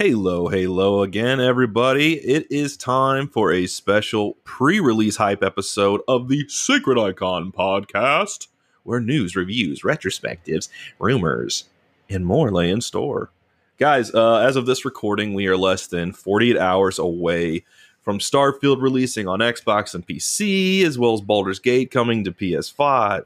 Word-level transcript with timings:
Hello, 0.00 0.46
hello 0.46 1.02
again, 1.02 1.40
everybody. 1.40 2.18
It 2.18 2.46
is 2.52 2.76
time 2.76 3.26
for 3.26 3.52
a 3.52 3.66
special 3.66 4.34
pre 4.44 4.78
release 4.78 5.16
hype 5.16 5.42
episode 5.42 6.02
of 6.06 6.28
the 6.28 6.46
Sacred 6.46 6.96
Icon 6.96 7.50
podcast, 7.50 8.46
where 8.84 9.00
news, 9.00 9.34
reviews, 9.34 9.82
retrospectives, 9.82 10.68
rumors, 11.00 11.64
and 12.08 12.24
more 12.24 12.52
lay 12.52 12.70
in 12.70 12.80
store. 12.80 13.32
Guys, 13.76 14.14
uh, 14.14 14.36
as 14.36 14.54
of 14.54 14.66
this 14.66 14.84
recording, 14.84 15.34
we 15.34 15.48
are 15.48 15.56
less 15.56 15.88
than 15.88 16.12
48 16.12 16.56
hours 16.56 17.00
away 17.00 17.64
from 18.04 18.20
Starfield 18.20 18.80
releasing 18.80 19.26
on 19.26 19.40
Xbox 19.40 19.96
and 19.96 20.06
PC, 20.06 20.84
as 20.84 20.96
well 20.96 21.14
as 21.14 21.22
Baldur's 21.22 21.58
Gate 21.58 21.90
coming 21.90 22.22
to 22.22 22.30
PS5 22.30 23.24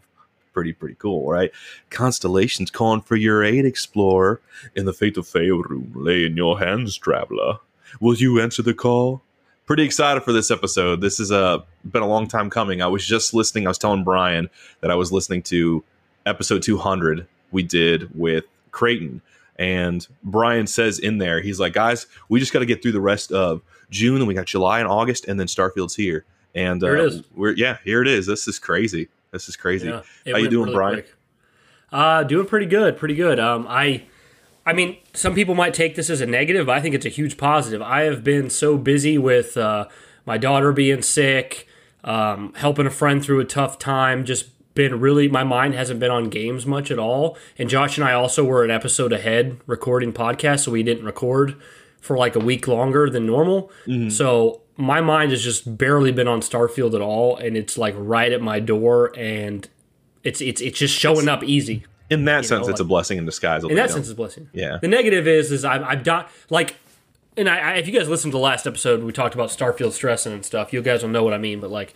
pretty 0.52 0.72
pretty 0.72 0.96
cool, 0.96 1.28
right? 1.28 1.50
Constellations 1.90 2.70
calling 2.70 3.00
for 3.00 3.16
your 3.16 3.42
aid, 3.42 3.64
explorer. 3.64 4.40
In 4.74 4.84
the 4.84 4.92
fate 4.92 5.16
of 5.16 5.26
Faerun 5.26 5.90
lay 5.94 6.24
in 6.24 6.36
your 6.36 6.58
hands, 6.58 6.96
traveler. 6.96 7.58
Will 8.00 8.14
you 8.14 8.40
answer 8.40 8.62
the 8.62 8.74
call? 8.74 9.22
Pretty 9.66 9.84
excited 9.84 10.22
for 10.22 10.32
this 10.32 10.50
episode. 10.50 11.00
This 11.00 11.18
has 11.18 11.30
uh, 11.30 11.58
been 11.84 12.02
a 12.02 12.08
long 12.08 12.26
time 12.26 12.50
coming. 12.50 12.82
I 12.82 12.86
was 12.88 13.06
just 13.06 13.32
listening. 13.32 13.66
I 13.66 13.70
was 13.70 13.78
telling 13.78 14.04
Brian 14.04 14.50
that 14.80 14.90
I 14.90 14.94
was 14.94 15.12
listening 15.12 15.42
to 15.44 15.84
episode 16.26 16.62
200 16.62 17.26
we 17.52 17.62
did 17.62 18.08
with 18.18 18.44
Creighton. 18.70 19.22
And 19.56 20.06
Brian 20.24 20.66
says 20.66 20.98
in 20.98 21.18
there, 21.18 21.40
he's 21.40 21.60
like, 21.60 21.74
guys, 21.74 22.06
we 22.28 22.40
just 22.40 22.52
got 22.52 22.60
to 22.60 22.66
get 22.66 22.82
through 22.82 22.92
the 22.92 23.00
rest 23.00 23.30
of 23.30 23.62
June, 23.90 24.16
and 24.16 24.26
we 24.26 24.34
got 24.34 24.46
July 24.46 24.80
and 24.80 24.88
August, 24.88 25.26
and 25.28 25.38
then 25.38 25.46
Starfield's 25.46 25.94
here. 25.94 26.24
And 26.54 26.82
uh, 26.82 27.10
we're 27.34 27.52
yeah, 27.52 27.78
here 27.84 28.02
it 28.02 28.08
is. 28.08 28.26
This 28.26 28.48
is 28.48 28.58
crazy. 28.58 29.08
This 29.32 29.48
is 29.48 29.56
crazy. 29.56 29.88
Yeah, 29.88 30.02
How 30.30 30.38
you 30.38 30.48
doing, 30.48 30.66
really 30.66 30.74
Brian? 30.74 30.94
Quick. 30.96 31.14
Uh, 31.90 32.22
doing 32.22 32.46
pretty 32.46 32.66
good, 32.66 32.96
pretty 32.96 33.14
good. 33.14 33.40
Um, 33.40 33.66
I, 33.68 34.04
I 34.64 34.72
mean, 34.72 34.98
some 35.12 35.34
people 35.34 35.54
might 35.54 35.74
take 35.74 35.94
this 35.94 36.08
as 36.08 36.20
a 36.20 36.26
negative. 36.26 36.68
I 36.68 36.80
think 36.80 36.94
it's 36.94 37.06
a 37.06 37.10
huge 37.10 37.36
positive. 37.36 37.82
I 37.82 38.02
have 38.02 38.22
been 38.22 38.48
so 38.50 38.78
busy 38.78 39.18
with 39.18 39.56
uh, 39.56 39.88
my 40.24 40.38
daughter 40.38 40.72
being 40.72 41.02
sick, 41.02 41.66
um, 42.04 42.52
helping 42.56 42.86
a 42.86 42.90
friend 42.90 43.22
through 43.22 43.40
a 43.40 43.44
tough 43.44 43.78
time, 43.78 44.24
just 44.24 44.46
been 44.74 45.00
really 45.00 45.28
my 45.28 45.44
mind 45.44 45.74
hasn't 45.74 46.00
been 46.00 46.10
on 46.10 46.30
games 46.30 46.64
much 46.64 46.90
at 46.90 46.98
all. 46.98 47.36
And 47.58 47.68
Josh 47.68 47.98
and 47.98 48.06
I 48.06 48.14
also 48.14 48.44
were 48.44 48.64
an 48.64 48.70
episode 48.70 49.12
ahead 49.12 49.60
recording 49.66 50.12
podcast, 50.12 50.60
so 50.60 50.72
we 50.72 50.82
didn't 50.82 51.04
record 51.04 51.60
for 52.00 52.16
like 52.16 52.34
a 52.34 52.40
week 52.40 52.66
longer 52.66 53.10
than 53.10 53.26
normal. 53.26 53.70
Mm-hmm. 53.86 54.08
So 54.08 54.61
my 54.76 55.00
mind 55.00 55.30
has 55.30 55.42
just 55.42 55.76
barely 55.76 56.12
been 56.12 56.28
on 56.28 56.40
Starfield 56.40 56.94
at 56.94 57.00
all, 57.00 57.36
and 57.36 57.56
it's 57.56 57.76
like 57.76 57.94
right 57.96 58.32
at 58.32 58.40
my 58.40 58.60
door, 58.60 59.12
and 59.16 59.68
it's 60.24 60.40
it's 60.40 60.60
it's 60.60 60.78
just 60.78 60.98
showing 60.98 61.28
up 61.28 61.44
easy. 61.44 61.84
In 62.10 62.26
that 62.26 62.44
sense, 62.44 62.66
know, 62.66 62.70
it's 62.70 62.80
like, 62.80 62.86
a 62.86 62.88
blessing 62.88 63.18
in 63.18 63.24
disguise. 63.24 63.64
In 63.64 63.74
that 63.74 63.90
sense, 63.90 64.06
it's 64.06 64.12
a 64.12 64.14
blessing. 64.14 64.50
Yeah. 64.52 64.78
The 64.82 64.88
negative 64.88 65.26
is, 65.26 65.50
is 65.50 65.64
I've, 65.64 65.82
I've 65.82 66.04
done 66.04 66.26
like, 66.50 66.76
and 67.38 67.48
I, 67.48 67.58
I, 67.58 67.74
if 67.76 67.86
you 67.86 67.98
guys 67.98 68.06
listened 68.06 68.32
to 68.32 68.36
the 68.36 68.42
last 68.42 68.66
episode, 68.66 69.02
we 69.02 69.12
talked 69.12 69.34
about 69.34 69.48
Starfield 69.48 69.92
stressing 69.92 70.30
and 70.30 70.44
stuff. 70.44 70.74
You 70.74 70.82
guys 70.82 71.02
will 71.02 71.08
know 71.08 71.24
what 71.24 71.32
I 71.32 71.38
mean. 71.38 71.60
But 71.60 71.70
like, 71.70 71.94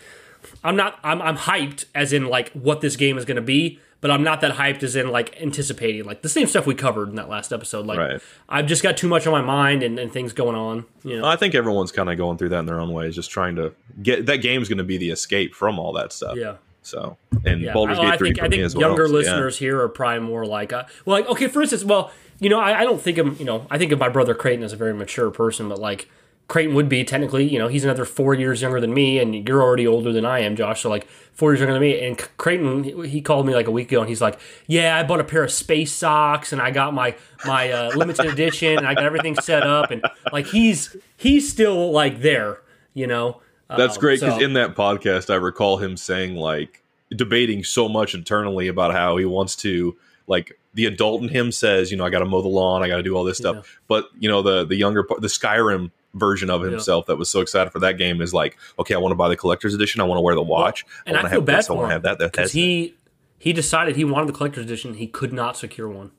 I'm 0.65 0.75
not, 0.75 0.99
I'm, 1.05 1.21
I'm 1.21 1.37
hyped 1.37 1.85
as 1.95 2.15
in 2.15 2.29
like 2.29 2.51
what 2.53 2.81
this 2.81 2.97
game 2.97 3.19
is 3.19 3.27
going 3.27 3.37
to 3.37 3.43
be 3.43 3.79
but 4.01 4.11
I'm 4.11 4.23
not 4.23 4.41
that 4.43 4.53
hyped 4.53 4.83
as 4.83 4.97
in 4.97 5.11
like 5.11 5.41
anticipating 5.41 6.05
like 6.05 6.23
the 6.23 6.29
same 6.29 6.47
stuff 6.47 6.67
we 6.67 6.75
covered 6.75 7.09
in 7.09 7.17
that 7.17 7.29
last 7.29 7.53
episode. 7.53 7.87
Like 7.87 7.99
right. 7.99 8.21
I've 8.49 8.67
just 8.67 8.83
got 8.83 8.97
too 8.97 9.09
much 9.09 9.27
on 9.27 9.33
my 9.33 9.41
mind 9.41 9.83
and, 9.83 9.99
and 9.99 10.13
things 10.13 10.33
going 10.33 10.57
on. 10.57 10.85
You 11.03 11.21
know, 11.21 11.27
I 11.27 11.37
think 11.37 11.55
everyone's 11.55 11.93
kind 11.93 12.11
of 12.11 12.17
going 12.17 12.39
through 12.39 12.51
that 12.51 12.61
in 12.61 12.67
their 12.67 12.81
own 12.81 12.93
ways, 12.93 13.15
just 13.15 13.31
trying 13.31 13.57
to 13.57 13.75
get 14.03 14.27
that 14.27 14.39
game's 14.39 14.69
going 14.69 14.79
to 14.79 14.85
be 14.85 14.99
the 14.99 15.11
escape 15.11 15.55
from 15.55 15.79
all 15.79 15.93
that 15.95 16.13
stuff. 16.13 16.37
Yeah. 16.37 16.57
So 16.83 17.17
and 17.45 17.61
yeah. 17.63 17.73
Baldur's 17.73 17.99
Gate 17.99 18.07
I, 18.07 18.17
three 18.17 18.29
think, 18.29 18.43
I 18.43 18.49
think 18.49 18.75
younger 18.75 19.05
well, 19.05 19.13
listeners 19.13 19.61
yeah. 19.61 19.67
here 19.67 19.81
are 19.81 19.89
probably 19.89 20.21
more 20.21 20.47
like, 20.47 20.73
uh, 20.73 20.85
well, 21.05 21.21
like 21.21 21.29
okay, 21.31 21.49
for 21.49 21.63
instance, 21.63 21.85
well, 21.85 22.13
you 22.39 22.49
know, 22.49 22.61
I, 22.61 22.81
I 22.81 22.85
don't 22.85 23.01
think 23.01 23.19
of 23.19 23.41
you 23.41 23.47
know, 23.47 23.67
I 23.71 23.79
think 23.79 23.93
of 23.93 23.99
my 23.99 24.09
brother 24.09 24.35
Creighton 24.35 24.65
as 24.65 24.73
a 24.73 24.77
very 24.77 24.95
mature 24.95 25.31
person, 25.31 25.69
but 25.69 25.79
like 25.79 26.09
Creighton 26.49 26.75
would 26.77 26.89
be 26.89 27.03
technically, 27.03 27.45
you 27.45 27.59
know, 27.59 27.67
he's 27.67 27.83
another 27.83 28.05
four 28.05 28.33
years 28.33 28.63
younger 28.63 28.81
than 28.81 28.95
me, 28.95 29.19
and 29.19 29.47
you're 29.49 29.63
already 29.63 29.87
older 29.87 30.13
than 30.13 30.25
I 30.25 30.41
am, 30.41 30.55
Josh. 30.55 30.83
So 30.83 30.89
like 30.89 31.09
four 31.33 31.51
years 31.51 31.61
younger 31.61 31.73
than 31.73 31.83
me. 31.83 32.07
And 32.07 32.17
Creighton, 32.37 33.05
he 33.05 33.21
called 33.21 33.47
me 33.47 33.55
like 33.55 33.67
a 33.67 33.73
week 33.73 33.91
ago, 33.91 34.01
and 34.01 34.09
he's 34.09 34.21
like, 34.21 34.39
"Yeah, 34.67 34.97
I 34.97 35.03
bought 35.03 35.19
a 35.19 35.25
pair 35.25 35.43
of 35.43 35.51
space 35.51 35.93
socks, 35.93 36.53
and 36.53 36.63
I 36.63 36.71
got 36.71 36.95
my 36.95 37.17
my 37.45 37.71
uh, 37.73 37.91
limited 37.97 38.27
edition, 38.27 38.79
and 38.79 38.87
I 38.87 38.95
got 38.95 39.05
everything 39.05 39.35
set 39.35 39.65
up, 39.65 39.91
and 39.91 40.05
like 40.33 40.47
he's 40.47 40.97
he's 41.17 41.51
still 41.51 41.91
like 41.91 42.21
there, 42.21 42.59
you 42.95 43.07
know." 43.07 43.41
That's 43.69 43.97
um, 43.97 44.01
great 44.01 44.21
because 44.21 44.39
so. 44.39 44.45
in 44.45 44.53
that 44.53 44.77
podcast, 44.77 45.31
I 45.31 45.37
recall 45.37 45.79
him 45.79 45.97
saying 45.97 46.37
like 46.37 46.85
debating 47.15 47.65
so 47.65 47.89
much 47.89 48.15
internally 48.15 48.69
about 48.69 48.93
how 48.93 49.17
he 49.17 49.25
wants 49.25 49.57
to 49.57 49.97
like 50.29 50.59
the 50.75 50.87
adult 50.87 51.23
in 51.23 51.29
him 51.29 51.51
says, 51.51 51.91
you 51.91 51.97
know, 51.97 52.05
I 52.05 52.11
got 52.11 52.19
to 52.21 52.25
mow 52.25 52.43
the 52.43 52.49
lawn, 52.49 52.83
I 52.83 52.89
got 52.89 52.99
to 52.99 53.03
do 53.03 53.17
all 53.17 53.25
this 53.25 53.39
stuff, 53.39 53.57
yeah. 53.57 53.63
but 53.89 54.11
you 54.19 54.29
know, 54.29 54.43
the 54.43 54.65
the 54.65 54.77
younger 54.77 55.05
the 55.19 55.29
Skyrim 55.29 55.91
version 56.17 56.51
of 56.51 56.63
himself 56.63 57.05
yeah. 57.07 57.13
that 57.13 57.19
was 57.19 57.29
so 57.29 57.41
excited 57.41 57.71
for 57.71 57.79
that 57.81 57.99
game 57.99 58.21
is 58.21 58.35
like, 58.35 58.57
okay, 58.79 58.95
I 58.95 58.99
want 58.99 59.13
to 59.13 59.17
buy 59.17 59.29
the 59.29 59.37
collector's 59.37 59.75
edition. 59.75 60.01
I 60.01 60.05
want 60.05 60.19
to 60.19 60.23
wear 60.23 60.35
the 60.35 60.43
watch. 60.43 60.85
Well, 60.85 61.03
and 61.07 61.17
I, 61.17 61.21
I 61.21 61.23
feel 61.25 61.41
have 61.41 61.45
bad 61.45 61.59
this, 61.59 61.67
for 61.69 61.83
to 61.83 61.93
have 61.93 62.03
that. 62.03 62.19
Because 62.19 62.53
he 62.53 62.95
he 63.39 63.53
decided 63.53 63.97
he 63.97 64.05
wanted 64.05 64.29
the 64.29 64.33
collector's 64.33 64.65
edition. 64.65 64.95
He 64.95 65.07
could 65.07 65.33
not 65.33 65.57
secure 65.57 65.89
one. 65.89 66.11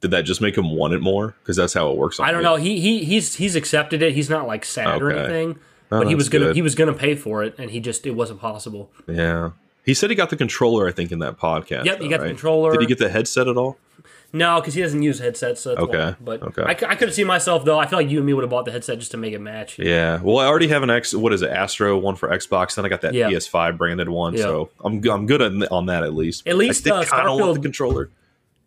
Did 0.00 0.10
that 0.10 0.22
just 0.22 0.40
make 0.40 0.56
him 0.56 0.70
want 0.70 0.92
it 0.92 1.00
more? 1.00 1.34
Because 1.42 1.56
that's 1.56 1.72
how 1.72 1.90
it 1.90 1.96
works. 1.96 2.20
I 2.20 2.30
don't 2.30 2.42
know. 2.42 2.56
He 2.56 2.80
he 2.80 3.04
he's 3.04 3.34
he's 3.36 3.56
accepted 3.56 4.02
it. 4.02 4.14
He's 4.14 4.30
not 4.30 4.46
like 4.46 4.64
sad 4.64 4.88
okay. 4.88 5.04
or 5.04 5.10
anything. 5.10 5.58
Oh, 5.90 6.00
but 6.00 6.08
he 6.08 6.14
was 6.14 6.28
gonna 6.28 6.46
good. 6.46 6.56
he 6.56 6.62
was 6.62 6.74
gonna 6.74 6.92
pay 6.92 7.14
for 7.14 7.42
it, 7.42 7.54
and 7.58 7.70
he 7.70 7.80
just 7.80 8.06
it 8.06 8.12
wasn't 8.12 8.40
possible. 8.40 8.90
Yeah. 9.06 9.50
He 9.84 9.92
said 9.92 10.10
he 10.10 10.16
got 10.16 10.30
the 10.30 10.36
controller. 10.36 10.88
I 10.88 10.92
think 10.92 11.12
in 11.12 11.18
that 11.20 11.38
podcast. 11.38 11.84
Yep, 11.84 11.98
though, 11.98 12.04
he 12.04 12.10
got 12.10 12.20
right? 12.20 12.26
the 12.26 12.28
controller. 12.30 12.72
Did 12.72 12.80
he 12.82 12.86
get 12.86 12.98
the 12.98 13.08
headset 13.08 13.48
at 13.48 13.56
all? 13.56 13.78
No, 14.32 14.60
because 14.60 14.74
he 14.74 14.82
doesn't 14.82 15.02
use 15.02 15.20
headsets. 15.20 15.60
So 15.60 15.74
okay. 15.76 15.98
Why. 15.98 16.16
But 16.20 16.42
okay. 16.42 16.62
I, 16.62 16.70
I 16.90 16.96
could 16.96 17.08
have 17.08 17.14
seen 17.14 17.28
myself 17.28 17.64
though. 17.64 17.78
I 17.78 17.86
feel 17.86 17.98
like 17.98 18.10
you 18.10 18.18
and 18.18 18.26
me 18.26 18.34
would 18.34 18.42
have 18.42 18.50
bought 18.50 18.64
the 18.64 18.72
headset 18.72 18.98
just 18.98 19.12
to 19.12 19.16
make 19.16 19.32
it 19.32 19.38
match. 19.38 19.78
Yeah. 19.78 20.20
Well, 20.20 20.38
I 20.38 20.46
already 20.46 20.68
have 20.68 20.82
an 20.82 20.90
X. 20.90 21.14
What 21.14 21.32
is 21.32 21.42
it? 21.42 21.50
Astro 21.50 21.96
one 21.98 22.16
for 22.16 22.28
Xbox. 22.28 22.74
Then 22.74 22.84
I 22.84 22.88
got 22.88 23.02
that 23.02 23.14
yeah. 23.14 23.30
PS5 23.30 23.78
branded 23.78 24.08
one. 24.08 24.34
Yeah. 24.34 24.42
So 24.42 24.70
I'm 24.84 25.06
I'm 25.08 25.26
good 25.26 25.40
on, 25.40 25.62
on 25.68 25.86
that 25.86 26.02
at 26.02 26.14
least. 26.14 26.46
At 26.48 26.56
least 26.56 26.86
I 26.88 26.96
uh, 26.96 27.04
Starfield 27.04 27.54
the 27.54 27.60
controller. 27.60 28.10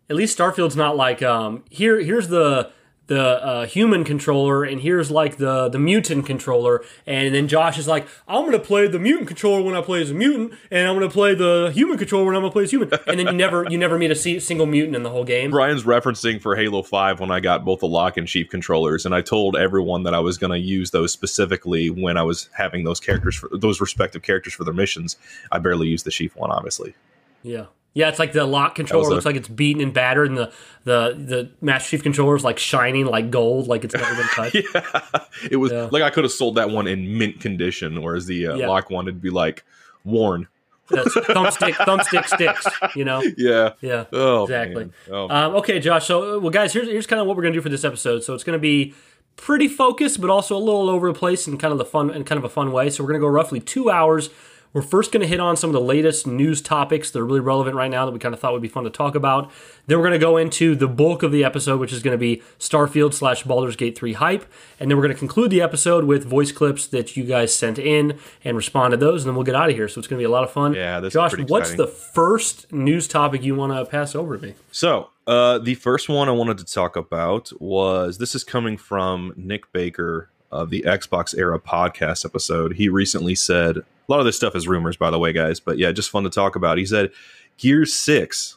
At 0.08 0.16
least 0.16 0.38
Starfield's 0.38 0.76
not 0.76 0.96
like 0.96 1.22
um 1.22 1.64
here. 1.68 2.00
Here's 2.00 2.28
the 2.28 2.70
the 3.08 3.44
uh, 3.44 3.66
human 3.66 4.04
controller 4.04 4.64
and 4.64 4.82
here's 4.82 5.10
like 5.10 5.38
the 5.38 5.68
the 5.70 5.78
mutant 5.78 6.26
controller 6.26 6.84
and 7.06 7.34
then 7.34 7.48
Josh 7.48 7.78
is 7.78 7.88
like 7.88 8.06
I'm 8.28 8.44
gonna 8.44 8.58
play 8.58 8.86
the 8.86 8.98
mutant 8.98 9.28
controller 9.28 9.62
when 9.62 9.74
I 9.74 9.80
play 9.80 10.02
as 10.02 10.10
a 10.10 10.14
mutant 10.14 10.52
and 10.70 10.86
I'm 10.86 10.94
gonna 10.94 11.10
play 11.10 11.34
the 11.34 11.72
human 11.74 11.98
controller 11.98 12.26
when 12.26 12.36
I'm 12.36 12.42
gonna 12.42 12.52
play 12.52 12.64
as 12.64 12.70
human 12.70 12.90
and 13.06 13.18
then 13.18 13.26
you 13.26 13.32
never 13.32 13.66
you 13.68 13.78
never 13.78 13.98
meet 13.98 14.10
a 14.10 14.40
single 14.40 14.66
mutant 14.66 14.94
in 14.94 15.02
the 15.02 15.10
whole 15.10 15.24
game. 15.24 15.50
Brian's 15.50 15.84
referencing 15.84 16.40
for 16.40 16.54
Halo 16.54 16.82
Five 16.82 17.18
when 17.18 17.30
I 17.30 17.40
got 17.40 17.64
both 17.64 17.80
the 17.80 17.88
Locke 17.88 18.18
and 18.18 18.28
Chief 18.28 18.50
controllers 18.50 19.06
and 19.06 19.14
I 19.14 19.22
told 19.22 19.56
everyone 19.56 20.02
that 20.02 20.14
I 20.14 20.20
was 20.20 20.36
gonna 20.36 20.58
use 20.58 20.90
those 20.90 21.10
specifically 21.10 21.88
when 21.88 22.18
I 22.18 22.22
was 22.22 22.50
having 22.52 22.84
those 22.84 23.00
characters 23.00 23.36
for 23.36 23.48
those 23.52 23.80
respective 23.80 24.22
characters 24.22 24.52
for 24.52 24.64
their 24.64 24.74
missions. 24.74 25.16
I 25.50 25.58
barely 25.58 25.88
used 25.88 26.04
the 26.04 26.10
Chief 26.10 26.36
one, 26.36 26.50
obviously. 26.50 26.94
Yeah. 27.42 27.66
Yeah, 27.98 28.08
it's 28.10 28.20
like 28.20 28.32
the 28.32 28.44
Locke 28.44 28.76
controller 28.76 29.08
looks 29.10 29.24
like 29.26 29.34
it's 29.34 29.48
beaten 29.48 29.82
and 29.82 29.92
battered, 29.92 30.28
and 30.28 30.38
the 30.38 30.52
the 30.84 31.14
the 31.18 31.50
Master 31.60 31.90
Chief 31.90 32.02
controller 32.04 32.36
is 32.36 32.44
like 32.44 32.58
shining 32.58 33.06
like 33.06 33.30
gold, 33.30 33.66
like 33.66 33.82
it's 33.82 33.92
never 33.94 34.14
been 34.14 34.26
touched. 34.34 34.54
yeah, 34.54 35.20
it 35.50 35.56
was 35.56 35.72
Yeah. 35.72 35.88
like 35.90 36.04
I 36.04 36.10
could 36.10 36.22
have 36.22 36.32
sold 36.32 36.54
that 36.54 36.70
one 36.70 36.86
in 36.86 37.18
mint 37.18 37.40
condition, 37.40 38.00
whereas 38.00 38.26
the 38.26 38.46
uh, 38.46 38.54
Yeah. 38.54 38.68
Locke 38.68 38.88
one 38.90 39.06
would 39.06 39.20
be 39.20 39.30
like 39.30 39.64
worn. 40.04 40.46
That's 40.90 41.12
thumbstick, 41.12 41.72
thumbstick 41.88 42.26
sticks. 42.28 42.66
You 42.96 43.04
know. 43.04 43.20
Yeah. 43.36 43.72
Yeah. 43.80 44.04
Oh, 44.12 44.44
Exactly. 44.44 44.90
Oh. 45.10 45.28
Um, 45.28 45.54
okay, 45.56 45.80
Josh. 45.80 46.06
So, 46.06 46.36
uh, 46.36 46.38
well, 46.38 46.50
guys, 46.50 46.72
here's 46.72 46.86
here's 46.88 47.06
kind 47.08 47.20
of 47.20 47.26
what 47.26 47.36
we're 47.36 47.42
gonna 47.42 47.54
do 47.54 47.60
for 47.60 47.68
this 47.68 47.84
episode. 47.84 48.22
So 48.22 48.32
it's 48.32 48.44
gonna 48.44 48.58
be 48.60 48.94
pretty 49.36 49.66
focused, 49.68 50.20
but 50.20 50.30
also 50.30 50.56
a 50.56 50.58
little 50.58 50.88
over 50.88 51.12
the 51.12 51.18
place 51.18 51.46
in 51.48 51.58
kind 51.58 51.72
of 51.72 51.78
the 51.78 51.84
fun 51.84 52.10
and 52.10 52.24
kind 52.24 52.38
of 52.38 52.44
a 52.44 52.48
fun 52.48 52.70
way. 52.70 52.90
So 52.90 53.02
we're 53.02 53.08
gonna 53.08 53.18
go 53.18 53.26
roughly 53.26 53.58
two 53.60 53.90
hours. 53.90 54.30
We're 54.72 54.82
first 54.82 55.12
going 55.12 55.22
to 55.22 55.26
hit 55.26 55.40
on 55.40 55.56
some 55.56 55.70
of 55.70 55.74
the 55.74 55.80
latest 55.80 56.26
news 56.26 56.60
topics 56.60 57.10
that 57.10 57.20
are 57.20 57.24
really 57.24 57.40
relevant 57.40 57.74
right 57.74 57.90
now 57.90 58.04
that 58.04 58.12
we 58.12 58.18
kind 58.18 58.34
of 58.34 58.40
thought 58.40 58.52
would 58.52 58.62
be 58.62 58.68
fun 58.68 58.84
to 58.84 58.90
talk 58.90 59.14
about. 59.14 59.50
Then 59.86 59.98
we're 59.98 60.04
going 60.04 60.20
to 60.20 60.24
go 60.24 60.36
into 60.36 60.74
the 60.74 60.86
bulk 60.86 61.22
of 61.22 61.32
the 61.32 61.42
episode, 61.42 61.80
which 61.80 61.92
is 61.92 62.02
going 62.02 62.12
to 62.12 62.18
be 62.18 62.42
Starfield 62.58 63.14
slash 63.14 63.44
Baldur's 63.44 63.76
Gate 63.76 63.96
3 63.96 64.12
hype. 64.14 64.44
And 64.78 64.90
then 64.90 64.98
we're 64.98 65.04
going 65.04 65.14
to 65.14 65.18
conclude 65.18 65.50
the 65.50 65.62
episode 65.62 66.04
with 66.04 66.24
voice 66.24 66.52
clips 66.52 66.86
that 66.88 67.16
you 67.16 67.24
guys 67.24 67.54
sent 67.54 67.78
in 67.78 68.18
and 68.44 68.56
respond 68.56 68.92
to 68.92 68.96
those. 68.98 69.24
And 69.24 69.30
then 69.30 69.36
we'll 69.36 69.44
get 69.44 69.54
out 69.54 69.70
of 69.70 69.74
here. 69.74 69.88
So 69.88 69.98
it's 69.98 70.08
going 70.08 70.18
to 70.18 70.22
be 70.22 70.26
a 70.26 70.30
lot 70.30 70.44
of 70.44 70.50
fun. 70.50 70.74
Yeah, 70.74 71.00
this 71.00 71.08
is 71.08 71.14
Josh, 71.14 71.32
what's 71.48 71.74
the 71.74 71.86
first 71.86 72.70
news 72.72 73.08
topic 73.08 73.42
you 73.42 73.54
want 73.54 73.72
to 73.72 73.84
pass 73.90 74.14
over 74.14 74.36
to 74.36 74.46
me? 74.46 74.54
So, 74.70 75.10
uh, 75.26 75.58
the 75.58 75.74
first 75.74 76.08
one 76.08 76.28
I 76.28 76.32
wanted 76.32 76.56
to 76.58 76.64
talk 76.64 76.96
about 76.96 77.52
was 77.60 78.16
this 78.16 78.34
is 78.34 78.44
coming 78.44 78.78
from 78.78 79.34
Nick 79.36 79.70
Baker 79.72 80.30
of 80.50 80.70
the 80.70 80.82
Xbox 80.82 81.36
Era 81.36 81.60
podcast 81.60 82.24
episode. 82.24 82.74
He 82.76 82.88
recently 82.88 83.34
said, 83.34 83.82
a 84.08 84.12
lot 84.12 84.20
of 84.20 84.26
this 84.26 84.36
stuff 84.36 84.56
is 84.56 84.66
rumors, 84.66 84.96
by 84.96 85.10
the 85.10 85.18
way, 85.18 85.32
guys, 85.32 85.60
but 85.60 85.78
yeah, 85.78 85.92
just 85.92 86.10
fun 86.10 86.24
to 86.24 86.30
talk 86.30 86.56
about. 86.56 86.78
He 86.78 86.86
said, 86.86 87.10
Gears 87.58 87.92
6 87.94 88.56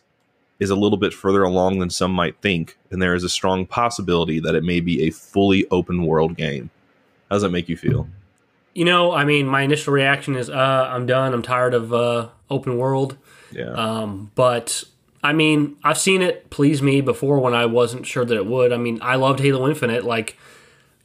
is 0.59 0.69
a 0.69 0.75
little 0.75 0.97
bit 0.97 1.13
further 1.13 1.43
along 1.43 1.79
than 1.79 1.89
some 1.89 2.11
might 2.11 2.37
think, 2.41 2.77
and 2.89 3.01
there 3.01 3.15
is 3.15 3.23
a 3.23 3.29
strong 3.29 3.65
possibility 3.65 4.39
that 4.39 4.55
it 4.55 4.63
may 4.63 4.79
be 4.79 5.03
a 5.03 5.09
fully 5.09 5.67
open 5.69 6.05
world 6.05 6.37
game. 6.37 6.69
How 7.29 7.35
does 7.35 7.41
that 7.41 7.49
make 7.49 7.67
you 7.67 7.75
feel? 7.75 8.07
You 8.73 8.85
know, 8.85 9.11
I 9.11 9.25
mean, 9.25 9.47
my 9.47 9.63
initial 9.63 9.91
reaction 9.91 10.35
is, 10.35 10.49
uh, 10.49 10.89
I'm 10.89 11.05
done. 11.05 11.33
I'm 11.33 11.41
tired 11.41 11.73
of 11.73 11.93
uh, 11.93 12.29
open 12.49 12.77
world. 12.77 13.17
Yeah. 13.51 13.71
Um, 13.71 14.31
but 14.35 14.85
I 15.23 15.33
mean, 15.33 15.77
I've 15.83 15.97
seen 15.97 16.21
it 16.21 16.49
please 16.49 16.81
me 16.81 17.01
before 17.01 17.39
when 17.39 17.53
I 17.53 17.65
wasn't 17.65 18.05
sure 18.05 18.23
that 18.23 18.35
it 18.35 18.45
would. 18.45 18.71
I 18.71 18.77
mean, 18.77 18.99
I 19.01 19.15
loved 19.15 19.39
Halo 19.39 19.67
Infinite. 19.67 20.03
Like, 20.03 20.37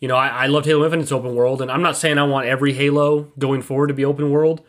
you 0.06 0.08
know, 0.08 0.16
I, 0.16 0.28
I 0.28 0.46
loved 0.46 0.66
Halo 0.66 0.84
Infinite's 0.84 1.10
open 1.10 1.34
world, 1.34 1.60
and 1.60 1.68
I'm 1.68 1.82
not 1.82 1.96
saying 1.96 2.16
I 2.16 2.22
want 2.22 2.46
every 2.46 2.72
Halo 2.74 3.22
going 3.40 3.60
forward 3.60 3.88
to 3.88 3.94
be 3.94 4.04
open 4.04 4.30
world, 4.30 4.64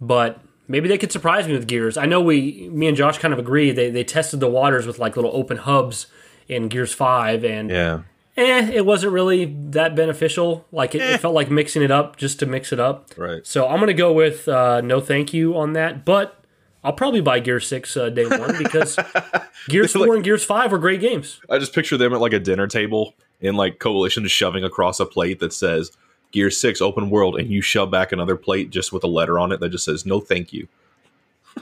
but 0.00 0.40
maybe 0.66 0.88
they 0.88 0.96
could 0.96 1.12
surprise 1.12 1.46
me 1.46 1.52
with 1.52 1.66
Gears. 1.66 1.98
I 1.98 2.06
know 2.06 2.22
we, 2.22 2.70
me 2.72 2.88
and 2.88 2.96
Josh, 2.96 3.18
kind 3.18 3.34
of 3.34 3.38
agree. 3.38 3.70
They 3.70 3.90
they 3.90 4.02
tested 4.02 4.40
the 4.40 4.48
waters 4.48 4.86
with 4.86 4.98
like 4.98 5.14
little 5.14 5.30
open 5.34 5.58
hubs 5.58 6.06
in 6.48 6.68
Gears 6.68 6.94
Five, 6.94 7.44
and 7.44 7.68
yeah. 7.68 8.00
eh, 8.38 8.70
it 8.72 8.86
wasn't 8.86 9.12
really 9.12 9.54
that 9.72 9.94
beneficial. 9.94 10.64
Like 10.72 10.94
it, 10.94 11.02
it 11.02 11.20
felt 11.20 11.34
like 11.34 11.50
mixing 11.50 11.82
it 11.82 11.90
up 11.90 12.16
just 12.16 12.38
to 12.38 12.46
mix 12.46 12.72
it 12.72 12.80
up. 12.80 13.10
Right. 13.14 13.46
So 13.46 13.68
I'm 13.68 13.80
gonna 13.80 13.92
go 13.92 14.10
with 14.10 14.48
uh, 14.48 14.80
no 14.80 15.02
thank 15.02 15.34
you 15.34 15.54
on 15.54 15.74
that, 15.74 16.06
but 16.06 16.42
I'll 16.82 16.94
probably 16.94 17.20
buy 17.20 17.40
Gear 17.40 17.60
Six 17.60 17.94
uh, 17.94 18.08
day 18.08 18.24
one 18.24 18.56
because 18.56 18.98
Gears 19.68 19.92
Four 19.92 20.14
and 20.14 20.24
Gears 20.24 20.46
Five 20.46 20.72
were 20.72 20.78
great 20.78 21.02
games. 21.02 21.42
I 21.50 21.58
just 21.58 21.74
picture 21.74 21.98
them 21.98 22.14
at 22.14 22.22
like 22.22 22.32
a 22.32 22.40
dinner 22.40 22.66
table 22.66 23.12
in 23.40 23.54
like 23.56 23.78
coalition 23.78 24.26
shoving 24.26 24.64
across 24.64 25.00
a 25.00 25.06
plate 25.06 25.40
that 25.40 25.52
says 25.52 25.92
Gear 26.32 26.50
6 26.50 26.80
open 26.80 27.08
world 27.10 27.38
and 27.38 27.50
you 27.50 27.60
shove 27.62 27.90
back 27.90 28.12
another 28.12 28.36
plate 28.36 28.70
just 28.70 28.92
with 28.92 29.04
a 29.04 29.08
letter 29.08 29.38
on 29.38 29.52
it 29.52 29.60
that 29.60 29.70
just 29.70 29.84
says 29.84 30.04
no 30.04 30.20
thank 30.20 30.52
you. 30.52 30.68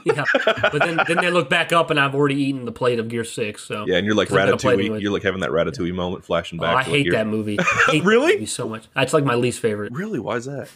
Yeah, 0.03 0.25
but 0.61 0.79
then 0.79 0.99
then 1.07 1.17
they 1.17 1.31
look 1.31 1.49
back 1.49 1.71
up 1.73 1.89
and 1.89 1.99
I've 1.99 2.13
already 2.13 2.35
eaten 2.35 2.65
the 2.65 2.71
plate 2.71 2.99
of 2.99 3.07
Gear 3.07 3.23
Six. 3.23 3.63
So 3.63 3.85
Yeah, 3.87 3.95
and 3.97 4.05
you're 4.05 4.13
like 4.15 4.27
Ratatouille. 4.29 5.01
You're 5.01 5.11
like 5.11 5.23
having 5.23 5.39
that 5.41 5.49
Ratatouille 5.49 5.93
moment 5.95 6.23
flashing 6.23 6.59
Oh, 6.59 6.63
back. 6.63 6.75
I 6.75 6.83
to, 6.83 6.89
like, 6.91 6.97
hate 7.05 7.11
that 7.13 7.25
movie. 7.27 7.57
Hate 7.87 8.03
Really? 8.03 8.33
that 8.33 8.35
movie 8.35 8.45
so 8.45 8.69
much. 8.69 8.85
That's 8.93 9.13
like 9.13 9.23
my 9.23 9.33
least 9.35 9.59
favorite. 9.59 9.91
Really? 9.91 10.19
Why 10.19 10.35
is 10.35 10.45
that? 10.45 10.69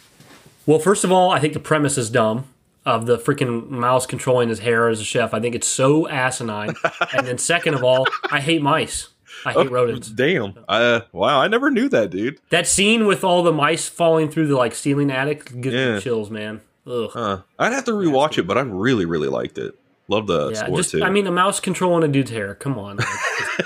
Well, 0.65 0.79
first 0.79 1.03
of 1.03 1.11
all, 1.11 1.29
I 1.29 1.39
think 1.39 1.53
the 1.53 1.59
premise 1.59 1.97
is 1.97 2.09
dumb. 2.09 2.45
Of 2.83 3.05
the 3.05 3.19
freaking 3.19 3.69
mouse 3.69 4.07
controlling 4.07 4.49
his 4.49 4.57
hair 4.57 4.89
as 4.89 4.99
a 4.99 5.03
chef, 5.03 5.35
I 5.35 5.39
think 5.39 5.53
it's 5.53 5.67
so 5.67 6.07
asinine. 6.09 6.73
and 7.15 7.27
then 7.27 7.37
second 7.37 7.75
of 7.75 7.83
all, 7.83 8.07
I 8.31 8.39
hate 8.41 8.63
mice. 8.63 9.09
I 9.45 9.53
hate 9.53 9.71
rodents. 9.71 10.09
Damn. 10.09 10.53
Uh, 10.67 11.01
wow, 11.11 11.39
I 11.41 11.47
never 11.47 11.71
knew 11.71 11.89
that, 11.89 12.09
dude. 12.11 12.39
That 12.49 12.67
scene 12.67 13.05
with 13.07 13.23
all 13.23 13.43
the 13.43 13.51
mice 13.51 13.87
falling 13.89 14.29
through 14.29 14.47
the 14.47 14.55
like 14.55 14.73
ceiling 14.75 15.11
attic 15.11 15.59
gives 15.61 15.75
Yeah. 15.75 15.95
me 15.95 16.01
chills, 16.01 16.29
man. 16.29 16.61
Ugh. 16.87 17.09
Uh, 17.13 17.37
I'd 17.59 17.73
have 17.73 17.85
to 17.85 17.91
rewatch 17.91 18.37
it, 18.37 18.43
but 18.47 18.57
I 18.57 18.61
really, 18.61 19.05
really 19.05 19.27
liked 19.27 19.57
it. 19.57 19.75
Love 20.07 20.27
the 20.27 20.49
yeah, 20.49 20.65
score 20.65 20.77
just 20.77 20.91
too. 20.91 21.03
I 21.03 21.09
mean, 21.09 21.25
a 21.27 21.31
mouse 21.31 21.59
controlling 21.59 22.03
a 22.03 22.07
dude's 22.07 22.31
hair. 22.31 22.55
Come 22.55 22.77
on, 22.77 22.97
like, 22.97 23.07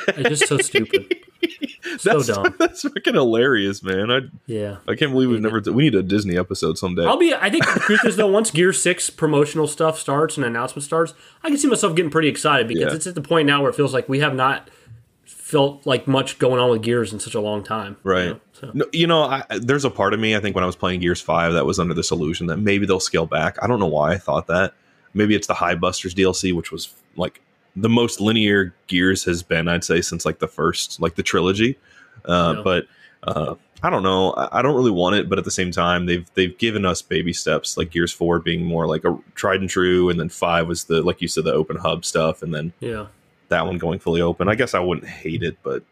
it's, 0.10 0.18
it's 0.20 0.30
just 0.42 0.48
so 0.48 0.58
stupid, 0.60 1.16
so 1.98 2.14
that's, 2.14 2.28
dumb. 2.28 2.54
That's 2.60 2.84
freaking 2.84 3.14
hilarious, 3.16 3.82
man. 3.82 4.12
I 4.12 4.20
Yeah, 4.46 4.78
I 4.88 4.94
can't 4.96 5.12
believe 5.12 5.30
we've 5.30 5.42
never. 5.42 5.60
we 5.72 5.84
need 5.84 5.96
a 5.96 6.04
Disney 6.04 6.38
episode 6.38 6.78
someday. 6.78 7.06
I'll 7.06 7.18
be. 7.18 7.34
I 7.34 7.50
think 7.50 7.66
the 7.74 7.80
truth 7.80 8.06
is 8.06 8.16
though, 8.18 8.28
once 8.28 8.52
Gear 8.52 8.74
Six 8.74 9.10
promotional 9.10 9.66
stuff 9.66 9.98
starts 9.98 10.38
and 10.38 10.46
announcement 10.46 10.84
starts, 10.84 11.14
I 11.44 11.48
can 11.50 11.58
see 11.58 11.68
myself 11.68 11.96
getting 11.96 12.12
pretty 12.12 12.28
excited 12.28 12.68
because 12.68 12.92
Yeah. 12.92 12.96
it's 12.96 13.08
at 13.08 13.16
the 13.16 13.22
point 13.22 13.48
now 13.48 13.62
where 13.62 13.72
it 13.72 13.76
feels 13.76 13.94
like 13.94 14.08
we 14.08 14.20
have 14.20 14.36
not 14.36 14.70
felt 15.46 15.86
like 15.86 16.08
much 16.08 16.40
going 16.40 16.60
on 16.60 16.72
with 16.72 16.82
Gears 16.82 17.14
in 17.14 17.20
such 17.20 17.36
a 17.36 17.40
long 17.40 17.64
time. 17.64 17.98
you 18.04 18.12
Right. 18.12 18.26
know? 18.30 18.40
So, 18.54 18.72
No, 18.74 18.86
you 18.92 19.06
know, 19.06 19.22
I, 19.26 19.44
there's 19.60 19.86
a 19.86 19.92
part 19.92 20.16
of 20.16 20.20
me. 20.20 20.36
I 20.36 20.40
think 20.40 20.56
when 20.56 20.64
I 20.64 20.66
was 20.66 20.76
playing 20.76 21.02
Gears 21.02 21.22
Five, 21.22 21.54
that 21.54 21.68
was 21.68 21.78
under 21.80 21.94
this 21.94 22.10
illusion 22.10 22.48
that 22.48 22.58
maybe 22.58 22.88
they'll 22.88 23.00
scale 23.00 23.28
back. 23.28 23.58
I 23.62 23.68
don't 23.68 23.80
know 23.80 23.86
why 23.86 24.14
I 24.14 24.18
thought 24.18 24.48
that. 24.48 24.74
Maybe 25.14 25.36
it's 25.36 25.46
the 25.46 25.54
Hivebusters 25.54 26.16
DLC, 26.16 26.52
which 26.52 26.72
was 26.72 26.96
like 27.16 27.42
the 27.76 27.90
most 27.90 28.20
linear 28.20 28.74
Gears 28.88 29.24
has 29.26 29.44
been, 29.44 29.68
I'd 29.68 29.84
say, 29.84 30.02
since 30.02 30.26
like 30.26 30.40
the 30.40 30.48
first, 30.48 31.00
like 31.00 31.14
the 31.14 31.22
trilogy. 31.24 31.78
Uh, 32.28 32.54
Yeah. 32.58 32.62
But 32.64 32.88
uh, 33.22 33.54
I 33.84 33.92
don't 33.92 34.02
know. 34.04 34.32
I, 34.32 34.60
I 34.60 34.62
don't 34.64 34.76
really 34.76 34.90
want 34.90 35.16
it, 35.16 35.30
but 35.30 35.38
at 35.38 35.46
the 35.46 35.52
same 35.52 35.70
time, 35.70 36.08
they've 36.08 36.28
they've 36.34 36.58
given 36.58 36.86
us 36.86 37.04
baby 37.04 37.34
steps, 37.34 37.78
like 37.78 37.92
Gears 37.92 38.12
Four 38.12 38.40
being 38.40 38.66
more 38.66 38.88
like 38.88 39.04
a 39.06 39.16
tried 39.36 39.62
and 39.62 39.70
true, 39.70 40.10
and 40.10 40.20
then 40.20 40.30
Five 40.30 40.68
was 40.68 40.86
the 40.86 41.04
like 41.04 41.22
you 41.22 41.28
said, 41.28 41.44
the 41.44 41.54
open 41.54 41.78
hub 41.78 42.04
stuff, 42.04 42.42
and 42.42 42.52
then 42.52 42.74
yeah, 42.80 43.08
that 43.50 43.66
one 43.66 43.78
going 43.78 44.00
fully 44.00 44.22
open. 44.22 44.48
I 44.50 44.56
guess 44.56 44.74
I 44.74 44.80
wouldn't 44.80 45.08
hate 45.08 45.44
it, 45.44 45.58
but 45.64 45.84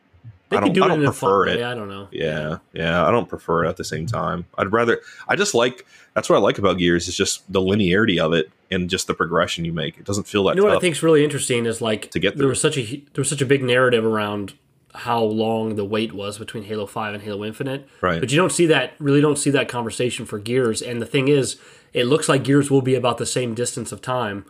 they 0.49 0.57
I 0.57 0.59
don't, 0.59 0.73
do 0.73 0.83
I 0.83 0.87
don't 0.89 1.03
prefer 1.03 1.47
it. 1.47 1.57
way. 1.57 1.63
I 1.63 1.73
don't 1.73 1.89
know. 1.89 2.07
Yeah, 2.11 2.57
yeah, 2.73 3.05
I 3.07 3.11
don't 3.11 3.27
prefer 3.29 3.65
it 3.65 3.69
at 3.69 3.77
the 3.77 3.83
same 3.83 4.05
time. 4.05 4.45
I'd 4.57 4.71
rather. 4.71 5.01
I 5.27 5.35
just 5.35 5.53
like 5.55 5.85
that's 6.13 6.29
what 6.29 6.35
I 6.35 6.39
like 6.39 6.57
about 6.57 6.77
Gears 6.77 7.07
is 7.07 7.15
just 7.17 7.51
the 7.51 7.59
linearity 7.61 8.19
of 8.19 8.33
it 8.33 8.51
and 8.69 8.89
just 8.89 9.07
the 9.07 9.13
progression 9.13 9.65
you 9.65 9.73
make. 9.73 9.97
It 9.97 10.05
doesn't 10.05 10.27
feel 10.27 10.43
that 10.45 10.55
You 10.55 10.61
know 10.61 10.65
what 10.65 10.71
I 10.71 10.75
tough. 10.75 10.81
think's 10.81 11.01
really 11.03 11.23
interesting 11.23 11.65
is 11.65 11.81
like 11.81 12.11
To 12.11 12.19
get 12.19 12.35
there 12.35 12.43
through. 12.43 12.49
was 12.49 12.61
such 12.61 12.77
a 12.77 12.83
there 12.85 13.21
was 13.21 13.29
such 13.29 13.41
a 13.41 13.45
big 13.45 13.63
narrative 13.63 14.05
around 14.05 14.53
how 14.95 15.23
long 15.23 15.75
the 15.75 15.83
wait 15.85 16.13
was 16.13 16.37
between 16.37 16.63
Halo 16.65 16.85
Five 16.85 17.15
and 17.15 17.23
Halo 17.23 17.43
Infinite. 17.43 17.87
Right. 18.01 18.19
But 18.19 18.29
you 18.31 18.37
don't 18.37 18.51
see 18.51 18.67
that 18.67 18.93
really 18.99 19.21
don't 19.21 19.37
see 19.39 19.49
that 19.49 19.67
conversation 19.67 20.25
for 20.27 20.37
Gears. 20.37 20.83
And 20.83 21.01
the 21.01 21.07
thing 21.07 21.29
is, 21.29 21.57
it 21.93 22.03
looks 22.05 22.29
like 22.29 22.43
Gears 22.43 22.69
will 22.69 22.83
be 22.83 22.93
about 22.93 23.17
the 23.17 23.25
same 23.25 23.55
distance 23.55 23.91
of 23.91 24.01
time 24.01 24.45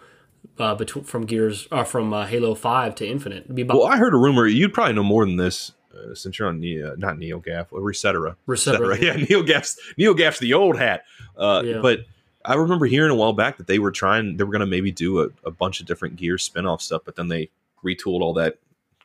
uh, 0.60 0.76
between 0.76 1.04
from 1.04 1.26
Gears 1.26 1.68
uh, 1.72 1.84
from 1.84 2.14
uh, 2.14 2.26
Halo 2.26 2.56
Five 2.56 2.96
to 2.96 3.08
Infinite. 3.08 3.54
Be 3.54 3.62
about 3.64 3.78
well, 3.78 3.88
I 3.88 3.98
heard 3.98 4.14
a 4.14 4.18
rumor. 4.18 4.46
You'd 4.48 4.74
probably 4.74 4.94
know 4.94 5.04
more 5.04 5.26
than 5.26 5.38
this 5.38 5.72
uh, 5.94 6.14
since 6.16 6.38
you're 6.40 6.48
on 6.48 6.60
Neo, 6.60 6.96
not 6.98 7.18
NeoGaf, 7.18 7.68
or 7.72 7.82
Resetera. 7.82 8.36
Resetera. 8.48 9.00
Yeah, 9.02 9.16
NeoGAF's 9.16 9.80
Neil 9.98 10.14
Gaff's 10.14 10.40
the 10.40 10.54
old 10.54 10.78
hat. 10.78 11.04
Uh, 11.38 11.62
Yeah. 11.66 11.80
But 11.82 12.00
I 12.46 12.56
remember 12.56 12.86
hearing 12.86 13.12
a 13.12 13.16
while 13.16 13.34
back 13.34 13.58
that 13.58 13.68
they 13.68 13.80
were 13.80 13.92
trying. 13.92 14.38
They 14.38 14.44
were 14.44 14.52
going 14.52 14.60
to 14.62 14.66
maybe 14.66 14.92
do 14.92 15.22
a, 15.22 15.28
a 15.46 15.52
bunch 15.52 15.80
of 15.80 15.86
different 15.86 16.18
Gears 16.18 16.44
spin-off 16.44 16.82
stuff, 16.82 17.04
but 17.06 17.16
then 17.16 17.30
they 17.30 17.50
retooled 17.86 18.20
all 18.22 18.34
that, 18.34 18.58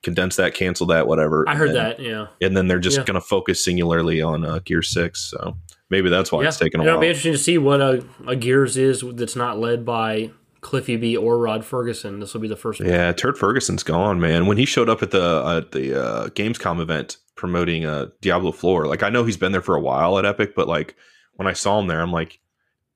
condensed 0.03 0.39
that, 0.39 0.55
canceled 0.55 0.91
that, 0.91 1.07
whatever. 1.07 1.45
I 1.49 1.55
heard 1.55 1.69
and, 1.69 1.77
that. 1.77 2.01
Yeah. 2.01 2.27
and 2.41 2.57
then 2.57 2.67
they're 2.67 2.81
just 2.81 2.99
Yeah. 2.99 3.05
going 3.05 3.15
to 3.15 3.21
focus 3.21 3.63
singularly 3.65 4.21
on 4.21 4.45
uh, 4.45 4.59
Gear 4.65 4.83
Six. 4.83 5.21
So 5.21 5.57
maybe 5.89 6.11
that's 6.11 6.33
why 6.33 6.43
yeah. 6.43 6.49
it's 6.49 6.59
taking 6.59 6.81
a 6.81 6.83
It'll 6.83 6.95
while. 6.97 7.01
be 7.03 7.07
interesting 7.09 7.33
to 7.33 7.39
see 7.39 7.59
what 7.59 7.81
a, 7.81 8.05
a 8.27 8.35
Gears 8.35 8.77
is 8.77 9.05
that's 9.15 9.37
not 9.37 9.59
led 9.61 9.85
by 9.85 10.31
Cliffy 10.61 10.97
B 10.97 11.17
or 11.17 11.39
Rod 11.39 11.65
Ferguson. 11.65 12.21
This 12.21 12.35
will 12.35 12.41
be 12.41 12.49
the 12.49 12.57
first 12.57 12.81
one. 12.81 12.89
Yeah, 12.89 13.13
Turd 13.13 13.37
Ferguson's 13.39 13.83
gone, 13.83 14.21
man. 14.21 14.47
When 14.47 14.57
he 14.57 14.65
showed 14.65 14.89
up 14.89 15.03
at 15.03 15.11
the 15.11 15.43
at 15.65 15.73
the 15.73 16.01
uh, 16.03 16.29
Gamescom 16.31 16.81
event 16.81 17.17
promoting 17.37 17.85
uh, 17.85 18.07
Diablo 18.21 18.53
Four, 18.53 18.87
like 18.87 19.03
I 19.03 19.09
know 19.11 19.25
he's 19.25 19.37
been 19.37 19.53
there 19.53 19.63
for 19.63 19.75
a 19.77 19.81
while 19.81 20.19
at 20.19 20.25
Epic, 20.25 20.55
but 20.55 20.67
like 20.69 20.97
when 21.35 21.47
I 21.47 21.53
saw 21.53 21.79
him 21.79 21.87
there, 21.87 22.01
I'm 22.01 22.13
like 22.13 22.41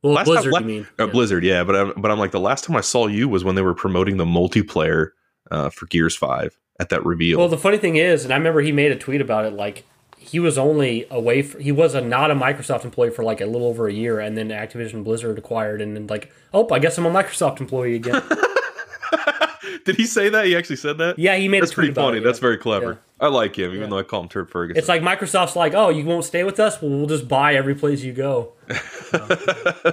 Well, 0.02 0.14
Last 0.14 0.26
time- 0.26 0.34
Blizzard, 0.34 0.52
la- 0.52 0.58
you 0.60 0.64
mean? 0.66 0.86
uh, 0.98 1.06
Yeah. 1.06 1.12
Blizzard, 1.12 1.44
yeah. 1.44 1.62
But 1.64 1.76
I'm, 1.76 1.92
but 2.00 2.10
I'm 2.10 2.18
like 2.18 2.32
the 2.32 2.40
last 2.40 2.64
time 2.64 2.76
I 2.76 2.80
saw 2.80 3.06
you 3.06 3.28
was 3.28 3.44
when 3.44 3.54
they 3.54 3.62
were 3.62 3.74
promoting 3.74 4.16
the 4.16 4.24
multiplayer 4.24 5.10
uh, 5.50 5.70
for 5.70 5.86
Gears 5.86 6.16
Five 6.16 6.58
at 6.80 6.88
that 6.88 7.04
reveal. 7.04 7.38
Well, 7.38 7.48
the 7.48 7.58
funny 7.58 7.78
thing 7.78 7.96
is, 7.96 8.24
and 8.24 8.32
I 8.32 8.36
remember 8.36 8.60
he 8.62 8.72
made 8.72 8.90
a 8.90 8.96
tweet 8.96 9.20
about 9.20 9.44
it. 9.44 9.52
Like 9.52 9.84
he 10.28 10.38
was 10.40 10.56
only 10.58 11.06
away. 11.10 11.42
For, 11.42 11.58
he 11.58 11.72
was 11.72 11.94
a 11.94 12.00
not 12.00 12.30
a 12.30 12.34
Microsoft 12.34 12.84
employee 12.84 13.10
for 13.10 13.22
like 13.24 13.40
a 13.40 13.46
little 13.46 13.66
over 13.68 13.86
a 13.88 13.92
year, 13.92 14.20
and 14.20 14.36
then 14.36 14.48
Activision 14.48 15.04
Blizzard 15.04 15.38
acquired, 15.38 15.80
and 15.82 15.94
then 15.96 16.06
like, 16.06 16.32
oh, 16.52 16.68
I 16.72 16.78
guess 16.78 16.98
I'm 16.98 17.06
a 17.06 17.10
Microsoft 17.10 17.60
employee 17.60 17.94
again. 17.96 18.22
Did 19.84 19.96
he 19.96 20.06
say 20.06 20.28
that? 20.28 20.46
He 20.46 20.56
actually 20.56 20.76
said 20.76 20.98
that. 20.98 21.18
yeah, 21.18 21.36
he 21.36 21.48
made. 21.48 21.62
That's 21.62 21.74
pretty 21.74 21.92
funny. 21.92 22.18
it, 22.18 22.24
That's 22.24 22.38
yeah. 22.38 22.42
very 22.42 22.58
clever. 22.58 23.00
I 23.20 23.28
like 23.28 23.56
him, 23.56 23.70
even 23.70 23.82
Yeah. 23.82 23.86
though 23.88 23.98
I 23.98 24.02
call 24.02 24.22
him 24.22 24.28
Turd 24.28 24.50
Ferguson. 24.50 24.78
It's 24.78 24.88
like 24.88 25.02
Microsoft's 25.02 25.54
like, 25.56 25.74
oh, 25.74 25.88
you 25.90 26.04
won't 26.04 26.24
stay 26.24 26.42
with 26.44 26.58
us? 26.60 26.80
Well, 26.82 26.90
we'll 26.90 27.06
just 27.06 27.28
buy 27.28 27.54
every 27.54 27.74
place 27.74 28.02
you 28.02 28.12
go. 28.12 28.52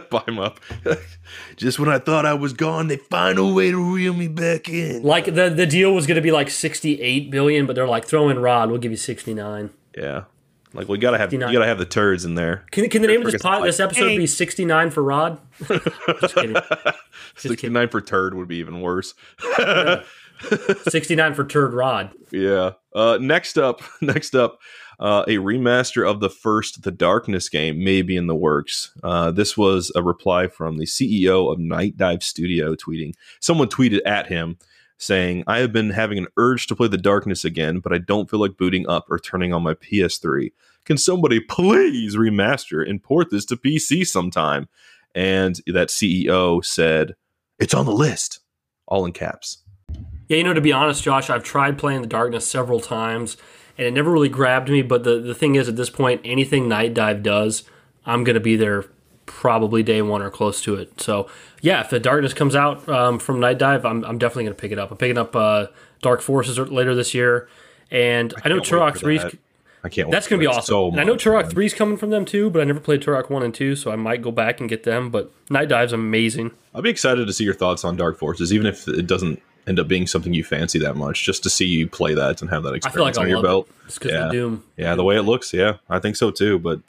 Buy 0.10 0.24
him 0.28 0.40
up. 0.40 0.60
Just 1.58 1.80
when 1.80 1.90
I 1.90 2.00
thought 2.00 2.26
I 2.26 2.34
was 2.34 2.54
gone, 2.54 2.88
they 2.88 2.96
find 2.98 3.38
a 3.38 3.46
way 3.46 3.72
to 3.72 3.94
reel 3.94 4.14
me 4.14 4.28
back 4.30 4.70
in. 4.70 5.04
Like 5.04 5.26
the 5.26 5.50
the 5.50 5.66
deal 5.66 5.94
was 5.94 6.08
going 6.08 6.16
to 6.16 6.22
be 6.22 6.32
like 6.32 6.50
68 6.50 7.30
billion, 7.30 7.66
but 7.66 7.76
they're 7.76 7.88
like, 7.88 8.06
throw 8.06 8.30
in 8.30 8.40
Rod, 8.40 8.70
we'll 8.70 8.80
give 8.80 8.92
you 8.92 8.98
69. 8.98 9.70
Yeah, 9.96 10.26
like 10.74 10.88
we 10.88 10.98
gotta 10.98 11.18
have 11.18 11.34
you 11.34 11.40
gotta 11.40 11.66
have 11.66 11.80
the 11.80 11.86
turds 11.86 12.26
in 12.26 12.36
there. 12.36 12.66
Can, 12.72 12.90
can 12.90 13.02
the 13.02 13.08
name 13.08 13.26
of 13.26 13.32
this 13.32 13.42
pod, 13.42 13.64
this 13.64 13.80
episode 13.80 14.10
"Hey." 14.10 14.18
be 14.18 14.28
69 14.28 14.92
for 14.92 15.04
Rod? 15.04 15.40
Sixty 17.36 17.70
nine 17.70 17.90
for 17.90 18.02
turd 18.02 18.34
would 18.36 18.48
be 18.48 18.58
even 18.58 18.82
worse. 18.82 19.14
69 20.88 21.34
for 21.34 21.46
Turd 21.46 21.74
Rod. 21.74 22.12
Yeah. 22.32 22.72
Uh, 22.94 23.18
next 23.20 23.58
up, 23.58 23.82
next 24.02 24.36
up, 24.36 24.60
uh, 25.00 25.24
a 25.28 25.36
remaster 25.36 26.10
of 26.10 26.20
the 26.20 26.30
first 26.30 26.84
The 26.84 26.92
Darkness 26.92 27.50
game 27.50 27.84
may 27.84 28.02
be 28.02 28.16
in 28.16 28.28
the 28.28 28.36
works. 28.36 28.92
Uh, 29.04 29.32
this 29.32 29.58
was 29.58 29.92
a 29.96 30.04
reply 30.04 30.48
from 30.48 30.78
the 30.78 30.86
CEO 30.86 31.52
of 31.52 31.60
Nightdive 31.60 32.24
Studio 32.24 32.76
tweeting. 32.76 33.14
Someone 33.40 33.70
tweeted 33.70 34.02
at 34.06 34.28
him 34.28 34.58
saying, 35.00 35.46
I 35.48 35.60
have 35.60 35.74
been 35.74 35.90
having 35.90 36.18
an 36.18 36.28
urge 36.38 36.68
to 36.68 36.76
play 36.76 36.88
The 36.88 36.98
Darkness 36.98 37.44
again, 37.46 37.80
but 37.80 37.94
I 37.94 37.98
don't 37.98 38.30
feel 38.30 38.40
like 38.40 38.58
booting 38.58 38.88
up 38.88 39.10
or 39.10 39.18
turning 39.18 39.54
on 39.54 39.64
my 39.64 39.74
PS3. 39.74 40.52
Can 40.86 40.98
somebody 40.98 41.40
please 41.40 42.16
remaster 42.16 42.88
and 42.88 43.02
port 43.02 43.32
this 43.32 43.46
to 43.46 43.56
PC 43.56 44.06
sometime? 44.06 44.68
And 45.16 45.56
that 45.66 45.88
CEO 45.88 46.64
said, 46.64 47.16
It's 47.58 47.74
on 47.74 47.86
the 47.86 47.94
list, 47.94 48.40
all 48.88 49.06
in 49.06 49.14
caps. 49.14 49.60
Yeah, 50.28 50.38
you 50.38 50.44
know, 50.44 50.54
to 50.54 50.62
be 50.62 50.74
honest, 50.74 51.02
Josh, 51.02 51.30
I've 51.30 51.44
tried 51.44 51.80
playing 51.80 52.02
the 52.02 52.08
Darkness 52.08 52.46
several 52.46 52.80
times, 52.80 53.38
and 53.78 53.88
it 53.88 53.94
never 53.94 54.12
really 54.12 54.30
grabbed 54.30 54.70
me. 54.70 54.82
But 54.82 55.04
the, 55.04 55.20
the 55.20 55.34
thing 55.34 55.56
is, 55.56 55.68
at 55.68 55.78
this 55.78 55.90
point, 55.90 56.22
anything 56.24 56.66
Nightdive 56.66 57.24
does, 57.24 57.64
I'm 58.06 58.24
going 58.24 58.36
to 58.36 58.40
be 58.40 58.56
there 58.56 58.86
probably 59.30 59.84
day 59.84 60.02
one 60.02 60.22
or 60.22 60.30
close 60.30 60.62
to 60.64 60.76
it. 60.76 61.00
So, 61.00 61.30
yeah, 61.62 61.82
if 61.82 61.90
the 61.90 62.00
Darkness 62.00 62.34
comes 62.34 62.56
out 62.56 62.88
um, 62.90 63.20
from 63.20 63.40
Nightdive, 63.40 63.86
I'm, 63.86 64.04
I'm 64.04 64.18
definitely 64.18 64.46
going 64.46 64.56
to 64.56 64.62
pick 64.62 64.72
it 64.72 64.80
up. 64.80 64.92
I'm 64.92 64.98
picking 64.98 65.18
up 65.18 65.36
uh, 65.36 65.68
Dark 66.02 66.22
Forces 66.22 66.58
later 66.58 66.96
this 66.96 67.14
year, 67.14 67.48
and 67.92 68.34
I, 68.44 68.50
know 68.50 68.56
can't 68.56 68.68
Turok 68.68 68.98
for 68.98 69.08
3's. 69.08 69.24
that. 69.24 69.38
I 69.82 69.88
can't. 69.88 70.10
Wait. 70.10 70.12
That's 70.12 70.28
going 70.28 70.42
to 70.42 70.44
be 70.44 70.48
awesome. 70.48 70.64
So 70.64 70.88
and 70.90 71.00
I 71.00 71.04
know 71.06 71.16
Turok 71.16 71.44
man. 71.44 71.52
3's 71.52 71.74
coming 71.74 71.96
from 71.96 72.10
them 72.10 72.26
too, 72.26 72.50
but 72.50 72.62
I 72.62 72.66
never 72.66 72.80
played 72.82 73.02
Turok 73.02 73.30
1 73.30 73.44
and 73.44 73.54
2, 73.54 73.76
so 73.78 73.92
I 73.92 73.96
might 73.96 74.22
go 74.22 74.32
back 74.32 74.60
and 74.60 74.68
get 74.68 74.84
them. 74.84 75.10
But 75.10 75.32
Nightdive's 75.48 75.94
amazing. 75.94 76.52
I'll 76.76 76.82
be 76.82 76.90
excited 76.90 77.26
to 77.28 77.34
see 77.34 77.46
your 77.46 77.54
thoughts 77.54 77.86
on 77.86 77.96
Dark 77.96 78.18
Forces, 78.18 78.52
even 78.52 78.68
if 78.68 78.88
it 78.88 79.08
doesn't 79.08 79.42
end 79.68 79.80
up 79.80 79.88
being 79.88 80.08
something 80.08 80.34
you 80.34 80.44
fancy 80.44 80.80
that 80.80 80.96
much. 80.96 81.24
Just 81.24 81.44
to 81.44 81.50
see 81.50 81.66
you 81.66 81.88
play 81.88 82.14
that 82.16 82.42
and 82.42 82.50
have 82.50 82.64
that 82.64 82.74
I 82.74 82.78
experience 82.78 83.18
like 83.18 83.24
on 83.24 83.28
I 83.28 83.30
your 83.30 83.42
belt. 83.44 83.68
it. 83.70 83.76
It's 83.86 84.00
because 84.00 84.12
Yeah. 84.14 84.30
Doom. 84.32 84.64
Yeah, 84.78 84.96
the 84.96 85.04
way 85.04 85.16
it 85.16 85.22
looks, 85.24 85.54
yeah, 85.54 85.78
I 85.90 86.00
think 86.00 86.16
so 86.16 86.32
too. 86.32 86.60
But 86.60 86.82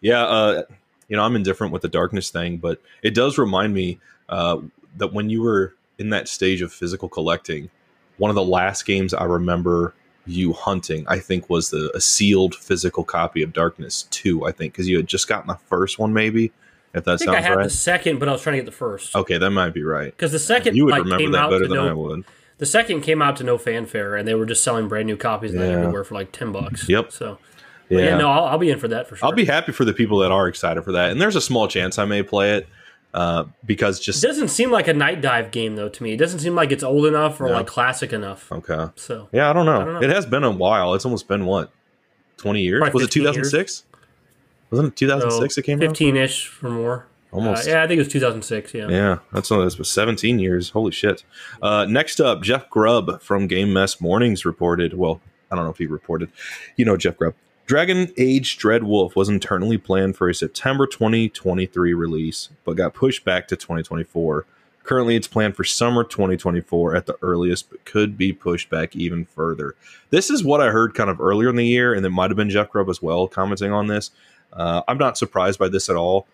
yeah, 0.00 0.22
uh, 0.24 0.62
you 1.10 1.16
know, 1.16 1.24
I'm 1.24 1.36
indifferent 1.36 1.72
with 1.72 1.82
the 1.82 1.88
darkness 1.88 2.30
thing, 2.30 2.56
but 2.56 2.80
it 3.02 3.12
does 3.12 3.36
remind 3.36 3.74
me 3.74 3.98
uh, 4.30 4.58
that 4.96 5.12
when 5.12 5.28
you 5.28 5.42
were 5.42 5.74
in 5.98 6.08
that 6.10 6.28
stage 6.28 6.62
of 6.62 6.72
physical 6.72 7.08
collecting, 7.08 7.68
one 8.16 8.30
of 8.30 8.36
the 8.36 8.44
last 8.44 8.86
games 8.86 9.12
I 9.12 9.24
remember 9.24 9.92
you 10.26 10.52
hunting, 10.52 11.04
I 11.08 11.18
think, 11.18 11.50
was 11.50 11.70
the 11.70 11.90
a 11.94 12.00
sealed 12.00 12.54
physical 12.54 13.04
copy 13.04 13.42
of 13.42 13.52
Darkness 13.52 14.04
Two. 14.10 14.46
I 14.46 14.52
think 14.52 14.72
because 14.72 14.88
you 14.88 14.96
had 14.96 15.08
just 15.08 15.28
gotten 15.28 15.48
the 15.48 15.58
first 15.66 15.98
one, 15.98 16.12
maybe. 16.12 16.52
If 16.94 17.04
that 17.04 17.12
I 17.12 17.16
think 17.16 17.30
I 17.30 17.40
had 17.40 17.56
right. 17.56 17.64
the 17.64 17.70
second, 17.70 18.18
but 18.18 18.28
I 18.28 18.32
was 18.32 18.42
trying 18.42 18.54
to 18.54 18.58
get 18.58 18.66
the 18.66 18.72
first. 18.76 19.14
Okay, 19.14 19.38
that 19.38 19.50
might 19.50 19.74
be 19.74 19.82
right. 19.82 20.16
Because 20.16 20.32
the 20.32 20.38
second 20.38 20.76
You 20.76 20.86
would 20.86 20.92
like, 20.92 21.02
remember 21.02 21.22
came 21.22 21.32
that 21.32 21.50
better 21.50 21.66
than 21.66 21.76
no, 21.76 21.88
I 21.88 21.92
would. 21.92 22.24
The 22.58 22.66
second 22.66 23.00
came 23.00 23.22
out 23.22 23.36
to 23.36 23.44
no 23.44 23.58
fanfare, 23.58 24.16
and 24.16 24.28
they 24.28 24.34
were 24.34 24.44
just 24.44 24.62
selling 24.62 24.86
brand 24.86 25.06
new 25.06 25.16
copies 25.16 25.54
Yeah. 25.54 25.62
everywhere 25.62 26.04
for 26.04 26.14
like 26.14 26.30
ten 26.30 26.52
bucks. 26.52 26.88
Yep. 26.88 27.10
So 27.12 27.38
yeah, 27.90 27.98
Yeah, 28.00 28.16
no, 28.18 28.30
I'll, 28.30 28.44
I'll 28.44 28.58
be 28.58 28.70
in 28.70 28.78
for 28.78 28.88
that 28.88 29.06
for 29.08 29.16
sure. 29.16 29.26
I'll 29.26 29.34
be 29.34 29.44
happy 29.44 29.72
for 29.72 29.84
the 29.84 29.92
people 29.92 30.18
that 30.20 30.32
are 30.32 30.48
excited 30.48 30.82
for 30.84 30.92
that, 30.92 31.10
and 31.10 31.20
there's 31.20 31.36
a 31.36 31.40
small 31.40 31.68
chance 31.68 31.98
I 31.98 32.04
may 32.06 32.22
play 32.22 32.54
it 32.56 32.68
uh, 33.12 33.44
because 33.66 33.98
It 34.00 34.04
just 34.04 34.22
doesn't 34.22 34.48
seem 34.48 34.70
like 34.70 34.86
a 34.88 34.92
Nightdive 34.94 35.50
game 35.50 35.76
though 35.76 35.88
to 35.88 36.02
me. 36.02 36.12
It 36.12 36.16
doesn't 36.18 36.38
seem 36.38 36.54
like 36.54 36.70
it's 36.70 36.84
old 36.84 37.06
enough 37.06 37.40
or 37.40 37.48
No. 37.48 37.54
like 37.54 37.66
classic 37.66 38.12
enough. 38.12 38.50
okay. 38.52 38.86
So 38.96 39.28
Yeah, 39.32 39.50
I 39.50 39.52
don't 39.52 39.66
know. 39.66 39.80
I 39.80 39.84
don't 39.84 39.94
know. 39.94 40.02
It 40.02 40.10
has 40.10 40.26
been 40.26 40.44
a 40.44 40.50
while. 40.50 40.94
It's 40.94 41.04
almost 41.04 41.26
been 41.28 41.44
what, 41.44 41.70
twenty 42.36 42.62
years? 42.62 42.80
Probably 42.80 43.00
Was 43.02 43.08
it 43.08 43.10
two 43.12 43.24
thousand 43.24 43.44
six? 43.44 43.84
Wasn't 44.70 44.88
it 44.88 44.96
two 44.96 45.08
thousand 45.08 45.32
six? 45.32 45.58
It 45.58 45.62
came 45.62 45.78
out. 45.78 45.88
fifteen 45.88 46.16
ish 46.16 46.52
or 46.62 46.70
more. 46.70 47.06
Almost. 47.32 47.66
Uh, 47.68 47.72
yeah, 47.72 47.82
I 47.84 47.86
think 47.86 47.98
it 47.98 48.02
was 48.02 48.08
two 48.12 48.20
thousand 48.20 48.42
six. 48.42 48.72
Yeah. 48.74 48.88
Yeah, 48.88 49.18
that's 49.32 49.50
of 49.50 49.58
those. 49.58 49.78
Was 49.78 49.90
seventeen 49.90 50.38
years. 50.38 50.70
Holy 50.70 50.92
shit. 50.92 51.24
Uh, 51.62 51.86
next 51.88 52.20
up, 52.20 52.42
Jeff 52.42 52.68
Grubb 52.70 53.20
from 53.22 53.46
Game 53.48 53.72
Mess 53.72 54.00
Mornings 54.00 54.44
reported. 54.44 54.94
Well, 54.94 55.20
I 55.50 55.56
don't 55.56 55.64
know 55.64 55.70
if 55.70 55.78
he 55.78 55.86
reported. 55.86 56.30
You 56.76 56.84
know, 56.84 56.96
Jeff 56.96 57.16
Grubb. 57.16 57.34
Dragon 57.70 58.12
Age 58.16 58.58
Dreadwolf 58.58 59.14
was 59.14 59.28
internally 59.28 59.78
planned 59.78 60.16
for 60.16 60.28
a 60.28 60.34
September 60.34 60.88
2023 60.88 61.94
release, 61.94 62.48
but 62.64 62.74
got 62.74 62.94
pushed 62.94 63.24
back 63.24 63.46
to 63.46 63.54
2024. 63.54 64.44
Currently, 64.82 65.14
it's 65.14 65.28
planned 65.28 65.54
for 65.54 65.62
summer 65.62 66.02
2024 66.02 66.96
at 66.96 67.06
the 67.06 67.16
earliest, 67.22 67.70
but 67.70 67.84
could 67.84 68.18
be 68.18 68.32
pushed 68.32 68.70
back 68.70 68.96
even 68.96 69.24
further. 69.24 69.76
This 70.10 70.30
is 70.30 70.42
what 70.42 70.60
I 70.60 70.70
heard 70.70 70.94
kind 70.94 71.10
of 71.10 71.20
earlier 71.20 71.48
in 71.48 71.54
the 71.54 71.64
year, 71.64 71.94
and 71.94 72.04
it 72.04 72.10
might 72.10 72.30
have 72.30 72.36
been 72.36 72.50
Jeff 72.50 72.70
Grubb 72.70 72.90
as 72.90 73.00
well 73.00 73.28
commenting 73.28 73.70
on 73.70 73.86
this. 73.86 74.10
Uh, 74.52 74.82
I'm 74.88 74.98
not 74.98 75.16
surprised 75.16 75.60
by 75.60 75.68
this 75.68 75.88
at 75.88 75.94
all 75.94 76.26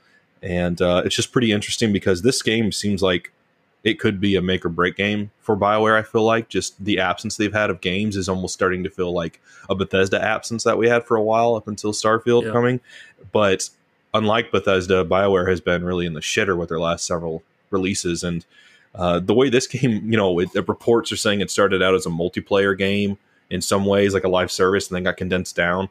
and 0.43 0.81
uh, 0.83 1.03
it's 1.05 1.17
just 1.17 1.33
pretty 1.33 1.53
interesting 1.53 1.93
because 1.93 2.23
this 2.23 2.43
game 2.43 2.71
seems 2.73 3.03
like 3.03 3.33
it 3.87 4.01
could 4.01 4.21
be 4.21 4.35
a 4.35 4.43
make 4.43 4.65
or 4.65 4.69
break 4.69 4.97
game 4.97 5.31
for 5.39 5.57
Bioware. 5.57 5.97
I 5.97 6.03
feel 6.03 6.25
like 6.25 6.49
just 6.49 6.85
the 6.85 6.99
absence 6.99 7.37
they've 7.37 7.53
had 7.53 7.71
of 7.71 7.81
games 7.81 8.17
is 8.17 8.29
almost 8.29 8.53
starting 8.53 8.83
to 8.83 8.91
feel 8.91 9.13
like 9.13 9.41
a 9.71 9.77
Bethesda 9.77 10.21
absence 10.21 10.65
that 10.65 10.77
we 10.77 10.89
had 10.89 11.05
for 11.05 11.17
a 11.17 11.23
while 11.23 11.55
up 11.55 11.69
until 11.69 11.93
Starfield 11.93 12.47
Yeah. 12.47 12.51
coming. 12.51 12.81
But 13.31 13.71
unlike 14.13 14.51
Bethesda, 14.51 15.05
Bioware 15.05 15.49
has 15.49 15.61
been 15.61 15.85
really 15.85 16.05
in 16.05 16.15
the 16.15 16.21
shitter 16.21 16.57
with 16.57 16.69
their 16.69 16.81
last 16.81 17.07
several 17.07 17.45
releases, 17.71 18.25
and 18.25 18.45
uh, 18.93 19.21
the 19.21 19.35
way 19.35 19.51
this 19.51 19.67
game, 19.77 20.11
you 20.11 20.17
know, 20.17 20.37
it, 20.41 20.53
the 20.53 20.65
reports 20.65 21.13
are 21.13 21.17
saying 21.17 21.41
it 21.41 21.53
started 21.53 21.81
out 21.81 21.95
as 21.95 22.07
a 22.07 22.11
multiplayer 22.11 22.77
game 22.77 23.19
in 23.51 23.61
some 23.61 23.85
ways, 23.87 24.15
like 24.15 24.25
a 24.25 24.29
live 24.29 24.51
service, 24.51 24.89
and 24.89 24.97
then 24.97 25.05
got 25.05 25.17
condensed 25.17 25.55
down 25.55 25.89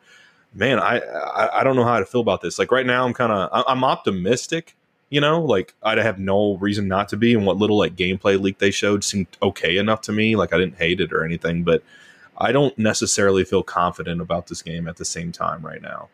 man, 0.53 0.79
I, 0.79 0.99
I 0.99 1.59
I 1.59 1.63
don't 1.65 1.75
know 1.75 1.83
how 1.83 1.99
to 1.99 2.05
feel 2.05 2.21
about 2.21 2.39
this. 2.39 2.57
Like 2.57 2.71
right 2.71 2.85
now, 2.85 3.05
I'm 3.05 3.13
kind 3.13 3.31
of 3.31 3.63
I'm 3.67 3.83
optimistic. 3.83 4.75
You 5.09 5.21
know, 5.21 5.41
like 5.41 5.75
I'd 5.83 5.97
have 5.97 6.19
no 6.19 6.57
reason 6.57 6.87
not 6.87 7.09
to 7.09 7.17
be. 7.17 7.33
And 7.33 7.45
what 7.45 7.57
little 7.57 7.77
like 7.77 7.95
gameplay 7.95 8.39
leak 8.39 8.59
they 8.59 8.71
showed 8.71 9.03
seemed 9.03 9.27
okay 9.41 9.77
enough 9.77 10.01
to 10.01 10.11
me. 10.11 10.35
Like 10.35 10.53
I 10.53 10.57
didn't 10.57 10.77
hate 10.77 10.99
it 10.99 11.13
or 11.13 11.23
anything, 11.23 11.63
but 11.63 11.83
I 12.37 12.51
don't 12.51 12.77
necessarily 12.77 13.45
feel 13.45 13.63
confident 13.63 14.19
about 14.21 14.47
this 14.47 14.61
game 14.61 14.87
at 14.87 14.97
the 14.97 15.05
same 15.05 15.31
time 15.31 15.65
right 15.65 15.81
now. 15.81 16.09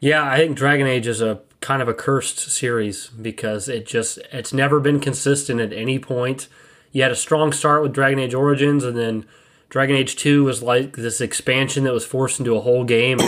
Yeah, 0.00 0.30
I 0.30 0.36
think 0.36 0.56
Dragon 0.56 0.86
Age 0.86 1.06
is 1.06 1.22
a 1.22 1.40
kind 1.60 1.80
of 1.80 1.88
a 1.88 1.94
cursed 1.94 2.38
series 2.38 3.08
because 3.08 3.68
it 3.68 3.86
just 3.86 4.18
it's 4.32 4.52
never 4.52 4.78
been 4.78 5.00
consistent 5.00 5.60
at 5.60 5.72
any 5.72 5.98
point. 5.98 6.46
You 6.92 7.02
had 7.02 7.10
a 7.10 7.16
strong 7.16 7.52
start 7.52 7.82
with 7.82 7.94
Dragon 7.94 8.18
Age 8.18 8.34
Origins, 8.34 8.84
and 8.84 8.96
then 8.96 9.24
Dragon 9.70 9.96
Age 9.96 10.14
Two 10.14 10.44
was 10.44 10.62
like 10.62 10.96
this 10.96 11.20
expansion 11.20 11.84
that 11.84 11.94
was 11.94 12.04
forced 12.04 12.38
into 12.38 12.54
a 12.54 12.60
whole 12.60 12.84
game. 12.84 13.18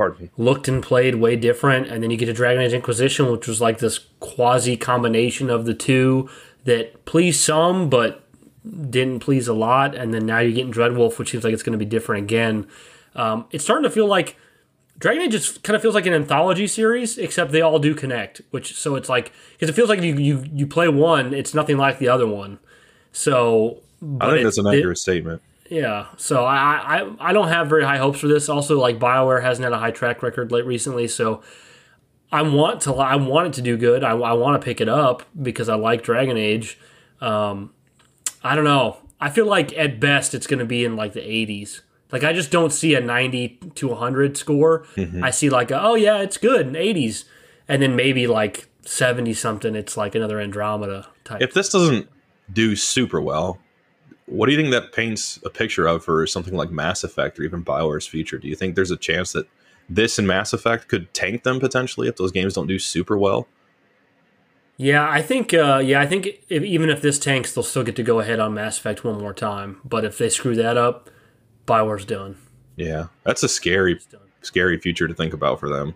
Pardon 0.00 0.22
me. 0.24 0.30
looked 0.38 0.66
and 0.66 0.82
played 0.82 1.16
way 1.16 1.36
different. 1.36 1.88
And 1.88 2.02
then 2.02 2.10
you 2.10 2.16
get 2.16 2.24
to 2.26 2.32
Dragon 2.32 2.62
Age 2.62 2.72
Inquisition, 2.72 3.30
which 3.30 3.46
was 3.46 3.60
like 3.60 3.78
this 3.80 3.98
quasi 4.18 4.74
combination 4.78 5.50
of 5.50 5.66
the 5.66 5.74
two 5.74 6.30
that 6.64 7.04
pleased 7.04 7.40
some, 7.40 7.90
but 7.90 8.24
didn't 8.88 9.20
please 9.20 9.46
a 9.46 9.52
lot. 9.52 9.94
And 9.94 10.14
then 10.14 10.24
now 10.24 10.38
you're 10.38 10.52
getting 10.52 10.72
Dreadwolf, 10.72 11.18
which 11.18 11.30
seems 11.32 11.44
like 11.44 11.52
it's 11.52 11.62
going 11.62 11.72
to 11.78 11.78
be 11.78 11.84
different 11.84 12.24
again. 12.24 12.66
Um, 13.14 13.44
it's 13.50 13.62
starting 13.64 13.82
to 13.84 13.90
feel 13.90 14.06
like 14.06 14.36
Dragon 14.98 15.22
Age 15.24 15.32
just 15.32 15.62
kind 15.62 15.74
of 15.76 15.82
feels 15.82 15.94
like 15.94 16.06
an 16.06 16.14
anthology 16.14 16.66
series, 16.66 17.18
except 17.18 17.52
they 17.52 17.60
all 17.60 17.78
do 17.78 17.94
connect. 17.94 18.40
Which 18.52 18.74
so 18.74 18.94
it's 18.96 19.08
like 19.10 19.32
because 19.52 19.68
it 19.68 19.74
feels 19.74 19.88
like 19.90 20.00
you 20.00 20.14
you 20.16 20.44
you 20.52 20.66
play 20.66 20.88
one, 20.88 21.34
it's 21.34 21.52
nothing 21.54 21.76
like 21.76 21.98
the 21.98 22.08
other 22.08 22.26
one. 22.26 22.58
So 23.12 23.78
I 24.02 24.04
but 24.06 24.26
think 24.30 24.40
it- 24.40 24.44
that's 24.44 24.58
an 24.58 24.66
it- 24.66 24.78
accurate 24.78 24.98
statement. 24.98 25.42
Yeah, 25.70 26.08
so 26.16 26.44
I, 26.44 26.98
I 26.98 27.30
I 27.30 27.32
don't 27.32 27.48
have 27.48 27.68
very 27.68 27.84
high 27.84 27.98
hopes 27.98 28.18
for 28.18 28.26
this. 28.26 28.48
Also, 28.48 28.78
like 28.78 28.98
Bioware 28.98 29.40
hasn't 29.40 29.62
had 29.62 29.72
a 29.72 29.78
high 29.78 29.92
track 29.92 30.20
record 30.20 30.50
late 30.50 30.66
recently, 30.66 31.06
so 31.06 31.42
I 32.32 32.42
want 32.42 32.80
to 32.82 32.94
I 32.94 33.14
want 33.14 33.46
it 33.46 33.52
to 33.54 33.62
do 33.62 33.76
good. 33.76 34.02
I, 34.02 34.10
I 34.10 34.32
want 34.32 34.60
to 34.60 34.64
pick 34.64 34.80
it 34.80 34.88
up 34.88 35.22
because 35.40 35.68
I 35.68 35.76
like 35.76 36.02
Dragon 36.02 36.36
Age. 36.36 36.76
Um, 37.20 37.72
I 38.42 38.56
don't 38.56 38.64
know. 38.64 38.96
I 39.20 39.30
feel 39.30 39.46
like 39.46 39.72
at 39.78 40.00
best 40.00 40.34
it's 40.34 40.48
going 40.48 40.58
to 40.58 40.64
be 40.64 40.84
in 40.84 40.96
like 40.96 41.12
the 41.12 41.20
80s. 41.20 41.82
Like 42.10 42.24
I 42.24 42.32
just 42.32 42.50
don't 42.50 42.72
see 42.72 42.94
a 42.96 43.00
90 43.00 43.60
to 43.76 43.88
100 43.88 44.36
score. 44.36 44.86
I 45.22 45.30
see 45.30 45.50
like 45.50 45.70
a, 45.70 45.80
oh 45.80 45.94
yeah, 45.94 46.18
it's 46.18 46.36
good 46.36 46.66
in 46.66 46.72
80s, 46.72 47.24
and 47.68 47.80
then 47.80 47.94
maybe 47.94 48.26
like 48.26 48.68
70 48.82 49.34
something. 49.34 49.76
It's 49.76 49.96
like 49.96 50.16
another 50.16 50.40
Andromeda 50.40 51.06
type. 51.22 51.42
If 51.42 51.54
this 51.54 51.68
doesn't 51.68 52.08
do 52.52 52.74
super 52.74 53.20
well, 53.20 53.60
what 54.30 54.46
do 54.46 54.52
you 54.52 54.58
think 54.58 54.70
that 54.70 54.92
paints 54.92 55.40
a 55.44 55.50
picture 55.50 55.86
of 55.86 56.04
for 56.04 56.26
something 56.26 56.54
like 56.54 56.70
Mass 56.70 57.02
Effect 57.02 57.38
or 57.38 57.42
even 57.42 57.62
Bioware's 57.62 58.06
future? 58.06 58.38
Do 58.38 58.48
you 58.48 58.54
think 58.54 58.76
there's 58.76 58.90
a 58.90 58.96
chance 58.96 59.32
that 59.32 59.46
this 59.88 60.18
and 60.18 60.28
Mass 60.28 60.52
Effect 60.52 60.88
could 60.88 61.12
tank 61.12 61.42
them 61.42 61.58
potentially 61.58 62.08
if 62.08 62.16
those 62.16 62.30
games 62.30 62.54
don't 62.54 62.68
do 62.68 62.78
super 62.78 63.18
well? 63.18 63.48
Yeah, 64.76 65.10
I 65.10 65.20
think. 65.20 65.52
Uh, 65.52 65.82
yeah, 65.84 66.00
I 66.00 66.06
think 66.06 66.28
if, 66.48 66.62
even 66.62 66.88
if 66.88 67.02
this 67.02 67.18
tanks, 67.18 67.54
they'll 67.54 67.64
still 67.64 67.82
get 67.82 67.96
to 67.96 68.02
go 68.02 68.20
ahead 68.20 68.40
on 68.40 68.54
Mass 68.54 68.78
Effect 68.78 69.04
one 69.04 69.18
more 69.18 69.34
time. 69.34 69.80
But 69.84 70.04
if 70.04 70.16
they 70.16 70.30
screw 70.30 70.54
that 70.54 70.76
up, 70.76 71.10
Bioware's 71.66 72.06
done. 72.06 72.38
Yeah, 72.76 73.08
that's 73.24 73.42
a 73.42 73.48
scary, 73.48 74.00
scary 74.42 74.78
future 74.78 75.06
to 75.06 75.12
think 75.12 75.34
about 75.34 75.60
for 75.60 75.68
them. 75.68 75.94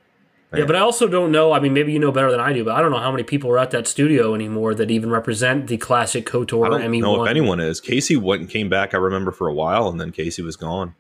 Yeah, 0.53 0.67
but 0.67 0.77
I 0.77 0.81
also 0.81 1.09
don't 1.09 1.33
know. 1.33 1.53
I 1.53 1.59
mean, 1.61 1.73
maybe 1.73 1.93
you 1.93 1.99
know 1.99 2.13
better 2.13 2.31
than 2.31 2.39
I 2.41 2.53
do, 2.53 2.65
but 2.65 2.75
I 2.77 2.81
don't 2.81 2.93
know 2.93 2.99
how 3.01 3.11
many 3.11 3.25
people 3.25 3.51
are 3.51 3.59
at 3.59 3.73
that 3.73 3.89
studio 3.89 4.35
anymore 4.35 4.73
that 4.75 4.89
even 4.91 5.11
represent 5.11 5.67
the 5.67 5.77
classic 5.77 6.27
Kotor. 6.27 6.65
I 6.67 6.71
don't 6.71 6.93
ME1. 6.93 7.01
know 7.01 7.25
if 7.25 7.31
anyone 7.31 7.59
is. 7.59 7.81
Casey 7.81 8.17
went 8.17 8.43
and 8.43 8.49
came 8.51 8.69
back. 8.69 8.95
I 8.95 8.99
remember 8.99 9.33
for 9.33 9.49
a 9.49 9.53
while, 9.55 9.89
and 9.89 10.01
then 10.01 10.13
Casey 10.13 10.43
was 10.43 10.55
gone. 10.57 10.95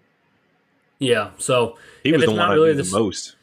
Yeah, 0.98 1.30
so 1.38 1.76
He 2.02 2.10
If 2.10 2.14
was 2.16 2.20
the 2.20 2.24
it's 2.24 2.28
one 2.30 2.36
not 2.38 2.50
I 2.50 2.54
really 2.54 2.72
the 2.72 2.82
the 2.82 2.90
most. 2.98 3.36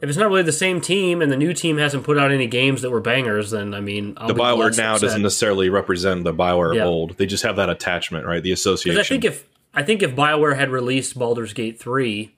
if 0.00 0.08
it's 0.08 0.18
not 0.18 0.28
really 0.28 0.42
the 0.42 0.52
same 0.52 0.80
team 0.80 1.22
and 1.22 1.30
the 1.30 1.36
new 1.36 1.52
team 1.52 1.78
hasn't 1.78 2.04
put 2.04 2.18
out 2.18 2.30
any 2.32 2.46
games 2.46 2.82
that 2.82 2.90
were 2.90 3.00
bangers, 3.00 3.50
then 3.50 3.74
I 3.74 3.80
mean, 3.80 4.14
I'll 4.16 4.28
The 4.28 4.34
Bioware 4.34 4.76
now 4.76 4.94
upset. 4.94 5.00
doesn't 5.08 5.22
necessarily 5.22 5.68
represent 5.68 6.24
the 6.24 6.32
Bioware 6.34 6.74
Yeah. 6.74 6.82
of 6.82 6.88
old. 6.88 7.16
They 7.16 7.26
just 7.26 7.42
have 7.44 7.56
that 7.56 7.70
attachment, 7.70 8.26
right? 8.26 8.42
The 8.42 8.52
association. 8.52 8.98
I 9.00 9.04
think 9.04 9.24
if 9.24 9.44
I 9.72 9.82
think 9.82 10.02
if 10.02 10.14
Bioware 10.16 10.56
had 10.56 10.70
released 10.70 11.18
Baldur's 11.18 11.52
Gate 11.52 11.78
three, 11.78 12.32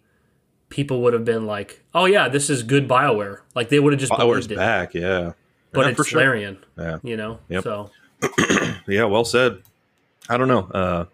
people 0.68 1.02
would 1.02 1.12
have 1.12 1.25
been 1.25 1.46
like, 1.46 1.82
"Oh 1.94 2.04
yeah, 2.06 2.28
this 2.28 2.50
is 2.50 2.62
good 2.62 2.88
Bioware." 2.88 3.40
Like 3.54 3.68
they 3.68 3.78
would 3.80 3.92
have 3.92 4.00
just 4.00 4.12
Bioware's 4.12 4.46
it. 4.46 4.56
back, 4.56 4.94
yeah. 4.94 5.32
But 5.73 5.87
Yeah, 5.87 5.92
it's 5.92 6.08
sure. 6.08 6.20
Larian, 6.20 6.58
Yeah. 6.78 6.99
you 7.02 7.16
know. 7.16 7.38
Yep. 7.49 7.62
So 7.64 7.90
Yeah, 8.88 9.04
well 9.04 9.25
said. 9.25 9.62
I 10.28 10.37
don't 10.37 10.49
know. 10.49 10.68
Uh, 10.73 11.04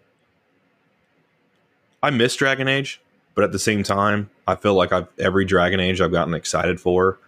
I 2.01 2.09
miss 2.09 2.35
Dragon 2.35 2.67
Age, 2.67 2.99
but 3.35 3.43
at 3.43 3.51
the 3.51 3.59
same 3.59 3.83
time, 3.83 4.29
I 4.47 4.55
feel 4.55 4.73
like 4.73 4.91
I've 4.91 5.07
every 5.19 5.45
Dragon 5.45 5.79
Age 5.79 6.01
I've 6.01 6.11
gotten 6.11 6.33
excited 6.33 6.79
for 6.81 7.19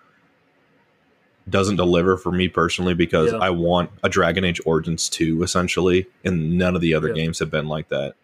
doesn't 1.47 1.75
deliver 1.75 2.17
for 2.17 2.31
me 2.31 2.47
personally 2.47 2.95
because 2.95 3.31
Yeah. 3.31 3.37
I 3.37 3.51
want 3.51 3.91
a 4.03 4.09
Dragon 4.09 4.43
Age 4.43 4.59
Origins 4.65 5.07
2 5.09 5.43
essentially, 5.43 6.07
and 6.23 6.57
none 6.57 6.75
of 6.75 6.81
the 6.81 6.93
other 6.95 7.13
games 7.13 7.37
have 7.39 7.51
been 7.51 7.67
like 7.67 7.89
that. 7.89 8.15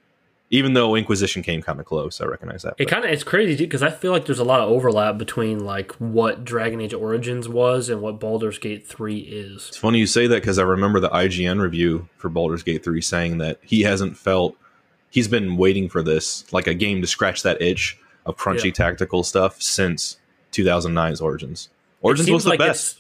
Even 0.54 0.74
though 0.74 0.96
Inquisition 0.96 1.42
came 1.44 1.62
kind 1.62 1.80
of 1.80 1.86
close, 1.86 2.20
I 2.20 2.26
recognize 2.26 2.64
that. 2.64 2.76
it 2.78 2.86
kind 2.90 3.06
of 3.06 3.10
it's 3.12 3.24
crazy 3.24 3.56
because 3.64 3.82
I 3.82 3.90
feel 3.90 4.12
like 4.12 4.26
there's 4.26 4.38
a 4.40 4.44
lot 4.44 4.60
of 4.60 4.70
overlap 4.70 5.18
between 5.18 5.64
like 5.64 5.94
what 5.94 6.44
Dragon 6.44 6.82
Age 6.82 6.94
Origins 6.94 7.48
was 7.48 7.88
and 7.90 8.02
what 8.02 8.20
Baldur's 8.20 8.58
Gate 8.60 8.86
three 8.86 9.20
is. 9.20 9.70
It's 9.70 9.78
funny 9.78 10.00
you 10.00 10.06
say 10.08 10.28
that 10.28 10.36
because 10.42 10.60
I 10.60 10.64
remember 10.64 11.00
the 11.00 11.10
IGN 11.10 11.62
review 11.62 12.10
for 12.18 12.28
Baldur's 12.30 12.64
Gate 12.64 12.84
3 12.84 13.00
saying 13.02 13.38
that 13.38 13.60
he 13.62 13.82
hasn't 13.84 14.18
felt 14.18 14.58
he's 15.10 15.30
been 15.30 15.56
waiting 15.56 15.88
for 15.88 16.04
this, 16.04 16.52
like 16.52 16.68
a 16.68 16.74
game 16.74 17.00
to 17.02 17.08
scratch 17.08 17.44
that 17.44 17.62
itch 17.62 17.98
of 18.26 18.36
crunchy 18.38 18.66
Yeah. 18.66 18.72
tactical 18.72 19.24
stuff 19.24 19.62
since 19.62 20.18
2009's 20.52 21.22
Origins. 21.22 21.70
Origins 22.02 22.30
was 22.30 22.44
the 22.44 22.50
like 22.52 22.60
best. 22.60 23.00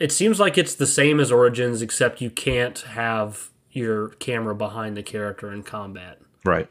it 0.00 0.10
seems 0.10 0.40
like 0.40 0.58
it's 0.58 0.74
the 0.74 0.86
same 0.86 1.20
as 1.20 1.30
Origins 1.30 1.82
except 1.82 2.20
you 2.20 2.30
can't 2.30 2.80
have 2.80 3.50
your 3.70 4.08
camera 4.18 4.56
behind 4.56 4.96
the 4.96 5.02
character 5.04 5.52
in 5.52 5.62
combat. 5.62 6.18
Right. 6.44 6.68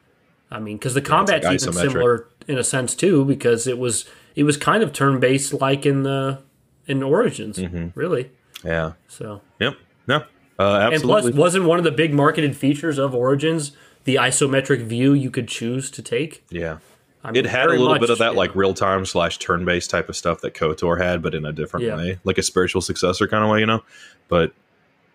I 0.52 0.60
mean, 0.60 0.78
because 0.78 0.94
the 0.94 1.02
combat's 1.02 1.46
like 1.46 1.62
even 1.62 1.74
similar 1.74 2.28
in 2.48 2.58
a 2.58 2.64
sense 2.64 2.96
too, 2.96 3.26
because 3.26 3.68
it 3.68 3.78
was 3.78 4.06
it 4.36 4.44
was 4.44 4.58
kind 4.58 4.82
of 4.84 4.94
turn 4.94 5.20
based 5.20 5.54
like 5.54 5.86
in 5.86 6.04
the 6.04 6.40
in 6.88 7.04
Origins, 7.04 7.58
Mm-hmm. 7.58 7.88
really. 8.00 8.32
Yeah. 8.64 8.94
So 9.08 9.42
Yep. 9.60 9.76
No. 10.08 10.24
Uh, 10.58 10.90
and 10.92 11.02
plus, 11.02 11.30
wasn't 11.32 11.64
one 11.66 11.78
of 11.78 11.84
the 11.86 11.92
big 11.92 12.14
marketed 12.14 12.56
features 12.58 12.98
of 12.98 13.14
Origins 13.16 13.72
the 14.06 14.16
isometric 14.16 14.82
view 14.82 15.14
you 15.14 15.30
could 15.30 15.48
choose 15.48 15.92
to 15.92 16.02
take? 16.02 16.44
yeah. 16.50 16.78
I 17.22 17.32
mean, 17.32 17.44
It 17.46 17.50
had 17.50 17.66
a 17.68 17.72
little 17.72 17.90
much, 17.90 18.00
bit 18.02 18.10
of 18.12 18.18
that 18.20 18.32
yeah. 18.32 18.38
like 18.38 18.56
real 18.56 18.74
time 18.74 19.06
slash 19.06 19.38
turn 19.40 19.66
based 19.66 19.90
type 19.90 20.08
of 20.08 20.16
stuff 20.16 20.40
that 20.42 20.54
KOTOR 20.54 21.02
had, 21.02 21.22
but 21.22 21.36
in 21.36 21.44
a 21.46 21.52
different 21.52 21.86
Yeah. 21.86 21.98
way, 21.98 22.18
like 22.24 22.38
a 22.38 22.42
spiritual 22.42 22.82
successor 22.82 23.28
kind 23.28 23.44
of 23.44 23.50
way, 23.50 23.60
you 23.60 23.66
know. 23.66 23.84
But 24.30 24.54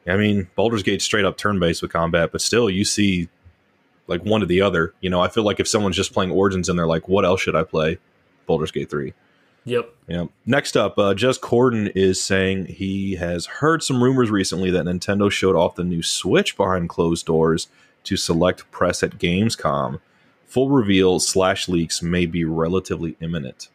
I 0.06 0.16
mean, 0.18 0.48
Baldur's 0.54 0.82
Gate 0.82 1.00
straight 1.00 1.24
up 1.24 1.38
turn 1.38 1.58
based 1.58 1.80
with 1.80 1.90
combat, 1.92 2.30
but 2.30 2.42
still, 2.42 2.68
you 2.68 2.84
see 2.84 3.28
like 4.06 4.24
one 4.24 4.40
to 4.40 4.46
the 4.46 4.60
other. 4.60 4.94
You 5.00 5.10
know, 5.10 5.20
I 5.20 5.28
feel 5.28 5.44
like 5.44 5.60
if 5.60 5.68
someone's 5.68 5.96
just 5.96 6.12
playing 6.12 6.30
Origins 6.30 6.68
and 6.68 6.78
they're 6.78 6.86
like, 6.86 7.08
"What 7.08 7.24
else 7.24 7.40
should 7.40 7.56
I 7.56 7.64
play?" 7.64 7.98
Baldur's 8.46 8.70
Gate 8.70 8.90
three. 8.90 9.14
Yep. 9.64 9.94
Yeah. 10.08 10.26
Next 10.44 10.76
up, 10.76 10.98
uh, 10.98 11.14
Jez 11.14 11.40
Corden 11.40 11.90
is 11.94 12.22
saying 12.22 12.66
he 12.66 13.16
has 13.16 13.46
heard 13.46 13.82
some 13.82 14.02
rumors 14.02 14.30
recently 14.30 14.70
that 14.70 14.84
Nintendo 14.84 15.30
showed 15.30 15.56
off 15.56 15.74
the 15.74 15.84
new 15.84 16.02
Switch 16.02 16.56
behind 16.56 16.90
closed 16.90 17.24
doors 17.24 17.68
to 18.04 18.16
select 18.16 18.70
press 18.70 19.02
at 19.02 19.18
Gamescom. 19.18 20.00
Full 20.46 20.68
reveal 20.68 21.18
slash 21.18 21.66
leaks 21.66 22.02
may 22.02 22.26
be 22.26 22.44
relatively 22.44 23.16
imminent. 23.20 23.68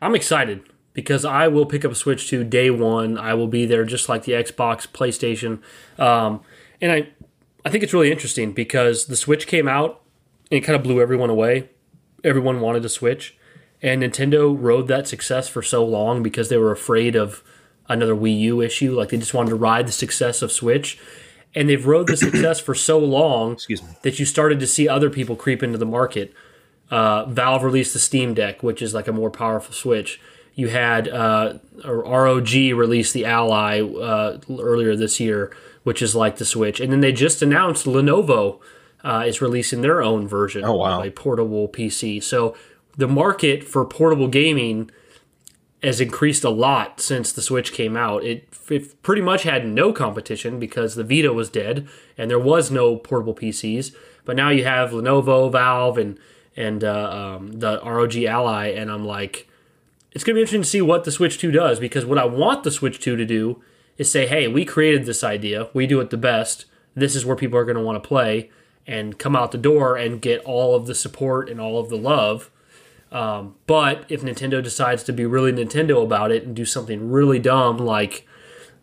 I'm 0.00 0.14
excited 0.14 0.62
because 0.92 1.24
I 1.24 1.48
will 1.48 1.66
pick 1.66 1.84
up 1.84 1.92
a 1.92 1.96
Switch 1.96 2.28
to 2.28 2.44
day 2.44 2.70
one. 2.70 3.18
I 3.18 3.34
will 3.34 3.48
be 3.48 3.66
there 3.66 3.84
just 3.84 4.08
like 4.08 4.24
the 4.24 4.32
Xbox, 4.32 4.86
PlayStation, 4.86 5.60
um, 6.02 6.40
and 6.80 6.92
I 6.92 7.08
I 7.64 7.70
think 7.70 7.84
it's 7.84 7.92
really 7.92 8.10
interesting 8.10 8.52
because 8.52 9.06
the 9.06 9.16
Switch 9.16 9.46
came 9.46 9.68
out 9.68 10.02
and 10.50 10.58
it 10.58 10.60
kind 10.62 10.76
of 10.76 10.82
blew 10.82 11.00
everyone 11.00 11.30
away. 11.30 11.68
Everyone 12.24 12.60
wanted 12.60 12.84
a 12.84 12.88
Switch, 12.88 13.36
and 13.82 14.02
Nintendo 14.02 14.54
rode 14.58 14.88
that 14.88 15.08
success 15.08 15.48
for 15.48 15.62
so 15.62 15.84
long 15.84 16.22
because 16.22 16.48
they 16.48 16.58
were 16.58 16.72
afraid 16.72 17.16
of 17.16 17.42
another 17.88 18.14
Wii 18.14 18.38
U 18.40 18.60
issue. 18.60 18.94
Like 18.94 19.08
they 19.08 19.16
just 19.16 19.34
wanted 19.34 19.50
to 19.50 19.56
ride 19.56 19.86
the 19.86 19.92
success 19.92 20.42
of 20.42 20.52
Switch, 20.52 20.98
and 21.54 21.68
they've 21.68 21.86
rode 21.86 22.06
the 22.06 22.16
success 22.16 22.60
for 22.60 22.74
so 22.74 22.98
long 22.98 23.52
Excuse 23.54 23.82
me. 23.82 23.88
that 24.02 24.18
you 24.18 24.26
started 24.26 24.60
to 24.60 24.66
see 24.66 24.88
other 24.88 25.10
people 25.10 25.36
creep 25.36 25.62
into 25.62 25.78
the 25.78 25.86
market. 25.86 26.34
Uh, 26.90 27.24
Valve 27.26 27.62
released 27.62 27.92
the 27.92 27.98
Steam 27.98 28.34
Deck, 28.34 28.62
which 28.62 28.82
is 28.82 28.92
like 28.92 29.08
a 29.08 29.12
more 29.12 29.30
powerful 29.30 29.72
Switch. 29.72 30.20
You 30.54 30.68
had 30.68 31.08
uh, 31.08 31.58
or 31.84 32.02
ROG 32.02 32.52
release 32.52 33.12
the 33.12 33.24
Ally 33.24 33.80
uh, 33.80 34.40
earlier 34.50 34.96
this 34.96 35.20
year, 35.20 35.56
which 35.82 36.02
is 36.02 36.14
like 36.14 36.36
the 36.36 36.44
Switch, 36.44 36.80
and 36.80 36.92
then 36.92 37.00
they 37.00 37.12
just 37.12 37.42
announced 37.42 37.86
Lenovo 37.86 38.60
uh, 39.02 39.24
is 39.26 39.40
releasing 39.40 39.80
their 39.80 40.02
own 40.02 40.28
version 40.28 40.64
Oh, 40.64 40.76
wow. 40.76 41.00
of 41.00 41.06
a 41.06 41.10
portable 41.10 41.68
PC. 41.68 42.22
So 42.22 42.54
the 42.96 43.08
market 43.08 43.64
for 43.64 43.84
portable 43.86 44.28
gaming 44.28 44.90
has 45.82 46.00
increased 46.02 46.44
a 46.44 46.50
lot 46.50 47.00
since 47.00 47.32
the 47.32 47.40
Switch 47.40 47.72
came 47.72 47.96
out. 47.96 48.22
It, 48.24 48.46
it 48.68 49.02
pretty 49.02 49.22
much 49.22 49.44
had 49.44 49.66
no 49.66 49.92
competition 49.94 50.58
because 50.60 50.94
the 50.94 51.04
Vita 51.04 51.32
was 51.32 51.48
dead 51.48 51.88
and 52.18 52.30
there 52.30 52.38
was 52.38 52.70
no 52.70 52.96
portable 52.96 53.34
PCs. 53.34 53.94
But 54.26 54.36
now 54.36 54.50
you 54.50 54.64
have 54.64 54.90
Lenovo, 54.90 55.50
Valve, 55.50 55.96
and 55.96 56.18
and 56.56 56.84
uh, 56.84 57.36
um, 57.38 57.52
the 57.60 57.80
ROG 57.82 58.14
Ally, 58.16 58.66
and 58.66 58.90
I'm 58.90 59.06
like, 59.06 59.48
it's 60.12 60.24
gonna 60.24 60.34
be 60.34 60.40
interesting 60.42 60.62
to 60.62 60.68
see 60.68 60.82
what 60.82 61.04
the 61.04 61.10
Switch 61.12 61.38
2 61.38 61.50
does 61.52 61.80
because 61.80 62.04
what 62.04 62.18
I 62.18 62.26
want 62.26 62.64
the 62.64 62.70
Switch 62.70 63.00
2 63.00 63.16
to 63.16 63.24
do 63.24 63.62
is 64.00 64.10
say, 64.10 64.26
hey, 64.26 64.48
we 64.48 64.64
created 64.64 65.04
this 65.04 65.22
idea, 65.22 65.68
we 65.74 65.86
do 65.86 66.00
it 66.00 66.08
the 66.08 66.16
best. 66.16 66.64
This 66.94 67.14
is 67.14 67.26
where 67.26 67.36
people 67.36 67.58
are 67.58 67.66
gonna 67.66 67.82
want 67.82 68.02
to 68.02 68.08
play, 68.08 68.50
and 68.86 69.18
come 69.18 69.36
out 69.36 69.52
the 69.52 69.58
door 69.58 69.94
and 69.94 70.22
get 70.22 70.42
all 70.46 70.74
of 70.74 70.86
the 70.86 70.94
support 70.94 71.50
and 71.50 71.60
all 71.60 71.78
of 71.78 71.90
the 71.90 71.98
love. 71.98 72.50
Um, 73.12 73.56
but 73.66 74.06
if 74.08 74.22
Nintendo 74.22 74.62
decides 74.62 75.02
to 75.04 75.12
be 75.12 75.26
really 75.26 75.52
Nintendo 75.52 76.02
about 76.02 76.32
it 76.32 76.44
and 76.44 76.56
do 76.56 76.64
something 76.64 77.10
really 77.10 77.38
dumb 77.38 77.76
like 77.76 78.26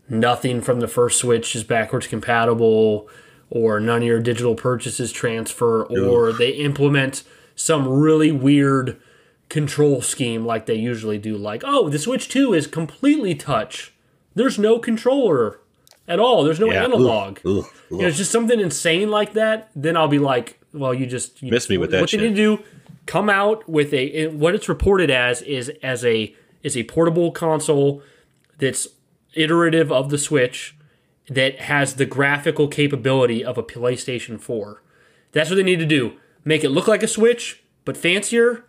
nothing 0.07 0.61
from 0.61 0.81
the 0.81 0.87
first 0.87 1.17
Switch 1.17 1.55
is 1.55 1.63
backwards 1.63 2.05
compatible, 2.05 3.09
or 3.49 3.79
none 3.79 4.03
of 4.03 4.07
your 4.07 4.19
digital 4.19 4.53
purchases 4.53 5.11
transfer, 5.11 5.83
or 5.85 6.31
they 6.31 6.51
implement 6.51 7.23
some 7.55 7.87
really 7.87 8.31
weird 8.31 9.01
control 9.49 10.03
scheme 10.03 10.45
like 10.45 10.67
they 10.67 10.75
usually 10.75 11.17
do, 11.17 11.35
like, 11.35 11.63
oh, 11.65 11.89
the 11.89 11.97
Switch 11.97 12.29
2 12.29 12.53
is 12.53 12.67
completely 12.67 13.33
touch. 13.33 13.93
There's 14.37 14.57
no 14.59 14.79
controller 14.79 15.59
at 16.07 16.19
all. 16.19 16.43
There's 16.43 16.59
no 16.59 16.71
Yeah. 16.71 16.83
analog. 16.85 17.39
Ugh, 17.45 17.57
ugh, 17.57 17.65
You 17.91 17.97
know, 17.97 18.07
it's 18.07 18.17
just 18.17 18.31
something 18.31 18.59
insane 18.59 19.09
like 19.09 19.33
that. 19.33 19.69
Then 19.75 19.97
I'll 19.97 20.07
be 20.07 20.19
like, 20.19 20.59
well, 20.73 20.93
you 20.93 21.05
just 21.05 21.41
you 21.41 21.51
Miss 21.51 21.69
me 21.69 21.77
with 21.77 21.91
that 21.91 22.01
What 22.01 22.09
shit. 22.09 22.21
you 22.21 22.29
need 22.29 22.35
to 22.35 22.57
do, 22.57 22.63
come 23.05 23.29
out 23.29 23.67
with 23.69 23.93
a 23.93 24.05
it- 24.05 24.33
what 24.33 24.53
it's 24.55 24.69
reported 24.69 25.09
as 25.09 25.41
is 25.41 25.71
as 25.83 26.05
a 26.05 26.35
is 26.63 26.75
a 26.77 26.83
portable 26.83 27.31
console 27.31 28.01
that's 28.57 28.87
iterative 29.33 29.91
of 29.91 30.09
the 30.09 30.17
Switch 30.17 30.75
that 31.29 31.59
has 31.61 31.95
the 31.95 32.05
graphical 32.05 32.67
capability 32.67 33.43
of 33.43 33.57
a 33.57 33.63
PlayStation 33.63 34.39
4. 34.39 34.81
That's 35.33 35.49
what 35.49 35.55
they 35.57 35.63
need 35.63 35.79
to 35.79 35.85
do. 35.85 36.13
Make 36.45 36.63
it 36.63 36.69
look 36.69 36.87
like 36.87 37.03
a 37.03 37.07
Switch, 37.07 37.61
but 37.85 37.97
fancier 37.97 38.63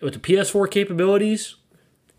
with 0.00 0.14
the 0.14 0.18
PS4 0.18 0.66
capabilities, 0.66 1.56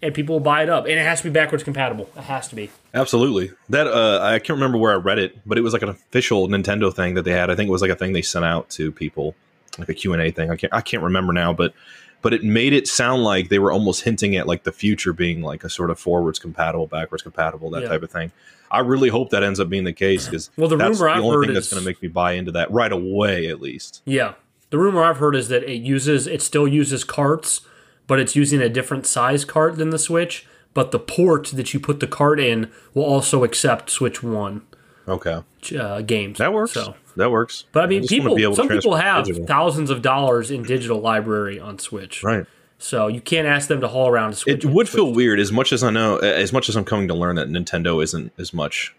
and 0.01 0.13
people 0.13 0.35
will 0.35 0.39
buy 0.41 0.63
it 0.63 0.69
up. 0.69 0.85
And 0.85 0.93
it 0.93 1.03
has 1.03 1.19
to 1.21 1.25
be 1.25 1.29
backwards 1.29 1.63
compatible. 1.63 2.09
It 2.15 2.23
has 2.23 2.47
to 2.49 2.55
be. 2.55 2.69
Absolutely. 2.93 3.51
That 3.69 3.87
uh, 3.87 4.19
I 4.21 4.39
can't 4.39 4.57
remember 4.57 4.77
where 4.77 4.91
I 4.91 4.95
read 4.95 5.19
it, 5.19 5.37
but 5.45 5.57
it 5.57 5.61
was 5.61 5.73
like 5.73 5.81
an 5.81 5.89
official 5.89 6.47
Nintendo 6.47 6.93
thing 6.93 7.13
that 7.15 7.23
they 7.23 7.31
had. 7.31 7.49
I 7.49 7.55
think 7.55 7.67
it 7.67 7.71
was 7.71 7.81
like 7.81 7.91
a 7.91 7.95
thing 7.95 8.13
they 8.13 8.21
sent 8.21 8.45
out 8.45 8.69
to 8.71 8.91
people, 8.91 9.35
like 9.77 9.89
a 9.89 9.93
Q 9.93 10.13
and 10.13 10.21
A 10.21 10.31
thing. 10.31 10.49
I 10.51 10.55
can't 10.55 10.73
I 10.73 10.81
can't 10.81 11.03
remember 11.03 11.33
now, 11.33 11.53
but 11.53 11.73
but 12.21 12.33
it 12.33 12.43
made 12.43 12.71
it 12.73 12.87
sound 12.87 13.23
like 13.23 13.49
they 13.49 13.57
were 13.59 13.71
almost 13.71 14.03
hinting 14.03 14.35
at 14.35 14.45
like 14.47 14.63
the 14.63 14.71
future 14.71 15.11
being 15.13 15.41
like 15.41 15.63
a 15.63 15.69
sort 15.69 15.89
of 15.89 15.99
forwards 15.99 16.37
compatible, 16.37 16.85
backwards 16.87 17.23
compatible, 17.23 17.69
that 17.71 17.81
Yeah. 17.83 17.89
type 17.89 18.03
of 18.03 18.11
thing. 18.11 18.31
I 18.69 18.79
really 18.79 19.09
hope 19.09 19.31
that 19.31 19.43
ends 19.43 19.59
up 19.59 19.69
being 19.69 19.83
the 19.85 19.91
case 19.93 20.25
because 20.27 20.49
Well, 20.55 20.69
the 20.69 20.77
that's 20.77 20.99
rumor 20.99 21.11
the 21.11 21.17
I've 21.17 21.23
only 21.25 21.35
heard 21.35 21.45
thing 21.47 21.53
that's 21.55 21.67
is- 21.67 21.73
going 21.73 21.83
to 21.83 21.89
make 21.89 22.01
me 22.01 22.07
buy 22.07 22.33
into 22.33 22.51
that 22.53 22.71
right 22.71 22.91
away, 22.91 23.47
at 23.47 23.59
least. 23.59 24.01
Yeah. 24.05 24.33
The 24.69 24.77
rumor 24.77 25.03
I've 25.03 25.17
heard 25.17 25.35
is 25.35 25.49
that 25.49 25.63
it 25.63 25.81
uses 25.81 26.27
it 26.27 26.41
still 26.41 26.67
uses 26.67 27.03
carts, 27.03 27.61
but 28.11 28.19
it's 28.19 28.35
using 28.35 28.59
a 28.59 28.67
different 28.67 29.05
size 29.05 29.45
cart 29.45 29.77
than 29.77 29.89
the 29.89 29.97
Switch. 29.97 30.45
But 30.73 30.91
the 30.91 30.99
port 30.99 31.47
that 31.53 31.73
you 31.73 31.79
put 31.79 32.01
the 32.01 32.07
cart 32.07 32.41
in 32.41 32.69
will 32.93 33.05
also 33.05 33.45
accept 33.45 33.89
Switch 33.89 34.21
One. 34.21 34.63
Okay, 35.07 35.41
uh, 35.79 36.01
games. 36.01 36.37
that 36.39 36.51
works. 36.51 36.73
So, 36.73 36.95
that 37.15 37.31
works. 37.31 37.63
but 37.71 37.85
I 37.85 37.87
mean, 37.87 38.01
wanna 38.01 38.07
people. 38.09 38.35
be 38.35 38.43
able 38.43 38.55
to 38.55 38.57
some 38.57 38.67
people 38.67 38.95
have 38.95 39.23
digital. 39.23 39.47
thousands 39.47 39.89
of 39.89 40.01
dollars 40.01 40.51
in 40.51 40.63
digital 40.63 40.99
library 40.99 41.57
on 41.57 41.79
Switch. 41.79 42.21
right. 42.21 42.45
So 42.79 43.07
you 43.07 43.21
can't 43.21 43.47
ask 43.47 43.69
them 43.69 43.79
to 43.79 43.87
haul 43.87 44.09
around 44.09 44.31
a 44.31 44.35
Switch. 44.35 44.65
It 44.65 44.67
would 44.67 44.87
Switch. 44.87 44.95
feel 44.97 45.13
weird 45.13 45.39
as 45.39 45.53
much 45.53 45.71
as 45.71 45.81
I 45.81 45.89
know, 45.89 46.17
as 46.17 46.51
much 46.51 46.67
as 46.67 46.75
I'm 46.75 46.83
coming 46.83 47.07
to 47.07 47.13
learn 47.13 47.37
that 47.37 47.47
Nintendo 47.47 48.03
isn't 48.03 48.33
as 48.37 48.53
much 48.53 48.93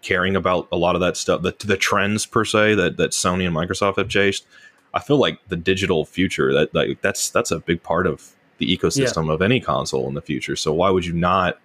caring 0.00 0.36
about 0.36 0.68
a 0.72 0.76
lot 0.78 0.94
of 0.94 1.02
that 1.02 1.18
stuff, 1.18 1.42
the, 1.42 1.54
the 1.66 1.76
trends 1.76 2.24
per 2.24 2.46
se 2.46 2.76
that, 2.76 2.96
that 2.96 3.10
Sony 3.10 3.46
and 3.46 3.54
Microsoft 3.54 3.98
have 3.98 4.08
chased. 4.08 4.46
I 4.94 5.00
feel 5.00 5.18
like 5.18 5.38
the 5.48 5.56
digital 5.56 6.06
future 6.06 6.54
that 6.54 6.74
like 6.74 7.02
that's 7.02 7.28
that's 7.28 7.50
a 7.50 7.58
big 7.58 7.82
part 7.82 8.06
of 8.06 8.32
the 8.64 8.76
ecosystem 8.76 9.30
of 9.32 9.42
any 9.42 9.60
console 9.60 10.06
in 10.08 10.14
the 10.14 10.22
future. 10.22 10.56
So 10.56 10.72
why 10.72 10.90
would 10.90 11.04
you 11.06 11.12
not? 11.12 11.58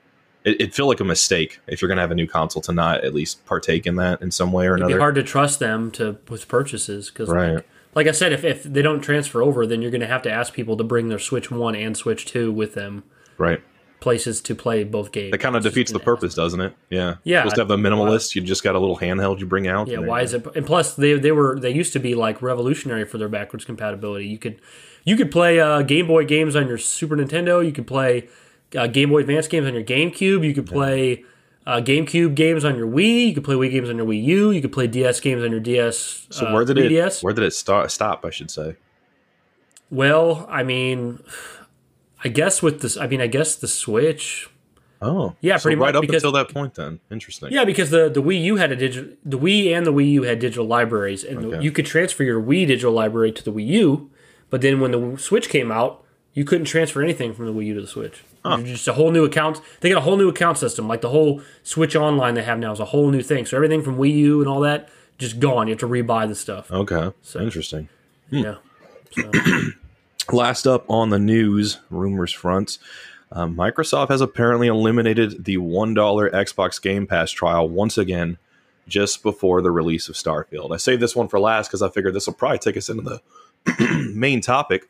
It, 0.46 0.56
it'd 0.62 0.74
feel 0.74 0.88
like 0.88 1.00
a 1.00 1.04
mistake 1.06 1.60
if 1.68 1.82
you're 1.82 1.88
going 1.90 1.98
to 1.98 2.02
have 2.02 2.12
a 2.12 2.16
new 2.16 2.28
console 2.28 2.62
to 2.64 2.72
not 2.72 3.04
at 3.04 3.14
least 3.14 3.46
partake 3.46 3.86
in 3.86 3.96
that 3.98 4.22
in 4.22 4.32
some 4.32 4.52
way 4.52 4.68
or 4.68 4.76
It'd 4.76 4.88
be 4.88 4.94
another. 4.94 5.00
hard 5.02 5.16
to 5.16 5.24
trust 5.24 5.60
them 5.60 5.92
to 5.92 6.18
with 6.30 6.48
purchases 6.48 7.10
because, 7.10 7.30
Right. 7.30 7.56
like, 7.56 7.68
like 7.96 8.08
I 8.08 8.12
said, 8.12 8.32
if, 8.32 8.44
if 8.46 8.64
they 8.64 8.82
don't 8.82 9.02
transfer 9.02 9.42
over, 9.42 9.66
then 9.68 9.82
you're 9.82 9.92
going 9.92 10.00
to 10.02 10.08
have 10.08 10.22
to 10.24 10.32
ask 10.32 10.54
people 10.54 10.78
to 10.78 10.84
bring 10.84 11.10
their 11.10 11.20
Switch 11.20 11.52
One 11.52 11.76
and 11.76 11.98
Switch 11.98 12.26
Two 12.26 12.52
with 12.54 12.74
them, 12.74 13.04
Right. 13.38 13.62
places 14.00 14.40
to 14.42 14.56
play 14.56 14.86
both 14.86 15.12
games. 15.12 15.32
That 15.32 15.40
kind 15.40 15.58
of 15.58 15.64
defeats 15.64 15.92
the 15.92 16.00
purpose, 16.00 16.36
doesn't 16.36 16.62
it? 16.62 16.74
Yeah. 16.90 17.16
Yeah. 17.26 17.44
To 17.44 17.60
have 17.62 17.68
the 17.68 17.76
minimalist. 17.76 18.34
You 18.36 18.42
just 18.42 18.64
got 18.64 18.76
a 18.76 18.80
little 18.80 18.98
handheld 18.98 19.40
you 19.42 19.46
bring 19.46 19.68
out. 19.68 19.88
Yeah, 19.90 20.00
why 20.00 20.22
is 20.22 20.34
it? 20.34 20.46
And 20.56 20.66
plus, 20.66 20.94
they 20.96 21.16
they 21.16 21.34
were 21.34 21.60
they 21.60 21.72
used 21.72 21.92
to 21.94 22.00
be 22.00 22.16
like 22.16 22.42
revolutionary 22.42 23.04
for 23.04 23.18
their 23.18 23.28
backwards 23.28 23.66
compatibility. 23.66 24.28
You 24.28 24.38
could 24.38 24.62
you 25.06 25.16
could 25.16 25.32
play 25.32 25.60
uh, 25.60 25.82
Game 25.82 26.08
Boy 26.08 26.26
games 26.26 26.56
on 26.56 26.68
your 26.68 26.78
Super 26.78 27.16
Nintendo. 27.18 27.66
You 27.66 27.72
could 27.72 27.88
play 27.88 28.28
uh, 28.76 28.88
Game 28.88 29.10
Boy 29.10 29.20
Advance 29.20 29.48
games 29.48 29.66
on 29.68 29.74
your 29.74 29.84
GameCube. 29.84 30.46
You 30.46 30.54
could 30.54 30.68
play 30.68 31.24
uh, 31.66 31.82
GameCube 31.82 32.36
games 32.36 32.64
on 32.66 32.76
your 32.76 32.88
Wii. 32.88 33.28
You 33.28 33.34
could 33.34 33.44
play 33.44 33.56
Wii 33.56 33.72
games 33.72 33.90
on 33.90 33.98
your 33.98 34.06
Wii 34.06 34.24
U. 34.24 34.52
You 34.52 34.62
could 34.62 34.72
play 34.74 34.88
DS 34.88 35.20
games 35.20 35.44
on 35.44 35.52
your 35.52 35.60
DS. 35.60 36.28
So 36.30 36.48
uh, 36.48 36.54
where 36.54 36.66
did 36.66 36.78
it 36.78 36.92
3DS. 36.92 37.24
where 37.24 37.34
did 37.34 37.44
it 37.44 37.54
start, 37.54 37.92
stop? 37.92 38.26
I 38.26 38.30
should 38.30 38.52
say. 38.52 38.76
Well, 39.92 40.46
I 40.50 40.64
mean, 40.64 41.24
I 42.24 42.28
guess 42.30 42.62
with 42.62 42.82
this, 42.82 42.98
I 42.98 43.08
mean, 43.08 43.22
I 43.22 43.28
guess 43.28 43.56
the 43.56 43.68
Switch. 43.68 44.50
Oh, 45.02 45.34
Yeah, 45.40 45.56
so 45.56 45.64
pretty 45.64 45.78
right 45.80 45.88
much, 45.88 45.96
up 45.96 46.02
because- 46.02 46.24
until 46.24 46.34
that 46.34 46.50
point. 46.54 46.76
Then 46.76 47.00
interesting. 47.10 47.52
Yeah, 47.52 47.64
because 47.64 47.90
the 47.90 48.10
the 48.10 48.22
Wii 48.22 48.44
U 48.44 48.58
had 48.58 48.72
a 48.72 48.76
digital, 48.76 49.12
the 49.24 49.40
Wii 49.40 49.76
and 49.76 49.86
the 49.86 49.94
Wii 49.94 50.12
U 50.12 50.24
had 50.24 50.40
digital 50.40 50.66
libraries, 50.66 51.24
and 51.24 51.54
the- 51.54 51.64
you 51.64 51.72
could 51.72 51.86
transfer 51.86 52.24
your 52.24 52.42
Wii 52.42 52.68
digital 52.68 52.92
library 52.92 53.32
to 53.32 53.44
the 53.44 53.52
Wii 53.52 53.66
U. 53.68 54.12
But 54.50 54.62
then 54.62 54.80
when 54.80 54.92
the 54.92 55.18
Switch 55.18 55.50
came 55.50 55.72
out, 55.72 56.04
you 56.34 56.46
couldn't 56.46 56.66
transfer 56.66 57.02
anything 57.02 57.34
from 57.34 57.46
the 57.46 57.54
Wii 57.54 57.68
U 57.68 57.74
to 57.76 57.82
the 57.82 57.88
Switch. 57.88 58.24
You're 58.46 58.60
Just 58.60 58.88
a 58.88 58.94
whole 58.94 59.12
new 59.12 59.26
account. 59.26 59.62
They 59.82 59.90
got 59.90 59.98
a 59.98 60.02
whole 60.02 60.18
new 60.18 60.30
account 60.30 60.58
system. 60.58 60.88
Like 60.88 61.02
the 61.02 61.10
whole 61.10 61.42
Switch 61.64 61.96
Online 61.96 62.36
they 62.36 62.44
have 62.44 62.58
now 62.58 62.72
is 62.72 62.80
a 62.80 62.86
whole 62.86 63.12
new 63.12 63.22
thing. 63.22 63.46
So 63.46 63.58
everything 63.58 63.84
from 63.84 63.98
Wii 63.98 64.14
U 64.16 64.40
and 64.40 64.48
all 64.48 64.62
that 64.62 64.90
just 65.18 65.40
gone. 65.40 65.68
You 65.68 65.74
have 65.74 65.80
to 65.82 65.88
rebuy 65.88 66.28
the 66.28 66.36
stuff. 66.36 66.72
Okay. 66.72 67.12
So 67.22 67.42
Interesting. 67.42 67.90
Yeah. 68.32 68.56
So, 69.12 69.32
Last 70.32 70.68
up 70.68 70.86
on 70.90 71.10
the 71.10 71.20
news 71.20 71.80
rumors 71.90 72.32
front, 72.32 72.78
uh, 73.32 73.46
Microsoft 73.48 74.10
has 74.10 74.22
apparently 74.22 74.68
eliminated 74.68 75.46
the 75.46 75.58
one 75.58 75.94
dollar 75.96 76.30
Xbox 76.30 76.80
Game 76.82 77.08
Pass 77.08 77.32
trial 77.32 77.68
once 77.68 77.98
again, 77.98 78.38
just 78.88 79.24
before 79.24 79.62
the 79.64 79.72
release 79.72 80.08
of 80.08 80.16
Starfield. 80.16 80.72
I 80.74 80.78
saved 80.78 81.02
this 81.02 81.16
one 81.16 81.28
for 81.28 81.40
last 81.40 81.68
because 81.68 81.82
I 81.82 81.90
figured 81.90 82.14
this 82.14 82.28
will 82.28 82.36
probably 82.36 82.60
take 82.60 82.78
us 82.78 82.90
into 82.90 83.02
the 83.02 83.22
main 84.14 84.42
topic. 84.42 84.90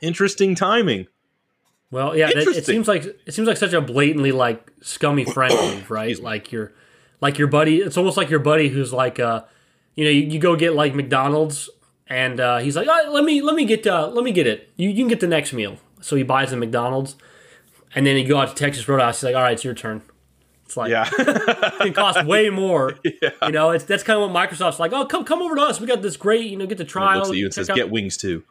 Interesting 0.00 0.54
timing. 0.54 1.06
Well, 1.90 2.16
yeah, 2.16 2.26
that, 2.26 2.36
it 2.36 2.66
seems 2.66 2.88
like 2.88 3.04
it 3.04 3.32
seems 3.32 3.46
like 3.46 3.56
such 3.56 3.72
a 3.72 3.80
blatantly 3.80 4.32
like 4.32 4.72
scummy 4.80 5.24
friend 5.32 5.54
move, 5.54 5.90
right? 5.90 6.20
Like 6.20 6.52
your 6.52 6.72
like 7.20 7.38
your 7.38 7.48
buddy. 7.48 7.78
It's 7.78 7.96
almost 7.96 8.16
like 8.16 8.28
your 8.28 8.40
buddy 8.40 8.68
who's 8.68 8.92
like, 8.92 9.20
uh, 9.20 9.44
you 9.94 10.04
know, 10.04 10.10
you, 10.10 10.22
you 10.22 10.38
go 10.38 10.56
get 10.56 10.74
like 10.74 10.94
McDonald's, 10.94 11.70
and 12.08 12.40
uh, 12.40 12.58
he's 12.58 12.76
like, 12.76 12.88
oh, 12.90 13.10
let 13.12 13.24
me 13.24 13.40
let 13.40 13.54
me 13.54 13.64
get 13.64 13.86
uh, 13.86 14.08
let 14.08 14.24
me 14.24 14.32
get 14.32 14.46
it. 14.46 14.70
You, 14.76 14.88
you 14.88 14.96
can 14.96 15.08
get 15.08 15.20
the 15.20 15.26
next 15.26 15.52
meal. 15.52 15.78
So 16.00 16.16
he 16.16 16.22
buys 16.22 16.50
the 16.50 16.56
McDonald's, 16.56 17.16
and 17.94 18.06
then 18.06 18.16
you 18.16 18.26
go 18.26 18.38
out 18.38 18.48
to 18.48 18.54
Texas 18.54 18.86
Roadhouse. 18.88 19.18
He's 19.18 19.24
like, 19.24 19.36
all 19.36 19.42
right, 19.42 19.52
it's 19.52 19.64
your 19.64 19.74
turn. 19.74 20.02
It's 20.66 20.76
like 20.76 20.90
Yeah. 20.90 21.08
it 21.18 21.78
can 21.80 21.92
cost 21.94 22.24
way 22.26 22.50
more. 22.50 22.98
You 23.04 23.52
know, 23.52 23.70
it's 23.70 23.84
that's 23.84 24.02
kind 24.02 24.20
of 24.20 24.30
what 24.30 24.50
Microsoft's 24.50 24.78
like. 24.78 24.92
Oh, 24.92 25.04
come 25.06 25.24
come 25.24 25.40
over 25.42 25.54
to 25.56 25.62
us. 25.62 25.80
We 25.80 25.86
got 25.86 26.02
this 26.02 26.16
great. 26.16 26.46
You 26.50 26.56
know, 26.58 26.66
get 26.66 26.78
the 26.78 26.84
trial. 26.84 27.18
Looks 27.18 27.30
at 27.30 27.36
you 27.36 27.44
and 27.46 27.54
says, 27.54 27.70
out- 27.70 27.76
"Get 27.76 27.90
wings 27.90 28.16
too." 28.16 28.44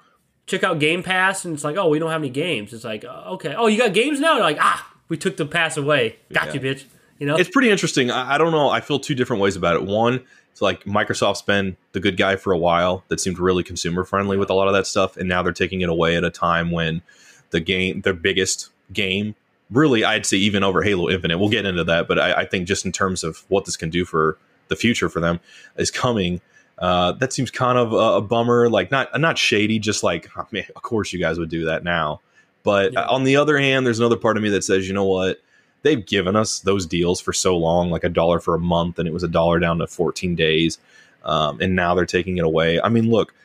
check 0.47 0.63
out 0.63 0.77
Game 0.77 1.01
Pass, 1.01 1.43
and 1.43 1.55
it's 1.55 1.63
like, 1.63 1.75
oh, 1.75 1.89
we 1.89 1.97
don't 1.97 2.11
have 2.11 2.21
any 2.21 2.29
games. 2.29 2.71
It's 2.71 2.83
like, 2.83 3.03
uh, 3.03 3.31
okay, 3.31 3.55
oh, 3.57 3.65
you 3.65 3.79
got 3.79 3.95
games 3.95 4.19
now? 4.19 4.35
They're 4.35 4.43
like, 4.43 4.59
ah, 4.59 4.93
we 5.09 5.17
took 5.17 5.37
the 5.37 5.45
pass 5.47 5.75
away. 5.75 6.17
Got 6.31 6.53
you, 6.53 6.59
bitch. 6.59 6.83
You 7.17 7.25
know, 7.25 7.35
it's 7.35 7.49
pretty 7.49 7.71
interesting. 7.71 8.11
I, 8.11 8.35
I 8.35 8.37
don't 8.37 8.51
know. 8.51 8.69
I 8.69 8.79
feel 8.79 8.99
two 8.99 9.15
different 9.15 9.41
ways 9.41 9.55
about 9.55 9.75
it. 9.75 9.83
One, 9.85 10.21
it's 10.51 10.61
like 10.61 10.83
Microsoft's 10.83 11.41
been 11.41 11.77
the 11.93 11.99
good 11.99 12.15
guy 12.15 12.35
for 12.35 12.53
a 12.53 12.59
while. 12.59 13.03
That 13.07 13.19
seemed 13.19 13.39
really 13.39 13.63
consumer 13.63 14.03
friendly 14.03 14.37
with 14.37 14.51
a 14.51 14.53
lot 14.53 14.67
of 14.67 14.75
that 14.75 14.85
stuff, 14.85 15.17
and 15.17 15.27
now 15.27 15.41
they're 15.41 15.51
taking 15.51 15.81
it 15.81 15.89
away 15.89 16.15
at 16.15 16.23
a 16.23 16.29
time 16.29 16.69
when 16.69 17.01
the 17.49 17.59
game, 17.59 18.01
their 18.01 18.13
biggest 18.13 18.69
game, 18.93 19.33
really, 19.71 20.03
I'd 20.03 20.25
say 20.25 20.37
even 20.37 20.63
over 20.63 20.83
Halo 20.83 21.09
Infinite. 21.09 21.37
We'll 21.37 21.49
get 21.49 21.65
into 21.65 21.83
that, 21.85 22.07
but 22.07 22.19
I, 22.19 22.41
I 22.41 22.45
think 22.45 22.67
just 22.67 22.85
in 22.85 22.91
terms 22.91 23.23
of 23.23 23.43
what 23.47 23.65
this 23.65 23.77
can 23.77 23.89
do 23.89 24.05
for 24.05 24.37
the 24.67 24.75
future 24.75 25.09
for 25.09 25.19
them 25.19 25.39
is 25.77 25.91
coming. 25.91 26.41
Uh, 26.77 27.13
that 27.13 27.31
seems 27.31 27.49
kind 27.51 27.77
of 27.77 27.93
a, 27.93 28.17
a 28.17 28.21
bummer. 28.21 28.69
Like 28.69 28.91
not 28.91 29.19
not 29.19 29.37
shady, 29.37 29.79
just 29.79 30.03
like 30.03 30.27
I 30.37 30.43
mean, 30.51 30.65
of 30.75 30.81
course 30.81 31.13
you 31.13 31.19
guys 31.19 31.39
would 31.39 31.49
do 31.49 31.65
that 31.65 31.83
now. 31.83 32.21
But 32.63 32.93
Yeah. 32.93 33.05
on 33.05 33.23
the 33.23 33.37
other 33.37 33.57
hand, 33.57 33.85
there's 33.85 33.99
another 33.99 34.17
part 34.17 34.37
of 34.37 34.43
me 34.43 34.49
that 34.49 34.63
says, 34.63 34.87
you 34.87 34.93
know 34.93 35.05
what? 35.05 35.39
they've 35.83 36.07
given 36.07 36.35
us 36.35 36.61
those 36.61 36.87
deals 36.87 37.21
for 37.21 37.31
so 37.31 37.55
long, 37.55 37.91
like 37.91 38.03
a 38.03 38.09
dollar 38.09 38.39
for 38.39 38.55
a 38.55 38.59
month, 38.59 38.97
and 38.97 39.07
it 39.07 39.13
was 39.13 39.21
a 39.21 39.27
dollar 39.27 39.59
down 39.59 39.77
to 39.77 39.85
14 39.85 40.33
days. 40.33 40.79
Um, 41.23 41.61
and 41.61 41.75
now 41.75 41.93
they're 41.93 42.07
taking 42.07 42.37
it 42.39 42.43
away. 42.43 42.81
I 42.81 42.89
mean, 42.89 43.11
look, 43.11 43.35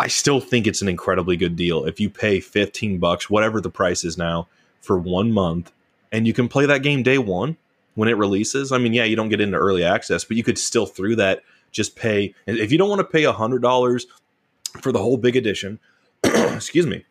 I 0.00 0.08
still 0.08 0.40
think 0.40 0.66
it's 0.66 0.82
an 0.82 0.88
incredibly 0.88 1.36
good 1.36 1.54
deal. 1.54 1.84
If 1.84 2.00
you 2.00 2.10
pay 2.10 2.40
15 2.40 2.98
bucks, 2.98 3.30
whatever 3.30 3.60
the 3.60 3.70
price 3.70 4.02
is 4.04 4.18
now, 4.18 4.48
for 4.80 4.98
one 4.98 5.32
month, 5.32 5.72
and 6.12 6.26
you 6.26 6.32
can 6.32 6.48
play 6.48 6.66
that 6.66 6.82
game 6.82 7.02
day 7.02 7.18
one 7.18 7.56
when 7.94 8.08
it 8.08 8.16
releases. 8.16 8.72
I 8.72 8.78
mean, 8.78 8.92
yeah, 8.92 9.04
you 9.04 9.16
don't 9.16 9.28
get 9.28 9.40
into 9.40 9.56
early 9.56 9.84
access, 9.84 10.24
but 10.24 10.36
you 10.36 10.42
could 10.42 10.58
still 10.58 10.86
through 10.86 11.16
that 11.16 11.42
just 11.70 11.96
pay. 11.96 12.34
If 12.46 12.72
you 12.72 12.78
don't 12.78 12.88
want 12.88 13.00
to 13.00 13.04
pay 13.04 13.22
$100 13.22 14.04
for 14.80 14.92
the 14.92 14.98
whole 14.98 15.16
big 15.16 15.36
edition, 15.36 15.78
excuse 16.24 16.86
me, 16.86 17.04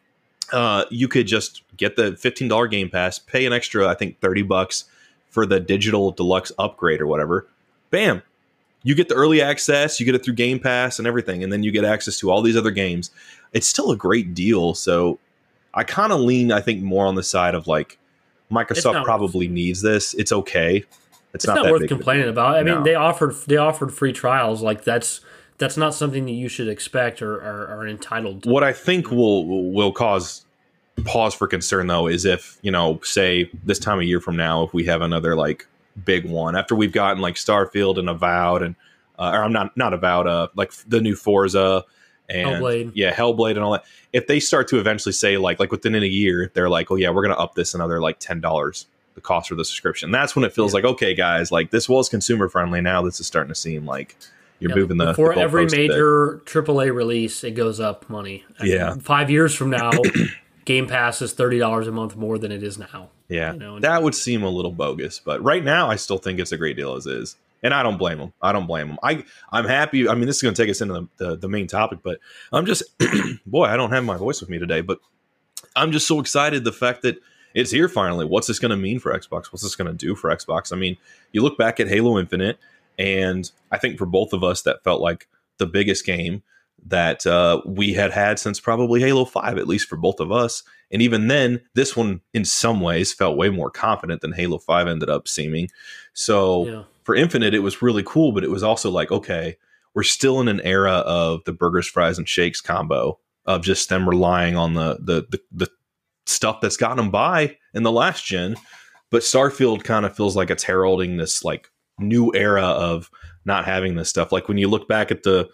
uh, 0.52 0.86
you 0.90 1.08
could 1.08 1.28
just 1.28 1.64
get 1.78 1.96
the 1.96 2.12
$15 2.12 2.70
game 2.70 2.90
pass 2.90 3.20
pay 3.20 3.46
an 3.46 3.54
extra 3.54 3.88
i 3.88 3.94
think 3.94 4.20
30 4.20 4.44
bucks 4.44 4.86
for 5.30 5.46
the 5.46 5.60
digital 5.60 6.12
deluxe 6.12 6.52
upgrade 6.60 7.02
or 7.02 7.08
whatever 7.08 7.48
bam 7.90 8.22
you 8.84 8.96
get 8.96 9.10
the 9.10 9.16
early 9.16 9.42
access 9.42 10.00
you 10.00 10.06
get 10.06 10.16
it 10.16 10.24
through 10.24 10.34
game 10.34 10.60
pass 10.60 11.00
and 11.00 11.08
everything 11.08 11.44
and 11.44 11.52
then 11.52 11.64
you 11.64 11.72
get 11.72 11.86
access 11.86 12.20
to 12.20 12.30
all 12.30 12.42
these 12.42 12.58
other 12.58 12.72
games 12.72 13.12
it's 13.54 13.68
still 13.68 13.92
a 13.92 13.98
great 13.98 14.34
deal 14.34 14.74
so 14.74 15.20
i 15.74 15.84
kind 15.84 16.12
of 16.12 16.20
lean 16.20 16.52
i 16.52 16.62
think 16.62 16.82
more 16.82 17.06
on 17.06 17.16
the 17.16 17.24
side 17.24 17.56
of 17.56 17.68
like 17.68 17.98
microsoft 18.52 18.94
not- 18.94 19.06
probably 19.06 19.48
needs 19.48 19.82
this 19.82 20.14
it's 20.16 20.32
okay 20.32 20.84
it's, 21.34 21.46
it's 21.46 21.48
not, 21.48 21.64
that 21.64 21.72
worth 21.72 21.84
of 21.84 21.88
complaining 21.88 22.28
about. 22.28 22.56
I 22.56 22.64
mean, 22.64 22.84
they 22.84 22.96
offered 22.96 23.36
they 23.46 23.58
offered 23.58 23.94
free 23.94 24.12
trials. 24.12 24.64
Like 24.64 24.84
that's 24.84 25.22
that's 25.60 25.78
not 25.78 25.94
something 25.94 26.26
that 26.26 26.32
you 26.32 26.50
should 26.50 26.68
expect 26.68 27.22
or 27.22 27.36
or 27.36 27.68
are 27.68 27.88
entitled. 27.88 28.44
to. 28.44 28.50
What 28.50 28.64
I 28.64 28.74
think 28.74 29.12
will 29.12 29.72
will 29.72 29.92
cause 29.92 30.46
pause 31.06 31.36
for 31.36 31.48
concern 31.48 31.88
though 31.88 32.08
is 32.08 32.26
if 32.26 32.58
you 32.64 32.72
know, 32.72 33.00
say 33.04 33.50
this 33.64 33.78
time 33.78 34.00
a 34.00 34.04
year 34.04 34.20
from 34.20 34.36
now, 34.36 34.64
if 34.64 34.74
we 34.74 34.86
have 34.86 35.02
another 35.02 35.36
like 35.36 35.68
big 36.04 36.26
one 36.26 36.56
after 36.56 36.76
we've 36.76 36.94
gotten 36.94 37.22
like 37.22 37.36
Starfield 37.36 38.00
and 38.00 38.10
Avowed 38.10 38.64
and 38.64 38.76
uh, 39.20 39.32
or 39.34 39.44
I'm 39.44 39.54
not 39.54 39.78
not 39.78 39.94
Avowed, 39.94 40.26
uh, 40.26 40.48
like 40.56 40.72
the 40.88 41.00
new 41.00 41.16
Forza 41.16 41.86
and 42.30 42.48
Hellblade. 42.64 42.92
yeah, 42.96 43.14
Hellblade 43.14 43.52
and 43.52 43.60
all 43.60 43.72
that. 43.74 43.86
If 44.14 44.28
they 44.28 44.40
start 44.40 44.68
to 44.70 44.80
eventually 44.80 45.14
say 45.14 45.38
like 45.38 45.60
like 45.60 45.72
within 45.72 45.96
a 45.96 46.00
year, 46.06 46.52
they're 46.54 46.70
like, 46.70 46.92
oh 46.92 46.96
yeah, 46.96 47.10
we're 47.10 47.22
gonna 47.24 47.36
up 47.36 47.56
this 47.56 47.74
another 47.74 48.00
like 48.02 48.20
ten 48.20 48.40
dollars 48.42 48.86
the 49.16 49.22
cost 49.22 49.50
for 49.50 49.56
the 49.56 49.66
subscription. 49.66 50.12
That's 50.12 50.36
when 50.36 50.46
it 50.46 50.54
feels 50.54 50.72
Yeah. 50.72 50.76
like 50.82 50.86
okay, 50.86 51.14
guys, 51.16 51.52
like 51.52 51.72
this 51.72 51.90
was 51.90 52.08
consumer 52.10 52.48
friendly. 52.50 52.82
Now 52.82 53.02
this 53.02 53.20
is 53.20 53.28
starting 53.28 53.50
to 53.50 53.56
seem 53.56 53.86
like 53.86 54.16
you're 54.60 54.72
Yeah, 54.72 54.76
moving 54.78 54.98
the 54.98 55.14
for 55.14 55.34
every 55.34 55.66
goalpost 55.66 55.74
a 55.74 55.76
bit. 55.78 55.90
major 55.90 56.42
AAA 56.46 56.94
release, 56.94 57.44
it 57.44 57.52
goes 57.52 57.80
up 57.80 58.10
money. 58.10 58.44
Yeah. 58.64 58.96
five 59.02 59.30
years 59.32 59.54
from 59.56 59.70
now, 59.70 59.92
Game 60.66 60.86
Pass 60.88 61.22
is 61.22 61.34
thirty 61.34 61.58
dollars 61.60 61.88
a 61.88 61.92
month 61.92 62.16
more 62.16 62.38
than 62.38 62.52
it 62.52 62.62
is 62.64 62.78
now. 62.78 63.10
Yeah, 63.28 63.54
you 63.54 63.60
know, 63.60 63.80
that 63.80 64.02
would 64.04 64.16
seem 64.16 64.44
a 64.44 64.50
little 64.50 64.72
bogus, 64.72 65.20
but 65.24 65.42
right 65.44 65.64
now 65.64 65.90
I 65.90 65.96
still 65.98 66.18
think 66.18 66.40
it's 66.40 66.52
a 66.52 66.58
great 66.58 66.76
deal 66.76 66.96
as 66.96 67.06
is, 67.06 67.36
and 67.64 67.74
I 67.74 67.84
don't 67.84 67.98
blame 67.98 68.18
them. 68.18 68.34
I 68.42 68.52
don't 68.52 68.68
blame 68.68 68.88
them. 68.88 68.98
I 69.04 69.24
I'm 69.52 69.66
happy. 69.66 70.08
I 70.08 70.16
mean, 70.16 70.28
this 70.28 70.38
is 70.38 70.42
going 70.42 70.54
to 70.56 70.62
take 70.62 70.70
us 70.70 70.82
into 70.82 70.94
the, 70.94 71.08
the 71.18 71.36
the 71.38 71.50
main 71.50 71.68
topic, 71.68 72.00
but 72.04 72.20
I'm 72.52 72.66
just 72.66 72.84
boy, 73.46 73.66
I 73.66 73.78
don't 73.78 73.92
have 73.92 74.04
my 74.04 74.18
voice 74.18 74.42
with 74.42 74.50
me 74.50 74.60
today, 74.60 74.82
but 74.82 75.00
I'm 75.76 75.92
just 75.92 76.08
so 76.08 76.20
excited 76.20 76.64
the 76.64 76.72
fact 76.72 77.02
that 77.04 77.20
it's 77.54 77.72
here 77.72 77.90
finally. 77.90 78.26
What's 78.26 78.48
this 78.48 78.60
going 78.60 78.72
to 78.72 78.78
mean 78.78 79.00
for 79.00 79.12
Xbox? 79.18 79.52
What's 79.52 79.64
this 79.64 79.76
going 79.76 79.92
to 79.92 79.98
do 79.98 80.16
for 80.16 80.30
Xbox? 80.30 80.72
I 80.72 80.76
mean, 80.76 80.98
you 81.32 81.42
look 81.42 81.58
back 81.58 81.80
at 81.80 81.88
Halo 81.88 82.20
Infinite, 82.20 82.58
and 82.98 83.50
I 83.72 83.78
think 83.78 83.98
for 83.98 84.06
both 84.06 84.34
of 84.34 84.44
us 84.44 84.62
that 84.64 84.84
felt 84.84 85.02
like 85.02 85.28
the 85.58 85.66
biggest 85.66 86.06
game. 86.06 86.44
that 86.88 87.26
uh, 87.28 87.62
we 87.66 87.94
had 87.94 88.12
had 88.12 88.40
since 88.40 88.60
probably 88.60 89.02
Halo 89.02 89.26
5, 89.26 89.58
at 89.58 89.68
least 89.68 89.88
for 89.90 89.98
both 89.98 90.20
of 90.20 90.32
us. 90.32 90.64
And 90.92 91.02
even 91.02 91.28
then, 91.28 91.62
this 91.76 91.96
one 91.96 92.22
in 92.34 92.46
some 92.46 92.82
ways 92.82 93.14
felt 93.14 93.38
way 93.38 93.50
more 93.50 93.70
confident 93.70 94.22
than 94.22 94.34
Halo 94.34 94.58
5 94.58 94.88
ended 94.88 95.10
up 95.10 95.28
seeming. 95.28 95.70
So 96.14 96.66
Yeah. 96.66 96.84
for 97.04 97.16
Infinite, 97.16 97.54
it 97.54 97.60
was 97.60 97.82
really 97.82 98.04
cool, 98.06 98.32
but 98.32 98.44
it 98.44 98.50
was 98.50 98.64
also 98.64 98.90
like, 98.90 99.12
okay, 99.12 99.58
we're 99.94 100.04
still 100.04 100.40
in 100.42 100.48
an 100.48 100.62
era 100.62 100.94
of 100.94 101.44
the 101.46 101.54
burgers, 101.54 101.88
fries, 101.88 102.18
and 102.18 102.28
shakes 102.28 102.62
combo 102.62 103.20
of 103.46 103.64
just 103.64 103.90
them 103.90 104.08
relying 104.08 104.56
on 104.56 104.74
the 104.74 104.98
the 105.02 105.26
the, 105.30 105.40
the 105.52 105.70
stuff 106.26 106.62
that's 106.62 106.78
gotten 106.78 106.98
them 106.98 107.12
by 107.12 107.58
in 107.74 107.84
the 107.84 107.92
last 107.92 108.26
gen. 108.26 108.56
But 109.10 109.24
Starfield 109.24 109.84
kind 109.84 110.06
of 110.06 110.16
feels 110.16 110.36
like 110.36 110.52
it's 110.52 110.64
heralding 110.64 111.18
this 111.18 111.44
like 111.44 111.70
new 111.98 112.32
era 112.36 112.64
of 112.64 113.10
not 113.46 113.66
having 113.66 113.96
this 113.96 114.10
stuff. 114.10 114.32
Like 114.32 114.48
when 114.48 114.58
you 114.60 114.68
look 114.68 114.88
back 114.88 115.10
at 115.12 115.24
the 115.24 115.50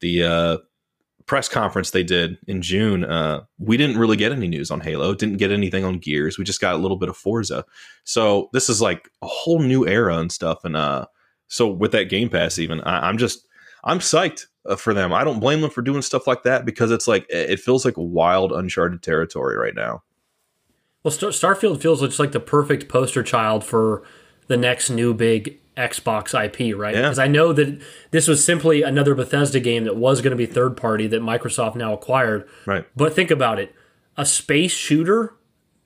the 0.00 0.22
uh, 0.24 0.58
press 1.26 1.48
conference 1.48 1.90
they 1.90 2.02
did 2.02 2.38
in 2.46 2.60
June, 2.60 3.04
uh, 3.04 3.44
we 3.58 3.76
didn't 3.76 3.98
really 3.98 4.16
get 4.16 4.32
any 4.32 4.48
news 4.48 4.70
on 4.70 4.80
Halo. 4.80 5.14
Didn't 5.14 5.38
get 5.38 5.50
anything 5.50 5.84
on 5.84 5.98
Gears. 5.98 6.38
We 6.38 6.44
just 6.44 6.60
got 6.60 6.74
a 6.74 6.78
little 6.78 6.98
bit 6.98 7.08
of 7.08 7.16
Forza. 7.16 7.64
So 8.04 8.50
this 8.52 8.68
is 8.68 8.82
like 8.82 9.08
a 9.22 9.26
whole 9.26 9.60
new 9.60 9.86
era 9.86 10.18
and 10.18 10.30
stuff. 10.30 10.64
And 10.64 10.76
uh, 10.76 11.06
so 11.48 11.68
with 11.68 11.92
that 11.92 12.10
Game 12.10 12.28
Pass, 12.28 12.58
even 12.58 12.80
I, 12.82 13.08
I'm 13.08 13.18
just 13.18 13.46
I'm 13.84 13.98
psyched 13.98 14.46
uh, 14.66 14.76
for 14.76 14.92
them. 14.92 15.12
I 15.12 15.24
don't 15.24 15.40
blame 15.40 15.60
them 15.60 15.70
for 15.70 15.82
doing 15.82 16.02
stuff 16.02 16.26
like 16.26 16.42
that 16.42 16.64
because 16.64 16.90
it's 16.90 17.08
like 17.08 17.26
it 17.28 17.60
feels 17.60 17.84
like 17.84 17.94
wild, 17.96 18.52
uncharted 18.52 19.02
territory 19.02 19.56
right 19.56 19.74
now. 19.74 20.02
Well, 21.02 21.12
Star- 21.12 21.30
Starfield 21.30 21.82
feels 21.82 22.00
just 22.00 22.18
like 22.18 22.32
the 22.32 22.40
perfect 22.40 22.88
poster 22.88 23.22
child 23.22 23.62
for 23.64 24.02
the 24.46 24.56
next 24.56 24.90
new 24.90 25.14
big 25.14 25.60
Xbox 25.76 26.32
IP, 26.34 26.76
right? 26.78 26.94
Yeah. 26.94 27.02
Because 27.02 27.18
I 27.18 27.26
know 27.26 27.52
that 27.52 27.80
this 28.10 28.28
was 28.28 28.44
simply 28.44 28.82
another 28.82 29.14
Bethesda 29.14 29.60
game 29.60 29.84
that 29.84 29.96
was 29.96 30.20
going 30.20 30.30
to 30.30 30.36
be 30.36 30.46
third 30.46 30.76
party 30.76 31.06
that 31.08 31.20
Microsoft 31.20 31.74
now 31.74 31.92
acquired. 31.92 32.48
Right. 32.66 32.86
But 32.96 33.14
think 33.14 33.30
about 33.30 33.58
it: 33.58 33.74
a 34.16 34.24
space 34.24 34.72
shooter, 34.72 35.34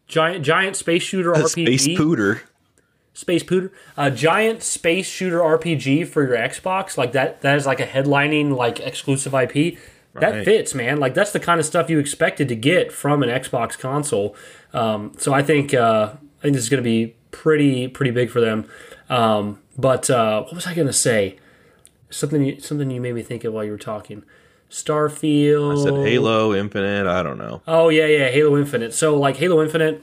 giant 0.07 0.45
giant 0.45 0.77
space 0.77 1.03
shooter 1.03 1.33
A 1.33 1.39
RPG, 1.43 1.49
space 1.81 1.87
pooter. 1.89 2.41
space 3.15 3.43
pooter, 3.43 3.71
a 3.97 4.11
giant 4.11 4.63
space 4.63 5.07
shooter 5.07 5.39
RPG 5.39 6.07
for 6.09 6.23
your 6.27 6.37
Xbox, 6.37 6.97
like 6.99 7.13
that. 7.13 7.41
That 7.41 7.57
is 7.57 7.65
like 7.67 7.81
a 7.81 7.87
headlining 7.87 8.55
like 8.57 8.81
exclusive 8.81 9.35
IP. 9.35 9.79
That 10.15 10.33
Right. 10.35 10.45
fits, 10.45 10.75
man. 10.75 10.99
Like 10.99 11.15
that's 11.15 11.33
the 11.33 11.39
kind 11.41 11.61
of 11.61 11.67
stuff 11.67 11.89
you 11.89 11.99
expected 11.99 12.49
to 12.49 12.57
get 12.57 12.91
from 12.93 13.23
an 13.23 13.29
Xbox 13.29 13.79
console. 13.79 14.35
Um, 14.75 15.13
so 15.17 15.33
I 15.33 15.43
think 15.43 15.73
uh, 15.75 16.13
I 16.41 16.43
think 16.43 16.55
this 16.55 16.65
is 16.65 16.69
going 16.69 16.83
to 16.83 16.89
be 16.89 17.15
pretty 17.31 17.89
pretty 17.89 18.11
big 18.11 18.29
for 18.31 18.41
them. 18.41 18.67
Um, 19.09 19.61
but 19.79 20.11
uh, 20.11 20.43
what 20.43 20.55
was 20.55 20.67
I 20.67 20.75
going 20.75 20.89
to 20.89 20.93
say? 20.93 21.39
Something 22.11 22.45
you, 22.45 22.61
something 22.61 22.91
you 22.91 23.01
made 23.01 23.15
me 23.15 23.23
think 23.23 23.45
of 23.45 23.53
while 23.55 23.65
you 23.65 23.71
were 23.71 23.79
talking. 23.79 24.25
Starfield. 24.71 25.81
I 25.81 25.85
said 25.85 26.07
Halo 26.07 26.55
Infinite. 26.55 27.07
I 27.07 27.23
don't 27.23 27.39
know. 27.39 27.63
Oh 27.67 27.89
yeah, 27.89 28.07
yeah, 28.07 28.29
Halo 28.29 28.57
Infinite. 28.59 28.93
So 28.93 29.17
like 29.17 29.37
Halo 29.37 29.63
Infinite, 29.63 30.03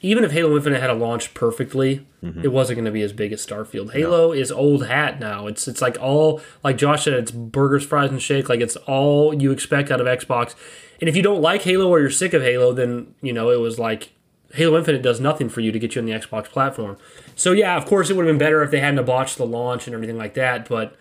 even 0.00 0.22
if 0.22 0.32
Halo 0.32 0.54
Infinite 0.56 0.80
had 0.80 0.90
a 0.90 0.94
launch 0.94 1.34
perfectly, 1.34 2.06
it 2.42 2.48
wasn't 2.48 2.76
going 2.76 2.86
to 2.86 2.90
be 2.90 3.02
as 3.02 3.12
big 3.12 3.32
as 3.32 3.44
Starfield. 3.46 3.92
Halo 3.92 4.32
is 4.32 4.50
old 4.50 4.86
hat 4.86 5.20
now. 5.20 5.46
It's 5.46 5.68
it's 5.68 5.80
like 5.80 5.96
all 6.00 6.40
like 6.64 6.76
Josh 6.76 7.04
said, 7.04 7.14
it's 7.14 7.30
burgers, 7.30 7.86
fries, 7.86 8.10
and 8.10 8.20
shake. 8.20 8.48
Like 8.48 8.60
it's 8.60 8.74
all 8.76 9.32
you 9.32 9.52
expect 9.52 9.92
out 9.92 10.00
of 10.00 10.08
Xbox. 10.08 10.56
And 11.00 11.08
if 11.08 11.14
you 11.14 11.22
don't 11.22 11.40
like 11.40 11.62
Halo 11.62 11.88
or 11.88 12.00
you're 12.00 12.10
sick 12.10 12.34
of 12.34 12.42
Halo, 12.42 12.72
then 12.72 13.14
you 13.22 13.32
know 13.32 13.50
it 13.50 13.60
was 13.60 13.78
like 13.78 14.10
Halo 14.54 14.78
Infinite 14.78 15.02
does 15.02 15.20
nothing 15.20 15.48
for 15.48 15.60
you 15.60 15.72
to 15.72 15.78
get 15.78 15.94
you 15.94 16.00
on 16.00 16.06
the 16.06 16.12
Xbox 16.12 16.44
platform. 16.46 16.96
So 17.34 17.52
yeah, 17.52 17.76
of 17.76 17.84
course 17.86 18.10
it 18.10 18.16
would 18.16 18.26
have 18.26 18.32
been 18.32 18.38
better 18.38 18.62
if 18.62 18.70
they 18.70 18.80
hadn't 18.80 19.04
botched 19.04 19.36
the 19.38 19.46
launch 19.46 19.86
and 19.86 19.94
everything 19.94 20.16
like 20.16 20.34
that. 20.34 20.68
But 20.68 20.96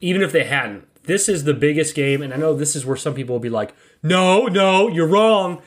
even 0.00 0.22
if 0.22 0.32
they 0.32 0.44
hadn't, 0.44 0.86
this 1.04 1.28
is 1.28 1.44
the 1.44 1.54
biggest 1.54 1.94
game, 1.94 2.22
and 2.22 2.32
I 2.32 2.36
know 2.36 2.54
this 2.54 2.74
is 2.76 2.84
where 2.86 2.96
some 2.96 3.14
people 3.14 3.34
will 3.34 3.40
be 3.40 3.48
like, 3.50 3.74
"No, 4.02 4.46
no, 4.46 4.88
you're 4.88 5.06
wrong." 5.06 5.62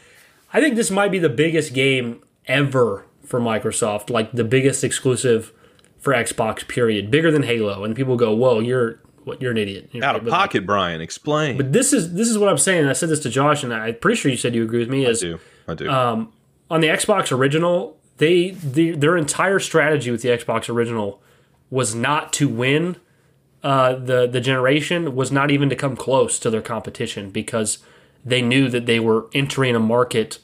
I 0.53 0.59
think 0.61 0.75
this 0.75 0.91
might 0.91 1.11
be 1.11 1.19
the 1.19 1.29
biggest 1.29 1.73
game 1.73 2.21
ever 2.45 3.05
for 3.25 3.39
Microsoft, 3.39 4.09
like 4.09 4.31
the 4.31 4.43
biggest 4.43 4.83
exclusive 4.83 5.51
for 5.99 6.13
Xbox. 6.13 6.67
Period, 6.67 7.09
bigger 7.09 7.31
than 7.31 7.43
Halo, 7.43 7.83
and 7.83 7.95
people 7.95 8.15
go, 8.17 8.33
"Whoa, 8.35 8.59
you're 8.59 8.99
what? 9.23 9.41
You're 9.41 9.51
an 9.51 9.57
idiot." 9.57 9.89
You're- 9.91 10.05
Out 10.05 10.15
of 10.15 10.25
pocket, 10.27 10.65
Brian. 10.65 11.01
Explain. 11.01 11.57
But 11.57 11.73
this 11.73 11.93
is 11.93 12.13
this 12.13 12.29
is 12.29 12.37
what 12.37 12.49
I'm 12.49 12.57
saying. 12.57 12.85
I 12.85 12.93
said 12.93 13.09
this 13.09 13.19
to 13.21 13.29
Josh, 13.29 13.63
and 13.63 13.73
I'm 13.73 13.95
pretty 13.95 14.15
sure 14.19 14.29
you 14.29 14.37
said 14.37 14.53
you 14.53 14.63
agree 14.63 14.79
with 14.79 14.89
me. 14.89 15.07
I 15.07 15.13
do. 15.13 15.39
I 15.67 15.73
do. 15.73 15.89
Um, 15.89 16.31
on 16.69 16.81
the 16.81 16.87
Xbox 16.87 17.31
original, 17.31 17.97
they 18.17 18.51
the, 18.51 18.91
their 18.91 19.17
entire 19.17 19.59
strategy 19.59 20.11
with 20.11 20.21
the 20.21 20.29
Xbox 20.29 20.69
original 20.69 21.21
was 21.69 21.95
not 21.95 22.31
to 22.33 22.47
win 22.47 22.97
uh, 23.63 23.95
the 23.95 24.27
the 24.27 24.41
generation, 24.41 25.15
was 25.15 25.31
not 25.31 25.51
even 25.51 25.69
to 25.69 25.75
come 25.75 25.95
close 25.95 26.39
to 26.39 26.49
their 26.49 26.61
competition 26.61 27.29
because 27.29 27.79
they 28.25 28.41
knew 28.41 28.69
that 28.69 28.85
they 28.85 28.99
were 28.99 29.27
entering 29.33 29.75
a 29.75 29.79
market 29.79 30.39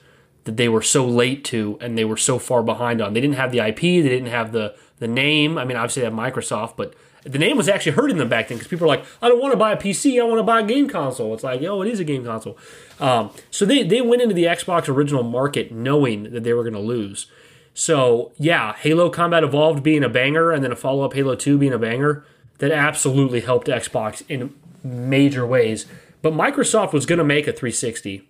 that 0.45 0.57
they 0.57 0.69
were 0.69 0.81
so 0.81 1.05
late 1.05 1.43
to 1.45 1.77
and 1.81 1.97
they 1.97 2.05
were 2.05 2.17
so 2.17 2.39
far 2.39 2.63
behind 2.63 3.01
on. 3.01 3.13
They 3.13 3.21
didn't 3.21 3.35
have 3.35 3.51
the 3.51 3.59
IP, 3.59 3.79
they 3.79 4.01
didn't 4.01 4.27
have 4.27 4.51
the 4.51 4.75
the 4.99 5.07
name. 5.07 5.57
I 5.57 5.65
mean, 5.65 5.77
obviously 5.77 6.01
they 6.01 6.05
have 6.05 6.13
Microsoft, 6.13 6.73
but 6.75 6.93
the 7.23 7.37
name 7.37 7.57
was 7.57 7.67
actually 7.67 7.93
hurting 7.93 8.17
them 8.17 8.29
back 8.29 8.47
then 8.47 8.57
because 8.57 8.69
people 8.69 8.87
were 8.87 8.95
like, 8.95 9.05
I 9.21 9.27
don't 9.27 9.41
want 9.41 9.51
to 9.51 9.57
buy 9.57 9.71
a 9.71 9.77
PC, 9.77 10.19
I 10.19 10.23
want 10.23 10.39
to 10.39 10.43
buy 10.43 10.61
a 10.61 10.63
game 10.63 10.87
console. 10.87 11.33
It's 11.33 11.43
like, 11.43 11.61
yo, 11.61 11.81
it 11.81 11.87
is 11.87 11.99
a 11.99 12.03
game 12.03 12.23
console. 12.23 12.57
Um, 12.99 13.31
so 13.51 13.65
they, 13.65 13.83
they 13.83 14.01
went 14.01 14.21
into 14.21 14.35
the 14.35 14.45
Xbox 14.45 14.87
original 14.87 15.23
market 15.23 15.71
knowing 15.71 16.31
that 16.31 16.43
they 16.43 16.53
were 16.53 16.63
going 16.63 16.73
to 16.73 16.79
lose. 16.79 17.27
So 17.73 18.31
yeah, 18.37 18.73
Halo 18.73 19.09
Combat 19.09 19.43
Evolved 19.43 19.83
being 19.83 20.03
a 20.03 20.09
banger 20.09 20.51
and 20.51 20.63
then 20.63 20.71
a 20.71 20.75
follow 20.75 21.05
up 21.05 21.13
Halo 21.13 21.35
2 21.35 21.57
being 21.57 21.73
a 21.73 21.79
banger, 21.79 22.25
that 22.59 22.71
absolutely 22.71 23.41
helped 23.41 23.67
Xbox 23.67 24.23
in 24.27 24.53
major 24.83 25.45
ways. 25.45 25.85
But 26.21 26.33
Microsoft 26.33 26.91
was 26.91 27.05
going 27.05 27.19
to 27.19 27.23
make 27.23 27.47
a 27.47 27.53
360 27.53 28.27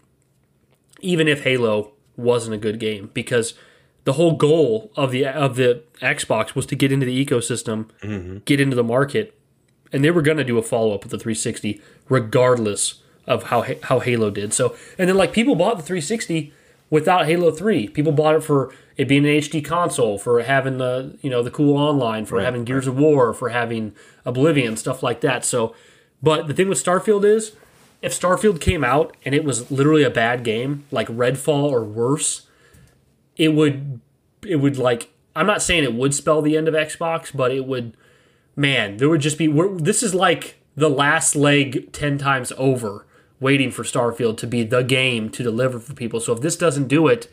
even 1.01 1.27
if 1.27 1.43
Halo 1.43 1.93
wasn't 2.17 2.53
a 2.53 2.57
good 2.57 2.79
game 2.79 3.09
because 3.13 3.53
the 4.09 4.13
whole 4.13 4.31
goal 4.31 4.91
of 4.95 5.11
the 5.11 5.23
of 5.23 5.55
the 5.55 5.83
Xbox 6.01 6.55
was 6.55 6.65
to 6.65 6.75
get 6.75 6.91
into 6.91 7.05
the 7.05 7.23
ecosystem, 7.23 7.89
mm-hmm. 8.01 8.39
get 8.39 8.59
into 8.59 8.75
the 8.75 8.83
market, 8.83 9.39
and 9.93 10.03
they 10.03 10.09
were 10.09 10.23
going 10.23 10.37
to 10.37 10.43
do 10.43 10.57
a 10.57 10.63
follow 10.63 10.95
up 10.95 11.03
with 11.03 11.11
the 11.11 11.19
360 11.19 11.79
regardless 12.09 13.03
of 13.27 13.43
how 13.43 13.63
how 13.83 13.99
Halo 13.99 14.31
did. 14.31 14.51
So, 14.51 14.75
and 14.97 15.07
then 15.07 15.15
like 15.15 15.31
people 15.31 15.53
bought 15.53 15.77
the 15.77 15.83
360 15.83 16.51
without 16.89 17.27
Halo 17.27 17.51
3. 17.51 17.89
People 17.89 18.11
bought 18.11 18.33
it 18.33 18.43
for 18.43 18.73
it 18.97 19.07
being 19.07 19.27
an 19.27 19.31
HD 19.31 19.63
console, 19.63 20.17
for 20.17 20.41
having 20.41 20.79
the 20.79 21.15
you 21.21 21.29
know 21.29 21.43
the 21.43 21.51
cool 21.51 21.77
online, 21.77 22.25
for 22.25 22.41
having 22.41 22.63
Gears 22.63 22.87
of 22.87 22.97
War, 22.97 23.31
for 23.31 23.49
having 23.49 23.93
Oblivion, 24.25 24.75
stuff 24.75 25.03
like 25.03 25.21
that. 25.21 25.45
So, 25.45 25.75
but 26.23 26.47
the 26.47 26.55
thing 26.55 26.67
with 26.67 26.83
Starfield 26.83 27.25
is 27.25 27.51
if 28.01 28.19
Starfield 28.19 28.59
came 28.59 28.83
out 28.83 29.15
and 29.23 29.35
it 29.35 29.43
was 29.43 29.69
literally 29.69 30.01
a 30.01 30.09
bad 30.09 30.43
game, 30.43 30.85
like 30.89 31.07
Redfall 31.09 31.69
or 31.69 31.83
worse, 31.83 32.47
it 33.39 33.55
would 33.55 34.01
it 34.45 34.57
would 34.57 34.77
like 34.77 35.11
I'm 35.35 35.47
not 35.47 35.63
saying 35.63 35.83
it 35.83 35.95
would 35.95 36.13
spell 36.13 36.43
the 36.43 36.55
end 36.55 36.67
of 36.67 36.75
Xbox, 36.75 37.35
but 37.35 37.51
it 37.51 37.65
would 37.65 37.97
man, 38.55 38.97
there 38.97 39.09
would 39.09 39.21
just 39.21 39.39
be 39.39 39.47
we're, 39.47 39.75
this 39.75 40.03
is 40.03 40.13
like 40.13 40.61
the 40.75 40.89
last 40.89 41.35
leg 41.35 41.91
10 41.91 42.19
times 42.19 42.51
over 42.57 43.07
waiting 43.39 43.71
for 43.71 43.83
Starfield 43.83 44.37
to 44.37 44.47
be 44.47 44.63
the 44.63 44.83
game 44.83 45.29
to 45.29 45.41
deliver 45.41 45.79
for 45.79 45.93
people. 45.93 46.19
So 46.19 46.33
if 46.33 46.41
this 46.41 46.57
doesn't 46.57 46.89
do 46.89 47.07
it, 47.07 47.31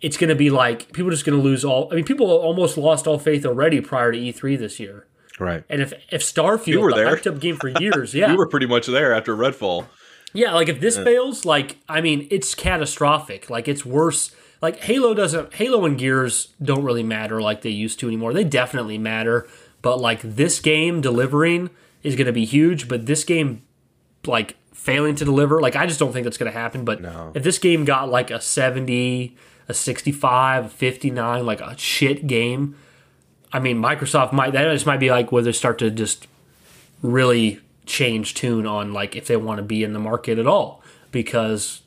it's 0.00 0.16
going 0.16 0.28
to 0.28 0.36
be 0.36 0.50
like 0.50 0.92
people 0.92 1.08
are 1.08 1.12
just 1.12 1.26
going 1.26 1.36
to 1.36 1.42
lose 1.42 1.64
all 1.64 1.88
I 1.92 1.96
mean 1.96 2.04
people 2.04 2.30
almost 2.30 2.78
lost 2.78 3.06
all 3.06 3.18
faith 3.18 3.44
already 3.44 3.80
prior 3.80 4.12
to 4.12 4.18
E3 4.18 4.58
this 4.58 4.78
year. 4.78 5.06
right. 5.40 5.64
And 5.68 5.82
if 5.82 5.92
if 6.10 6.22
Starfield 6.22 6.66
you 6.68 6.80
were 6.80 6.90
the 6.90 6.96
there. 6.96 7.16
hyped 7.16 7.26
up 7.26 7.40
game 7.40 7.56
for 7.56 7.68
years, 7.68 8.14
yeah. 8.14 8.30
You 8.30 8.38
were 8.38 8.48
pretty 8.48 8.66
much 8.66 8.86
there 8.86 9.12
after 9.12 9.36
Redfall. 9.36 9.88
Yeah, 10.34 10.54
like 10.54 10.70
if 10.70 10.80
this 10.80 10.96
fails, 10.96 11.44
like 11.44 11.78
I 11.88 12.00
mean, 12.00 12.26
it's 12.30 12.54
catastrophic. 12.54 13.50
Like 13.50 13.68
it's 13.68 13.84
worse. 13.84 14.34
Like 14.62 14.78
Halo 14.84 15.12
doesn't. 15.12 15.54
Halo 15.54 15.84
and 15.84 15.98
Gears 15.98 16.48
don't 16.62 16.84
really 16.84 17.02
matter 17.02 17.42
like 17.42 17.62
they 17.62 17.70
used 17.70 17.98
to 18.00 18.06
anymore. 18.06 18.32
They 18.32 18.44
definitely 18.44 18.96
matter, 18.96 19.48
but 19.82 20.00
like 20.00 20.20
this 20.22 20.60
game 20.60 21.00
delivering 21.00 21.68
is 22.04 22.14
going 22.14 22.26
to 22.28 22.32
be 22.32 22.44
huge. 22.44 22.86
But 22.88 23.06
this 23.06 23.24
game, 23.24 23.62
like 24.24 24.56
failing 24.72 25.16
to 25.16 25.24
deliver, 25.24 25.60
like 25.60 25.74
I 25.74 25.86
just 25.86 25.98
don't 25.98 26.12
think 26.12 26.24
that's 26.24 26.38
going 26.38 26.50
to 26.50 26.56
happen. 26.56 26.84
But 26.84 27.00
No. 27.02 27.32
if 27.34 27.42
this 27.42 27.58
game 27.58 27.84
got 27.84 28.08
like 28.08 28.30
a 28.30 28.40
seventy, 28.40 29.36
a 29.68 29.74
sixty-five, 29.74 30.66
a 30.66 30.68
fifty-nine, 30.68 31.44
like 31.44 31.60
a 31.60 31.76
shit 31.76 32.28
game, 32.28 32.76
I 33.52 33.58
mean, 33.58 33.82
Microsoft 33.82 34.32
might 34.32 34.52
that 34.52 34.72
just 34.72 34.86
might 34.86 35.00
be 35.00 35.10
like 35.10 35.32
where 35.32 35.42
they 35.42 35.50
start 35.52 35.80
to 35.80 35.90
just 35.90 36.28
really 37.02 37.60
change 37.84 38.34
tune 38.34 38.64
on 38.64 38.92
like 38.92 39.16
if 39.16 39.26
they 39.26 39.36
want 39.36 39.58
to 39.58 39.62
be 39.64 39.82
in 39.82 39.92
the 39.92 39.98
market 39.98 40.38
at 40.38 40.46
all 40.46 40.80
because 41.10 41.82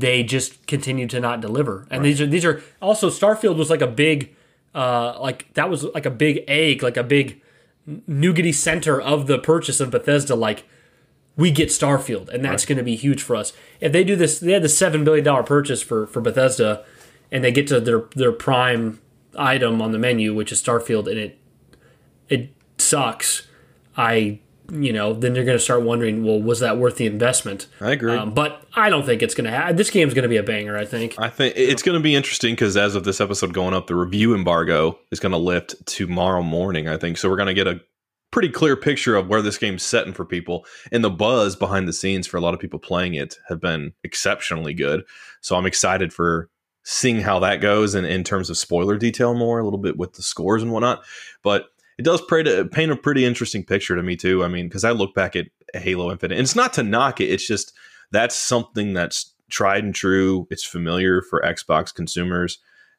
they 0.00 0.22
just 0.22 0.66
continue 0.66 1.06
to 1.08 1.20
not 1.20 1.40
deliver. 1.40 1.86
And 1.90 2.04
these 2.04 2.20
are 2.20 2.26
these 2.26 2.44
are 2.44 2.62
also 2.80 3.10
Starfield 3.10 3.56
was 3.56 3.70
like 3.70 3.80
a 3.80 3.86
big 3.86 4.34
uh 4.74 5.18
like 5.20 5.52
that 5.54 5.70
was 5.70 5.84
like 5.84 6.06
a 6.06 6.10
big 6.10 6.44
egg, 6.46 6.82
like 6.82 6.96
a 6.96 7.02
big 7.02 7.40
nougaty 8.08 8.54
center 8.54 9.00
of 9.00 9.26
the 9.26 9.38
purchase 9.38 9.80
of 9.80 9.90
Bethesda 9.90 10.34
like 10.34 10.64
we 11.36 11.50
get 11.50 11.68
Starfield 11.68 12.28
and 12.28 12.44
that's 12.44 12.66
going 12.66 12.78
to 12.78 12.84
be 12.84 12.96
huge 12.96 13.22
for 13.22 13.34
us. 13.36 13.52
If 13.80 13.92
they 13.92 14.04
do 14.04 14.14
this 14.16 14.38
they 14.40 14.52
had 14.52 14.62
the 14.62 14.68
7 14.68 15.04
billion 15.04 15.24
dollar 15.24 15.42
purchase 15.42 15.82
for 15.82 16.06
for 16.06 16.20
Bethesda 16.20 16.84
and 17.32 17.42
they 17.42 17.52
get 17.52 17.66
to 17.68 17.80
their 17.80 18.04
their 18.14 18.32
prime 18.32 19.00
item 19.36 19.80
on 19.80 19.92
the 19.92 19.98
menu 19.98 20.34
which 20.34 20.52
is 20.52 20.62
Starfield 20.62 21.08
and 21.08 21.18
it 21.18 21.38
it 22.28 22.50
sucks. 22.76 23.46
I 23.96 24.40
you 24.70 24.92
know, 24.92 25.14
then 25.14 25.34
you're 25.34 25.44
going 25.44 25.56
to 25.56 25.62
start 25.62 25.82
wondering, 25.82 26.24
well, 26.24 26.40
was 26.40 26.60
that 26.60 26.78
worth 26.78 26.96
the 26.96 27.06
investment? 27.06 27.66
I 27.80 27.92
agree. 27.92 28.14
Um, 28.14 28.34
but 28.34 28.66
I 28.74 28.90
don't 28.90 29.04
think 29.04 29.22
it's 29.22 29.34
going 29.34 29.46
to 29.46 29.50
happen. 29.50 29.76
This 29.76 29.90
game's 29.90 30.14
going 30.14 30.24
to 30.24 30.28
be 30.28 30.36
a 30.36 30.42
banger, 30.42 30.76
I 30.76 30.84
think. 30.84 31.14
I 31.18 31.30
think 31.30 31.54
it's 31.56 31.82
going 31.82 31.98
to 31.98 32.02
be 32.02 32.14
interesting 32.14 32.54
because 32.54 32.76
as 32.76 32.94
of 32.94 33.04
this 33.04 33.20
episode 33.20 33.54
going 33.54 33.74
up, 33.74 33.86
the 33.86 33.94
review 33.94 34.34
embargo 34.34 34.98
is 35.10 35.20
going 35.20 35.32
to 35.32 35.38
lift 35.38 35.86
tomorrow 35.86 36.42
morning, 36.42 36.86
I 36.86 36.98
think. 36.98 37.16
So 37.16 37.30
we're 37.30 37.36
going 37.36 37.46
to 37.46 37.54
get 37.54 37.66
a 37.66 37.80
pretty 38.30 38.50
clear 38.50 38.76
picture 38.76 39.16
of 39.16 39.28
where 39.28 39.40
this 39.40 39.56
game's 39.56 39.82
setting 39.82 40.12
for 40.12 40.26
people. 40.26 40.66
And 40.92 41.02
the 41.02 41.10
buzz 41.10 41.56
behind 41.56 41.88
the 41.88 41.94
scenes 41.94 42.26
for 42.26 42.36
a 42.36 42.40
lot 42.40 42.52
of 42.52 42.60
people 42.60 42.78
playing 42.78 43.14
it 43.14 43.36
have 43.48 43.60
been 43.60 43.94
exceptionally 44.04 44.74
good. 44.74 45.02
So 45.40 45.56
I'm 45.56 45.66
excited 45.66 46.12
for 46.12 46.50
seeing 46.84 47.20
how 47.20 47.38
that 47.38 47.62
goes 47.62 47.94
and 47.94 48.06
in 48.06 48.22
terms 48.22 48.50
of 48.50 48.58
spoiler 48.58 48.96
detail 48.98 49.34
more, 49.34 49.58
a 49.58 49.64
little 49.64 49.78
bit 49.78 49.96
with 49.96 50.12
the 50.14 50.22
scores 50.22 50.62
and 50.62 50.72
whatnot. 50.72 51.02
But 51.42 51.68
it 51.98 52.04
does 52.04 52.22
paint 52.22 52.92
a 52.92 52.96
pretty 52.96 53.24
interesting 53.24 53.64
picture 53.64 53.96
to 53.96 54.02
me 54.02 54.16
too. 54.16 54.44
I 54.44 54.48
mean, 54.48 54.68
because 54.68 54.84
I 54.84 54.92
look 54.92 55.14
back 55.14 55.34
at 55.34 55.46
Halo 55.74 56.10
Infinite, 56.10 56.36
and 56.36 56.44
it's 56.44 56.56
not 56.56 56.72
to 56.74 56.82
knock 56.82 57.20
it. 57.20 57.26
It's 57.26 57.46
just 57.46 57.74
that's 58.12 58.36
something 58.36 58.94
that's 58.94 59.34
tried 59.50 59.84
and 59.84 59.94
true. 59.94 60.46
It's 60.50 60.64
familiar 60.64 61.22
for 61.22 61.42
Xbox 61.42 61.92
consumers, 61.92 62.58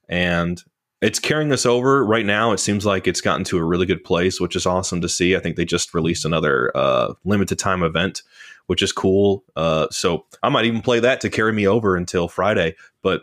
and 0.09 0.62
it's 1.01 1.19
carrying 1.19 1.53
us 1.53 1.65
over 1.65 2.05
right 2.05 2.25
now. 2.25 2.51
It 2.51 2.59
seems 2.59 2.85
like 2.85 3.07
it's 3.07 3.21
gotten 3.21 3.45
to 3.45 3.57
a 3.57 3.63
really 3.63 3.85
good 3.85 4.03
place, 4.03 4.41
which 4.41 4.55
is 4.55 4.65
awesome 4.65 4.99
to 4.99 5.09
see. 5.09 5.33
I 5.33 5.39
think 5.39 5.55
they 5.55 5.65
just 5.65 5.93
released 5.93 6.25
another 6.25 6.75
uh, 6.75 7.13
limited 7.23 7.57
time 7.57 7.83
event, 7.83 8.21
which 8.67 8.83
is 8.83 8.91
cool. 8.91 9.45
Uh, 9.55 9.88
so 9.91 10.25
I 10.43 10.49
might 10.49 10.65
even 10.65 10.81
play 10.81 10.99
that 10.99 11.21
to 11.21 11.29
carry 11.29 11.53
me 11.53 11.65
over 11.65 11.95
until 11.95 12.27
Friday. 12.27 12.75
But 13.01 13.21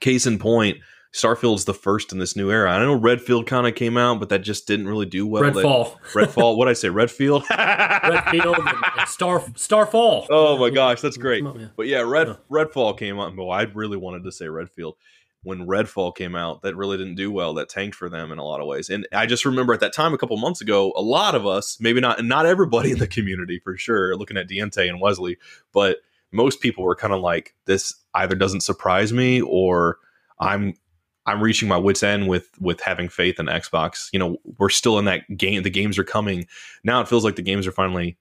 case 0.00 0.26
in 0.26 0.38
point, 0.38 0.78
Starfield's 1.16 1.64
the 1.64 1.72
first 1.72 2.12
in 2.12 2.18
this 2.18 2.36
new 2.36 2.50
era. 2.50 2.70
I 2.70 2.78
know 2.78 2.94
Redfield 2.94 3.46
kind 3.46 3.66
of 3.66 3.74
came 3.74 3.96
out, 3.96 4.20
but 4.20 4.28
that 4.28 4.40
just 4.40 4.66
didn't 4.66 4.86
really 4.86 5.06
do 5.06 5.26
well. 5.26 5.44
Redfall. 5.44 5.96
Redfall. 6.12 6.58
What 6.58 6.68
I 6.68 6.74
say? 6.74 6.90
Redfield. 6.90 7.44
Redfield 7.50 8.58
and 8.58 9.08
Star 9.08 9.42
Starfall. 9.54 10.26
Oh 10.28 10.58
my 10.58 10.68
gosh, 10.68 11.00
that's 11.00 11.16
great. 11.16 11.42
But 11.74 11.86
yeah, 11.86 12.00
Red 12.00 12.36
Redfall 12.50 12.98
came 12.98 13.18
out. 13.18 13.34
Well, 13.34 13.50
I 13.50 13.62
really 13.62 13.96
wanted 13.96 14.24
to 14.24 14.32
say 14.32 14.46
Redfield. 14.48 14.96
When 15.42 15.66
Redfall 15.66 16.14
came 16.14 16.34
out, 16.34 16.60
that 16.62 16.76
really 16.76 16.98
didn't 16.98 17.14
do 17.14 17.32
well. 17.32 17.54
That 17.54 17.70
tanked 17.70 17.96
for 17.96 18.10
them 18.10 18.30
in 18.30 18.38
a 18.38 18.44
lot 18.44 18.60
of 18.60 18.66
ways. 18.66 18.90
And 18.90 19.08
I 19.10 19.24
just 19.24 19.46
remember 19.46 19.72
at 19.72 19.80
that 19.80 19.94
time, 19.94 20.12
a 20.12 20.18
couple 20.18 20.36
months 20.36 20.60
ago, 20.60 20.92
a 20.96 21.02
lot 21.02 21.34
of 21.34 21.46
us, 21.46 21.78
maybe 21.80 22.00
not, 22.00 22.22
not 22.24 22.44
everybody 22.44 22.90
in 22.90 22.98
the 22.98 23.06
community 23.06 23.58
for 23.58 23.76
sure, 23.78 24.16
looking 24.16 24.36
at 24.36 24.48
Diente 24.48 24.86
and 24.86 25.00
Wesley, 25.00 25.38
but 25.72 25.98
most 26.32 26.60
people 26.60 26.84
were 26.84 26.96
kind 26.96 27.14
of 27.14 27.20
like, 27.22 27.54
this 27.64 27.94
either 28.12 28.34
doesn't 28.34 28.62
surprise 28.62 29.12
me 29.12 29.40
or 29.40 29.98
I'm 30.40 30.74
I'm 31.26 31.42
reaching 31.42 31.68
my 31.68 31.76
wits 31.76 32.02
end 32.02 32.28
with 32.28 32.48
with 32.60 32.80
having 32.80 33.08
faith 33.08 33.38
in 33.38 33.46
Xbox. 33.46 34.08
You 34.12 34.18
know, 34.18 34.36
we're 34.58 34.70
still 34.70 34.98
in 34.98 35.04
that 35.06 35.36
game. 35.36 35.62
The 35.62 35.70
games 35.70 35.98
are 35.98 36.04
coming 36.04 36.46
now. 36.84 37.00
It 37.00 37.08
feels 37.08 37.24
like 37.24 37.36
the 37.36 37.42
games 37.42 37.66
are 37.66 37.72
finally 37.72 38.16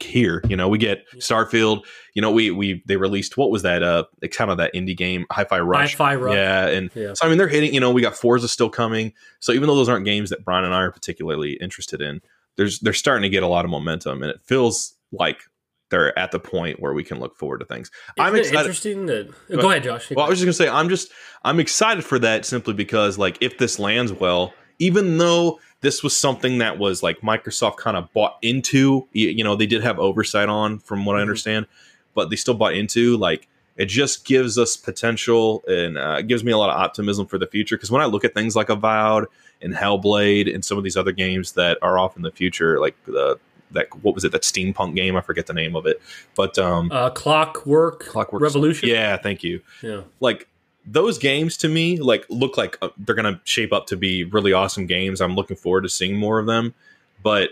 here. 0.00 0.42
You 0.48 0.56
know, 0.56 0.68
we 0.68 0.78
get 0.78 1.04
Starfield. 1.16 1.84
You 2.14 2.22
know, 2.22 2.30
we 2.30 2.50
we 2.50 2.82
they 2.86 2.96
released 2.96 3.36
what 3.36 3.50
was 3.50 3.62
that? 3.62 3.82
Uh, 3.82 4.04
it's 4.22 4.36
kind 4.36 4.50
of 4.50 4.58
that 4.58 4.72
indie 4.74 4.96
game, 4.96 5.26
Hi-Fi 5.30 5.60
Rush. 5.60 5.92
Hi-Fi 5.92 6.14
Rush. 6.16 6.34
Yeah, 6.34 6.66
and 6.66 6.90
yeah. 6.94 7.12
so 7.14 7.26
I 7.26 7.28
mean, 7.28 7.38
they're 7.38 7.48
hitting. 7.48 7.74
You 7.74 7.80
know, 7.80 7.90
we 7.90 8.02
got 8.02 8.16
Forza 8.16 8.48
still 8.48 8.70
coming. 8.70 9.12
So 9.40 9.52
even 9.52 9.68
though 9.68 9.76
those 9.76 9.88
aren't 9.88 10.04
games 10.04 10.30
that 10.30 10.44
Brian 10.44 10.64
and 10.64 10.74
I 10.74 10.82
are 10.82 10.92
particularly 10.92 11.54
interested 11.54 12.00
in, 12.00 12.20
there's 12.56 12.80
they're 12.80 12.92
starting 12.92 13.22
to 13.22 13.28
get 13.28 13.42
a 13.42 13.48
lot 13.48 13.64
of 13.64 13.70
momentum, 13.70 14.22
and 14.22 14.30
it 14.30 14.40
feels 14.42 14.94
like 15.12 15.42
they're 15.90 16.18
at 16.18 16.30
the 16.30 16.40
point 16.40 16.80
where 16.80 16.92
we 16.92 17.04
can 17.04 17.18
look 17.18 17.36
forward 17.36 17.58
to 17.58 17.64
things. 17.64 17.90
Isn't 18.16 18.26
I'm 18.26 18.36
excited. 18.36 18.60
Interesting 18.60 19.06
that 19.06 19.32
go, 19.50 19.62
go 19.62 19.70
ahead, 19.70 19.84
Josh. 19.84 20.10
Well, 20.10 20.26
I 20.26 20.28
was 20.28 20.38
just 20.38 20.46
gonna 20.46 20.52
say 20.52 20.68
I'm 20.68 20.88
just 20.88 21.10
I'm 21.44 21.60
excited 21.60 22.04
for 22.04 22.18
that 22.20 22.44
simply 22.44 22.74
because 22.74 23.18
like 23.18 23.38
if 23.40 23.58
this 23.58 23.78
lands 23.78 24.12
well, 24.12 24.52
even 24.78 25.18
though 25.18 25.60
this 25.80 26.02
was 26.02 26.16
something 26.16 26.58
that 26.58 26.78
was 26.78 27.02
like 27.02 27.20
Microsoft 27.20 27.76
kind 27.76 27.96
of 27.96 28.12
bought 28.12 28.36
into, 28.42 29.06
you, 29.12 29.28
you, 29.28 29.44
know, 29.44 29.54
they 29.54 29.66
did 29.66 29.82
have 29.82 29.98
oversight 29.98 30.48
on 30.48 30.78
from 30.80 31.04
what 31.04 31.12
mm-hmm. 31.12 31.18
I 31.18 31.22
understand, 31.22 31.66
but 32.14 32.30
they 32.30 32.36
still 32.36 32.54
bought 32.54 32.74
into 32.74 33.16
like 33.16 33.48
it 33.76 33.86
just 33.86 34.24
gives 34.24 34.58
us 34.58 34.76
potential 34.76 35.62
and 35.68 35.96
uh, 35.96 36.20
gives 36.22 36.42
me 36.42 36.50
a 36.50 36.58
lot 36.58 36.68
of 36.68 36.76
optimism 36.76 37.26
for 37.26 37.38
the 37.38 37.46
future 37.46 37.76
because 37.76 37.92
when 37.92 38.02
I 38.02 38.06
look 38.06 38.24
at 38.24 38.34
things 38.34 38.56
like 38.56 38.70
Avowed 38.70 39.26
and 39.62 39.72
Hellblade 39.72 40.52
and 40.52 40.64
some 40.64 40.76
of 40.78 40.84
these 40.84 40.96
other 40.96 41.12
games 41.12 41.52
that 41.52 41.78
are 41.80 41.96
off 41.96 42.16
in 42.16 42.22
the 42.22 42.32
future, 42.32 42.80
like 42.80 42.96
the 43.04 43.38
that 43.72 43.88
what 44.02 44.14
was 44.14 44.24
it 44.24 44.32
that 44.32 44.42
steampunk 44.42 44.94
game? 44.94 45.16
I 45.16 45.20
forget 45.20 45.46
the 45.46 45.54
name 45.54 45.76
of 45.76 45.86
it, 45.86 46.00
but 46.34 46.58
um, 46.58 46.90
uh, 46.92 47.10
Clockwork, 47.10 48.00
Clockwork 48.00 48.42
Revolution. 48.42 48.88
Yeah, 48.88 49.16
thank 49.16 49.42
you. 49.42 49.60
Yeah, 49.82 50.02
like 50.20 50.48
those 50.86 51.18
games 51.18 51.56
to 51.58 51.68
me 51.68 51.98
like 51.98 52.24
look 52.28 52.56
like 52.56 52.78
uh, 52.80 52.88
they're 52.98 53.14
gonna 53.14 53.40
shape 53.44 53.72
up 53.72 53.86
to 53.88 53.96
be 53.96 54.24
really 54.24 54.52
awesome 54.52 54.86
games. 54.86 55.20
I'm 55.20 55.34
looking 55.34 55.56
forward 55.56 55.82
to 55.82 55.88
seeing 55.88 56.16
more 56.16 56.38
of 56.38 56.46
them, 56.46 56.74
but 57.22 57.50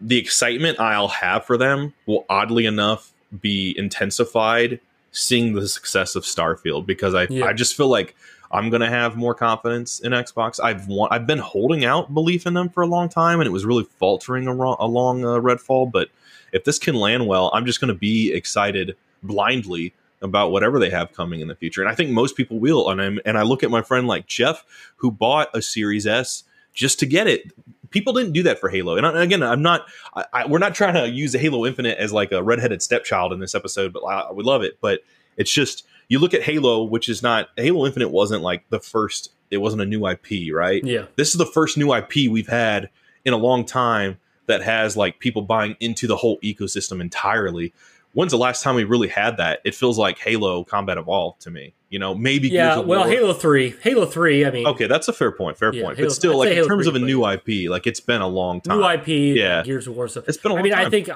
the 0.00 0.18
excitement 0.18 0.80
I'll 0.80 1.08
have 1.08 1.44
for 1.44 1.56
them 1.56 1.94
will 2.06 2.24
oddly 2.28 2.66
enough 2.66 3.12
be 3.40 3.74
intensified 3.78 4.80
seeing 5.12 5.54
the 5.54 5.68
success 5.68 6.14
of 6.16 6.24
Starfield 6.24 6.86
because 6.86 7.14
I 7.14 7.26
yeah. 7.30 7.46
I 7.46 7.52
just 7.52 7.76
feel 7.76 7.88
like 7.88 8.14
I'm 8.50 8.68
going 8.70 8.80
to 8.80 8.88
have 8.88 9.16
more 9.16 9.34
confidence 9.34 10.00
in 10.00 10.12
Xbox. 10.12 10.58
I've 10.62 10.88
want, 10.88 11.12
I've 11.12 11.26
been 11.26 11.38
holding 11.38 11.84
out 11.84 12.12
belief 12.12 12.46
in 12.46 12.54
them 12.54 12.68
for 12.68 12.82
a 12.82 12.86
long 12.86 13.08
time, 13.08 13.40
and 13.40 13.46
it 13.46 13.52
was 13.52 13.64
really 13.64 13.84
faltering 13.98 14.48
along, 14.48 14.76
along 14.80 15.24
uh, 15.24 15.38
Redfall. 15.38 15.90
But 15.90 16.08
if 16.52 16.64
this 16.64 16.78
can 16.78 16.96
land 16.96 17.26
well, 17.26 17.50
I'm 17.54 17.64
just 17.64 17.80
going 17.80 17.92
to 17.92 17.98
be 17.98 18.32
excited 18.32 18.96
blindly 19.22 19.94
about 20.22 20.50
whatever 20.50 20.78
they 20.78 20.90
have 20.90 21.12
coming 21.12 21.40
in 21.40 21.48
the 21.48 21.54
future. 21.54 21.80
And 21.80 21.90
I 21.90 21.94
think 21.94 22.10
most 22.10 22.36
people 22.36 22.58
will. 22.58 22.90
And 22.90 23.00
I'm, 23.00 23.20
and 23.24 23.38
I 23.38 23.42
look 23.42 23.62
at 23.62 23.70
my 23.70 23.82
friend 23.82 24.06
like 24.06 24.26
Jeff, 24.26 24.64
who 24.96 25.10
bought 25.10 25.48
a 25.54 25.62
Series 25.62 26.06
S 26.06 26.44
just 26.74 26.98
to 27.00 27.06
get 27.06 27.26
it. 27.26 27.52
People 27.90 28.12
didn't 28.12 28.32
do 28.32 28.42
that 28.44 28.58
for 28.58 28.68
Halo. 28.68 28.96
And 28.96 29.06
again, 29.06 29.42
I'm 29.42 29.62
not. 29.62 29.86
I, 30.14 30.24
I, 30.32 30.46
we're 30.46 30.58
not 30.58 30.74
trying 30.74 30.94
to 30.94 31.08
use 31.08 31.32
Halo 31.32 31.66
Infinite 31.66 31.98
as 31.98 32.12
like 32.12 32.32
a 32.32 32.42
redheaded 32.42 32.82
stepchild 32.82 33.32
in 33.32 33.40
this 33.40 33.54
episode, 33.54 33.92
but 33.92 34.04
I, 34.04 34.30
we 34.30 34.44
love 34.44 34.62
it. 34.62 34.78
But 34.80 35.00
it's 35.36 35.52
just 35.52 35.86
you 36.10 36.18
look 36.18 36.34
at 36.34 36.42
Halo, 36.42 36.82
which 36.82 37.08
is 37.08 37.22
not 37.22 37.48
Halo 37.56 37.86
Infinite 37.86 38.10
wasn't 38.10 38.42
like 38.42 38.68
the 38.68 38.80
first. 38.80 39.32
It 39.50 39.58
wasn't 39.58 39.80
a 39.80 39.86
new 39.86 40.06
IP, 40.06 40.52
right? 40.52 40.84
Yeah. 40.84 41.06
This 41.16 41.30
is 41.30 41.38
the 41.38 41.46
first 41.46 41.78
new 41.78 41.94
IP 41.94 42.30
we've 42.30 42.48
had 42.48 42.90
in 43.24 43.32
a 43.32 43.36
long 43.36 43.64
time 43.64 44.18
that 44.46 44.62
has 44.62 44.96
like 44.96 45.20
people 45.20 45.42
buying 45.42 45.76
into 45.80 46.06
the 46.06 46.16
whole 46.16 46.38
ecosystem 46.40 47.00
entirely. 47.00 47.72
When's 48.12 48.32
the 48.32 48.38
last 48.38 48.64
time 48.64 48.74
we 48.74 48.82
really 48.82 49.06
had 49.06 49.36
that? 49.36 49.60
It 49.64 49.74
feels 49.74 49.98
like 49.98 50.18
Halo 50.18 50.64
Combat 50.64 50.98
Evolved 50.98 51.42
to 51.42 51.50
me. 51.50 51.74
You 51.90 52.00
know, 52.00 52.14
maybe 52.14 52.48
yeah. 52.48 52.78
well, 52.78 53.00
War. 53.00 53.08
Halo 53.08 53.32
Three, 53.32 53.74
Halo 53.82 54.04
Three. 54.04 54.44
I 54.44 54.50
mean, 54.50 54.66
okay, 54.66 54.88
that's 54.88 55.06
a 55.06 55.12
fair 55.12 55.30
point. 55.30 55.58
Fair 55.58 55.72
yeah, 55.72 55.84
point. 55.84 55.96
Halo, 55.96 56.08
but 56.08 56.14
still, 56.14 56.42
I'd 56.42 56.48
like 56.48 56.58
in 56.58 56.66
terms 56.66 56.86
3, 56.86 56.88
of 56.88 57.02
a 57.02 57.04
new 57.04 57.24
IP, 57.24 57.70
like 57.70 57.86
it's 57.86 58.00
been 58.00 58.20
a 58.20 58.28
long 58.28 58.60
time. 58.60 58.78
New 58.78 58.88
IP, 58.88 59.36
yeah. 59.36 59.62
Gears 59.62 59.86
of 59.86 59.94
War 59.96 60.08
stuff. 60.08 60.24
It's 60.28 60.38
been. 60.38 60.52
I 60.52 60.62
mean, 60.62 60.72
time. 60.72 60.86
I 60.86 60.90
think 60.90 61.08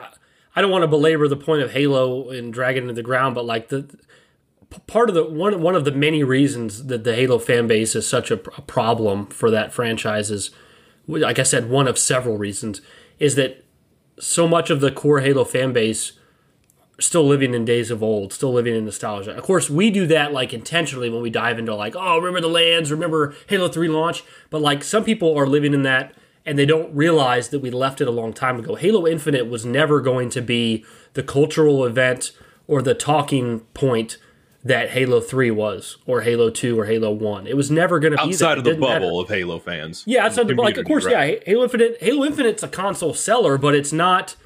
I 0.55 0.61
don't 0.61 0.71
want 0.71 0.83
to 0.83 0.89
belabor 0.89 1.27
the 1.27 1.37
point 1.37 1.63
of 1.63 1.73
Halo 1.73 2.31
and 2.31 2.53
drag 2.53 2.77
it 2.77 2.83
into 2.83 2.95
the 2.95 3.03
ground, 3.03 3.35
but 3.35 3.45
like 3.45 3.69
the 3.69 3.89
part 4.87 5.09
of 5.09 5.15
the 5.15 5.25
one 5.25 5.61
one 5.61 5.75
of 5.75 5.85
the 5.85 5.93
many 5.93 6.23
reasons 6.23 6.87
that 6.87 7.05
the 7.05 7.15
Halo 7.15 7.39
fan 7.39 7.67
base 7.67 7.95
is 7.95 8.07
such 8.07 8.31
a, 8.31 8.35
a, 8.35 8.63
problem 8.63 9.27
for 9.27 9.51
that 9.51 9.73
franchise 9.73 10.31
is, 10.31 10.51
like 11.07 11.39
I 11.39 11.43
said, 11.43 11.71
one 11.71 11.89
of 11.89 11.99
several 11.99 12.39
reasons 12.39 12.81
is 13.19 13.35
that 13.37 13.65
so 14.19 14.47
much 14.47 14.71
of 14.71 14.81
the 14.81 14.91
core 14.91 15.21
Halo 15.21 15.45
fan 15.45 15.73
base 15.73 16.13
still 17.01 17.25
living 17.27 17.55
in 17.55 17.65
days 17.65 17.91
of 17.91 18.03
old, 18.03 18.33
still 18.33 18.53
living 18.53 18.75
in 18.75 18.85
nostalgia. 18.85 19.37
Of 19.37 19.43
course, 19.43 19.69
we 19.69 19.91
do 19.91 20.07
that 20.07 20.33
like 20.33 20.55
intentionally 20.55 21.11
when 21.11 21.23
we 21.23 21.31
dive 21.31 21.59
into 21.59 21.75
like, 21.75 21.97
oh, 21.97 22.19
remember 22.19 22.41
the 22.41 22.49
lands, 22.49 22.91
remember 22.91 23.35
Halo 23.49 23.69
3 23.69 23.89
launch, 23.89 24.23
but 24.51 24.63
like 24.63 24.85
some 24.85 25.05
people 25.05 25.37
are 25.37 25.47
living 25.47 25.75
in 25.75 25.83
that 25.83 26.15
and 26.47 26.59
they 26.59 26.67
don't 26.67 26.95
realize 26.95 27.49
that 27.49 27.61
we 27.61 27.71
left 27.71 28.01
it 28.01 28.09
a 28.09 28.13
long 28.13 28.33
time 28.33 28.59
ago. 28.59 28.75
Halo 28.75 29.07
Infinite 29.07 29.49
was 29.49 29.65
never 29.65 30.01
going 30.01 30.31
to 30.31 30.43
be 30.43 30.85
the 31.15 31.23
cultural 31.23 31.85
event 31.85 32.33
or 32.67 32.83
the 32.83 32.95
talking 32.95 33.61
point 33.75 34.19
that 34.65 34.91
Halo 34.91 35.21
3 35.21 35.51
was, 35.51 35.99
or 36.07 36.23
Halo 36.23 36.49
2, 36.49 36.79
or 36.81 36.87
Halo 36.87 37.13
1. 37.13 37.47
It 37.47 37.57
was 37.57 37.71
never 37.71 38.01
going 38.01 38.13
to 38.13 38.17
be 38.17 38.31
outside 38.31 38.57
of 38.57 38.65
the 38.65 38.73
bubble 38.75 38.89
matter. 38.89 39.07
of 39.07 39.29
Halo 39.29 39.59
fans. 39.59 40.03
Yeah, 40.07 40.25
outside 40.25 40.49
the 40.49 40.55
like 40.55 40.79
of 40.79 40.87
course, 40.87 41.05
right. 41.05 41.39
yeah. 41.39 41.45
Halo 41.47 41.65
Infinite, 41.65 41.99
Halo 42.01 42.25
Infinite's 42.25 42.63
a 42.63 42.69
console 42.69 43.15
seller, 43.15 43.59
but 43.59 43.75
it's 43.75 43.93
not. 43.93 44.37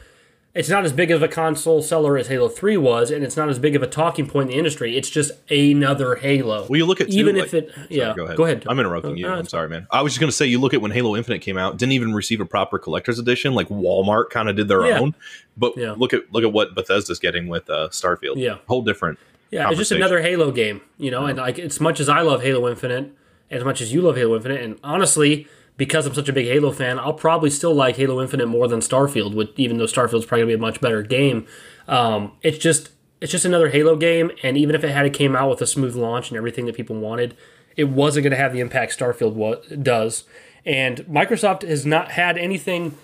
It's 0.55 0.71
not 0.71 0.85
as 0.85 0.93
big 0.93 1.12
of 1.12 1.23
a 1.23 1.29
console 1.29 1.83
seller 1.83 2.19
as 2.19 2.27
Halo 2.27 2.49
3 2.49 2.79
was, 2.79 3.12
and 3.12 3.23
it's 3.23 3.37
not 3.37 3.49
as 3.49 3.61
big 3.61 3.77
of 3.77 3.83
a 3.83 3.87
talking 3.87 4.27
point 4.27 4.49
in 4.49 4.55
the 4.55 4.59
industry. 4.59 4.97
It's 4.97 5.11
just 5.11 5.31
another 5.53 6.16
Halo. 6.16 6.66
Well, 6.69 6.79
you 6.79 6.87
look 6.87 7.01
at 7.01 7.11
even 7.11 7.37
too, 7.37 7.43
if 7.43 7.55
it, 7.55 7.71
yeah. 7.89 8.07
Sorry, 8.07 8.16
go 8.16 8.25
ahead. 8.25 8.37
Go 8.39 8.45
ahead. 8.45 8.66
I'm 8.66 8.81
interrupting 8.81 9.16
you. 9.19 9.29
I'm 9.29 9.47
sorry, 9.47 9.69
man. 9.69 9.87
I 9.93 10.03
was 10.03 10.14
just 10.14 10.21
going 10.21 10.31
to 10.31 10.37
say, 10.37 10.47
you 10.47 10.59
look 10.59 10.75
at 10.75 10.81
when 10.81 10.91
Halo 10.91 11.14
Infinite 11.14 11.43
came 11.43 11.59
out, 11.59 11.77
didn't 11.77 11.93
even 11.93 12.12
receive 12.12 12.41
a 12.41 12.47
proper 12.47 12.79
collector's 12.81 13.21
edition. 13.21 13.55
Like 13.55 13.69
Walmart 13.69 14.31
kind 14.31 14.49
of 14.49 14.57
did 14.57 14.66
their 14.66 14.85
yeah. 14.85 14.99
own, 14.99 15.14
but 15.57 15.77
yeah. 15.77 15.95
look 15.97 16.12
at 16.12 16.23
look 16.33 16.43
at 16.43 16.53
what 16.53 16.75
Bethesda's 16.75 17.21
getting 17.21 17.47
with 17.47 17.69
uh, 17.71 17.91
Starfield. 17.91 18.37
Yeah, 18.37 18.57
whole 18.66 18.83
different 18.83 19.19
yeah, 19.51 19.69
it's 19.69 19.79
just 19.79 19.93
another 19.93 20.21
Halo 20.21 20.51
game, 20.51 20.81
you 20.97 21.11
know. 21.11 21.27
And 21.27 21.39
like, 21.39 21.59
as 21.59 21.81
much 21.81 22.01
as 22.01 22.09
I 22.09 22.21
love 22.21 22.43
Halo 22.43 22.69
Infinite, 22.69 23.13
as 23.51 23.65
much 23.65 23.81
as 23.81 23.93
you 23.93 24.03
love 24.03 24.17
Halo 24.17 24.37
Infinite, 24.37 24.63
and 24.63 24.79
honestly, 24.85 25.47
because 25.77 26.07
I'm 26.07 26.15
such 26.15 26.29
a 26.29 26.33
big 26.33 26.47
Halo 26.47 26.73
fan, 26.73 26.99
I'll 26.99 27.15
probably 27.15 27.51
still 27.51 27.75
like 27.75 27.97
Halo 27.97 28.21
Infinite 28.21 28.47
more 28.47 28.69
than 28.69 28.81
Starfield. 28.81 29.35
With 29.35 29.51
even 29.57 29.79
though 29.79 29.85
Starfield's 29.85 30.27
probably 30.27 30.43
gonna 30.43 30.47
be 30.47 30.55
a 30.55 30.59
much 30.59 30.81
better 30.81 31.03
game, 31.03 31.47
um, 31.87 32.33
it's 32.43 32.59
just 32.59 32.91
it's 33.21 33.33
just 33.33 33.45
another 33.45 33.69
Halo 33.69 33.97
game. 33.97 34.31
And 34.43 34.57
even 34.57 34.75
if 34.75 34.85
it 34.85 34.91
had 34.91 35.13
came 35.13 35.35
out 35.35 35.51
with 35.51 35.63
a 35.63 35.67
smooth 35.67 35.97
launch 35.97 36.31
and 36.31 36.37
everything 36.37 36.67
that 36.67 36.77
people 36.77 36.97
wanted, 36.97 37.37
it 37.77 37.85
wasn't 37.85 38.25
going 38.25 38.33
to 38.33 38.37
have 38.37 38.53
the 38.53 38.61
impact 38.61 38.99
Starfield 38.99 39.35
wa- 39.35 39.57
does. 39.83 40.25
And 40.65 40.99
Microsoft 40.99 41.67
has 41.67 41.87
not 41.87 42.13
had 42.13 42.37
anything 42.37 42.97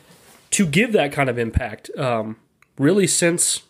to 0.51 0.67
give 0.67 0.93
that 0.93 1.13
kind 1.13 1.31
of 1.31 1.39
impact. 1.39 1.91
Um, 1.97 2.37
really, 2.79 3.07
since 3.07 3.63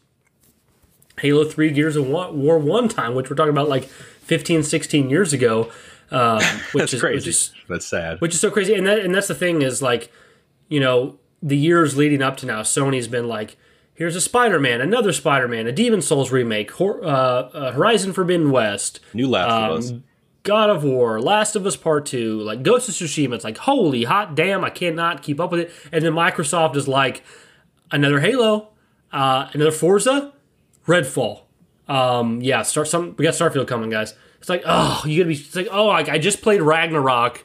Halo 1.21 1.45
3 1.45 1.71
Gears 1.71 1.97
of 1.97 2.07
War 2.09 2.59
1 2.59 2.89
time, 2.89 3.15
which 3.15 3.31
we're 3.31 3.37
talking 3.37 3.51
about 3.53 3.69
like 3.69 3.85
15, 3.85 4.63
16 4.63 5.11
years 5.11 5.33
ago. 5.33 5.71
Um, 6.11 6.39
which 6.73 6.83
That's 6.83 6.93
is, 6.95 7.01
crazy. 7.01 7.17
Which 7.17 7.27
is, 7.29 7.53
That's 7.69 7.87
sad. 7.87 8.21
which 8.21 8.35
is 8.35 8.41
so 8.41 8.51
crazy. 8.51 8.75
And 8.75 8.87
that 8.87 8.99
and 9.01 9.15
that's 9.15 9.29
the 9.29 9.35
thing 9.35 9.63
is 9.63 9.81
like, 9.83 10.13
you 10.69 10.81
know, 10.81 11.19
the 11.43 11.57
years 11.57 11.97
leading 11.97 12.23
up 12.23 12.37
to 12.39 12.47
now, 12.47 12.63
Sony's 12.63 13.09
been 13.09 13.29
like, 13.29 13.57
here's 13.95 14.17
a 14.17 14.21
Spider-Man, 14.21 14.81
another 14.81 15.13
Spider-Man, 15.13 15.67
a 15.67 15.73
Demon 15.73 16.03
Souls 16.03 16.31
remake, 16.33 16.71
Hor- 16.73 17.05
uh, 17.05 17.09
uh, 17.09 17.73
Horizon 17.73 18.13
Forbidden 18.13 18.51
West, 18.51 19.01
New 19.13 19.29
Last 19.29 19.51
of 19.51 19.79
Us. 19.79 19.91
um, 19.93 20.05
God 20.43 20.69
of 20.71 20.85
War, 20.85 21.21
Last 21.21 21.57
of 21.57 21.67
Us 21.67 21.77
Part 21.77 22.07
Two, 22.07 22.41
like 22.43 22.63
Ghost 22.63 22.89
of 22.89 22.95
Tsushima. 22.95 23.35
It's 23.35 23.45
like 23.45 23.59
holy 23.59 24.05
hot 24.05 24.35
damn, 24.35 24.65
I 24.65 24.71
cannot 24.71 25.23
keep 25.23 25.41
up 25.41 25.51
with 25.51 25.61
it. 25.61 25.71
And 25.91 26.05
then 26.05 26.13
Microsoft 26.13 26.77
is 26.77 26.87
like 26.87 27.23
another 27.91 28.21
Halo, 28.21 28.69
uh, 29.13 29.49
another 29.55 29.73
Forza, 29.73 30.33
Redfall. 30.87 31.43
Um, 31.89 32.41
yeah, 32.41 32.63
start 32.63 32.89
some. 32.89 33.15
We 33.19 33.25
got 33.25 33.35
Starfield 33.35 33.67
coming, 33.69 33.91
guys. 33.91 34.15
It's 34.41 34.49
like 34.49 34.63
oh, 34.67 35.03
you 35.07 35.23
gotta 35.23 35.29
be. 35.29 35.35
It's 35.41 35.55
like 35.57 35.69
oh, 35.71 35.87
like 35.87 36.09
I 36.09 36.19
just 36.19 36.43
played 36.43 36.61
Ragnarok 36.63 37.45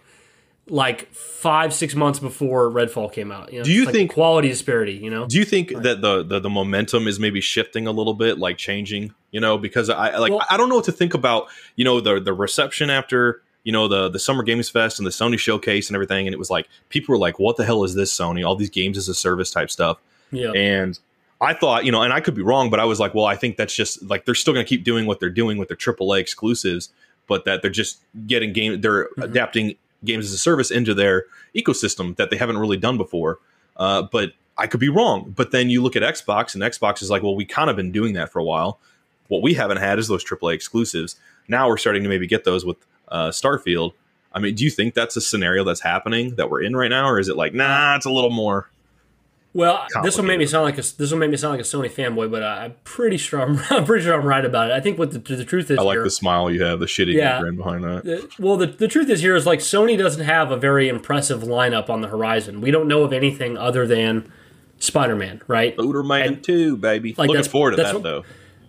like 0.67 1.11
five 1.13 1.73
six 1.73 1.95
months 1.95 2.19
before 2.19 2.69
Redfall 2.69 3.11
came 3.11 3.31
out. 3.31 3.51
You 3.51 3.59
know? 3.59 3.65
Do 3.65 3.71
you 3.71 3.81
It's 3.81 3.85
like 3.87 3.95
think- 3.95 4.13
quality 4.13 4.49
disparity? 4.49 4.93
You 4.93 5.09
know, 5.09 5.25
Do 5.25 5.37
you 5.37 5.45
think 5.45 5.69
that 5.81 6.01
the, 6.01 6.23
the 6.23 6.39
the 6.39 6.49
momentum 6.49 7.07
is 7.07 7.19
maybe 7.19 7.41
shifting 7.41 7.87
a 7.87 7.91
little 7.91 8.13
bit, 8.13 8.37
like 8.37 8.57
changing? 8.57 9.13
You 9.31 9.39
know, 9.39 9.57
because 9.57 9.89
I 9.89 10.17
like 10.17 10.31
Well- 10.31 10.45
I 10.49 10.57
don't 10.57 10.69
know 10.69 10.75
what 10.75 10.85
to 10.85 10.91
think 10.91 11.13
about. 11.13 11.47
You 11.75 11.85
know, 11.85 11.99
the 12.01 12.19
the 12.19 12.33
reception 12.33 12.89
after 12.89 13.41
you 13.63 13.71
know 13.71 13.87
the 13.87 14.09
the 14.09 14.19
Summer 14.19 14.43
Games 14.43 14.69
Fest 14.69 14.99
and 14.99 15.05
the 15.05 15.11
Sony 15.11 15.39
showcase 15.39 15.89
and 15.89 15.95
everything, 15.95 16.27
and 16.27 16.33
it 16.33 16.37
was 16.39 16.49
like 16.49 16.67
people 16.89 17.13
were 17.13 17.19
like, 17.19 17.39
"What 17.39 17.57
the 17.57 17.65
hell 17.65 17.83
is 17.83 17.95
this 17.95 18.15
Sony? 18.15 18.45
All 18.45 18.55
these 18.55 18.69
games 18.69 18.97
as 18.97 19.07
a 19.09 19.15
service 19.15 19.51
type 19.51 19.71
stuff." 19.71 19.97
yeah, 20.31 20.51
And 20.51 20.99
I 21.41 21.53
thought, 21.53 21.85
you 21.85 21.91
know, 21.91 22.01
and 22.01 22.11
I 22.11 22.19
could 22.19 22.35
be 22.35 22.41
wrong, 22.41 22.69
but 22.69 22.79
I 22.79 22.85
was 22.85 22.99
like, 22.99 23.13
well, 23.13 23.25
I 23.25 23.35
think 23.35 23.55
that's 23.55 23.73
just 23.73 24.01
like 24.03 24.25
they're 24.25 24.35
still 24.35 24.53
going 24.53 24.65
to 24.65 24.69
keep 24.69 24.83
doing 24.83 25.05
what 25.05 25.19
they're 25.19 25.29
doing 25.29 25.57
with 25.57 25.69
their 25.69 25.77
AAA 25.77 26.19
exclusives, 26.19 26.89
but 27.27 27.45
that 27.45 27.61
they're 27.61 27.71
just 27.71 27.99
getting 28.27 28.51
game, 28.53 28.81
they're 28.81 29.05
Mm-hmm. 29.05 29.21
adapting 29.23 29.75
games 30.03 30.25
as 30.25 30.33
a 30.33 30.37
service 30.37 30.69
into 30.71 30.93
their 30.93 31.25
ecosystem 31.55 32.15
that 32.17 32.29
they 32.29 32.37
haven't 32.37 32.57
really 32.57 32.77
done 32.77 32.97
before. 32.97 33.39
Uh, 33.77 34.01
but 34.01 34.33
I 34.57 34.67
could 34.67 34.79
be 34.81 34.89
wrong. 34.89 35.33
But 35.35 35.51
then 35.51 35.69
you 35.69 35.81
look 35.81 35.95
at 35.95 36.03
Xbox, 36.03 36.53
and 36.53 36.63
Xbox 36.63 37.01
is 37.01 37.09
like, 37.09 37.23
well, 37.23 37.35
we 37.35 37.45
kind 37.45 37.69
of 37.69 37.75
been 37.77 37.91
doing 37.91 38.13
that 38.13 38.29
for 38.31 38.39
a 38.39 38.43
while. 38.43 38.79
What 39.29 39.41
we 39.41 39.53
haven't 39.53 39.77
had 39.77 39.99
is 39.99 40.07
those 40.09 40.23
AAA 40.25 40.53
exclusives. 40.55 41.15
Now 41.47 41.67
we're 41.69 41.77
starting 41.77 42.03
to 42.03 42.09
maybe 42.09 42.27
get 42.27 42.43
those 42.43 42.65
with 42.65 42.77
uh, 43.09 43.29
Starfield. 43.29 43.93
I 44.33 44.39
mean, 44.39 44.55
do 44.55 44.63
you 44.63 44.69
think 44.69 44.93
that's 44.93 45.15
a 45.15 45.21
scenario 45.21 45.63
that's 45.63 45.81
happening 45.81 46.35
that 46.35 46.49
we're 46.49 46.61
in 46.63 46.75
right 46.75 46.89
now, 46.89 47.07
or 47.09 47.19
is 47.19 47.29
it 47.29 47.35
like, 47.37 47.53
nah, 47.53 47.95
it's 47.95 48.05
a 48.05 48.11
little 48.11 48.29
more? 48.29 48.69
Well, 49.51 49.87
this 50.03 50.15
will 50.15 50.25
make 50.25 50.37
me 50.37 50.45
sound 50.45 50.63
like 50.65 50.75
a 50.77 50.81
this 50.81 51.11
will 51.11 51.17
make 51.17 51.31
me 51.31 51.37
sound 51.37 51.51
like 51.53 51.59
a 51.61 51.63
Sony 51.63 51.89
fanboy, 51.89 52.29
but 52.29 52.43
uh, 52.43 52.45
I'm 52.45 52.75
pretty 52.83 53.17
sure 53.17 53.41
I'm, 53.41 53.57
I'm 53.71 53.83
pretty 53.83 54.05
sure 54.05 54.13
I'm 54.13 54.25
right 54.25 54.45
about 54.45 54.69
it. 54.69 54.73
I 54.73 54.79
think 54.79 54.99
what 54.99 55.11
the, 55.11 55.17
the 55.19 55.43
truth 55.43 55.71
is 55.71 55.79
I 55.79 55.81
like 55.81 55.95
here, 55.95 56.03
the 56.03 56.11
smile 56.11 56.51
you 56.51 56.61
have, 56.63 56.79
the 56.79 56.85
shitty 56.85 57.13
Yeah. 57.13 57.39
grin 57.41 57.55
behind 57.55 57.83
that. 57.83 58.05
Uh, 58.23 58.27
well, 58.37 58.57
the, 58.57 58.67
the 58.67 58.87
truth 58.87 59.09
is 59.09 59.21
here 59.21 59.35
is 59.35 59.47
like 59.47 59.59
Sony 59.59 59.97
doesn't 59.97 60.23
have 60.23 60.51
a 60.51 60.57
very 60.57 60.87
impressive 60.87 61.41
lineup 61.41 61.89
on 61.89 62.01
the 62.01 62.09
horizon. 62.09 62.61
We 62.61 62.69
don't 62.69 62.87
know 62.87 63.01
of 63.03 63.11
anything 63.11 63.57
other 63.57 63.87
than 63.87 64.31
Spider-Man, 64.77 65.41
right? 65.47 65.75
Booterman 65.75 66.07
Man 66.07 66.41
2, 66.41 66.77
baby. 66.77 67.15
Like, 67.17 67.29
Looking 67.29 67.43
forward 67.49 67.71
to 67.71 67.77
that, 67.77 67.93
what- 67.95 68.03
though. 68.03 68.23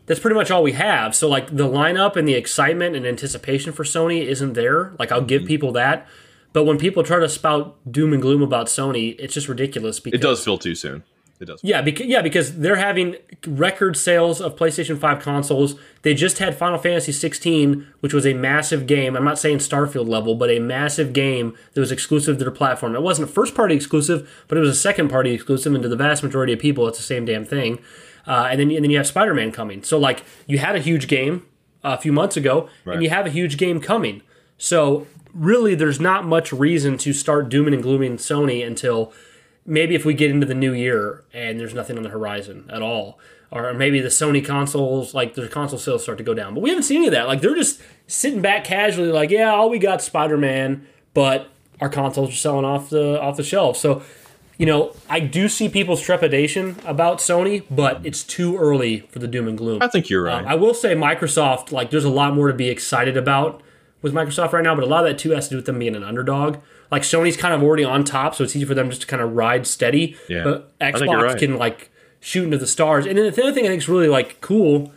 That's 0.06 0.18
pretty 0.18 0.34
much 0.34 0.50
all 0.50 0.64
we 0.64 0.72
have. 0.72 1.14
So 1.14 1.28
like 1.28 1.54
the 1.54 1.68
lineup 1.68 2.16
and 2.16 2.26
the 2.26 2.34
excitement 2.34 2.96
and 2.96 3.06
anticipation 3.06 3.72
for 3.72 3.84
Sony 3.84 4.24
isn't 4.26 4.54
there. 4.54 4.92
Like 4.98 5.12
I'll 5.12 5.18
Mm-hmm. 5.20 5.26
give 5.28 5.44
people 5.44 5.70
that, 5.72 6.08
but 6.52 6.64
when 6.64 6.78
people 6.78 7.02
try 7.02 7.18
to 7.20 7.28
spout 7.28 7.76
doom 7.90 8.12
and 8.12 8.20
gloom 8.22 8.42
about 8.42 8.66
Sony, 8.66 9.16
it's 9.18 9.34
just 9.34 9.48
ridiculous. 9.48 10.00
Because 10.00 10.18
It 10.18 10.22
does 10.22 10.44
feel 10.44 10.58
too 10.58 10.74
soon. 10.74 11.04
It 11.40 11.46
does. 11.46 11.60
Yeah, 11.64 11.80
because 11.80 12.04
yeah, 12.06 12.20
because 12.20 12.58
they're 12.58 12.76
having 12.76 13.16
record 13.46 13.96
sales 13.96 14.42
of 14.42 14.56
PlayStation 14.56 14.98
5 14.98 15.20
consoles. 15.22 15.74
They 16.02 16.12
just 16.12 16.36
had 16.36 16.54
Final 16.54 16.78
Fantasy 16.78 17.12
16, 17.12 17.86
which 18.00 18.12
was 18.12 18.26
a 18.26 18.34
massive 18.34 18.86
game. 18.86 19.16
I'm 19.16 19.24
not 19.24 19.38
saying 19.38 19.58
Starfield 19.58 20.06
level, 20.06 20.34
but 20.34 20.50
a 20.50 20.58
massive 20.58 21.14
game 21.14 21.56
that 21.72 21.80
was 21.80 21.90
exclusive 21.90 22.36
to 22.36 22.44
their 22.44 22.52
platform. 22.52 22.94
It 22.94 23.00
wasn't 23.00 23.30
a 23.30 23.32
first 23.32 23.54
party 23.54 23.74
exclusive, 23.74 24.30
but 24.48 24.58
it 24.58 24.60
was 24.60 24.68
a 24.68 24.74
second 24.74 25.08
party 25.08 25.32
exclusive, 25.32 25.72
and 25.72 25.82
to 25.82 25.88
the 25.88 25.96
vast 25.96 26.22
majority 26.22 26.52
of 26.52 26.58
people, 26.58 26.86
it's 26.86 26.98
the 26.98 27.04
same 27.04 27.24
damn 27.24 27.46
thing. 27.46 27.78
Uh, 28.26 28.48
and 28.50 28.60
then 28.60 28.70
and 28.72 28.84
then 28.84 28.90
you 28.90 28.98
have 28.98 29.06
Spider 29.06 29.32
Man 29.32 29.50
coming. 29.50 29.82
So 29.82 29.98
like 29.98 30.22
you 30.46 30.58
had 30.58 30.76
a 30.76 30.80
huge 30.80 31.08
game 31.08 31.46
a 31.82 31.96
few 31.96 32.12
months 32.12 32.36
ago, 32.36 32.68
Right. 32.84 32.94
and 32.96 33.02
you 33.02 33.08
have 33.08 33.24
a 33.24 33.30
huge 33.30 33.56
game 33.56 33.80
coming. 33.80 34.20
So 34.58 35.06
really, 35.34 35.74
there's 35.74 36.00
not 36.00 36.24
much 36.24 36.52
reason 36.52 36.98
to 36.98 37.12
start 37.12 37.48
dooming 37.48 37.74
and 37.74 37.82
glooming 37.82 38.16
Sony 38.16 38.66
until 38.66 39.12
maybe 39.66 39.94
if 39.94 40.04
we 40.04 40.14
get 40.14 40.30
into 40.30 40.46
the 40.46 40.54
new 40.54 40.72
year 40.72 41.24
and 41.32 41.60
there's 41.60 41.74
nothing 41.74 41.96
on 41.96 42.02
the 42.02 42.10
horizon 42.10 42.68
at 42.72 42.82
all. 42.82 43.18
Or 43.52 43.74
maybe 43.74 44.00
the 44.00 44.10
sony 44.10 44.44
consoles 44.44 45.12
like 45.12 45.34
the 45.34 45.48
console 45.48 45.78
sales 45.78 46.04
start 46.04 46.18
to 46.18 46.24
go 46.24 46.34
down. 46.34 46.54
But 46.54 46.60
we 46.60 46.68
haven't 46.70 46.84
seen 46.84 46.98
any 46.98 47.08
of 47.08 47.12
that. 47.12 47.26
Like 47.26 47.40
they're 47.40 47.56
just 47.56 47.80
sitting 48.06 48.40
back 48.42 48.64
casually 48.64 49.12
like 49.12 49.30
yeah 49.30 49.50
all 49.50 49.70
we 49.70 49.78
got 49.78 50.02
spider-man 50.02 50.84
but 51.14 51.48
our 51.80 51.88
consoles 51.88 52.30
are 52.30 52.32
selling 52.32 52.64
off 52.64 52.90
the 52.90 53.20
off 53.20 53.36
the 53.36 53.42
shelf 53.44 53.76
so 53.76 54.02
you 54.58 54.66
know 54.66 54.92
i 55.08 55.20
do 55.20 55.48
see 55.48 55.68
people's 55.68 56.02
trepidation 56.02 56.74
about 56.84 57.18
sony 57.18 57.64
but 57.70 58.04
it's 58.04 58.24
too 58.24 58.58
early 58.58 59.00
for 59.10 59.20
the 59.20 59.28
doom 59.28 59.46
and 59.46 59.56
gloom. 59.56 59.80
I 59.80 59.86
think 59.86 60.10
you're 60.10 60.24
right. 60.24 60.42
um, 60.42 60.48
I 60.48 60.56
will 60.56 60.74
say 60.74 60.94
Microsoft, 60.96 61.70
like, 61.70 61.90
there's 61.90 62.04
a 62.04 62.10
lot 62.10 62.34
more 62.34 62.48
to 62.48 62.54
be 62.54 62.68
excited 62.68 63.16
about 63.16 63.62
with 64.02 64.12
Microsoft 64.12 64.52
right 64.52 64.64
now, 64.64 64.74
but 64.74 64.84
a 64.84 64.86
lot 64.86 65.04
of 65.04 65.10
that 65.10 65.18
too 65.18 65.30
has 65.30 65.46
to 65.48 65.50
do 65.50 65.56
with 65.56 65.66
them 65.66 65.78
being 65.78 65.94
an 65.94 66.02
underdog. 66.02 66.58
Like 66.90 67.02
Sony's 67.02 67.36
kind 67.36 67.54
of 67.54 67.62
already 67.62 67.84
on 67.84 68.04
top, 68.04 68.34
so 68.34 68.44
it's 68.44 68.56
easy 68.56 68.64
for 68.64 68.74
them 68.74 68.88
just 68.90 69.02
to 69.02 69.06
kind 69.06 69.22
of 69.22 69.34
ride 69.34 69.66
steady. 69.66 70.16
Yeah. 70.28 70.44
But 70.44 70.72
I 70.80 70.92
think 70.92 71.10
you're 71.10 71.20
Xbox 71.20 71.26
right. 71.28 71.38
can 71.38 71.56
like 71.56 71.90
shoot 72.20 72.44
into 72.44 72.58
the 72.58 72.66
stars. 72.66 73.06
And 73.06 73.16
then 73.16 73.32
the 73.32 73.42
other 73.42 73.52
thing 73.52 73.64
I 73.64 73.68
think 73.68 73.82
is 73.82 73.88
really 73.88 74.08
like 74.08 74.40
cool, 74.40 74.92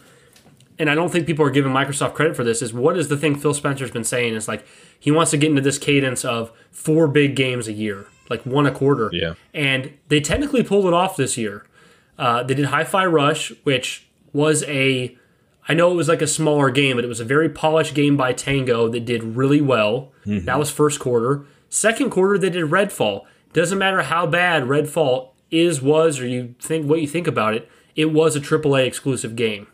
and 0.79 0.89
I 0.89 0.95
don't 0.95 1.11
think 1.11 1.27
people 1.27 1.45
are 1.45 1.51
giving 1.51 1.71
Microsoft 1.71 2.13
credit 2.13 2.35
for 2.35 2.43
this, 2.43 2.61
is 2.61 2.73
what 2.73 2.97
is 2.97 3.09
the 3.09 3.17
thing 3.17 3.35
Phil 3.35 3.53
Spencer's 3.53 3.91
been 3.91 4.03
saying? 4.03 4.33
Is 4.33 4.47
like 4.47 4.65
he 4.99 5.11
wants 5.11 5.31
to 5.31 5.37
get 5.37 5.49
into 5.49 5.61
this 5.61 5.77
cadence 5.77 6.25
of 6.25 6.51
four 6.71 7.07
big 7.07 7.35
games 7.35 7.67
a 7.67 7.73
year, 7.73 8.07
like 8.29 8.45
one 8.45 8.65
a 8.65 8.71
quarter. 8.71 9.09
Yeah. 9.13 9.33
And 9.53 9.93
they 10.07 10.19
technically 10.19 10.63
pulled 10.63 10.85
it 10.85 10.93
off 10.93 11.15
this 11.15 11.37
year. 11.37 11.65
Uh, 12.17 12.43
they 12.43 12.53
did 12.53 12.65
Hi-Fi 12.65 13.05
Rush, 13.05 13.51
which 13.63 14.07
was 14.33 14.63
a 14.63 15.17
I 15.67 15.73
know 15.73 15.91
it 15.91 15.95
was 15.95 16.09
like 16.09 16.21
a 16.21 16.27
smaller 16.27 16.69
game, 16.69 16.97
but 16.97 17.05
it 17.05 17.07
was 17.07 17.19
a 17.19 17.25
very 17.25 17.49
polished 17.49 17.95
game 17.95 18.17
by 18.17 18.33
Tango 18.33 18.87
that 18.89 19.05
did 19.05 19.23
really 19.23 19.61
well. 19.61 20.11
Mm-hmm. 20.25 20.45
That 20.45 20.59
was 20.59 20.69
first 20.69 20.99
quarter. 20.99 21.45
Second 21.69 22.09
quarter, 22.09 22.37
they 22.37 22.49
did 22.49 22.65
Redfall. 22.65 23.23
Doesn't 23.53 23.77
matter 23.77 24.01
how 24.01 24.25
bad 24.27 24.63
Redfall 24.63 25.29
is, 25.51 25.81
was, 25.81 26.19
or 26.19 26.27
you 26.27 26.55
think 26.59 26.87
what 26.87 27.01
you 27.01 27.07
think 27.07 27.27
about 27.27 27.53
it. 27.53 27.69
It 27.95 28.11
was 28.11 28.35
a 28.35 28.39
AAA 28.41 28.85
exclusive 28.87 29.35
game. 29.35 29.67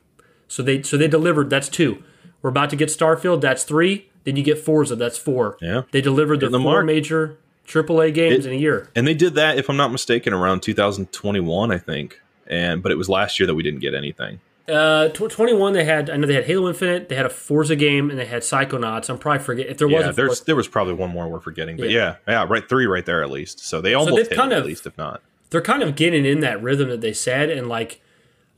So 0.47 0.61
they 0.63 0.81
so 0.83 0.97
they 0.97 1.07
delivered. 1.07 1.49
That's 1.49 1.69
two. 1.69 2.03
We're 2.41 2.49
about 2.49 2.69
to 2.71 2.75
get 2.75 2.89
Starfield. 2.89 3.41
That's 3.41 3.63
three. 3.63 4.09
Then 4.25 4.35
you 4.35 4.43
get 4.43 4.59
Forza. 4.59 4.95
That's 4.95 5.17
four. 5.17 5.57
Yeah. 5.61 5.83
They 5.91 6.01
delivered 6.01 6.39
their 6.41 6.49
the 6.49 6.59
four 6.59 6.73
mark. 6.73 6.85
major 6.85 7.37
AAA 7.67 8.13
games 8.13 8.45
It- 8.45 8.49
in 8.51 8.57
a 8.57 8.59
year. 8.59 8.89
and 8.95 9.07
they 9.07 9.13
did 9.13 9.35
that, 9.35 9.57
if 9.57 9.69
I'm 9.69 9.77
not 9.77 9.91
mistaken, 9.91 10.33
around 10.33 10.61
2021, 10.61 11.71
I 11.71 11.77
think. 11.77 12.21
And 12.47 12.81
but 12.83 12.91
it 12.91 12.97
was 12.97 13.07
last 13.09 13.39
year 13.39 13.47
that 13.47 13.55
we 13.55 13.63
didn't 13.63 13.79
get 13.79 13.93
anything. 13.93 14.39
Uh, 14.69 15.09
tw- 15.09 15.29
21, 15.29 15.73
they 15.73 15.83
had, 15.83 16.09
I 16.09 16.17
know 16.17 16.27
they 16.27 16.33
had 16.35 16.45
Halo 16.45 16.67
Infinite, 16.69 17.09
they 17.09 17.15
had 17.15 17.25
a 17.25 17.29
Forza 17.29 17.75
game, 17.75 18.09
and 18.09 18.19
they 18.19 18.25
had 18.25 18.41
Psychonauts. 18.43 19.09
I'm 19.09 19.17
probably 19.17 19.43
forget 19.43 19.67
if 19.67 19.77
there 19.77 19.87
was 19.87 20.05
Yeah, 20.05 20.11
there's 20.11 20.41
there 20.41 20.55
was 20.55 20.67
probably 20.67 20.93
one 20.93 21.09
more 21.09 21.27
we're 21.27 21.39
forgetting, 21.39 21.77
but 21.77 21.89
Yeah. 21.89 22.15
yeah, 22.27 22.43
yeah, 22.43 22.45
right, 22.49 22.67
three 22.67 22.85
right 22.85 23.05
there 23.05 23.23
at 23.23 23.29
least. 23.31 23.59
So 23.59 23.81
they 23.81 23.93
almost 23.93 24.15
they've 24.15 24.27
hit 24.27 24.35
kind 24.37 24.51
it, 24.51 24.55
of- 24.57 24.61
at 24.63 24.67
least, 24.67 24.85
if 24.85 24.97
not. 24.97 25.21
They're 25.49 25.61
kind 25.61 25.81
of 25.81 25.95
getting 25.95 26.25
in 26.25 26.41
that 26.41 26.61
rhythm 26.61 26.89
that 26.89 27.01
they 27.01 27.13
said, 27.13 27.49
and 27.49 27.67
like, 27.67 28.01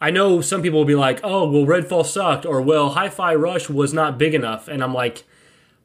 I 0.01 0.11
know 0.11 0.41
some 0.41 0.61
people 0.61 0.79
will 0.79 0.85
be 0.85 0.95
like, 0.95 1.19
oh, 1.23 1.49
well, 1.49 1.65
Redfall 1.65 2.05
sucked, 2.05 2.45
or 2.45 2.61
well, 2.61 2.89
Hi 2.91 3.07
Fi 3.07 3.33
Rush 3.35 3.69
was 3.69 3.93
not 3.93 4.17
big 4.17 4.33
enough. 4.33 4.67
And 4.67 4.83
I'm 4.83 4.93
like, 4.93 5.23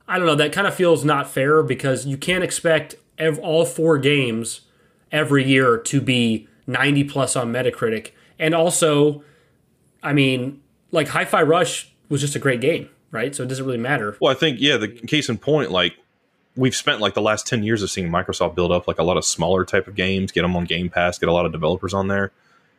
I 0.08 0.18
don't 0.18 0.26
know, 0.26 0.34
that 0.34 0.52
kind 0.52 0.66
of 0.66 0.74
feels 0.74 1.04
not 1.04 1.28
fair 1.30 1.62
because 1.62 2.06
you 2.06 2.16
can't 2.16 2.42
expect 2.42 2.94
ev- 3.18 3.38
all 3.40 3.64
four 3.66 3.98
games 3.98 4.62
every 5.12 5.44
year 5.44 5.76
to 5.78 6.00
be 6.00 6.48
90 6.66 7.04
plus 7.04 7.36
on 7.36 7.52
Metacritic. 7.52 8.10
And 8.38 8.54
also, 8.54 9.22
I 10.06 10.12
mean, 10.12 10.62
like 10.92 11.08
Hi 11.08 11.24
Fi 11.24 11.42
Rush 11.42 11.92
was 12.08 12.20
just 12.20 12.36
a 12.36 12.38
great 12.38 12.60
game, 12.60 12.88
right? 13.10 13.34
So 13.34 13.42
it 13.42 13.48
doesn't 13.48 13.66
really 13.66 13.76
matter. 13.76 14.16
Well, 14.20 14.30
I 14.30 14.36
think 14.36 14.60
yeah. 14.60 14.76
The 14.76 14.88
case 14.88 15.28
in 15.28 15.36
point, 15.36 15.72
like 15.72 15.96
we've 16.54 16.76
spent 16.76 17.00
like 17.00 17.14
the 17.14 17.22
last 17.22 17.46
ten 17.46 17.64
years 17.64 17.82
of 17.82 17.90
seeing 17.90 18.08
Microsoft 18.08 18.54
build 18.54 18.70
up 18.70 18.86
like 18.86 18.98
a 18.98 19.02
lot 19.02 19.16
of 19.16 19.24
smaller 19.24 19.64
type 19.64 19.88
of 19.88 19.96
games, 19.96 20.30
get 20.30 20.42
them 20.42 20.54
on 20.54 20.64
Game 20.64 20.88
Pass, 20.88 21.18
get 21.18 21.28
a 21.28 21.32
lot 21.32 21.44
of 21.44 21.50
developers 21.50 21.92
on 21.92 22.06
there. 22.06 22.30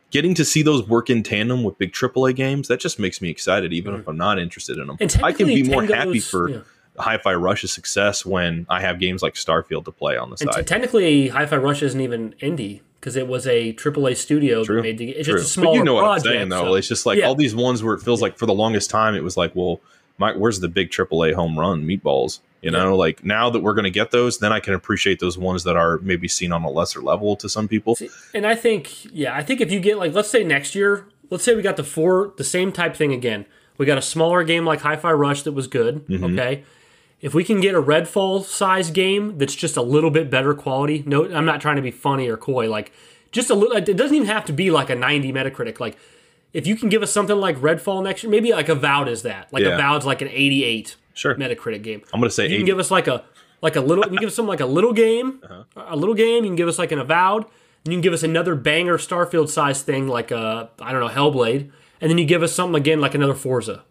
Getting 0.09 0.33
to 0.35 0.45
see 0.45 0.61
those 0.61 0.87
work 0.87 1.09
in 1.09 1.21
tandem 1.21 1.63
with 1.63 1.77
big 1.77 1.91
AAA 1.91 2.33
games, 2.33 2.69
that 2.69 2.79
just 2.79 2.97
makes 2.97 3.21
me 3.21 3.29
excited, 3.29 3.73
even 3.73 3.93
if 3.93 4.07
I'm 4.07 4.15
not 4.15 4.39
interested 4.39 4.77
in 4.77 4.87
them. 4.87 4.97
Mm-hmm. 4.97 5.25
I 5.25 5.33
can 5.33 5.47
be 5.47 5.63
more 5.63 5.83
happy 5.83 6.21
for 6.21 6.49
yeah. 6.49 6.59
Hi-Fi 6.97 7.33
Rush's 7.33 7.73
success 7.73 8.25
when 8.25 8.65
I 8.69 8.79
have 8.79 8.99
games 8.99 9.21
like 9.21 9.33
Starfield 9.33 9.83
to 9.83 9.91
play 9.91 10.15
on 10.15 10.29
the 10.29 10.37
And 10.39 10.49
t- 10.49 10.63
technically, 10.63 11.27
Hi-Fi 11.27 11.57
Rush 11.57 11.83
isn't 11.83 11.99
even 11.99 12.33
indie 12.41 12.79
because 12.99 13.15
it 13.15 13.27
was 13.27 13.47
a 13.47 13.73
AAA 13.73 14.15
studio 14.17 14.63
True. 14.63 14.77
that 14.77 14.81
made 14.83 14.97
the. 14.97 15.09
It's 15.11 15.27
True. 15.27 15.37
just 15.37 15.49
a 15.57 15.59
smaller 15.61 15.77
you 15.77 15.83
know 15.83 15.95
what 15.95 16.01
project. 16.03 16.27
I'm 16.27 16.33
saying, 16.33 16.49
though. 16.49 16.63
so- 16.65 16.75
It's 16.75 16.87
just 16.87 17.05
like 17.05 17.19
Yeah. 17.19 17.25
all 17.27 17.35
these 17.35 17.55
ones 17.55 17.83
where 17.83 17.93
it 17.93 18.01
feels 18.01 18.21
like 18.21 18.37
for 18.37 18.45
the 18.45 18.53
longest 18.53 18.89
time 18.89 19.15
it 19.15 19.23
was 19.23 19.37
like, 19.37 19.55
well, 19.55 19.81
my, 20.17 20.33
where's 20.35 20.59
the 20.59 20.67
big 20.67 20.89
AAA 20.91 21.33
home 21.33 21.57
run 21.59 21.83
meatballs? 21.85 22.39
You 22.63 22.71
know, 22.71 22.97
like 22.97 23.23
now 23.23 23.51
that 23.51 23.59
we're 23.59 23.75
going 23.75 23.83
to 23.85 23.91
get 23.91 24.09
those, 24.09 24.39
then 24.39 24.51
I 24.51 24.59
can 24.59 24.73
appreciate 24.73 25.19
those 25.19 25.37
ones 25.37 25.63
that 25.63 25.77
are 25.77 25.99
maybe 25.99 26.27
seen 26.27 26.51
on 26.51 26.63
a 26.63 26.69
lesser 26.71 27.01
level 27.01 27.35
to 27.37 27.47
some 27.47 27.67
people. 27.67 27.95
See, 27.95 28.09
and 28.33 28.47
I 28.47 28.55
think, 28.55 29.05
yeah, 29.13 29.35
I 29.35 29.43
think 29.43 29.61
if 29.61 29.71
you 29.71 29.79
get 29.79 29.99
like, 29.99 30.13
let's 30.13 30.29
say 30.29 30.43
next 30.43 30.73
year, 30.73 31.05
let's 31.29 31.43
say 31.43 31.55
we 31.55 31.61
got 31.61 31.77
the 31.77 31.83
four, 31.83 32.33
the 32.37 32.43
same 32.43 32.71
type 32.71 32.95
thing 32.95 33.13
again. 33.13 33.45
We 33.77 33.85
got 33.85 33.99
a 33.99 34.01
smaller 34.01 34.43
game 34.43 34.65
like 34.65 34.81
Hi-Fi 34.81 35.11
Rush 35.13 35.43
that 35.43 35.51
was 35.51 35.67
good. 35.67 36.07
Mm-hmm. 36.07 36.23
Okay, 36.23 36.63
if 37.21 37.33
we 37.33 37.43
can 37.43 37.59
get 37.61 37.73
a 37.75 37.81
Redfall 37.81 38.43
size 38.43 38.91
game 38.91 39.37
that's 39.37 39.55
just 39.55 39.75
a 39.77 39.81
little 39.81 40.11
bit 40.11 40.29
better 40.29 40.53
quality. 40.53 41.03
No, 41.05 41.25
I'm 41.33 41.45
not 41.45 41.61
trying 41.61 41.77
to 41.77 41.81
be 41.81 41.91
funny 41.91 42.27
or 42.29 42.37
coy. 42.37 42.69
Like 42.69 42.91
just 43.31 43.49
a 43.49 43.55
little. 43.55 43.75
It 43.77 43.97
doesn't 43.97 44.15
even 44.15 44.27
have 44.27 44.45
to 44.45 44.53
be 44.53 44.69
like 44.71 44.89
a 44.89 44.95
90 44.95 45.33
Metacritic. 45.33 45.79
Like 45.79 45.97
if 46.53 46.65
you 46.67 46.75
can 46.75 46.89
give 46.89 47.01
us 47.03 47.11
something 47.11 47.35
like 47.37 47.57
Redfall 47.57 48.03
next 48.03 48.23
year, 48.23 48.29
maybe 48.31 48.51
like 48.51 48.69
Avowed 48.69 49.07
is 49.07 49.23
that. 49.23 49.51
Like 49.51 49.63
Yeah. 49.63 49.75
Avowed's 49.75 50.05
like 50.05 50.21
an 50.21 50.29
88 50.29 50.95
Sure. 51.13 51.35
Metacritic 51.35 51.81
game. 51.81 52.01
I'm 52.13 52.19
going 52.19 52.29
to 52.29 52.33
say 52.35 52.47
You 52.47 52.57
can 52.57 52.65
give 52.65 52.79
us 52.79 52.91
like 52.91 53.07
a 53.07 53.23
like 53.61 53.75
a 53.75 53.81
little. 53.81 54.03
You 54.05 54.09
can 54.11 54.17
give 54.19 54.27
us 54.27 54.35
something 54.35 54.49
like 54.49 54.59
a 54.59 54.65
little 54.67 54.93
game, 54.93 55.39
Uh-huh. 55.43 55.63
a 55.87 55.95
little 55.95 56.13
game. 56.15 56.43
You 56.43 56.49
can 56.49 56.55
give 56.55 56.67
us 56.67 56.77
like 56.77 56.91
an 56.91 56.99
avowed. 56.99 57.45
And 57.85 57.93
you 57.93 57.97
can 57.97 58.01
give 58.01 58.13
us 58.13 58.21
another 58.23 58.53
banger 58.55 58.97
Starfield 58.97 59.49
size 59.49 59.81
thing 59.81 60.07
like 60.07 60.29
a 60.29 60.69
I 60.79 60.91
don't 60.91 60.99
know 61.01 61.07
Hellblade, 61.09 61.71
and 62.01 62.09
then 62.11 62.17
you 62.17 62.25
give 62.25 62.43
us 62.43 62.53
something 62.53 62.75
again 62.75 62.99
like 63.01 63.15
another 63.15 63.33
Forza 63.33 63.83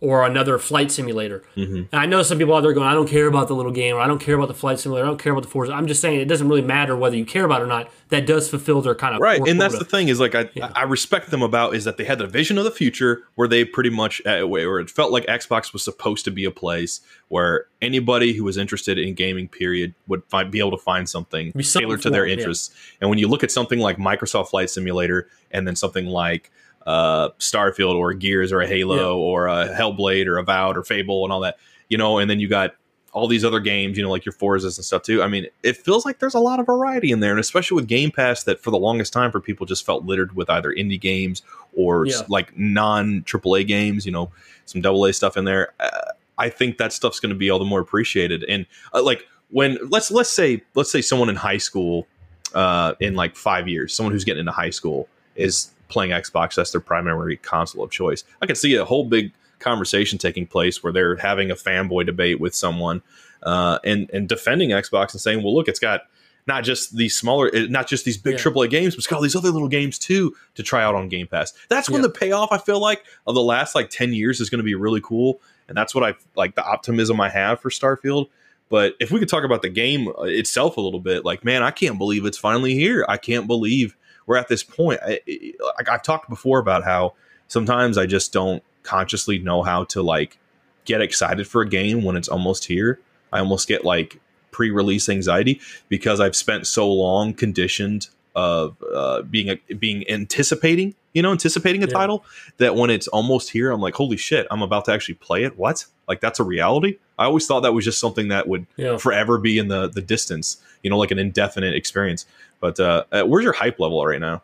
or 0.00 0.24
another 0.24 0.58
flight 0.58 0.92
simulator. 0.92 1.42
Mm-hmm. 1.56 1.94
I 1.94 2.06
know 2.06 2.22
some 2.22 2.38
people 2.38 2.54
out 2.54 2.60
there 2.60 2.72
going, 2.72 2.86
I 2.86 2.94
don't 2.94 3.08
care 3.08 3.26
about 3.26 3.48
the 3.48 3.54
little 3.54 3.72
game, 3.72 3.96
or 3.96 4.00
I 4.00 4.06
don't 4.06 4.20
care 4.20 4.36
about 4.36 4.46
the 4.46 4.54
flight 4.54 4.78
simulator, 4.78 5.04
I 5.04 5.08
don't 5.08 5.20
care 5.20 5.32
about 5.32 5.42
the 5.42 5.50
Forza. 5.50 5.72
I'm 5.72 5.88
just 5.88 6.00
saying 6.00 6.20
it 6.20 6.26
doesn't 6.26 6.48
really 6.48 6.62
matter 6.62 6.96
whether 6.96 7.16
you 7.16 7.24
care 7.24 7.44
about 7.44 7.62
it 7.62 7.64
or 7.64 7.66
not. 7.66 7.90
That 8.10 8.26
does 8.26 8.48
fulfill 8.48 8.80
their 8.80 8.94
kind 8.94 9.14
of 9.14 9.20
Right, 9.20 9.40
and 9.46 9.60
that's 9.60 9.78
the 9.78 9.84
thing 9.84 10.08
is 10.08 10.18
like 10.20 10.34
I 10.34 10.48
I 10.74 10.84
respect 10.84 11.30
them 11.30 11.42
about 11.42 11.74
is 11.74 11.84
that 11.84 11.96
they 11.96 12.04
had 12.04 12.18
the 12.18 12.26
vision 12.26 12.56
of 12.56 12.64
the 12.64 12.70
future 12.70 13.24
where 13.34 13.48
they 13.48 13.64
pretty 13.64 13.90
much 13.90 14.22
uh, 14.24 14.46
where 14.46 14.78
it 14.78 14.88
felt 14.88 15.12
like 15.12 15.26
Xbox 15.26 15.72
was 15.72 15.82
supposed 15.82 16.24
to 16.24 16.30
be 16.30 16.44
a 16.44 16.50
place 16.50 17.00
where 17.28 17.66
anybody 17.82 18.32
who 18.32 18.44
was 18.44 18.56
interested 18.56 18.98
in 18.98 19.14
gaming 19.14 19.48
period 19.48 19.94
would 20.06 20.22
find, 20.28 20.50
be 20.50 20.58
able 20.58 20.70
to 20.70 20.78
find 20.78 21.08
something 21.08 21.52
something 21.62 21.80
tailored 21.80 22.02
to 22.02 22.10
their 22.10 22.24
'em, 22.24 22.28
yeah. 22.28 22.34
interests. 22.34 22.74
And 23.00 23.10
when 23.10 23.18
you 23.18 23.28
look 23.28 23.44
at 23.44 23.50
something 23.50 23.78
like 23.78 23.98
Microsoft 23.98 24.48
Flight 24.48 24.70
Simulator 24.70 25.28
and 25.50 25.66
then 25.66 25.76
something 25.76 26.06
like 26.06 26.50
uh, 26.88 27.28
Starfield 27.38 27.94
or 27.96 28.14
Gears 28.14 28.50
or 28.50 28.60
a 28.62 28.66
Halo 28.66 28.96
Yeah. 28.96 29.02
or 29.26 29.46
a 29.46 29.68
Hellblade 29.68 30.26
or 30.26 30.38
Avowed 30.38 30.76
or 30.78 30.82
Fable 30.82 31.22
and 31.24 31.32
all 31.32 31.40
that, 31.40 31.58
you 31.90 31.98
know, 31.98 32.16
and 32.18 32.30
then 32.30 32.40
you 32.40 32.48
got 32.48 32.74
all 33.12 33.28
these 33.28 33.44
other 33.44 33.60
games, 33.60 33.98
you 33.98 34.02
know, 34.02 34.10
like 34.10 34.24
your 34.24 34.32
Forzas 34.32 34.78
and 34.78 34.84
stuff 34.84 35.02
too. 35.02 35.22
I 35.22 35.28
mean, 35.28 35.46
it 35.62 35.76
feels 35.76 36.06
like 36.06 36.18
there's 36.18 36.34
a 36.34 36.38
lot 36.40 36.60
of 36.60 36.66
variety 36.66 37.10
in 37.10 37.20
there, 37.20 37.30
and 37.32 37.40
especially 37.40 37.74
with 37.76 37.88
Game 37.88 38.10
Pass, 38.10 38.44
that 38.44 38.62
for 38.62 38.70
the 38.70 38.78
longest 38.78 39.12
time 39.12 39.30
for 39.30 39.38
people 39.40 39.66
just 39.66 39.84
felt 39.84 40.04
littered 40.06 40.34
with 40.34 40.48
either 40.48 40.72
indie 40.72 41.00
games 41.00 41.42
or 41.76 42.06
Yeah. 42.06 42.22
like 42.28 42.56
non 42.56 43.22
AAA 43.22 43.66
games, 43.66 44.06
you 44.06 44.12
know, 44.12 44.30
some 44.64 44.80
AA 44.84 45.10
stuff 45.12 45.36
in 45.36 45.44
there. 45.44 45.72
Uh, 45.80 45.90
I 46.38 46.48
think 46.48 46.78
that 46.78 46.92
stuff's 46.94 47.20
going 47.20 47.30
to 47.30 47.38
be 47.38 47.50
all 47.50 47.58
the 47.58 47.64
more 47.66 47.80
appreciated. 47.80 48.44
And 48.44 48.64
uh, 48.94 49.02
like 49.02 49.26
when 49.50 49.76
let's 49.90 50.10
let's 50.10 50.30
say 50.30 50.62
let's 50.74 50.90
say 50.90 51.02
someone 51.02 51.28
in 51.28 51.36
high 51.36 51.58
school, 51.58 52.06
uh, 52.54 52.94
in 53.00 53.14
like 53.14 53.36
five 53.36 53.68
years, 53.68 53.92
someone 53.92 54.12
who's 54.12 54.24
getting 54.24 54.40
into 54.40 54.52
high 54.52 54.70
school 54.70 55.06
is 55.36 55.70
playing 55.88 56.10
Xbox. 56.12 56.54
That's 56.54 56.72
their 56.72 56.80
primary 56.80 57.36
console 57.38 57.84
of 57.84 57.90
choice. 57.90 58.24
I 58.42 58.46
could 58.46 58.56
see 58.56 58.74
a 58.74 58.84
whole 58.84 59.04
big 59.04 59.32
conversation 59.58 60.18
taking 60.18 60.46
place 60.46 60.82
where 60.82 60.92
they're 60.92 61.16
having 61.16 61.50
a 61.50 61.54
fanboy 61.56 62.06
debate 62.06 62.40
with 62.40 62.54
someone 62.54 63.02
uh, 63.42 63.78
and 63.84 64.08
and 64.12 64.28
defending 64.28 64.70
Xbox 64.70 65.12
and 65.12 65.20
saying, 65.20 65.42
"Well, 65.42 65.54
look, 65.54 65.68
it's 65.68 65.78
got 65.80 66.02
not 66.46 66.64
just 66.64 66.96
these 66.96 67.14
smaller, 67.14 67.50
eh, 67.54 67.66
not 67.68 67.86
just 67.86 68.04
these 68.04 68.16
big 68.16 68.34
Yeah. 68.34 68.38
AAA 68.40 68.70
games, 68.70 68.94
but 68.94 68.98
it's 68.98 69.06
got 69.06 69.16
all 69.16 69.22
these 69.22 69.36
other 69.36 69.50
little 69.50 69.68
games 69.68 69.98
too 69.98 70.34
to 70.54 70.62
try 70.62 70.82
out 70.82 70.94
on 70.94 71.08
Game 71.08 71.26
Pass." 71.26 71.52
That's 71.68 71.88
when 71.90 72.00
Yeah. 72.02 72.08
the 72.08 72.12
payoff 72.14 72.52
I 72.52 72.58
feel 72.58 72.80
like 72.80 73.04
of 73.26 73.34
the 73.34 73.42
last 73.42 73.74
like 73.74 73.90
ten 73.90 74.12
years 74.12 74.40
is 74.40 74.48
going 74.50 74.58
to 74.60 74.64
be 74.64 74.74
really 74.74 75.00
cool, 75.02 75.40
and 75.68 75.76
that's 75.76 75.94
what 75.94 76.04
I 76.04 76.14
like 76.36 76.54
the 76.54 76.64
optimism 76.64 77.20
I 77.20 77.28
have 77.28 77.60
for 77.60 77.70
Starfield. 77.70 78.28
But 78.70 78.94
if 79.00 79.10
we 79.10 79.18
could 79.18 79.28
talk 79.30 79.44
about 79.44 79.62
the 79.62 79.68
game 79.70 80.08
uh, 80.08 80.22
itself 80.24 80.76
a 80.76 80.80
little 80.80 81.00
bit, 81.00 81.24
like 81.24 81.44
man, 81.44 81.62
I 81.62 81.70
can't 81.70 81.96
believe 81.98 82.24
it's 82.26 82.38
finally 82.38 82.74
here. 82.74 83.04
I 83.08 83.16
can't 83.18 83.46
believe 83.46 83.96
we're 84.28 84.36
at 84.36 84.46
this 84.46 84.62
point. 84.62 85.00
I, 85.04 85.20
I- 85.28 85.52
like 85.78 85.88
I've 85.88 86.02
talked 86.04 86.28
before 86.28 86.60
about 86.60 86.84
how 86.84 87.14
sometimes 87.48 87.98
I 87.98 88.06
just 88.06 88.32
don't 88.32 88.62
consciously 88.84 89.38
know 89.40 89.62
how 89.62 89.84
to 89.84 90.02
like 90.02 90.38
get 90.84 91.00
excited 91.02 91.46
for 91.48 91.62
a 91.62 91.68
game 91.68 92.04
when 92.04 92.14
it's 92.16 92.28
almost 92.28 92.66
here. 92.66 93.00
I 93.32 93.40
almost 93.40 93.66
get 93.68 93.84
like 93.84 94.20
pre-release 94.52 95.08
anxiety 95.08 95.60
because 95.88 96.20
I've 96.20 96.34
spent 96.36 96.66
so 96.66 96.90
long 96.90 97.34
conditioned 97.34 98.08
of 98.34 98.76
uh, 98.94 99.22
being 99.22 99.50
a, 99.50 99.74
being 99.74 100.08
anticipating, 100.08 100.94
you 101.12 101.22
know, 101.22 101.32
anticipating 101.32 101.82
a 101.82 101.86
Yeah. 101.86 101.92
title 101.92 102.24
that 102.58 102.74
when 102.76 102.88
it's 102.90 103.08
almost 103.08 103.50
here, 103.50 103.70
I'm 103.70 103.80
like, 103.80 103.94
holy 103.94 104.16
shit, 104.16 104.46
I'm 104.50 104.62
about 104.62 104.84
to 104.86 104.92
actually 104.92 105.16
play 105.16 105.44
it. 105.44 105.58
What? 105.58 105.84
Like 106.06 106.20
that's 106.20 106.38
a 106.40 106.44
reality? 106.44 106.98
I 107.18 107.24
always 107.24 107.46
thought 107.46 107.60
that 107.60 107.72
was 107.74 107.84
just 107.84 107.98
something 108.00 108.28
that 108.28 108.46
would 108.48 108.66
Yeah. 108.76 108.96
forever 108.96 109.38
be 109.38 109.58
in 109.58 109.68
the 109.68 109.88
the 109.88 110.00
distance, 110.02 110.58
you 110.82 110.90
know, 110.90 110.98
like 110.98 111.10
an 111.10 111.18
indefinite 111.18 111.74
experience. 111.74 112.26
But 112.60 112.78
uh, 112.80 113.04
uh, 113.12 113.22
where's 113.24 113.44
your 113.44 113.52
hype 113.52 113.78
level 113.78 114.04
right 114.04 114.20
now? 114.20 114.42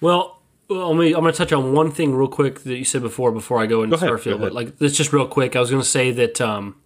Well, 0.00 0.38
well, 0.68 0.90
I'm 0.90 0.96
going 0.96 1.24
to 1.24 1.32
touch 1.32 1.52
on 1.52 1.72
one 1.72 1.90
thing 1.90 2.14
real 2.14 2.28
quick 2.28 2.60
that 2.60 2.76
you 2.76 2.84
said 2.84 3.02
before 3.02 3.30
before 3.32 3.60
I 3.60 3.66
go 3.66 3.82
into 3.82 3.96
Go 3.96 4.06
ahead, 4.06 4.18
Starfield. 4.18 4.38
go. 4.38 4.38
But 4.38 4.52
like, 4.52 4.72
it's 4.80 4.96
just 4.96 5.12
real 5.12 5.26
quick. 5.26 5.56
I 5.56 5.60
was 5.60 5.70
going 5.70 5.82
to 5.82 5.88
say 5.88 6.10
that, 6.12 6.40
um, 6.40 6.76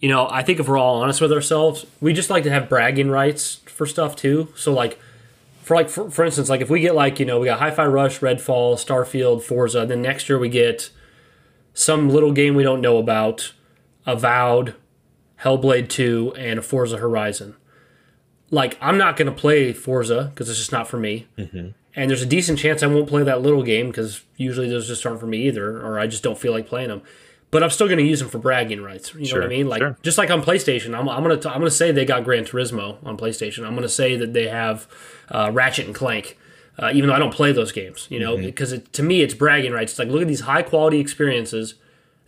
you 0.00 0.08
know, 0.08 0.28
I 0.28 0.42
think 0.42 0.60
if 0.60 0.68
we're 0.68 0.78
all 0.78 1.02
honest 1.02 1.20
with 1.20 1.32
ourselves, 1.32 1.86
we 2.00 2.12
just 2.12 2.30
like 2.30 2.44
to 2.44 2.50
have 2.50 2.68
bragging 2.68 3.08
rights 3.08 3.56
for 3.66 3.86
stuff 3.86 4.16
too. 4.16 4.48
So 4.56 4.72
like, 4.72 4.98
for 5.62 5.76
like 5.76 5.88
for, 5.88 6.10
for 6.10 6.24
instance, 6.24 6.48
like 6.48 6.60
if 6.60 6.70
we 6.70 6.80
get 6.80 6.94
like 6.94 7.20
you 7.20 7.26
know 7.26 7.38
we 7.38 7.46
got 7.46 7.58
Hi-Fi 7.58 7.86
Rush, 7.86 8.20
Redfall, 8.20 8.74
Starfield, 8.74 9.42
Forza, 9.42 9.84
then 9.86 10.00
next 10.00 10.28
year 10.28 10.38
we 10.38 10.48
get 10.48 10.90
some 11.74 12.08
little 12.08 12.32
game 12.32 12.54
we 12.54 12.62
don't 12.62 12.80
know 12.80 12.96
about, 12.96 13.52
Avowed, 14.06 14.74
Hellblade 15.42 15.88
2, 15.88 16.34
and 16.36 16.58
a 16.58 16.62
Forza 16.62 16.96
Horizon. 16.96 17.54
Like 18.50 18.78
I'm 18.80 18.96
not 18.98 19.16
going 19.16 19.26
to 19.26 19.38
play 19.38 19.72
Forza 19.72 20.30
because 20.32 20.48
it's 20.48 20.58
just 20.58 20.72
not 20.72 20.88
for 20.88 20.98
me. 20.98 21.26
And 21.36 22.08
there's 22.10 22.22
a 22.22 22.26
decent 22.26 22.58
chance 22.58 22.82
I 22.82 22.86
won't 22.86 23.08
play 23.08 23.22
that 23.24 23.42
little 23.42 23.62
game 23.62 23.88
because 23.88 24.22
usually 24.36 24.68
those 24.68 24.86
just 24.86 25.04
aren't 25.04 25.20
for 25.20 25.26
me 25.26 25.46
either, 25.48 25.80
or 25.80 25.98
I 25.98 26.06
just 26.06 26.22
don't 26.22 26.38
feel 26.38 26.52
like 26.52 26.66
playing 26.66 26.88
them. 26.88 27.02
But 27.50 27.62
I'm 27.62 27.70
still 27.70 27.86
going 27.88 27.98
to 27.98 28.04
use 28.04 28.20
them 28.20 28.28
for 28.28 28.38
bragging 28.38 28.82
rights. 28.82 29.14
You 29.14 29.20
know 29.20 29.26
Sure, 29.26 29.40
what 29.40 29.46
I 29.46 29.48
mean? 29.48 29.68
Like 29.68 29.80
sure. 29.80 29.96
just 30.02 30.18
like 30.18 30.30
on 30.30 30.42
PlayStation, 30.42 30.96
I'm, 30.96 31.08
I'm 31.08 31.22
gonna 31.22 31.38
t- 31.38 31.48
I'm 31.48 31.58
gonna 31.58 31.70
say 31.70 31.90
they 31.92 32.04
got 32.04 32.22
Gran 32.24 32.44
Turismo 32.44 32.98
on 33.04 33.16
PlayStation. 33.16 33.66
I'm 33.66 33.74
gonna 33.74 33.88
say 33.88 34.16
that 34.16 34.32
they 34.34 34.48
have 34.48 34.86
uh, 35.30 35.50
Ratchet 35.52 35.86
and 35.86 35.94
Clank, 35.94 36.38
uh, 36.78 36.90
even 36.94 37.08
though 37.08 37.16
I 37.16 37.18
don't 37.18 37.32
play 37.32 37.52
those 37.52 37.72
games. 37.72 38.06
You 38.10 38.20
know, 38.20 38.36
because 38.36 38.72
it, 38.72 38.92
to 38.92 39.02
me 39.02 39.22
it's 39.22 39.32
bragging 39.34 39.72
rights. 39.72 39.92
It's 39.92 39.98
like 39.98 40.08
look 40.08 40.20
at 40.22 40.28
these 40.28 40.40
high 40.42 40.62
quality 40.62 41.00
experiences 41.00 41.74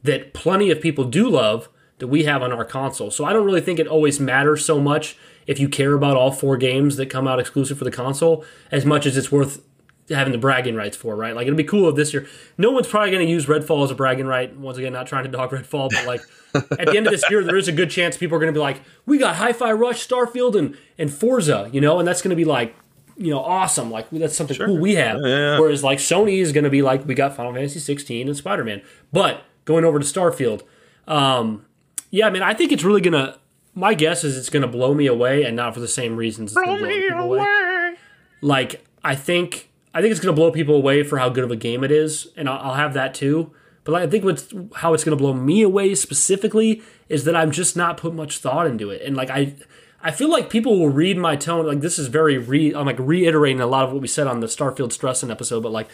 that 0.02 0.32
plenty 0.32 0.70
of 0.70 0.80
people 0.80 1.04
do 1.04 1.28
love 1.28 1.68
that 1.98 2.06
we 2.08 2.24
have 2.24 2.42
on 2.42 2.50
our 2.50 2.64
console. 2.64 3.10
So 3.10 3.26
I 3.26 3.34
don't 3.34 3.44
really 3.44 3.60
think 3.60 3.78
it 3.78 3.86
always 3.86 4.18
matters 4.18 4.64
so 4.64 4.80
much 4.80 5.18
if 5.46 5.58
you 5.58 5.68
care 5.68 5.94
about 5.94 6.16
all 6.16 6.30
four 6.30 6.56
games 6.56 6.96
that 6.96 7.06
come 7.06 7.26
out 7.26 7.40
exclusive 7.40 7.78
for 7.78 7.84
the 7.84 7.90
console 7.90 8.44
as 8.70 8.84
much 8.84 9.06
as 9.06 9.16
it's 9.16 9.32
worth 9.32 9.62
having 10.10 10.32
the 10.32 10.38
bragging 10.38 10.74
rights 10.74 10.96
for, 10.96 11.16
right? 11.16 11.34
Like 11.34 11.46
it'd 11.46 11.56
be 11.56 11.64
cool 11.64 11.88
if 11.88 11.96
this 11.96 12.12
year 12.12 12.26
no 12.58 12.70
one's 12.70 12.86
probably 12.86 13.10
going 13.10 13.24
to 13.24 13.30
use 13.30 13.46
Redfall 13.46 13.84
as 13.84 13.90
a 13.90 13.94
bragging 13.94 14.26
right. 14.26 14.54
Once 14.56 14.78
again, 14.78 14.92
not 14.92 15.06
trying 15.06 15.24
to 15.24 15.30
dog 15.30 15.50
Redfall, 15.52 15.90
but 15.90 16.06
like 16.06 16.22
at 16.54 16.88
the 16.88 16.96
end 16.96 17.06
of 17.06 17.12
this 17.12 17.28
year, 17.30 17.42
there 17.44 17.56
is 17.56 17.68
a 17.68 17.72
good 17.72 17.90
chance 17.90 18.16
people 18.16 18.36
are 18.36 18.40
going 18.40 18.52
to 18.52 18.56
be 18.58 18.62
like, 18.62 18.82
we 19.06 19.18
got 19.18 19.36
Hi-Fi 19.36 19.72
Rush, 19.72 20.06
Starfield, 20.06 20.56
and 20.56 20.76
and 20.98 21.12
Forza, 21.12 21.70
you 21.72 21.80
know, 21.80 21.98
and 21.98 22.06
that's 22.06 22.22
going 22.22 22.30
to 22.30 22.36
be 22.36 22.44
like. 22.44 22.74
You 23.16 23.28
know, 23.28 23.40
awesome! 23.40 23.90
Like 23.90 24.08
that's 24.08 24.34
something 24.34 24.56
cool 24.56 24.78
we 24.78 24.94
have. 24.94 25.18
Yeah, 25.22 25.28
yeah. 25.28 25.58
Whereas, 25.58 25.84
like 25.84 25.98
Sony 25.98 26.38
is 26.38 26.52
going 26.52 26.64
to 26.64 26.70
be 26.70 26.80
like, 26.80 27.06
we 27.06 27.14
got 27.14 27.36
Final 27.36 27.52
Fantasy 27.52 27.78
16 27.78 28.28
and 28.28 28.34
Spider 28.34 28.64
Man. 28.64 28.80
But 29.12 29.44
going 29.66 29.84
over 29.84 29.98
to 29.98 30.06
Starfield, 30.06 30.62
um, 31.06 31.66
yeah, 32.10 32.26
I 32.26 32.30
mean, 32.30 32.40
I 32.40 32.54
think 32.54 32.72
it's 32.72 32.82
really 32.82 33.02
gonna. 33.02 33.36
My 33.74 33.94
guess 33.94 34.24
is 34.24 34.36
it's 34.36 34.50
gonna 34.50 34.66
blow 34.66 34.94
me 34.94 35.06
away, 35.06 35.44
and 35.44 35.56
not 35.56 35.74
for 35.74 35.80
the 35.80 35.88
same 35.88 36.16
reasons. 36.16 36.54
Blow 36.54 36.76
people 36.76 37.34
away. 37.34 37.94
Like 38.40 38.84
I 39.04 39.14
think, 39.14 39.70
I 39.94 40.00
think 40.00 40.10
it's 40.10 40.20
gonna 40.20 40.36
blow 40.36 40.50
people 40.50 40.74
away 40.74 41.02
for 41.02 41.18
how 41.18 41.28
good 41.28 41.44
of 41.44 41.50
a 41.50 41.56
game 41.56 41.84
it 41.84 41.90
is, 41.90 42.28
and 42.36 42.48
I'll, 42.48 42.58
I'll 42.58 42.74
have 42.74 42.94
that 42.94 43.14
too. 43.14 43.52
But 43.84 43.92
like, 43.92 44.02
I 44.02 44.06
think 44.10 44.24
what's 44.24 44.52
how 44.76 44.94
it's 44.94 45.04
gonna 45.04 45.16
blow 45.16 45.32
me 45.34 45.62
away 45.62 45.94
specifically 45.94 46.82
is 47.08 47.24
that 47.24 47.36
I'm 47.36 47.50
just 47.50 47.76
not 47.76 47.96
put 47.96 48.14
much 48.14 48.38
thought 48.38 48.66
into 48.66 48.90
it, 48.90 49.02
and 49.02 49.16
like 49.16 49.30
I. 49.30 49.54
I 50.02 50.12
feel 50.12 50.30
like 50.30 50.48
people 50.48 50.78
will 50.78 50.88
read 50.88 51.18
my 51.18 51.36
tone. 51.36 51.66
Like 51.66 51.82
this 51.82 51.98
is 51.98 52.06
very 52.06 52.38
re. 52.38 52.72
I'm 52.74 52.86
like 52.86 52.98
reiterating 52.98 53.60
a 53.60 53.66
lot 53.66 53.84
of 53.84 53.92
what 53.92 54.00
we 54.00 54.08
said 54.08 54.26
on 54.26 54.40
the 54.40 54.46
Starfield 54.46 54.92
Stressing 54.92 55.30
episode, 55.30 55.62
but 55.62 55.72
like 55.72 55.88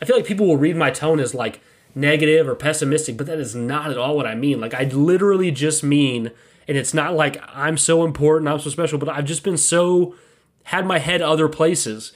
I 0.00 0.04
feel 0.04 0.14
like 0.14 0.26
people 0.26 0.46
will 0.46 0.58
read 0.58 0.76
my 0.76 0.90
tone 0.90 1.20
as 1.20 1.34
like 1.34 1.62
negative 1.94 2.46
or 2.46 2.54
pessimistic, 2.54 3.16
but 3.16 3.26
that 3.26 3.38
is 3.38 3.54
not 3.54 3.90
at 3.90 3.96
all 3.96 4.14
what 4.14 4.26
I 4.26 4.34
mean. 4.34 4.60
Like 4.60 4.74
I 4.74 4.84
literally 4.84 5.50
just 5.50 5.82
mean, 5.82 6.32
and 6.68 6.76
it's 6.76 6.92
not 6.94 7.14
like 7.14 7.40
I'm 7.48 7.76
so 7.76 8.04
important, 8.04 8.48
I'm 8.48 8.58
so 8.60 8.70
special, 8.70 8.98
but 8.98 9.08
I've 9.08 9.24
just 9.24 9.42
been 9.42 9.56
so 9.56 10.14
had 10.64 10.84
my 10.84 10.98
head 10.98 11.22
other 11.22 11.48
places 11.48 12.12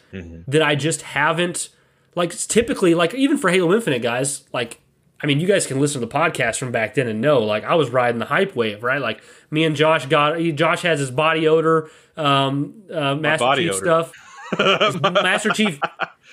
that 0.49 0.61
I 0.63 0.75
just 0.75 1.03
haven't 1.03 1.69
like 2.17 2.37
typically 2.37 2.95
like 2.95 3.15
even 3.15 3.39
for 3.39 3.51
Halo 3.51 3.73
Infinite 3.73 4.03
guys, 4.03 4.45
like 4.53 4.81
I 5.23 5.27
mean 5.27 5.39
you 5.39 5.47
guys 5.47 5.67
can 5.67 5.79
listen 5.81 6.01
to 6.01 6.07
the 6.07 6.13
podcast 6.13 6.59
from 6.59 6.73
back 6.73 6.95
then 6.95 7.07
and 7.07 7.21
know 7.21 7.41
like 7.41 7.63
I 7.65 7.75
was 7.75 7.91
riding 7.91 8.19
the 8.19 8.27
hype 8.27 8.57
wave, 8.57 8.83
right? 8.83 9.01
Like 9.01 9.23
me 9.51 9.65
and 9.65 9.77
Josh 9.77 10.07
got 10.07 10.39
Josh 10.41 10.83
has 10.83 10.99
his 10.99 11.11
body 11.11 11.47
odor, 11.47 11.89
um, 12.17 12.83
uh, 12.93 13.15
Master 13.15 13.45
body 13.45 13.67
Chief 13.69 13.75
odor. 13.77 13.85
stuff. 13.85 14.13
His 14.59 15.01
Master 15.01 15.51
Chief 15.51 15.79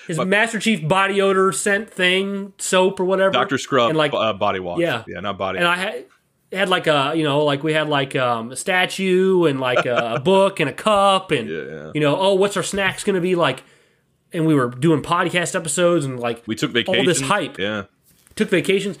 his 0.08 0.18
Master 0.18 0.58
Chief 0.58 0.88
body 0.88 1.20
odor 1.20 1.52
scent 1.52 1.88
thing, 1.90 2.52
soap 2.58 2.98
or 2.98 3.04
whatever. 3.04 3.30
Doctor 3.30 3.58
Scrub 3.58 3.90
And 3.90 3.98
like 3.98 4.12
uh, 4.12 4.32
body 4.32 4.58
wash. 4.58 4.80
Yeah. 4.80 5.04
yeah, 5.06 5.20
not 5.20 5.38
body. 5.38 5.58
and 5.58 5.68
I 5.68 5.76
had 5.76 6.06
had 6.52 6.68
like 6.68 6.86
a 6.86 7.12
you 7.14 7.24
know 7.24 7.44
like 7.44 7.62
we 7.62 7.72
had 7.72 7.88
like 7.88 8.16
um, 8.16 8.52
a 8.52 8.56
statue 8.56 9.44
and 9.44 9.60
like 9.60 9.84
a, 9.86 10.14
a 10.14 10.20
book 10.20 10.60
and 10.60 10.68
a 10.70 10.72
cup 10.72 11.30
and 11.30 11.48
Yeah. 11.50 11.90
you 11.94 12.00
know 12.00 12.16
oh 12.18 12.34
what's 12.34 12.56
our 12.56 12.62
snacks 12.62 13.04
gonna 13.04 13.20
be 13.20 13.34
like 13.34 13.62
and 14.32 14.46
we 14.46 14.54
were 14.54 14.68
doing 14.68 15.02
podcast 15.02 15.54
episodes 15.54 16.04
and 16.04 16.18
like 16.20 16.42
We 16.46 16.54
took 16.54 16.74
all 16.88 17.04
this 17.04 17.20
hype. 17.20 17.58
Yeah. 17.58 17.84
took 18.36 18.48
vacations 18.50 18.98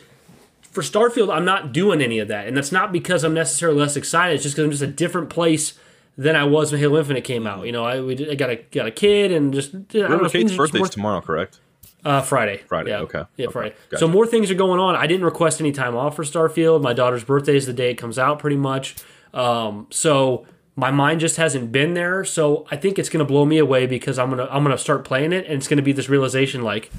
for 0.62 0.82
starfield 0.82 1.34
i'm 1.34 1.44
not 1.46 1.72
doing 1.72 2.00
any 2.02 2.18
of 2.18 2.28
that 2.28 2.46
and 2.46 2.56
that's 2.56 2.70
not 2.72 2.92
because 2.92 3.24
i'm 3.24 3.34
necessarily 3.34 3.78
less 3.80 3.96
excited 3.96 4.34
it's 4.34 4.42
just 4.42 4.54
because 4.56 4.64
i'm 4.66 4.70
just 4.70 4.82
a 4.82 4.86
different 4.86 5.30
place 5.30 5.72
than 6.18 6.36
i 6.36 6.44
was 6.44 6.70
when 6.70 6.80
halo 6.80 6.98
infinite 6.98 7.24
came 7.24 7.46
out 7.46 7.64
you 7.64 7.72
know 7.72 7.84
i, 7.84 8.00
we 8.00 8.14
did, 8.14 8.30
I 8.30 8.34
got 8.34 8.50
a 8.50 8.56
got 8.56 8.86
a 8.86 8.90
kid 8.90 9.32
and 9.32 9.54
just 9.54 9.74
I 9.74 9.78
don't 9.98 10.22
know, 10.22 10.28
Kate's 10.28 10.54
birthday's 10.54 10.90
tomorrow, 10.90 11.20
correct? 11.22 11.60
Uh, 12.04 12.22
Friday. 12.22 12.58
Friday, 12.68 12.90
Yeah. 12.90 13.00
okay. 13.00 13.24
Yeah, 13.36 13.46
Okay, 13.46 13.52
Friday. 13.52 13.74
gotcha. 13.90 13.98
So 14.00 14.08
more 14.08 14.26
things 14.26 14.50
are 14.50 14.54
going 14.54 14.80
on. 14.80 14.94
I 14.96 15.06
didn't 15.06 15.24
request 15.24 15.60
any 15.60 15.72
time 15.72 15.96
off 15.96 16.16
for 16.16 16.22
Starfield. 16.24 16.82
My 16.82 16.92
daughter's 16.92 17.24
birthday 17.24 17.56
is 17.56 17.66
the 17.66 17.72
day 17.72 17.90
it 17.90 17.94
comes 17.96 18.18
out, 18.18 18.38
pretty 18.38 18.56
much. 18.56 18.96
Um, 19.34 19.86
so 19.90 20.46
my 20.76 20.90
mind 20.90 21.20
just 21.20 21.36
hasn't 21.36 21.72
been 21.72 21.94
there. 21.94 22.24
So 22.24 22.66
I 22.70 22.76
think 22.76 22.98
it's 22.98 23.08
going 23.08 23.18
to 23.18 23.24
blow 23.24 23.44
me 23.44 23.58
away 23.58 23.86
because 23.86 24.18
I'm 24.18 24.30
gonna 24.30 24.46
I'm 24.50 24.62
gonna 24.62 24.78
start 24.78 25.04
playing 25.04 25.32
it, 25.32 25.44
and 25.46 25.54
it's 25.54 25.66
going 25.68 25.76
to 25.78 25.82
be 25.82 25.92
this 25.92 26.08
realization 26.08 26.62
like, 26.62 26.90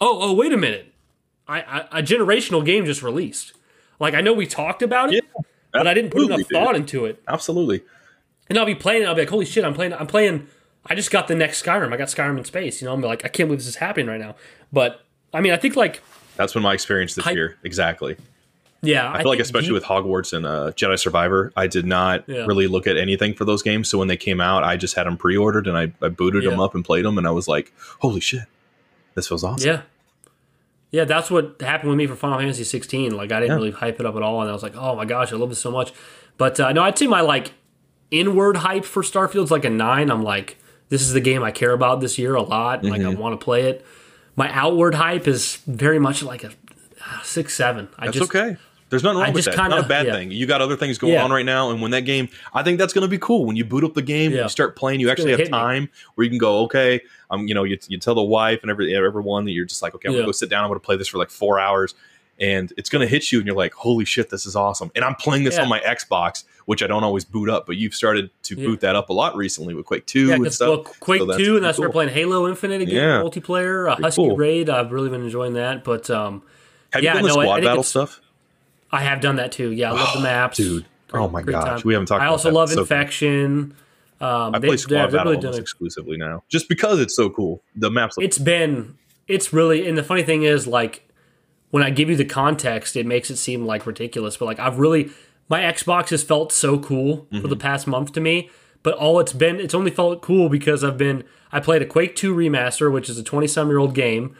oh 0.00 0.18
oh 0.22 0.32
wait 0.32 0.52
a 0.52 0.56
minute, 0.56 0.92
I, 1.48 1.60
I 1.62 1.98
a 1.98 2.02
generational 2.02 2.64
game 2.64 2.86
just 2.86 3.02
released. 3.02 3.52
Like 3.98 4.14
I 4.14 4.20
know 4.20 4.32
we 4.32 4.46
talked 4.46 4.80
about 4.82 5.12
it, 5.12 5.24
but 5.72 5.86
I 5.86 5.92
didn't 5.94 6.12
put 6.12 6.22
enough 6.22 6.38
dude. 6.38 6.48
thought 6.50 6.76
into 6.76 7.04
it. 7.04 7.22
Absolutely. 7.28 7.82
And 8.48 8.58
I'll 8.58 8.64
be 8.66 8.74
playing. 8.74 9.06
I'll 9.06 9.14
be 9.14 9.22
like, 9.22 9.28
holy 9.30 9.44
shit, 9.44 9.64
I'm 9.64 9.74
playing. 9.74 9.92
I'm 9.92 10.06
playing. 10.06 10.46
I 10.86 10.94
just 10.94 11.10
got 11.10 11.28
the 11.28 11.34
next 11.34 11.62
Skyrim. 11.62 11.92
I 11.92 11.96
got 11.96 12.08
Skyrim 12.08 12.38
in 12.38 12.44
space. 12.44 12.80
You 12.80 12.86
know, 12.88 12.94
I'm 12.94 13.00
like, 13.00 13.24
I 13.24 13.28
can't 13.28 13.48
believe 13.48 13.60
this 13.60 13.68
is 13.68 13.76
happening 13.76 14.06
right 14.06 14.20
now. 14.20 14.34
But 14.72 15.04
I 15.32 15.40
mean, 15.40 15.52
I 15.52 15.56
think 15.56 15.76
like, 15.76 16.02
That's 16.36 16.52
been 16.54 16.62
my 16.62 16.72
experience 16.74 17.14
this 17.14 17.24
Hype. 17.24 17.34
year. 17.36 17.56
Exactly. 17.64 18.16
yeah, 18.82 19.12
I 19.12 19.18
feel 19.20 19.28
like, 19.30 19.40
especially 19.40 19.68
deep- 19.68 19.74
with 19.74 19.84
Hogwarts 19.84 20.32
and 20.32 20.46
uh, 20.46 20.72
Jedi 20.74 20.98
Survivor, 20.98 21.52
I 21.54 21.66
did 21.66 21.84
not 21.84 22.24
Yeah. 22.26 22.46
really 22.46 22.66
look 22.66 22.86
at 22.86 22.96
anything 22.96 23.34
for 23.34 23.44
those 23.44 23.62
games. 23.62 23.88
So 23.90 23.98
when 23.98 24.08
they 24.08 24.16
came 24.16 24.40
out, 24.40 24.64
I 24.64 24.76
just 24.78 24.94
had 24.94 25.06
them 25.06 25.18
pre-ordered 25.18 25.66
and 25.66 25.76
I, 25.76 25.92
I 26.02 26.08
booted 26.08 26.44
them 26.44 26.58
up 26.60 26.74
and 26.74 26.82
played 26.84 27.04
them, 27.04 27.18
and 27.18 27.26
I 27.26 27.30
was 27.30 27.46
like, 27.46 27.72
"Holy 27.98 28.20
shit, 28.20 28.44
this 29.14 29.28
feels 29.28 29.44
awesome!" 29.44 29.68
yeah, 29.68 29.82
yeah, 30.92 31.04
that's 31.04 31.30
what 31.30 31.60
happened 31.60 31.90
with 31.90 31.98
me 31.98 32.06
for 32.06 32.16
Final 32.16 32.38
Fantasy 32.38 32.64
16. 32.64 33.14
Like, 33.14 33.30
I 33.32 33.40
didn't 33.40 33.50
Yeah. 33.50 33.54
really 33.56 33.70
hype 33.70 34.00
it 34.00 34.06
up 34.06 34.16
at 34.16 34.22
all, 34.22 34.40
and 34.40 34.48
I 34.48 34.52
was 34.54 34.62
like, 34.62 34.74
oh 34.76 34.96
my 34.96 35.04
gosh, 35.04 35.30
I 35.32 35.36
love 35.36 35.50
this 35.50 35.58
so 35.60 35.70
much. 35.70 35.92
But 36.38 36.58
uh, 36.58 36.72
no, 36.72 36.82
I'd 36.82 36.98
say 36.98 37.06
my 37.06 37.20
like 37.20 37.52
inward 38.10 38.56
hype 38.56 38.86
for 38.86 39.02
Starfield's 39.02 39.50
like 39.50 39.64
a 39.66 39.70
nine. 39.70 40.10
I'm 40.10 40.22
like, 40.22 40.56
this 40.90 41.00
is 41.02 41.12
the 41.14 41.20
game 41.20 41.42
I 41.42 41.50
care 41.50 41.72
about 41.72 42.00
this 42.02 42.18
year 42.18 42.34
a 42.34 42.42
lot. 42.42 42.84
Like, 42.84 43.00
Mm-hmm. 43.00 43.10
I 43.10 43.14
want 43.20 43.40
to 43.40 43.42
play 43.44 43.62
it. 43.70 43.84
My 44.36 44.50
outward 44.52 44.94
hype 44.94 45.26
is 45.26 45.56
very 45.66 45.98
much 45.98 46.22
like 46.22 46.44
a 46.44 46.48
uh, 46.48 47.22
six, 47.22 47.54
seven. 47.54 47.88
I 47.98 48.06
That's 48.06 48.18
just, 48.18 48.34
okay. 48.34 48.56
There's 48.90 49.02
nothing 49.04 49.18
wrong 49.20 49.28
I 49.28 49.30
with 49.30 49.44
that. 49.44 49.54
kinda- 49.54 49.70
Not 49.70 49.84
a 49.84 49.88
bad 49.88 50.06
yeah. 50.06 50.12
thing. 50.14 50.32
You 50.32 50.46
got 50.46 50.60
other 50.60 50.76
things 50.76 50.98
going 50.98 51.12
Yeah. 51.14 51.22
on 51.24 51.30
right 51.30 51.44
now, 51.46 51.70
and 51.70 51.80
when 51.80 51.92
that 51.92 52.00
game, 52.04 52.28
I 52.52 52.62
think 52.64 52.78
that's 52.78 52.92
going 52.92 53.02
to 53.02 53.08
be 53.08 53.18
cool. 53.18 53.44
When 53.46 53.54
you 53.56 53.64
boot 53.64 53.84
up 53.84 53.94
the 53.94 54.02
game, 54.02 54.32
Yeah. 54.32 54.42
you 54.42 54.48
start 54.48 54.74
playing, 54.76 54.98
you 55.00 55.08
actually 55.10 55.30
have 55.30 55.38
hit 55.38 55.46
me. 55.48 55.52
time 55.58 55.88
where 56.16 56.24
you 56.24 56.30
can 56.30 56.38
go, 56.38 56.62
okay, 56.64 57.00
I'm, 57.30 57.46
you 57.46 57.54
know, 57.54 57.62
you, 57.62 57.78
you 57.88 57.98
tell 57.98 58.16
the 58.16 58.22
wife 58.22 58.60
and 58.62 58.70
every 58.70 58.94
everyone 58.94 59.44
that 59.44 59.52
you're 59.52 59.64
just 59.64 59.80
like, 59.82 59.94
okay, 59.94 60.08
I'm 60.08 60.14
gonna 60.14 60.26
go 60.26 60.32
sit 60.32 60.50
down. 60.50 60.64
I'm 60.64 60.70
gonna 60.70 60.80
play 60.80 60.96
this 60.96 61.06
for 61.08 61.18
like 61.18 61.30
four 61.30 61.60
hours, 61.60 61.94
and 62.40 62.72
it's 62.76 62.90
gonna 62.90 63.06
hit 63.06 63.30
you, 63.30 63.38
and 63.38 63.46
you're 63.46 63.54
like, 63.56 63.74
holy 63.74 64.04
shit, 64.04 64.28
this 64.30 64.44
is 64.44 64.56
awesome. 64.56 64.90
And 64.96 65.04
I'm 65.04 65.14
playing 65.14 65.44
this 65.44 65.56
on 65.58 65.68
my 65.68 65.78
Xbox, 65.80 66.42
which 66.66 66.82
I 66.82 66.86
don't 66.86 67.04
always 67.04 67.24
boot 67.24 67.48
up, 67.48 67.66
but 67.66 67.76
you've 67.76 67.94
started 67.94 68.30
to 68.44 68.54
Yeah. 68.56 68.66
boot 68.66 68.80
that 68.80 68.96
up 68.96 69.10
a 69.10 69.12
lot 69.12 69.36
recently 69.36 69.74
with 69.74 69.86
Quake 69.86 70.06
Two 70.06 70.26
Yeah, 70.28 70.34
and 70.34 70.52
stuff. 70.52 70.68
well, 70.68 70.78
Quake 71.00 71.20
So 71.22 71.36
2, 71.38 71.56
and 71.56 71.64
that's 71.64 71.78
where 71.78 71.88
we're 71.88 71.92
playing 71.92 72.10
Halo 72.10 72.48
Infinite 72.48 72.82
again, 72.82 72.94
Yeah. 72.96 73.20
multiplayer, 73.22 73.90
uh, 73.90 73.94
Pretty 73.96 74.02
Husky 74.06 74.22
cool. 74.28 74.36
Raid. 74.36 74.70
I've 74.70 74.92
really 74.92 75.08
been 75.10 75.22
enjoying 75.22 75.54
that. 75.54 75.84
But 75.84 76.08
um, 76.10 76.42
Have 76.92 77.02
yeah, 77.02 77.14
you 77.14 77.20
done 77.20 77.22
the 77.22 77.28
no, 77.28 77.34
I- 77.40 77.42
I 77.42 77.44
squad 77.46 77.62
battle 77.64 77.82
stuff? 77.82 78.20
I 78.92 79.00
have 79.02 79.20
done 79.20 79.36
that 79.36 79.52
too. 79.52 79.70
Yeah, 79.70 79.90
I 79.92 79.94
love 79.94 80.14
the 80.14 80.20
maps, 80.22 80.56
dude. 80.56 80.84
Oh 81.12 81.28
my 81.28 81.42
great 81.42 81.54
gosh, 81.54 81.84
we 81.84 81.92
haven't 81.94 82.06
talked 82.06 82.22
I 82.22 82.26
about 82.26 82.32
also 82.32 82.50
love 82.52 82.68
So 82.68 82.74
cool. 82.76 82.82
Infection. 82.82 83.74
Um, 84.20 84.54
I 84.54 84.58
they- 84.58 84.68
play 84.68 84.76
squad 84.76 85.12
battle 85.12 85.32
really 85.32 85.36
almost 85.36 85.58
exclusively 85.58 86.16
now, 86.18 86.42
just 86.48 86.68
because 86.68 87.00
it's 87.00 87.16
so 87.16 87.30
cool. 87.30 87.62
The 87.74 87.90
maps. 87.90 88.16
It's 88.20 88.36
been, 88.38 88.96
it's 89.28 89.52
really, 89.52 89.88
and 89.88 89.96
the 89.96 90.02
funny 90.02 90.22
thing 90.22 90.42
is, 90.42 90.66
like, 90.66 91.08
when 91.70 91.82
I 91.82 91.90
give 91.90 92.10
you 92.10 92.16
the 92.16 92.24
context, 92.26 92.96
it 92.96 93.06
makes 93.06 93.30
it 93.30 93.36
seem 93.36 93.64
like 93.64 93.86
ridiculous. 93.86 94.36
But 94.36 94.44
like, 94.46 94.58
I've 94.58 94.78
really, 94.78 95.10
my 95.50 95.60
Xbox 95.60 96.08
has 96.10 96.22
felt 96.22 96.52
so 96.52 96.78
cool 96.78 97.16
for 97.30 97.36
Mm-hmm. 97.36 97.48
the 97.48 97.56
past 97.56 97.86
month 97.86 98.12
to 98.12 98.20
me. 98.20 98.48
But 98.82 98.94
all 98.94 99.20
it's 99.20 99.34
been, 99.34 99.60
it's 99.60 99.74
only 99.74 99.90
felt 99.90 100.22
cool 100.22 100.48
because 100.48 100.82
I've 100.82 100.96
been, 100.96 101.24
I 101.52 101.60
played 101.60 101.82
a 101.82 101.86
Quake 101.86 102.16
2 102.16 102.34
remaster, 102.34 102.90
which 102.90 103.10
is 103.10 103.18
a 103.18 103.22
20 103.22 103.46
some 103.46 103.68
year 103.68 103.76
old 103.78 103.94
game 103.94 104.34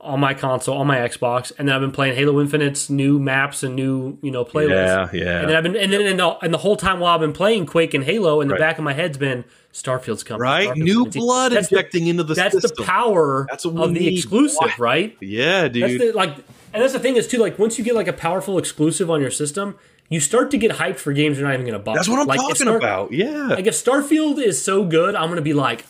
on 0.00 0.18
my 0.20 0.34
console, 0.34 0.76
on 0.76 0.86
my 0.88 0.96
Xbox, 0.98 1.52
and 1.58 1.66
then 1.68 1.74
I've 1.74 1.80
been 1.80 1.90
playing 1.92 2.16
Halo 2.16 2.40
Infinite's 2.40 2.90
new 2.90 3.18
maps 3.18 3.62
and 3.62 3.74
new, 3.76 4.18
you 4.22 4.30
know, 4.30 4.44
playlists. 4.44 5.12
Yeah, 5.12 5.24
yeah. 5.24 5.40
And 5.40 5.48
then 5.48 5.56
I've 5.56 5.62
been, 5.62 5.76
and 5.76 5.92
then 5.92 6.00
and 6.06 6.18
the, 6.18 6.36
and 6.42 6.52
the 6.52 6.58
whole 6.58 6.76
time 6.76 6.98
while 7.00 7.14
I've 7.14 7.20
been 7.20 7.32
playing 7.32 7.66
Quake 7.66 7.94
and 7.94 8.02
Halo, 8.04 8.40
in 8.40 8.48
the 8.48 8.54
Right. 8.54 8.60
back 8.60 8.78
of 8.78 8.84
my 8.84 8.92
head's 8.92 9.18
been 9.18 9.44
Starfield's 9.72 10.22
coming. 10.24 10.40
right? 10.42 10.68
Starfield's 10.68 10.84
New 10.84 11.04
coming. 11.04 11.10
Blood 11.12 11.52
that's 11.52 11.68
the- 11.68 11.76
injecting 11.76 12.06
into 12.08 12.24
the 12.24 12.34
that's 12.34 12.54
system. 12.54 12.72
the 12.76 12.82
power 12.84 13.46
That's 13.50 13.64
what 13.64 13.74
we 13.74 13.82
of 13.84 13.94
the 13.94 14.00
need. 14.00 14.14
exclusive, 14.18 14.58
Why? 14.60 14.74
right? 14.78 15.16
yeah, 15.20 15.68
dude. 15.68 15.82
That's 15.84 15.98
the, 15.98 16.12
like, 16.12 16.34
and 16.74 16.82
that's 16.82 16.92
the 16.92 16.98
thing 17.00 17.16
is 17.16 17.26
too. 17.28 17.38
Like, 17.38 17.58
once 17.58 17.78
you 17.78 17.84
get 17.84 17.94
like 17.94 18.08
a 18.08 18.12
powerful 18.12 18.58
exclusive 18.58 19.10
on 19.10 19.20
your 19.20 19.30
system, 19.30 19.76
you 20.08 20.20
start 20.20 20.50
to 20.52 20.58
get 20.58 20.72
hyped 20.72 20.96
for 20.96 21.12
games 21.12 21.38
you're 21.38 21.46
not 21.46 21.54
even 21.54 21.66
going 21.66 21.78
to 21.78 21.84
buy. 21.84 21.94
That's 21.94 22.08
what 22.08 22.20
I'm 22.20 22.26
like, 22.26 22.38
talking 22.40 22.56
Star- 22.56 22.76
about. 22.76 23.12
Yeah. 23.12 23.48
Like, 23.48 23.66
if 23.66 23.74
Starfield 23.74 24.42
is 24.42 24.62
so 24.62 24.84
good, 24.84 25.14
I'm 25.14 25.26
going 25.26 25.36
to 25.36 25.42
be 25.42 25.52
like, 25.52 25.84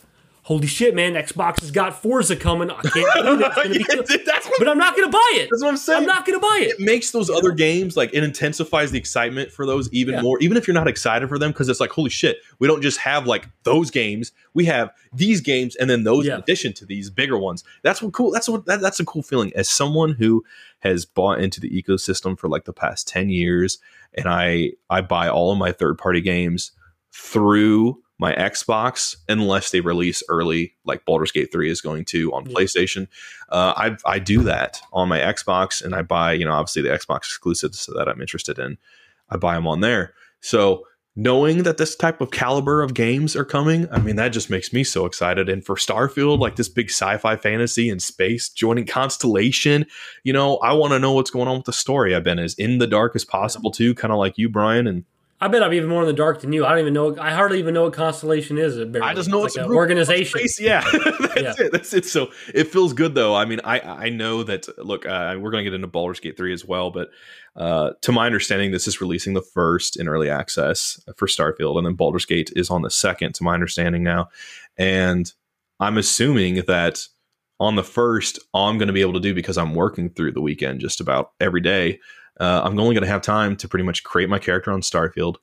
"Holy 0.46 0.66
shit, 0.68 0.94
man! 0.94 1.14
Xbox 1.14 1.60
has 1.60 1.70
got 1.70 2.00
Forza 2.00 2.36
coming. 2.36 2.70
I 2.70 2.80
can't 2.82 2.94
believe 3.14 3.40
it. 3.40 3.52
Yeah, 3.56 3.96
good." 3.96 4.06
dude, 4.06 4.24
that's 4.26 4.46
what, 4.46 4.58
But 4.60 4.68
I'm 4.68 4.78
not 4.78 4.94
going 4.96 5.08
to 5.08 5.12
buy 5.12 5.30
it. 5.34 5.48
that's 5.50 5.62
what 5.62 5.70
I'm 5.70 5.76
saying. 5.76 6.00
I'm 6.02 6.06
not 6.06 6.24
going 6.24 6.38
to 6.38 6.42
buy 6.42 6.58
it. 6.62 6.70
it 6.78 6.80
makes 6.80 7.10
those 7.10 7.28
other 7.28 7.50
games 7.50 7.96
like 7.96 8.10
it 8.14 8.22
intensifies 8.22 8.92
the 8.92 8.98
excitement 8.98 9.50
for 9.50 9.66
those 9.66 9.92
even 9.92 10.14
Yeah. 10.14 10.22
more 10.22 10.38
even 10.40 10.56
if 10.56 10.66
you're 10.66 10.74
not 10.74 10.88
excited 10.88 11.28
for 11.28 11.38
them 11.38 11.50
because 11.50 11.68
it's 11.68 11.80
like 11.80 11.90
holy 11.90 12.10
shit 12.10 12.38
we 12.58 12.66
don't 12.68 12.80
just 12.82 12.98
have 13.00 13.26
like 13.26 13.48
those 13.64 13.90
games 13.90 14.32
we 14.54 14.64
have 14.66 14.90
these 15.12 15.40
games 15.40 15.74
and 15.76 15.90
then 15.90 16.04
those 16.04 16.26
Yeah. 16.26 16.34
in 16.36 16.40
addition 16.40 16.72
to 16.74 16.86
these 16.86 17.10
bigger 17.10 17.36
ones 17.38 17.64
that's 17.82 18.00
what 18.00 18.12
cool 18.12 18.30
that's 18.30 18.48
what 18.48 18.66
that, 18.66 18.80
that's 18.80 19.00
a 19.00 19.04
cool 19.04 19.22
feeling 19.22 19.52
as 19.56 19.68
someone 19.68 20.12
who 20.14 20.44
has 20.80 21.04
bought 21.04 21.40
into 21.40 21.60
the 21.60 21.70
ecosystem 21.70 22.38
for 22.38 22.48
like 22.48 22.64
the 22.64 22.72
past 22.72 23.08
10 23.08 23.28
years 23.30 23.78
and 24.14 24.26
i 24.28 24.70
i 24.90 25.00
buy 25.00 25.28
all 25.28 25.50
of 25.52 25.58
my 25.58 25.72
third 25.72 25.98
party 25.98 26.20
games 26.20 26.72
through 27.12 28.00
my 28.18 28.34
Xbox 28.34 29.16
unless 29.28 29.70
they 29.70 29.80
release 29.80 30.22
early, 30.28 30.74
like 30.84 31.04
Baldur's 31.04 31.32
Gate 31.32 31.52
3 31.52 31.70
is 31.70 31.80
going 31.80 32.04
to 32.06 32.32
on 32.32 32.46
Yeah. 32.46 32.56
PlayStation. 32.56 33.08
Uh, 33.50 33.74
I 33.76 33.96
I 34.04 34.18
do 34.18 34.42
that 34.44 34.80
on 34.92 35.08
my 35.08 35.18
Xbox, 35.18 35.84
and 35.84 35.94
I 35.94 36.02
buy 36.02 36.32
you 36.32 36.44
know 36.44 36.52
obviously 36.52 36.82
the 36.82 36.88
Xbox 36.90 37.18
exclusives 37.18 37.86
that 37.94 38.08
I'm 38.08 38.20
interested 38.20 38.58
in. 38.58 38.78
I 39.30 39.36
buy 39.36 39.54
them 39.54 39.66
on 39.66 39.80
there. 39.80 40.14
So 40.40 40.84
knowing 41.18 41.62
that 41.62 41.78
this 41.78 41.96
type 41.96 42.20
of 42.20 42.30
caliber 42.30 42.82
of 42.82 42.92
games 42.92 43.34
are 43.34 43.44
coming, 43.44 43.88
I 43.90 43.98
mean 43.98 44.16
that 44.16 44.28
just 44.28 44.50
makes 44.50 44.72
me 44.72 44.84
so 44.84 45.04
excited. 45.06 45.48
And 45.48 45.64
for 45.64 45.76
Starfield, 45.76 46.38
like 46.38 46.56
this 46.56 46.68
big 46.68 46.90
sci-fi 46.90 47.36
fantasy 47.36 47.88
in 47.88 48.00
space 48.00 48.48
joining 48.48 48.86
Constellation, 48.86 49.86
you 50.24 50.32
know 50.32 50.56
I 50.58 50.72
want 50.72 50.92
to 50.92 50.98
know 50.98 51.12
what's 51.12 51.30
going 51.30 51.48
on 51.48 51.56
with 51.56 51.66
the 51.66 51.72
story. 51.72 52.14
I've 52.14 52.24
been 52.24 52.38
as 52.38 52.54
in 52.54 52.78
the 52.78 52.86
dark 52.86 53.14
as 53.14 53.24
possible 53.24 53.70
too, 53.70 53.94
kind 53.94 54.12
of 54.12 54.18
like 54.18 54.38
you, 54.38 54.48
Brian, 54.48 54.86
and 54.86 55.04
I 55.38 55.48
bet 55.48 55.62
I'm 55.62 55.72
even 55.74 55.88
more 55.90 56.00
in 56.00 56.06
the 56.06 56.14
dark 56.14 56.40
than 56.40 56.52
you. 56.54 56.64
I 56.64 56.70
don't 56.70 56.78
even 56.78 56.94
know. 56.94 57.14
I 57.18 57.30
hardly 57.32 57.58
even 57.58 57.74
know 57.74 57.84
what 57.84 57.92
Constellation 57.92 58.56
is. 58.56 58.78
I 59.02 59.12
just 59.14 59.28
know 59.28 59.44
it's, 59.44 59.54
like 59.56 59.66
a 59.66 59.68
an 59.68 59.74
organization. 59.74 60.38
space. 60.38 60.58
Yeah, 60.58 60.80
that's 60.92 61.36
Yeah. 61.36 61.66
it. 61.66 61.72
That's 61.72 61.92
it. 61.92 62.06
So 62.06 62.30
it 62.54 62.68
feels 62.68 62.94
good 62.94 63.14
though. 63.14 63.34
I 63.34 63.44
mean, 63.44 63.60
I 63.62 63.80
I 63.80 64.08
know 64.08 64.42
that. 64.44 64.66
Look, 64.78 65.04
uh, 65.04 65.36
we're 65.38 65.50
going 65.50 65.62
to 65.64 65.70
get 65.70 65.74
into 65.74 65.88
Baldur's 65.88 66.20
Gate 66.20 66.36
three 66.38 66.54
as 66.54 66.64
well, 66.64 66.90
but 66.90 67.10
uh, 67.54 67.90
to 68.02 68.12
my 68.12 68.24
understanding, 68.26 68.70
this 68.70 68.88
is 68.88 69.00
releasing 69.00 69.34
the 69.34 69.42
first 69.42 69.98
in 70.00 70.08
early 70.08 70.30
access 70.30 70.98
for 71.16 71.26
Starfield, 71.28 71.76
and 71.76 71.86
then 71.86 71.94
Baldur's 71.94 72.24
Gate 72.26 72.50
is 72.56 72.70
on 72.70 72.80
the 72.82 72.90
second. 72.90 73.34
To 73.34 73.44
my 73.44 73.52
understanding 73.52 74.02
now, 74.02 74.28
and 74.78 75.30
I'm 75.80 75.98
assuming 75.98 76.62
that 76.66 77.06
on 77.60 77.76
the 77.76 77.84
first, 77.84 78.38
all 78.54 78.68
I'm 78.68 78.78
going 78.78 78.88
to 78.88 78.92
be 78.94 79.00
able 79.02 79.14
to 79.14 79.20
do 79.20 79.34
because 79.34 79.58
I'm 79.58 79.74
working 79.74 80.08
through 80.10 80.32
the 80.32 80.40
weekend 80.42 80.80
just 80.80 81.00
about 81.00 81.32
every 81.40 81.60
day. 81.60 82.00
Uh, 82.38 82.62
I'm 82.64 82.78
only 82.78 82.94
going 82.94 83.04
to 83.04 83.08
have 83.10 83.22
time 83.22 83.56
to 83.56 83.68
pretty 83.68 83.84
much 83.84 84.02
create 84.04 84.28
my 84.28 84.38
character 84.38 84.70
on 84.72 84.80
Starfield. 84.80 85.36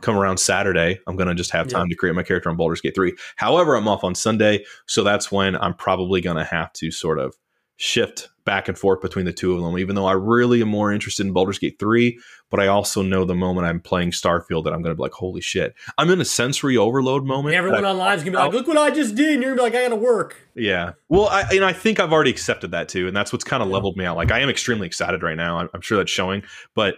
Come 0.00 0.16
around 0.16 0.38
Saturday, 0.38 0.98
I'm 1.06 1.16
going 1.16 1.28
to 1.28 1.34
just 1.34 1.50
have 1.52 1.66
Yeah. 1.70 1.78
time 1.78 1.88
to 1.90 1.94
create 1.94 2.14
my 2.14 2.22
character 2.22 2.48
on 2.48 2.56
Baldur's 2.56 2.80
Gate 2.80 2.94
3. 2.94 3.14
However, 3.36 3.74
I'm 3.76 3.86
off 3.86 4.02
on 4.02 4.14
Sunday, 4.14 4.64
so 4.86 5.04
that's 5.04 5.30
when 5.30 5.56
I'm 5.56 5.74
probably 5.74 6.20
going 6.22 6.38
to 6.38 6.44
have 6.44 6.72
to 6.74 6.90
sort 6.90 7.18
of 7.18 7.36
shift 7.80 8.28
back 8.44 8.68
and 8.68 8.76
forth 8.76 9.00
between 9.00 9.24
the 9.24 9.32
two 9.32 9.54
of 9.54 9.62
them, 9.62 9.78
even 9.78 9.94
though 9.94 10.04
I 10.04 10.12
really 10.12 10.60
am 10.60 10.68
more 10.68 10.92
interested 10.92 11.24
in 11.24 11.32
Baldur's 11.32 11.58
Gate 11.58 11.78
3. 11.78 12.18
But 12.50 12.60
I 12.60 12.66
also 12.66 13.00
know 13.00 13.24
the 13.24 13.34
moment 13.34 13.66
I'm 13.66 13.80
playing 13.80 14.10
Starfield 14.10 14.64
that 14.64 14.74
I'm 14.74 14.82
going 14.82 14.94
to 14.94 14.96
be 14.96 15.00
like, 15.02 15.12
holy 15.12 15.40
shit. 15.40 15.74
I'm 15.96 16.10
in 16.10 16.20
a 16.20 16.24
sensory 16.26 16.76
overload 16.76 17.24
moment. 17.24 17.54
Everyone 17.54 17.84
online 17.86 18.18
is 18.18 18.22
gonna 18.24 18.36
be 18.36 18.42
like, 18.42 18.52
"Look 18.52 18.66
what 18.66 18.76
I 18.76 18.90
just 18.90 19.14
did," 19.14 19.34
and 19.34 19.42
you're 19.42 19.54
gonna 19.56 19.70
be 19.70 19.76
like, 19.76 19.80
"I 19.80 19.88
gotta 19.88 19.96
work." 20.00 20.36
yeah. 20.54 20.92
Well, 21.08 21.28
I 21.28 21.44
and 21.52 21.64
I 21.64 21.72
think 21.72 22.00
I've 22.00 22.12
already 22.12 22.30
accepted 22.30 22.72
that 22.72 22.88
too, 22.88 23.06
and 23.08 23.16
that's 23.16 23.32
what's 23.32 23.44
kind 23.44 23.62
of 23.62 23.68
Yeah. 23.68 23.74
leveled 23.76 23.96
me 23.96 24.04
out. 24.04 24.16
Like 24.16 24.30
I 24.30 24.40
am 24.40 24.50
extremely 24.50 24.86
excited 24.86 25.22
right 25.22 25.36
now. 25.36 25.58
I'm, 25.58 25.68
I'm 25.72 25.80
sure 25.80 25.96
that's 25.96 26.10
showing, 26.10 26.42
but 26.74 26.96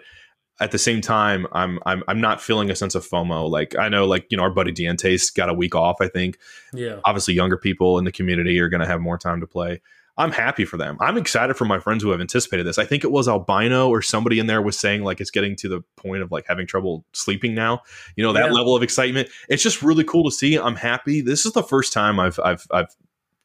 at 0.60 0.70
the 0.70 0.78
same 0.78 1.00
time, 1.00 1.46
I'm 1.52 1.78
I'm 1.86 2.02
I'm 2.08 2.20
not 2.20 2.40
feeling 2.40 2.70
a 2.70 2.74
sense 2.74 2.94
of 2.94 3.06
FOMO. 3.06 3.48
Like 3.50 3.76
I 3.78 3.88
know, 3.88 4.06
like 4.06 4.26
you 4.30 4.36
know, 4.36 4.42
our 4.42 4.50
buddy 4.50 4.72
Diante's 4.72 5.30
got 5.30 5.48
a 5.48 5.54
week 5.54 5.74
off. 5.74 5.96
I 6.00 6.08
think 6.08 6.38
Yeah, 6.72 7.00
obviously 7.04 7.34
younger 7.34 7.56
people 7.58 7.98
in 7.98 8.04
the 8.04 8.12
community 8.12 8.58
are 8.58 8.68
going 8.68 8.80
to 8.80 8.86
have 8.86 9.00
more 9.00 9.18
time 9.18 9.40
to 9.40 9.46
play. 9.46 9.80
I'm 10.18 10.30
happy 10.30 10.64
for 10.66 10.76
them. 10.76 10.98
I'm 11.00 11.16
excited 11.16 11.54
for 11.56 11.64
my 11.64 11.78
friends 11.78 12.02
who 12.02 12.10
have 12.10 12.20
anticipated 12.20 12.66
this. 12.66 12.78
I 12.78 12.84
think 12.84 13.02
it 13.02 13.10
was 13.10 13.28
Albino 13.28 13.88
or 13.88 14.02
somebody 14.02 14.38
in 14.38 14.46
there 14.46 14.60
was 14.60 14.78
saying 14.78 15.04
like 15.04 15.20
it's 15.20 15.30
getting 15.30 15.56
to 15.56 15.68
the 15.68 15.80
point 15.96 16.22
of 16.22 16.30
like 16.30 16.44
having 16.46 16.66
trouble 16.66 17.04
sleeping 17.14 17.54
now. 17.54 17.80
You 18.16 18.24
know 18.24 18.32
that 18.34 18.46
Yeah. 18.46 18.52
level 18.52 18.76
of 18.76 18.82
excitement. 18.82 19.30
It's 19.48 19.62
just 19.62 19.82
really 19.82 20.04
cool 20.04 20.24
to 20.24 20.30
see. 20.30 20.56
I'm 20.56 20.76
happy. 20.76 21.22
This 21.22 21.46
is 21.46 21.52
the 21.52 21.62
first 21.62 21.92
time 21.92 22.20
I've 22.20 22.38
I've 22.44 22.66
I've 22.70 22.94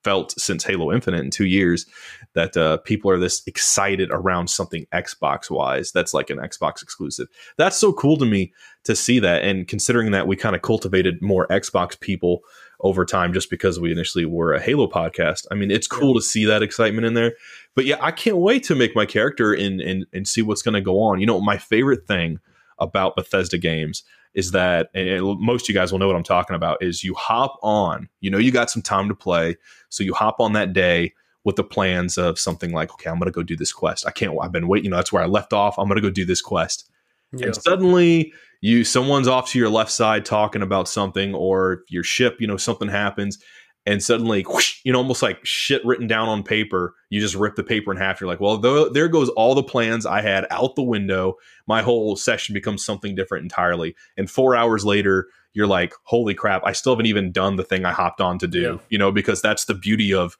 felt 0.03 0.32
since 0.39 0.63
Halo 0.63 0.91
Infinite 0.93 1.24
in 1.24 1.32
two 1.32 1.45
years 1.47 1.86
that 2.34 2.55
uh, 2.55 2.78
people 2.78 3.09
are 3.11 3.18
this 3.20 3.41
excited 3.47 4.09
around 4.11 4.49
something 4.49 4.86
Xbox 4.93 5.49
wise. 5.49 5.91
That's 5.91 6.13
like 6.13 6.30
an 6.30 6.38
Xbox 6.38 6.82
exclusive. 6.84 7.28
That's 7.57 7.78
so 7.78 7.91
cool 7.93 8.15
to 8.18 8.26
me 8.26 8.53
to 8.84 8.95
see 8.95 9.20
that. 9.20 9.43
And 9.43 9.68
considering 9.68 10.11
that 10.11 10.28
we 10.28 10.36
kind 10.36 10.55
of 10.55 10.61
cultivated 10.61 11.22
more 11.22 11.47
Xbox 11.47 11.99
people 11.99 12.41
over 12.82 13.05
time 13.05 13.34
just 13.34 13.49
because 13.49 13.80
we 13.80 13.91
initially 13.91 14.25
were 14.25 14.53
a 14.53 14.61
Halo 14.61 14.88
podcast. 14.88 15.45
I 15.51 15.55
mean, 15.55 15.71
it's 15.71 15.88
cool 15.88 16.13
to 16.13 16.21
see 16.21 16.45
that 16.45 16.61
excitement 16.61 17.07
in 17.07 17.13
there. 17.13 17.34
But 17.75 17.86
yeah, 17.86 17.97
I 17.99 18.11
can't 18.11 18.38
wait 18.38 18.63
to 18.65 18.75
make 18.75 18.95
my 18.95 19.05
character 19.05 19.53
and 19.53 19.82
and, 19.82 20.05
and 20.13 20.28
see 20.28 20.41
what's 20.41 20.61
going 20.61 20.75
to 20.75 20.82
go 20.82 21.01
on. 21.01 21.19
You 21.19 21.25
know, 21.25 21.41
my 21.41 21.57
favorite 21.57 22.05
thing 22.07 22.39
about 22.80 23.15
Bethesda 23.15 23.57
games 23.57 24.03
is 24.34 24.51
that 24.51 24.89
and 24.93 25.39
most 25.39 25.65
of 25.65 25.69
you 25.69 25.75
guys 25.75 25.91
will 25.91 25.99
know 25.99 26.07
what 26.07 26.15
I'm 26.15 26.23
talking 26.23 26.55
about 26.55 26.84
is 26.84 27.03
you 27.03 27.15
hop 27.15 27.57
on, 27.63 28.07
you 28.19 28.30
know 28.30 28.38
you 28.38 28.51
got 28.51 28.69
some 28.69 28.84
time 28.84 29.07
to 29.09 29.15
play, 29.15 29.55
so 29.89 30.03
you 30.03 30.13
hop 30.13 30.39
on 30.39 30.53
that 30.53 30.73
day 30.73 31.13
with 31.43 31.55
the 31.55 31.63
plans 31.63 32.17
of 32.17 32.38
something 32.38 32.73
like, 32.73 32.91
okay, 32.91 33.09
I'm 33.09 33.17
going 33.17 33.32
to 33.32 33.36
go 33.36 33.41
do 33.41 33.55
this 33.55 33.71
quest. 33.71 34.05
I 34.05 34.11
can't 34.11 34.38
I've 34.39 34.51
been 34.51 34.67
waiting, 34.67 34.86
you 34.86 34.91
know, 34.91 34.97
that's 34.97 35.11
where 35.11 35.23
I 35.23 35.28
left 35.28 35.53
off. 35.53 35.80
I'm 35.80 35.88
going 35.88 35.95
to 35.95 36.01
go 36.01 36.11
do 36.11 36.25
this 36.25 36.41
quest 36.41 36.88
Yeah. 37.34 37.47
and 37.47 37.55
suddenly 37.55 38.32
you 38.61 38.84
someone's 38.84 39.28
off 39.28 39.49
to 39.51 39.59
your 39.59 39.69
left 39.69 39.91
side 39.91 40.25
talking 40.25 40.61
about 40.61 40.88
something 40.88 41.34
or 41.36 41.84
your 41.89 42.03
ship 42.03 42.38
you 42.39 42.47
know 42.47 42.57
something 42.57 42.88
happens 42.89 43.38
and 43.86 44.01
suddenly 44.03 44.43
whoosh, 44.43 44.80
you 44.84 44.91
know 44.91 44.97
almost 44.99 45.21
like 45.21 45.39
shit 45.45 45.86
written 45.86 46.07
down 46.07 46.28
on 46.30 46.41
paper 46.43 46.93
you 47.09 47.19
just 47.21 47.36
rip 47.36 47.55
the 47.55 47.63
paper 47.63 47.91
in 47.91 47.97
half 47.97 48.19
you're 48.21 48.30
like 48.30 48.39
well 48.39 48.59
th- 48.61 48.93
there 48.93 49.07
goes 49.09 49.30
all 49.30 49.53
the 49.55 49.63
plans 49.63 50.05
i 50.05 50.21
had 50.21 50.45
out 50.51 50.75
the 50.75 50.84
window 50.84 51.36
my 51.67 51.82
whole 51.82 52.15
session 52.15 52.53
becomes 52.53 52.84
something 52.84 53.13
different 53.15 53.43
entirely 53.43 53.95
and 54.17 54.32
four 54.32 54.55
hours 54.55 54.84
later 54.86 55.28
you're 55.53 55.67
like 55.67 55.93
holy 56.03 56.34
crap 56.34 56.61
i 56.65 56.71
still 56.71 56.93
haven't 56.93 57.05
even 57.05 57.32
done 57.32 57.57
the 57.57 57.63
thing 57.63 57.86
i 57.86 57.91
hopped 57.91 58.21
on 58.21 58.39
to 58.39 58.47
do 58.47 58.61
Yeah. 58.61 58.78
you 58.89 58.97
know 58.97 59.11
because 59.11 59.41
that's 59.41 59.65
the 59.65 59.75
beauty 59.75 60.13
of 60.13 60.38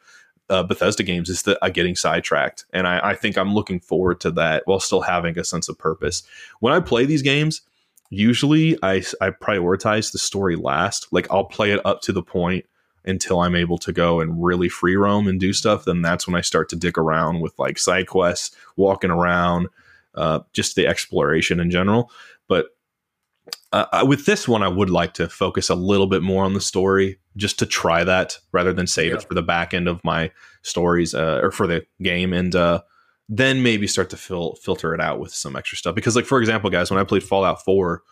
uh, 0.50 0.64
Bethesda 0.64 1.04
games 1.04 1.30
is 1.30 1.44
that 1.44 1.58
uh, 1.62 1.70
getting 1.70 1.96
sidetracked, 1.96 2.66
and 2.74 2.88
I, 2.88 3.10
I 3.10 3.16
think 3.16 3.38
I'm 3.38 3.54
looking 3.54 3.80
forward 3.80 4.20
to 4.22 4.32
that 4.32 4.64
while 4.66 4.80
still 4.80 5.02
having 5.02 5.38
a 5.38 5.44
sense 5.44 5.70
of 5.70 5.78
purpose. 5.78 6.24
When 6.60 6.74
I 6.74 6.80
play 6.80 7.06
these 7.06 7.22
games, 7.22 7.62
usually 8.10 8.78
I 8.82 9.04
I 9.22 9.32
prioritize 9.32 10.12
the 10.12 10.18
story 10.18 10.56
last. 10.56 11.08
Like 11.12 11.28
I'll 11.32 11.46
play 11.46 11.72
it 11.72 11.86
up 11.86 12.02
to 12.04 12.14
the 12.14 12.24
point 12.24 12.66
until 13.06 13.40
I'm 13.40 13.56
able 13.56 13.78
to 13.80 13.94
go 13.94 14.20
and 14.20 14.44
really 14.44 14.70
free 14.70 14.96
roam 14.96 15.28
and 15.28 15.40
do 15.40 15.54
stuff. 15.54 15.86
Then 15.86 16.02
that's 16.02 16.28
when 16.28 16.36
I 16.36 16.42
start 16.42 16.70
to 16.70 16.76
dick 16.76 16.98
around 16.98 17.40
with 17.40 17.58
like 17.58 17.78
side 17.78 18.08
quests, 18.08 18.56
walking 18.76 19.12
around, 19.12 19.68
uh, 20.16 20.42
just 20.54 20.76
the 20.76 20.88
exploration 20.88 21.60
in 21.60 21.72
general. 21.72 22.12
But 22.48 22.77
uh, 23.74 24.06
with 24.08 24.26
this 24.26 24.48
one, 24.48 24.64
I 24.64 24.68
would 24.68 24.90
like 24.90 25.14
to 25.16 25.28
focus 25.28 25.70
a 25.70 25.76
little 25.76 26.08
bit 26.08 26.22
more 26.22 26.44
on 26.46 26.54
the 26.54 26.62
story, 26.62 27.20
just 27.36 27.60
to 27.60 27.66
try 27.66 28.04
that 28.04 28.38
rather 28.52 28.74
than 28.74 28.88
save 28.88 29.12
Yeah. 29.12 29.18
it 29.18 29.24
for 29.28 29.34
the 29.34 29.42
back 29.42 29.74
end 29.74 29.88
of 29.88 30.04
my 30.04 30.32
stories 30.62 31.14
uh, 31.14 31.40
or 31.44 31.52
for 31.52 31.68
the 31.68 31.86
game, 32.02 32.34
and 32.34 32.56
uh, 32.56 32.82
then 33.30 33.62
maybe 33.64 33.88
start 33.88 34.10
to 34.12 34.18
fil- 34.18 34.56
filter 34.56 34.94
it 34.94 35.02
out 35.02 35.20
with 35.20 35.34
some 35.34 35.56
extra 35.56 35.78
stuff. 35.78 35.96
Because, 35.96 36.16
like 36.16 36.26
for 36.26 36.40
example, 36.40 36.70
guys, 36.70 36.90
when 36.90 37.00
I 37.00 37.04
played 37.04 37.24
Fallout 37.24 37.64
Four, 37.64 38.04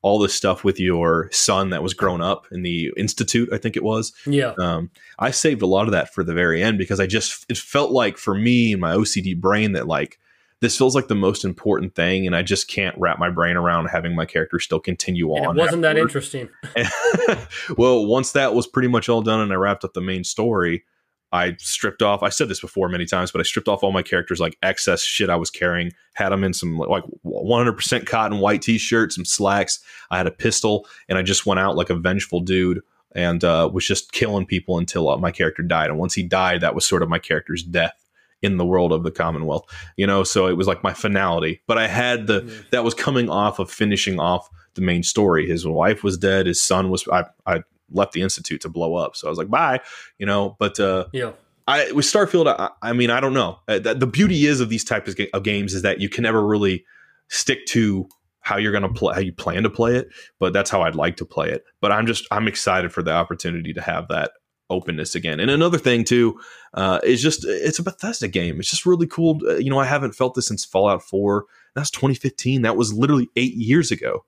all 0.00 0.18
this 0.18 0.34
stuff 0.34 0.64
with 0.64 0.80
your 0.80 1.28
son 1.30 1.70
that 1.70 1.82
was 1.82 1.94
grown 1.94 2.20
up 2.20 2.46
in 2.50 2.62
the 2.62 2.90
institute, 2.96 3.48
I 3.52 3.58
think 3.58 3.76
it 3.76 3.84
was. 3.84 4.12
yeah. 4.26 4.52
Um, 4.58 4.90
I 5.18 5.30
saved 5.30 5.62
a 5.62 5.66
lot 5.66 5.86
of 5.86 5.92
that 5.92 6.12
for 6.12 6.24
the 6.24 6.34
very 6.34 6.60
end 6.62 6.76
because 6.78 6.98
I 6.98 7.06
just 7.06 7.46
it 7.48 7.56
felt 7.58 7.92
like 7.92 8.18
for 8.18 8.34
me 8.34 8.72
and 8.72 8.80
my 8.80 8.94
OCD 8.94 9.38
brain 9.38 9.72
that 9.72 9.86
like 9.86 10.18
this 10.62 10.78
feels 10.78 10.94
like 10.94 11.08
the 11.08 11.14
most 11.16 11.44
important 11.44 11.96
thing, 11.96 12.24
and 12.24 12.36
I 12.36 12.42
just 12.42 12.68
can't 12.68 12.94
wrap 12.96 13.18
my 13.18 13.28
brain 13.28 13.56
around 13.56 13.86
having 13.86 14.14
my 14.14 14.24
character 14.24 14.60
still 14.60 14.78
continue 14.78 15.34
And 15.34 15.44
on. 15.44 15.58
it 15.58 15.60
wasn't 15.60 15.82
that 15.82 15.98
interesting. 15.98 16.48
well, 17.76 18.06
once 18.06 18.30
that 18.32 18.54
was 18.54 18.68
pretty 18.68 18.86
much 18.86 19.08
all 19.08 19.22
done 19.22 19.40
and 19.40 19.52
I 19.52 19.56
wrapped 19.56 19.84
up 19.84 19.92
the 19.92 20.00
main 20.00 20.22
story, 20.22 20.84
I 21.32 21.56
stripped 21.58 22.00
off. 22.00 22.22
I 22.22 22.28
said 22.28 22.48
this 22.48 22.60
before 22.60 22.88
many 22.88 23.06
times, 23.06 23.32
but 23.32 23.40
I 23.40 23.42
stripped 23.42 23.66
off 23.66 23.82
all 23.82 23.90
my 23.90 24.02
characters 24.02 24.38
like 24.38 24.56
excess 24.62 25.02
shit 25.02 25.28
I 25.30 25.36
was 25.36 25.50
carrying. 25.50 25.90
Had 26.14 26.28
them 26.28 26.44
in 26.44 26.52
some 26.52 26.78
like 26.78 27.02
100% 27.26 28.06
cotton 28.06 28.38
white 28.38 28.62
t-shirt, 28.62 29.12
some 29.12 29.24
slacks. 29.24 29.80
I 30.12 30.16
had 30.16 30.28
a 30.28 30.32
pistol, 30.32 30.86
and 31.08 31.18
I 31.18 31.22
just 31.22 31.44
went 31.44 31.58
out 31.58 31.74
like 31.74 31.90
a 31.90 31.96
vengeful 31.96 32.38
dude 32.38 32.82
and 33.16 33.42
uh, 33.42 33.68
was 33.72 33.84
just 33.84 34.12
killing 34.12 34.46
people 34.46 34.78
until 34.78 35.08
uh, 35.08 35.16
my 35.16 35.32
character 35.32 35.64
died. 35.64 35.90
And 35.90 35.98
once 35.98 36.14
he 36.14 36.22
died, 36.22 36.60
that 36.60 36.76
was 36.76 36.84
sort 36.84 37.02
of 37.02 37.08
my 37.08 37.18
character's 37.18 37.64
death 37.64 38.01
in 38.42 38.56
the 38.58 38.66
world 38.66 38.92
of 38.92 39.02
the 39.04 39.10
Commonwealth. 39.10 39.64
You 39.96 40.06
know, 40.06 40.24
so 40.24 40.46
it 40.46 40.56
was 40.56 40.66
like 40.66 40.82
my 40.82 40.92
finality. 40.92 41.62
But 41.66 41.78
I 41.78 41.86
had 41.88 42.26
the 42.26 42.42
Mhm. 42.42 42.70
that 42.70 42.84
was 42.84 42.94
coming 42.94 43.30
off 43.30 43.58
of 43.58 43.70
finishing 43.70 44.18
off 44.20 44.48
the 44.74 44.82
main 44.82 45.02
story. 45.02 45.46
His 45.46 45.66
wife 45.66 46.02
was 46.02 46.18
dead. 46.18 46.46
His 46.46 46.60
son 46.60 46.90
was. 46.90 47.06
I, 47.08 47.24
I 47.46 47.62
left 47.90 48.12
the 48.12 48.22
institute 48.22 48.60
to 48.62 48.68
blow 48.68 48.94
up. 48.96 49.16
So 49.16 49.26
I 49.26 49.30
was 49.30 49.38
like, 49.38 49.50
bye. 49.50 49.80
You 50.18 50.26
know, 50.26 50.56
but 50.58 50.78
uh, 50.80 51.06
Yeah. 51.12 51.32
I 51.68 51.92
with 51.92 52.06
Starfield, 52.06 52.48
I, 52.48 52.70
I 52.82 52.92
mean, 52.92 53.10
I 53.10 53.20
don't 53.20 53.34
know. 53.34 53.60
Uh, 53.68 53.78
the, 53.78 53.94
the 53.94 54.06
beauty 54.06 54.46
is 54.46 54.60
of 54.60 54.68
these 54.68 54.82
types 54.84 55.08
of, 55.10 55.16
ga- 55.16 55.30
of 55.32 55.42
games 55.44 55.74
is 55.74 55.82
that 55.82 56.00
you 56.00 56.08
can 56.08 56.22
never 56.22 56.44
really 56.44 56.84
stick 57.28 57.66
to 57.66 58.08
how 58.40 58.56
you're 58.56 58.72
going 58.72 58.82
to 58.82 58.88
play, 58.88 59.14
how 59.14 59.20
you 59.20 59.32
plan 59.32 59.62
to 59.62 59.70
play 59.70 59.94
it. 59.94 60.08
But 60.40 60.52
that's 60.52 60.70
how 60.70 60.82
I'd 60.82 60.96
like 60.96 61.16
to 61.18 61.24
play 61.24 61.50
it. 61.50 61.64
But 61.80 61.92
I'm 61.92 62.06
just, 62.06 62.26
I'm 62.32 62.48
excited 62.48 62.92
for 62.92 63.02
the 63.02 63.12
opportunity 63.12 63.72
to 63.74 63.80
have 63.80 64.08
that 64.08 64.32
openness 64.72 65.14
again. 65.14 65.38
And 65.38 65.50
another 65.50 65.78
thing 65.78 66.04
too 66.04 66.40
uh, 66.74 66.98
is 67.04 67.22
just 67.22 67.44
it's 67.44 67.78
a 67.78 67.82
Bethesda 67.82 68.28
game. 68.28 68.58
It's 68.58 68.70
just 68.70 68.86
really 68.86 69.06
cool. 69.06 69.40
Uh, 69.46 69.56
you 69.56 69.70
know, 69.70 69.78
I 69.78 69.84
haven't 69.84 70.14
felt 70.14 70.34
this 70.34 70.46
since 70.46 70.64
Fallout 70.64 71.02
4. 71.02 71.44
That's 71.74 71.90
2015. 71.90 72.62
That 72.62 72.76
was 72.76 72.92
literally 72.92 73.28
eight 73.36 73.54
years 73.54 73.90
ago. 73.90 74.24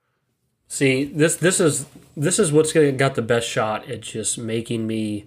See, 0.68 1.04
this 1.04 1.36
this 1.36 1.60
is 1.60 1.86
this 2.16 2.38
is 2.38 2.52
what's 2.52 2.72
got 2.72 3.14
the 3.14 3.22
best 3.22 3.48
shot 3.48 3.88
at 3.90 4.00
just 4.00 4.38
making 4.38 4.86
me 4.86 5.26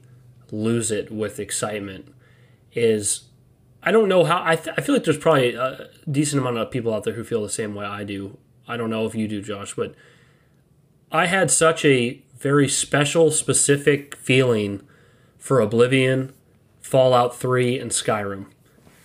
lose 0.52 0.92
it 0.92 1.12
with 1.12 1.40
excitement. 1.40 2.14
Is 2.74 3.26
I 3.84 3.92
don't 3.92 4.10
know 4.10 4.24
how 4.24 4.42
I, 4.44 4.56
th- 4.56 4.76
I 4.78 4.82
feel 4.82 4.96
like 4.96 5.04
there's 5.04 5.18
probably 5.18 5.54
a 5.54 5.90
decent 6.10 6.42
amount 6.42 6.58
of 6.58 6.72
people 6.72 6.94
out 6.94 7.04
there 7.04 7.14
who 7.14 7.24
feel 7.24 7.44
the 7.44 7.50
same 7.50 7.76
way 7.76 7.86
I 7.86 8.04
do. 8.04 8.38
I 8.68 8.76
don't 8.76 8.90
know 8.90 9.06
if 9.06 9.16
you 9.16 9.28
do, 9.28 9.42
Josh, 9.42 9.76
but 9.76 9.96
I 11.12 11.28
had 11.28 11.50
such 11.50 11.86
a 11.86 12.22
very 12.38 12.68
special, 12.68 13.32
specific 13.32 14.16
feeling 14.18 14.82
for 15.38 15.60
Oblivion, 15.60 16.34
Fallout 16.82 17.36
3, 17.36 17.80
and 17.80 17.92
Skyrim. 17.92 18.46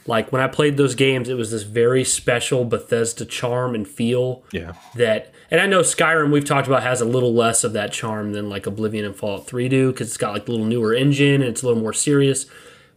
Like 0.06 0.32
when 0.32 0.42
I 0.42 0.48
played 0.48 0.76
those 0.76 0.94
games, 0.96 1.28
it 1.28 1.34
was 1.36 1.50
this 1.52 1.62
very 1.62 2.02
special 2.02 2.64
Bethesda 2.64 3.24
charm 3.24 3.74
and 3.74 3.86
feel 3.86 4.42
Yeah. 4.52 4.72
that 4.96 5.32
and 5.50 5.60
I 5.60 5.66
know 5.66 5.80
Skyrim 5.80 6.32
we've 6.32 6.44
talked 6.46 6.66
about 6.66 6.82
has 6.82 7.00
a 7.02 7.04
little 7.04 7.32
less 7.34 7.62
of 7.62 7.72
that 7.74 7.92
charm 7.92 8.32
than 8.32 8.48
like 8.48 8.66
Oblivion 8.66 9.04
and 9.04 9.14
Fallout 9.14 9.46
3 9.46 9.68
do 9.68 9.92
because 9.92 10.08
it's 10.08 10.16
got 10.16 10.32
like 10.32 10.48
a 10.48 10.50
little 10.50 10.66
newer 10.66 10.94
engine 10.94 11.34
and 11.42 11.44
it's 11.44 11.62
a 11.62 11.66
little 11.66 11.80
more 11.82 11.92
serious. 11.92 12.46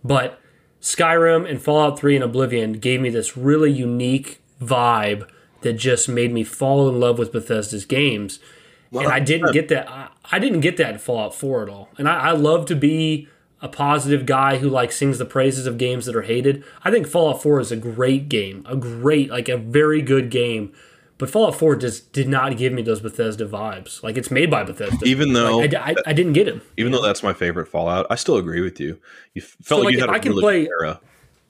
But 0.04 0.40
Skyrim 0.82 1.48
and 1.50 1.62
Fallout 1.62 2.00
3 2.00 2.16
and 2.16 2.24
Oblivion 2.24 2.74
gave 2.74 3.02
me 3.02 3.10
this 3.10 3.36
really 3.36 3.72
unique 3.72 4.40
vibe 4.62 5.28
that 5.62 5.74
just 5.74 6.08
made 6.08 6.32
me 6.32 6.44
fall 6.44 6.88
in 6.90 7.00
love 7.00 7.20
with 7.20 7.32
Bethesda's 7.34 7.86
games. 7.86 8.40
And 8.94 9.08
I 9.08 9.20
didn't 9.20 9.52
get 9.54 9.68
that. 9.70 9.90
I, 9.90 10.10
I 10.32 10.40
didn't 10.40 10.62
get 10.62 10.78
that 10.78 10.92
in 10.94 10.98
Fallout 11.00 11.34
4 11.36 11.64
at 11.64 11.70
all. 11.70 11.90
And 11.98 12.08
I, 12.10 12.30
I 12.30 12.32
love 12.32 12.66
to 12.68 12.76
be 12.76 13.28
a 13.62 13.68
positive 13.70 14.26
guy 14.26 14.58
who 14.58 14.70
like 14.70 14.92
sings 14.92 15.18
the 15.18 15.26
praises 15.26 15.66
of 15.66 15.78
games 15.78 16.06
that 16.06 16.16
are 16.16 16.22
hated. 16.24 16.64
I 16.84 16.92
think 16.92 17.08
Fallout 17.08 17.42
4 17.42 17.60
is 17.60 17.72
a 17.72 17.76
great 17.78 18.30
game, 18.30 18.64
a 18.68 18.76
great, 18.76 19.30
like 19.30 19.50
a 19.50 19.58
very 19.58 20.02
good 20.02 20.30
game. 20.30 20.74
But 21.18 21.30
Fallout 21.30 21.56
4 21.56 21.78
just 21.78 22.12
did 22.12 22.28
not 22.28 22.58
give 22.58 22.74
me 22.74 22.82
those 22.82 23.00
Bethesda 23.00 23.48
vibes. 23.48 24.04
Like 24.04 24.18
it's 24.18 24.30
made 24.30 24.52
by 24.52 24.64
Bethesda. 24.64 25.06
Even 25.06 25.32
though 25.34 25.60
Like, 25.60 25.74
I, 25.74 25.92
I, 25.92 25.96
I 26.08 26.14
didn't 26.14 26.34
get 26.34 26.48
him. 26.48 26.62
even 26.78 26.92
though 26.92 27.02
that's 27.02 27.24
my 27.24 27.34
favorite 27.34 27.68
Fallout, 27.68 28.06
I 28.10 28.16
still 28.16 28.36
agree 28.38 28.62
with 28.62 28.80
you. 28.80 29.00
You 29.34 29.42
felt 29.42 29.80
So, 29.80 29.86
like, 29.86 29.94
you 29.94 30.00
had 30.02 30.10
a 30.10 30.14
I 30.14 30.20
can 30.20 30.32
really 30.34 30.42
play- 30.42 30.68
era. 30.68 31.00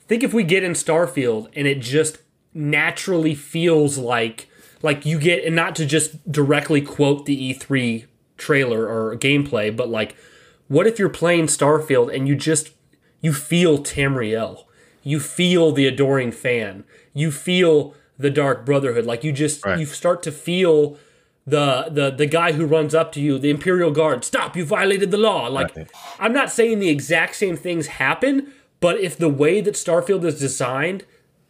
think 0.08 0.22
if 0.24 0.34
we 0.34 0.44
get 0.44 0.64
in 0.64 0.74
Starfield 0.74 1.50
and 1.56 1.66
it 1.68 1.80
just 1.82 2.20
naturally 2.54 3.36
feels 3.36 3.98
like 3.98 4.48
like 4.86 5.06
you 5.06 5.20
get 5.20 5.44
and 5.44 5.56
not 5.56 5.76
to 5.76 5.86
just 5.86 6.32
directly 6.32 6.80
quote 6.80 7.26
the 7.26 7.54
E3 7.54 8.06
trailer 8.38 8.88
or 8.88 9.18
gameplay, 9.18 9.76
but 9.76 9.90
like 9.90 10.16
what 10.68 10.88
if 10.88 10.98
you're 11.00 11.10
playing 11.10 11.46
Starfield 11.48 12.14
and 12.16 12.28
you 12.28 12.36
just 12.36 12.70
you 13.20 13.34
feel 13.34 13.80
Tamriel, 13.80 14.64
you 15.04 15.20
feel 15.20 15.72
the 15.72 15.88
adoring 15.88 16.32
fan, 16.32 16.84
you 17.14 17.32
feel 17.32 17.96
the 18.18 18.30
Dark 18.30 18.66
Brotherhood, 18.66 19.06
like 19.06 19.24
you 19.24 19.32
just 19.32 19.66
Right. 19.66 19.80
you 19.80 19.86
start 19.86 20.22
to 20.24 20.32
feel 20.32 20.98
the 21.48 21.90
the 21.92 22.12
the 22.12 22.26
guy 22.28 22.54
who 22.54 22.66
runs 22.66 22.94
up 22.96 23.12
to 23.14 23.20
you, 23.22 23.38
the 23.40 23.50
Imperial 23.50 23.92
Guard, 23.92 24.24
stop! 24.24 24.56
You 24.56 24.66
violated 24.66 25.10
the 25.12 25.18
law. 25.18 25.48
Like 25.48 25.76
Right. 25.76 25.88
I'm 26.20 26.34
not 26.34 26.52
saying 26.52 26.80
the 26.80 26.90
exact 26.90 27.36
same 27.36 27.58
things 27.58 27.88
happen, 27.88 28.52
but 28.80 29.00
if 29.00 29.18
the 29.18 29.30
way 29.30 29.62
that 29.62 29.76
Starfield 29.76 30.24
is 30.24 30.40
designed, 30.40 31.06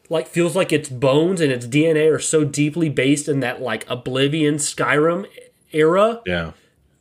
like 0.10 0.28
feels 0.28 0.56
like 0.56 0.72
its 0.72 0.90
bones 0.90 1.42
and 1.42 1.52
its 1.52 1.66
DNA 1.66 2.12
are 2.14 2.20
so 2.20 2.44
deeply 2.44 2.90
based 2.90 3.28
in 3.28 3.40
that 3.42 3.62
like 3.62 3.90
Oblivion, 3.90 4.56
Skyrim 4.56 5.26
era, 5.74 6.22
Yeah. 6.26 6.52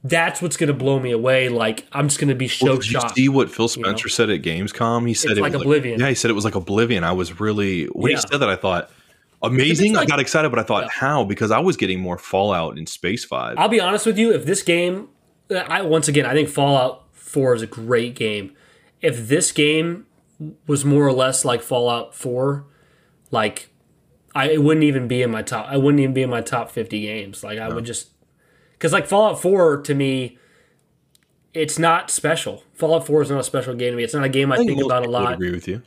that's 0.02 0.40
what's 0.42 0.56
going 0.56 0.68
to 0.68 0.74
blow 0.74 0.98
me 1.00 1.10
away. 1.10 1.48
Like 1.48 1.86
I'm 1.92 2.08
just 2.08 2.18
going 2.18 2.28
to 2.28 2.34
be 2.34 2.48
so 2.48 2.66
Well, 2.66 2.76
did 2.76 2.86
you 2.86 2.92
shocked. 2.92 3.14
see 3.16 3.28
what 3.28 3.50
Phil 3.50 3.68
Spencer 3.68 4.06
know? 4.06 4.10
said 4.10 4.30
at 4.30 4.42
Gamescom? 4.42 5.06
He 5.06 5.14
said 5.14 5.32
It's 5.32 5.38
it 5.38 5.42
like 5.42 5.52
was 5.52 5.62
Oblivion. 5.62 6.00
yeah, 6.00 6.08
he 6.08 6.14
said 6.14 6.30
it 6.30 6.34
was 6.34 6.44
like 6.44 6.54
Oblivion. 6.54 7.04
I 7.04 7.12
was 7.12 7.38
really 7.40 7.84
when 7.86 8.12
Yeah. 8.12 8.16
he 8.18 8.22
said 8.30 8.38
that, 8.40 8.48
I 8.48 8.56
thought 8.56 8.90
amazing. 9.42 9.96
I 9.96 10.06
got 10.06 10.20
excited, 10.20 10.48
but 10.50 10.58
I 10.58 10.62
thought 10.62 10.84
Yeah. 10.84 10.90
how 10.92 11.24
because 11.24 11.50
I 11.50 11.58
was 11.58 11.76
getting 11.76 12.00
more 12.00 12.18
Fallout 12.18 12.78
in 12.78 12.86
Space 12.86 13.24
Five. 13.24 13.56
I'll 13.58 13.68
be 13.68 13.80
honest 13.80 14.06
with 14.06 14.18
you. 14.18 14.32
If 14.32 14.46
this 14.46 14.62
game, 14.62 15.08
I 15.50 15.82
once 15.82 16.08
again, 16.08 16.24
I 16.26 16.32
think 16.32 16.48
Fallout 16.48 17.02
Four 17.12 17.54
is 17.54 17.62
a 17.62 17.66
great 17.66 18.14
game. 18.14 18.52
If 19.02 19.28
this 19.28 19.52
game 19.52 20.06
was 20.66 20.84
more 20.84 21.06
or 21.06 21.12
less 21.12 21.44
like 21.44 21.62
Fallout 21.62 22.14
Four, 22.14 22.64
like 23.34 23.68
I 24.34 24.50
it 24.50 24.62
wouldn't 24.62 24.84
even 24.84 25.06
be 25.06 25.20
in 25.20 25.30
my 25.30 25.42
top. 25.42 25.66
I 25.68 25.76
wouldn't 25.76 26.00
even 26.00 26.14
be 26.14 26.22
in 26.22 26.30
my 26.30 26.40
top 26.40 26.70
fifty 26.70 27.02
games. 27.02 27.44
Like 27.44 27.58
I 27.58 27.68
would 27.68 27.84
just 27.84 28.08
because 28.72 28.92
like 28.92 29.06
Fallout 29.06 29.42
Four 29.42 29.82
to 29.82 29.94
me, 29.94 30.38
it's 31.52 31.78
not 31.78 32.10
special. 32.10 32.64
Fallout 32.72 33.06
Four 33.06 33.20
is 33.20 33.30
not 33.30 33.40
a 33.40 33.44
special 33.44 33.74
game 33.74 33.92
to 33.92 33.96
me. 33.96 34.04
It's 34.04 34.14
not 34.14 34.24
a 34.24 34.30
game 34.30 34.50
I, 34.50 34.56
think, 34.56 34.76
most 34.76 34.86
about 34.86 35.04
a 35.04 35.10
lot. 35.10 35.34
Agree 35.34 35.50
with 35.50 35.68
you. 35.68 35.82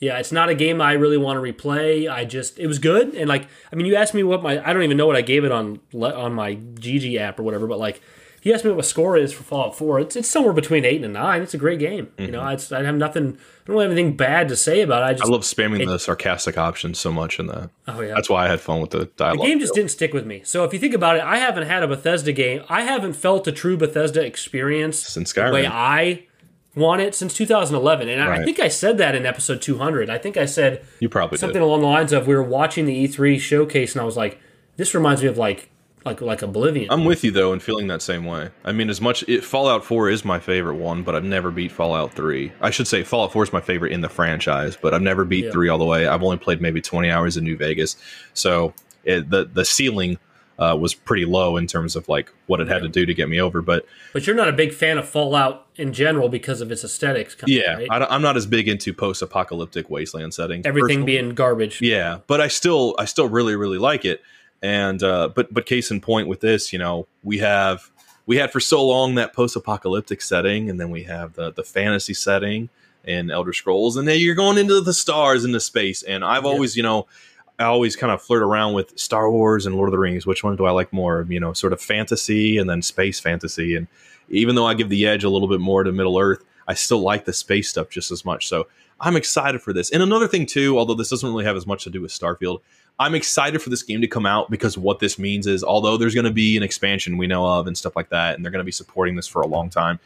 Yeah, 0.00 0.18
it's 0.18 0.30
not 0.30 0.48
a 0.48 0.54
game 0.54 0.80
I 0.80 0.92
really 0.92 1.16
want 1.16 1.42
to 1.42 1.52
replay. 1.52 2.08
I 2.08 2.24
just 2.24 2.58
it 2.58 2.66
was 2.66 2.78
good 2.78 3.14
and 3.14 3.28
like 3.28 3.48
I 3.72 3.76
mean 3.76 3.86
you 3.86 3.96
asked 3.96 4.14
me 4.14 4.22
what 4.22 4.42
my 4.42 4.64
I 4.64 4.72
don't 4.72 4.82
even 4.82 4.96
know 4.96 5.06
what 5.06 5.16
I 5.16 5.22
gave 5.22 5.44
it 5.44 5.50
on 5.50 5.80
on 5.94 6.34
my 6.34 6.56
GG 6.56 7.18
app 7.18 7.40
or 7.40 7.42
whatever, 7.42 7.66
but 7.66 7.78
like 7.78 8.00
if 8.38 8.46
you 8.46 8.54
asked 8.54 8.64
me 8.64 8.70
what 8.70 8.76
my 8.78 8.82
score 8.82 9.16
is 9.16 9.32
for 9.32 9.42
Fallout 9.42 9.76
4, 9.76 10.00
it's 10.00 10.16
it's 10.16 10.28
somewhere 10.28 10.52
between 10.52 10.84
8 10.84 11.02
and 11.04 11.12
9. 11.12 11.42
It's 11.42 11.54
a 11.54 11.58
great 11.58 11.78
game. 11.78 12.08
You 12.18 12.30
know, 12.30 12.46
it's, 12.48 12.70
I 12.72 12.82
have 12.84 12.94
nothing 12.96 13.36
I 13.66 13.72
don't 13.72 13.82
have 13.82 13.90
anything 13.90 14.16
bad 14.16 14.48
to 14.48 14.56
say 14.56 14.80
about 14.80 15.02
it. 15.02 15.06
I 15.06 15.12
just 15.12 15.24
Mm-hmm. 15.24 15.32
I 15.32 15.34
love 15.34 15.42
spamming 15.42 15.86
the 15.86 15.98
sarcastic 15.98 16.56
options 16.56 16.98
so 16.98 17.12
much 17.12 17.38
in 17.38 17.48
that. 17.48 17.70
Oh 17.88 18.00
yeah. 18.00 18.14
That's 18.14 18.30
why 18.30 18.46
I 18.46 18.48
had 18.48 18.60
fun 18.60 18.80
with 18.80 18.90
the 18.90 19.06
dialogue. 19.16 19.40
the 19.40 19.46
game 19.50 19.60
just 19.60 19.74
didn't 19.74 19.90
stick 19.90 20.14
with 20.14 20.24
me. 20.24 20.40
So 20.44 20.64
if 20.64 20.72
you 20.72 20.78
think 20.78 20.94
about 20.94 21.16
it, 21.16 21.22
I 21.22 21.36
haven't 21.38 21.66
had 21.66 21.82
a 21.82 21.88
Bethesda 21.88 22.32
game. 22.32 22.62
I 22.68 22.82
haven't 22.82 23.12
felt 23.14 23.46
a 23.46 23.52
true 23.52 23.76
Bethesda 23.76 24.24
experience 24.24 24.98
Since 25.00 25.32
Skyrim. 25.32 25.48
the 25.48 25.52
way 25.54 25.66
I 25.66 26.24
want 26.76 27.00
it 27.00 27.14
since 27.14 27.34
2011. 27.34 28.08
And 28.08 28.22
I- 28.22 28.36
I 28.36 28.44
think 28.44 28.60
I 28.60 28.68
said 28.68 28.98
that 28.98 29.14
in 29.16 29.26
episode 29.26 29.60
200. 29.60 30.08
I 30.08 30.16
think 30.18 30.36
I 30.36 30.44
said 30.46 30.84
You 31.00 31.08
probably 31.08 31.36
something 31.38 31.60
did. 31.60 31.66
along 31.66 31.80
the 31.80 31.86
lines 31.88 32.12
of 32.12 32.26
we 32.28 32.34
were 32.36 32.42
watching 32.42 32.84
the 32.86 32.94
E3 33.06 33.40
showcase 33.40 33.94
and 33.94 34.00
I 34.00 34.04
was 34.04 34.16
like, 34.16 34.38
this 34.76 34.94
reminds 34.94 35.22
me 35.22 35.28
of 35.28 35.36
like 35.36 35.70
like 36.08 36.20
like 36.20 36.42
Oblivion. 36.42 36.90
I'm 36.90 37.04
with 37.04 37.24
you 37.24 37.30
though 37.30 37.52
in 37.52 37.60
feeling 37.60 37.86
that 37.88 38.02
same 38.02 38.24
way. 38.24 38.50
I 38.64 38.72
mean, 38.72 38.90
as 38.90 39.00
much 39.00 39.22
it, 39.28 39.44
Fallout 39.44 39.84
4 39.84 40.08
is 40.10 40.24
my 40.24 40.38
favorite 40.38 40.76
one, 40.76 41.02
but 41.02 41.14
I've 41.14 41.24
never 41.24 41.50
beat 41.50 41.72
Fallout 41.72 42.12
3. 42.14 42.52
I 42.60 42.70
should 42.70 42.86
say 42.86 43.02
Fallout 43.02 43.32
4 43.32 43.44
is 43.44 43.52
my 43.52 43.60
favorite 43.60 43.92
in 43.92 44.00
the 44.00 44.08
franchise, 44.08 44.76
but 44.80 44.94
I've 44.94 45.02
never 45.02 45.24
beat 45.24 45.46
Yeah. 45.46 45.52
3 45.52 45.68
all 45.68 45.78
the 45.78 45.84
way. 45.84 46.06
I've 46.06 46.22
only 46.22 46.38
played 46.38 46.60
maybe 46.60 46.80
20 46.80 47.10
hours 47.10 47.36
in 47.36 47.44
New 47.44 47.56
Vegas, 47.56 47.96
so 48.34 48.74
it, 49.04 49.30
the 49.30 49.44
the 49.44 49.64
ceiling 49.64 50.18
uh, 50.58 50.76
was 50.78 50.92
pretty 50.92 51.24
low 51.24 51.56
in 51.56 51.66
terms 51.66 51.94
of 51.94 52.08
like 52.08 52.32
what 52.46 52.60
it 52.60 52.68
had 52.68 52.82
to 52.82 52.88
do 52.88 53.06
to 53.06 53.14
get 53.14 53.28
me 53.28 53.40
over. 53.40 53.62
But 53.62 53.86
but 54.12 54.26
you're 54.26 54.36
not 54.36 54.48
a 54.48 54.52
big 54.52 54.72
fan 54.72 54.98
of 54.98 55.08
Fallout 55.08 55.66
in 55.76 55.92
general 55.92 56.28
because 56.28 56.60
of 56.60 56.72
its 56.72 56.82
aesthetics. 56.82 57.34
Kind 57.34 57.52
yeah, 57.52 57.74
of, 57.74 57.88
right? 57.88 58.02
I, 58.02 58.14
am 58.14 58.22
not 58.22 58.36
as 58.36 58.46
big 58.46 58.68
into 58.68 58.92
post-apocalyptic 58.92 59.88
wasteland 59.88 60.34
settings. 60.34 60.66
everything 60.66 61.00
personally. 61.00 61.06
being 61.06 61.34
garbage. 61.34 61.80
Yeah, 61.80 62.18
but 62.26 62.40
I 62.40 62.48
still 62.48 62.96
I 62.98 63.04
still 63.04 63.28
really 63.28 63.54
really 63.54 63.78
like 63.78 64.04
it. 64.04 64.22
And 64.62 65.02
uh, 65.02 65.28
but 65.34 65.52
but 65.54 65.66
case 65.66 65.90
in 65.90 66.00
point 66.00 66.28
with 66.28 66.40
this, 66.40 66.72
you 66.72 66.78
know, 66.78 67.06
we 67.22 67.38
have 67.38 67.90
we 68.26 68.36
had 68.36 68.50
for 68.50 68.60
so 68.60 68.84
long 68.84 69.14
that 69.14 69.32
post-apocalyptic 69.32 70.20
setting, 70.20 70.68
and 70.68 70.80
then 70.80 70.90
we 70.90 71.04
have 71.04 71.34
the 71.34 71.52
the 71.52 71.62
fantasy 71.62 72.14
setting 72.14 72.68
in 73.04 73.30
Elder 73.30 73.52
Scrolls, 73.52 73.96
and 73.96 74.06
then 74.08 74.18
you're 74.18 74.34
going 74.34 74.58
into 74.58 74.80
the 74.80 74.92
stars 74.92 75.44
into 75.44 75.60
space. 75.60 76.02
And 76.02 76.24
I've 76.24 76.44
Yeah. 76.44 76.50
always, 76.50 76.76
you 76.76 76.82
know, 76.82 77.06
I 77.58 77.64
always 77.64 77.96
kind 77.96 78.12
of 78.12 78.20
flirt 78.20 78.42
around 78.42 78.74
with 78.74 78.98
Star 78.98 79.30
Wars 79.30 79.64
and 79.64 79.74
Lord 79.76 79.88
of 79.88 79.92
the 79.92 79.98
Rings. 79.98 80.26
Which 80.26 80.42
one 80.44 80.56
do 80.56 80.64
I 80.66 80.72
like 80.72 80.92
more? 80.92 81.24
You 81.28 81.40
know, 81.40 81.52
sort 81.52 81.72
of 81.72 81.80
fantasy 81.80 82.58
and 82.58 82.68
then 82.68 82.82
space 82.82 83.18
fantasy. 83.20 83.76
And 83.76 83.86
even 84.28 84.56
though 84.56 84.66
I 84.66 84.74
give 84.74 84.88
the 84.90 85.06
edge 85.06 85.24
a 85.24 85.30
little 85.30 85.48
bit 85.48 85.60
more 85.60 85.84
to 85.84 85.92
Middle 85.92 86.18
Earth, 86.18 86.44
I 86.66 86.74
still 86.74 87.00
like 87.00 87.24
the 87.24 87.32
space 87.32 87.70
stuff 87.70 87.88
just 87.88 88.10
as 88.10 88.24
much. 88.24 88.46
So 88.48 88.66
I'm 89.00 89.16
excited 89.16 89.62
for 89.62 89.72
this. 89.72 89.90
And 89.90 90.02
another 90.02 90.28
thing 90.28 90.44
too, 90.44 90.78
although 90.78 90.94
this 90.94 91.08
doesn't 91.08 91.28
really 91.28 91.44
have 91.44 91.56
as 91.56 91.66
much 91.66 91.84
to 91.84 91.90
do 91.90 92.02
with 92.02 92.10
Starfield, 92.10 92.60
I'm 93.00 93.14
excited 93.14 93.62
for 93.62 93.70
this 93.70 93.82
game 93.82 94.00
to 94.00 94.08
come 94.08 94.26
out 94.26 94.50
because 94.50 94.76
what 94.76 94.98
this 94.98 95.18
means 95.18 95.46
is, 95.46 95.62
although 95.62 95.96
there's 95.96 96.14
going 96.14 96.24
to 96.24 96.32
be 96.32 96.56
an 96.56 96.62
expansion 96.62 97.16
we 97.16 97.26
know 97.26 97.46
of 97.46 97.66
and 97.66 97.78
stuff 97.78 97.94
like 97.94 98.08
that, 98.08 98.34
and 98.34 98.44
they're 98.44 98.50
going 98.50 98.60
to 98.60 98.64
be 98.64 98.72
supporting 98.72 99.14
this 99.14 99.26
for 99.26 99.40
a 99.42 99.46
long 99.46 99.70
time, 99.70 100.00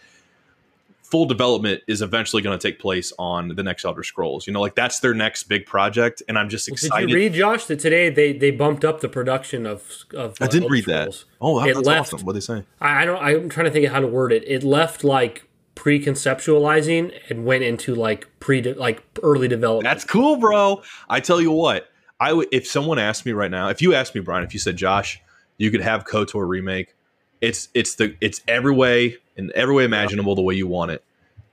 full 1.02 1.26
development 1.26 1.82
is 1.86 2.00
eventually 2.00 2.42
going 2.42 2.58
to 2.58 2.68
take 2.68 2.78
place 2.78 3.12
on 3.18 3.48
the 3.48 3.62
next 3.62 3.84
Elder 3.84 4.02
Scrolls. 4.02 4.46
You 4.46 4.52
know, 4.54 4.60
like 4.60 4.74
that's 4.74 5.00
their 5.00 5.14
next 5.14 5.44
big 5.44 5.66
project, 5.66 6.22
and 6.26 6.38
I'm 6.38 6.48
just 6.48 6.68
excited. 6.68 7.06
Did 7.06 7.10
you 7.10 7.16
read, 7.16 7.34
Josh, 7.34 7.66
that 7.66 7.80
today 7.80 8.08
they, 8.08 8.32
they 8.32 8.50
bumped 8.50 8.84
up 8.84 9.00
the 9.00 9.08
production 9.08 9.66
of 9.66 10.04
of 10.14 10.36
I 10.40 10.44
uh, 10.44 10.48
did 10.48 10.62
Elder 10.62 10.72
read 10.72 10.86
that. 10.86 11.24
Oh, 11.40 11.60
that, 11.60 11.68
It 11.68 11.74
that's 11.74 11.86
left- 11.86 12.14
awesome. 12.14 12.26
What 12.26 12.32
they 12.32 12.40
say? 12.40 12.64
I, 12.80 13.02
I 13.02 13.04
don't. 13.04 13.22
I'm 13.22 13.48
trying 13.48 13.66
to 13.66 13.70
think 13.70 13.86
of 13.86 13.92
how 13.92 14.00
to 14.00 14.06
word 14.06 14.32
it. 14.32 14.42
It 14.46 14.64
left 14.64 15.04
like 15.04 15.46
pre-conceptualizing 15.74 17.12
and 17.28 17.44
went 17.44 17.64
into 17.64 17.94
like 17.94 18.28
pre 18.40 18.62
like 18.74 19.02
early 19.22 19.48
development. 19.48 19.84
That's 19.84 20.04
cool, 20.04 20.36
bro. 20.36 20.82
I 21.08 21.20
tell 21.20 21.40
you 21.40 21.50
what, 21.50 21.91
I 22.22 22.28
w- 22.28 22.48
if 22.52 22.66
someone 22.68 22.98
asked 23.00 23.26
me 23.26 23.32
right 23.32 23.50
now, 23.50 23.68
if 23.68 23.82
you 23.82 23.94
asked 23.94 24.14
me, 24.14 24.20
Brian, 24.20 24.44
if 24.44 24.54
you 24.54 24.60
said, 24.60 24.76
Josh, 24.76 25.20
you 25.58 25.70
could 25.72 25.80
have 25.80 26.04
KOTOR 26.04 26.46
remake, 26.46 26.94
it's 27.40 27.68
it's 27.74 27.96
the 27.96 28.14
it's 28.20 28.40
every 28.46 28.72
way 28.72 29.16
in 29.36 29.50
every 29.56 29.74
way 29.74 29.82
imaginable 29.84 30.36
the 30.36 30.42
way 30.42 30.54
you 30.54 30.68
want 30.68 30.92
it, 30.92 31.02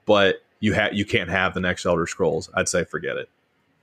but 0.05 0.43
you 0.59 0.73
have 0.73 0.93
you 0.93 1.05
can't 1.05 1.29
have 1.31 1.55
the 1.55 1.59
next 1.59 1.85
Elder 1.87 2.05
Scrolls. 2.05 2.49
I'd 2.53 2.69
say 2.69 2.83
forget 2.83 3.17
it. 3.17 3.29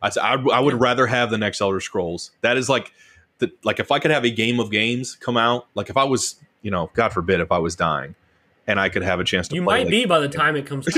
I'd 0.01 0.13
say, 0.13 0.21
I, 0.21 0.35
I 0.35 0.61
would 0.61 0.81
rather 0.81 1.07
have 1.09 1.31
the 1.31 1.39
next 1.39 1.61
Elder 1.61 1.81
Scrolls. 1.81 2.31
That 2.43 2.57
is 2.57 2.69
like 2.69 2.93
the 3.39 3.51
like 3.65 3.81
if 3.81 3.91
I 3.91 3.99
could 3.99 4.13
have 4.13 4.25
a 4.25 4.31
game 4.31 4.61
of 4.61 4.71
games 4.71 5.17
come 5.17 5.37
out, 5.37 5.67
like 5.75 5.91
if 5.91 5.97
I 5.97 6.05
was 6.05 6.37
you 6.63 6.71
know, 6.71 6.91
God 6.95 7.13
forbid, 7.13 7.41
if 7.41 7.51
I 7.51 7.59
was 7.59 7.75
dying. 7.75 8.15
And 8.69 8.81
I 8.81 8.89
could 8.89 9.03
have 9.03 9.21
a 9.21 9.25
chance 9.25 9.47
to 9.49 9.55
you 9.55 9.63
might 9.63 9.85
like- 9.85 9.91
be 9.91 10.05
by 10.07 10.19
the 10.19 10.29
time 10.29 10.57
it 10.57 10.67
comes. 10.67 10.87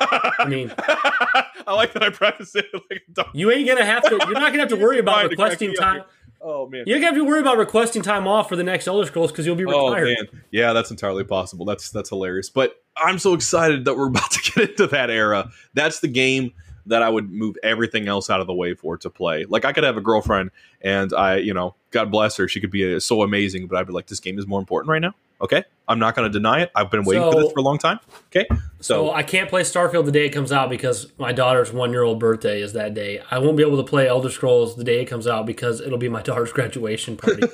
I 0.00 0.46
mean, 0.48 0.72
I 0.78 1.72
like 1.74 1.92
that 1.94 2.02
I 2.02 2.10
preface 2.10 2.54
it 2.54 2.66
like 2.90 3.02
you 3.32 3.50
ain't 3.50 3.66
gonna 3.68 3.84
have 3.84 4.02
to. 4.04 4.10
You're 4.10 4.32
not 4.32 4.50
gonna 4.50 4.60
have 4.60 4.68
to 4.68 4.76
worry 4.80 4.98
about 4.98 5.16
Fine, 5.16 5.30
to 5.30 5.36
crack 5.36 5.50
requesting 5.50 5.74
time. 5.74 6.02
Oh 6.40 6.68
man. 6.68 6.84
You 6.86 6.94
don't 6.94 7.02
have 7.02 7.14
to 7.14 7.24
worry 7.24 7.40
about 7.40 7.56
requesting 7.56 8.02
time 8.02 8.26
off 8.26 8.48
for 8.48 8.56
the 8.56 8.64
next 8.64 8.86
Elder 8.86 9.06
Scrolls 9.06 9.32
because 9.32 9.46
you'll 9.46 9.56
be 9.56 9.64
Oh 9.64 9.88
retired. 9.90 10.04
man. 10.32 10.42
Yeah, 10.50 10.72
that's 10.74 10.90
entirely 10.90 11.24
possible. 11.24 11.64
That's 11.64 11.90
that's 11.90 12.10
hilarious. 12.10 12.50
But 12.50 12.82
I'm 12.96 13.18
so 13.18 13.32
excited 13.34 13.84
that 13.86 13.96
we're 13.96 14.08
about 14.08 14.30
to 14.30 14.52
get 14.52 14.70
into 14.70 14.86
that 14.88 15.10
era. 15.10 15.50
That's 15.72 16.00
the 16.00 16.08
game 16.08 16.52
that 16.86 17.02
I 17.02 17.08
would 17.08 17.30
move 17.30 17.56
everything 17.62 18.08
else 18.08 18.28
out 18.28 18.40
of 18.42 18.46
the 18.46 18.52
way 18.52 18.74
for 18.74 18.98
to 18.98 19.08
play. 19.08 19.46
Like 19.46 19.64
I 19.64 19.72
could 19.72 19.84
have 19.84 19.96
a 19.96 20.02
girlfriend 20.02 20.50
and 20.82 21.14
I, 21.14 21.36
you 21.36 21.54
know, 21.54 21.74
God 21.90 22.10
bless 22.10 22.36
her, 22.36 22.46
she 22.46 22.60
could 22.60 22.70
be 22.70 22.94
uh 22.96 23.00
so 23.00 23.22
amazing, 23.22 23.66
but 23.66 23.78
I'd 23.78 23.86
be 23.86 23.94
like, 23.94 24.06
this 24.06 24.20
game 24.20 24.38
is 24.38 24.46
more 24.46 24.60
important 24.60 24.90
right 24.90 25.00
now. 25.00 25.14
Okay, 25.44 25.62
I'm 25.86 25.98
not 25.98 26.16
going 26.16 26.26
to 26.26 26.32
deny 26.32 26.62
it. 26.62 26.72
I've 26.74 26.90
been 26.90 27.04
waiting 27.04 27.30
for 27.30 27.38
this 27.38 27.52
for 27.52 27.58
a 27.58 27.62
long 27.62 27.76
time. 27.76 28.00
Okay, 28.28 28.46
So 28.80 29.08
so 29.08 29.12
I 29.12 29.22
can't 29.22 29.50
play 29.50 29.60
Starfield 29.60 30.06
the 30.06 30.10
day 30.10 30.24
it 30.24 30.30
comes 30.30 30.52
out 30.52 30.70
because 30.70 31.12
my 31.18 31.32
daughter's 31.32 31.70
one 31.70 31.90
year 31.90 32.02
old 32.02 32.18
birthday 32.18 32.62
is 32.62 32.72
that 32.72 32.94
day. 32.94 33.20
I 33.30 33.38
won't 33.38 33.58
be 33.58 33.62
able 33.62 33.76
to 33.76 33.82
play 33.82 34.08
Elder 34.08 34.30
Scrolls 34.30 34.74
the 34.74 34.84
day 34.84 35.02
it 35.02 35.04
comes 35.04 35.26
out 35.26 35.44
because 35.44 35.82
it'll 35.82 35.98
be 35.98 36.08
my 36.08 36.22
daughter's 36.30 36.50
graduation 36.50 37.18
party. 37.18 37.42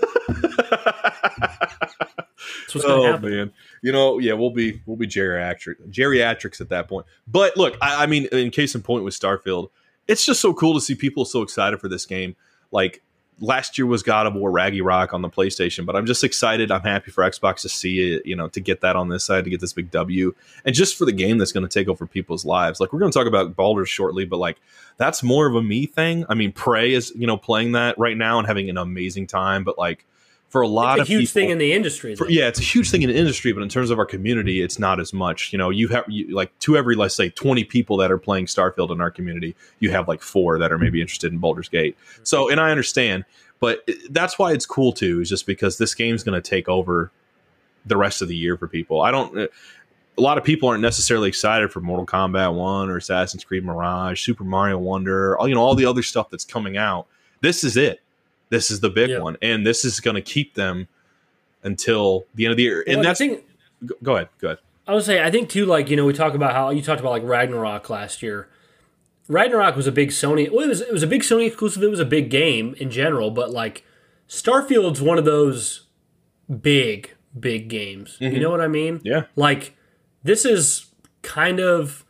That's 2.71 2.75
what's 2.77 2.87
gonna 2.87 3.03
oh 3.03 3.13
happen. 3.13 3.31
man, 3.31 3.53
you 3.83 3.91
know, 3.91 4.21
yeah, 4.21 4.35
we'll 4.35 4.53
be 4.53 4.81
we'll 4.87 4.97
be 4.97 5.09
geriatric 5.09 5.91
geriatrics 5.91 6.61
at 6.61 6.69
that 6.69 6.89
point. 6.89 7.07
But 7.27 7.57
look, 7.57 7.77
I, 7.83 8.05
I 8.05 8.07
mean, 8.07 8.27
in 8.31 8.53
case 8.53 8.77
in 8.77 8.83
point 8.83 9.03
with 9.03 9.19
Starfield, 9.19 9.71
it's 10.07 10.25
just 10.25 10.41
so 10.41 10.55
cool 10.55 10.75
to 10.75 10.81
see 10.81 10.95
people 10.95 11.25
so 11.25 11.43
excited 11.43 11.81
for 11.81 11.89
this 11.89 12.07
game. 12.07 12.37
Like 12.71 13.03
last 13.41 13.79
year 13.79 13.87
was 13.87 14.03
God 14.03 14.27
of 14.27 14.35
War 14.35 14.51
Ragnarok 14.51 15.13
on 15.13 15.23
the 15.23 15.29
PlayStation, 15.29 15.87
but 15.87 15.97
I'm 15.97 16.07
just 16.07 16.23
excited. 16.23 16.71
I'm 16.71 16.83
happy 16.83 17.11
for 17.11 17.25
Xbox 17.25 17.63
to 17.63 17.69
see 17.69 18.15
it, 18.15 18.27
you 18.27 18.37
know, 18.37 18.49
to 18.49 18.61
get 18.61 18.83
that 18.83 18.97
on 18.97 19.09
this 19.09 19.25
side, 19.25 19.45
to 19.45 19.51
get 19.51 19.61
this 19.61 19.73
big 19.73 19.91
W, 19.91 20.35
and 20.65 20.75
just 20.75 20.97
for 20.97 21.05
the 21.05 21.13
game 21.13 21.39
that's 21.39 21.53
going 21.53 21.67
to 21.67 21.69
take 21.69 21.89
over 21.89 22.07
people's 22.07 22.45
lives. 22.45 22.81
Like 22.81 22.93
we're 22.93 22.99
going 23.01 23.11
to 23.11 23.19
talk 23.19 23.27
about 23.27 23.57
Baldur's 23.57 23.89
shortly, 23.89 24.25
but 24.25 24.37
like 24.37 24.59
that's 24.99 25.23
more 25.23 25.47
of 25.47 25.55
a 25.55 25.63
me 25.63 25.87
thing. 25.87 26.25
I 26.29 26.35
mean, 26.35 26.53
Prey 26.53 26.93
is 26.93 27.13
you 27.17 27.27
know 27.27 27.37
playing 27.37 27.73
that 27.73 27.99
right 27.99 28.17
now 28.17 28.39
and 28.39 28.47
having 28.47 28.69
an 28.71 28.79
amazing 28.79 29.27
time, 29.27 29.65
but 29.65 29.79
like 29.79 30.05
for 30.51 30.61
a 30.61 30.69
lot 30.69 30.99
It's 30.99 30.99
a 30.99 31.03
of 31.03 31.09
huge 31.09 31.21
people, 31.33 31.41
thing 31.41 31.51
in 31.51 31.59
the 31.59 31.73
industry. 31.73 32.15
for, 32.17 32.29
yeah, 32.29 32.47
it's 32.49 32.59
a 32.59 32.63
huge 32.63 32.91
thing 32.91 33.01
in 33.03 33.09
the 33.09 33.17
industry, 33.17 33.53
but 33.53 33.63
in 33.63 33.69
terms 33.69 33.91
of 33.91 33.99
our 33.99 34.05
community, 34.05 34.61
it's 34.61 34.79
not 34.79 35.01
as 35.01 35.13
much. 35.13 35.53
You 35.53 35.59
know, 35.59 35.71
you 35.71 35.89
have 35.89 36.05
you, 36.09 36.35
like 36.35 36.57
to 36.59 36.77
every 36.77 36.97
let's 36.97 37.15
say 37.15 37.31
twenty 37.31 37.65
people 37.65 37.97
that 37.97 38.11
are 38.11 38.19
playing 38.19 38.47
Starfield 38.47 38.91
in 38.91 39.01
our 39.01 39.11
community, 39.11 39.57
you 39.79 39.91
have 39.93 40.09
like 40.09 40.21
four 40.21 40.59
that 40.59 40.71
are 40.73 40.79
maybe 40.79 41.01
interested 41.01 41.33
in 41.33 41.39
Baldur's 41.39 41.69
Gate. 41.69 41.97
So, 42.25 42.51
and 42.51 42.61
I 42.61 42.71
understand, 42.71 43.25
but 43.61 43.89
that's 44.11 44.39
why 44.39 44.53
it's 44.53 44.67
cool 44.67 44.93
too, 44.93 45.21
is 45.21 45.29
just 45.31 45.47
because 45.47 45.79
this 45.79 45.95
game's 45.95 46.23
going 46.23 46.41
to 46.41 46.47
take 46.51 46.69
over 46.69 47.11
the 47.87 47.97
rest 47.97 48.21
of 48.21 48.29
the 48.29 48.37
year 48.37 48.59
for 48.59 48.69
people. 48.69 49.01
I 49.01 49.11
don't. 49.11 49.39
uh, 49.39 49.47
A 50.19 50.21
lot 50.21 50.37
of 50.37 50.45
people 50.45 50.69
aren't 50.69 50.83
necessarily 50.83 51.29
excited 51.29 51.73
for 51.73 51.81
Mortal 51.81 52.05
Kombat 52.05 52.53
One 52.55 52.91
or 52.91 52.97
Assassin's 52.99 53.45
Creed 53.45 53.65
Mirage, 53.65 54.21
Super 54.21 54.45
Mario 54.45 54.77
Wonder, 54.79 55.39
all 55.39 55.49
you 55.49 55.55
know, 55.55 55.63
all 55.63 55.75
the 55.77 55.87
other 55.87 56.03
stuff 56.03 56.29
that's 56.29 56.45
coming 56.45 56.77
out. 56.77 57.07
This 57.41 57.65
is 57.65 57.77
it. 57.77 58.01
This 58.51 58.71
is 58.71 58.81
the 58.81 58.91
big 58.91 59.11
Yeah. 59.11 59.21
one, 59.21 59.37
and 59.41 59.67
this 59.67 59.85
is 59.85 59.99
going 60.01 60.17
to 60.17 60.23
keep 60.23 60.55
them 60.55 60.89
until 61.63 62.27
the 62.35 62.45
end 62.45 62.51
of 62.53 62.57
the 62.57 62.63
year. 62.65 62.85
Well, 62.87 62.97
and 62.97 63.05
that's 63.05 63.19
thing. 63.19 63.41
go- 63.87 63.95
go 64.03 64.15
ahead, 64.17 64.29
go 64.41 64.49
ahead. 64.49 64.59
I 64.87 64.95
would 64.95 65.05
say 65.05 65.23
I 65.25 65.31
think 65.31 65.49
too. 65.49 65.67
Like 65.67 65.89
you 65.89 65.97
know, 65.97 66.05
we 66.05 66.13
talk 66.13 66.35
about 66.35 66.53
how 66.53 66.71
you 66.71 66.83
talked 66.83 67.01
about 67.01 67.11
like 67.13 67.23
Ragnarok 67.25 67.89
last 67.91 68.23
year. 68.23 68.49
Ragnarok 69.29 69.77
was 69.77 69.87
a 69.87 69.93
big 69.93 70.09
Sony. 70.11 70.51
Well, 70.51 70.65
it 70.65 70.69
was 70.69 70.81
it 70.81 70.93
was 70.93 71.03
a 71.05 71.07
big 71.07 71.23
Sony 71.23 71.47
exclusive. 71.47 71.83
It 71.83 71.91
was 71.91 72.01
a 72.01 72.05
big 72.05 72.29
game 72.31 72.75
in 72.79 72.91
general, 72.91 73.31
but 73.31 73.51
like 73.51 73.85
Starfield's 74.29 75.01
one 75.01 75.17
of 75.19 75.25
those 75.25 75.83
big, 76.61 77.15
big 77.39 77.69
games. 77.69 78.17
You 78.19 78.41
know 78.41 78.51
what 78.51 78.61
I 78.61 78.67
mean? 78.67 79.01
Yeah. 79.05 79.25
Like 79.37 79.77
this 80.25 80.45
is 80.45 80.87
kind 81.23 81.61
of 81.61 82.05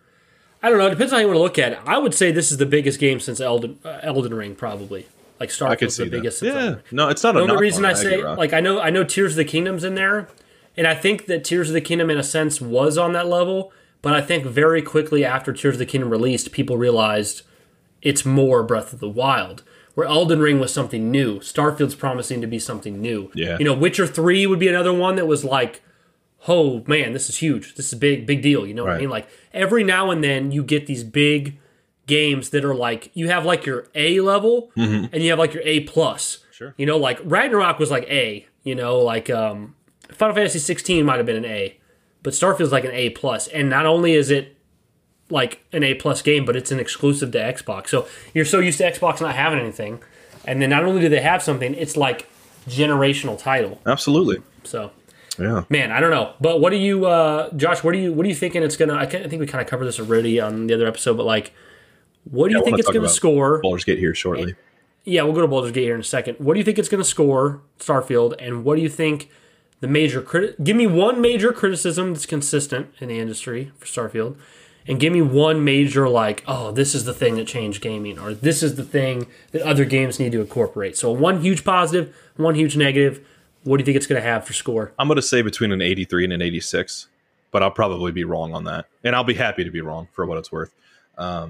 I 0.63 0.71
don't 0.71 0.79
know. 0.79 0.87
It 0.87 0.91
depends 0.91 1.13
on 1.13 1.19
how 1.19 1.21
you 1.21 1.27
want 1.27 1.37
to 1.37 1.43
look 1.43 1.59
at 1.59 1.73
it. 1.73 1.79
I 1.87 1.99
would 1.99 2.15
say 2.15 2.33
this 2.33 2.51
is 2.51 2.57
the 2.57 2.67
biggest 2.67 2.99
game 2.99 3.21
since 3.21 3.41
Elden 3.41 3.79
uh, 3.85 3.99
Elden 4.03 4.33
Ring, 4.33 4.55
probably. 4.55 5.07
Like 5.41 5.49
Starfield's 5.49 5.97
the 5.97 6.05
that. 6.05 6.11
biggest. 6.11 6.43
Yeah, 6.43 6.77
no, 6.93 7.09
it's 7.09 7.23
not 7.23 7.35
a 7.35 7.39
The 7.39 7.45
only 7.45 7.57
reason 7.57 7.85
on 7.85 7.91
I 7.93 7.95
say 7.95 8.21
Rob. 8.23 8.39
like 8.39 8.53
I 8.53 8.61
know 8.61 8.79
I 8.79 8.91
know 8.91 9.05
Tears 9.05 9.33
of 9.33 9.37
the 9.37 9.45
Kingdom's 9.45 9.83
in 9.85 9.95
there, 9.95 10.29
and 10.77 10.87
I 10.87 10.95
think 10.95 11.27
that 11.27 11.45
Tears 11.45 11.69
of 11.71 11.75
the 11.75 11.81
Kingdom 11.81 12.11
in 12.11 12.19
a 12.19 12.23
sense 12.23 12.61
was 12.61 12.99
on 12.99 13.15
that 13.15 13.27
level. 13.27 13.73
But 14.03 14.13
I 14.15 14.21
think 14.21 14.45
very 14.45 14.83
quickly 14.83 15.25
after 15.25 15.53
Tears 15.53 15.75
of 15.77 15.79
the 15.79 15.87
Kingdom 15.87 16.11
released, 16.11 16.53
people 16.53 16.77
realized 16.77 17.43
it's 18.03 18.25
more 18.25 18.63
Breath 18.63 18.93
of 18.93 19.01
the 19.01 19.09
Wild. 19.09 19.63
Where 19.95 20.07
Elden 20.07 20.41
Ring 20.41 20.61
was 20.61 20.73
something 20.73 21.11
new, 21.11 21.41
Starfield's 21.41 21.95
promising 21.97 22.41
to 22.41 22.47
be 22.47 22.59
something 22.59 23.01
new. 23.01 23.31
Yeah. 23.35 23.59
you 23.59 23.65
know, 23.65 23.75
Witcher 23.75 24.07
Three 24.07 24.47
would 24.47 24.59
be 24.61 24.69
another 24.69 24.93
one 24.93 25.17
that 25.17 25.27
was 25.27 25.45
like, 25.45 25.83
oh 26.49 26.83
man, 26.87 27.13
this 27.13 27.29
is 27.29 27.39
huge. 27.39 27.75
This 27.75 27.93
is 27.93 27.99
big, 27.99 28.27
big 28.27 28.41
deal. 28.41 28.67
You 28.67 28.73
know 28.75 28.85
what 28.85 28.93
I 28.95 28.99
mean? 29.01 29.11
Like 29.11 29.29
every 29.53 29.85
now 29.85 30.11
and 30.11 30.23
then 30.23 30.53
you 30.53 30.63
get 30.63 30.87
these 30.87 31.03
big 31.05 31.59
games 32.11 32.51
that 32.51 32.65
are 32.65 32.75
like 32.75 33.11
you 33.15 33.29
have 33.29 33.47
like 33.47 33.65
your 33.65 33.87
A 33.95 34.21
level 34.21 34.71
and 34.77 35.15
you 35.23 35.31
have 35.31 35.39
like 35.39 35.55
your 35.55 35.63
A 35.65 35.81
plus. 35.81 36.37
Mm-hmm. 36.37 36.53
Sure. 36.53 36.75
You 36.77 36.85
know, 36.85 36.99
like 36.99 37.19
Ragnarok 37.25 37.79
was 37.79 37.91
like 37.91 38.05
A. 38.11 38.47
You 38.65 38.75
know, 38.75 38.99
like 38.99 39.31
um, 39.31 39.75
Final 40.13 40.35
Fantasy 40.35 40.59
16 40.59 41.07
might 41.07 41.17
have 41.17 41.25
been 41.25 41.37
an 41.37 41.47
A, 41.47 41.79
but 42.23 42.35
Starfield's 42.35 42.73
like 42.73 42.85
an 42.85 42.91
A 42.93 43.09
plus. 43.11 43.49
And 43.49 43.71
not 43.71 43.87
only 43.87 44.13
is 44.13 44.31
it 44.31 44.55
like 45.31 45.65
an 45.73 45.83
A 45.83 45.95
plus 45.95 46.21
game, 46.21 46.45
but 46.45 46.57
it's 46.57 46.71
an 46.71 46.79
exclusive 46.79 47.31
to 47.33 47.39
Xbox. 47.39 47.89
So 47.89 48.07
you're 48.35 48.45
so 48.45 48.59
used 48.59 48.77
to 48.79 48.85
Xbox 48.93 49.23
not 49.23 49.35
having 49.35 49.59
anything, 49.61 50.03
and 50.45 50.61
then 50.61 50.69
not 50.69 50.85
only 50.85 51.01
do 51.01 51.09
they 51.09 51.23
have 51.23 51.43
something, 51.43 51.73
it's 51.75 51.97
like 51.97 52.29
generational 52.69 53.39
title. 53.39 53.81
Absolutely. 53.87 54.39
So 54.65 54.91
Yeah. 55.39 55.65
man, 55.71 55.91
I 55.93 56.01
don't 56.01 56.11
know. 56.11 56.35
But 56.41 56.61
what 56.61 56.71
do 56.71 56.77
you, 56.77 57.07
uh, 57.07 57.51
Josh? 57.57 57.83
What 57.83 57.93
do 57.93 57.99
you 57.99 58.13
what 58.13 58.27
are 58.27 58.29
you 58.29 58.35
thinking 58.35 58.63
it's 58.63 58.77
gonna? 58.77 58.95
I, 58.95 59.07
can't, 59.07 59.25
I 59.25 59.29
think 59.29 59.41
we 59.41 59.47
kind 59.47 59.63
of 59.63 59.69
covered 59.69 59.87
this 59.87 59.99
already 59.99 60.39
on 60.41 60.67
the 60.67 60.75
other 60.75 60.87
episode, 60.87 61.17
but 61.17 61.25
like, 61.25 61.53
what 62.25 62.49
do 62.49 62.55
you 62.55 62.61
I 62.61 62.65
think 62.65 62.79
it's 62.79 62.91
gonna 62.91 63.09
score? 63.09 63.61
Baldur's 63.61 63.85
Gate 63.85 63.99
here 63.99 64.15
shortly. 64.15 64.55
Yeah, 65.05 65.23
we'll 65.23 65.33
go 65.33 65.41
to 65.41 65.49
Baldur's 65.49 65.73
Gate 65.73 65.85
here 65.85 65.95
in 65.95 66.01
a 66.01 66.05
second. 66.05 66.37
What 66.39 66.55
do 66.55 66.59
you 66.61 66.65
think 66.65 66.79
it's 66.79 66.89
going 66.89 67.03
to 67.03 67.09
score, 67.09 67.63
Starfield, 67.79 68.35
and 68.39 68.65
what 68.65 68.77
do 68.77 68.83
you 68.83 68.89
think 68.89 69.31
the 69.81 69.89
major 69.89 70.21
criti- 70.21 70.63
Give 70.63 70.77
me 70.77 70.87
one 70.87 71.21
major 71.21 71.53
criticism 71.53 72.13
that's 72.13 72.27
consistent 72.27 72.93
in 73.01 73.09
the 73.09 73.19
industry 73.19 73.73
for 73.79 73.87
Starfield, 73.87 74.37
and 74.87 75.01
give 75.01 75.13
me 75.13 75.23
one 75.23 75.65
major 75.65 76.09
like, 76.09 76.45
oh, 76.47 76.71
this 76.71 76.95
is 76.95 77.05
the 77.05 77.15
thing 77.15 77.37
that 77.37 77.47
changed 77.47 77.81
gaming, 77.81 78.19
or 78.19 78.35
this 78.35 78.63
is 78.63 78.75
the 78.75 78.85
thing 78.85 79.27
that 79.53 79.63
other 79.63 79.85
games 79.85 80.21
need 80.21 80.33
to 80.33 80.41
incorporate. 80.41 80.99
So 80.99 81.11
one 81.11 81.41
huge 81.41 81.65
positive, 81.65 82.15
one 82.37 82.55
huge 82.55 82.77
negative. 82.77 83.27
What 83.65 83.77
do 83.79 83.83
you 83.83 83.87
think 83.87 83.97
it's 83.97 84.07
going 84.07 84.21
to 84.21 84.27
have 84.27 84.47
for 84.47 84.53
score? 84.53 84.93
I'm 84.99 85.09
going 85.09 85.17
to 85.17 85.23
say 85.23 85.43
between 85.43 85.73
an 85.73 85.83
83 85.83 86.25
and 86.25 86.33
an 86.35 86.43
86, 86.43 87.09
but 87.51 87.63
I'll 87.63 87.71
probably 87.71 88.13
be 88.13 88.25
wrong 88.25 88.55
on 88.55 88.65
that, 88.65 88.87
and 89.03 89.15
I'll 89.15 89.25
be 89.25 89.35
happy 89.35 89.65
to 89.65 89.71
be 89.71 89.81
wrong 89.81 90.09
for 90.13 90.27
what 90.27 90.39
it's 90.39 90.53
worth. 90.53 90.75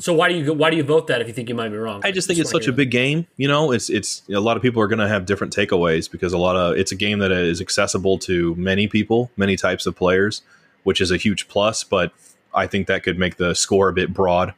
So 0.00 0.12
why 0.12 0.28
do 0.28 0.36
you 0.36 0.52
why 0.52 0.70
do 0.70 0.76
you 0.76 0.82
vote 0.82 1.06
that 1.06 1.20
if 1.20 1.28
you 1.28 1.32
think 1.32 1.48
you 1.48 1.54
might 1.54 1.68
be 1.68 1.76
wrong? 1.76 2.00
I 2.04 2.10
just 2.10 2.26
think 2.26 2.40
it's 2.40 2.50
such 2.50 2.66
a 2.66 2.72
big 2.72 2.90
game. 2.90 3.26
You 3.36 3.48
know, 3.48 3.70
it's 3.70 3.88
it's 3.88 4.22
a 4.28 4.40
lot 4.40 4.56
of 4.56 4.62
people 4.62 4.82
are 4.82 4.88
going 4.88 4.98
to 4.98 5.08
have 5.08 5.26
different 5.26 5.54
takeaways 5.54 6.10
because 6.10 6.32
a 6.32 6.38
lot 6.38 6.56
of 6.56 6.76
it's 6.76 6.92
a 6.92 6.96
game 6.96 7.20
that 7.20 7.30
is 7.30 7.60
accessible 7.60 8.18
to 8.20 8.54
many 8.56 8.88
people, 8.88 9.30
many 9.36 9.56
types 9.56 9.86
of 9.86 9.94
players, 9.94 10.42
which 10.82 11.00
is 11.00 11.10
a 11.10 11.16
huge 11.16 11.46
plus. 11.48 11.84
But 11.84 12.12
I 12.52 12.66
think 12.66 12.88
that 12.88 13.04
could 13.04 13.18
make 13.18 13.36
the 13.36 13.54
score 13.54 13.88
a 13.88 13.92
bit 13.92 14.12
broad 14.12 14.54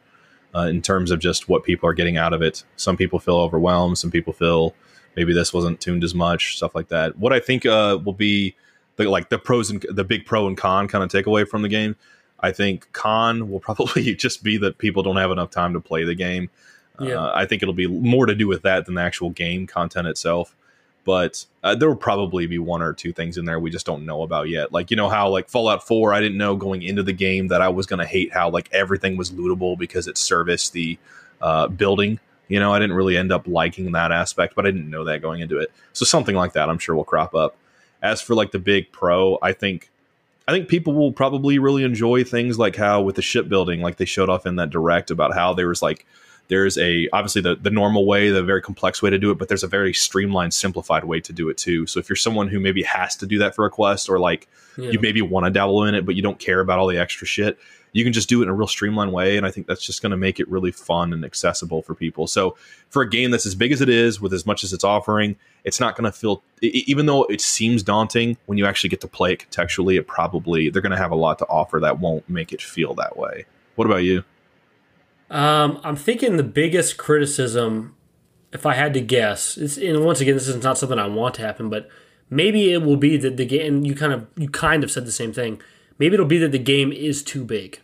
uh, 0.54 0.60
in 0.60 0.82
terms 0.82 1.10
of 1.10 1.20
just 1.20 1.48
what 1.48 1.64
people 1.64 1.88
are 1.88 1.94
getting 1.94 2.16
out 2.16 2.32
of 2.32 2.42
it. 2.42 2.64
Some 2.76 2.96
people 2.96 3.18
feel 3.18 3.36
overwhelmed. 3.36 3.98
Some 3.98 4.10
people 4.10 4.32
feel 4.32 4.74
maybe 5.16 5.32
this 5.34 5.52
wasn't 5.52 5.80
tuned 5.80 6.04
as 6.04 6.14
much, 6.14 6.56
stuff 6.56 6.74
like 6.74 6.88
that. 6.88 7.18
What 7.18 7.32
I 7.32 7.40
think 7.40 7.66
uh, 7.66 7.98
will 8.02 8.12
be 8.12 8.54
the 8.96 9.08
like 9.08 9.28
the 9.28 9.38
pros 9.38 9.70
and 9.70 9.84
the 9.90 10.04
big 10.04 10.26
pro 10.26 10.46
and 10.46 10.56
con 10.56 10.88
kind 10.88 11.04
of 11.04 11.10
takeaway 11.10 11.46
from 11.46 11.62
the 11.62 11.68
game. 11.68 11.96
I 12.42 12.52
think 12.52 12.92
con 12.92 13.50
will 13.50 13.60
probably 13.60 14.14
just 14.16 14.42
be 14.42 14.56
that 14.58 14.78
people 14.78 15.02
don't 15.02 15.16
have 15.16 15.30
enough 15.30 15.50
time 15.50 15.72
to 15.74 15.80
play 15.80 16.04
the 16.04 16.14
game. 16.14 16.50
Yeah. 17.00 17.14
Uh, 17.14 17.32
I 17.34 17.46
think 17.46 17.62
it'll 17.62 17.74
be 17.74 17.86
more 17.86 18.26
to 18.26 18.34
do 18.34 18.46
with 18.46 18.62
that 18.62 18.86
than 18.86 18.96
the 18.96 19.02
actual 19.02 19.30
game 19.30 19.66
content 19.66 20.06
itself. 20.08 20.54
But 21.04 21.46
uh, 21.64 21.74
there 21.74 21.88
will 21.88 21.96
probably 21.96 22.46
be 22.46 22.58
one 22.58 22.80
or 22.80 22.92
two 22.92 23.12
things 23.12 23.36
in 23.36 23.44
there 23.44 23.58
we 23.58 23.70
just 23.70 23.86
don't 23.86 24.06
know 24.06 24.22
about 24.22 24.48
yet. 24.48 24.72
Like 24.72 24.90
you 24.90 24.96
know 24.96 25.08
how 25.08 25.28
like 25.28 25.48
Fallout 25.48 25.86
Four, 25.86 26.14
I 26.14 26.20
didn't 26.20 26.38
know 26.38 26.54
going 26.54 26.82
into 26.82 27.02
the 27.02 27.12
game 27.12 27.48
that 27.48 27.60
I 27.60 27.68
was 27.68 27.86
going 27.86 27.98
to 27.98 28.06
hate 28.06 28.32
how 28.32 28.50
like 28.50 28.68
everything 28.72 29.16
was 29.16 29.32
lootable 29.32 29.76
because 29.76 30.06
it 30.06 30.16
serviced 30.16 30.72
the 30.72 30.98
uh, 31.40 31.66
building. 31.68 32.20
You 32.46 32.60
know, 32.60 32.72
I 32.72 32.78
didn't 32.78 32.94
really 32.94 33.16
end 33.16 33.32
up 33.32 33.48
liking 33.48 33.92
that 33.92 34.12
aspect, 34.12 34.54
but 34.54 34.64
I 34.66 34.70
didn't 34.70 34.90
know 34.90 35.04
that 35.04 35.22
going 35.22 35.40
into 35.40 35.58
it. 35.58 35.72
So 35.92 36.04
something 36.04 36.36
like 36.36 36.52
that, 36.52 36.68
I'm 36.68 36.78
sure 36.78 36.94
will 36.94 37.04
crop 37.04 37.34
up. 37.34 37.56
As 38.00 38.20
for 38.20 38.34
like 38.34 38.50
the 38.50 38.58
big 38.58 38.92
pro, 38.92 39.38
I 39.42 39.52
think 39.52 39.90
I 40.52 40.56
think 40.56 40.68
people 40.68 40.92
will 40.92 41.12
probably 41.12 41.58
really 41.58 41.82
enjoy 41.82 42.24
things 42.24 42.58
like 42.58 42.76
how 42.76 43.00
with 43.00 43.16
the 43.16 43.22
shipbuilding, 43.22 43.80
like 43.80 43.96
they 43.96 44.04
showed 44.04 44.28
off 44.28 44.44
in 44.44 44.56
that 44.56 44.70
direct 44.70 45.10
about 45.10 45.32
how 45.34 45.54
there 45.54 45.68
was 45.68 45.80
like 45.80 46.04
there's 46.48 46.76
a 46.76 47.08
obviously 47.12 47.40
the 47.40 47.56
the 47.56 47.70
normal 47.70 48.04
way, 48.04 48.28
the 48.28 48.42
very 48.42 48.60
complex 48.60 49.00
way 49.00 49.08
to 49.08 49.18
do 49.18 49.30
it, 49.30 49.38
but 49.38 49.48
there's 49.48 49.62
a 49.62 49.68
very 49.68 49.94
streamlined, 49.94 50.52
simplified 50.52 51.04
way 51.04 51.20
to 51.20 51.32
do 51.32 51.48
it 51.48 51.56
too. 51.56 51.86
So 51.86 52.00
if 52.00 52.08
you're 52.08 52.16
someone 52.16 52.48
who 52.48 52.60
maybe 52.60 52.82
has 52.82 53.16
to 53.16 53.26
do 53.26 53.38
that 53.38 53.54
for 53.54 53.64
a 53.64 53.70
quest, 53.70 54.10
or 54.10 54.18
like 54.18 54.46
Yeah. 54.76 54.90
you 54.90 55.00
maybe 55.00 55.22
want 55.22 55.46
to 55.46 55.50
dabble 55.50 55.84
in 55.84 55.94
it, 55.94 56.04
but 56.04 56.16
you 56.16 56.22
don't 56.22 56.38
care 56.38 56.60
about 56.60 56.78
all 56.78 56.86
the 56.86 56.98
extra 56.98 57.26
shit, 57.26 57.58
you 57.92 58.04
can 58.04 58.12
just 58.12 58.28
do 58.28 58.40
it 58.40 58.44
in 58.44 58.48
a 58.48 58.54
real 58.54 58.66
streamlined 58.66 59.12
way. 59.12 59.36
And 59.36 59.46
I 59.46 59.50
think 59.50 59.66
that's 59.66 59.84
just 59.84 60.02
going 60.02 60.10
to 60.10 60.16
make 60.16 60.40
it 60.40 60.48
really 60.48 60.70
fun 60.72 61.12
and 61.12 61.24
accessible 61.24 61.82
for 61.82 61.94
people. 61.94 62.26
So 62.26 62.56
for 62.88 63.02
a 63.02 63.08
game 63.08 63.30
that's 63.30 63.46
as 63.46 63.54
big 63.54 63.72
as 63.72 63.80
it 63.80 63.88
is, 63.88 64.20
with 64.20 64.32
as 64.32 64.46
much 64.46 64.64
as 64.64 64.72
it's 64.72 64.84
offering, 64.84 65.36
it's 65.64 65.78
not 65.78 65.96
going 65.96 66.10
to 66.10 66.16
feel, 66.16 66.42
even 66.60 67.06
though 67.06 67.24
it 67.24 67.40
seems 67.40 67.82
daunting, 67.82 68.36
when 68.46 68.58
you 68.58 68.66
actually 68.66 68.90
get 68.90 69.00
to 69.02 69.08
play 69.08 69.32
it 69.34 69.46
contextually, 69.48 69.98
it 69.98 70.06
probably, 70.06 70.70
they're 70.70 70.82
going 70.82 70.90
to 70.90 70.96
have 70.96 71.12
a 71.12 71.16
lot 71.16 71.38
to 71.38 71.46
offer 71.46 71.80
that 71.80 72.00
won't 72.00 72.28
make 72.28 72.52
it 72.52 72.62
feel 72.62 72.94
that 72.94 73.16
way. 73.16 73.44
What 73.76 73.86
about 73.86 74.04
you? 74.04 74.24
Um, 75.30 75.80
I'm 75.84 75.96
thinking 75.96 76.36
the 76.36 76.42
biggest 76.42 76.98
criticism, 76.98 77.94
if 78.52 78.66
I 78.66 78.74
had 78.74 78.92
to 78.94 79.00
guess, 79.00 79.56
and 79.56 80.04
once 80.04 80.20
again, 80.20 80.34
this 80.34 80.48
is 80.48 80.62
not 80.62 80.76
something 80.76 80.98
I 80.98 81.06
want 81.06 81.36
to 81.36 81.42
happen, 81.42 81.70
but 81.70 81.88
maybe 82.28 82.72
it 82.72 82.82
will 82.82 82.96
be 82.96 83.16
that 83.16 83.36
the 83.36 83.46
game. 83.46 83.84
You 83.84 83.94
kind 83.94 84.12
of 84.12 84.26
you 84.36 84.48
kind 84.48 84.82
of 84.82 84.90
said 84.90 85.06
the 85.06 85.12
same 85.12 85.32
thing. 85.32 85.62
Maybe 86.02 86.14
it'll 86.14 86.26
be 86.26 86.38
that 86.38 86.50
the 86.50 86.58
game 86.58 86.90
is 86.90 87.22
too 87.22 87.44
big. 87.44 87.78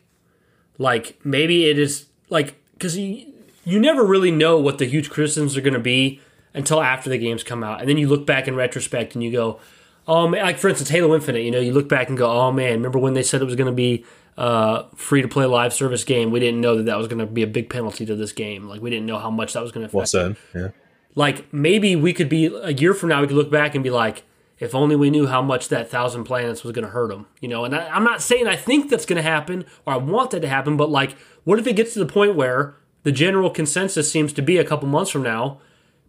Like 0.77 1.21
maybe 1.25 1.67
it 1.71 1.79
is 1.79 2.07
like 2.31 2.57
because 2.73 2.99
you 2.99 3.33
you 3.65 3.79
never 3.79 4.05
really 4.05 4.33
know 4.33 4.59
what 4.59 4.79
the 4.79 4.87
huge 4.87 5.09
criticisms 5.09 5.57
are 5.57 5.61
going 5.61 5.75
to 5.75 5.79
be 5.79 6.21
until 6.53 6.83
after 6.83 7.09
the 7.09 7.17
games 7.17 7.45
come 7.45 7.63
out, 7.63 7.79
and 7.79 7.89
then 7.89 7.97
you 7.97 8.09
look 8.09 8.27
back 8.27 8.49
in 8.49 8.57
retrospect 8.57 9.15
and 9.15 9.23
you 9.23 9.31
go, 9.31 9.61
oh 10.09 10.27
man, 10.27 10.43
like 10.43 10.59
for 10.59 10.69
instance, 10.69 10.91
Halo 10.91 11.15
Infinite. 11.15 11.43
You 11.43 11.53
know, 11.53 11.61
you 11.61 11.73
look 11.73 11.89
back 11.89 12.09
and 12.09 12.19
go, 12.19 12.29
oh 12.29 12.51
man, 12.51 12.73
remember 12.73 12.99
when 12.99 13.15
they 13.15 13.23
said 13.23 13.41
it 13.41 13.45
was 13.45 13.55
going 13.55 13.71
to 13.71 13.73
be 13.73 14.05
uh, 14.37 14.89
free 14.97 15.23
to 15.23 15.29
play 15.29 15.45
live 15.45 15.73
service 15.73 16.03
game? 16.03 16.33
We 16.33 16.41
didn't 16.41 16.61
know 16.61 16.77
that 16.79 16.87
that 16.87 16.99
was 16.99 17.07
going 17.07 17.21
to 17.21 17.27
be 17.27 17.45
a 17.45 17.47
big 17.47 17.71
penalty 17.71 18.05
to 18.05 18.17
this 18.17 18.33
game. 18.33 18.69
Like 18.69 18.81
we 18.81 18.91
didn't 18.91 19.07
know 19.07 19.21
how 19.21 19.31
much 19.31 19.53
that 19.53 19.63
was 19.63 19.71
going 19.71 19.83
to 19.83 19.87
affect. 19.87 19.95
Well 19.95 20.07
said. 20.07 20.37
Yeah. 20.53 20.71
Like 21.15 21.55
maybe 21.55 21.95
we 21.95 22.13
could 22.13 22.29
be 22.29 22.47
a 22.47 22.73
year 22.73 22.95
from 22.95 23.11
now, 23.11 23.21
we 23.21 23.29
could 23.29 23.37
look 23.37 23.53
back 23.53 23.77
and 23.77 23.85
be 23.85 23.91
like, 23.91 24.25
if 24.59 24.75
only 24.75 24.97
we 24.97 25.11
knew 25.11 25.27
how 25.27 25.43
much 25.43 25.69
that 25.69 25.91
thousand 25.91 26.25
planets 26.25 26.65
was 26.65 26.73
going 26.73 26.85
to 26.85 26.91
hurt 26.91 27.11
them. 27.11 27.27
You 27.41 27.49
know, 27.49 27.65
and 27.65 27.75
I, 27.75 27.89
I'm 27.89 28.05
not 28.05 28.23
saying 28.23 28.47
I 28.47 28.57
think 28.57 28.91
that's 28.91 29.07
going 29.07 29.23
to 29.23 29.29
happen 29.29 29.65
or 29.87 29.95
I 29.95 29.97
want 29.97 30.31
that 30.33 30.41
to 30.41 30.49
happen, 30.49 30.77
but 30.77 30.91
like, 30.91 31.17
what 31.45 31.59
if 31.59 31.67
it 31.67 31.77
gets 31.77 31.93
to 31.95 31.99
the 31.99 32.07
point 32.07 32.35
where 32.35 32.75
the 33.03 33.13
general 33.13 33.51
consensus 33.51 34.11
seems 34.11 34.33
to 34.35 34.43
be 34.43 34.59
a 34.59 34.65
couple 34.65 34.89
months 34.89 35.11
from 35.11 35.23
now, 35.23 35.61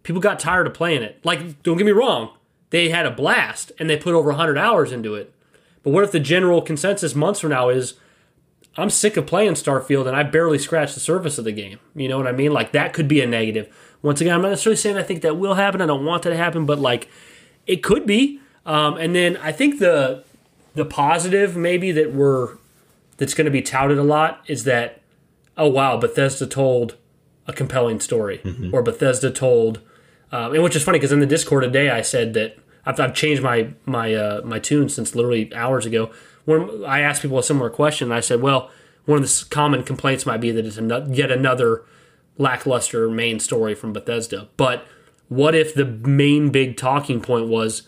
people 0.02 0.20
got 0.20 0.38
tired 0.38 0.66
of 0.66 0.74
playing 0.74 1.02
it. 1.02 1.20
Like, 1.24 1.62
don't 1.62 1.76
get 1.76 1.86
me 1.86 1.92
wrong, 1.92 2.30
they 2.70 2.90
had 2.90 3.06
a 3.06 3.10
blast 3.10 3.72
and 3.78 3.88
they 3.88 3.96
put 3.96 4.14
over 4.14 4.30
100 4.30 4.58
hours 4.58 4.92
into 4.92 5.14
it. 5.14 5.32
But 5.82 5.90
what 5.90 6.04
if 6.04 6.12
the 6.12 6.20
general 6.20 6.60
consensus 6.60 7.14
months 7.14 7.40
from 7.40 7.50
now 7.50 7.68
is, 7.68 7.94
I'm 8.76 8.90
sick 8.90 9.16
of 9.16 9.26
playing 9.26 9.54
Starfield 9.54 10.06
and 10.06 10.16
I 10.16 10.22
barely 10.22 10.58
scratched 10.58 10.94
the 10.94 11.00
surface 11.00 11.38
of 11.38 11.44
the 11.44 11.52
game. 11.52 11.78
You 11.94 12.08
know 12.08 12.18
what 12.18 12.26
I 12.26 12.32
mean? 12.32 12.52
Like, 12.52 12.72
that 12.72 12.92
could 12.92 13.08
be 13.08 13.20
a 13.20 13.26
negative. 13.26 13.74
Once 14.02 14.20
again, 14.20 14.34
I'm 14.34 14.42
not 14.42 14.50
necessarily 14.50 14.76
saying 14.76 14.96
I 14.96 15.02
think 15.02 15.22
that 15.22 15.36
will 15.36 15.54
happen. 15.54 15.80
I 15.80 15.86
don't 15.86 16.04
want 16.04 16.22
that 16.22 16.30
to 16.30 16.36
happen, 16.36 16.66
but 16.66 16.78
like, 16.78 17.08
it 17.66 17.82
could 17.82 18.06
be. 18.06 18.40
Um, 18.66 18.96
and 18.96 19.14
then 19.14 19.36
I 19.38 19.52
think 19.52 19.78
the 19.78 20.24
the 20.74 20.84
positive 20.84 21.56
maybe 21.56 21.92
that 21.92 22.12
we're 22.12 22.56
that's 23.16 23.34
going 23.34 23.46
to 23.46 23.50
be 23.50 23.62
touted 23.62 23.98
a 23.98 24.02
lot 24.02 24.42
is 24.46 24.64
that 24.64 25.00
oh 25.56 25.68
wow 25.68 25.96
Bethesda 25.96 26.46
told 26.46 26.96
a 27.46 27.52
compelling 27.52 28.00
story. 28.00 28.40
Or 28.72 28.82
Bethesda 28.82 29.30
told 29.30 29.80
um, 30.32 30.54
and 30.54 30.62
which 30.62 30.76
is 30.76 30.82
funny 30.84 30.98
because 30.98 31.12
in 31.12 31.20
the 31.20 31.26
Discord 31.26 31.64
today 31.64 31.90
I 31.90 32.02
said 32.02 32.34
that 32.34 32.58
I've, 32.86 33.00
I've 33.00 33.14
changed 33.14 33.42
my 33.42 33.70
my 33.86 34.14
uh, 34.14 34.42
my 34.44 34.58
tune 34.58 34.88
since 34.88 35.14
literally 35.14 35.52
hours 35.54 35.86
ago. 35.86 36.10
When 36.44 36.84
I 36.84 37.00
asked 37.00 37.22
people 37.22 37.38
a 37.38 37.42
similar 37.42 37.70
question 37.70 38.12
I 38.12 38.20
said 38.20 38.40
well 38.40 38.70
one 39.06 39.22
of 39.22 39.24
the 39.24 39.46
common 39.50 39.82
complaints 39.82 40.26
might 40.26 40.40
be 40.40 40.50
that 40.52 40.64
it's 40.64 40.78
yet 41.16 41.30
another 41.30 41.82
lackluster 42.38 43.10
main 43.10 43.40
story 43.40 43.74
from 43.74 43.92
Bethesda. 43.92 44.48
But 44.56 44.86
what 45.30 45.54
if 45.54 45.74
the 45.74 45.86
main 45.86 46.50
big 46.50 46.76
talking 46.76 47.22
point 47.22 47.48
was 47.48 47.84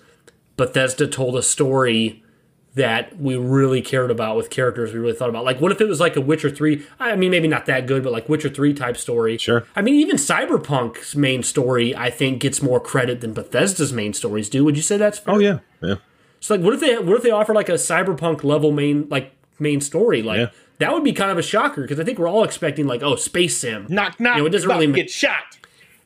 Bethesda 0.56 1.06
told 1.06 1.36
a 1.36 1.42
story 1.42 2.18
that 2.74 3.20
we 3.20 3.36
really 3.36 3.82
cared 3.82 4.10
about 4.10 4.34
with 4.34 4.48
characters 4.48 4.94
we 4.94 4.98
really 4.98 5.12
thought 5.12 5.28
about. 5.28 5.44
Like, 5.44 5.60
what 5.60 5.70
if 5.72 5.80
it 5.82 5.84
was 5.86 6.00
like 6.00 6.16
a 6.16 6.22
Witcher 6.22 6.48
3? 6.48 6.82
I 6.98 7.16
mean, 7.16 7.30
maybe 7.30 7.46
not 7.46 7.66
that 7.66 7.86
good, 7.86 8.02
but 8.02 8.12
like 8.12 8.30
Witcher 8.30 8.48
3 8.48 8.72
type 8.72 8.96
story. 8.96 9.36
Sure. 9.36 9.66
I 9.76 9.82
mean, 9.82 9.96
even 9.96 10.16
Cyberpunk's 10.16 11.14
main 11.14 11.42
story, 11.42 11.94
I 11.94 12.08
think, 12.08 12.40
gets 12.40 12.62
more 12.62 12.80
credit 12.80 13.20
than 13.20 13.34
Bethesda's 13.34 13.92
main 13.92 14.14
stories 14.14 14.48
do. 14.48 14.64
Would 14.64 14.76
you 14.76 14.82
say 14.82 14.96
that's 14.96 15.18
fair? 15.18 15.34
Oh, 15.34 15.38
yeah. 15.38 15.58
Yeah. 15.82 15.96
So 16.40 16.54
like, 16.54 16.64
what 16.64 16.72
if 16.72 16.80
they 16.80 16.96
what 16.98 17.14
if 17.16 17.22
they 17.22 17.30
offer 17.30 17.52
like 17.54 17.68
a 17.68 17.72
cyberpunk 17.74 18.42
level 18.42 18.72
main 18.72 19.06
like 19.10 19.32
main 19.58 19.80
story? 19.82 20.22
Like 20.22 20.38
Yeah. 20.38 20.46
that 20.78 20.92
would 20.94 21.04
be 21.04 21.12
kind 21.12 21.30
of 21.30 21.36
a 21.38 21.42
shocker 21.42 21.82
because 21.82 22.00
I 22.00 22.04
think 22.04 22.18
we're 22.18 22.26
all 22.28 22.42
expecting 22.42 22.86
like 22.86 23.02
oh 23.02 23.16
space 23.16 23.58
sim. 23.58 23.86
Knock 23.90 24.18
knock. 24.18 24.36
You 24.36 24.42
know, 24.42 24.46
it 24.46 24.50
doesn't 24.50 24.68
really 24.68 24.86
ma- 24.88 24.94
get 24.96 25.10
shot. 25.10 25.58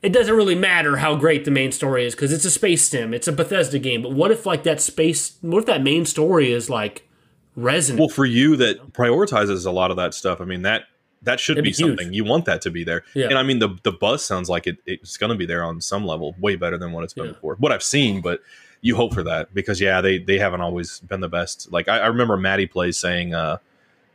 It 0.07 0.13
doesn't 0.13 0.37
really 0.37 0.55
matter 0.55 0.99
how 0.99 1.17
great 1.17 1.45
the 1.45 1.51
main 1.51 1.73
story 1.73 2.07
is 2.07 2.15
because 2.15 2.33
it's 2.33 2.45
a 2.45 2.51
space 2.51 2.89
sim. 2.89 3.13
It's 3.13 3.27
a 3.27 3.33
Bethesda 3.33 3.81
game. 3.81 4.03
But 4.03 4.13
what 4.13 4.31
if 4.31 4.47
like 4.47 4.63
that 4.63 4.81
space? 4.81 5.37
What 5.41 5.59
if 5.59 5.67
that 5.67 5.83
main 5.83 6.05
story 6.07 6.53
is 6.53 6.71
like 6.71 7.09
resonant? 7.57 7.99
Well, 7.99 8.09
for 8.09 8.25
you 8.25 8.55
that 8.55 8.93
prioritizes 8.93 9.67
a 9.67 9.73
lot 9.73 9.91
of 9.91 9.97
that 9.97 10.15
stuff, 10.15 10.41
I 10.41 10.45
mean 10.45 10.63
that 10.63 10.85
that 11.23 11.41
should 11.41 11.55
It'd 11.57 11.65
be, 11.65 11.71
be 11.71 11.75
something 11.75 12.13
you 12.13 12.25
want 12.25 12.45
that 12.45 12.61
to 12.63 12.71
be 12.71 12.85
there. 12.85 13.03
Yeah. 13.15 13.27
And 13.27 13.37
I 13.37 13.43
mean 13.43 13.59
the 13.59 13.77
the 13.83 13.91
buzz 13.91 14.25
sounds 14.25 14.49
like 14.49 14.69
it, 14.69 14.77
it's 14.87 15.17
going 15.17 15.31
to 15.31 15.37
be 15.37 15.45
there 15.45 15.65
on 15.65 15.81
some 15.81 16.07
level, 16.07 16.37
way 16.39 16.55
better 16.55 16.79
than 16.79 16.93
what 16.93 17.03
it's 17.03 17.13
been 17.15 17.27
Yeah. 17.27 17.33
before. 17.33 17.57
What 17.59 17.73
I've 17.73 17.83
seen, 17.83 18.21
but 18.21 18.43
you 18.83 18.95
hope 18.95 19.13
for 19.13 19.25
that 19.25 19.53
because 19.55 19.81
yeah, 19.81 20.01
they 20.01 20.19
they 20.19 20.39
haven't 20.39 20.61
always 20.61 21.01
been 21.01 21.21
the 21.21 21.29
best. 21.29 21.73
Like 21.73 21.89
I, 21.89 21.99
I 21.99 22.07
remember 22.07 22.37
Maddie 22.37 22.69
plays 22.69 22.97
saying 22.97 23.35
uh 23.35 23.59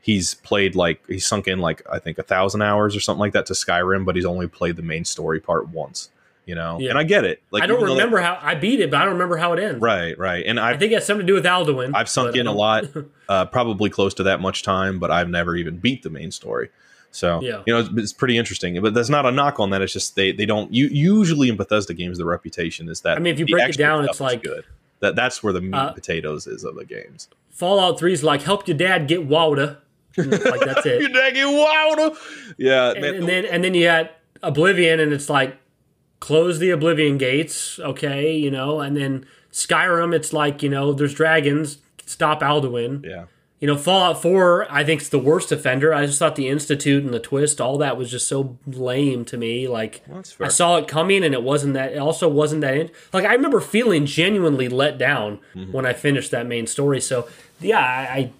he's 0.01 0.33
played 0.33 0.75
like 0.75 1.01
he's 1.07 1.25
sunk 1.25 1.47
in 1.47 1.59
like 1.59 1.81
I 1.91 1.99
think 1.99 2.17
a 2.17 2.23
thousand 2.23 2.61
hours 2.63 2.95
or 2.95 2.99
something 2.99 3.19
like 3.19 3.33
that 3.33 3.45
to 3.47 3.53
Skyrim, 3.53 4.05
but 4.05 4.15
he's 4.15 4.25
only 4.25 4.47
played 4.47 4.75
the 4.75 4.81
main 4.81 5.05
story 5.05 5.39
part 5.39 5.69
once. 5.69 6.09
You 6.47 6.55
know, 6.55 6.79
Yeah. 6.79 6.89
and 6.89 6.97
I 6.99 7.03
get 7.03 7.23
it. 7.23 7.41
Like 7.51 7.61
I 7.63 7.67
don't 7.67 7.79
though 7.79 7.85
that- 7.85 7.93
remember 7.93 8.17
how 8.19 8.37
I 8.41 8.55
beat 8.55 8.79
it, 8.79 8.89
but 8.89 8.97
I 8.99 9.05
don't 9.05 9.13
remember 9.13 9.37
how 9.37 9.53
it 9.53 9.59
ends. 9.59 9.79
right, 9.79 10.17
right, 10.17 10.43
and 10.45 10.59
I 10.59 10.71
I 10.71 10.77
think 10.77 10.91
it 10.91 10.95
has 10.95 11.05
something 11.05 11.25
to 11.25 11.31
do 11.31 11.35
with 11.35 11.45
Alduin. 11.45 11.91
I've 11.93 12.09
sunk 12.09 12.35
in 12.35 12.47
a 12.47 12.51
lot, 12.51 12.85
uh, 13.29 13.45
probably 13.45 13.89
close 13.91 14.13
to 14.15 14.23
that 14.23 14.41
much 14.41 14.63
time, 14.63 14.97
but 14.99 15.11
I've 15.11 15.29
never 15.29 15.55
even 15.55 15.77
beat 15.77 16.01
the 16.03 16.09
main 16.09 16.31
story. 16.31 16.69
So 17.11 17.41
Yeah. 17.43 17.61
you 17.67 17.73
know, 17.73 17.79
it's, 17.81 17.89
it's 17.95 18.13
pretty 18.13 18.37
interesting. 18.37 18.81
But 18.81 18.93
that's 18.95 19.09
not 19.09 19.25
a 19.27 19.31
knock 19.31 19.59
on 19.59 19.69
that. 19.69 19.81
It's 19.83 19.93
just 19.93 20.15
they 20.15 20.31
they 20.31 20.47
don't. 20.47 20.73
You 20.73 20.87
usually 20.87 21.47
in 21.47 21.57
Bethesda 21.57 21.93
games, 21.93 22.17
the 22.17 22.25
reputation 22.25 22.89
is 22.89 23.01
that 23.01 23.17
I 23.17 23.19
mean, 23.19 23.33
if 23.33 23.39
you 23.39 23.45
break 23.45 23.69
it 23.69 23.77
down, 23.77 24.05
it's 24.05 24.19
like- 24.19 24.41
good. 24.43 24.65
That 25.01 25.15
that's 25.15 25.41
where 25.43 25.51
the 25.53 25.61
meat 25.61 25.73
Uh, 25.75 25.87
and 25.87 25.95
potatoes 25.95 26.47
is 26.47 26.63
of 26.63 26.75
the 26.75 26.85
games. 26.85 27.27
Fallout 27.49 27.99
Three 27.99 28.13
is 28.13 28.23
like 28.23 28.41
help 28.43 28.67
your 28.67 28.77
dad 28.77 29.07
get 29.07 29.25
water. 29.25 29.77
It's 30.17 30.45
like 30.45 30.61
that's 30.61 30.85
it. 30.85 31.01
You 31.01 31.07
it. 31.07 31.13
dang 31.13 31.35
it, 31.35 31.45
wow! 31.45 32.15
Yeah, 32.57 32.91
and, 32.91 33.05
and 33.05 33.27
then 33.27 33.45
and 33.45 33.63
then 33.63 33.73
you 33.73 33.85
got 33.85 34.11
Oblivion, 34.43 34.99
and 34.99 35.13
it's 35.13 35.29
like 35.29 35.57
close 36.19 36.59
the 36.59 36.69
Oblivion 36.69 37.17
gates, 37.17 37.79
okay, 37.79 38.35
you 38.35 38.51
know, 38.51 38.79
and 38.79 38.95
then 38.95 39.25
Skyrim, 39.51 40.13
it's 40.13 40.33
like 40.33 40.61
you 40.63 40.69
know 40.69 40.93
there's 40.93 41.13
dragons, 41.13 41.79
stop 42.05 42.41
Alduin. 42.41 43.05
yeah. 43.05 43.25
You 43.59 43.67
know, 43.67 43.77
Fallout 43.77 44.19
4, 44.23 44.65
I 44.71 44.83
think, 44.83 45.01
is 45.01 45.09
the 45.09 45.19
worst 45.19 45.51
offender. 45.51 45.93
I 45.93 46.07
just 46.07 46.17
thought 46.17 46.35
the 46.35 46.47
Institute 46.49 47.03
and 47.03 47.13
the 47.13 47.19
twist, 47.19 47.61
all 47.61 47.77
that 47.77 47.95
was 47.95 48.09
just 48.09 48.27
so 48.27 48.57
lame 48.65 49.23
to 49.25 49.37
me. 49.37 49.67
Like, 49.67 50.01
Well. 50.07 50.23
I 50.41 50.47
saw 50.47 50.77
it 50.77 50.87
coming, 50.87 51.23
and 51.23 51.35
it 51.35 51.43
wasn't 51.43 51.75
that. 51.75 51.91
It 51.93 51.99
also 51.99 52.27
wasn't 52.27 52.61
that. 52.61 52.75
In, 52.75 52.89
like, 53.13 53.23
I 53.23 53.33
remember 53.33 53.59
feeling 53.59 54.07
genuinely 54.07 54.67
let 54.67 54.97
down 54.97 55.37
Mm-hmm. 55.53 55.73
when 55.73 55.85
I 55.85 55.93
finished 55.93 56.31
that 56.31 56.47
main 56.47 56.65
story. 56.65 56.99
So, 57.01 57.27
yeah, 57.59 57.77
I, 57.77 58.17
I, 58.17 58.31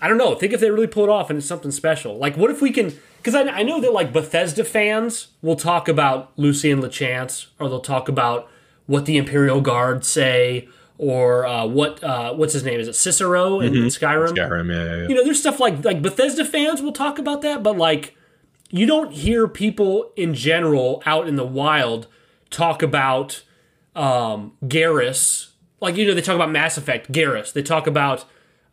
I 0.00 0.08
don't 0.08 0.18
know. 0.18 0.34
Think 0.34 0.52
if 0.52 0.60
they 0.60 0.70
really 0.70 0.86
pull 0.86 1.04
it 1.04 1.08
off 1.08 1.30
and 1.30 1.38
it's 1.38 1.46
something 1.46 1.70
special. 1.70 2.18
Like, 2.18 2.36
what 2.36 2.50
if 2.50 2.60
we 2.60 2.70
can? 2.70 2.94
Because 3.18 3.34
I, 3.34 3.42
I 3.42 3.62
know 3.62 3.80
that 3.80 3.92
like 3.92 4.12
Bethesda 4.12 4.64
fans 4.64 5.28
will 5.42 5.56
talk 5.56 5.88
about 5.88 6.32
Lucien 6.36 6.80
Lachance, 6.80 7.46
or 7.58 7.68
they'll 7.68 7.80
talk 7.80 8.08
about 8.08 8.48
what 8.86 9.06
the 9.06 9.16
Imperial 9.16 9.60
Guard 9.60 10.04
say, 10.04 10.68
or 10.98 11.46
uh, 11.46 11.66
what 11.66 12.02
uh, 12.04 12.34
what's 12.34 12.52
his 12.52 12.64
name? 12.64 12.78
Is 12.78 12.88
it 12.88 12.94
Cicero 12.94 13.60
in, 13.60 13.74
in 13.74 13.84
Skyrim? 13.84 14.34
Skyrim, 14.34 14.72
yeah, 14.72 14.84
yeah, 14.84 14.96
yeah. 15.02 15.08
you 15.08 15.14
know, 15.14 15.24
there's 15.24 15.40
stuff 15.40 15.60
like 15.60 15.84
like 15.84 16.02
Bethesda 16.02 16.44
fans 16.44 16.82
will 16.82 16.92
talk 16.92 17.18
about 17.18 17.42
that, 17.42 17.62
but 17.62 17.76
like 17.76 18.14
you 18.70 18.86
don't 18.86 19.12
hear 19.12 19.48
people 19.48 20.12
in 20.16 20.34
general 20.34 21.02
out 21.06 21.28
in 21.28 21.36
the 21.36 21.46
wild 21.46 22.06
talk 22.50 22.82
about 22.82 23.42
um 23.94 24.52
Garrus. 24.64 25.50
Like 25.80 25.96
you 25.96 26.06
know, 26.06 26.14
they 26.14 26.22
talk 26.22 26.36
about 26.36 26.50
Mass 26.50 26.76
Effect, 26.76 27.10
Garrus. 27.10 27.52
They 27.52 27.62
talk 27.62 27.86
about 27.86 28.24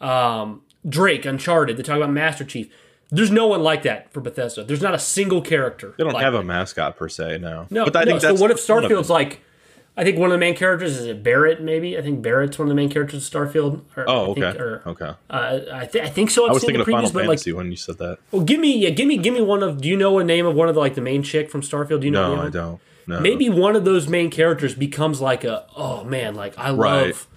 um 0.01 0.61
Drake, 0.87 1.25
Uncharted. 1.25 1.77
They 1.77 1.83
talk 1.83 1.97
about 1.97 2.11
Master 2.11 2.43
Chief. 2.43 2.69
There's 3.09 3.31
no 3.31 3.47
one 3.47 3.61
like 3.61 3.83
that 3.83 4.11
for 4.11 4.21
Bethesda. 4.21 4.63
There's 4.63 4.81
not 4.81 4.95
a 4.95 4.99
single 4.99 5.41
character. 5.41 5.93
They 5.97 6.03
don't 6.03 6.13
like 6.13 6.23
have 6.23 6.33
that. 6.33 6.39
a 6.39 6.43
mascot 6.43 6.97
per 6.97 7.07
se, 7.09 7.37
no. 7.39 7.67
No, 7.69 7.85
but 7.85 7.95
I 7.95 7.99
no. 8.01 8.05
think 8.11 8.21
so 8.21 8.27
that's 8.29 8.41
what 8.41 8.49
if 8.51 8.57
Starfield's 8.57 9.09
like? 9.09 9.41
I 9.95 10.03
think 10.03 10.17
one 10.17 10.29
of 10.29 10.31
the 10.31 10.39
main 10.39 10.55
characters 10.55 10.97
is 10.97 11.05
it 11.05 11.21
Barrett. 11.21 11.61
Maybe 11.61 11.95
I 11.95 12.01
think 12.01 12.23
Barrett's 12.23 12.57
one 12.57 12.67
of 12.67 12.69
the 12.69 12.75
main 12.75 12.89
characters 12.89 13.27
of 13.27 13.31
Starfield. 13.31 13.81
Or, 13.95 14.05
Oh, 14.09 14.31
I 14.31 14.33
think- 14.33 14.45
okay, 14.47 14.59
or, 14.59 14.81
okay. 14.87 15.11
uh, 15.29 15.59
I, 15.71 15.85
th- 15.85 16.03
I 16.03 16.09
think 16.09 16.31
so. 16.31 16.45
I've 16.45 16.49
I 16.49 16.53
was 16.53 16.63
thinking 16.63 16.81
of 16.81 16.87
Final 16.87 17.03
but 17.11 17.13
like 17.19 17.25
Fantasy 17.27 17.53
when 17.53 17.69
you 17.69 17.77
said 17.77 17.99
that. 17.99 18.17
well, 18.31 18.41
give 18.41 18.59
me, 18.59 18.75
yeah, 18.75 18.89
give 18.89 19.07
me, 19.07 19.17
give 19.19 19.35
me 19.35 19.41
one 19.41 19.61
of. 19.61 19.79
Do 19.81 19.87
you 19.87 19.95
know 19.95 20.17
a 20.17 20.23
name 20.23 20.47
of 20.47 20.55
one 20.55 20.67
of 20.67 20.73
the 20.73 20.81
like 20.81 20.95
the 20.95 21.01
main 21.01 21.21
chick 21.21 21.51
from 21.51 21.61
Starfield? 21.61 21.99
Do 21.99 22.07
you 22.07 22.11
know? 22.11 22.35
No, 22.35 22.41
I 22.41 22.49
don't. 22.49 22.81
No. 23.05 23.19
Maybe 23.19 23.49
one 23.49 23.75
of 23.75 23.85
those 23.85 24.07
main 24.07 24.31
characters 24.31 24.73
becomes 24.73 25.21
like 25.21 25.43
a. 25.43 25.67
Oh 25.75 26.03
man, 26.03 26.33
like 26.33 26.57
I 26.57 26.69
love 26.71 26.79
Right. 26.79 27.27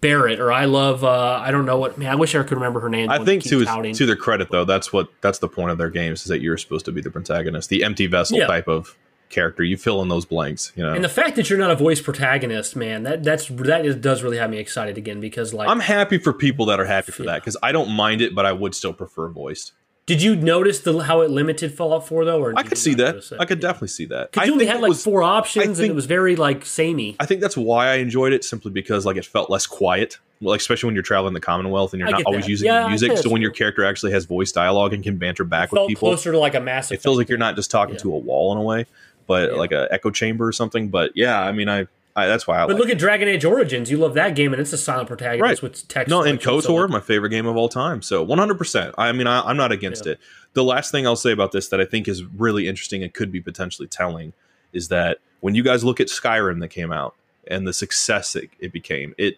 Barrett, 0.00 0.38
or 0.40 0.52
I 0.52 0.64
love. 0.66 1.02
uh 1.04 1.40
I 1.44 1.50
don't 1.50 1.64
know 1.66 1.78
what. 1.78 1.98
Man, 1.98 2.10
I 2.10 2.14
wish 2.14 2.34
I 2.34 2.42
could 2.42 2.52
remember 2.56 2.80
her 2.80 2.88
name. 2.88 3.10
I 3.10 3.24
think 3.24 3.42
to 3.44 3.64
touting. 3.64 3.94
to 3.94 4.06
their 4.06 4.16
credit 4.16 4.48
though, 4.50 4.64
that's 4.64 4.92
what 4.92 5.08
that's 5.20 5.38
the 5.38 5.48
point 5.48 5.70
of 5.70 5.78
their 5.78 5.90
games 5.90 6.22
is 6.22 6.26
that 6.28 6.40
you're 6.40 6.56
supposed 6.56 6.84
to 6.86 6.92
be 6.92 7.00
the 7.00 7.10
protagonist, 7.10 7.68
the 7.68 7.82
empty 7.84 8.06
vessel 8.06 8.38
Yeah. 8.38 8.46
type 8.46 8.68
of 8.68 8.96
character. 9.30 9.62
You 9.62 9.76
fill 9.76 10.00
in 10.00 10.08
those 10.08 10.24
blanks, 10.24 10.72
you 10.76 10.82
know. 10.82 10.94
and 10.94 11.04
the 11.04 11.08
fact 11.08 11.36
that 11.36 11.50
you're 11.50 11.58
not 11.58 11.70
a 11.70 11.76
voice 11.76 12.00
protagonist, 12.00 12.76
man, 12.76 13.02
that 13.02 13.22
that's 13.24 13.46
that 13.48 13.84
is, 13.84 13.96
does 13.96 14.22
really 14.22 14.38
have 14.38 14.50
me 14.50 14.58
excited 14.58 14.96
again 14.96 15.20
because 15.20 15.52
like, 15.52 15.68
I'm 15.68 15.80
happy 15.80 16.18
for 16.18 16.32
people 16.32 16.66
that 16.66 16.78
are 16.80 16.86
happy 16.86 17.12
for 17.12 17.24
that 17.24 17.40
because 17.42 17.56
I 17.62 17.72
don't 17.72 17.90
mind 17.90 18.20
it, 18.22 18.34
but 18.34 18.46
I 18.46 18.52
would 18.52 18.74
still 18.74 18.92
prefer 18.92 19.28
voiced. 19.28 19.72
Did 20.08 20.22
you 20.22 20.34
notice 20.34 20.80
the 20.80 20.98
how 21.04 21.20
it 21.20 21.30
limited 21.30 21.72
Fallout 21.74 22.08
4 22.08 22.24
though? 22.24 22.42
Or 22.42 22.54
I 22.56 22.62
could 22.64 22.78
see 22.78 22.94
that. 22.94 23.30
I 23.38 23.44
could 23.44 23.60
definitely 23.60 23.88
see 23.88 24.06
that. 24.06 24.32
Because 24.32 24.46
you 24.48 24.52
only 24.54 24.66
had 24.66 24.80
like 24.80 24.88
was- 24.88 25.04
four 25.04 25.22
options, 25.22 25.78
and 25.78 25.88
it 25.90 25.94
was 25.94 26.06
very 26.06 26.34
like 26.34 26.64
samey. 26.64 27.14
I 27.20 27.26
think 27.26 27.40
that's 27.42 27.56
why 27.56 27.88
I 27.88 27.94
enjoyed 27.96 28.32
it 28.32 28.42
simply 28.42 28.70
because 28.72 29.06
like 29.06 29.16
it 29.16 29.24
felt 29.26 29.50
less 29.50 29.66
quiet. 29.66 30.18
Well, 30.40 30.54
especially 30.54 30.88
when 30.88 30.94
you're 30.94 31.02
traveling 31.02 31.34
the 31.34 31.40
Commonwealth 31.40 31.92
and 31.92 32.00
you're 32.00 32.08
I 32.08 32.12
not 32.12 32.22
always 32.24 32.44
that. 32.44 32.50
using 32.50 32.66
Yeah, 32.66 32.82
the 32.84 32.88
music. 32.88 33.18
So 33.18 33.28
when 33.28 33.42
your 33.42 33.50
character 33.50 33.84
actually 33.84 34.12
has 34.12 34.24
voice 34.24 34.50
dialogue 34.52 34.94
and 34.94 35.02
can 35.02 35.16
banter 35.18 35.44
back 35.44 35.70
with 35.72 35.78
Felt 35.78 35.88
people, 35.88 36.08
closer 36.08 36.32
to 36.32 36.38
like 36.38 36.54
a 36.54 36.60
massive. 36.60 36.94
it 36.96 37.02
feels 37.02 37.18
like 37.18 37.28
you're 37.28 37.38
not 37.38 37.54
just 37.56 37.70
talking 37.70 37.96
Yeah. 37.96 38.00
to 38.02 38.14
a 38.14 38.18
wall 38.18 38.52
in 38.52 38.58
a 38.58 38.62
way, 38.62 38.86
but 39.26 39.50
Yeah. 39.52 39.58
like 39.58 39.72
a 39.72 39.88
echo 39.90 40.10
chamber 40.10 40.46
or 40.46 40.52
something. 40.52 40.88
But 40.88 41.10
yeah, 41.16 41.40
I 41.42 41.50
mean, 41.52 41.68
I, 41.68 41.86
I 42.16 42.26
that's 42.26 42.46
why 42.46 42.58
I 42.58 42.66
But 42.66 42.72
like 42.74 42.80
look 42.80 42.90
at 42.90 42.98
Dragon 42.98 43.28
Age 43.28 43.44
Origins. 43.44 43.90
You 43.90 43.96
love 43.98 44.14
that 44.14 44.34
game, 44.34 44.52
and 44.52 44.60
it's 44.60 44.72
a 44.72 44.78
silent 44.78 45.08
protagonist 45.08 45.42
Right. 45.42 45.62
with 45.62 45.86
text. 45.88 46.10
No, 46.10 46.22
and 46.22 46.40
so, 46.42 46.60
KOTOR, 46.60 46.88
my 46.88 47.00
favorite 47.00 47.30
game 47.30 47.46
of 47.46 47.56
all 47.56 47.68
time. 47.68 48.02
So 48.02 48.24
100%. 48.24 48.92
I 48.98 49.12
mean, 49.12 49.26
I, 49.26 49.40
I'm 49.42 49.56
not 49.56 49.70
against 49.72 50.06
Yeah. 50.06 50.12
it. 50.12 50.18
The 50.54 50.64
last 50.64 50.90
thing 50.90 51.06
I'll 51.06 51.14
say 51.16 51.30
about 51.30 51.52
this 51.52 51.68
that 51.68 51.80
I 51.80 51.84
think 51.84 52.08
is 52.08 52.24
really 52.24 52.66
interesting 52.66 53.02
and 53.04 53.14
could 53.14 53.30
be 53.30 53.40
potentially 53.40 53.86
telling 53.86 54.32
is 54.72 54.88
that 54.88 55.18
when 55.40 55.54
you 55.54 55.62
guys 55.62 55.84
look 55.84 56.00
at 56.00 56.08
Skyrim 56.08 56.60
that 56.60 56.68
came 56.68 56.90
out 56.90 57.14
and 57.46 57.66
the 57.68 57.72
success 57.72 58.34
it, 58.34 58.50
it 58.58 58.72
became, 58.72 59.14
it 59.16 59.36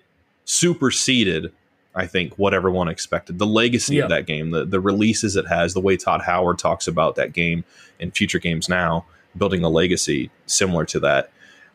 superseded, 0.64 1.52
I 1.94 2.06
think, 2.06 2.34
what 2.38 2.54
everyone 2.54 2.88
expected. 2.88 3.38
The 3.38 3.46
legacy 3.46 3.96
Yeah. 3.96 4.04
of 4.04 4.10
that 4.10 4.26
game, 4.26 4.50
the, 4.50 4.64
the 4.64 4.80
releases 4.80 5.36
it 5.36 5.46
has, 5.48 5.74
the 5.74 5.80
way 5.80 5.96
Todd 5.96 6.22
Howard 6.22 6.58
talks 6.58 6.86
about 6.86 7.16
that 7.16 7.32
game 7.32 7.64
and 7.98 8.14
future 8.14 8.38
games 8.38 8.68
now, 8.68 9.04
building 9.36 9.62
a 9.64 9.68
legacy 9.68 10.30
similar 10.46 10.84
to 10.86 11.00
that. 11.00 11.30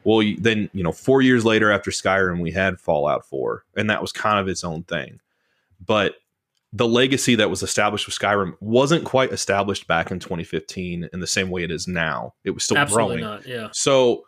Well, 0.06 0.26
then, 0.38 0.70
you 0.74 0.84
know, 0.84 0.92
four 0.92 1.22
years 1.22 1.44
later 1.44 1.72
after 1.72 1.92
Skyrim, 1.92 2.40
we 2.40 2.52
had 2.52 2.80
Fallout 2.80 3.26
4, 3.26 3.66
and 3.76 3.90
that 3.90 4.02
was 4.02 4.12
kind 4.12 4.40
of 4.40 4.48
its 4.48 4.64
own 4.64 4.84
thing. 4.84 5.20
But 5.84 6.16
the 6.72 6.88
legacy 6.88 7.36
that 7.36 7.50
was 7.50 7.64
established 7.64 8.06
with 8.06 8.18
Skyrim 8.18 8.54
wasn't 8.60 9.04
quite 9.06 9.32
established 9.32 9.88
back 9.88 10.12
in 10.12 10.20
2015 10.20 11.10
in 11.12 11.20
the 11.20 11.28
same 11.28 11.50
way 11.50 11.64
it 11.64 11.72
is 11.72 11.88
now. 11.88 12.34
It 12.44 12.52
was 12.52 12.64
still 12.64 12.78
absolutely 12.78 13.18
growing. 13.18 13.24
not. 13.36 13.48
Yeah, 13.48 13.70
So 13.72 14.24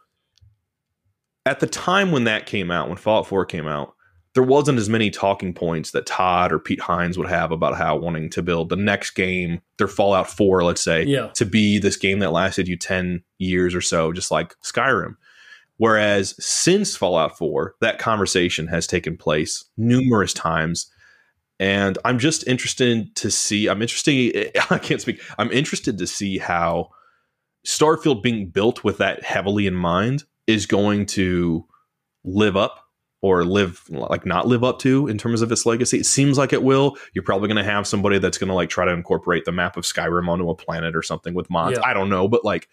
at 1.45 1.59
the 1.59 1.67
time 1.67 2.11
when 2.11 2.25
that 2.25 2.45
came 2.45 2.71
out, 2.71 2.87
when 2.87 2.97
Fallout 2.97 3.27
4 3.27 3.45
came 3.45 3.67
out, 3.67 3.93
there 4.33 4.43
wasn't 4.43 4.77
as 4.77 4.87
many 4.89 5.09
talking 5.09 5.53
points 5.53 5.91
that 5.91 6.05
Todd 6.05 6.51
or 6.51 6.59
Pete 6.59 6.81
Hines 6.81 7.17
would 7.17 7.29
have 7.29 7.51
about 7.51 7.75
how 7.75 7.95
wanting 7.97 8.29
to 8.31 8.41
build 8.43 8.69
the 8.69 8.75
next 8.75 9.11
game, 9.11 9.61
their 9.77 9.87
Fallout 9.87 10.29
4, 10.29 10.63
let's 10.63 10.81
say, 10.83 11.03
Yeah. 11.03 11.27
to 11.35 11.45
be 11.45 11.79
this 11.79 11.97
game 11.97 12.19
that 12.19 12.31
lasted 12.31 12.67
you 12.67 12.77
10 12.77 13.23
years 13.39 13.73
or 13.73 13.81
so, 13.81 14.11
just 14.11 14.29
like 14.31 14.53
Skyrim. 14.63 15.15
Whereas 15.77 16.35
since 16.43 16.95
Fallout 16.95 17.37
4, 17.37 17.75
that 17.81 17.99
conversation 17.99 18.67
has 18.67 18.87
taken 18.87 19.15
place 19.15 19.65
numerous 19.77 20.33
times. 20.33 20.91
And 21.59 21.97
I'm 22.03 22.19
just 22.19 22.47
interested 22.47 23.15
to 23.17 23.31
see, 23.31 23.67
I'm 23.67 23.81
interested, 23.81 24.51
I 24.69 24.79
can't 24.79 25.01
speak, 25.01 25.21
I'm 25.37 25.51
interested 25.51 25.97
to 25.99 26.07
see 26.07 26.37
how 26.39 26.89
Starfield 27.65 28.23
being 28.23 28.49
built 28.49 28.83
with 28.83 28.97
that 28.97 29.23
heavily 29.23 29.67
in 29.67 29.75
mind 29.75 30.23
is 30.47 30.65
going 30.65 31.05
to 31.05 31.65
live 32.23 32.57
up 32.57 32.83
or 33.21 33.43
live 33.43 33.83
like 33.89 34.25
not 34.25 34.47
live 34.47 34.63
up 34.63 34.79
to 34.79 35.07
in 35.07 35.17
terms 35.17 35.41
of 35.41 35.51
its 35.51 35.65
legacy. 35.65 35.99
It 35.99 36.05
seems 36.05 36.37
like 36.37 36.53
it 36.53 36.63
will. 36.63 36.97
You're 37.13 37.23
probably 37.23 37.47
going 37.47 37.63
to 37.63 37.69
have 37.69 37.87
somebody 37.87 38.19
that's 38.19 38.37
going 38.37 38.49
to 38.49 38.53
like 38.53 38.69
try 38.69 38.85
to 38.85 38.91
incorporate 38.91 39.45
the 39.45 39.51
map 39.51 39.75
of 39.75 39.83
Skyrim 39.83 40.29
onto 40.29 40.49
a 40.49 40.55
planet 40.55 40.95
or 40.95 41.01
something 41.01 41.33
with 41.33 41.49
mods. 41.49 41.77
Yeah. 41.77 41.85
I 41.85 41.93
don't 41.93 42.09
know, 42.09 42.27
but 42.27 42.45
like 42.45 42.69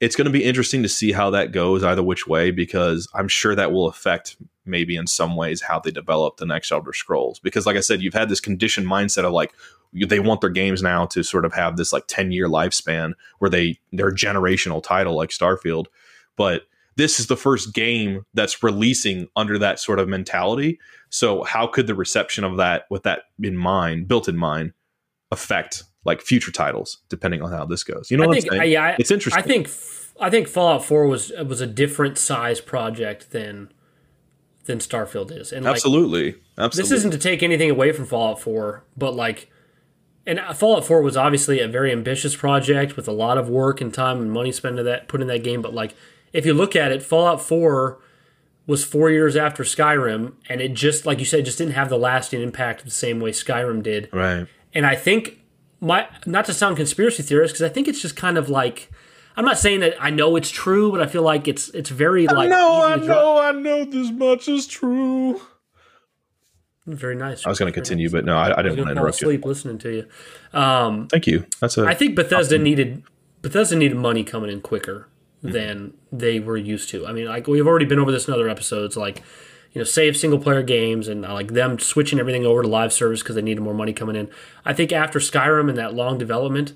it's 0.00 0.16
going 0.16 0.26
to 0.26 0.32
be 0.32 0.44
interesting 0.44 0.82
to 0.82 0.88
see 0.88 1.12
how 1.12 1.30
that 1.30 1.52
goes 1.52 1.84
either 1.84 2.02
which 2.02 2.26
way 2.26 2.50
because 2.50 3.08
I'm 3.14 3.28
sure 3.28 3.54
that 3.54 3.70
will 3.70 3.86
affect 3.86 4.36
maybe 4.64 4.96
in 4.96 5.06
some 5.06 5.36
ways 5.36 5.62
how 5.62 5.78
they 5.78 5.90
develop 5.90 6.38
the 6.38 6.46
next 6.46 6.72
Elder 6.72 6.92
Scrolls 6.92 7.38
because 7.38 7.66
like 7.66 7.76
I 7.76 7.80
said 7.80 8.02
you've 8.02 8.14
had 8.14 8.28
this 8.28 8.40
conditioned 8.40 8.86
mindset 8.86 9.24
of 9.24 9.32
like 9.32 9.52
they 9.92 10.20
want 10.20 10.40
their 10.40 10.50
games 10.50 10.82
now 10.82 11.06
to 11.06 11.22
sort 11.22 11.44
of 11.44 11.52
have 11.52 11.76
this 11.76 11.92
like 11.92 12.04
10 12.06 12.32
year 12.32 12.48
lifespan 12.48 13.12
where 13.38 13.50
they 13.50 13.78
they're 13.92 14.12
generational 14.12 14.82
title 14.82 15.16
like 15.16 15.30
Starfield 15.30 15.86
but 16.36 16.62
this 16.96 17.18
is 17.18 17.28
the 17.28 17.36
first 17.36 17.72
game 17.72 18.26
that's 18.34 18.62
releasing 18.62 19.28
under 19.36 19.58
that 19.58 19.80
sort 19.80 19.98
of 19.98 20.08
mentality. 20.08 20.78
So 21.08 21.44
how 21.44 21.66
could 21.66 21.86
the 21.86 21.94
reception 21.94 22.44
of 22.44 22.58
that 22.58 22.84
with 22.90 23.04
that 23.04 23.22
in 23.42 23.56
mind, 23.56 24.08
built 24.08 24.28
in 24.28 24.36
mind, 24.36 24.72
affect 25.30 25.84
like 26.04 26.20
future 26.22 26.50
titles 26.50 26.98
depending 27.08 27.42
on 27.42 27.50
how 27.50 27.64
this 27.64 27.84
goes? 27.84 28.10
You 28.10 28.16
know 28.16 28.24
I 28.24 28.26
what 28.28 28.40
think, 28.40 28.52
I'm 28.52 28.58
saying? 28.60 28.72
yeah, 28.72 28.84
I- 28.84 28.96
it's 28.98 29.10
interesting. 29.10 29.42
I 29.42 29.46
think 29.46 29.68
I 30.20 30.30
think 30.30 30.48
Fallout 30.48 30.84
Four 30.84 31.06
was 31.06 31.32
was 31.46 31.60
a 31.60 31.66
different 31.66 32.18
size 32.18 32.60
project 32.60 33.30
than 33.32 33.72
than 34.64 34.78
Starfield 34.78 35.36
is, 35.36 35.52
and 35.52 35.64
like 35.64 35.74
absolutely, 35.76 36.36
absolutely. 36.58 36.82
this 36.90 36.98
isn't 36.98 37.10
to 37.12 37.18
take 37.18 37.42
anything 37.42 37.70
away 37.70 37.92
from 37.92 38.04
Fallout 38.04 38.38
4, 38.40 38.84
but 38.96 39.14
like, 39.16 39.50
and 40.26 40.38
uh, 40.38 40.52
Fallout 40.52 40.84
4 40.84 41.00
was 41.02 41.16
obviously 41.16 41.60
a 41.60 41.66
very 41.66 41.90
ambitious 41.90 42.36
project 42.36 42.94
with 42.94 43.08
a 43.08 43.12
lot 43.12 43.38
of 43.38 43.48
work 43.48 43.80
and 43.80 43.92
time 43.92 44.20
and 44.20 44.30
money 44.30 44.52
spent 44.52 44.76
that 44.76 45.08
put 45.08 45.22
in 45.22 45.26
that 45.28 45.42
game. 45.42 45.62
But 45.62 45.72
like, 45.74 45.94
if 46.34 46.44
you 46.46 46.52
look 46.54 46.76
at 46.76 46.92
it, 46.92 47.02
Fallout 47.02 47.40
4 47.40 47.98
was 48.66 48.84
four 48.84 49.10
years 49.10 49.34
after 49.34 49.64
Skyrim, 49.64 50.34
and 50.48 50.60
it 50.60 50.74
just 50.74 51.06
like 51.06 51.18
you 51.18 51.24
said, 51.24 51.46
just 51.46 51.58
didn't 51.58 51.72
have 51.72 51.88
the 51.88 51.98
lasting 51.98 52.42
impact 52.42 52.84
the 52.84 52.90
same 52.90 53.18
way 53.18 53.32
Skyrim 53.32 53.82
did. 53.82 54.08
right. 54.12 54.46
And 54.74 54.86
I 54.86 54.94
think 54.94 55.39
my 55.80 56.08
not 56.26 56.44
to 56.46 56.54
sound 56.54 56.76
conspiracy 56.76 57.22
theorist 57.22 57.54
because 57.54 57.62
I 57.62 57.72
think 57.72 57.88
it's 57.88 58.00
just 58.00 58.16
kind 58.16 58.38
of 58.38 58.48
like. 58.48 58.90
I'm 59.36 59.44
not 59.44 59.58
saying 59.58 59.80
that 59.80 59.94
I 60.00 60.10
know 60.10 60.36
it's 60.36 60.50
true, 60.50 60.90
but 60.90 61.00
I 61.00 61.06
feel 61.06 61.22
like 61.22 61.48
it's 61.48 61.68
it's 61.70 61.88
very 61.88 62.26
like 62.26 62.50
no, 62.50 62.82
I 62.82 62.96
easy 62.96 63.02
to 63.02 63.06
know, 63.06 63.40
I 63.40 63.52
know 63.52 63.84
this 63.84 64.10
much 64.10 64.48
is 64.48 64.66
true. 64.66 65.40
Very 66.86 67.14
nice. 67.14 67.46
I 67.46 67.48
was 67.48 67.58
going 67.58 67.72
to 67.72 67.74
continue, 67.74 68.10
but 68.10 68.24
no, 68.24 68.36
I, 68.36 68.58
I 68.58 68.62
didn't 68.62 68.64
want 68.64 68.76
gonna 68.76 68.76
to 68.76 68.84
fall 68.84 68.90
interrupt 68.90 69.20
you. 69.22 69.28
asleep 69.28 69.44
listening 69.44 69.78
to 69.78 69.90
you. 69.90 70.58
Um, 70.58 71.06
Thank 71.08 71.26
you. 71.26 71.46
That's 71.60 71.78
a 71.78 71.86
I 71.86 71.94
think 71.94 72.16
Bethesda 72.16 72.58
needed 72.58 73.04
Bethesda 73.40 73.76
needed 73.76 73.96
money 73.96 74.24
coming 74.24 74.50
in 74.50 74.60
quicker 74.60 75.08
than 75.42 75.94
they 76.12 76.38
were 76.40 76.56
used 76.56 76.90
to. 76.90 77.06
I 77.06 77.12
mean, 77.12 77.26
like 77.26 77.46
we've 77.46 77.66
already 77.66 77.86
been 77.86 77.98
over 77.98 78.12
this 78.12 78.28
in 78.28 78.34
other 78.34 78.48
episodes, 78.48 78.96
like 78.96 79.22
you 79.72 79.80
know, 79.80 79.84
save 79.84 80.16
single 80.16 80.38
player 80.38 80.62
games 80.62 81.06
and 81.06 81.24
uh, 81.24 81.32
like 81.32 81.52
them 81.52 81.78
switching 81.78 82.18
everything 82.18 82.44
over 82.44 82.62
to 82.62 82.68
live 82.68 82.92
service 82.92 83.22
because 83.22 83.36
they 83.36 83.42
needed 83.42 83.60
more 83.60 83.74
money 83.74 83.92
coming 83.92 84.16
in. 84.16 84.28
I 84.64 84.72
think 84.72 84.92
after 84.92 85.18
Skyrim 85.18 85.68
and 85.68 85.78
that 85.78 85.94
long 85.94 86.18
development, 86.18 86.72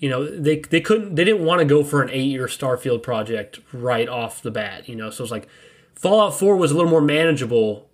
you 0.00 0.08
know, 0.08 0.28
they 0.28 0.58
they 0.58 0.80
couldn't 0.80 1.14
they 1.14 1.24
didn't 1.24 1.44
want 1.44 1.60
to 1.60 1.64
go 1.64 1.84
for 1.84 2.02
an 2.02 2.10
eight 2.10 2.26
year 2.26 2.46
Starfield 2.46 3.02
project 3.02 3.60
right 3.72 4.08
off 4.08 4.42
the 4.42 4.50
bat. 4.50 4.88
You 4.88 4.96
know, 4.96 5.10
so 5.10 5.22
it's 5.22 5.30
like 5.30 5.48
Fallout 5.94 6.38
Four 6.38 6.56
was 6.56 6.70
a 6.70 6.74
little 6.74 6.90
more 6.90 7.00
manageable 7.00 7.88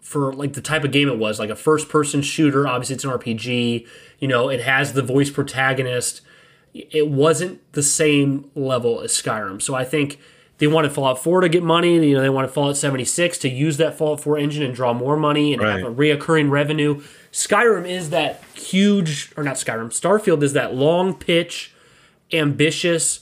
for 0.00 0.32
like 0.32 0.54
the 0.54 0.62
type 0.62 0.82
of 0.82 0.90
game 0.90 1.08
it 1.08 1.18
was, 1.18 1.38
like 1.38 1.50
a 1.50 1.56
first 1.56 1.88
person 1.88 2.22
shooter. 2.22 2.66
Obviously, 2.66 2.94
it's 2.94 3.04
an 3.04 3.10
RPG. 3.10 3.86
You 4.18 4.28
know, 4.28 4.48
it 4.48 4.60
has 4.62 4.94
the 4.94 5.02
voice 5.02 5.30
protagonist. 5.30 6.22
It 6.72 7.08
wasn't 7.08 7.60
the 7.72 7.82
same 7.82 8.50
level 8.54 9.00
as 9.00 9.12
Skyrim. 9.12 9.60
So 9.60 9.74
I 9.74 9.84
think 9.84 10.18
they 10.60 10.66
wanted 10.68 10.92
Fallout 10.92 11.20
4 11.22 11.40
to 11.40 11.48
get 11.48 11.62
money. 11.64 11.94
You 12.08 12.14
know, 12.14 12.20
they 12.22 12.30
wanted 12.30 12.52
Fallout 12.52 12.76
76 12.76 13.38
to 13.38 13.48
use 13.48 13.76
that 13.78 13.98
Fallout 13.98 14.20
4 14.20 14.38
engine 14.38 14.62
and 14.62 14.74
draw 14.74 14.92
more 14.92 15.16
money 15.16 15.52
and 15.52 15.60
Right. 15.62 15.80
have 15.82 15.90
a 15.90 15.94
reoccurring 15.94 16.50
revenue. 16.50 17.02
Skyrim 17.32 17.88
is 17.88 18.10
that 18.10 18.42
huge, 18.54 19.32
or 19.36 19.42
not 19.42 19.56
Skyrim, 19.56 19.88
Starfield 19.88 20.42
is 20.42 20.52
that 20.52 20.74
long 20.74 21.14
pitch, 21.14 21.72
ambitious, 22.32 23.20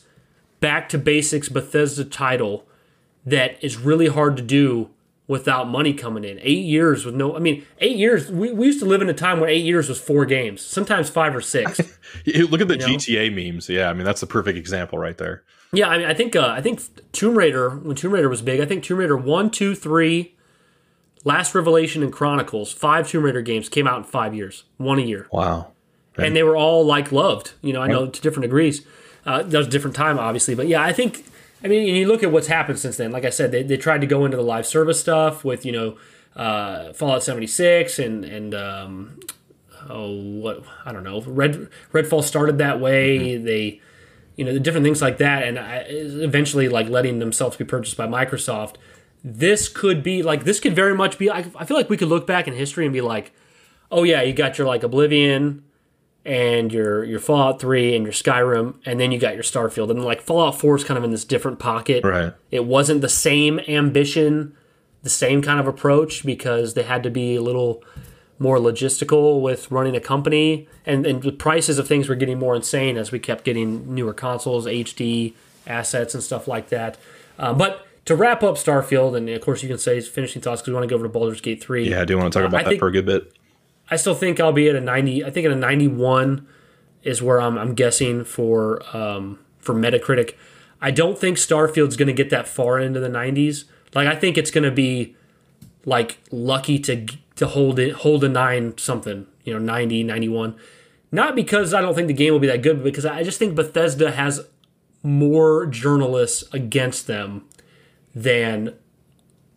back 0.60 0.88
to 0.90 0.98
basics 0.98 1.48
Bethesda 1.48 2.04
title 2.04 2.64
that 3.24 3.56
is 3.62 3.76
really 3.76 4.08
hard 4.08 4.36
to 4.36 4.42
do 4.42 4.90
without 5.28 5.68
money 5.68 5.92
coming 5.92 6.24
in. 6.24 6.40
Eight 6.40 6.64
years 6.64 7.04
with 7.04 7.14
no, 7.14 7.36
I 7.36 7.38
mean, 7.38 7.64
eight 7.80 7.96
years. 7.96 8.32
We, 8.32 8.50
we 8.50 8.66
used 8.66 8.80
to 8.80 8.86
live 8.86 9.02
in 9.02 9.08
a 9.08 9.14
time 9.14 9.38
where 9.38 9.48
eight 9.48 9.64
years 9.64 9.88
was 9.88 10.00
four 10.00 10.24
games, 10.24 10.62
sometimes 10.62 11.08
five 11.08 11.36
or 11.36 11.40
six. 11.40 11.78
Look 12.26 12.60
at 12.60 12.66
the 12.66 12.76
know? 12.76 12.86
GTA 12.86 13.32
memes. 13.32 13.68
Yeah, 13.68 13.90
I 13.90 13.92
mean 13.92 14.04
that's 14.04 14.20
the 14.20 14.26
perfect 14.26 14.58
example 14.58 14.98
right 14.98 15.16
there. 15.16 15.44
yeah, 15.72 15.88
I 15.88 15.98
mean, 15.98 16.08
I 16.08 16.14
think 16.14 16.34
uh, 16.34 16.48
I 16.48 16.60
think 16.62 16.80
Tomb 17.12 17.38
Raider 17.38 17.70
when 17.70 17.94
Tomb 17.94 18.12
Raider 18.12 18.28
was 18.28 18.42
big. 18.42 18.60
I 18.60 18.64
think 18.64 18.82
Tomb 18.82 18.98
Raider 18.98 19.16
one, 19.16 19.50
two, 19.50 19.76
three, 19.76 20.34
Last 21.24 21.54
Revelation, 21.54 22.02
and 22.02 22.12
Chronicles, 22.12 22.72
five 22.72 23.06
Tomb 23.06 23.22
Raider 23.22 23.42
games 23.42 23.68
came 23.68 23.86
out 23.86 23.98
in 23.98 24.04
five 24.04 24.34
years, 24.34 24.64
one 24.78 24.98
a 24.98 25.02
year. 25.02 25.28
Wow. 25.30 25.72
and 26.16 26.34
they 26.34 26.42
were 26.42 26.56
all 26.56 26.84
like 26.84 27.12
loved. 27.12 27.52
You 27.60 27.74
know, 27.74 27.82
I 27.82 27.86
know 27.86 28.08
to 28.08 28.20
different 28.20 28.42
degrees. 28.42 28.84
Uh, 29.26 29.42
that 29.42 29.58
was 29.58 29.66
a 29.66 29.70
different 29.70 29.94
time, 29.94 30.18
obviously, 30.18 30.54
but 30.54 30.66
yeah, 30.66 30.82
I 30.82 30.92
think. 30.92 31.24
I 31.62 31.68
mean, 31.68 31.88
and 31.88 31.96
you 31.96 32.06
look 32.06 32.22
at 32.22 32.30
what's 32.30 32.46
happened 32.46 32.78
since 32.78 32.96
then. 32.96 33.10
Like 33.10 33.24
I 33.24 33.30
said, 33.30 33.50
they, 33.50 33.62
they 33.62 33.76
tried 33.76 34.00
to 34.00 34.06
go 34.06 34.24
into 34.24 34.36
the 34.36 34.42
live 34.42 34.66
service 34.66 35.00
stuff 35.00 35.44
with 35.44 35.66
you 35.66 35.72
know 35.72 35.96
uh, 36.36 36.92
Fallout 36.92 37.22
seventy 37.22 37.46
six 37.46 37.98
and 37.98 38.24
and 38.24 38.54
um, 38.54 39.20
oh 39.88 40.12
what 40.14 40.62
I 40.84 40.92
don't 40.92 41.04
know 41.04 41.20
Red 41.22 41.68
Redfall 41.92 42.22
started 42.22 42.58
that 42.58 42.80
way. 42.80 43.36
They 43.36 43.80
you 44.36 44.44
know 44.44 44.52
the 44.52 44.60
different 44.60 44.84
things 44.84 45.02
like 45.02 45.18
that, 45.18 45.42
and 45.42 45.58
I, 45.58 45.78
eventually 45.88 46.68
like 46.68 46.88
letting 46.88 47.18
themselves 47.18 47.56
be 47.56 47.64
purchased 47.64 47.96
by 47.96 48.06
Microsoft. 48.06 48.76
This 49.24 49.68
could 49.68 50.02
be 50.02 50.22
like 50.22 50.44
this 50.44 50.60
could 50.60 50.76
very 50.76 50.94
much 50.94 51.18
be. 51.18 51.28
I, 51.28 51.38
I 51.56 51.64
feel 51.64 51.76
like 51.76 51.90
we 51.90 51.96
could 51.96 52.08
look 52.08 52.26
back 52.26 52.46
in 52.46 52.54
history 52.54 52.84
and 52.84 52.92
be 52.92 53.00
like, 53.00 53.32
oh 53.90 54.04
yeah, 54.04 54.22
you 54.22 54.32
got 54.32 54.58
your 54.58 54.66
like 54.66 54.84
Oblivion 54.84 55.64
and 56.28 56.70
your 56.74 57.04
your 57.04 57.18
Fallout 57.18 57.58
3 57.58 57.96
and 57.96 58.04
your 58.04 58.12
Skyrim 58.12 58.74
and 58.84 59.00
then 59.00 59.10
you 59.10 59.18
got 59.18 59.32
your 59.32 59.42
Starfield 59.42 59.90
and 59.90 60.04
like 60.04 60.20
Fallout 60.20 60.60
4 60.60 60.76
is 60.76 60.84
kind 60.84 60.98
of 60.98 61.02
in 61.02 61.10
this 61.10 61.24
different 61.24 61.58
pocket. 61.58 62.04
Right. 62.04 62.34
It 62.50 62.66
wasn't 62.66 63.00
the 63.00 63.08
same 63.08 63.58
ambition, 63.66 64.54
the 65.02 65.08
same 65.08 65.40
kind 65.40 65.58
of 65.58 65.66
approach 65.66 66.26
because 66.26 66.74
they 66.74 66.82
had 66.82 67.02
to 67.04 67.10
be 67.10 67.34
a 67.36 67.40
little 67.40 67.82
more 68.38 68.58
logistical 68.58 69.40
with 69.40 69.70
running 69.70 69.96
a 69.96 70.00
company 70.00 70.68
and 70.84 71.06
and 71.06 71.22
the 71.22 71.32
prices 71.32 71.78
of 71.78 71.88
things 71.88 72.10
were 72.10 72.14
getting 72.14 72.38
more 72.38 72.54
insane 72.54 72.98
as 72.98 73.10
we 73.10 73.18
kept 73.18 73.42
getting 73.42 73.94
newer 73.94 74.12
consoles, 74.12 74.66
HD 74.66 75.32
assets 75.66 76.12
and 76.12 76.22
stuff 76.22 76.46
like 76.46 76.68
that. 76.68 76.98
Uh, 77.38 77.54
but 77.54 77.86
to 78.04 78.14
wrap 78.16 78.42
up 78.42 78.56
Starfield, 78.56 79.16
and 79.16 79.28
of 79.30 79.40
course 79.40 79.62
you 79.62 79.68
can 79.68 79.78
say 79.78 79.98
finishing 80.02 80.42
thoughts 80.42 80.60
because 80.60 80.68
we 80.68 80.74
want 80.74 80.84
to 80.84 80.88
go 80.88 80.94
over 80.96 81.04
to 81.04 81.08
Baldur's 81.10 81.40
Gate 81.40 81.62
3. 81.62 81.88
Yeah, 81.90 82.02
I 82.02 82.04
do 82.04 82.18
want 82.18 82.30
to 82.32 82.38
talk 82.38 82.46
about 82.46 82.60
I 82.60 82.62
that 82.64 82.68
think- 82.70 82.80
for 82.80 82.88
a 82.88 82.92
good 82.92 83.06
bit. 83.06 83.32
I 83.90 83.96
still 83.96 84.14
think 84.14 84.40
I'll 84.40 84.52
be 84.52 84.68
at 84.68 84.76
a 84.76 84.80
90. 84.80 85.24
I 85.24 85.30
think 85.30 85.46
at 85.46 85.52
a 85.52 85.56
91 85.56 86.46
is 87.02 87.22
where 87.22 87.40
I'm, 87.40 87.56
I'm 87.56 87.74
guessing 87.74 88.24
for 88.24 88.82
um, 88.96 89.38
for 89.58 89.74
Metacritic. 89.74 90.34
I 90.80 90.90
don't 90.90 91.18
think 91.18 91.38
Starfield's 91.38 91.96
going 91.96 92.08
to 92.08 92.12
get 92.12 92.30
that 92.30 92.46
far 92.46 92.78
into 92.78 93.00
the 93.00 93.08
90s. 93.08 93.64
Like 93.94 94.06
I 94.06 94.14
think 94.14 94.38
it's 94.38 94.50
going 94.50 94.64
to 94.64 94.70
be 94.70 95.16
like 95.84 96.18
lucky 96.30 96.78
to 96.80 97.06
to 97.36 97.46
hold 97.46 97.78
it 97.78 97.92
hold 97.92 98.24
a 98.24 98.28
9 98.28 98.78
something, 98.78 99.26
you 99.44 99.52
know, 99.52 99.58
90, 99.58 100.04
91. 100.04 100.56
Not 101.10 101.34
because 101.34 101.72
I 101.72 101.80
don't 101.80 101.94
think 101.94 102.08
the 102.08 102.14
game 102.14 102.32
will 102.32 102.40
be 102.40 102.48
that 102.48 102.62
good, 102.62 102.76
but 102.76 102.84
because 102.84 103.06
I 103.06 103.22
just 103.22 103.38
think 103.38 103.54
Bethesda 103.54 104.10
has 104.10 104.46
more 105.02 105.66
journalists 105.66 106.44
against 106.52 107.06
them 107.06 107.46
than 108.14 108.74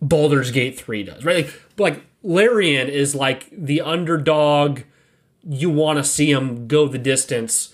Baldur's 0.01 0.51
Gate 0.51 0.79
3 0.79 1.03
does, 1.03 1.25
right? 1.25 1.45
Like, 1.45 1.53
like 1.77 2.03
Larian 2.23 2.88
is 2.88 3.15
like 3.15 3.49
the 3.52 3.81
underdog. 3.81 4.81
You 5.48 5.69
want 5.69 5.98
to 5.98 6.03
see 6.03 6.31
him 6.31 6.68
go 6.68 6.88
the 6.88 6.98
distance. 6.98 7.73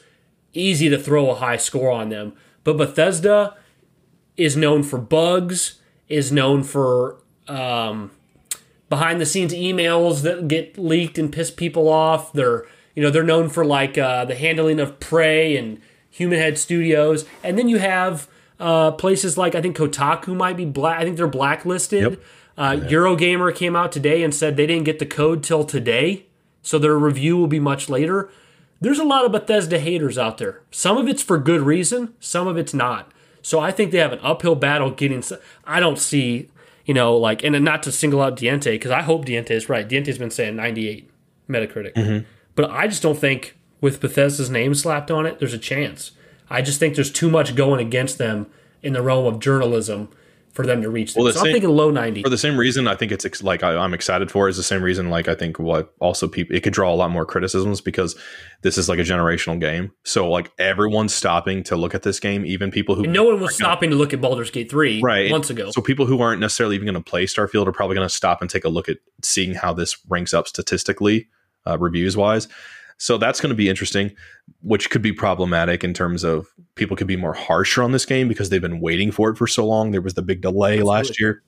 Easy 0.53 0.89
to 0.89 0.97
throw 0.97 1.29
a 1.29 1.35
high 1.35 1.57
score 1.57 1.91
on 1.91 2.09
them. 2.09 2.33
But 2.63 2.77
Bethesda 2.77 3.55
is 4.35 4.55
known 4.55 4.83
for 4.83 4.97
bugs, 4.97 5.81
is 6.07 6.31
known 6.31 6.63
for 6.63 7.17
um, 7.47 8.11
behind 8.89 9.19
the 9.19 9.25
scenes 9.25 9.53
emails 9.53 10.21
that 10.21 10.47
get 10.47 10.77
leaked 10.77 11.17
and 11.17 11.31
piss 11.31 11.51
people 11.51 11.89
off. 11.89 12.31
They're 12.33 12.65
you 12.95 13.03
know 13.03 13.09
they're 13.09 13.23
known 13.23 13.49
for 13.49 13.65
like 13.65 13.97
uh, 13.97 14.25
the 14.25 14.35
handling 14.35 14.79
of 14.79 14.99
Prey 14.99 15.57
and 15.57 15.81
Human 16.09 16.39
Head 16.39 16.57
Studios, 16.57 17.25
and 17.43 17.57
then 17.57 17.67
you 17.67 17.77
have 17.77 18.27
uh, 18.59 18.91
places 18.91 19.37
like 19.37 19.55
I 19.55 19.61
think 19.61 19.77
Kotaku 19.77 20.35
might 20.35 20.57
be 20.57 20.65
black. 20.65 20.99
I 20.99 21.03
think 21.03 21.17
they're 21.17 21.27
blacklisted. 21.27 22.01
Yep. 22.01 22.21
Uh, 22.57 22.71
Eurogamer 22.71 23.53
came 23.55 23.75
out 23.75 23.91
today 23.91 24.23
and 24.23 24.33
said 24.33 24.57
they 24.57 24.65
didn't 24.65 24.85
get 24.85 24.99
the 24.99 25.05
code 25.05 25.43
till 25.43 25.63
today, 25.63 26.25
so 26.61 26.79
their 26.79 26.97
review 26.97 27.37
will 27.37 27.47
be 27.47 27.59
much 27.59 27.87
later. 27.87 28.29
There's 28.81 28.99
a 28.99 29.03
lot 29.03 29.25
of 29.25 29.31
Bethesda 29.31 29.79
haters 29.79 30.17
out 30.17 30.37
there. 30.37 30.61
Some 30.71 30.97
of 30.97 31.07
it's 31.07 31.21
for 31.21 31.37
good 31.37 31.61
reason, 31.61 32.13
some 32.19 32.47
of 32.47 32.57
it's 32.57 32.73
not. 32.73 33.11
So 33.41 33.59
I 33.59 33.71
think 33.71 33.91
they 33.91 33.99
have 33.99 34.11
an 34.11 34.19
uphill 34.21 34.55
battle 34.55 34.91
getting. 34.91 35.23
I 35.65 35.79
don't 35.79 35.99
see, 35.99 36.49
you 36.85 36.93
know, 36.93 37.15
like, 37.15 37.43
and 37.43 37.63
not 37.63 37.83
to 37.83 37.91
single 37.91 38.21
out 38.21 38.35
Diente 38.35 38.71
because 38.71 38.91
I 38.91 39.03
hope 39.03 39.25
Diente 39.25 39.51
is 39.51 39.69
right. 39.69 39.87
Diente's 39.87 40.17
been 40.17 40.31
saying 40.31 40.55
98 40.55 41.09
Metacritic, 41.49 42.25
but 42.55 42.69
I 42.69 42.87
just 42.87 43.01
don't 43.01 43.17
think 43.17 43.55
with 43.81 44.01
Bethesda's 44.01 44.49
name 44.49 44.73
slapped 44.73 45.11
on 45.11 45.25
it, 45.25 45.39
there's 45.39 45.53
a 45.53 45.59
chance. 45.59 46.11
I 46.49 46.61
just 46.61 46.79
think 46.79 46.95
there's 46.95 47.11
too 47.11 47.29
much 47.29 47.55
going 47.55 47.85
against 47.85 48.17
them 48.17 48.47
in 48.81 48.93
the 48.93 49.01
realm 49.01 49.25
of 49.25 49.39
journalism 49.39 50.09
for 50.57 50.65
them 50.65 50.81
to 50.81 50.89
reach. 50.89 51.13
Them. 51.13 51.23
Well, 51.23 51.31
the 51.31 51.39
so 51.39 51.45
I'm 51.45 51.53
thinking 51.53 51.69
low 51.69 51.91
90. 51.91 52.23
For 52.23 52.29
the 52.29 52.37
same 52.37 52.57
reason, 52.57 52.87
I 52.87 52.95
think 52.95 53.11
it's 53.11 53.23
ex- 53.23 53.43
like 53.43 53.61
I, 53.61 53.77
I'm 53.77 53.93
excited 53.93 54.31
for 54.31 54.49
is 54.49 54.57
the 54.57 54.63
same 54.63 54.81
reason. 54.81 55.11
Like 55.11 55.27
I 55.27 55.35
think 55.35 55.59
what 55.59 55.93
also 55.99 56.27
people 56.27 56.55
it 56.55 56.63
could 56.63 56.73
draw 56.73 56.91
a 56.91 56.95
lot 56.95 57.11
more 57.11 57.25
criticisms 57.25 57.79
because 57.79 58.15
this 58.63 58.75
is 58.75 58.89
like 58.89 58.97
a 58.97 59.03
generational 59.03 59.59
game. 59.59 59.91
So 60.03 60.29
like 60.29 60.51
everyone's 60.57 61.13
stopping 61.13 61.61
to 61.65 61.75
look 61.75 61.93
at 61.93 62.01
this 62.01 62.19
game, 62.19 62.43
even 62.43 62.71
people 62.71 62.95
who 62.95 63.03
And 63.03 63.13
no 63.13 63.23
one 63.23 63.39
was 63.39 63.55
stopping 63.55 63.91
to 63.91 63.95
look 63.95 64.13
at 64.13 64.19
Baldur's 64.19 64.49
Gate 64.49 64.69
3 64.69 64.99
right 65.01 65.29
months 65.29 65.51
ago. 65.51 65.69
So 65.69 65.79
people 65.79 66.07
who 66.07 66.19
aren't 66.21 66.41
necessarily 66.41 66.75
even 66.75 66.87
going 66.87 67.01
to 67.01 67.07
play 67.07 67.25
Starfield 67.25 67.67
are 67.67 67.71
probably 67.71 67.95
going 67.95 68.07
to 68.07 68.13
stop 68.13 68.41
and 68.41 68.49
take 68.49 68.65
a 68.65 68.69
look 68.69 68.89
at 68.89 68.97
seeing 69.23 69.53
how 69.53 69.73
this 69.73 69.95
ranks 70.09 70.33
up 70.33 70.47
statistically, 70.47 71.29
uh, 71.67 71.77
reviews 71.77 72.17
wise. 72.17 72.47
So 72.97 73.17
that's 73.17 73.39
going 73.39 73.49
to 73.51 73.55
be 73.55 73.69
interesting, 73.69 74.11
which 74.61 74.89
could 74.89 75.01
be 75.01 75.13
problematic 75.13 75.83
in 75.83 75.93
terms 75.93 76.23
of 76.23 76.47
people 76.75 76.97
could 76.97 77.07
be 77.07 77.15
more 77.15 77.33
harsher 77.33 77.83
on 77.83 77.91
this 77.91 78.05
game 78.05 78.27
because 78.27 78.49
they've 78.49 78.61
been 78.61 78.79
waiting 78.79 79.11
for 79.11 79.29
it 79.29 79.37
for 79.37 79.47
so 79.47 79.65
long. 79.65 79.91
There 79.91 80.01
was 80.01 80.15
the 80.15 80.23
big 80.23 80.41
delay 80.41 80.81
last 80.81 81.19
year. 81.19 81.43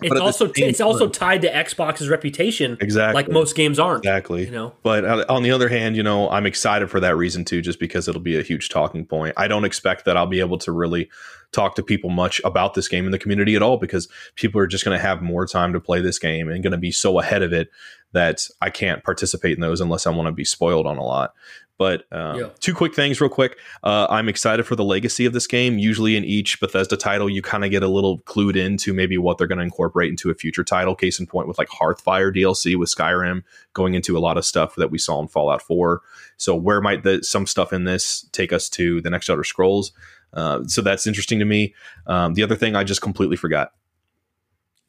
It's 0.00 0.08
But 0.08 0.16
at 0.18 0.22
also 0.22 0.52
same 0.52 0.68
it's 0.68 0.80
also 0.80 1.08
tied 1.08 1.42
to 1.42 1.52
Xbox's 1.52 2.08
reputation, 2.08 2.76
Exactly. 2.80 3.14
like 3.14 3.30
most 3.30 3.54
games 3.54 3.78
aren't. 3.78 4.04
Exactly. 4.04 4.44
You 4.44 4.50
know, 4.50 4.74
But 4.82 5.04
uh, 5.04 5.24
on 5.28 5.42
the 5.42 5.52
other 5.52 5.68
hand, 5.68 5.96
you 5.96 6.02
know, 6.02 6.28
I'm 6.28 6.46
excited 6.46 6.90
for 6.90 6.98
that 7.00 7.16
reason 7.16 7.44
too, 7.44 7.62
just 7.62 7.78
because 7.78 8.08
it'll 8.08 8.20
be 8.20 8.38
a 8.38 8.42
huge 8.42 8.68
talking 8.68 9.06
point. 9.06 9.34
I 9.36 9.48
don't 9.48 9.64
expect 9.64 10.04
that 10.06 10.16
I'll 10.16 10.26
be 10.26 10.40
able 10.40 10.58
to 10.58 10.72
really 10.72 11.08
talk 11.52 11.74
to 11.76 11.82
people 11.82 12.10
much 12.10 12.40
about 12.44 12.74
this 12.74 12.88
game 12.88 13.04
in 13.04 13.12
the 13.12 13.18
community 13.18 13.54
at 13.54 13.62
all 13.62 13.76
because 13.76 14.08
people 14.34 14.60
are 14.60 14.66
just 14.66 14.84
going 14.84 14.96
to 14.96 15.02
have 15.02 15.22
more 15.22 15.46
time 15.46 15.72
to 15.72 15.80
play 15.80 16.00
this 16.00 16.18
game 16.18 16.48
and 16.48 16.62
going 16.62 16.72
to 16.72 16.78
be 16.78 16.90
so 16.90 17.18
ahead 17.20 17.42
of 17.42 17.52
it 17.52 17.68
that 18.12 18.46
I 18.60 18.70
can't 18.70 19.04
participate 19.04 19.54
in 19.54 19.60
those 19.60 19.80
unless 19.80 20.06
I 20.06 20.10
want 20.10 20.26
to 20.26 20.32
be 20.32 20.44
spoiled 20.44 20.86
on 20.86 20.98
a 20.98 21.04
lot. 21.04 21.34
But 21.78 22.04
um, 22.12 22.38
Yeah. 22.38 22.48
two 22.60 22.74
quick 22.74 22.94
things, 22.94 23.20
real 23.20 23.30
quick. 23.30 23.58
Uh, 23.82 24.06
I'm 24.08 24.28
excited 24.28 24.66
for 24.66 24.76
the 24.76 24.84
legacy 24.84 25.24
of 25.24 25.32
this 25.32 25.46
game. 25.46 25.78
Usually, 25.78 26.16
in 26.16 26.24
each 26.24 26.60
Bethesda 26.60 26.96
title, 26.96 27.28
you 27.28 27.42
kind 27.42 27.64
of 27.64 27.70
get 27.70 27.82
a 27.82 27.88
little 27.88 28.20
clued 28.20 28.54
into 28.56 28.92
maybe 28.92 29.18
what 29.18 29.36
they're 29.36 29.48
going 29.48 29.58
to 29.58 29.64
incorporate 29.64 30.10
into 30.10 30.30
a 30.30 30.34
future 30.34 30.62
title. 30.62 30.94
Case 30.94 31.18
in 31.18 31.26
point, 31.26 31.48
with 31.48 31.58
like 31.58 31.68
Hearthfire 31.70 32.32
DLC 32.32 32.76
with 32.76 32.94
Skyrim, 32.94 33.42
going 33.72 33.94
into 33.94 34.16
a 34.16 34.20
lot 34.20 34.36
of 34.38 34.44
stuff 34.44 34.76
that 34.76 34.90
we 34.92 34.98
saw 34.98 35.20
in 35.20 35.26
Fallout 35.28 35.62
4. 35.62 36.02
So, 36.36 36.54
where 36.54 36.80
might 36.80 37.02
the 37.02 37.24
some 37.24 37.46
stuff 37.46 37.72
in 37.72 37.82
this 37.84 38.28
take 38.32 38.52
us 38.52 38.68
to 38.70 39.00
the 39.00 39.10
next 39.10 39.28
Elder 39.28 39.42
Scrolls? 39.42 39.92
Uh, 40.32 40.64
so 40.64 40.82
that's 40.82 41.06
interesting 41.06 41.38
to 41.38 41.44
me. 41.44 41.74
Um, 42.06 42.34
the 42.34 42.42
other 42.42 42.56
thing 42.56 42.74
I 42.74 42.84
just 42.84 43.02
completely 43.02 43.36
forgot. 43.36 43.72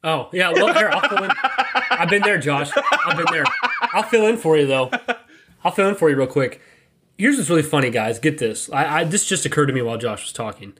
Oh 0.02 0.28
yeah, 0.32 0.52
well 0.52 0.72
here 0.74 0.90
I'll 0.92 1.08
fill 1.08 1.24
in. 1.24 1.30
I've 1.90 2.10
been 2.10 2.22
there, 2.22 2.38
Josh. 2.38 2.70
I've 3.06 3.16
been 3.16 3.26
there. 3.30 3.44
I'll 3.80 4.02
fill 4.02 4.26
in 4.26 4.36
for 4.36 4.56
you 4.56 4.66
though. 4.66 4.90
I'll 5.64 5.72
fill 5.72 5.88
in 5.88 5.94
for 5.94 6.10
you 6.10 6.16
real 6.16 6.26
quick. 6.26 6.60
Here's 7.16 7.36
what's 7.36 7.48
really 7.48 7.62
funny, 7.62 7.90
guys. 7.90 8.18
Get 8.18 8.38
this. 8.38 8.70
I, 8.70 9.00
I 9.00 9.04
this 9.04 9.24
just 9.24 9.46
occurred 9.46 9.66
to 9.66 9.72
me 9.72 9.80
while 9.82 9.96
Josh 9.96 10.22
was 10.22 10.32
talking. 10.32 10.74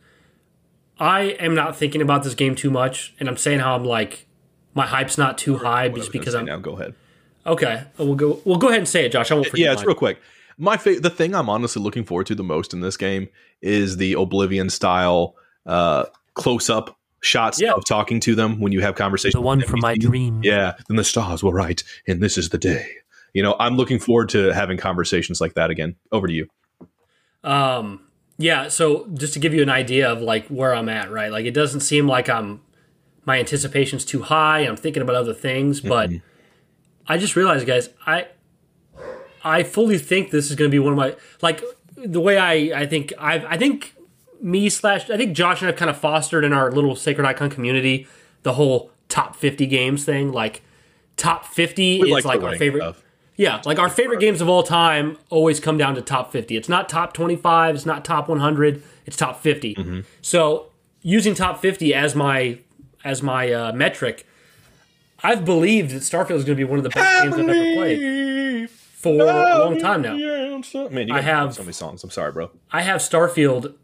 I 0.98 1.22
am 1.40 1.54
not 1.54 1.76
thinking 1.76 2.02
about 2.02 2.22
this 2.22 2.34
game 2.34 2.54
too 2.54 2.70
much, 2.70 3.14
and 3.18 3.28
I'm 3.28 3.36
saying 3.36 3.60
how 3.60 3.74
I'm 3.76 3.84
like 3.84 4.26
my 4.74 4.86
hype's 4.86 5.16
not 5.16 5.38
too 5.38 5.58
high 5.58 5.88
just 5.88 6.12
because 6.12 6.34
I'm 6.34 6.44
now 6.44 6.58
go 6.58 6.72
ahead. 6.72 6.94
okay. 7.46 7.84
We'll 7.96 8.16
go. 8.16 8.40
We'll 8.44 8.58
go 8.58 8.68
ahead 8.68 8.80
and 8.80 8.88
say 8.88 9.06
it, 9.06 9.12
Josh. 9.12 9.30
I 9.30 9.34
won't 9.34 9.46
forget. 9.46 9.64
yeah, 9.64 9.72
it's 9.72 9.80
mine. 9.80 9.86
real 9.88 9.96
quick. 9.96 10.20
My 10.58 10.76
fa- 10.76 11.00
the 11.00 11.10
thing 11.10 11.34
I'm 11.34 11.48
honestly 11.48 11.82
looking 11.82 12.04
forward 12.04 12.26
to 12.28 12.34
the 12.34 12.44
most 12.44 12.72
in 12.72 12.80
this 12.80 12.96
game 12.96 13.28
is 13.62 13.96
the 13.96 14.12
Oblivion 14.14 14.70
style 14.70 15.34
uh, 15.66 16.04
close 16.34 16.68
up 16.70 16.96
shots 17.20 17.60
Yeah. 17.60 17.72
of 17.72 17.84
talking 17.86 18.20
to 18.20 18.34
them 18.34 18.60
when 18.60 18.70
you 18.72 18.80
have 18.82 18.94
conversations. 18.94 19.34
the 19.34 19.40
one 19.40 19.62
from 19.62 19.80
my 19.80 19.96
dream. 19.96 20.40
Yeah, 20.44 20.74
then 20.88 20.96
the 20.96 21.04
stars 21.04 21.42
were 21.42 21.52
right, 21.54 21.82
and 22.06 22.22
this 22.22 22.36
is 22.38 22.50
the 22.50 22.58
day. 22.58 22.86
You 23.32 23.42
know, 23.42 23.56
I'm 23.58 23.76
looking 23.76 23.98
forward 23.98 24.28
to 24.30 24.52
having 24.52 24.76
conversations 24.76 25.40
like 25.40 25.54
that 25.54 25.70
again. 25.70 25.96
Over 26.12 26.26
to 26.28 26.32
you. 26.32 26.48
Um, 27.42 28.00
yeah, 28.38 28.68
so 28.68 29.06
just 29.14 29.32
to 29.34 29.38
give 29.38 29.54
you 29.54 29.62
an 29.62 29.70
idea 29.70 30.10
of 30.10 30.20
like 30.20 30.46
where 30.48 30.74
I'm 30.74 30.88
at, 30.88 31.10
right? 31.10 31.30
Like 31.32 31.44
it 31.46 31.52
doesn't 31.54 31.80
seem 31.80 32.06
like 32.06 32.28
I'm 32.28 32.60
my 33.24 33.38
anticipation's 33.38 34.04
too 34.04 34.22
high. 34.22 34.60
I'm 34.60 34.76
thinking 34.76 35.02
about 35.02 35.16
other 35.16 35.32
things, 35.34 35.80
but 35.80 36.10
I 37.06 37.16
just 37.16 37.36
realized, 37.36 37.66
guys, 37.66 37.88
I 38.06 38.26
I 39.44 39.62
fully 39.62 39.98
think 39.98 40.30
this 40.30 40.50
is 40.50 40.56
going 40.56 40.70
to 40.70 40.74
be 40.74 40.78
one 40.78 40.92
of 40.92 40.96
my 40.96 41.14
like 41.42 41.62
the 41.96 42.20
way 42.20 42.38
I 42.38 42.80
I 42.80 42.86
think 42.86 43.12
I 43.18 43.44
I 43.46 43.56
think 43.58 43.94
me 44.40 44.68
slash 44.68 45.10
I 45.10 45.16
think 45.16 45.36
Josh 45.36 45.60
and 45.60 45.68
I've 45.68 45.76
kind 45.76 45.90
of 45.90 45.98
fostered 45.98 46.44
in 46.44 46.52
our 46.52 46.72
little 46.72 46.96
Sacred 46.96 47.26
Icon 47.26 47.50
community 47.50 48.06
the 48.42 48.54
whole 48.54 48.90
top 49.08 49.36
50 49.36 49.66
games 49.66 50.04
thing. 50.04 50.32
Like 50.32 50.62
top 51.16 51.44
50 51.46 52.00
We 52.00 52.08
is 52.08 52.24
like 52.24 52.24
like 52.24 52.42
our 52.42 52.56
favorite. 52.56 52.82
stuff. 52.82 53.02
Yeah, 53.36 53.60
like 53.64 53.80
our 53.80 53.88
favorite 53.88 54.20
games 54.20 54.40
of 54.40 54.48
all 54.48 54.62
time 54.62 55.18
always 55.28 55.58
come 55.58 55.76
down 55.76 55.96
to 55.96 56.02
top 56.02 56.30
50. 56.30 56.56
It's 56.56 56.68
not 56.68 56.88
top 56.88 57.12
25, 57.14 57.74
it's 57.74 57.84
not 57.84 58.04
top 58.04 58.28
100, 58.28 58.80
it's 59.06 59.16
top 59.16 59.40
50. 59.42 59.74
Mm-hmm. 59.74 60.00
So, 60.22 60.66
using 61.02 61.34
top 61.34 61.60
50 61.60 61.92
as 61.94 62.14
my 62.14 62.58
as 63.04 63.24
my 63.24 63.52
uh, 63.52 63.72
metric, 63.72 64.24
I've 65.24 65.44
believed 65.44 65.90
that 65.90 66.02
Starfield 66.02 66.36
is 66.36 66.44
going 66.44 66.56
to 66.56 66.64
be 66.64 66.64
one 66.64 66.78
of 66.78 66.84
the 66.84 66.90
best 66.90 67.24
games 67.24 67.34
I've 67.34 67.40
ever 67.40 67.74
played 67.74 68.33
for 69.04 69.22
a 69.22 69.54
oh, 69.54 69.64
long 69.64 69.78
time 69.78 70.02
now. 70.02 70.16
Man, 70.90 71.08
you 71.08 71.14
I 71.14 71.20
have- 71.20 71.54
so 71.54 71.62
many 71.62 71.72
songs. 71.72 72.02
I'm 72.02 72.10
sorry, 72.10 72.32
bro. 72.32 72.50
I 72.72 72.82
have 72.82 73.00
Starfield 73.00 73.74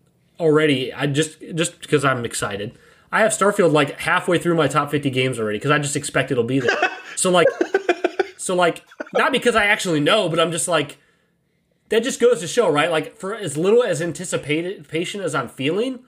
already. 0.41 0.93
I 0.93 1.07
just 1.07 1.41
just 1.55 1.81
because 1.81 2.05
I'm 2.05 2.25
excited. 2.25 2.77
I 3.13 3.21
have 3.21 3.33
Starfield 3.33 3.73
like 3.73 4.01
halfway 4.01 4.39
through 4.39 4.55
my 4.55 4.69
top 4.69 4.91
50 4.91 5.11
games 5.11 5.39
already 5.39 5.59
because 5.59 5.71
I 5.71 5.79
just 5.79 5.97
expect 5.97 6.31
it'll 6.31 6.45
be 6.45 6.61
there. 6.61 6.77
so 7.17 7.31
like, 7.31 7.49
so 8.37 8.55
like, 8.55 8.85
not 9.15 9.33
because 9.33 9.55
I 9.55 9.67
actually 9.67 10.01
know, 10.01 10.29
but 10.29 10.41
I'm 10.41 10.53
just 10.53 10.69
like, 10.69 10.99
that 11.91 12.03
just 12.03 12.21
goes 12.21 12.41
to 12.41 12.47
show, 12.47 12.71
right? 12.71 12.91
Like, 12.91 13.17
for 13.17 13.35
as 13.35 13.57
little 13.57 13.83
as 13.83 14.01
anticipation 14.01 15.21
as 15.21 15.35
I'm 15.35 15.49
feeling, 15.49 16.05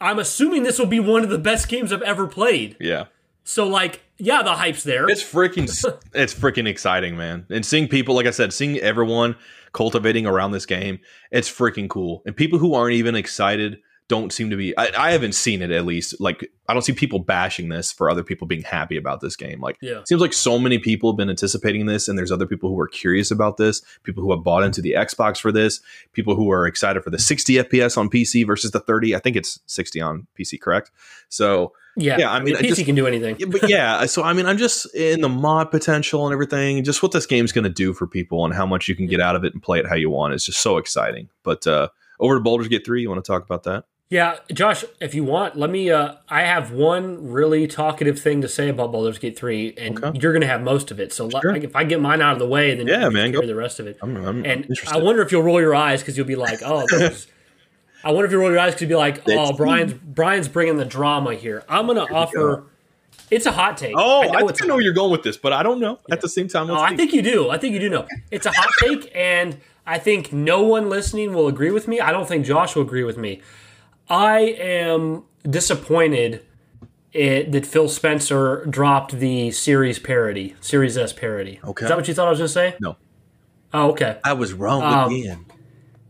I'm 0.00 0.18
assuming 0.18 0.62
this 0.62 0.78
will 0.78 0.86
be 0.86 0.98
one 0.98 1.22
of 1.22 1.28
the 1.28 1.38
best 1.38 1.68
games 1.68 1.92
I've 1.92 2.02
ever 2.02 2.26
played. 2.26 2.76
Yeah. 2.80 3.04
So 3.44 3.68
like, 3.68 4.02
yeah, 4.18 4.42
the 4.42 4.54
hype's 4.54 4.82
there. 4.82 5.08
It's 5.08 5.22
freaking 5.22 5.64
it's 6.14 6.34
freaking 6.34 6.66
exciting, 6.66 7.16
man. 7.16 7.46
And 7.50 7.64
seeing 7.64 7.88
people, 7.88 8.14
like 8.14 8.26
I 8.26 8.30
said, 8.30 8.52
seeing 8.52 8.78
everyone 8.78 9.36
cultivating 9.72 10.26
around 10.26 10.52
this 10.52 10.66
game, 10.66 10.98
it's 11.30 11.50
freaking 11.50 11.88
cool. 11.88 12.22
And 12.26 12.36
people 12.36 12.58
who 12.58 12.74
aren't 12.74 12.94
even 12.94 13.14
excited 13.14 13.78
don't 14.06 14.32
seem 14.34 14.50
to 14.50 14.56
be 14.56 14.76
I, 14.76 14.90
I 14.98 15.12
haven't 15.12 15.34
seen 15.34 15.62
it 15.62 15.70
at 15.70 15.86
least. 15.86 16.20
Like 16.20 16.50
I 16.68 16.74
don't 16.74 16.82
see 16.82 16.92
people 16.92 17.18
bashing 17.20 17.70
this 17.70 17.90
for 17.90 18.10
other 18.10 18.22
people 18.22 18.46
being 18.46 18.62
happy 18.62 18.96
about 18.98 19.20
this 19.20 19.34
game. 19.34 19.60
Like 19.60 19.78
Yeah. 19.80 20.00
it 20.00 20.08
seems 20.08 20.20
like 20.20 20.34
so 20.34 20.58
many 20.58 20.78
people 20.78 21.10
have 21.10 21.16
been 21.16 21.30
anticipating 21.30 21.86
this, 21.86 22.06
and 22.06 22.18
there's 22.18 22.30
other 22.32 22.46
people 22.46 22.68
who 22.68 22.78
are 22.78 22.86
curious 22.88 23.30
about 23.30 23.56
this, 23.56 23.82
people 24.02 24.22
who 24.22 24.30
have 24.30 24.42
bought 24.42 24.62
into 24.62 24.82
the 24.82 24.92
Xbox 24.92 25.38
for 25.38 25.50
this, 25.52 25.80
people 26.12 26.34
who 26.34 26.50
are 26.50 26.66
excited 26.66 27.02
for 27.02 27.10
the 27.10 27.18
60 27.18 27.54
FPS 27.54 27.96
on 27.96 28.10
PC 28.10 28.46
versus 28.46 28.72
the 28.72 28.80
30. 28.80 29.16
I 29.16 29.18
think 29.20 29.36
it's 29.36 29.58
60 29.66 30.00
on 30.02 30.26
PC, 30.38 30.60
correct? 30.60 30.90
So 31.30 31.72
yeah, 31.96 32.18
yeah, 32.18 32.32
I 32.32 32.40
mean, 32.40 32.56
I 32.56 32.60
PC 32.60 32.68
just- 32.68 32.84
can 32.84 32.94
do 32.94 33.06
anything. 33.06 33.36
yeah, 33.38 33.46
but 33.48 33.68
yeah, 33.68 34.06
so 34.06 34.22
I 34.22 34.32
mean, 34.32 34.46
I'm 34.46 34.58
just 34.58 34.92
in 34.94 35.20
the 35.20 35.28
mod 35.28 35.70
potential 35.70 36.26
and 36.26 36.32
everything, 36.32 36.82
just 36.84 37.02
what 37.02 37.12
this 37.12 37.26
game's 37.26 37.52
going 37.52 37.64
to 37.64 37.70
do 37.70 37.92
for 37.92 38.06
people 38.06 38.44
and 38.44 38.52
how 38.54 38.66
much 38.66 38.88
you 38.88 38.96
can 38.96 39.06
get 39.06 39.20
out 39.20 39.36
of 39.36 39.44
it 39.44 39.52
and 39.52 39.62
play 39.62 39.78
it 39.78 39.86
how 39.86 39.94
you 39.96 40.10
want. 40.10 40.34
It's 40.34 40.46
just 40.46 40.60
so 40.60 40.76
exciting. 40.78 41.28
But 41.42 41.66
uh, 41.66 41.88
over 42.20 42.34
to 42.34 42.40
Baldur's 42.40 42.68
Gate 42.68 42.84
3, 42.84 43.02
you 43.02 43.08
want 43.10 43.24
to 43.24 43.26
talk 43.30 43.44
about 43.44 43.62
that? 43.64 43.84
Yeah, 44.10 44.36
Josh, 44.52 44.84
if 45.00 45.14
you 45.14 45.24
want, 45.24 45.56
let 45.56 45.70
me. 45.70 45.90
Uh, 45.90 46.16
I 46.28 46.42
have 46.42 46.70
one 46.70 47.30
really 47.32 47.66
talkative 47.66 48.20
thing 48.20 48.42
to 48.42 48.48
say 48.48 48.68
about 48.68 48.92
Baldur's 48.92 49.18
Gate 49.18 49.36
three, 49.36 49.74
and 49.78 49.98
Okay. 50.04 50.18
you're 50.20 50.30
going 50.32 50.42
to 50.42 50.46
have 50.46 50.60
most 50.62 50.90
of 50.92 51.00
it. 51.00 51.12
So 51.12 51.28
Sure. 51.30 51.52
like, 51.52 51.64
if 51.64 51.74
I 51.74 51.82
get 51.84 52.00
mine 52.02 52.20
out 52.20 52.34
of 52.34 52.38
the 52.38 52.46
way, 52.46 52.74
then 52.76 52.86
Yeah, 52.86 52.96
you 52.98 53.04
can 53.06 53.12
man, 53.14 53.32
go- 53.32 53.44
the 53.44 53.54
rest 53.56 53.80
of 53.80 53.86
it. 53.88 53.98
I'm, 54.02 54.14
I'm 54.18 54.44
and 54.44 54.66
interested. 54.66 54.94
I 54.94 54.98
wonder 55.02 55.22
if 55.22 55.32
you'll 55.32 55.42
roll 55.42 55.60
your 55.60 55.74
eyes 55.74 56.00
because 56.00 56.16
you'll 56.18 56.26
be 56.26 56.36
like, 56.36 56.60
"Oh, 56.64 56.84
this 56.88 56.92
is-" 57.12 57.26
I 58.04 58.10
wonder 58.12 58.26
if 58.26 58.32
you'll 58.32 58.40
roll 58.42 58.50
your 58.50 58.60
eyes 58.60 58.72
because 58.74 58.82
you'll 58.82 58.88
be 58.90 58.94
like, 58.96 59.22
"Oh, 59.28 59.32
It's- 59.32 59.56
Brian's 59.56 59.92
Brian's 59.94 60.48
bringing 60.48 60.76
the 60.76 60.84
drama 60.84 61.34
here." 61.34 61.64
I'm 61.68 61.86
going 61.86 61.96
to 62.06 62.12
offer. 62.12 62.64
It's 63.30 63.46
a 63.46 63.52
hot 63.52 63.76
take. 63.78 63.94
oh, 63.96 64.22
I, 64.22 64.26
know 64.40 64.46
think 64.48 64.62
I 64.62 64.66
know 64.66 64.74
where 64.74 64.82
you're 64.82 64.92
going 64.92 65.10
with 65.10 65.22
this, 65.22 65.36
but 65.36 65.52
I 65.52 65.62
don't 65.62 65.80
know. 65.80 65.98
At 66.10 66.20
the 66.20 66.28
same 66.28 66.46
time, 66.48 66.68
Oh, 66.70 66.74
let's 66.74 66.92
I 66.92 66.96
think 66.96 67.12
you 67.12 67.22
do. 67.22 67.48
I 67.48 67.56
think 67.58 67.72
you 67.72 67.80
do 67.80 67.88
know. 67.88 68.06
It's 68.30 68.44
a 68.46 68.50
hot 68.52 68.68
take, 68.80 69.10
and 69.14 69.56
I 69.86 69.98
think 69.98 70.32
no 70.32 70.62
one 70.62 70.88
listening 70.90 71.32
will 71.32 71.48
agree 71.48 71.70
with 71.70 71.88
me. 71.88 72.00
I 72.00 72.12
don't 72.12 72.28
think 72.28 72.44
Josh 72.44 72.74
will 72.76 72.82
agree 72.82 73.02
with 73.04 73.16
me. 73.16 73.40
I 74.10 74.40
am 74.40 75.24
disappointed 75.48 76.42
it, 77.12 77.52
that 77.52 77.64
Phil 77.64 77.88
Spencer 77.88 78.66
dropped 78.66 79.12
the 79.18 79.50
series 79.52 79.98
parody, 79.98 80.54
Series 80.60 80.98
S 80.98 81.12
parody. 81.12 81.60
Okay. 81.64 81.84
Is 81.86 81.88
that 81.88 81.96
what 81.96 82.06
you 82.08 82.14
thought 82.14 82.26
I 82.26 82.30
was 82.30 82.38
going 82.40 82.48
to 82.48 82.52
say? 82.52 82.74
No. 82.80 82.96
Oh, 83.72 83.90
okay. 83.92 84.18
I 84.22 84.34
was 84.34 84.52
wrong 84.52 84.82
Um, 84.82 85.12
again. 85.12 85.46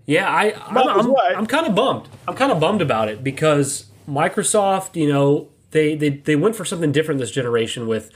Yeah, 0.07 0.29
I, 0.29 0.53
I'm, 0.67 0.77
I'm, 0.77 1.13
right. 1.13 1.35
I'm 1.37 1.47
kind 1.47 1.67
of 1.67 1.75
bummed. 1.75 2.09
I'm 2.29 2.35
kind 2.35 2.53
of 2.53 2.61
bummed 2.61 2.83
about 2.83 3.09
it 3.09 3.25
because 3.25 3.87
Microsoft, 4.09 4.97
you 4.97 5.11
know, 5.11 5.49
they, 5.71 5.95
they 5.97 6.11
they 6.11 6.37
went 6.37 6.57
for 6.57 6.65
something 6.65 6.93
different 6.93 7.21
this 7.21 7.31
generation 7.31 7.87
with, 7.89 8.11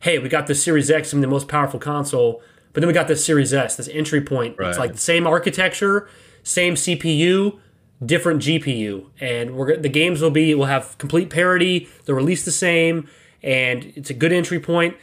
hey, 0.00 0.18
we 0.18 0.28
got 0.28 0.46
the 0.46 0.54
Series 0.54 0.90
X, 0.90 1.12
I 1.12 1.16
mean, 1.16 1.22
the 1.22 1.28
most 1.28 1.48
powerful 1.48 1.80
console, 1.80 2.42
but 2.72 2.80
then 2.80 2.86
we 2.86 2.94
got 2.94 3.08
this 3.08 3.24
Series 3.24 3.52
S, 3.52 3.76
this 3.76 3.88
entry 3.88 4.20
point. 4.20 4.56
Right. 4.58 4.70
It's 4.70 4.78
like 4.78 4.92
the 4.92 4.98
same 4.98 5.26
architecture, 5.26 6.08
same 6.42 6.74
CPU, 6.74 7.58
different 8.04 8.40
GPU, 8.42 9.06
and 9.20 9.56
we're 9.56 9.76
the 9.76 9.88
games 9.88 10.20
will 10.20 10.30
be 10.30 10.54
will 10.54 10.66
have 10.66 10.96
complete 10.98 11.28
parity. 11.28 11.88
They'll 12.04 12.16
release 12.16 12.44
the 12.44 12.52
same, 12.52 13.08
and 13.42 13.92
it's 13.96 14.10
a 14.10 14.14
good 14.14 14.32
entry 14.32 14.60
point. 14.60 14.96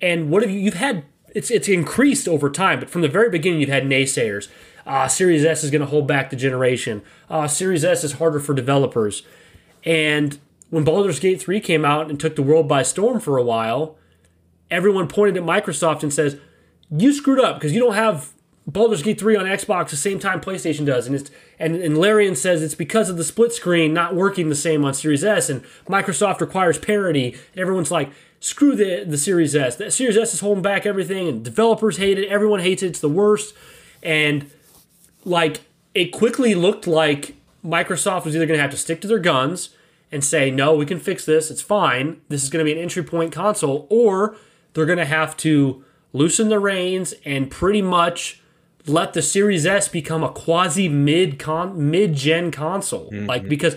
And 0.00 0.30
what 0.30 0.42
have 0.42 0.50
you? 0.50 0.60
You've 0.60 0.74
had 0.74 1.04
it's 1.34 1.50
it's 1.50 1.68
increased 1.68 2.28
over 2.28 2.48
time, 2.50 2.80
but 2.80 2.90
from 2.90 3.02
the 3.02 3.08
very 3.08 3.30
beginning, 3.30 3.60
you've 3.60 3.68
had 3.70 3.84
naysayers. 3.84 4.48
Uh, 4.86 5.08
Series 5.08 5.44
S 5.44 5.64
is 5.64 5.70
going 5.70 5.80
to 5.80 5.86
hold 5.86 6.06
back 6.06 6.30
the 6.30 6.36
generation. 6.36 7.02
Uh, 7.28 7.48
Series 7.48 7.84
S 7.84 8.04
is 8.04 8.12
harder 8.12 8.38
for 8.38 8.54
developers. 8.54 9.22
And 9.84 10.38
when 10.70 10.84
Baldur's 10.84 11.18
Gate 11.18 11.40
3 11.40 11.60
came 11.60 11.84
out 11.84 12.08
and 12.08 12.18
took 12.18 12.36
the 12.36 12.42
world 12.42 12.68
by 12.68 12.82
storm 12.82 13.20
for 13.20 13.36
a 13.36 13.42
while, 13.42 13.96
everyone 14.70 15.08
pointed 15.08 15.36
at 15.36 15.42
Microsoft 15.42 16.02
and 16.02 16.12
says, 16.12 16.36
"You 16.90 17.12
screwed 17.12 17.40
up 17.40 17.56
because 17.56 17.72
you 17.72 17.80
don't 17.80 17.94
have 17.94 18.32
Baldur's 18.66 19.02
Gate 19.02 19.18
3 19.18 19.36
on 19.36 19.46
Xbox 19.46 19.90
the 19.90 19.96
same 19.96 20.18
time 20.18 20.40
PlayStation 20.40 20.86
does." 20.86 21.06
And 21.06 21.16
it's 21.16 21.30
and, 21.58 21.76
and 21.76 21.98
Larian 21.98 22.36
says 22.36 22.62
it's 22.62 22.74
because 22.74 23.08
of 23.08 23.16
the 23.16 23.24
split 23.24 23.52
screen 23.52 23.92
not 23.94 24.14
working 24.14 24.48
the 24.48 24.54
same 24.54 24.84
on 24.84 24.94
Series 24.94 25.24
S, 25.24 25.48
and 25.48 25.62
Microsoft 25.88 26.40
requires 26.40 26.78
parity. 26.78 27.36
And 27.52 27.60
everyone's 27.60 27.90
like, 27.90 28.10
"Screw 28.40 28.74
the 28.76 29.04
the 29.04 29.18
Series 29.18 29.54
S. 29.54 29.76
The 29.76 29.90
Series 29.90 30.16
S 30.16 30.34
is 30.34 30.40
holding 30.40 30.62
back 30.62 30.86
everything, 30.86 31.28
and 31.28 31.44
developers 31.44 31.96
hate 31.96 32.18
it. 32.18 32.28
Everyone 32.28 32.60
hates 32.60 32.82
it. 32.82 32.88
It's 32.88 33.00
the 33.00 33.08
worst." 33.08 33.54
And 34.02 34.50
like 35.26 35.62
it 35.92 36.06
quickly 36.12 36.54
looked 36.54 36.86
like 36.86 37.34
Microsoft 37.64 38.24
was 38.24 38.34
either 38.36 38.46
going 38.46 38.56
to 38.56 38.62
have 38.62 38.70
to 38.70 38.76
stick 38.76 39.00
to 39.00 39.08
their 39.08 39.18
guns 39.18 39.70
and 40.12 40.24
say, 40.24 40.50
no, 40.50 40.74
we 40.74 40.86
can 40.86 41.00
fix 41.00 41.26
this. 41.26 41.50
It's 41.50 41.60
fine. 41.60 42.20
This 42.28 42.44
is 42.44 42.48
going 42.48 42.64
to 42.64 42.64
be 42.64 42.72
an 42.72 42.82
entry 42.82 43.02
point 43.02 43.32
console, 43.32 43.86
or 43.90 44.36
they're 44.72 44.86
going 44.86 44.98
to 44.98 45.04
have 45.04 45.36
to 45.38 45.84
loosen 46.12 46.48
the 46.48 46.60
reins 46.60 47.12
and 47.24 47.50
pretty 47.50 47.82
much 47.82 48.40
let 48.86 49.14
the 49.14 49.22
Series 49.22 49.66
S 49.66 49.88
become 49.88 50.22
a 50.22 50.28
quasi 50.28 50.88
mid 50.88 51.38
con 51.40 51.90
mid 51.90 52.14
gen 52.14 52.52
console. 52.52 53.10
Mm-hmm. 53.10 53.26
Like 53.26 53.48
because 53.48 53.74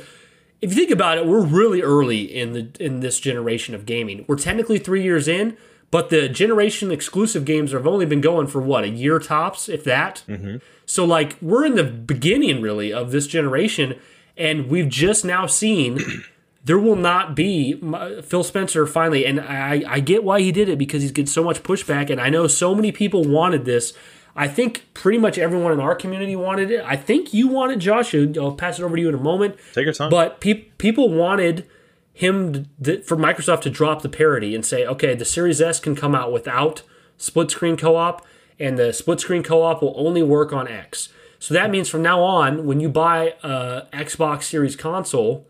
if 0.62 0.70
you 0.70 0.76
think 0.76 0.92
about 0.92 1.18
it, 1.18 1.26
we're 1.26 1.44
really 1.44 1.82
early 1.82 2.22
in 2.22 2.54
the 2.54 2.70
in 2.80 3.00
this 3.00 3.20
generation 3.20 3.74
of 3.74 3.88
gaming. 3.88 4.24
We're 4.28 4.38
technically 4.38 4.78
three 4.78 5.02
years 5.02 5.28
in, 5.28 5.58
but 5.90 6.10
the 6.10 6.30
generation 6.30 6.92
exclusive 6.92 7.44
games 7.44 7.72
have 7.72 7.88
only 7.88 8.06
been 8.06 8.22
going 8.22 8.46
for 8.48 8.62
what 8.62 8.84
a 8.84 8.90
year 8.90 9.18
tops, 9.18 9.68
if 9.68 9.84
that. 9.86 10.24
Mm-hmm. 10.28 10.58
So 10.90 11.06
like 11.06 11.38
we're 11.40 11.66
in 11.66 11.76
the 11.76 11.84
beginning 11.84 12.62
really 12.62 12.92
of 12.92 13.12
this 13.12 13.28
generation, 13.28 14.00
and 14.36 14.68
we've 14.70 14.90
just 14.90 15.24
now 15.24 15.46
seen 15.46 16.00
there 16.66 16.80
will 16.80 16.96
not 16.96 17.36
be 17.36 17.80
uh, 17.94 18.24
Phil 18.24 18.44
Spencer 18.44 18.88
finally, 18.88 19.24
and 19.24 19.40
I, 19.40 19.84
I 19.88 20.00
get 20.00 20.24
why 20.24 20.42
he 20.42 20.52
did 20.52 20.68
it 20.68 20.80
because 20.80 21.04
he's 21.04 21.12
getting 21.12 21.28
so 21.28 21.44
much 21.44 21.62
pushback, 21.62 22.10
and 22.10 22.20
I 22.20 22.30
know 22.30 22.48
so 22.48 22.74
many 22.74 22.92
people 22.92 23.24
wanted 23.24 23.66
this. 23.66 23.94
I 24.36 24.48
think 24.48 24.88
pretty 24.96 25.20
much 25.20 25.38
everyone 25.38 25.74
in 25.74 25.80
our 25.80 25.94
community 25.94 26.36
wanted 26.36 26.72
it. 26.72 26.84
I 26.84 26.96
think 26.96 27.36
you 27.36 27.48
wanted 27.48 27.80
Josh. 27.80 28.16
I'll 28.16 28.54
pass 28.54 28.80
it 28.80 28.84
over 28.84 28.96
to 28.96 29.02
you 29.02 29.10
in 29.10 29.16
a 29.16 29.20
moment. 29.20 29.58
Take 29.74 29.86
your 29.86 29.94
time. 29.94 30.10
But 30.10 30.42
pe- 30.42 30.66
people 30.80 31.14
wanted 31.14 31.68
him 32.14 32.68
to, 32.84 33.04
for 33.04 33.16
Microsoft 33.16 33.62
to 33.62 33.70
drop 33.70 34.02
the 34.02 34.10
parity 34.10 34.56
and 34.56 34.66
say, 34.66 34.88
okay, 34.88 35.14
the 35.14 35.26
Series 35.26 35.62
S 35.62 35.80
can 35.80 35.96
come 35.96 36.16
out 36.16 36.32
without 36.32 36.82
split 37.18 37.52
screen 37.52 37.78
co-op, 37.78 38.26
and 38.60 38.78
the 38.78 38.94
split 38.94 39.20
screen 39.20 39.44
co-op 39.44 39.82
will 39.82 39.94
only 39.96 40.22
work 40.22 40.52
on 40.52 40.68
X. 40.68 41.10
So 41.40 41.54
that 41.54 41.72
means 41.72 41.88
from 41.88 42.02
now 42.02 42.22
on, 42.22 42.66
when 42.66 42.80
you 42.80 42.90
buy 42.90 43.36
a 43.44 43.84
Xbox 43.94 44.44
Series 44.44 44.76
console, 44.76 45.48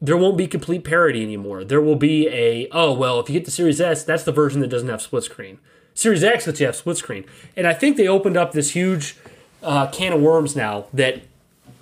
there 0.00 0.16
won't 0.16 0.36
be 0.36 0.46
complete 0.46 0.82
parity 0.82 1.22
anymore. 1.22 1.62
There 1.62 1.80
will 1.80 1.96
be 1.96 2.28
a 2.28 2.68
oh 2.72 2.92
well, 2.92 3.20
if 3.20 3.28
you 3.28 3.34
get 3.34 3.44
the 3.44 3.50
Series 3.50 3.80
S, 3.80 4.02
that's 4.02 4.24
the 4.24 4.32
version 4.32 4.60
that 4.60 4.68
doesn't 4.68 4.88
have 4.88 5.02
split 5.02 5.24
screen. 5.24 5.58
Series 5.94 6.24
X 6.24 6.46
lets 6.46 6.60
you 6.60 6.66
have 6.66 6.76
split 6.76 6.96
screen, 6.96 7.24
and 7.56 7.66
I 7.66 7.74
think 7.74 7.96
they 7.96 8.08
opened 8.08 8.36
up 8.36 8.52
this 8.52 8.70
huge 8.70 9.16
uh, 9.62 9.86
can 9.88 10.12
of 10.12 10.20
worms 10.20 10.56
now 10.56 10.86
that 10.94 11.22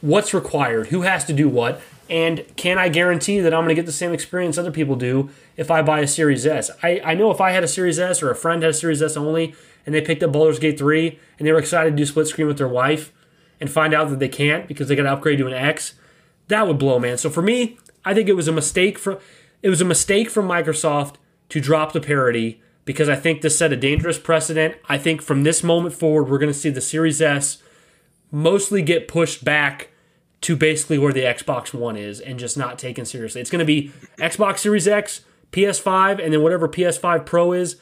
what's 0.01 0.35
required, 0.35 0.89
who 0.89 1.03
has 1.03 1.25
to 1.27 1.33
do 1.33 1.49
what, 1.49 1.81
and 2.11 2.45
can 2.57 2.79
I 2.79 2.89
guarantee 2.89 3.41
that 3.41 3.55
I'm 3.55 3.61
going 3.61 3.69
to 3.69 3.75
get 3.75 3.87
the 3.87 3.93
same 3.93 4.13
experience 4.13 4.59
other 4.59 4.71
people 4.71 4.97
do 4.97 5.31
if 5.57 5.71
I 5.71 5.83
buy 5.83 6.01
a 6.01 6.07
Series 6.07 6.47
S? 6.47 6.71
I, 6.83 7.01
I 7.05 7.15
know 7.15 7.31
if 7.31 7.41
I 7.41 7.53
had 7.53 7.63
a 7.63 7.69
Series 7.69 7.99
S 7.99 8.23
or 8.23 8.31
a 8.31 8.37
friend 8.37 8.63
had 8.63 8.71
a 8.71 8.75
Series 8.75 9.03
S 9.03 9.17
only, 9.17 9.55
and 9.89 9.94
they 9.94 10.02
picked 10.02 10.23
up 10.23 10.32
Baldur's 10.32 10.59
Gate 10.59 10.78
3 10.78 11.19
and 11.39 11.48
they 11.48 11.52
were 11.52 11.59
excited 11.59 11.93
to 11.93 11.97
do 11.97 12.05
split 12.05 12.27
screen 12.27 12.47
with 12.47 12.59
their 12.59 12.69
wife 12.69 13.10
and 13.59 13.70
find 13.70 13.94
out 13.94 14.10
that 14.10 14.19
they 14.19 14.28
can't 14.28 14.69
because 14.69 14.86
they 14.86 14.94
got 14.94 15.05
to 15.05 15.12
upgrade 15.12 15.39
to 15.39 15.47
an 15.47 15.55
X, 15.55 15.94
that 16.48 16.69
would 16.69 16.77
blow, 16.78 16.98
man. 16.98 17.16
So 17.16 17.31
for 17.31 17.40
me, 17.40 17.78
I 18.05 18.12
think 18.12 18.28
it 18.28 18.35
was 18.35 18.48
a 18.48 18.52
mistake 18.52 18.98
for 18.98 19.19
it 19.62 19.70
was 19.70 19.81
a 19.81 19.86
mistake 19.86 20.28
from 20.28 20.47
Microsoft 20.47 21.15
to 21.48 21.59
drop 21.59 21.94
the 21.94 22.02
parity 22.02 22.60
because 22.85 23.09
I 23.09 23.16
think 23.16 23.40
this 23.40 23.56
set 23.56 23.73
a 23.73 23.77
dangerous 23.77 24.19
precedent. 24.19 24.74
I 24.90 24.98
think 24.98 25.23
from 25.23 25.43
this 25.43 25.65
moment 25.65 25.94
forward, 25.94 26.28
we're 26.28 26.36
going 26.36 26.52
to 26.52 26.59
see 26.59 26.69
the 26.69 26.82
Series 26.82 27.23
S 27.23 27.62
mostly 28.31 28.82
get 28.82 29.09
pushed 29.09 29.43
back 29.43 29.89
to 30.43 30.55
basically 30.55 30.98
where 30.98 31.15
the 31.15 31.23
Xbox 31.23 31.73
One 31.73 31.97
is 31.97 32.20
and 32.20 32.39
just 32.39 32.59
not 32.59 32.78
taken 32.78 33.06
seriously. 33.06 33.40
It's 33.40 33.51
going 33.51 33.59
to 33.60 33.65
be 33.65 33.90
Xbox 34.19 34.59
Series 34.59 34.86
X, 34.86 35.23
PS5, 35.51 36.23
and 36.23 36.35
then 36.35 36.43
whatever 36.43 36.69
PS5 36.69 37.24
Pro 37.24 37.52
is. 37.52 37.77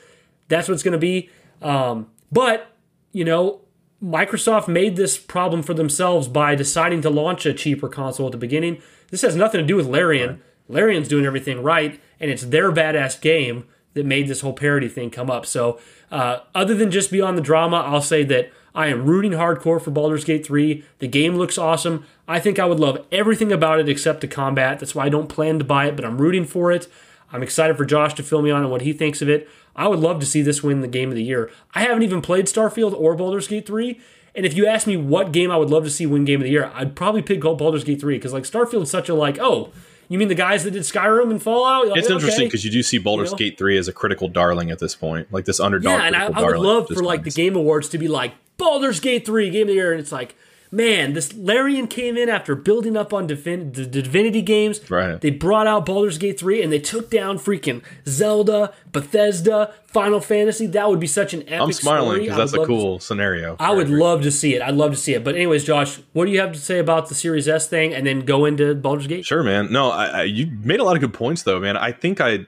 That's 0.46 0.68
what 0.68 0.74
it's 0.74 0.84
going 0.84 0.92
to 0.92 0.98
be. 0.98 1.30
Um, 1.62 2.08
but, 2.30 2.72
you 3.12 3.24
know, 3.24 3.62
Microsoft 4.02 4.68
made 4.68 4.96
this 4.96 5.16
problem 5.16 5.62
for 5.62 5.74
themselves 5.74 6.28
by 6.28 6.54
deciding 6.54 7.00
to 7.02 7.10
launch 7.10 7.46
a 7.46 7.54
cheaper 7.54 7.88
console 7.88 8.26
at 8.26 8.32
the 8.32 8.38
beginning. 8.38 8.82
This 9.10 9.22
has 9.22 9.36
nothing 9.36 9.60
to 9.60 9.66
do 9.66 9.76
with 9.76 9.86
Larian. 9.86 10.42
Larian's 10.68 11.08
doing 11.08 11.24
everything 11.24 11.62
right, 11.62 12.00
and 12.20 12.30
it's 12.30 12.44
their 12.44 12.72
badass 12.72 13.20
game 13.20 13.64
that 13.94 14.04
made 14.04 14.28
this 14.28 14.40
whole 14.40 14.52
parody 14.52 14.88
thing 14.88 15.10
come 15.10 15.30
up. 15.30 15.46
So, 15.46 15.80
uh, 16.10 16.40
other 16.54 16.74
than 16.74 16.90
just 16.90 17.10
beyond 17.10 17.38
the 17.38 17.42
drama, 17.42 17.78
I'll 17.78 18.02
say 18.02 18.24
that 18.24 18.52
I 18.74 18.88
am 18.88 19.06
rooting 19.06 19.32
hardcore 19.32 19.80
for 19.80 19.90
Baldur's 19.90 20.24
Gate 20.24 20.44
3. 20.44 20.84
The 20.98 21.08
game 21.08 21.36
looks 21.36 21.56
awesome. 21.56 22.04
I 22.28 22.38
think 22.38 22.58
I 22.58 22.66
would 22.66 22.78
love 22.78 23.06
everything 23.10 23.50
about 23.50 23.80
it 23.80 23.88
except 23.88 24.20
the 24.20 24.28
combat. 24.28 24.78
That's 24.78 24.94
why 24.94 25.06
I 25.06 25.08
don't 25.08 25.28
plan 25.28 25.58
to 25.58 25.64
buy 25.64 25.86
it, 25.86 25.96
but 25.96 26.04
I'm 26.04 26.20
rooting 26.20 26.44
for 26.44 26.70
it. 26.70 26.86
I'm 27.32 27.43
excited 27.43 27.77
for 27.77 27.85
Josh 27.85 28.15
to 28.15 28.23
fill 28.23 28.43
me 28.43 28.51
on 28.51 28.62
and 28.62 28.70
what 28.70 28.82
he 28.82 28.93
thinks 28.93 29.23
of 29.23 29.28
it. 29.28 29.48
I 29.74 29.89
would 29.89 29.98
love 29.98 30.20
to 30.20 30.27
see 30.27 30.43
this 30.43 30.62
win 30.62 30.81
the 30.81 30.89
game 30.89 31.11
of 31.11 31.16
the 31.16 31.23
year. 31.23 31.51
I 31.74 31.82
haven't 31.82 32.03
even 32.03 32.23
played 32.23 32.47
Starfield 32.47 32.98
or 32.98 33.15
Baldur's 33.15 33.48
Gate 33.48 33.66
3. 33.66 34.01
And 34.35 34.44
if 34.44 34.55
you 34.55 34.66
ask 34.66 34.86
me 34.86 34.97
what 34.97 35.32
game 35.32 35.51
I 35.51 35.57
would 35.57 35.70
love 35.70 35.85
to 35.85 35.90
see 35.90 36.07
win 36.07 36.24
game 36.24 36.40
of 36.40 36.44
the 36.44 36.51
year, 36.51 36.70
I'd 36.74 36.94
probably 36.94 37.23
pick 37.23 37.40
Baldur's 37.40 37.85
Gate 37.85 38.01
3 38.01 38.16
because 38.16 38.32
like 38.32 38.44
Starfield's 38.44 38.90
such 38.90 39.09
a 39.09 39.15
like, 39.15 39.39
oh, 39.40 39.73
you 40.09 40.19
mean 40.19 40.28
the 40.28 40.35
guys 40.35 40.65
that 40.65 40.70
did 40.70 40.82
Skyrim 40.82 41.31
and 41.31 41.43
Fallout? 41.43 41.89
Like, 41.89 41.98
it's 41.98 42.11
interesting 42.11 42.47
because 42.47 42.65
you 42.65 42.70
do 42.70 42.82
see 42.82 42.98
Baldur's 42.98 43.31
you 43.31 43.35
know? 43.35 43.39
Gate 43.39 43.59
3 43.59 43.78
as 43.78 43.89
a 43.89 43.93
critical 43.93 44.28
darling 44.28 44.70
at 44.70 44.78
this 44.78 44.94
point, 44.94 45.32
like 45.32 45.47
this 45.47 45.59
underdog. 45.59 45.98
Yeah, 45.98 46.07
and 46.07 46.16
I, 46.16 46.27
I, 46.27 46.44
would 46.44 46.59
love 46.59 46.89
for 46.89 47.03
like 47.03 47.24
the 47.24 47.31
Game 47.31 47.57
Awards 47.57 47.89
to 47.90 47.98
be 47.98 48.09
like 48.09 48.35
Baldur's 48.57 49.01
Gate 49.01 49.27
3 49.27 49.51
Game 49.51 49.62
of 49.62 49.69
the 49.69 49.74
Year, 49.74 49.93
and 49.93 50.01
it's 50.01 50.12
like 50.12 50.36
man, 50.70 51.12
this 51.12 51.34
Larian 51.34 51.86
came 51.86 52.16
in 52.16 52.28
after 52.28 52.55
building 52.55 52.97
up 52.97 53.12
on 53.12 53.26
Divin- 53.26 53.72
the 53.72 53.86
Divinity 53.86 54.43
games. 54.43 54.90
Right. 54.90 55.20
They 55.20 55.30
brought 55.30 55.66
out 55.66 55.86
Baldur's 55.86 56.18
Gate 56.18 56.38
3 56.38 56.62
and 56.62 56.72
they 56.72 56.78
took 56.78 57.10
down 57.10 57.38
freaking 57.38 57.82
Zelda, 58.06 58.72
Bethesda, 58.93 59.74
Final 59.86 60.20
Fantasy. 60.20 60.66
That 60.66 60.88
would 60.88 61.01
be 61.01 61.06
such 61.06 61.34
an 61.34 61.43
epic 61.43 61.60
I'm 61.60 61.72
smiling 61.72 62.22
because 62.22 62.36
that's 62.36 62.52
a 62.52 62.66
cool 62.66 62.98
to, 62.98 63.05
scenario. 63.05 63.56
I 63.59 63.72
would 63.72 63.88
love 63.88 64.22
to 64.22 64.30
see 64.30 64.55
it. 64.55 64.62
I'd 64.62 64.74
love 64.74 64.90
to 64.93 64.97
see 64.97 65.14
it. 65.14 65.24
But 65.24 65.34
anyways, 65.34 65.64
Josh, 65.64 65.98
what 66.12 66.26
do 66.26 66.32
you 66.32 66.40
have 66.40 66.52
to 66.52 66.59
say 66.59 66.78
about 66.78 67.09
the 67.09 67.14
Series 67.14 67.48
S 67.48 67.68
thing 67.68 67.94
and 67.94 68.06
then 68.06 68.20
go 68.20 68.44
into 68.44 68.74
Baldur's 68.74 69.06
Gate? 69.06 69.24
Sure, 69.24 69.43
man. 69.43 69.72
No, 69.72 69.90
I, 69.90 70.06
I, 70.06 70.22
you 70.24 70.47
made 70.62 70.80
a 70.80 70.84
lot 70.84 70.97
of 70.97 71.01
good 71.01 71.14
points 71.14 71.43
though, 71.44 71.60
man. 71.60 71.76
I 71.76 71.93
think 71.93 72.20
I 72.20 72.47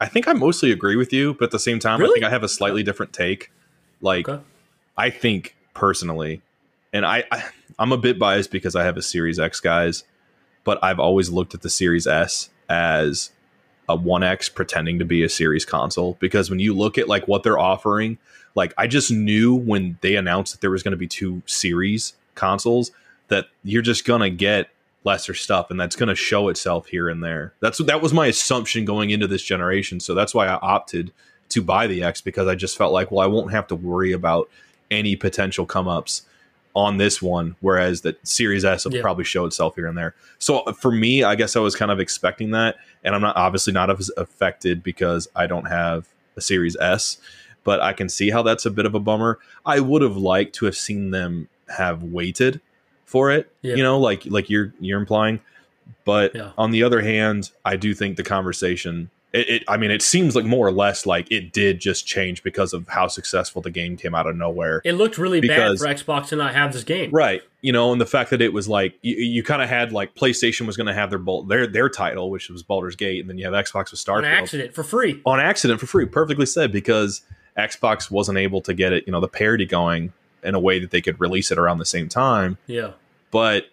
I 0.00 0.06
think 0.06 0.26
I 0.26 0.32
mostly 0.32 0.72
agree 0.72 0.96
with 0.96 1.12
you, 1.12 1.34
but 1.34 1.46
at 1.46 1.50
the 1.50 1.58
same 1.58 1.78
time, 1.78 2.00
really? 2.00 2.12
I 2.12 2.14
think 2.14 2.24
I 2.24 2.30
have 2.30 2.42
a 2.42 2.48
slightly 2.48 2.82
different 2.82 3.12
take. 3.12 3.50
Like 4.00 4.28
okay. 4.28 4.42
I 4.96 5.10
think 5.10 5.56
personally, 5.74 6.42
and 6.92 7.04
I, 7.04 7.24
I 7.30 7.44
I'm 7.80 7.92
a 7.92 7.96
bit 7.96 8.18
biased 8.18 8.50
because 8.50 8.76
I 8.76 8.84
have 8.84 8.98
a 8.98 9.02
Series 9.02 9.40
X, 9.40 9.58
guys, 9.58 10.04
but 10.64 10.78
I've 10.82 11.00
always 11.00 11.30
looked 11.30 11.54
at 11.54 11.62
the 11.62 11.70
Series 11.70 12.06
S 12.06 12.50
as 12.68 13.30
a 13.88 13.96
1X 13.96 14.54
pretending 14.54 14.98
to 15.00 15.04
be 15.04 15.24
a 15.24 15.28
series 15.28 15.64
console 15.64 16.16
because 16.20 16.48
when 16.48 16.60
you 16.60 16.74
look 16.74 16.96
at 16.98 17.08
like 17.08 17.26
what 17.26 17.42
they're 17.42 17.58
offering, 17.58 18.18
like 18.54 18.72
I 18.78 18.86
just 18.86 19.10
knew 19.10 19.54
when 19.54 19.98
they 20.02 20.14
announced 20.14 20.52
that 20.52 20.60
there 20.60 20.70
was 20.70 20.82
going 20.82 20.92
to 20.92 20.98
be 20.98 21.08
two 21.08 21.42
series 21.46 22.14
consoles 22.36 22.92
that 23.28 23.46
you're 23.64 23.82
just 23.82 24.04
going 24.04 24.20
to 24.20 24.30
get 24.30 24.68
lesser 25.02 25.34
stuff 25.34 25.70
and 25.70 25.80
that's 25.80 25.96
going 25.96 26.08
to 26.08 26.14
show 26.14 26.48
itself 26.48 26.86
here 26.86 27.08
and 27.08 27.24
there. 27.24 27.54
That's 27.60 27.78
that 27.78 28.00
was 28.00 28.12
my 28.12 28.26
assumption 28.26 28.84
going 28.84 29.10
into 29.10 29.26
this 29.26 29.42
generation, 29.42 29.98
so 29.98 30.14
that's 30.14 30.34
why 30.34 30.46
I 30.46 30.54
opted 30.56 31.12
to 31.48 31.62
buy 31.62 31.88
the 31.88 32.04
X 32.04 32.20
because 32.20 32.46
I 32.46 32.54
just 32.54 32.78
felt 32.78 32.92
like 32.92 33.10
well 33.10 33.20
I 33.20 33.26
won't 33.26 33.50
have 33.50 33.66
to 33.68 33.74
worry 33.74 34.12
about 34.12 34.48
any 34.90 35.16
potential 35.16 35.66
come 35.66 35.88
ups 35.88 36.22
on 36.80 36.96
this 36.96 37.20
one, 37.20 37.56
whereas 37.60 38.00
the 38.00 38.16
Series 38.22 38.64
S 38.64 38.84
will 38.84 38.94
yeah. 38.94 39.02
probably 39.02 39.24
show 39.24 39.44
itself 39.44 39.74
here 39.76 39.86
and 39.86 39.96
there. 39.96 40.14
So 40.38 40.60
uh, 40.60 40.72
for 40.72 40.90
me, 40.90 41.22
I 41.22 41.34
guess 41.34 41.54
I 41.54 41.60
was 41.60 41.76
kind 41.76 41.90
of 41.90 42.00
expecting 42.00 42.50
that, 42.52 42.76
and 43.04 43.14
I'm 43.14 43.20
not 43.20 43.36
obviously 43.36 43.72
not 43.72 43.90
as 43.90 44.10
affected 44.16 44.82
because 44.82 45.28
I 45.36 45.46
don't 45.46 45.66
have 45.66 46.08
a 46.36 46.40
Series 46.40 46.76
S, 46.76 47.18
but 47.64 47.80
I 47.80 47.92
can 47.92 48.08
see 48.08 48.30
how 48.30 48.42
that's 48.42 48.66
a 48.66 48.70
bit 48.70 48.86
of 48.86 48.94
a 48.94 49.00
bummer. 49.00 49.38
I 49.66 49.80
would 49.80 50.02
have 50.02 50.16
liked 50.16 50.54
to 50.56 50.64
have 50.64 50.76
seen 50.76 51.10
them 51.10 51.48
have 51.68 52.02
waited 52.02 52.60
for 53.04 53.30
it, 53.30 53.52
yeah. 53.62 53.74
you 53.74 53.82
know, 53.82 53.98
like 53.98 54.24
like 54.26 54.48
you're 54.48 54.72
you're 54.80 54.98
implying. 54.98 55.40
But 56.04 56.34
yeah. 56.34 56.52
on 56.56 56.70
the 56.70 56.82
other 56.82 57.02
hand, 57.02 57.50
I 57.64 57.76
do 57.76 57.94
think 57.94 58.16
the 58.16 58.22
conversation 58.22 59.10
it, 59.32 59.48
it, 59.48 59.64
I 59.68 59.76
mean, 59.76 59.92
it 59.92 60.02
seems 60.02 60.34
like 60.34 60.44
more 60.44 60.66
or 60.66 60.72
less 60.72 61.06
like 61.06 61.30
it 61.30 61.52
did 61.52 61.80
just 61.80 62.04
change 62.06 62.42
because 62.42 62.72
of 62.72 62.88
how 62.88 63.06
successful 63.06 63.62
the 63.62 63.70
game 63.70 63.96
came 63.96 64.14
out 64.14 64.26
of 64.26 64.34
nowhere. 64.34 64.82
It 64.84 64.94
looked 64.94 65.18
really 65.18 65.40
because, 65.40 65.80
bad 65.80 66.00
for 66.00 66.04
Xbox 66.04 66.28
to 66.28 66.36
not 66.36 66.54
have 66.54 66.72
this 66.72 66.82
game, 66.82 67.10
right? 67.12 67.42
You 67.60 67.72
know, 67.72 67.92
and 67.92 68.00
the 68.00 68.06
fact 68.06 68.30
that 68.30 68.42
it 68.42 68.52
was 68.52 68.68
like 68.68 68.94
you, 69.02 69.14
you 69.14 69.42
kind 69.44 69.62
of 69.62 69.68
had 69.68 69.92
like 69.92 70.16
PlayStation 70.16 70.66
was 70.66 70.76
going 70.76 70.88
to 70.88 70.94
have 70.94 71.10
their 71.10 71.20
their 71.46 71.66
their 71.68 71.88
title, 71.88 72.30
which 72.30 72.48
was 72.50 72.64
Baldur's 72.64 72.96
Gate, 72.96 73.20
and 73.20 73.30
then 73.30 73.38
you 73.38 73.44
have 73.44 73.54
Xbox 73.54 73.92
with 73.92 74.00
Starfield 74.00 74.18
on 74.18 74.24
accident 74.24 74.74
for 74.74 74.82
free. 74.82 75.22
On 75.24 75.38
accident 75.38 75.78
for 75.78 75.86
free, 75.86 76.06
perfectly 76.06 76.46
said 76.46 76.72
because 76.72 77.22
Xbox 77.56 78.10
wasn't 78.10 78.38
able 78.38 78.60
to 78.62 78.74
get 78.74 78.92
it, 78.92 79.04
you 79.06 79.12
know, 79.12 79.20
the 79.20 79.28
parity 79.28 79.64
going 79.64 80.12
in 80.42 80.56
a 80.56 80.60
way 80.60 80.80
that 80.80 80.90
they 80.90 81.00
could 81.00 81.20
release 81.20 81.52
it 81.52 81.58
around 81.58 81.78
the 81.78 81.84
same 81.84 82.08
time. 82.08 82.58
Yeah, 82.66 82.92
but 83.30 83.66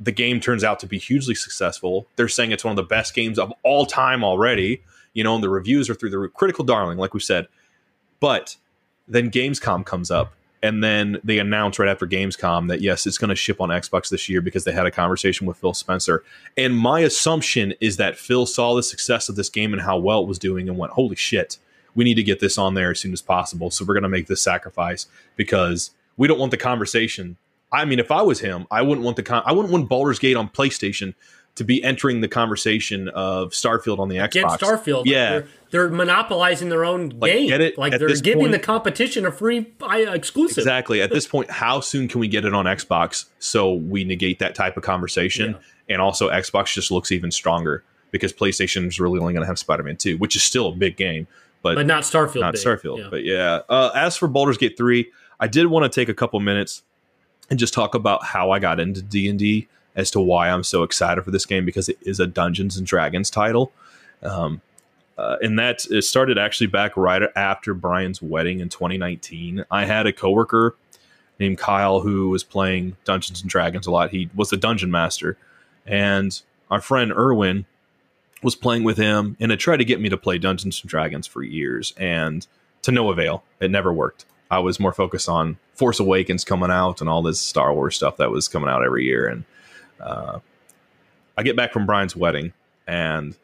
the 0.00 0.12
game 0.12 0.40
turns 0.40 0.64
out 0.64 0.80
to 0.80 0.86
be 0.86 0.98
hugely 0.98 1.34
successful. 1.34 2.06
They're 2.16 2.28
saying 2.28 2.52
it's 2.52 2.64
one 2.64 2.72
of 2.72 2.76
the 2.76 2.82
best 2.82 3.14
games 3.14 3.38
of 3.38 3.52
all 3.62 3.84
time 3.84 4.24
already 4.24 4.80
you 5.12 5.24
know, 5.24 5.34
and 5.34 5.44
the 5.44 5.48
reviews 5.48 5.90
are 5.90 5.94
through 5.94 6.10
the 6.10 6.28
critical 6.28 6.64
darling, 6.64 6.98
like 6.98 7.14
we 7.14 7.20
said. 7.20 7.46
But 8.20 8.56
then 9.08 9.30
Gamescom 9.30 9.84
comes 9.84 10.10
up, 10.10 10.32
and 10.62 10.82
then 10.82 11.18
they 11.24 11.38
announce 11.38 11.78
right 11.78 11.88
after 11.88 12.06
Gamescom 12.06 12.68
that 12.68 12.80
yes, 12.80 13.06
it's 13.06 13.18
going 13.18 13.30
to 13.30 13.36
ship 13.36 13.60
on 13.60 13.70
Xbox 13.70 14.08
this 14.08 14.28
year 14.28 14.40
because 14.40 14.64
they 14.64 14.72
had 14.72 14.86
a 14.86 14.90
conversation 14.90 15.46
with 15.46 15.56
Phil 15.56 15.74
Spencer. 15.74 16.22
And 16.56 16.76
my 16.76 17.00
assumption 17.00 17.74
is 17.80 17.96
that 17.96 18.16
Phil 18.16 18.46
saw 18.46 18.74
the 18.74 18.82
success 18.82 19.28
of 19.28 19.36
this 19.36 19.48
game 19.48 19.72
and 19.72 19.82
how 19.82 19.98
well 19.98 20.22
it 20.22 20.28
was 20.28 20.38
doing 20.38 20.68
and 20.68 20.78
went, 20.78 20.92
"Holy 20.92 21.16
shit, 21.16 21.58
we 21.94 22.04
need 22.04 22.14
to 22.14 22.22
get 22.22 22.40
this 22.40 22.56
on 22.56 22.74
there 22.74 22.92
as 22.92 23.00
soon 23.00 23.12
as 23.12 23.22
possible." 23.22 23.70
So 23.70 23.84
we're 23.84 23.94
going 23.94 24.02
to 24.04 24.08
make 24.08 24.28
this 24.28 24.40
sacrifice 24.40 25.06
because 25.36 25.90
we 26.16 26.28
don't 26.28 26.38
want 26.38 26.52
the 26.52 26.56
conversation. 26.56 27.36
I 27.72 27.84
mean, 27.86 27.98
if 27.98 28.12
I 28.12 28.22
was 28.22 28.40
him, 28.40 28.66
I 28.70 28.82
wouldn't 28.82 29.04
want 29.04 29.16
the 29.16 29.22
con- 29.22 29.42
I 29.46 29.52
wouldn't 29.52 29.72
want 29.72 29.88
Baldur's 29.88 30.18
Gate 30.18 30.36
on 30.36 30.48
PlayStation 30.48 31.14
to 31.54 31.64
be 31.64 31.82
entering 31.84 32.22
the 32.22 32.28
conversation 32.28 33.08
of 33.08 33.50
Starfield 33.50 33.98
on 33.98 34.08
the 34.08 34.16
Xbox. 34.16 34.28
Against 34.28 34.60
Starfield, 34.60 35.02
Yeah. 35.04 35.30
they're, 35.30 35.46
they're 35.70 35.88
monopolizing 35.90 36.70
their 36.70 36.84
own 36.84 37.10
Like, 37.18 37.32
game. 37.32 37.48
get 37.48 37.60
it? 37.60 37.76
Like 37.76 37.98
they're 37.98 38.08
giving 38.16 38.40
point- 38.44 38.52
the 38.52 38.58
competition 38.58 39.26
a 39.26 39.30
free 39.32 39.66
uh, 39.82 39.96
exclusive. 40.12 40.58
Exactly. 40.58 41.02
At 41.02 41.10
this 41.10 41.26
point, 41.26 41.50
how 41.50 41.80
soon 41.80 42.08
can 42.08 42.20
we 42.20 42.28
get 42.28 42.44
it 42.46 42.54
on 42.54 42.64
Xbox 42.64 43.26
so 43.38 43.74
we 43.74 44.02
negate 44.04 44.38
that 44.38 44.54
type 44.54 44.76
of 44.78 44.82
conversation? 44.82 45.56
And 45.90 46.00
also, 46.00 46.30
Xbox 46.30 46.72
just 46.72 46.90
looks 46.90 47.12
even 47.12 47.30
stronger 47.30 47.84
because 48.12 48.32
PlayStation 48.32 48.86
is 48.86 48.98
really 48.98 49.18
only 49.20 49.34
going 49.34 49.42
to 49.42 49.46
have 49.46 49.58
Spider 49.58 49.82
Man 49.82 49.96
2, 49.96 50.16
which 50.16 50.36
is 50.36 50.42
still 50.42 50.68
a 50.68 50.72
big 50.72 50.96
game, 50.96 51.26
but, 51.62 51.74
but 51.74 51.86
not 51.86 52.02
Starfield. 52.04 52.40
not 52.40 52.54
big. 52.54 52.62
Starfield. 52.64 52.98
Yeah. 52.98 53.08
But 53.10 53.24
yeah, 53.24 53.60
uh, 53.68 53.90
as 53.94 54.16
for 54.16 54.26
Baldur's 54.26 54.56
Gate 54.58 54.76
3, 54.78 55.10
I 55.38 55.48
did 55.48 55.66
want 55.66 55.84
to 55.90 55.94
take 56.00 56.08
a 56.08 56.14
couple 56.14 56.40
minutes 56.40 56.82
and 57.50 57.58
just 57.58 57.74
talk 57.74 57.94
about 57.94 58.24
how 58.24 58.50
I 58.52 58.58
got 58.58 58.80
into 58.80 59.02
D&D 59.02 59.68
as 59.94 60.10
to 60.12 60.20
why 60.20 60.48
I'm 60.48 60.64
so 60.64 60.82
excited 60.82 61.22
for 61.22 61.30
this 61.30 61.46
game 61.46 61.64
because 61.64 61.88
it 61.88 61.98
is 62.02 62.20
a 62.20 62.26
Dungeons 62.26 62.76
and 62.76 62.86
Dragons 62.86 63.30
title. 63.30 63.72
Um, 64.22 64.60
uh, 65.18 65.36
and 65.42 65.58
that 65.58 65.84
it 65.90 66.02
started 66.02 66.38
actually 66.38 66.66
back 66.66 66.96
right 66.96 67.22
after 67.36 67.74
Brian's 67.74 68.22
wedding 68.22 68.60
in 68.60 68.68
2019. 68.68 69.64
I 69.70 69.84
had 69.84 70.06
a 70.06 70.12
coworker 70.12 70.74
named 71.38 71.58
Kyle 71.58 72.00
who 72.00 72.30
was 72.30 72.42
playing 72.42 72.96
Dungeons 73.04 73.42
and 73.42 73.50
Dragons 73.50 73.86
a 73.86 73.90
lot. 73.90 74.10
He 74.10 74.30
was 74.34 74.50
the 74.50 74.56
dungeon 74.56 74.90
master, 74.90 75.36
and 75.86 76.40
our 76.70 76.80
friend 76.80 77.12
Erwin 77.12 77.66
was 78.42 78.56
playing 78.56 78.84
with 78.84 78.96
him 78.96 79.36
and 79.38 79.50
had 79.50 79.60
tried 79.60 79.76
to 79.76 79.84
get 79.84 80.00
me 80.00 80.08
to 80.08 80.16
play 80.16 80.38
Dungeons 80.38 80.80
and 80.82 80.88
Dragons 80.88 81.26
for 81.26 81.42
years, 81.42 81.92
and 81.96 82.46
to 82.82 82.90
no 82.90 83.10
avail. 83.10 83.44
It 83.60 83.70
never 83.70 83.92
worked. 83.92 84.24
I 84.50 84.58
was 84.58 84.80
more 84.80 84.92
focused 84.92 85.28
on 85.28 85.58
Force 85.74 86.00
Awakens 86.00 86.44
coming 86.44 86.70
out 86.70 87.00
and 87.00 87.08
all 87.08 87.22
this 87.22 87.40
Star 87.40 87.72
Wars 87.72 87.96
stuff 87.96 88.16
that 88.18 88.30
was 88.30 88.48
coming 88.48 88.68
out 88.68 88.84
every 88.84 89.04
year. 89.04 89.26
And 89.26 89.44
uh, 90.02 90.40
I 91.36 91.42
get 91.42 91.56
back 91.56 91.72
from 91.72 91.86
Brian's 91.86 92.16
wedding, 92.16 92.52
and 92.86 93.36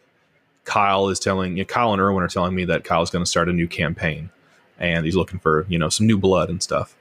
Kyle 0.64 1.09
is 1.09 1.18
telling 1.18 1.56
you 1.56 1.62
know, 1.62 1.66
Kyle 1.66 1.93
and 1.93 2.01
Erwin 2.01 2.22
are 2.22 2.28
telling 2.28 2.55
me 2.55 2.64
that 2.66 2.85
Kyle's 2.85 3.10
going 3.10 3.24
to 3.24 3.30
start 3.30 3.48
a 3.48 3.52
new 3.52 3.68
campaign, 3.68 4.30
and 4.78 5.05
he's 5.05 5.16
looking 5.16 5.39
for 5.39 5.66
you 5.68 5.78
know 5.78 5.89
some 5.89 6.06
new 6.06 6.18
blood 6.18 6.51
and 6.51 6.62
stuff. 6.62 6.97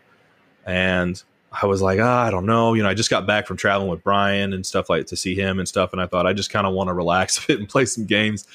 And 0.65 1.21
I 1.51 1.65
was 1.65 1.81
like, 1.81 1.99
ah, 2.01 2.23
I 2.23 2.31
don't 2.31 2.45
know. 2.45 2.73
You 2.73 2.83
know, 2.83 2.89
I 2.89 2.93
just 2.93 3.09
got 3.09 3.25
back 3.25 3.47
from 3.47 3.57
traveling 3.57 3.89
with 3.89 4.03
Brian 4.03 4.53
and 4.53 4.65
stuff 4.65 4.89
like 4.89 5.07
to 5.07 5.15
see 5.15 5.35
him 5.35 5.59
and 5.59 5.67
stuff, 5.67 5.91
and 5.91 6.01
I 6.01 6.05
thought 6.05 6.25
I 6.25 6.33
just 6.33 6.49
kind 6.49 6.67
of 6.67 6.73
want 6.73 6.87
to 6.89 6.93
relax 6.93 7.37
a 7.43 7.47
bit 7.47 7.59
and 7.59 7.67
play 7.67 7.85
some 7.85 8.05
games. 8.05 8.45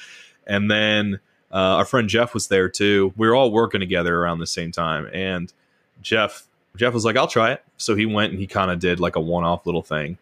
And 0.46 0.70
then 0.70 1.20
uh, 1.52 1.76
our 1.76 1.84
friend 1.84 2.08
Jeff 2.08 2.34
was 2.34 2.48
there 2.48 2.68
too. 2.68 3.12
We 3.16 3.28
were 3.28 3.34
all 3.34 3.52
working 3.52 3.80
together 3.80 4.18
around 4.18 4.38
the 4.38 4.46
same 4.46 4.72
time, 4.72 5.08
and 5.12 5.52
Jeff 6.00 6.46
Jeff 6.76 6.94
was 6.94 7.04
like, 7.04 7.16
"I'll 7.16 7.28
try 7.28 7.52
it." 7.52 7.62
So 7.76 7.94
he 7.94 8.06
went 8.06 8.32
and 8.32 8.40
he 8.40 8.46
kind 8.46 8.70
of 8.70 8.78
did 8.78 9.00
like 9.00 9.16
a 9.16 9.20
one-off 9.20 9.66
little 9.66 9.82
thing. 9.82 10.16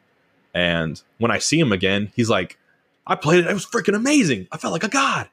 And 0.55 1.01
when 1.18 1.31
I 1.31 1.39
see 1.39 1.59
him 1.59 1.72
again, 1.72 2.10
he's 2.16 2.28
like, 2.31 2.59
"I 3.06 3.14
played 3.14 3.44
it. 3.44 3.51
It 3.51 3.55
was 3.55 3.66
freaking 3.66 3.94
amazing. 3.94 4.48
I 4.52 4.56
felt 4.56 4.72
like 4.72 4.85
a 4.85 4.89
god." 4.89 5.28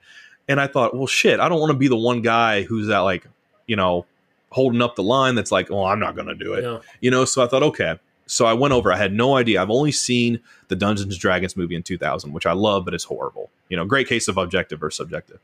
And 0.48 0.60
I 0.61 0.68
thought, 0.68 0.95
"Well, 0.95 1.07
shit. 1.07 1.39
I 1.39 1.49
don't 1.49 1.60
want 1.60 1.72
to 1.72 1.77
be 1.77 1.88
the 1.88 1.98
one 1.98 2.22
guy 2.22 2.64
who's 2.64 2.88
that, 2.88 2.99
like, 2.99 3.26
you 3.65 3.76
know, 3.76 4.06
holding 4.52 4.81
up 4.81 4.95
the 4.95 5.03
line. 5.03 5.35
That's 5.35 5.52
like, 5.52 5.69
oh, 5.72 5.84
I'm 5.85 5.99
not 5.99 6.15
gonna 6.15 6.35
do 6.35 6.53
it." 6.53 6.64
Yeah. 6.64 6.80
you 7.02 7.11
know 7.11 7.26
so 7.26 7.44
i 7.44 7.48
thought 7.48 7.64
okay 7.64 7.99
so 8.26 8.45
i 8.45 8.53
went 8.53 8.73
over 8.73 8.91
i 8.94 8.98
had 8.98 9.14
no 9.14 9.35
idea 9.35 9.61
i've 9.61 9.69
only 9.69 9.91
seen 9.91 10.39
the 10.69 10.76
dungeons 10.76 11.14
and 11.14 11.19
dragons 11.19 11.56
movie 11.57 11.76
in 11.76 11.84
2000 11.84 12.31
which 12.34 12.45
i 12.45 12.52
love 12.53 12.84
but 12.85 12.94
it's 12.94 13.03
horrible 13.06 13.49
you 13.69 13.76
know 13.77 13.85
great 13.85 14.07
case 14.07 14.27
of 14.27 14.38
objective 14.38 14.81
or 14.84 14.89
subjective 14.91 15.39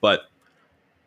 but 0.00 0.28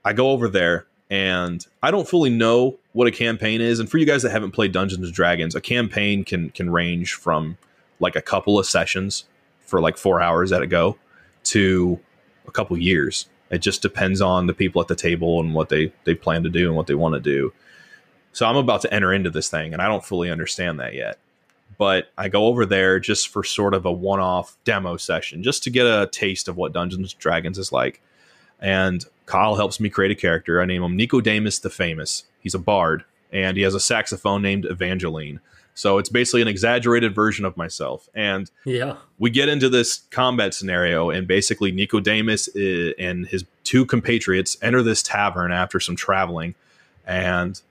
i 0.06 0.14
go 0.14 0.32
over 0.32 0.48
there 0.48 0.86
and 1.10 1.68
i 1.84 1.90
don't 1.92 2.08
fully 2.08 2.30
know 2.30 2.78
what 2.94 3.08
a 3.08 3.12
campaign 3.12 3.60
is 3.62 3.80
and 3.80 3.90
for 3.90 3.98
you 3.98 4.06
guys 4.06 4.24
that 4.24 4.32
haven't 4.32 4.52
played 4.52 4.72
dungeons 4.72 5.06
and 5.06 5.14
dragons 5.14 5.56
a 5.56 5.62
campaign 5.62 6.24
can 6.24 6.50
can 6.52 6.70
range 6.70 7.14
from 7.14 7.58
like 8.00 8.16
a 8.16 8.22
couple 8.22 8.60
of 8.60 8.66
sessions 8.66 9.26
for 9.66 9.82
like 9.82 9.98
four 9.98 10.22
hours 10.22 10.52
at 10.52 10.62
a 10.62 10.68
go 10.68 10.98
to 11.44 12.00
a 12.48 12.52
couple 12.52 12.78
years 12.78 13.28
it 13.50 13.60
just 13.60 13.82
depends 13.82 14.20
on 14.22 14.48
the 14.48 14.54
people 14.54 14.82
at 14.82 14.88
the 14.88 14.96
table 14.96 15.40
and 15.40 15.54
what 15.54 15.70
they 15.70 15.92
they 16.04 16.14
plan 16.16 16.44
to 16.44 16.50
do 16.50 16.68
and 16.68 16.76
what 16.76 16.88
they 16.88 16.96
want 16.96 17.14
to 17.14 17.20
do 17.20 17.52
so 18.38 18.46
I'm 18.46 18.56
about 18.56 18.82
to 18.82 18.94
enter 18.94 19.12
into 19.12 19.32
this 19.32 19.50
thing 19.50 19.74
and 19.74 19.82
I 19.82 19.88
don't 19.88 20.06
fully 20.06 20.30
understand 20.30 20.80
that 20.80 20.94
yet. 20.94 21.18
But 21.80 22.12
I 22.20 22.30
go 22.30 22.46
over 22.46 22.68
there 22.68 23.00
just 23.00 23.30
for 23.30 23.44
sort 23.44 23.74
of 23.74 23.84
a 23.84 23.92
one 23.92 24.20
off 24.20 24.56
demo 24.64 24.96
session, 24.96 25.42
just 25.42 25.64
to 25.64 25.72
get 25.72 25.88
a 25.88 26.08
taste 26.12 26.48
of 26.48 26.56
what 26.56 26.72
Dungeons 26.72 27.14
and 27.14 27.20
Dragons 27.20 27.58
is 27.58 27.72
like. 27.72 28.00
And 28.60 29.04
Kyle 29.26 29.56
helps 29.56 29.80
me 29.80 29.90
create 29.90 30.12
a 30.12 30.16
character. 30.16 30.62
I 30.62 30.66
name 30.66 30.84
him 30.84 30.96
Nicodemus 30.96 31.58
the 31.58 31.72
Famous. 31.72 32.26
He's 32.40 32.54
a 32.54 32.60
bard 32.60 33.06
and 33.32 33.58
he 33.58 33.64
has 33.64 33.74
a 33.74 33.80
saxophone 33.80 34.44
named 34.44 34.66
Evangeline. 34.66 35.40
So 35.78 36.00
it's 36.00 36.10
basically 36.10 36.42
an 36.42 36.48
exaggerated 36.48 37.14
version 37.14 37.46
of 37.46 37.56
myself. 37.56 38.10
And 38.16 38.50
Yeah. 38.66 38.96
we 39.20 39.30
get 39.30 39.48
into 39.48 39.70
this 39.70 40.02
combat 40.10 40.56
scenario, 40.56 41.12
and 41.12 41.28
basically 41.28 41.72
Nicodemus 41.72 42.50
i- 42.56 42.96
and 42.98 43.28
his 43.28 43.46
two 43.64 43.86
compatriots 43.86 44.58
enter 44.64 44.82
this 44.82 45.04
tavern 45.04 45.52
after 45.52 45.80
some 45.80 45.96
traveling, 45.96 46.56
and 47.06 47.62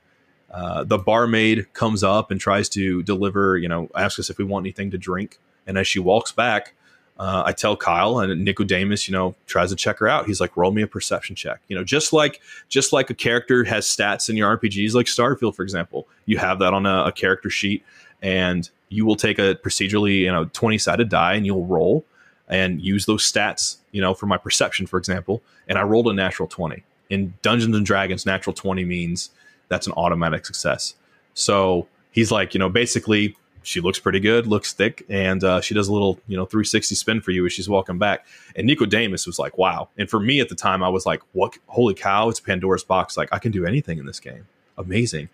uh, 0.55 0.85
the 0.85 0.99
barmaid 0.99 1.67
comes 1.75 2.05
up 2.05 2.31
and 2.31 2.41
tries 2.41 2.69
to 2.71 3.03
deliver, 3.03 3.59
you 3.59 3.69
know, 3.69 3.91
asks 3.97 4.21
us 4.21 4.31
if 4.31 4.39
we 4.39 4.45
want 4.45 4.63
anything 4.63 4.93
to 4.93 4.99
drink, 4.99 5.39
and 5.67 5.77
as 5.77 5.89
she 5.89 5.99
walks 5.99 6.31
back, 6.31 6.75
uh, 7.19 7.45
I 7.47 7.53
tell 7.53 7.77
Kyle 7.77 8.19
and 8.19 8.45
Nicodemus, 8.45 9.09
you 9.09 9.13
know, 9.13 9.35
tries 9.47 9.71
to 9.71 9.77
check 9.77 9.99
her 9.99 10.09
out. 10.09 10.27
He's 10.27 10.41
like, 10.41 10.57
roll 10.57 10.71
me 10.71 10.83
a 10.83 10.87
perception 10.87 11.35
check. 11.35 11.61
You 11.69 11.77
know, 11.77 11.85
just 11.85 12.13
like 12.13 12.41
just 12.69 12.93
like 12.93 13.09
a 13.09 13.15
character 13.15 13.65
has 13.65 13.87
stats 13.87 14.29
in 14.29 14.37
your 14.37 14.57
RPGs, 14.57 14.93
like 14.93 15.07
Starfield, 15.07 15.55
for 15.55 15.63
example, 15.63 16.07
you 16.27 16.37
have 16.39 16.59
that 16.59 16.75
on 16.75 16.85
a, 16.85 17.05
a 17.05 17.13
character 17.13 17.49
sheet, 17.49 17.83
and 18.21 18.69
you 18.91 19.07
will 19.07 19.17
take 19.17 19.39
a 19.39 19.55
procedurally, 19.57 20.21
you 20.21 20.33
know, 20.33 20.45
twenty 20.53 20.77
sided 20.77 21.09
die, 21.09 21.35
and 21.35 21.47
you'll 21.47 21.65
roll 21.65 22.05
and 22.49 22.81
use 22.81 23.07
those 23.07 23.31
stats, 23.31 23.79
you 23.93 24.01
know, 24.01 24.15
for 24.15 24.27
my 24.27 24.37
perception, 24.37 24.87
for 24.87 24.99
example. 24.99 25.43
And 25.69 25.79
I 25.79 25.83
rolled 25.83 26.09
a 26.09 26.13
natural 26.13 26.49
twenty. 26.49 26.85
In 27.09 27.33
Dungeons 27.41 27.75
and 27.75 27.87
Dragons, 27.87 28.27
natural 28.27 28.53
twenty 28.53 28.85
means 28.85 29.31
that's 29.69 29.87
an 29.87 29.95
automatic 29.95 30.45
success. 30.45 30.95
So 31.33 31.87
he's 32.13 32.31
like, 32.31 32.53
you 32.53 32.59
know, 32.59 32.69
basically 32.69 33.37
she 33.67 33.81
looks 33.81 33.99
pretty 33.99 34.21
good, 34.21 34.47
looks 34.47 34.73
thick, 34.73 35.05
and 35.09 35.43
uh, 35.43 35.61
she 35.61 35.75
does 35.75 35.89
a 35.89 35.93
little, 35.93 36.21
you 36.29 36.37
know, 36.37 36.47
360 36.47 36.95
spin 36.95 37.21
for 37.21 37.33
you 37.33 37.45
as 37.45 37.53
she's 37.53 37.69
walking 37.69 37.99
back. 37.99 38.25
And 38.55 38.65
Nicodemus 38.65 39.27
was 39.27 39.41
like, 39.41 39.59
wow. 39.59 39.89
And 39.99 40.09
for 40.09 40.21
me 40.21 40.39
at 40.39 40.49
the 40.49 40.55
time, 40.55 40.85
I 40.85 40.89
was 40.89 41.05
like, 41.05 41.21
what? 41.33 41.59
Holy 41.67 41.93
cow, 41.93 42.29
it's 42.29 42.39
Pandora's 42.39 42.85
box. 42.85 43.17
Like, 43.17 43.29
I 43.33 43.41
can 43.41 43.51
do 43.51 43.67
anything 43.67 43.99
in 43.99 44.07
this 44.07 44.21
game. 44.21 44.47
Amazing. 44.79 45.31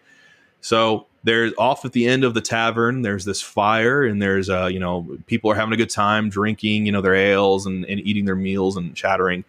So 0.62 1.06
there's 1.24 1.52
off 1.58 1.84
at 1.84 1.92
the 1.92 2.06
end 2.06 2.24
of 2.24 2.32
the 2.32 2.40
tavern, 2.40 3.02
there's 3.02 3.26
this 3.26 3.42
fire, 3.42 4.02
and 4.02 4.22
there's, 4.22 4.48
uh, 4.48 4.66
you 4.72 4.80
know, 4.80 5.18
people 5.26 5.50
are 5.50 5.54
having 5.54 5.74
a 5.74 5.76
good 5.76 5.90
time 5.90 6.30
drinking, 6.30 6.86
you 6.86 6.92
know, 6.92 7.02
their 7.02 7.14
ales 7.14 7.66
and, 7.66 7.84
and 7.84 8.00
eating 8.00 8.24
their 8.24 8.34
meals 8.34 8.78
and 8.78 8.96
chattering. 8.96 9.44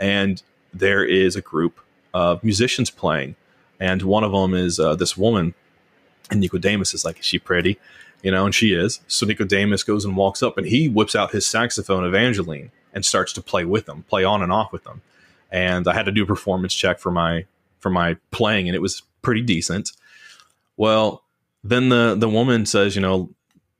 And 0.00 0.42
there 0.72 1.04
is 1.04 1.36
a 1.36 1.40
group 1.40 1.78
of 2.12 2.42
musicians 2.42 2.90
playing. 2.90 3.36
And 3.78 4.02
one 4.02 4.24
of 4.24 4.32
them 4.32 4.54
is 4.54 4.80
uh, 4.80 4.96
this 4.96 5.16
woman. 5.16 5.54
And 6.32 6.40
Nicodemus 6.40 6.94
is 6.94 7.04
like, 7.04 7.20
is 7.20 7.26
she 7.26 7.38
pretty? 7.38 7.78
You 8.24 8.30
know, 8.30 8.46
and 8.46 8.54
she 8.54 8.72
is. 8.72 9.00
So 9.06 9.26
Nicodemus 9.26 9.84
goes 9.84 10.04
and 10.04 10.16
walks 10.16 10.42
up 10.42 10.56
and 10.56 10.66
he 10.66 10.88
whips 10.88 11.14
out 11.14 11.32
his 11.32 11.46
saxophone, 11.46 12.04
Evangeline, 12.04 12.72
and 12.94 13.04
starts 13.04 13.34
to 13.34 13.42
play 13.42 13.66
with 13.66 13.84
them, 13.84 14.04
play 14.08 14.24
on 14.24 14.42
and 14.42 14.50
off 14.50 14.72
with 14.72 14.82
them. 14.84 15.02
And 15.52 15.86
I 15.86 15.92
had 15.92 16.06
to 16.06 16.12
do 16.12 16.24
a 16.24 16.26
performance 16.26 16.74
check 16.74 16.98
for 16.98 17.12
my 17.12 17.44
for 17.78 17.90
my 17.90 18.16
playing, 18.30 18.66
and 18.66 18.74
it 18.74 18.80
was 18.80 19.02
pretty 19.20 19.42
decent. 19.42 19.92
Well, 20.78 21.22
then 21.62 21.90
the 21.90 22.16
the 22.18 22.28
woman 22.28 22.64
says, 22.64 22.96
you 22.96 23.02
know, 23.02 23.30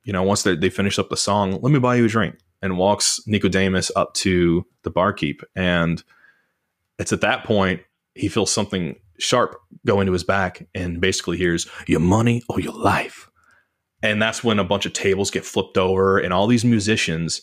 you 0.03 0.13
know, 0.13 0.21
once 0.21 0.43
they, 0.43 0.55
they 0.55 0.69
finish 0.69 0.99
up 0.99 1.09
the 1.09 1.17
song, 1.17 1.59
let 1.61 1.73
me 1.73 1.79
buy 1.79 1.95
you 1.95 2.05
a 2.05 2.07
drink, 2.07 2.37
and 2.61 2.77
walks 2.77 3.19
Nicodemus 3.25 3.91
up 3.95 4.13
to 4.13 4.65
the 4.83 4.91
barkeep, 4.91 5.41
and 5.55 6.03
it's 6.99 7.11
at 7.11 7.21
that 7.21 7.43
point 7.43 7.81
he 8.13 8.29
feels 8.29 8.51
something 8.51 8.95
sharp 9.17 9.59
go 9.85 9.99
into 9.99 10.13
his 10.13 10.23
back, 10.23 10.67
and 10.75 11.01
basically 11.01 11.37
hears 11.37 11.67
your 11.87 11.99
money 11.99 12.43
or 12.47 12.59
your 12.59 12.73
life 12.73 13.31
and 14.05 14.21
that's 14.21 14.43
when 14.43 14.59
a 14.59 14.63
bunch 14.63 14.85
of 14.85 14.93
tables 14.93 15.31
get 15.31 15.43
flipped 15.43 15.77
over 15.77 16.19
and 16.19 16.31
all 16.31 16.45
these 16.45 16.63
musicians 16.63 17.41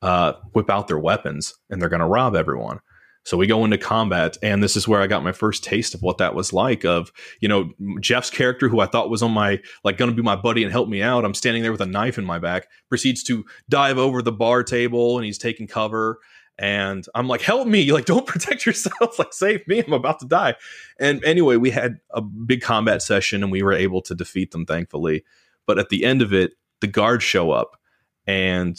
uh, 0.00 0.32
whip 0.54 0.70
out 0.70 0.88
their 0.88 0.98
weapons 0.98 1.54
and 1.68 1.80
they're 1.80 1.90
going 1.90 2.00
to 2.00 2.06
rob 2.06 2.34
everyone. 2.34 2.80
So 3.24 3.36
we 3.36 3.46
go 3.46 3.66
into 3.66 3.76
combat 3.76 4.38
and 4.42 4.62
this 4.62 4.76
is 4.76 4.88
where 4.88 5.02
i 5.02 5.06
got 5.06 5.22
my 5.22 5.30
first 5.30 5.62
taste 5.62 5.94
of 5.94 6.00
what 6.00 6.16
that 6.18 6.34
was 6.34 6.54
like 6.54 6.86
of 6.86 7.12
you 7.40 7.48
know 7.48 7.70
jeff's 8.00 8.30
character 8.30 8.66
who 8.66 8.80
i 8.80 8.86
thought 8.86 9.10
was 9.10 9.22
on 9.22 9.30
my 9.30 9.60
like 9.84 9.98
going 9.98 10.10
to 10.10 10.16
be 10.16 10.22
my 10.22 10.36
buddy 10.36 10.64
and 10.64 10.72
help 10.72 10.88
me 10.88 11.02
out. 11.02 11.26
I'm 11.26 11.34
standing 11.34 11.62
there 11.62 11.70
with 11.70 11.82
a 11.82 11.86
knife 11.86 12.16
in 12.16 12.24
my 12.24 12.38
back 12.38 12.68
proceeds 12.88 13.22
to 13.24 13.44
dive 13.68 13.98
over 13.98 14.22
the 14.22 14.32
bar 14.32 14.62
table 14.64 15.18
and 15.18 15.26
he's 15.26 15.36
taking 15.36 15.66
cover. 15.66 16.18
And 16.58 17.06
i'm 17.14 17.28
like 17.28 17.42
help 17.42 17.68
me 17.68 17.92
like 17.92 18.06
don't 18.06 18.26
protect 18.34 18.64
yourself 18.64 19.18
like 19.18 19.34
save 19.34 19.68
me 19.68 19.80
i'm 19.80 19.92
about 19.92 20.20
to 20.20 20.26
die. 20.26 20.54
And 20.98 21.22
anyway 21.22 21.56
we 21.56 21.70
had 21.70 22.00
a 22.08 22.22
big 22.22 22.62
combat 22.62 23.02
session 23.02 23.42
and 23.42 23.52
we 23.52 23.62
were 23.62 23.74
able 23.74 24.00
to 24.02 24.14
defeat 24.14 24.52
them 24.52 24.64
thankfully 24.64 25.24
but 25.70 25.78
at 25.78 25.88
the 25.88 26.04
end 26.04 26.20
of 26.20 26.32
it, 26.32 26.54
the 26.80 26.88
guards 26.88 27.22
show 27.22 27.52
up. 27.52 27.76
And 28.26 28.76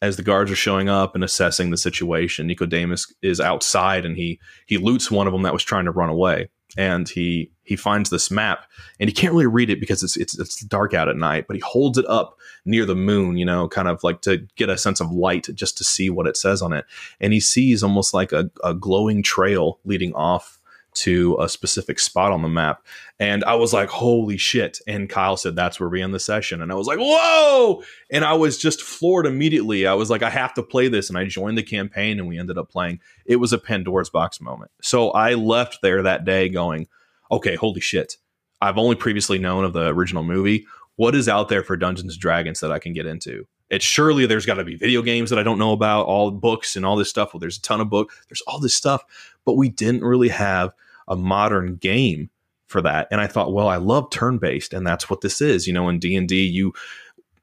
as 0.00 0.16
the 0.16 0.22
guards 0.22 0.50
are 0.50 0.56
showing 0.56 0.88
up 0.88 1.14
and 1.14 1.22
assessing 1.22 1.68
the 1.68 1.76
situation, 1.76 2.46
Nicodemus 2.46 3.12
is 3.20 3.40
outside 3.40 4.06
and 4.06 4.16
he 4.16 4.40
he 4.64 4.78
loots 4.78 5.10
one 5.10 5.26
of 5.26 5.34
them 5.34 5.42
that 5.42 5.52
was 5.52 5.62
trying 5.62 5.84
to 5.84 5.90
run 5.90 6.08
away. 6.08 6.48
and 6.76 7.08
he 7.08 7.50
he 7.62 7.76
finds 7.76 8.10
this 8.10 8.30
map 8.30 8.66
and 8.98 9.08
he 9.08 9.14
can't 9.14 9.32
really 9.32 9.46
read 9.46 9.70
it 9.70 9.80
because 9.80 10.02
it's 10.02 10.16
it's 10.16 10.38
it's 10.38 10.60
dark 10.64 10.94
out 10.94 11.08
at 11.08 11.16
night 11.16 11.46
but 11.46 11.56
he 11.56 11.60
holds 11.60 11.98
it 11.98 12.06
up 12.08 12.36
near 12.64 12.84
the 12.84 12.94
moon 12.94 13.36
you 13.36 13.44
know 13.44 13.68
kind 13.68 13.88
of 13.88 14.02
like 14.04 14.20
to 14.22 14.38
get 14.56 14.68
a 14.68 14.78
sense 14.78 15.00
of 15.00 15.10
light 15.10 15.48
just 15.54 15.76
to 15.78 15.84
see 15.84 16.10
what 16.10 16.26
it 16.26 16.36
says 16.36 16.62
on 16.62 16.72
it 16.72 16.84
and 17.20 17.32
he 17.32 17.40
sees 17.40 17.82
almost 17.82 18.14
like 18.14 18.32
a, 18.32 18.50
a 18.62 18.74
glowing 18.74 19.22
trail 19.22 19.78
leading 19.84 20.14
off 20.14 20.59
to 20.92 21.36
a 21.40 21.48
specific 21.48 21.98
spot 21.98 22.32
on 22.32 22.42
the 22.42 22.48
map. 22.48 22.84
And 23.18 23.44
I 23.44 23.54
was 23.54 23.72
like, 23.72 23.88
holy 23.88 24.36
shit. 24.36 24.78
And 24.86 25.08
Kyle 25.08 25.36
said, 25.36 25.54
that's 25.54 25.78
where 25.78 25.88
we 25.88 26.02
end 26.02 26.14
the 26.14 26.20
session. 26.20 26.62
And 26.62 26.72
I 26.72 26.74
was 26.74 26.86
like, 26.86 26.98
whoa. 26.98 27.82
And 28.10 28.24
I 28.24 28.32
was 28.34 28.58
just 28.58 28.82
floored 28.82 29.26
immediately. 29.26 29.86
I 29.86 29.94
was 29.94 30.10
like, 30.10 30.22
I 30.22 30.30
have 30.30 30.54
to 30.54 30.62
play 30.62 30.88
this. 30.88 31.08
And 31.08 31.18
I 31.18 31.24
joined 31.24 31.58
the 31.58 31.62
campaign 31.62 32.18
and 32.18 32.28
we 32.28 32.38
ended 32.38 32.58
up 32.58 32.70
playing. 32.70 33.00
It 33.24 33.36
was 33.36 33.52
a 33.52 33.58
Pandora's 33.58 34.10
box 34.10 34.40
moment. 34.40 34.70
So 34.82 35.10
I 35.10 35.34
left 35.34 35.78
there 35.82 36.02
that 36.02 36.24
day 36.24 36.48
going, 36.48 36.88
okay, 37.30 37.54
holy 37.54 37.80
shit. 37.80 38.16
I've 38.60 38.78
only 38.78 38.96
previously 38.96 39.38
known 39.38 39.64
of 39.64 39.72
the 39.72 39.88
original 39.88 40.22
movie. 40.22 40.66
What 40.96 41.14
is 41.14 41.28
out 41.28 41.48
there 41.48 41.62
for 41.62 41.76
Dungeons 41.76 42.14
and 42.14 42.20
Dragons 42.20 42.60
that 42.60 42.72
I 42.72 42.78
can 42.78 42.92
get 42.92 43.06
into? 43.06 43.46
It's 43.70 43.84
surely 43.84 44.26
there's 44.26 44.46
got 44.46 44.54
to 44.54 44.64
be 44.64 44.74
video 44.74 45.00
games 45.00 45.30
that 45.30 45.38
I 45.38 45.42
don't 45.44 45.58
know 45.58 45.72
about, 45.72 46.06
all 46.06 46.30
books 46.30 46.76
and 46.76 46.84
all 46.84 46.96
this 46.96 47.08
stuff. 47.08 47.32
Well, 47.32 47.38
there's 47.38 47.58
a 47.58 47.62
ton 47.62 47.80
of 47.80 47.88
book. 47.88 48.12
There's 48.28 48.42
all 48.42 48.58
this 48.58 48.74
stuff, 48.74 49.04
but 49.44 49.56
we 49.56 49.68
didn't 49.68 50.02
really 50.02 50.28
have 50.28 50.74
a 51.06 51.16
modern 51.16 51.76
game 51.76 52.30
for 52.66 52.82
that. 52.82 53.08
And 53.10 53.20
I 53.20 53.26
thought, 53.26 53.52
well, 53.52 53.68
I 53.68 53.76
love 53.76 54.10
turn 54.10 54.38
based, 54.38 54.72
and 54.74 54.86
that's 54.86 55.08
what 55.08 55.20
this 55.20 55.40
is. 55.40 55.66
You 55.66 55.72
know, 55.72 55.88
in 55.88 55.98
D 55.98 56.16
and 56.16 56.28
D, 56.28 56.44
you 56.44 56.72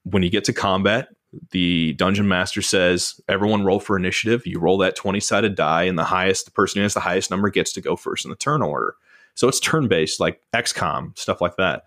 when 0.03 0.23
you 0.23 0.29
get 0.29 0.43
to 0.45 0.53
combat, 0.53 1.09
the 1.51 1.93
dungeon 1.93 2.27
master 2.27 2.61
says 2.61 3.19
everyone 3.27 3.65
roll 3.65 3.79
for 3.79 3.97
initiative. 3.97 4.45
You 4.45 4.59
roll 4.59 4.77
that 4.79 4.95
twenty 4.95 5.19
sided 5.19 5.55
die, 5.55 5.83
and 5.83 5.97
the 5.97 6.03
highest 6.05 6.45
the 6.45 6.51
person 6.51 6.79
who 6.79 6.83
has 6.83 6.93
the 6.93 6.99
highest 7.01 7.31
number 7.31 7.49
gets 7.49 7.73
to 7.73 7.81
go 7.81 7.95
first 7.95 8.25
in 8.25 8.29
the 8.29 8.37
turn 8.37 8.61
order. 8.61 8.95
So 9.35 9.47
it's 9.47 9.59
turn 9.59 9.87
based, 9.87 10.19
like 10.19 10.41
XCOM 10.53 11.17
stuff 11.17 11.41
like 11.41 11.57
that. 11.57 11.83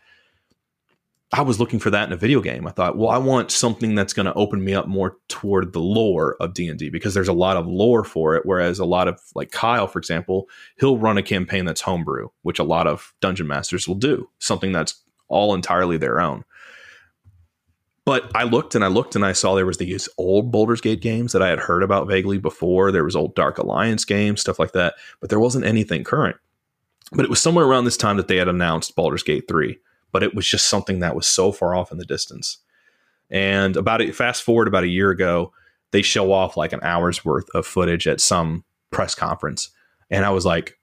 I 1.33 1.43
was 1.43 1.61
looking 1.61 1.79
for 1.79 1.91
that 1.91 2.09
in 2.09 2.13
a 2.13 2.17
video 2.17 2.41
game. 2.41 2.67
I 2.67 2.73
thought, 2.73 2.99
well, 2.99 3.09
I 3.09 3.19
want 3.19 3.53
something 3.53 3.95
that's 3.95 4.13
going 4.13 4.27
to 4.27 4.35
open 4.35 4.65
me 4.65 4.75
up 4.75 4.89
more 4.89 5.17
toward 5.29 5.73
the 5.73 5.81
lore 5.81 6.37
of 6.41 6.55
D 6.55 6.69
and 6.69 6.77
D 6.79 6.91
because 6.91 7.15
there's 7.15 7.29
a 7.29 7.33
lot 7.33 7.57
of 7.57 7.69
lore 7.69 8.03
for 8.03 8.35
it. 8.35 8.45
Whereas 8.45 8.81
a 8.81 8.85
lot 8.85 9.07
of 9.07 9.21
like 9.37 9.53
Kyle, 9.53 9.87
for 9.87 10.01
example, 10.01 10.49
he'll 10.81 10.99
run 10.99 11.19
a 11.19 11.23
campaign 11.23 11.67
that's 11.67 11.83
homebrew, 11.83 12.29
which 12.43 12.59
a 12.59 12.65
lot 12.65 12.89
of 12.89 13.15
dungeon 13.21 13.47
masters 13.47 13.87
will 13.87 13.95
do, 13.95 14.29
something 14.41 14.73
that's 14.73 15.05
all 15.29 15.55
entirely 15.55 15.97
their 15.97 16.21
own. 16.21 16.45
But 18.05 18.29
I 18.35 18.43
looked 18.43 18.75
and 18.75 18.85
I 18.85 18.89
looked 18.89 19.15
and 19.15 19.25
I 19.25 19.33
saw 19.33 19.55
there 19.55 19.67
was 19.67 19.79
these 19.79 20.09
old 20.19 20.51
Baldur's 20.51 20.81
Gate 20.81 21.01
games 21.01 21.33
that 21.33 21.43
I 21.43 21.49
had 21.49 21.61
heard 21.61 21.85
about 21.85 22.09
vaguely 22.09 22.39
before. 22.39 22.91
There 22.91 23.05
was 23.05 23.15
old 23.15 23.37
Dark 23.37 23.59
Alliance 23.59 24.05
games, 24.05 24.41
stuff 24.41 24.59
like 24.59 24.73
that, 24.73 24.95
but 25.21 25.31
there 25.31 25.39
wasn't 25.39 25.65
anything 25.65 26.03
current. 26.03 26.37
But 27.13 27.25
it 27.25 27.31
was 27.31 27.41
somewhere 27.41 27.67
around 27.67 27.85
this 27.85 27.97
time 27.97 28.17
that 28.17 28.27
they 28.27 28.37
had 28.37 28.49
announced 28.49 28.97
Baldur's 28.97 29.23
Gate 29.23 29.45
3 29.47 29.79
but 30.13 30.23
it 30.23 30.35
was 30.35 30.47
just 30.47 30.67
something 30.69 31.01
that 31.01 31.15
was 31.15 31.27
so 31.27 31.53
far 31.53 31.75
off 31.75 31.93
in 31.93 31.99
the 31.99 32.05
distance. 32.05 32.59
And 33.31 33.77
about 33.77 34.01
it, 34.01 34.15
fast 34.15 34.43
forward 34.43 34.69
about 34.69 34.85
a 34.85 34.89
year 34.89 35.11
ago, 35.11 35.53
they 35.93 36.03
show 36.03 36.33
off 36.33 36.57
like 36.57 36.73
an 36.73 36.81
hour's 36.83 37.25
worth 37.25 37.49
of 37.55 37.67
footage 37.67 38.07
at 38.07 38.21
some 38.21 38.65
press 38.91 39.15
conference, 39.15 39.71
and 40.11 40.25
I 40.25 40.31
was 40.31 40.45
like, 40.45 40.79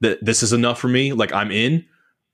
"This 0.00 0.42
is 0.42 0.52
enough 0.52 0.78
for 0.78 0.88
me. 0.88 1.12
Like 1.12 1.32
I'm 1.32 1.50
in." 1.50 1.84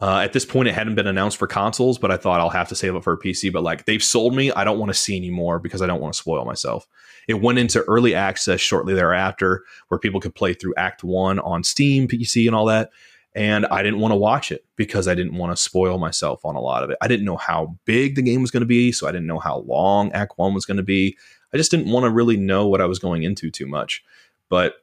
Uh, 0.00 0.20
at 0.20 0.32
this 0.32 0.44
point, 0.44 0.68
it 0.68 0.74
hadn't 0.74 0.94
been 0.94 1.08
announced 1.08 1.38
for 1.38 1.48
consoles, 1.48 1.98
but 1.98 2.12
I 2.12 2.16
thought 2.16 2.38
I'll 2.38 2.50
have 2.50 2.68
to 2.68 2.76
save 2.76 2.94
it 2.94 3.02
for 3.02 3.14
a 3.14 3.18
PC. 3.18 3.52
But 3.52 3.64
like 3.64 3.84
they've 3.84 4.02
sold 4.02 4.34
me, 4.34 4.52
I 4.52 4.62
don't 4.62 4.78
want 4.78 4.90
to 4.90 4.98
see 4.98 5.16
anymore 5.16 5.58
because 5.58 5.82
I 5.82 5.86
don't 5.86 6.00
want 6.00 6.14
to 6.14 6.18
spoil 6.18 6.44
myself. 6.44 6.86
It 7.26 7.42
went 7.42 7.58
into 7.58 7.82
early 7.82 8.14
access 8.14 8.60
shortly 8.60 8.94
thereafter, 8.94 9.64
where 9.88 9.98
people 9.98 10.20
could 10.20 10.34
play 10.34 10.54
through 10.54 10.74
Act 10.76 11.02
One 11.02 11.40
on 11.40 11.64
Steam, 11.64 12.06
PC, 12.06 12.46
and 12.46 12.54
all 12.54 12.66
that 12.66 12.90
and 13.38 13.66
I 13.66 13.84
didn't 13.84 14.00
want 14.00 14.10
to 14.10 14.16
watch 14.16 14.50
it 14.50 14.64
because 14.74 15.06
I 15.06 15.14
didn't 15.14 15.38
want 15.38 15.56
to 15.56 15.62
spoil 15.62 15.96
myself 15.96 16.44
on 16.44 16.56
a 16.56 16.60
lot 16.60 16.82
of 16.82 16.90
it. 16.90 16.98
I 17.00 17.06
didn't 17.06 17.24
know 17.24 17.36
how 17.36 17.78
big 17.84 18.16
the 18.16 18.22
game 18.22 18.42
was 18.42 18.50
going 18.50 18.62
to 18.62 18.66
be, 18.66 18.90
so 18.90 19.06
I 19.06 19.12
didn't 19.12 19.28
know 19.28 19.38
how 19.38 19.58
long 19.60 20.10
Act 20.10 20.32
1 20.34 20.54
was 20.54 20.66
going 20.66 20.78
to 20.78 20.82
be. 20.82 21.16
I 21.54 21.56
just 21.56 21.70
didn't 21.70 21.92
want 21.92 22.02
to 22.02 22.10
really 22.10 22.36
know 22.36 22.66
what 22.66 22.80
I 22.80 22.86
was 22.86 22.98
going 22.98 23.22
into 23.22 23.48
too 23.48 23.68
much. 23.68 24.02
But 24.48 24.74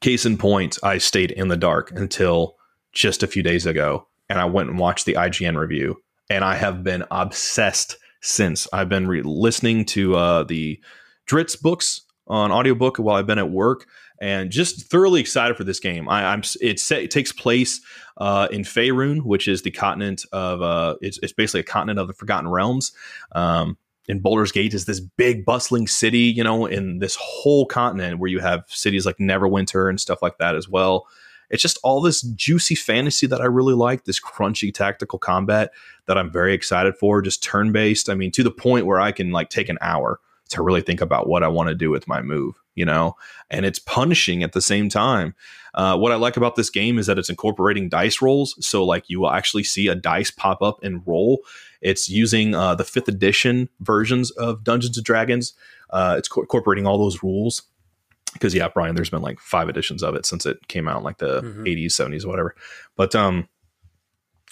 case 0.00 0.24
in 0.24 0.38
point, 0.38 0.78
I 0.82 0.96
stayed 0.96 1.30
in 1.30 1.48
the 1.48 1.56
dark 1.58 1.90
until 1.90 2.56
just 2.92 3.22
a 3.22 3.26
few 3.26 3.42
days 3.42 3.66
ago 3.66 4.06
and 4.30 4.40
I 4.40 4.46
went 4.46 4.70
and 4.70 4.78
watched 4.78 5.04
the 5.04 5.14
IGN 5.14 5.58
review 5.58 6.02
and 6.30 6.46
I 6.46 6.54
have 6.54 6.82
been 6.82 7.04
obsessed 7.10 7.98
since. 8.22 8.66
I've 8.72 8.88
been 8.88 9.06
re- 9.06 9.20
listening 9.20 9.84
to 9.86 10.16
uh, 10.16 10.44
the 10.44 10.80
Drizzt 11.28 11.60
books 11.60 12.00
on 12.26 12.50
audiobook 12.50 12.96
while 12.96 13.16
I've 13.16 13.26
been 13.26 13.38
at 13.38 13.50
work 13.50 13.86
and 14.22 14.50
just 14.50 14.86
thoroughly 14.86 15.20
excited 15.20 15.56
for 15.56 15.64
this 15.64 15.80
game. 15.80 16.08
I, 16.08 16.32
am 16.32 16.42
it, 16.60 16.80
it 16.92 17.10
takes 17.10 17.32
place 17.32 17.80
uh, 18.18 18.46
in 18.52 18.62
Faerun, 18.62 19.22
which 19.22 19.48
is 19.48 19.62
the 19.62 19.72
continent 19.72 20.24
of 20.32 20.62
uh, 20.62 20.94
it's, 21.00 21.18
it's 21.24 21.32
basically 21.32 21.60
a 21.60 21.64
continent 21.64 21.98
of 21.98 22.06
the 22.06 22.14
Forgotten 22.14 22.48
Realms. 22.48 22.92
Um, 23.32 23.76
and 24.08 24.22
Baldur's 24.22 24.52
Gate 24.52 24.74
is 24.74 24.84
this 24.84 25.00
big 25.00 25.44
bustling 25.44 25.88
city, 25.88 26.20
you 26.20 26.44
know, 26.44 26.66
in 26.66 27.00
this 27.00 27.16
whole 27.20 27.66
continent 27.66 28.20
where 28.20 28.30
you 28.30 28.38
have 28.38 28.62
cities 28.68 29.06
like 29.06 29.16
Neverwinter 29.18 29.90
and 29.90 30.00
stuff 30.00 30.22
like 30.22 30.38
that 30.38 30.54
as 30.54 30.68
well. 30.68 31.08
It's 31.50 31.62
just 31.62 31.78
all 31.82 32.00
this 32.00 32.22
juicy 32.22 32.76
fantasy 32.76 33.26
that 33.26 33.40
I 33.40 33.46
really 33.46 33.74
like, 33.74 34.04
this 34.04 34.20
crunchy 34.20 34.72
tactical 34.72 35.18
combat 35.18 35.72
that 36.06 36.16
I'm 36.16 36.30
very 36.30 36.54
excited 36.54 36.96
for, 36.96 37.22
just 37.22 37.42
turn 37.42 37.72
based. 37.72 38.08
I 38.08 38.14
mean, 38.14 38.30
to 38.32 38.44
the 38.44 38.52
point 38.52 38.86
where 38.86 39.00
I 39.00 39.10
can 39.10 39.32
like 39.32 39.50
take 39.50 39.68
an 39.68 39.78
hour 39.80 40.20
to 40.50 40.62
really 40.62 40.80
think 40.80 41.00
about 41.00 41.28
what 41.28 41.42
I 41.42 41.48
want 41.48 41.70
to 41.70 41.74
do 41.74 41.90
with 41.90 42.06
my 42.06 42.22
move, 42.22 42.61
you 42.74 42.84
know, 42.84 43.16
and 43.50 43.66
it's 43.66 43.78
punishing 43.78 44.42
at 44.42 44.52
the 44.52 44.62
same 44.62 44.88
time. 44.88 45.34
Uh, 45.74 45.96
what 45.96 46.12
I 46.12 46.16
like 46.16 46.36
about 46.36 46.56
this 46.56 46.70
game 46.70 46.98
is 46.98 47.06
that 47.06 47.18
it's 47.18 47.30
incorporating 47.30 47.88
dice 47.88 48.20
rolls. 48.20 48.54
So, 48.64 48.84
like, 48.84 49.08
you 49.08 49.20
will 49.20 49.30
actually 49.30 49.64
see 49.64 49.88
a 49.88 49.94
dice 49.94 50.30
pop 50.30 50.62
up 50.62 50.82
and 50.82 51.02
roll. 51.06 51.40
It's 51.80 52.08
using 52.08 52.54
uh, 52.54 52.74
the 52.74 52.84
fifth 52.84 53.08
edition 53.08 53.68
versions 53.80 54.30
of 54.32 54.64
Dungeons 54.64 54.96
and 54.96 55.04
Dragons. 55.04 55.54
Uh, 55.90 56.16
it's 56.18 56.28
co- 56.28 56.42
incorporating 56.42 56.86
all 56.86 56.98
those 56.98 57.22
rules. 57.22 57.62
Because 58.32 58.54
yeah, 58.54 58.68
Brian, 58.68 58.94
there's 58.94 59.10
been 59.10 59.22
like 59.22 59.40
five 59.40 59.68
editions 59.68 60.02
of 60.02 60.14
it 60.14 60.24
since 60.24 60.46
it 60.46 60.66
came 60.68 60.88
out, 60.88 60.98
in 60.98 61.04
like 61.04 61.18
the 61.18 61.42
mm-hmm. 61.42 61.64
80s, 61.64 61.86
70s, 61.86 62.24
whatever. 62.24 62.54
But 62.96 63.14
um, 63.14 63.46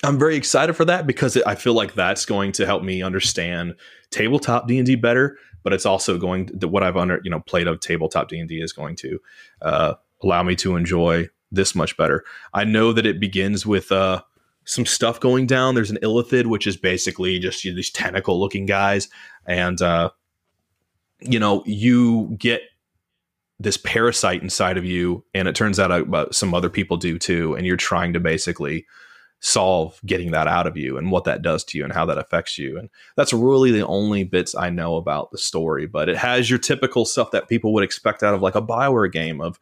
I'm 0.02 0.18
very 0.18 0.36
excited 0.36 0.74
for 0.74 0.84
that 0.86 1.06
because 1.06 1.36
I 1.38 1.54
feel 1.54 1.74
like 1.74 1.94
that's 1.94 2.24
going 2.24 2.52
to 2.52 2.66
help 2.66 2.82
me 2.82 3.02
understand 3.02 3.76
tabletop 4.10 4.68
D 4.68 4.78
and 4.78 4.86
D 4.86 4.96
better 4.96 5.38
but 5.62 5.72
it's 5.72 5.86
also 5.86 6.18
going 6.18 6.46
to 6.58 6.68
what 6.68 6.82
I've 6.82 6.96
under 6.96 7.20
you 7.24 7.30
know 7.30 7.40
played 7.40 7.66
of 7.66 7.80
tabletop 7.80 8.28
D 8.28 8.38
and 8.38 8.48
D 8.48 8.60
is 8.60 8.72
going 8.72 8.96
to 8.96 9.20
uh, 9.62 9.94
allow 10.22 10.42
me 10.42 10.56
to 10.56 10.76
enjoy 10.76 11.28
this 11.52 11.74
much 11.74 11.96
better. 11.96 12.24
I 12.54 12.64
know 12.64 12.92
that 12.92 13.06
it 13.06 13.20
begins 13.20 13.66
with 13.66 13.90
uh, 13.90 14.22
some 14.64 14.86
stuff 14.86 15.20
going 15.20 15.46
down. 15.46 15.74
There's 15.74 15.90
an 15.90 15.98
illithid, 16.02 16.46
which 16.46 16.66
is 16.66 16.76
basically 16.76 17.38
just 17.38 17.64
you 17.64 17.72
know, 17.72 17.76
these 17.76 17.90
tentacle 17.90 18.38
looking 18.38 18.66
guys, 18.66 19.08
and 19.46 19.80
uh, 19.80 20.10
you 21.20 21.38
know 21.38 21.62
you 21.66 22.36
get 22.38 22.62
this 23.58 23.76
parasite 23.76 24.42
inside 24.42 24.78
of 24.78 24.84
you, 24.84 25.24
and 25.34 25.46
it 25.46 25.54
turns 25.54 25.78
out 25.78 25.90
uh, 25.90 26.26
some 26.32 26.54
other 26.54 26.70
people 26.70 26.96
do 26.96 27.18
too, 27.18 27.54
and 27.54 27.66
you're 27.66 27.76
trying 27.76 28.12
to 28.12 28.20
basically 28.20 28.86
solve 29.40 29.98
getting 30.04 30.32
that 30.32 30.46
out 30.46 30.66
of 30.66 30.76
you 30.76 30.98
and 30.98 31.10
what 31.10 31.24
that 31.24 31.40
does 31.40 31.64
to 31.64 31.78
you 31.78 31.84
and 31.84 31.92
how 31.92 32.04
that 32.04 32.18
affects 32.18 32.58
you. 32.58 32.78
And 32.78 32.90
that's 33.16 33.32
really 33.32 33.70
the 33.70 33.86
only 33.86 34.22
bits 34.22 34.54
I 34.54 34.68
know 34.68 34.96
about 34.96 35.30
the 35.30 35.38
story. 35.38 35.86
But 35.86 36.10
it 36.10 36.16
has 36.18 36.50
your 36.50 36.58
typical 36.58 37.06
stuff 37.06 37.30
that 37.30 37.48
people 37.48 37.72
would 37.72 37.84
expect 37.84 38.22
out 38.22 38.34
of 38.34 38.42
like 38.42 38.54
a 38.54 38.62
Bioware 38.62 39.10
game 39.10 39.40
of 39.40 39.58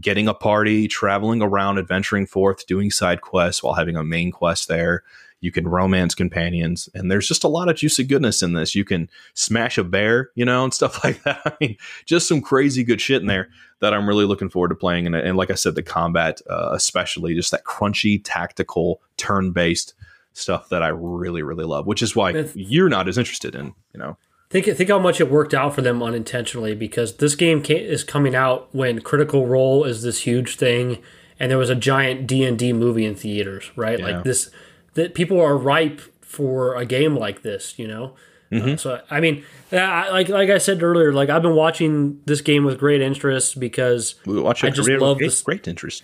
getting 0.00 0.26
a 0.26 0.34
party, 0.34 0.88
traveling 0.88 1.42
around, 1.42 1.78
adventuring 1.78 2.26
forth, 2.26 2.66
doing 2.66 2.90
side 2.90 3.20
quests 3.20 3.62
while 3.62 3.74
having 3.74 3.96
a 3.96 4.04
main 4.04 4.32
quest 4.32 4.66
there. 4.66 5.04
You 5.40 5.50
can 5.50 5.66
romance 5.66 6.14
companions, 6.14 6.88
and 6.94 7.10
there's 7.10 7.26
just 7.26 7.44
a 7.44 7.48
lot 7.48 7.68
of 7.68 7.76
juicy 7.76 8.04
goodness 8.04 8.42
in 8.42 8.52
this. 8.52 8.74
You 8.74 8.84
can 8.84 9.08
smash 9.34 9.78
a 9.78 9.84
bear, 9.84 10.30
you 10.34 10.44
know, 10.44 10.64
and 10.64 10.74
stuff 10.80 11.02
like 11.02 11.22
that. 11.22 11.40
I 11.44 11.52
mean, 11.60 11.76
just 12.04 12.28
some 12.28 12.40
crazy 12.40 12.84
good 12.84 13.00
shit 13.00 13.22
in 13.22 13.28
there 13.28 13.48
that 13.80 13.94
I'm 13.94 14.06
really 14.06 14.26
looking 14.26 14.50
forward 14.50 14.68
to 14.68 14.74
playing. 14.74 15.06
And, 15.06 15.14
and 15.14 15.36
like 15.36 15.50
I 15.50 15.54
said, 15.54 15.74
the 15.74 15.82
combat, 15.82 16.40
uh, 16.48 16.70
especially 16.72 17.34
just 17.34 17.50
that 17.50 17.64
crunchy, 17.64 18.20
tactical, 18.22 19.00
turn 19.16 19.52
based 19.52 19.94
stuff 20.32 20.68
that 20.68 20.82
I 20.82 20.88
really, 20.88 21.42
really 21.42 21.64
love, 21.64 21.86
which 21.86 22.02
is 22.02 22.14
why 22.14 22.30
you're 22.54 22.88
not 22.88 23.08
as 23.08 23.18
interested 23.18 23.54
in, 23.54 23.74
you 23.92 24.00
know. 24.00 24.16
Think 24.50 24.66
think 24.66 24.90
how 24.90 24.98
much 24.98 25.20
it 25.20 25.30
worked 25.30 25.54
out 25.54 25.76
for 25.76 25.82
them 25.82 26.02
unintentionally 26.02 26.74
because 26.74 27.18
this 27.18 27.36
game 27.36 27.62
is 27.68 28.02
coming 28.02 28.34
out 28.34 28.68
when 28.74 29.00
Critical 29.00 29.46
Role 29.46 29.84
is 29.84 30.02
this 30.02 30.20
huge 30.20 30.56
thing, 30.56 30.98
and 31.38 31.52
there 31.52 31.58
was 31.58 31.70
a 31.70 31.76
giant 31.76 32.26
D 32.26 32.44
and 32.44 32.58
D 32.58 32.72
movie 32.72 33.04
in 33.04 33.14
theaters, 33.14 33.70
right? 33.76 34.00
Yeah. 34.00 34.06
Like 34.06 34.24
this 34.24 34.50
that 34.94 35.14
people 35.14 35.40
are 35.40 35.56
ripe 35.56 36.00
for 36.22 36.76
a 36.76 36.84
game 36.84 37.16
like 37.16 37.42
this, 37.42 37.78
you 37.78 37.88
know. 37.88 38.14
Mm-hmm. 38.52 38.70
Uh, 38.70 38.76
so 38.76 39.02
I 39.10 39.20
mean, 39.20 39.44
like 39.70 40.28
like 40.28 40.50
I 40.50 40.58
said 40.58 40.82
earlier, 40.82 41.12
like 41.12 41.28
I've 41.28 41.42
been 41.42 41.54
watching 41.54 42.20
this 42.26 42.40
game 42.40 42.64
with 42.64 42.78
great 42.78 43.00
interest 43.00 43.60
because 43.60 44.16
we 44.26 44.40
watch 44.40 44.64
I 44.64 44.70
just 44.70 44.88
love 44.88 45.18
this 45.18 45.42
great 45.42 45.68
interest. 45.68 46.02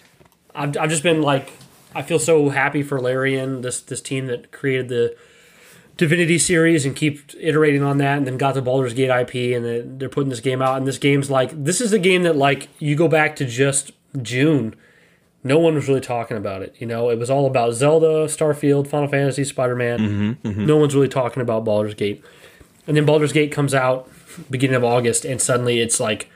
I've, 0.54 0.76
I've 0.76 0.90
just 0.90 1.02
been 1.02 1.22
like 1.22 1.52
I 1.94 2.02
feel 2.02 2.18
so 2.18 2.50
happy 2.50 2.82
for 2.82 3.00
Larian, 3.00 3.62
this 3.62 3.80
this 3.80 4.00
team 4.00 4.26
that 4.26 4.52
created 4.52 4.88
the 4.88 5.16
Divinity 5.96 6.38
series 6.38 6.84
and 6.84 6.94
keep 6.94 7.30
iterating 7.40 7.82
on 7.82 7.96
that, 7.98 8.18
and 8.18 8.26
then 8.26 8.36
got 8.36 8.52
the 8.52 8.60
Baldur's 8.60 8.92
Gate 8.92 9.08
IP, 9.08 9.56
and 9.56 9.98
they're 9.98 10.10
putting 10.10 10.28
this 10.28 10.40
game 10.40 10.60
out. 10.60 10.76
And 10.76 10.86
this 10.86 10.98
game's 10.98 11.30
like 11.30 11.64
this 11.64 11.80
is 11.80 11.90
the 11.90 11.98
game 11.98 12.22
that 12.24 12.36
like 12.36 12.68
you 12.78 12.94
go 12.94 13.08
back 13.08 13.34
to 13.36 13.46
just 13.46 13.92
June 14.20 14.74
no 15.46 15.58
one 15.58 15.74
was 15.74 15.88
really 15.88 16.00
talking 16.00 16.36
about 16.36 16.62
it. 16.62 16.74
You 16.78 16.86
know, 16.86 17.10
it 17.10 17.18
was 17.18 17.30
all 17.30 17.46
about 17.46 17.72
Zelda, 17.74 18.26
Starfield, 18.26 18.86
Final 18.88 19.08
Fantasy, 19.08 19.44
Spider 19.44 19.76
Man. 19.76 19.98
Mm-hmm, 19.98 20.48
mm-hmm. 20.48 20.66
No 20.66 20.76
one's 20.76 20.94
really 20.94 21.08
talking 21.08 21.40
about 21.42 21.64
Baldur's 21.64 21.94
Gate. 21.94 22.22
And 22.86 22.96
then 22.96 23.04
Baldur's 23.04 23.32
Gate 23.32 23.50
comes 23.52 23.74
out 23.74 24.08
beginning 24.50 24.76
of 24.76 24.84
August, 24.84 25.24
and 25.24 25.40
suddenly 25.40 25.80
it's 25.80 25.98
like 25.98 26.30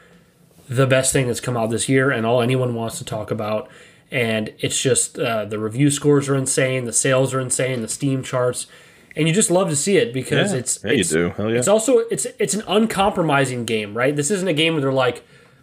the 0.69 0.87
best 0.87 1.13
thing 1.13 1.27
that's 1.27 1.41
come 1.41 1.57
out 1.57 1.71
this 1.71 1.89
year, 1.89 2.11
and 2.11 2.25
all 2.27 2.41
anyone 2.41 2.75
wants 2.75 2.99
to 2.99 3.05
talk 3.05 3.31
about. 3.31 3.69
And 4.11 4.53
it's 4.59 4.81
just 4.81 5.19
uh, 5.19 5.45
the 5.45 5.59
review 5.59 5.91
scores 5.91 6.29
are 6.29 6.35
insane, 6.35 6.85
the 6.85 6.93
sales 6.93 7.33
are 7.33 7.41
insane, 7.41 7.81
the 7.83 7.89
Steam 7.89 8.23
charts, 8.25 8.67
and 9.15 9.29
you 9.29 9.35
just 9.35 9.51
love 9.51 9.69
to 9.71 9.77
see 9.77 9.97
it 9.99 10.13
because 10.13 10.53
Yeah. 10.53 10.59
it's 10.59 10.81
Yeah, 10.85 10.93
you 10.93 11.01
it's, 11.01 11.11
do. 11.11 11.31
Hell 11.37 11.51
yeah. 11.51 11.59
it's 11.59 11.69
also 11.69 11.99
it's 12.11 12.27
it's 12.39 12.55
an 12.55 12.63
uncompromising 12.67 13.65
game, 13.67 13.97
right? 13.97 14.15
This 14.17 14.31
isn't 14.33 14.49
a 14.49 14.53
game 14.53 14.73
where 14.75 14.83
they're 14.83 14.93
like, 14.93 15.23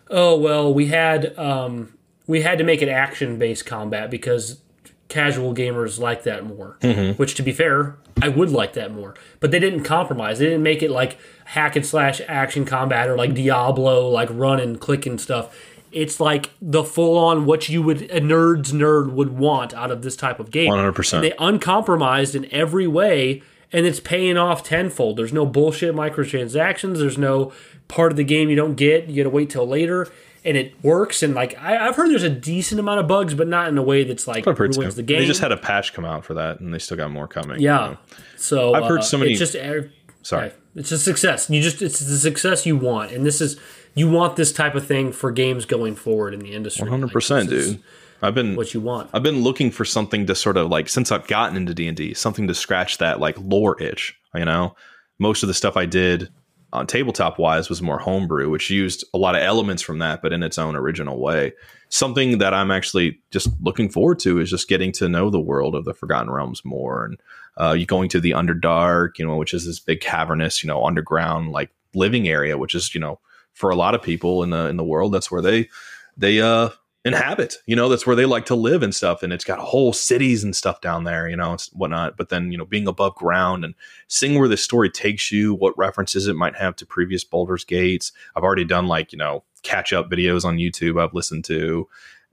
oh 0.10 0.38
well, 0.38 0.74
we 0.74 0.86
had 0.88 1.38
um, 1.38 1.94
we 2.27 2.41
had 2.41 2.57
to 2.57 2.63
make 2.63 2.81
it 2.81 2.89
action 2.89 3.39
based 3.39 3.65
combat 3.65 4.11
because 4.11 4.61
casual 5.09 5.55
gamers 5.55 5.99
like 5.99 6.23
that 6.23 6.45
more. 6.45 6.77
Mm-hmm. 6.81 7.13
Which, 7.13 7.35
to 7.35 7.43
be 7.43 7.51
fair, 7.51 7.95
I 8.21 8.27
would 8.27 8.51
like 8.51 8.73
that 8.73 8.93
more. 8.93 9.15
But 9.39 9.51
they 9.51 9.59
didn't 9.59 9.83
compromise. 9.83 10.39
They 10.39 10.45
didn't 10.45 10.63
make 10.63 10.83
it 10.83 10.91
like 10.91 11.17
hack 11.45 11.75
and 11.75 11.85
slash 11.85 12.21
action 12.27 12.65
combat 12.65 13.09
or 13.09 13.15
like 13.15 13.33
Diablo, 13.33 14.09
like 14.09 14.29
run 14.31 14.59
and 14.59 14.79
click 14.79 15.05
and 15.05 15.19
stuff. 15.19 15.55
It's 15.91 16.19
like 16.19 16.51
the 16.61 16.83
full 16.83 17.17
on 17.17 17.45
what 17.45 17.69
you 17.69 17.81
would 17.81 18.03
a 18.03 18.19
nerd's 18.19 18.73
nerd 18.73 19.13
would 19.13 19.37
want 19.37 19.73
out 19.73 19.89
of 19.89 20.01
this 20.01 20.15
type 20.15 20.39
of 20.39 20.51
game. 20.51 20.71
100%. 20.71 21.21
They 21.21 21.33
uncompromised 21.39 22.35
in 22.35 22.53
every 22.53 22.87
way, 22.87 23.41
and 23.71 23.85
it's 23.85 24.01
paying 24.01 24.37
off 24.37 24.63
tenfold. 24.63 25.17
There's 25.17 25.33
no 25.33 25.45
bullshit 25.45 25.95
microtransactions. 25.95 26.97
There's 26.97 27.17
no 27.17 27.53
part 27.87 28.11
of 28.11 28.17
the 28.17 28.25
game 28.25 28.49
you 28.49 28.55
don't 28.57 28.75
get. 28.75 29.07
You 29.07 29.23
got 29.23 29.29
to 29.29 29.33
wait 29.33 29.49
till 29.49 29.65
later, 29.65 30.09
and 30.48 30.57
it 30.57 30.74
works. 30.84 31.22
And 31.22 31.36
like 31.36 31.56
I, 31.61 31.88
I've 31.88 31.95
heard, 31.95 32.10
there's 32.10 32.24
a 32.24 32.30
decent 32.30 32.80
amount 32.80 32.99
of 33.02 33.07
bugs, 33.07 33.34
but 33.34 33.48
not 33.48 33.68
in 33.68 33.78
a 33.78 33.84
way 33.84 34.03
that's 34.03 34.28
like 34.28 34.45
ruins 34.45 34.95
the 34.95 35.03
game. 35.03 35.19
They 35.19 35.26
just 35.28 35.41
had 35.41 35.52
a 35.52 35.57
patch 35.57 35.94
come 35.94 36.06
out 36.06 36.26
for 36.26 36.34
that, 36.36 36.60
and 36.60 36.74
they 36.74 36.80
still 36.80 36.98
got 36.98 37.11
more 37.11 37.28
coming. 37.28 37.60
yeah. 37.60 37.98
So 38.38 38.74
I've 38.74 38.86
heard 38.86 38.99
uh, 39.02 39.03
so 39.03 39.18
many- 39.18 39.32
It's 39.32 39.40
just 39.40 39.56
er, 39.56 39.91
Sorry. 40.24 40.52
it's 40.76 40.91
a 40.91 40.98
success. 40.98 41.49
You 41.49 41.61
just 41.61 41.82
it's 41.82 41.99
the 41.99 42.18
success 42.18 42.65
you 42.65 42.78
want, 42.78 43.11
and 43.11 43.26
this 43.26 43.41
is 43.41 43.60
you 43.94 44.10
want 44.10 44.36
this 44.36 44.52
type 44.52 44.76
of 44.76 44.86
thing 44.86 45.11
for 45.11 45.32
games 45.32 45.65
going 45.65 45.95
forward 45.95 46.34
in 46.34 46.40
the 46.40 46.53
industry. 46.53 46.84
One 46.84 46.91
hundred 46.91 47.11
percent, 47.11 47.49
dude. 47.49 47.82
I've 48.22 48.34
been 48.34 48.56
What 48.56 48.74
you 48.74 48.82
want? 48.82 49.10
I've 49.14 49.22
been 49.24 49.44
looking 49.44 49.69
for 49.69 49.86
something 49.86 50.26
to 50.26 50.34
sort 50.34 50.57
of 50.57 50.69
like 50.69 50.90
since 50.90 51.11
I've 51.11 51.28
gotten 51.28 51.56
into 51.56 51.74
D 51.76 51.88
and 51.88 51.95
D, 51.95 52.14
something 52.15 52.48
to 52.48 52.56
scratch 52.56 52.98
that 52.98 53.19
like 53.19 53.38
lore 53.40 53.80
itch. 53.82 54.15
You 54.34 54.45
know, 54.45 54.76
most 55.19 55.44
of 55.44 55.48
the 55.48 55.53
stuff 55.53 55.78
I 55.78 55.86
did 55.86 56.30
on 56.73 56.85
tabletop 56.85 57.39
wise 57.39 57.69
was 57.69 57.81
more 57.81 57.99
homebrew, 57.99 58.49
which 58.49 58.69
used 58.69 59.06
a 59.14 59.18
lot 59.18 59.35
of 59.35 59.41
elements 59.41 59.81
from 59.81 59.99
that, 59.99 60.22
but 60.22 60.34
in 60.34 60.44
its 60.44 60.57
own 60.57 60.76
original 60.76 61.19
way. 61.19 61.53
Something 61.89 62.39
that 62.39 62.53
I'm 62.53 62.72
actually 62.72 63.19
just 63.31 63.49
looking 63.61 63.89
forward 63.89 64.19
to 64.19 64.39
is 64.39 64.49
just 64.49 64.68
getting 64.68 64.91
to 64.94 65.07
know 65.07 65.30
the 65.30 65.39
world 65.39 65.76
of 65.76 65.85
the 65.85 65.94
Forgotten 65.94 66.30
Realms 66.30 66.65
more, 66.65 67.06
and 67.06 67.19
uh, 67.57 67.72
you 67.72 67.85
going 67.85 68.10
to 68.10 68.19
the 68.19 68.31
Underdark, 68.31 69.18
you 69.18 69.26
know, 69.26 69.38
which 69.38 69.53
is 69.53 69.65
this 69.65 69.80
big 69.80 70.02
cavernous, 70.02 70.64
you 70.64 70.68
know, 70.68 70.85
underground 70.85 71.52
like 71.52 71.69
living 71.95 72.27
area, 72.27 72.57
which 72.57 72.76
is 72.76 72.94
you 72.94 72.99
know 72.99 73.19
for 73.53 73.69
a 73.69 73.76
lot 73.76 73.95
of 73.95 74.02
people 74.02 74.44
in 74.44 74.49
the 74.49 74.68
in 74.68 74.76
the 74.76 74.84
world, 74.84 75.14
that's 75.14 75.31
where 75.31 75.41
they 75.41 75.69
they 76.18 76.41
uh 76.41 76.69
inhabit 77.07 77.55
you 77.65 77.75
know 77.75 77.89
that's 77.89 78.05
where 78.05 78.15
they 78.15 78.25
like 78.25 78.45
to 78.45 78.55
live 78.55 78.84
and 78.84 78.93
stuff 78.93 79.23
and 79.23 79.31
it's 79.31 79.45
got 79.45 79.59
whole 79.59 79.93
cities 79.93 80.43
and 80.43 80.55
stuff 80.55 80.81
down 80.81 81.03
there 81.03 81.27
you 81.27 81.35
know 81.35 81.51
and 81.51 81.61
whatnot 81.73 82.17
but 82.17 82.29
then 82.29 82.51
you 82.51 82.57
know 82.57 82.65
being 82.65 82.88
above 82.88 83.15
ground 83.15 83.63
and 83.63 83.73
seeing 84.07 84.38
where 84.38 84.47
the 84.47 84.57
story 84.57 84.89
takes 84.89 85.31
you 85.31 85.53
what 85.53 85.77
references 85.77 86.27
it 86.27 86.35
might 86.35 86.55
have 86.55 86.75
to 86.75 86.85
previous 86.85 87.23
Baldur's 87.23 87.63
Gates. 87.63 88.11
I've 88.35 88.43
already 88.43 88.65
done 88.65 88.88
like 88.88 89.11
you 89.11 89.17
know 89.17 89.43
catch 89.63 89.93
up 89.93 90.09
videos 90.09 90.45
on 90.45 90.57
YouTube 90.57 91.01
I've 91.01 91.13
listened 91.13 91.45
to 91.45 91.88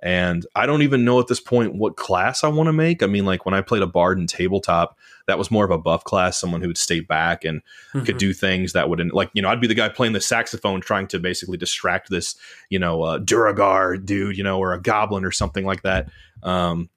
and 0.04 0.44
I 0.54 0.66
don't 0.66 0.82
even 0.82 1.04
know 1.04 1.18
at 1.18 1.28
this 1.28 1.40
point 1.40 1.74
what 1.74 1.96
class 1.96 2.44
I 2.44 2.48
want 2.48 2.66
to 2.68 2.72
make. 2.72 3.02
I 3.02 3.06
mean 3.06 3.24
like 3.24 3.44
when 3.46 3.54
I 3.54 3.62
played 3.62 3.82
a 3.82 3.86
bard 3.86 4.18
in 4.18 4.26
tabletop 4.26 4.96
that 5.26 5.38
was 5.38 5.50
more 5.50 5.64
of 5.64 5.70
a 5.70 5.78
buff 5.78 6.04
class 6.04 6.36
someone 6.38 6.60
who 6.60 6.66
would 6.68 6.76
stay 6.76 7.00
back 7.00 7.44
and 7.44 7.62
could 7.92 8.16
Mhm. 8.16 8.18
do 8.18 8.32
things 8.34 8.74
that 8.74 8.88
would 8.90 9.00
like 9.12 9.30
you 9.32 9.40
know 9.42 9.48
I'd 9.48 9.60
be 9.60 9.66
the 9.66 9.74
guy 9.74 9.88
playing 9.88 10.12
the 10.12 10.20
saxophone 10.20 10.80
trying 10.82 11.06
to 11.08 11.18
basically 11.18 11.56
distract 11.56 12.10
this 12.10 12.36
you 12.68 12.78
know 12.78 13.02
uh, 13.02 13.18
Duergar 13.18 13.96
dude 14.04 14.36
you 14.36 14.44
know 14.44 14.58
or 14.58 14.74
a 14.74 14.80
goblin 14.80 15.24
or 15.24 15.32
something 15.32 15.64
like 15.64 15.82
that 15.82 16.10
um, 16.42 16.90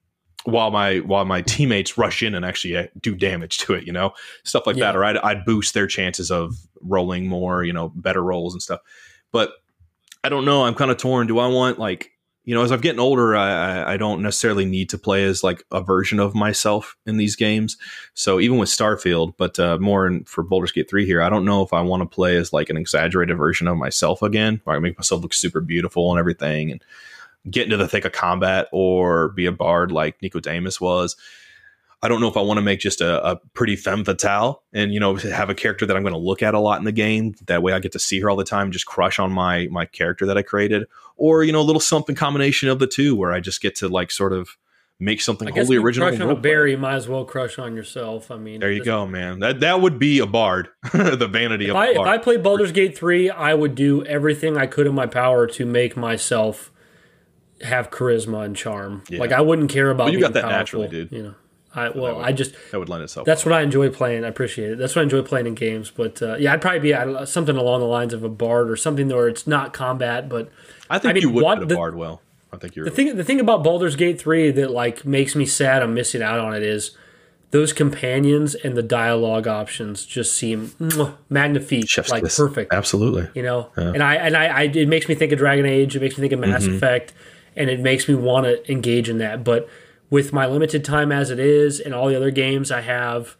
while 0.44 0.70
my 0.70 0.98
while 0.98 1.24
my 1.24 1.40
teammates 1.42 1.96
rush 1.96 2.22
in 2.22 2.34
and 2.34 2.44
actually 2.44 2.76
uh, 2.76 2.86
do 3.00 3.14
damage 3.14 3.56
to 3.58 3.72
it 3.74 3.84
you 3.86 3.92
know? 3.92 4.12
Stuff 4.44 4.66
like 4.66 4.76
that 4.76 4.94
or 4.96 5.04
I'd, 5.04 5.16
I'd 5.18 5.44
boost 5.46 5.72
their 5.72 5.86
chances 5.86 6.30
of 6.30 6.54
rolling 6.82 7.26
more 7.26 7.64
you 7.64 7.72
know 7.72 7.88
better 7.94 8.22
rolls 8.22 8.52
and 8.54 8.62
stuff. 8.62 8.80
But 9.32 9.52
I 10.22 10.28
don't 10.28 10.44
know. 10.44 10.64
I'm 10.64 10.74
kind 10.74 10.90
of 10.90 10.96
torn. 10.98 11.26
Do 11.26 11.38
I 11.38 11.46
want 11.46 11.78
like 11.78 12.10
you 12.48 12.54
know 12.54 12.62
as 12.62 12.72
I'm 12.72 12.80
getting 12.80 13.00
older 13.00 13.36
I, 13.36 13.94
I 13.94 13.96
don't 13.96 14.22
necessarily 14.22 14.64
need 14.64 14.88
to 14.90 14.98
play 14.98 15.24
as 15.24 15.44
like 15.44 15.64
a 15.70 15.82
version 15.82 16.18
of 16.18 16.34
myself 16.34 16.96
in 17.06 17.16
these 17.16 17.36
games 17.36 17.76
so 18.14 18.40
even 18.40 18.58
with 18.58 18.68
Starfield, 18.68 19.34
but 19.36 19.60
uh, 19.60 19.78
more 19.78 20.06
in, 20.06 20.24
for 20.24 20.42
Baldur's 20.42 20.72
Gate 20.72 20.90
3 20.90 21.06
here, 21.06 21.22
I 21.22 21.28
don't 21.28 21.44
know 21.44 21.62
if 21.62 21.72
I 21.72 21.80
want 21.80 22.00
to 22.00 22.14
play 22.14 22.36
as 22.36 22.52
like 22.52 22.68
an 22.68 22.76
exaggerated 22.76 23.38
version 23.38 23.68
of 23.68 23.76
myself 23.76 24.22
again, 24.22 24.60
where 24.64 24.74
I 24.74 24.80
make 24.80 24.98
myself 24.98 25.22
look 25.22 25.32
super 25.32 25.60
beautiful 25.60 26.10
and 26.10 26.18
everything 26.18 26.72
and 26.72 26.84
get 27.48 27.64
into 27.64 27.76
the 27.76 27.86
thick 27.86 28.04
of 28.04 28.10
combat 28.10 28.66
or 28.72 29.28
be 29.28 29.46
a 29.46 29.52
bard 29.52 29.92
like 29.92 30.20
Nicodemus 30.20 30.80
was. 30.80 31.16
I 32.02 32.08
don't 32.08 32.20
know 32.20 32.28
if 32.28 32.36
I 32.36 32.40
want 32.42 32.58
to 32.58 32.62
make 32.62 32.78
just 32.78 33.00
a, 33.00 33.32
a 33.32 33.36
pretty 33.54 33.74
femme 33.74 34.04
fatale 34.04 34.62
and, 34.72 34.94
you 34.94 35.00
know, 35.00 35.16
have 35.16 35.50
a 35.50 35.54
character 35.54 35.84
that 35.84 35.96
I'm 35.96 36.02
going 36.02 36.14
to 36.14 36.18
look 36.18 36.42
at 36.42 36.54
a 36.54 36.60
lot 36.60 36.78
in 36.78 36.84
the 36.84 36.92
game. 36.92 37.34
That 37.46 37.62
way 37.62 37.72
I 37.72 37.80
get 37.80 37.92
to 37.92 37.98
see 37.98 38.20
her 38.20 38.30
all 38.30 38.36
the 38.36 38.44
time, 38.44 38.70
just 38.70 38.86
crush 38.86 39.18
on 39.18 39.32
my 39.32 39.66
my 39.70 39.84
character 39.84 40.26
that 40.26 40.38
I 40.38 40.42
created. 40.42 40.86
Or, 41.16 41.42
you 41.42 41.52
know, 41.52 41.60
a 41.60 41.62
little 41.62 41.80
something 41.80 42.14
combination 42.14 42.68
of 42.68 42.78
the 42.78 42.86
two 42.86 43.16
where 43.16 43.32
I 43.32 43.40
just 43.40 43.60
get 43.60 43.74
to 43.76 43.88
like 43.88 44.12
sort 44.12 44.32
of 44.32 44.56
make 45.00 45.20
something 45.20 45.48
wholly 45.48 45.76
original. 45.76 46.08
crush 46.08 46.20
on 46.20 46.44
a 46.44 46.66
you 46.66 46.78
might 46.78 46.94
as 46.94 47.08
well 47.08 47.24
crush 47.24 47.58
on 47.58 47.74
yourself. 47.74 48.30
I 48.30 48.36
mean, 48.36 48.60
There 48.60 48.72
you 48.72 48.84
go, 48.84 49.06
man. 49.06 49.40
That 49.40 49.60
that 49.60 49.80
would 49.80 49.98
be 49.98 50.18
a 50.18 50.26
bard. 50.26 50.68
the 50.92 51.28
vanity 51.30 51.66
If 51.66 51.70
of 51.70 51.76
I, 51.76 51.86
if. 51.88 51.98
I 51.98 52.18
played 52.18 52.42
Baldur's 52.42 52.72
Gate 52.72 52.96
3, 52.96 53.30
I 53.30 53.54
would 53.54 53.74
do 53.74 54.04
everything 54.04 54.56
I 54.56 54.66
could 54.66 54.86
in 54.86 54.94
my 54.94 55.06
power 55.06 55.46
to 55.48 55.66
make 55.66 55.96
myself 55.96 56.72
have 57.62 57.90
charisma 57.90 58.44
and 58.44 58.56
charm. 58.56 59.02
Yeah. 59.08 59.20
Like 59.20 59.32
I 59.32 59.40
wouldn't 59.40 59.70
care 59.70 59.90
about 59.90 60.04
Well, 60.04 60.14
you 60.14 60.20
got 60.20 60.32
that 60.34 60.44
powerful, 60.44 60.58
naturally, 60.58 60.88
dude. 60.88 61.12
You 61.12 61.22
know, 61.22 61.34
I 61.74 61.90
well, 61.90 62.16
would- 62.16 62.24
I 62.24 62.32
just 62.32 62.54
that 62.72 62.78
would 62.78 62.88
lend 62.88 63.02
itself. 63.04 63.26
that's 63.26 63.44
what 63.44 63.52
I 63.52 63.62
enjoy 63.62 63.90
playing. 63.90 64.24
I 64.24 64.28
appreciate 64.28 64.70
it. 64.72 64.78
That's 64.78 64.96
what 64.96 65.00
I 65.00 65.04
enjoy 65.04 65.22
playing 65.22 65.46
in 65.46 65.54
games. 65.54 65.90
But 65.90 66.20
uh, 66.22 66.36
yeah, 66.36 66.52
I'd 66.52 66.62
probably 66.62 66.80
be 66.80 66.92
know, 66.92 67.24
something 67.24 67.56
along 67.56 67.80
the 67.80 67.86
lines 67.86 68.12
of 68.14 68.24
a 68.24 68.28
bard 68.28 68.70
or 68.70 68.76
something 68.76 69.08
where 69.08 69.28
it's 69.28 69.46
not 69.46 69.72
combat, 69.72 70.28
but 70.28 70.50
I 70.90 70.98
think 70.98 71.10
I 71.10 71.14
mean, 71.14 71.22
you 71.22 71.30
would 71.30 71.44
what 71.44 71.58
fit 71.58 71.64
a 71.64 71.66
the- 71.66 71.74
bard 71.76 71.94
well. 71.94 72.22
I 72.50 72.56
think 72.56 72.74
you're 72.76 72.86
the 72.86 72.90
thing 72.90 73.14
the 73.16 73.24
thing 73.24 73.40
about 73.40 73.62
Baldur's 73.62 73.94
Gate 73.96 74.18
3 74.18 74.50
that 74.52 74.70
like 74.70 75.04
makes 75.04 75.34
me 75.36 75.44
sad 75.44 75.82
I'm 75.82 75.92
missing 75.92 76.22
out 76.22 76.38
on 76.40 76.54
it 76.54 76.62
is 76.62 76.96
those 77.50 77.74
companions 77.74 78.54
and 78.54 78.74
the 78.76 78.82
dialogue 78.82 79.46
options 79.46 80.06
just 80.06 80.32
seem 80.34 80.68
mwah, 80.80 81.14
magnifique, 81.28 81.88
chef's 81.88 82.10
like 82.10 82.22
kiss. 82.22 82.36
perfect. 82.38 82.72
Absolutely. 82.72 83.28
You 83.34 83.42
know, 83.42 83.70
and 83.76 84.02
I 84.02 84.14
and 84.14 84.34
I, 84.34 84.46
I 84.46 84.62
it 84.62 84.88
makes 84.88 85.08
me 85.08 85.14
think 85.14 85.32
of 85.32 85.38
Dragon 85.38 85.66
Age. 85.66 85.94
It 85.94 86.00
makes 86.00 86.16
me 86.16 86.22
think 86.22 86.32
of 86.32 86.40
Mass 86.40 86.64
Mm-hmm. 86.64 86.76
Effect, 86.76 87.12
and 87.54 87.68
it 87.68 87.80
makes 87.80 88.08
me 88.08 88.14
want 88.14 88.46
to 88.46 88.72
engage 88.72 89.10
in 89.10 89.18
that. 89.18 89.44
But 89.44 89.68
with 90.10 90.32
my 90.32 90.46
limited 90.46 90.84
time 90.84 91.12
as 91.12 91.30
it 91.30 91.38
is, 91.38 91.80
and 91.80 91.94
all 91.94 92.08
the 92.08 92.16
other 92.16 92.30
games 92.30 92.70
I 92.70 92.80
have, 92.82 93.36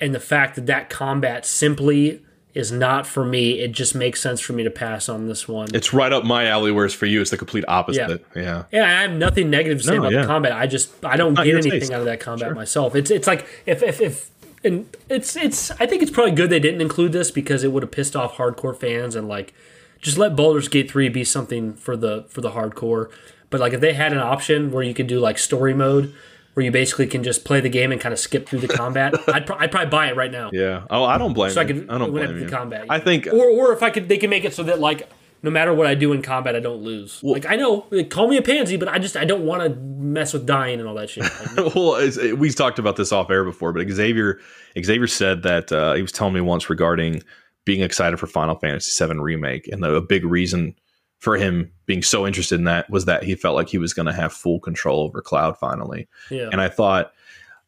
and 0.00 0.14
the 0.14 0.20
fact 0.20 0.54
that 0.56 0.66
that 0.66 0.90
combat 0.90 1.46
simply 1.46 2.22
is 2.52 2.72
not 2.72 3.06
for 3.06 3.24
me, 3.24 3.60
it 3.60 3.70
just 3.70 3.94
makes 3.94 4.20
sense 4.20 4.40
for 4.40 4.52
me 4.52 4.64
to 4.64 4.70
pass 4.70 5.08
on 5.08 5.28
this 5.28 5.46
one. 5.46 5.68
It's 5.72 5.92
right 5.92 6.12
up 6.12 6.24
my 6.24 6.46
alley. 6.46 6.72
Whereas 6.72 6.92
for 6.92 7.06
you, 7.06 7.20
it's 7.20 7.30
the 7.30 7.36
complete 7.36 7.64
opposite. 7.68 8.24
Yeah. 8.34 8.42
Yeah, 8.42 8.64
yeah 8.72 8.98
I 8.98 9.02
have 9.02 9.12
nothing 9.12 9.50
negative 9.50 9.78
to 9.78 9.84
say 9.84 9.94
No, 9.94 10.00
about 10.00 10.12
yeah. 10.12 10.22
the 10.22 10.26
combat. 10.26 10.52
I 10.52 10.66
just 10.66 10.90
I 11.04 11.16
don't 11.16 11.34
Not 11.34 11.44
get 11.44 11.54
anything 11.54 11.78
taste. 11.80 11.92
out 11.92 12.00
of 12.00 12.06
that 12.06 12.18
combat 12.18 12.52
myself. 12.54 12.96
It's 12.96 13.10
it's 13.10 13.28
like 13.28 13.46
if 13.66 13.82
if 13.84 14.00
if 14.00 14.30
and 14.64 14.86
it's 15.08 15.36
it's 15.36 15.70
I 15.72 15.86
think 15.86 16.02
it's 16.02 16.10
probably 16.10 16.32
good 16.32 16.50
they 16.50 16.58
didn't 16.58 16.80
include 16.80 17.12
this 17.12 17.30
because 17.30 17.62
it 17.62 17.70
would 17.70 17.84
have 17.84 17.92
pissed 17.92 18.16
off 18.16 18.34
hardcore 18.36 18.76
fans 18.76 19.14
and 19.14 19.28
like 19.28 19.54
just 20.00 20.18
let 20.18 20.34
Baldur's 20.34 20.66
Gate 20.68 20.90
3 20.90 21.08
be 21.10 21.22
something 21.24 21.74
for 21.74 21.96
the 21.96 22.24
for 22.28 22.40
the 22.40 22.50
hardcore. 22.50 23.10
But 23.50 23.60
like 23.60 23.72
if 23.72 23.80
they 23.80 23.92
had 23.92 24.12
an 24.12 24.18
option 24.18 24.70
where 24.70 24.82
you 24.82 24.94
could 24.94 25.06
do 25.08 25.18
like 25.20 25.38
story 25.38 25.74
mode 25.74 26.14
where 26.54 26.64
you 26.64 26.70
basically 26.72 27.06
can 27.06 27.22
just 27.22 27.44
play 27.44 27.60
the 27.60 27.68
game 27.68 27.92
and 27.92 28.00
kind 28.00 28.12
of 28.12 28.18
skip 28.18 28.48
through 28.48 28.58
the 28.60 28.68
combat, 28.68 29.14
I'd, 29.28 29.46
pro- 29.46 29.56
I'd 29.56 29.70
probably 29.70 29.90
buy 29.90 30.08
it 30.08 30.16
right 30.16 30.30
now. 30.32 30.50
Yeah. 30.52 30.82
Oh, 30.90 31.04
I 31.04 31.16
don't 31.18 31.32
blame 31.32 31.52
So 31.52 31.60
I 31.60 31.64
you. 31.64 31.74
could 31.82 31.90
I 31.90 31.98
don't 31.98 32.10
blame 32.12 32.34
the 32.34 32.40
you. 32.44 32.48
combat. 32.48 32.86
I 32.88 32.98
think 33.00 33.26
or 33.26 33.48
or 33.48 33.72
if 33.72 33.82
I 33.82 33.90
could, 33.90 34.08
they 34.08 34.18
can 34.18 34.30
make 34.30 34.44
it 34.44 34.54
so 34.54 34.62
that 34.64 34.78
like 34.80 35.08
no 35.42 35.50
matter 35.50 35.72
what 35.72 35.86
I 35.86 35.94
do 35.94 36.12
in 36.12 36.20
combat, 36.20 36.54
I 36.54 36.60
don't 36.60 36.82
lose. 36.82 37.22
like 37.22 37.46
I 37.46 37.56
know, 37.56 37.86
like, 37.90 38.10
call 38.10 38.28
me 38.28 38.36
a 38.36 38.42
pansy, 38.42 38.76
but 38.76 38.88
I 38.88 38.98
just 38.98 39.16
I 39.16 39.24
don't 39.24 39.46
want 39.46 39.62
to 39.62 39.70
mess 39.80 40.32
with 40.34 40.44
dying 40.44 40.78
and 40.80 40.88
all 40.88 40.94
that 40.96 41.08
shit. 41.08 41.24
Like, 41.56 41.74
well, 41.74 41.94
it's, 41.94 42.18
it, 42.18 42.38
we 42.38 42.50
talked 42.50 42.78
about 42.78 42.96
this 42.96 43.10
off 43.10 43.30
air 43.30 43.42
before, 43.44 43.72
but 43.72 43.88
Xavier 43.90 44.38
Xavier 44.78 45.06
said 45.06 45.42
that 45.44 45.72
uh, 45.72 45.94
he 45.94 46.02
was 46.02 46.12
telling 46.12 46.34
me 46.34 46.40
once 46.42 46.68
regarding 46.68 47.22
being 47.64 47.80
excited 47.82 48.18
for 48.18 48.26
Final 48.26 48.54
Fantasy 48.56 49.04
VII 49.06 49.18
remake, 49.18 49.66
and 49.68 49.82
the, 49.82 49.94
a 49.94 50.00
big 50.02 50.24
reason 50.24 50.74
for 51.20 51.36
him 51.36 51.70
being 51.86 52.02
so 52.02 52.26
interested 52.26 52.56
in 52.58 52.64
that 52.64 52.90
was 52.90 53.04
that 53.04 53.22
he 53.22 53.34
felt 53.34 53.54
like 53.54 53.68
he 53.68 53.78
was 53.78 53.94
going 53.94 54.06
to 54.06 54.12
have 54.12 54.32
full 54.32 54.58
control 54.58 55.02
over 55.04 55.20
Cloud 55.22 55.56
finally. 55.58 56.08
yeah, 56.30 56.48
And 56.50 56.60
I 56.60 56.68
thought, 56.68 57.12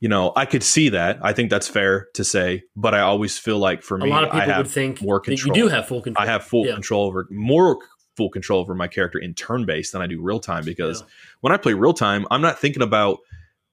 you 0.01 0.09
know, 0.09 0.33
I 0.35 0.47
could 0.47 0.63
see 0.63 0.89
that. 0.89 1.19
I 1.23 1.33
think 1.33 1.51
that's 1.51 1.69
fair 1.69 2.09
to 2.15 2.25
say, 2.25 2.65
but 2.75 2.95
I 2.95 3.01
always 3.01 3.39
feel 3.39 3.59
like 3.59 3.83
for 3.83 3.97
a 3.99 4.01
me, 4.05 4.11
lot 4.11 4.25
of 4.25 4.31
I 4.31 4.47
have 4.47 4.57
would 4.57 4.69
think 4.69 5.01
more 5.03 5.21
that 5.25 5.31
you 5.31 5.37
control. 5.37 5.55
do 5.55 5.69
have 5.69 5.87
full 5.87 6.03
control. 6.03 6.27
I 6.27 6.31
have 6.31 6.43
full 6.45 6.67
Yeah. 6.67 6.73
control 6.75 7.07
over 7.07 7.29
more 7.31 7.79
full 8.17 8.31
control 8.31 8.61
over 8.61 8.75
my 8.75 8.89
character 8.89 9.19
in 9.19 9.33
turn 9.35 9.65
based 9.65 9.93
than 9.93 10.03
I 10.03 10.07
do 10.07 10.21
real 10.21 10.41
time 10.41 10.65
because 10.65 11.01
Yeah. 11.01 11.07
when 11.43 11.53
I 11.53 11.57
play 11.57 11.75
real 11.75 11.95
time, 11.95 12.27
I'm 12.31 12.41
not 12.43 12.59
thinking 12.59 12.83
about 12.83 13.19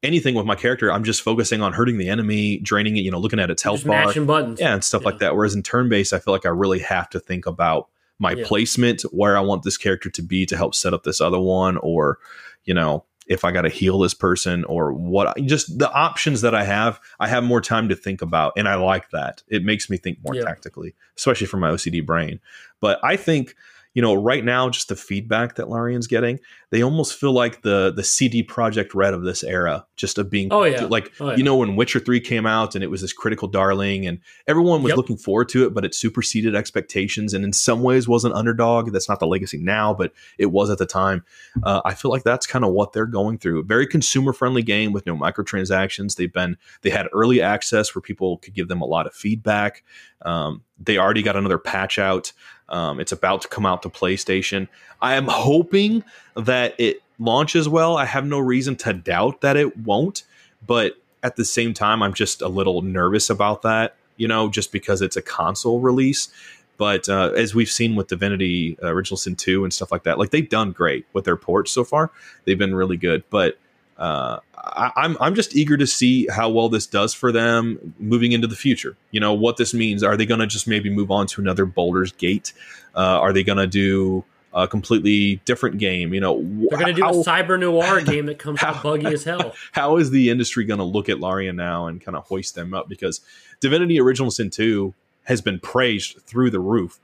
anything 0.04 0.36
with 0.36 0.46
my 0.46 0.56
character. 0.56 0.92
I'm 0.92 1.04
just 1.04 1.22
focusing 1.22 1.62
on 1.62 1.74
hurting 1.74 1.98
the 1.98 2.08
enemy, 2.10 2.58
draining 2.60 2.96
it, 2.98 3.02
you 3.02 3.12
know, 3.12 3.20
looking 3.20 3.40
at 3.40 3.50
its 3.50 3.64
health 3.64 3.84
Just 3.84 3.88
bar. 3.88 4.14
buttons. 4.26 4.60
Yeah, 4.60 4.74
and 4.74 4.84
stuff 4.84 5.04
like 5.06 5.20
that. 5.20 5.36
Whereas 5.36 5.56
in 5.56 5.64
turn 5.64 5.90
based, 5.90 6.14
I 6.14 6.20
feel 6.20 6.34
like 6.34 6.46
I 6.46 6.50
really 6.50 6.80
have 6.80 7.10
to 7.12 7.20
think 7.20 7.46
about 7.46 7.88
my 8.20 8.34
Yeah. 8.34 8.44
placement, 8.46 9.02
where 9.12 9.38
I 9.38 9.42
want 9.42 9.64
this 9.64 9.78
character 9.78 10.10
to 10.10 10.22
be 10.22 10.46
to 10.46 10.58
help 10.58 10.76
set 10.76 10.94
up 10.94 11.04
this 11.04 11.22
other 11.22 11.40
one, 11.40 11.78
or, 11.78 12.20
you 12.66 12.74
know, 12.74 13.06
if 13.28 13.46
I 13.46 13.52
got 13.52 13.62
to 13.62 13.70
heal 13.70 14.00
this 14.00 14.14
person 14.16 14.64
or 14.66 14.92
what, 14.92 15.38
just 15.46 15.78
the 15.78 15.92
options 15.92 16.42
that 16.42 16.56
I 16.56 16.64
have, 16.64 17.00
I 17.20 17.28
have 17.28 17.44
more 17.44 17.62
time 17.62 17.88
to 17.90 17.96
think 17.96 18.22
about. 18.22 18.54
And 18.58 18.68
I 18.68 18.76
like 18.76 19.12
that. 19.12 19.44
It 19.48 19.64
makes 19.64 19.90
me 19.90 19.98
think 19.98 20.18
more 20.24 20.36
Yeah. 20.36 20.42
tactically, 20.44 20.96
especially 21.16 21.48
for 21.48 21.58
my 21.58 21.70
OCD 21.70 22.02
brain. 22.02 22.40
But 22.82 23.00
I 23.04 23.16
think, 23.16 23.56
you 23.96 24.02
know, 24.04 24.14
right 24.14 24.46
now, 24.46 24.70
just 24.70 24.88
the 24.90 24.96
feedback 24.96 25.56
that 25.56 25.68
Larian's 25.68 26.06
getting, 26.08 26.40
they 26.70 26.84
almost 26.84 27.16
feel 27.20 27.32
like 27.34 27.64
the 27.64 27.92
the 27.92 28.04
CD 28.04 28.44
Projekt 28.44 28.94
Red 28.94 29.14
of 29.16 29.24
this 29.24 29.44
era, 29.44 29.86
just 29.96 30.18
of 30.20 30.30
being 30.30 30.50
Oh, 30.52 30.64
yeah. 30.64 30.86
like 30.86 31.12
Oh, 31.20 31.32
yeah. 31.32 31.36
you 31.38 31.44
know 31.44 31.56
when 31.56 31.76
Witcher 31.76 32.00
three 32.00 32.20
came 32.20 32.46
out 32.46 32.76
and 32.76 32.84
it 32.84 32.92
was 32.92 33.02
this 33.02 33.12
critical 33.14 33.48
darling 33.48 34.06
and 34.06 34.20
everyone 34.48 34.84
was 34.84 34.92
Yep. 34.92 34.98
looking 34.98 35.18
forward 35.18 35.50
to 35.50 35.66
it, 35.66 35.74
but 35.74 35.84
it 35.86 35.96
superseded 35.96 36.56
expectations 36.56 37.34
and 37.34 37.44
in 37.44 37.52
some 37.52 37.82
ways 37.82 38.08
was 38.08 38.24
an 38.26 38.32
underdog. 38.34 38.92
That's 38.92 39.10
not 39.10 39.20
the 39.20 39.28
legacy 39.28 39.58
now, 39.58 39.94
but 39.96 40.14
it 40.38 40.48
was 40.48 40.70
at 40.70 40.78
the 40.78 40.86
time. 40.86 41.26
Uh, 41.64 41.82
I 41.84 41.96
feel 41.96 42.12
like 42.12 42.24
that's 42.24 42.46
kind 42.46 42.64
of 42.64 42.72
what 42.72 42.94
they're 42.94 43.08
going 43.08 43.40
through. 43.40 43.64
Very 43.64 43.88
consumer 43.88 44.34
friendly 44.34 44.62
game 44.62 44.94
with 44.94 45.08
no 45.08 45.16
microtransactions. 45.18 46.16
They've 46.16 46.32
been 46.32 46.58
they 46.82 46.90
had 46.92 47.08
early 47.14 47.42
access 47.42 47.94
where 47.96 48.02
people 48.02 48.38
could 48.38 48.54
give 48.54 48.68
them 48.68 48.82
a 48.82 48.86
lot 48.86 49.08
of 49.08 49.14
feedback. 49.14 49.84
Um, 50.22 50.64
they 50.78 50.98
already 50.98 51.24
got 51.24 51.36
another 51.36 51.58
patch 51.58 51.98
out. 51.98 52.32
Um, 52.70 53.00
it's 53.00 53.12
about 53.12 53.42
to 53.42 53.48
come 53.48 53.66
out 53.66 53.82
to 53.84 53.90
PlayStation. 53.90 54.68
I 55.02 55.16
am 55.16 55.28
hoping 55.28 56.04
that 56.36 56.76
it 56.78 57.02
launches 57.20 57.68
well. 57.68 57.98
I 57.98 58.06
have 58.06 58.26
no 58.26 58.40
reason 58.40 58.76
to 58.78 58.94
doubt 58.94 59.42
that 59.42 59.58
it 59.58 59.78
won't, 59.78 60.24
but 60.66 60.94
at 61.24 61.36
the 61.36 61.46
same 61.46 61.74
time, 61.74 62.02
I'm 62.02 62.14
just 62.14 62.42
a 62.42 62.48
little 62.48 62.82
nervous 62.82 63.30
about 63.30 63.62
that, 63.64 63.96
you 64.18 64.28
know, 64.28 64.50
just 64.50 64.72
because 64.72 65.02
it's 65.02 65.18
a 65.18 65.22
console 65.22 65.80
release. 65.80 66.30
But 66.78 67.10
uh, 67.10 67.32
as 67.36 67.54
we've 67.54 67.70
seen 67.70 67.96
with 67.96 68.08
Divinity 68.08 68.78
uh, 68.82 68.88
Original 68.88 69.18
Sin 69.18 69.36
2 69.36 69.66
and 69.66 69.74
stuff 69.74 69.92
like 69.92 70.04
that, 70.04 70.18
like 70.18 70.30
they've 70.30 70.48
done 70.48 70.72
great 70.72 71.06
with 71.12 71.26
their 71.26 71.36
ports 71.36 71.72
so 71.72 71.84
far. 71.84 72.10
They've 72.46 72.58
been 72.58 72.74
really 72.74 72.96
good. 72.96 73.24
But 73.30 73.60
uh, 74.00 74.40
I, 74.56 74.92
I'm 74.96 75.18
I'm 75.20 75.36
just 75.36 75.56
eager 75.56 75.78
to 75.78 75.86
see 75.86 76.26
how 76.28 76.50
well 76.50 76.70
this 76.70 76.88
does 76.88 77.14
for 77.14 77.32
them 77.32 77.94
moving 78.00 78.32
into 78.32 78.48
the 78.48 78.56
future. 78.56 78.96
You 79.12 79.20
know 79.20 79.34
what 79.34 79.58
this 79.58 79.74
means. 79.74 80.02
Are 80.04 80.18
they 80.18 80.26
going 80.26 80.40
to 80.40 80.48
just 80.48 80.68
maybe 80.68 80.90
move 80.90 81.12
on 81.12 81.28
to 81.28 81.42
another 81.42 81.66
Baldur's 81.66 82.12
Gate? 82.14 82.54
Uh, 82.96 83.20
are 83.20 83.34
they 83.34 83.44
going 83.44 83.58
to 83.58 83.68
do 83.68 84.24
a 84.54 84.68
completely 84.68 85.42
different 85.46 85.78
game? 85.78 86.14
You 86.14 86.22
know, 86.22 86.38
wh- 86.42 86.70
They're 86.70 86.80
going 86.80 86.94
to 86.96 87.02
do 87.02 87.04
how- 87.04 87.12
a 87.12 87.24
cyber 87.24 87.60
noir 87.60 88.02
game 88.06 88.26
that 88.28 88.40
comes 88.40 88.64
out 88.64 88.82
buggy 88.82 89.08
as 89.08 89.24
hell. 89.24 89.54
how 89.74 89.98
is 89.98 90.10
the 90.12 90.30
industry 90.30 90.64
going 90.66 90.80
to 90.80 90.84
look 90.86 91.10
at 91.10 91.20
Larian 91.20 91.56
now 91.58 91.88
and 91.88 92.02
kind 92.02 92.16
of 92.18 92.26
hoist 92.26 92.56
them 92.56 92.74
up? 92.74 92.88
Because 92.90 93.22
Divinity 93.60 94.00
Original 94.00 94.32
Sin 94.32 94.50
2 94.50 94.94
has 95.26 95.42
been 95.42 95.60
praised 95.60 96.22
through 96.22 96.50
the 96.52 96.60
roof 96.60 97.00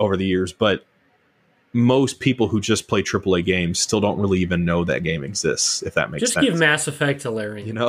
over 0.00 0.16
the 0.16 0.24
years, 0.26 0.52
but 0.52 0.84
most 1.72 2.20
people 2.20 2.48
who 2.48 2.60
just 2.60 2.88
play 2.88 3.02
AAA 3.02 3.44
games 3.44 3.78
still 3.78 4.00
don't 4.00 4.18
really 4.18 4.38
even 4.38 4.64
know 4.64 4.84
that 4.84 5.02
game 5.02 5.22
exists, 5.22 5.82
if 5.82 5.94
that 5.94 6.10
makes 6.10 6.20
Just 6.20 6.32
sense. 6.34 6.46
Just 6.46 6.52
give 6.52 6.60
Mass 6.60 6.88
Effect 6.88 7.22
to 7.22 7.30
Larry. 7.30 7.62
you 7.62 7.72
know, 7.72 7.88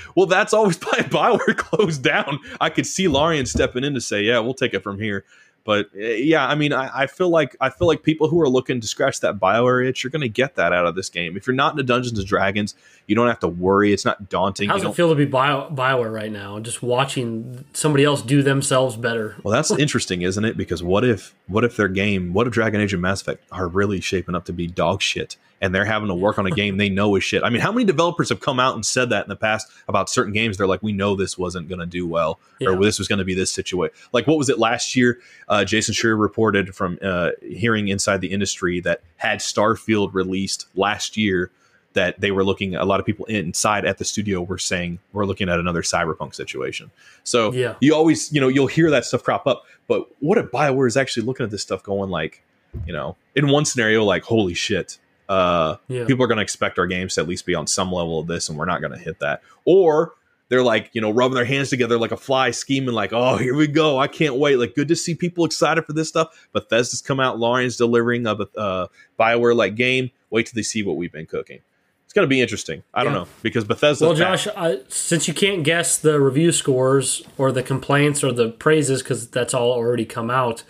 well, 0.14 0.26
that's 0.26 0.52
always 0.54 0.76
by 0.78 0.98
Bioware 0.98 1.56
closed 1.56 2.02
down. 2.02 2.38
I 2.60 2.70
could 2.70 2.86
see 2.86 3.08
Larian 3.08 3.46
stepping 3.46 3.84
in 3.84 3.94
to 3.94 4.00
say, 4.00 4.22
"Yeah, 4.22 4.38
we'll 4.38 4.54
take 4.54 4.74
it 4.74 4.82
from 4.82 4.98
here." 4.98 5.24
But 5.64 5.86
uh, 5.94 6.00
yeah, 6.00 6.46
I 6.46 6.54
mean, 6.54 6.72
I, 6.72 7.02
I 7.02 7.06
feel 7.06 7.28
like 7.28 7.56
I 7.60 7.70
feel 7.70 7.86
like 7.86 8.02
people 8.02 8.28
who 8.28 8.40
are 8.40 8.48
looking 8.48 8.80
to 8.80 8.86
scratch 8.86 9.20
that 9.20 9.38
Bioware 9.38 9.86
itch, 9.86 10.02
you're 10.02 10.10
going 10.10 10.22
to 10.22 10.28
get 10.28 10.54
that 10.56 10.72
out 10.72 10.86
of 10.86 10.94
this 10.94 11.08
game. 11.08 11.36
If 11.36 11.46
you're 11.46 11.54
not 11.54 11.72
into 11.72 11.82
Dungeons 11.82 12.18
and 12.18 12.26
Dragons, 12.26 12.74
you 13.06 13.14
don't 13.14 13.28
have 13.28 13.40
to 13.40 13.48
worry. 13.48 13.92
It's 13.92 14.04
not 14.04 14.28
daunting. 14.28 14.68
How's 14.70 14.82
You 14.82 14.90
it 14.90 14.94
feel 14.94 15.10
to 15.10 15.14
be 15.14 15.26
Bio, 15.26 15.68
Bioware 15.70 16.12
right 16.12 16.32
now? 16.32 16.58
Just 16.60 16.82
watching 16.82 17.64
somebody 17.72 18.04
else 18.04 18.22
do 18.22 18.42
themselves 18.42 18.96
better. 18.96 19.36
Well, 19.42 19.52
that's 19.52 19.70
interesting, 19.78 20.22
isn't 20.22 20.44
it? 20.44 20.56
Because 20.56 20.82
what 20.82 21.04
if 21.04 21.34
what 21.46 21.64
if 21.64 21.76
their 21.76 21.88
game, 21.88 22.32
what 22.32 22.46
if 22.46 22.52
Dragon 22.52 22.80
Age 22.80 22.92
and 22.92 23.02
Mass 23.02 23.20
Effect 23.20 23.44
are 23.52 23.68
really 23.68 24.00
shaping 24.00 24.34
up 24.34 24.44
to 24.46 24.52
be 24.52 24.66
dog 24.66 25.02
shit, 25.02 25.36
and 25.60 25.74
they're 25.74 25.84
having 25.84 26.08
to 26.08 26.14
work 26.14 26.38
on 26.38 26.46
a 26.46 26.50
game 26.50 26.76
they 26.76 26.88
know 26.88 27.14
is 27.16 27.24
shit? 27.24 27.42
I 27.42 27.50
mean, 27.50 27.60
how 27.60 27.70
many 27.72 27.84
developers 27.84 28.28
have 28.30 28.40
come 28.40 28.58
out 28.58 28.74
and 28.74 28.84
said 28.84 29.10
that 29.10 29.24
in 29.24 29.28
the 29.28 29.36
past 29.36 29.68
about 29.88 30.08
certain 30.08 30.32
games? 30.32 30.56
They're 30.56 30.66
like, 30.66 30.82
we 30.82 30.92
know 30.92 31.16
this 31.16 31.36
wasn't 31.36 31.68
going 31.68 31.80
to 31.80 31.86
do 31.86 32.06
well, 32.06 32.40
or 32.60 32.72
Yeah. 32.72 32.78
this 32.80 32.98
was 32.98 33.08
going 33.08 33.18
to 33.18 33.24
be 33.24 33.34
this 33.34 33.50
situation. 33.50 33.94
Like, 34.12 34.26
what 34.26 34.38
was 34.38 34.48
it 34.48 34.58
last 34.58 34.96
year? 34.96 35.18
Uh, 35.48 35.64
Jason 35.64 35.94
Schreier 35.94 36.18
reported 36.20 36.74
from 36.74 36.98
uh, 37.02 37.30
hearing 37.42 37.88
inside 37.88 38.20
the 38.20 38.32
industry 38.32 38.80
that 38.80 39.02
had 39.16 39.40
Starfield 39.40 40.14
released 40.14 40.66
last 40.74 41.16
year. 41.16 41.50
That 41.94 42.20
they 42.20 42.30
were 42.30 42.44
looking, 42.44 42.76
a 42.76 42.84
lot 42.84 43.00
of 43.00 43.04
people 43.06 43.24
inside 43.24 43.84
at 43.84 43.98
the 43.98 44.04
studio 44.04 44.42
were 44.42 44.58
saying 44.58 45.00
we're 45.12 45.24
looking 45.26 45.48
at 45.48 45.58
another 45.58 45.82
cyberpunk 45.82 46.36
situation. 46.36 46.92
So 47.24 47.52
Yeah. 47.52 47.74
you 47.80 47.96
always, 47.96 48.32
you 48.32 48.40
know, 48.40 48.46
you'll 48.46 48.68
hear 48.68 48.90
that 48.92 49.04
stuff 49.04 49.24
crop 49.24 49.44
up. 49.48 49.64
But 49.88 50.06
what 50.20 50.38
if 50.38 50.52
Bioware 50.52 50.86
is 50.86 50.96
actually 50.96 51.26
looking 51.26 51.42
at 51.42 51.50
this 51.50 51.62
stuff 51.62 51.82
going 51.82 52.08
like, 52.08 52.44
you 52.86 52.92
know, 52.92 53.16
in 53.34 53.48
one 53.48 53.64
scenario, 53.64 54.04
like, 54.04 54.22
holy 54.22 54.54
shit, 54.54 54.98
uh, 55.30 55.76
Yeah. 55.88 56.04
people 56.06 56.24
are 56.24 56.26
going 56.26 56.38
to 56.38 56.42
expect 56.42 56.78
our 56.78 56.86
games 56.86 57.14
to 57.14 57.20
at 57.20 57.28
least 57.28 57.46
be 57.46 57.54
on 57.54 57.66
some 57.66 57.92
level 57.92 58.18
of 58.18 58.26
this, 58.26 58.48
and 58.48 58.58
we're 58.58 58.64
not 58.66 58.80
going 58.80 58.92
to 58.92 58.98
hit 58.98 59.20
that. 59.20 59.42
Or 59.64 60.12
they're 60.48 60.62
like, 60.62 60.90
you 60.92 61.00
know, 61.00 61.10
rubbing 61.12 61.36
their 61.36 61.44
hands 61.44 61.70
together 61.70 61.96
like 61.96 62.10
a 62.10 62.16
fly, 62.16 62.50
scheming 62.50 62.94
like, 62.94 63.12
oh, 63.12 63.36
here 63.36 63.54
we 63.54 63.68
go. 63.68 63.98
I 63.98 64.08
can't 64.08 64.34
wait. 64.34 64.56
Like, 64.56 64.74
good 64.74 64.88
to 64.88 64.96
see 64.96 65.14
people 65.14 65.44
excited 65.44 65.84
for 65.86 65.92
this 65.92 66.08
stuff. 66.08 66.48
Bethesda's 66.52 67.00
come 67.00 67.20
out, 67.20 67.38
Larian 67.38 67.70
delivering 67.78 68.26
a 68.26 68.32
uh, 68.58 68.88
Bioware 69.18 69.54
like 69.54 69.76
game. 69.76 70.10
Wait 70.30 70.46
till 70.46 70.56
they 70.56 70.62
see 70.62 70.82
what 70.82 70.96
we've 70.96 71.12
been 71.12 71.26
cooking. 71.26 71.60
It's 72.04 72.12
going 72.12 72.24
to 72.24 72.28
be 72.28 72.40
interesting. 72.40 72.82
I 72.92 73.04
don't 73.04 73.12
know 73.12 73.28
because 73.40 73.62
Bethesda. 73.62 74.04
Well, 74.04 74.16
Josh, 74.16 74.48
uh, 74.48 74.78
since 74.88 75.28
you 75.28 75.34
can't 75.34 75.62
guess 75.62 75.96
the 75.96 76.20
review 76.20 76.50
scores 76.50 77.22
or 77.38 77.52
the 77.52 77.62
complaints 77.62 78.24
or 78.24 78.32
the 78.32 78.48
praises 78.48 79.00
because 79.00 79.28
that's 79.28 79.54
all 79.54 79.70
already 79.70 80.04
come 80.04 80.28
out, 80.28 80.64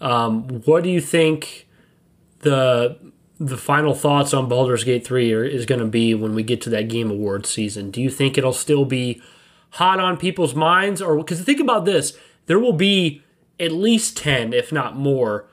um, 0.00 0.44
what 0.64 0.82
do 0.82 0.88
you 0.88 1.02
think 1.02 1.66
the 2.40 2.96
the 3.40 3.56
final 3.56 3.94
thoughts 3.94 4.34
on 4.34 4.48
Baldur's 4.48 4.84
Gate 4.84 5.06
three 5.06 5.32
are, 5.32 5.44
is 5.44 5.66
going 5.66 5.80
to 5.80 5.86
be 5.86 6.14
when 6.14 6.34
we 6.34 6.42
get 6.42 6.60
to 6.62 6.70
that 6.70 6.88
Game 6.88 7.10
Awards 7.10 7.48
season? 7.48 7.90
Do 7.90 8.00
you 8.00 8.10
think 8.10 8.36
it'll 8.36 8.52
still 8.52 8.84
be 8.84 9.22
hot 9.72 10.00
on 10.00 10.16
people's 10.16 10.54
minds, 10.54 11.00
or 11.00 11.16
because 11.16 11.40
think 11.42 11.60
about 11.60 11.84
this, 11.84 12.16
there 12.46 12.58
will 12.58 12.72
be 12.72 13.22
at 13.60 13.72
least 13.72 14.16
ten, 14.16 14.52
if 14.52 14.72
not 14.72 14.96
more, 14.96 15.46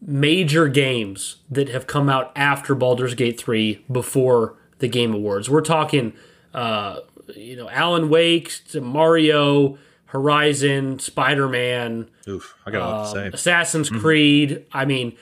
major 0.00 0.68
games 0.68 1.36
that 1.50 1.68
have 1.68 1.86
come 1.86 2.08
out 2.08 2.32
after 2.34 2.74
Baldur's 2.74 3.14
Gate 3.14 3.38
3 3.38 3.84
before 3.90 4.56
the 4.78 4.88
Game 4.88 5.14
Awards. 5.14 5.48
We're 5.48 5.60
talking, 5.60 6.12
uh, 6.52 7.00
you 7.36 7.56
know, 7.56 7.70
Alan 7.70 8.08
Wake, 8.08 8.52
Mario, 8.74 9.78
Horizon, 10.06 10.98
Spider 10.98 11.48
Man, 11.48 12.10
Oof, 12.28 12.56
I 12.66 12.70
got 12.70 12.82
a 12.82 12.84
lot 12.84 13.04
to 13.04 13.10
say. 13.10 13.26
Assassin's 13.32 13.88
Creed. 13.90 14.66
I 14.72 14.84
mean, 14.84 15.16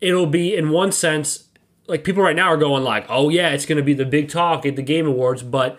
it'll 0.00 0.26
be 0.26 0.54
in 0.54 0.70
one 0.70 0.92
sense 0.92 1.48
like 1.86 2.04
people 2.04 2.22
right 2.22 2.36
now 2.36 2.48
are 2.48 2.56
going 2.56 2.82
like, 2.82 3.06
"Oh 3.08 3.28
yeah, 3.28 3.50
it's 3.50 3.66
going 3.66 3.76
to 3.76 3.82
be 3.82 3.94
the 3.94 4.04
big 4.04 4.28
talk 4.28 4.66
at 4.66 4.76
the 4.76 4.82
Game 4.82 5.06
Awards," 5.06 5.42
but 5.42 5.78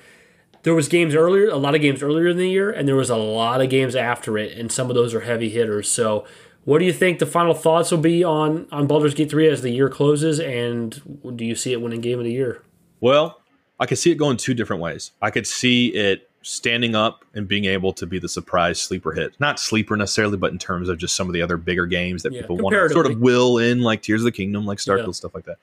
there 0.64 0.74
was 0.74 0.88
games 0.88 1.16
earlier, 1.16 1.50
a 1.50 1.58
lot 1.58 1.76
of 1.76 1.82
games 1.82 2.02
earlier 2.02 2.28
in 2.28 2.38
the 2.38 2.50
year, 2.50 2.70
and 2.70 2.88
there 2.88 2.96
was 2.96 3.10
a 3.10 3.16
lot 3.16 3.62
of 3.62 3.70
games 3.70 3.96
after 3.96 4.38
it, 4.38 4.58
and 4.58 4.72
some 4.72 4.90
of 4.90 4.96
those 4.96 5.14
are 5.14 5.22
heavy 5.22 5.50
hitters. 5.50 5.90
So, 5.90 6.26
what 6.66 6.80
do 6.80 6.86
you 6.86 6.94
think 6.94 7.20
the 7.20 7.26
final 7.26 7.54
thoughts 7.54 7.92
will 7.92 8.00
be 8.00 8.24
on 8.24 8.68
on 8.72 8.88
Baldur's 8.88 9.14
Gate 9.14 9.30
3 9.30 9.48
as 9.48 9.62
the 9.62 9.70
year 9.70 9.90
closes 9.90 10.40
and 10.40 11.20
do 11.36 11.46
you 11.46 11.56
see 11.56 11.72
it 11.72 11.82
winning 11.82 12.02
game 12.02 12.20
of 12.20 12.26
the 12.26 12.32
year? 12.32 12.62
Well, 13.00 13.42
I 13.80 13.86
could 13.86 13.98
see 13.98 14.12
it 14.12 14.16
going 14.16 14.38
two 14.38 14.54
different 14.54 14.82
ways. 14.82 15.12
I 15.22 15.30
could 15.30 15.48
see 15.48 15.88
it 15.88 16.27
standing 16.42 16.96
up 16.96 17.26
and 17.34 17.48
being 17.48 17.66
able 17.66 17.92
to 17.94 18.06
be 18.06 18.20
the 18.20 18.30
surprise 18.30 18.80
sleeper 18.80 19.12
hit. 19.12 19.34
Not 19.40 19.60
sleeper 19.60 19.98
necessarily, 19.98 20.38
but 20.38 20.52
in 20.52 20.58
terms 20.60 20.88
of 20.88 20.98
just 20.98 21.16
some 21.16 21.28
of 21.28 21.34
the 21.34 21.42
other 21.42 21.58
bigger 21.58 21.86
games 21.86 22.24
that 22.24 22.32
Yeah, 22.32 22.42
people 22.42 22.58
want 22.58 22.74
to 22.74 22.90
sort 22.90 23.06
of 23.06 23.20
will 23.20 23.58
in, 23.58 23.82
like 23.82 24.02
Tears 24.02 24.22
of 24.22 24.26
the 24.26 24.32
Kingdom, 24.32 24.66
like 24.66 24.78
Starfield, 24.78 25.08
Yeah. 25.08 25.12
stuff 25.12 25.36
like 25.36 25.46
that. 25.46 25.58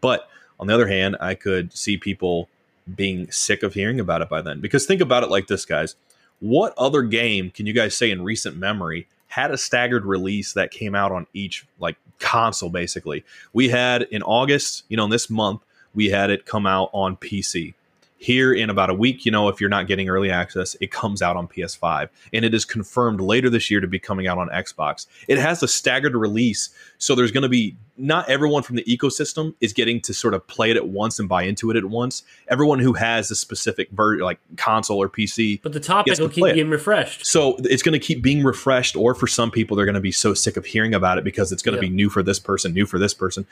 But 0.00 0.28
on 0.60 0.66
the 0.66 0.74
other 0.74 0.86
hand, 0.86 1.16
I 1.20 1.34
could 1.34 1.72
see 1.76 1.96
people 1.96 2.48
being 2.94 3.30
sick 3.30 3.62
of 3.62 3.74
hearing 3.74 4.00
about 4.00 4.22
it 4.22 4.28
by 4.28 4.42
then. 4.42 4.60
Because 4.60 4.86
think 4.86 5.00
about 5.00 5.22
it 5.22 5.30
like 5.30 5.46
this, 5.46 5.64
guys. 5.64 5.96
What 6.40 6.74
other 6.76 7.02
game 7.02 7.50
can 7.50 7.66
you 7.66 7.72
guys 7.72 7.96
say 7.96 8.10
in 8.10 8.22
recent 8.22 8.56
memory 8.56 9.06
had 9.28 9.50
a 9.50 9.56
staggered 9.56 10.04
release 10.04 10.52
that 10.52 10.70
came 10.70 10.94
out 10.94 11.12
on 11.12 11.26
each 11.32 11.64
like 11.78 11.96
console 12.18 12.68
basically? 12.70 13.24
We 13.52 13.68
had 13.68 14.02
in 14.02 14.22
August, 14.22 14.84
you 14.88 14.96
know, 14.96 15.04
in 15.04 15.10
this 15.10 15.30
month, 15.30 15.62
we 15.94 16.10
had 16.10 16.30
it 16.30 16.44
come 16.44 16.66
out 16.66 16.90
on 16.92 17.16
PC. 17.16 17.74
Here 18.22 18.52
in 18.54 18.70
about 18.70 18.88
a 18.88 18.94
week, 18.94 19.26
you 19.26 19.32
know, 19.32 19.48
if 19.48 19.60
you're 19.60 19.68
not 19.68 19.88
getting 19.88 20.08
early 20.08 20.30
access, 20.30 20.76
it 20.80 20.92
comes 20.92 21.20
out 21.22 21.36
on 21.36 21.48
PS5 21.48 22.08
and 22.32 22.44
it 22.44 22.54
is 22.54 22.64
confirmed 22.64 23.20
later 23.20 23.50
this 23.50 23.68
year 23.68 23.80
to 23.80 23.88
be 23.88 23.98
coming 23.98 24.28
out 24.28 24.38
on 24.38 24.48
Xbox. 24.50 25.06
It 25.26 25.38
has 25.38 25.60
a 25.62 25.68
staggered 25.68 26.14
release, 26.14 26.70
so 26.98 27.16
there's 27.16 27.32
going 27.32 27.42
to 27.42 27.48
be 27.48 27.76
not 27.96 28.28
everyone 28.28 28.62
from 28.62 28.76
the 28.76 28.84
ecosystem 28.84 29.54
is 29.60 29.72
getting 29.72 30.00
to 30.00 30.14
sort 30.14 30.34
of 30.34 30.46
play 30.46 30.70
it 30.70 30.76
at 30.76 30.88
once 30.88 31.18
and 31.18 31.28
buy 31.28 31.42
into 31.42 31.70
it 31.70 31.76
at 31.76 31.84
once. 31.84 32.22
Everyone 32.48 32.78
who 32.78 32.92
has 32.94 33.30
a 33.30 33.34
specific 33.34 33.90
version, 33.90 34.24
like 34.24 34.38
console 34.56 35.02
or 35.02 35.08
PC, 35.08 35.60
but 35.60 35.72
the 35.72 35.80
topic 35.80 36.18
will 36.18 36.28
keep 36.28 36.44
being 36.54 36.70
refreshed. 36.70 37.26
So 37.26 37.56
it's 37.58 37.82
going 37.82 37.98
to 37.98 38.04
keep 38.04 38.22
being 38.22 38.44
refreshed, 38.44 38.96
or 38.96 39.14
for 39.14 39.26
some 39.26 39.50
people, 39.50 39.76
they're 39.76 39.86
going 39.86 39.94
to 39.94 40.00
be 40.00 40.12
so 40.12 40.32
sick 40.32 40.56
of 40.56 40.64
hearing 40.64 40.94
about 40.94 41.18
it 41.18 41.24
because 41.24 41.52
it's 41.52 41.62
going 41.62 41.74
to 41.74 41.80
be 41.80 41.90
new 41.90 42.08
for 42.08 42.22
this 42.22 42.38
person, 42.38 42.72
new 42.72 42.86
for 42.86 42.98
this 42.98 43.14
person. 43.14 43.46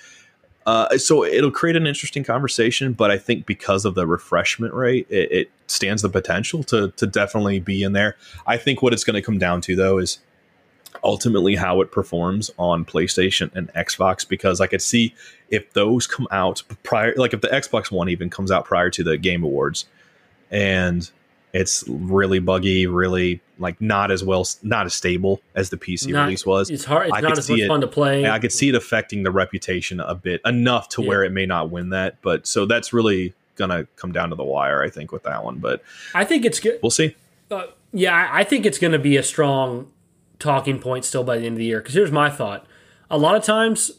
Uh, 0.67 0.99
so 0.99 1.25
it'll 1.25 1.51
create 1.51 1.75
an 1.75 1.87
interesting 1.87 2.23
conversation, 2.23 2.93
but 2.93 3.11
I 3.11 3.19
think 3.19 3.47
because 3.47 3.85
of 3.85 3.95
the 3.95 4.07
refreshment 4.07 4.75
rate, 4.75 5.07
it, 5.09 5.33
it 5.33 5.51
stands 5.67 6.03
the 6.03 6.09
potential 6.09 6.63
to 6.65 6.91
to 6.93 7.07
definitely 7.07 7.61
be 7.61 7.83
in 7.83 7.93
there. 7.93 8.17
I 8.47 8.57
think 8.57 8.83
what 8.83 8.93
it's 8.93 9.05
going 9.05 9.15
to 9.15 9.23
come 9.23 9.39
down 9.39 9.63
to 9.63 9.77
though 9.77 9.99
is 9.99 10.19
ultimately 11.03 11.55
how 11.55 11.81
it 11.81 11.93
performs 11.93 12.51
on 12.59 12.85
PlayStation 12.85 13.55
and 13.55 13.73
Xbox 13.75 14.29
because 14.29 14.61
I 14.61 14.67
could 14.67 14.83
see 14.83 15.15
if 15.49 15.73
those 15.73 16.07
come 16.07 16.29
out 16.31 16.63
prior, 16.83 17.15
like 17.17 17.33
if 17.33 17.41
the 17.41 17.49
Xbox 17.49 17.91
One 17.91 18.09
even 18.09 18.29
comes 18.29 18.51
out 18.51 18.65
prior 18.65 18.91
to 18.91 19.03
the 19.03 19.17
Game 19.17 19.43
Awards, 19.43 19.87
and 20.51 21.11
it's 21.53 21.85
really 21.89 22.39
buggy, 22.39 22.87
really 22.87 23.41
like 23.59 23.81
not 23.81 24.11
as 24.11 24.25
well, 24.25 24.47
not 24.63 24.87
as 24.87 24.95
stable 24.95 25.41
as 25.55 25.71
the 25.71 25.77
PC 25.77 26.13
not, 26.13 26.25
release 26.25 26.47
was. 26.47 26.71
It's 26.71 26.85
hard. 26.85 27.09
It's 27.09 27.17
I 27.17 27.21
not 27.21 27.39
as 27.39 27.49
much 27.49 27.61
it, 27.61 27.69
fun 27.69 27.81
to 27.81 27.87
play. 27.87 28.29
I 28.29 28.39
could 28.39 28.53
see 28.53 28.69
it 28.69 28.75
affecting 28.75 29.23
the 29.23 29.31
reputation 29.31 30.01
a 30.01 30.15
bit 30.15 30.41
enough 30.45 30.89
to 30.91 31.03
yeah. 31.03 31.09
where 31.09 31.25
it 31.25 31.31
may 31.31 31.47
not 31.47 31.71
win 31.71 31.91
that. 31.91 32.21
But 32.23 32.47
so 32.47 32.67
that's 32.67 32.93
really 32.93 33.35
gonna 33.57 33.87
come 33.97 34.13
down 34.13 34.31
to 34.31 34.37
the 34.37 34.45
wire, 34.45 34.83
I 34.83 34.91
think, 34.91 35.13
with 35.13 35.25
that 35.25 35.45
one. 35.45 35.59
But 35.59 35.83
I 36.15 36.25
think 36.25 36.45
it's 36.45 36.61
good. 36.61 36.79
We'll 36.83 36.91
see. 36.91 37.15
Uh, 37.51 37.67
yeah, 37.93 38.29
I 38.33 38.45
think 38.45 38.65
it's 38.65 38.79
to 38.79 38.99
be 38.99 39.17
a 39.17 39.23
strong 39.23 39.91
talking 40.39 40.79
point 40.79 41.05
still 41.05 41.25
by 41.25 41.37
the 41.37 41.47
end 41.47 41.55
of 41.55 41.59
the 41.59 41.65
year. 41.65 41.81
Because 41.81 41.95
here's 41.95 42.13
my 42.13 42.31
thought: 42.31 42.67
a 43.11 43.19
lot 43.19 43.35
of 43.35 43.43
times, 43.43 43.91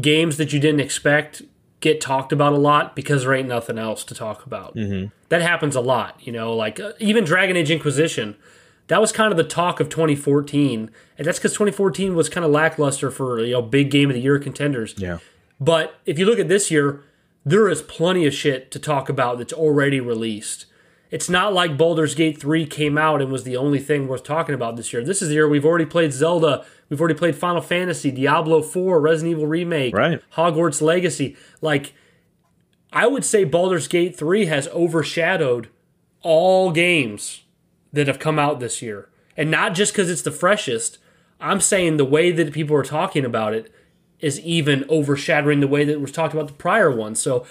games 0.00 0.36
that 0.36 0.52
you 0.52 0.60
didn't 0.60 0.80
expect 0.80 1.42
get 1.80 2.00
talked 2.00 2.32
about 2.32 2.52
a 2.52 2.58
lot 2.58 2.94
because 2.94 3.22
there 3.22 3.34
ain't 3.34 3.48
nothing 3.48 3.78
else 3.78 4.04
to 4.04 4.14
talk 4.14 4.46
about. 4.46 4.74
Mm-hmm. 4.76 5.08
That 5.30 5.42
happens 5.42 5.74
a 5.74 5.80
lot, 5.80 6.16
you 6.20 6.32
know. 6.32 6.54
Like 6.54 6.78
uh, 6.78 6.92
even 6.98 7.24
Dragon 7.24 7.56
Age 7.56 7.70
Inquisition, 7.70 8.36
that 8.88 9.00
was 9.00 9.12
kind 9.12 9.30
of 9.30 9.36
the 9.36 9.44
talk 9.44 9.80
of 9.80 9.88
2014, 9.88 10.90
and 11.18 11.26
that's 11.26 11.38
because 11.38 11.52
2014 11.52 12.14
was 12.14 12.28
kind 12.28 12.44
of 12.44 12.50
lackluster 12.50 13.10
for 13.10 13.40
you 13.40 13.52
know 13.52 13.62
big 13.62 13.90
game 13.90 14.10
of 14.10 14.14
the 14.14 14.20
year 14.20 14.38
contenders. 14.38 14.94
Yeah. 14.96 15.18
But 15.58 15.94
if 16.06 16.18
you 16.18 16.26
look 16.26 16.38
at 16.38 16.48
this 16.48 16.70
year, 16.70 17.02
there 17.44 17.68
is 17.68 17.82
plenty 17.82 18.26
of 18.26 18.34
shit 18.34 18.70
to 18.70 18.78
talk 18.78 19.08
about 19.08 19.38
that's 19.38 19.52
already 19.52 20.00
released. 20.00 20.66
It's 21.10 21.28
not 21.28 21.52
like 21.52 21.76
Baldur's 21.76 22.14
Gate 22.14 22.40
3 22.40 22.66
came 22.66 22.96
out 22.96 23.20
and 23.20 23.32
was 23.32 23.44
the 23.44 23.56
only 23.56 23.80
thing 23.80 24.06
worth 24.06 24.22
talking 24.22 24.54
about 24.54 24.76
this 24.76 24.92
year. 24.92 25.02
This 25.04 25.20
is 25.20 25.28
the 25.28 25.34
year 25.34 25.48
we've 25.48 25.64
already 25.64 25.86
played 25.86 26.12
Zelda, 26.12 26.64
we've 26.88 27.00
already 27.00 27.18
played 27.18 27.34
Final 27.34 27.60
Fantasy, 27.60 28.10
Diablo 28.10 28.62
4, 28.62 29.00
Resident 29.00 29.32
Evil 29.36 29.46
Remake, 29.46 29.94
right. 29.94 30.22
Hogwarts 30.34 30.80
Legacy. 30.80 31.36
Like, 31.60 31.94
I 32.92 33.06
would 33.06 33.24
say 33.24 33.44
Baldur's 33.44 33.88
Gate 33.88 34.16
3 34.16 34.46
has 34.46 34.68
overshadowed 34.68 35.68
all 36.22 36.70
games 36.70 37.42
that 37.92 38.06
have 38.06 38.18
come 38.18 38.38
out 38.38 38.60
this 38.60 38.82
year. 38.82 39.08
And 39.36 39.50
not 39.50 39.74
just 39.74 39.92
because 39.92 40.10
it's 40.10 40.22
the 40.22 40.30
freshest. 40.30 40.98
I'm 41.40 41.60
saying 41.60 41.96
the 41.96 42.04
way 42.04 42.30
that 42.30 42.52
people 42.52 42.76
are 42.76 42.82
talking 42.82 43.24
about 43.24 43.54
it 43.54 43.72
is 44.20 44.38
even 44.40 44.84
overshadowing 44.90 45.60
the 45.60 45.66
way 45.66 45.84
that 45.84 45.92
it 45.92 46.00
was 46.00 46.12
talked 46.12 46.34
about 46.34 46.48
the 46.48 46.52
prior 46.54 46.90
one. 46.94 47.14
So 47.14 47.46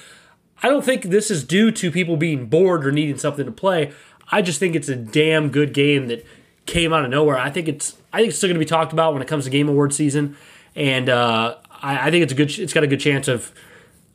I 0.62 0.70
don't 0.70 0.84
think 0.84 1.04
this 1.04 1.32
is 1.32 1.44
due 1.44 1.72
to 1.72 1.92
people 1.92 2.18
being 2.18 2.48
bored 2.48 2.86
or 2.86 2.92
needing 2.92 3.18
something 3.18 3.46
to 3.46 3.52
play. 3.52 3.92
I 4.32 4.42
just 4.42 4.60
think 4.60 4.76
it's 4.76 4.90
a 4.90 4.96
damn 4.96 5.50
good 5.50 5.74
game 5.74 6.08
that 6.08 6.26
came 6.66 6.94
out 6.94 7.04
of 7.04 7.10
nowhere. 7.10 7.38
I 7.38 7.50
think 7.50 7.68
it's 7.68 7.98
I 8.14 8.18
think 8.18 8.30
it's 8.30 8.38
still 8.38 8.48
going 8.48 8.56
to 8.56 8.60
be 8.60 8.66
talked 8.66 8.94
about 8.94 9.14
when 9.14 9.22
it 9.22 9.28
comes 9.28 9.46
to 9.46 9.50
Game 9.50 9.70
Award 9.70 9.94
season, 9.94 10.38
and 10.76 11.10
uh, 11.10 11.56
I, 11.82 12.08
I, 12.08 12.12
think 12.12 12.24
it's 12.24 12.34
a 12.34 12.36
good. 12.36 12.58
It's 12.58 12.74
got 12.74 12.84
a 12.84 12.88
good 12.88 13.00
chance 13.00 13.28
of 13.28 13.52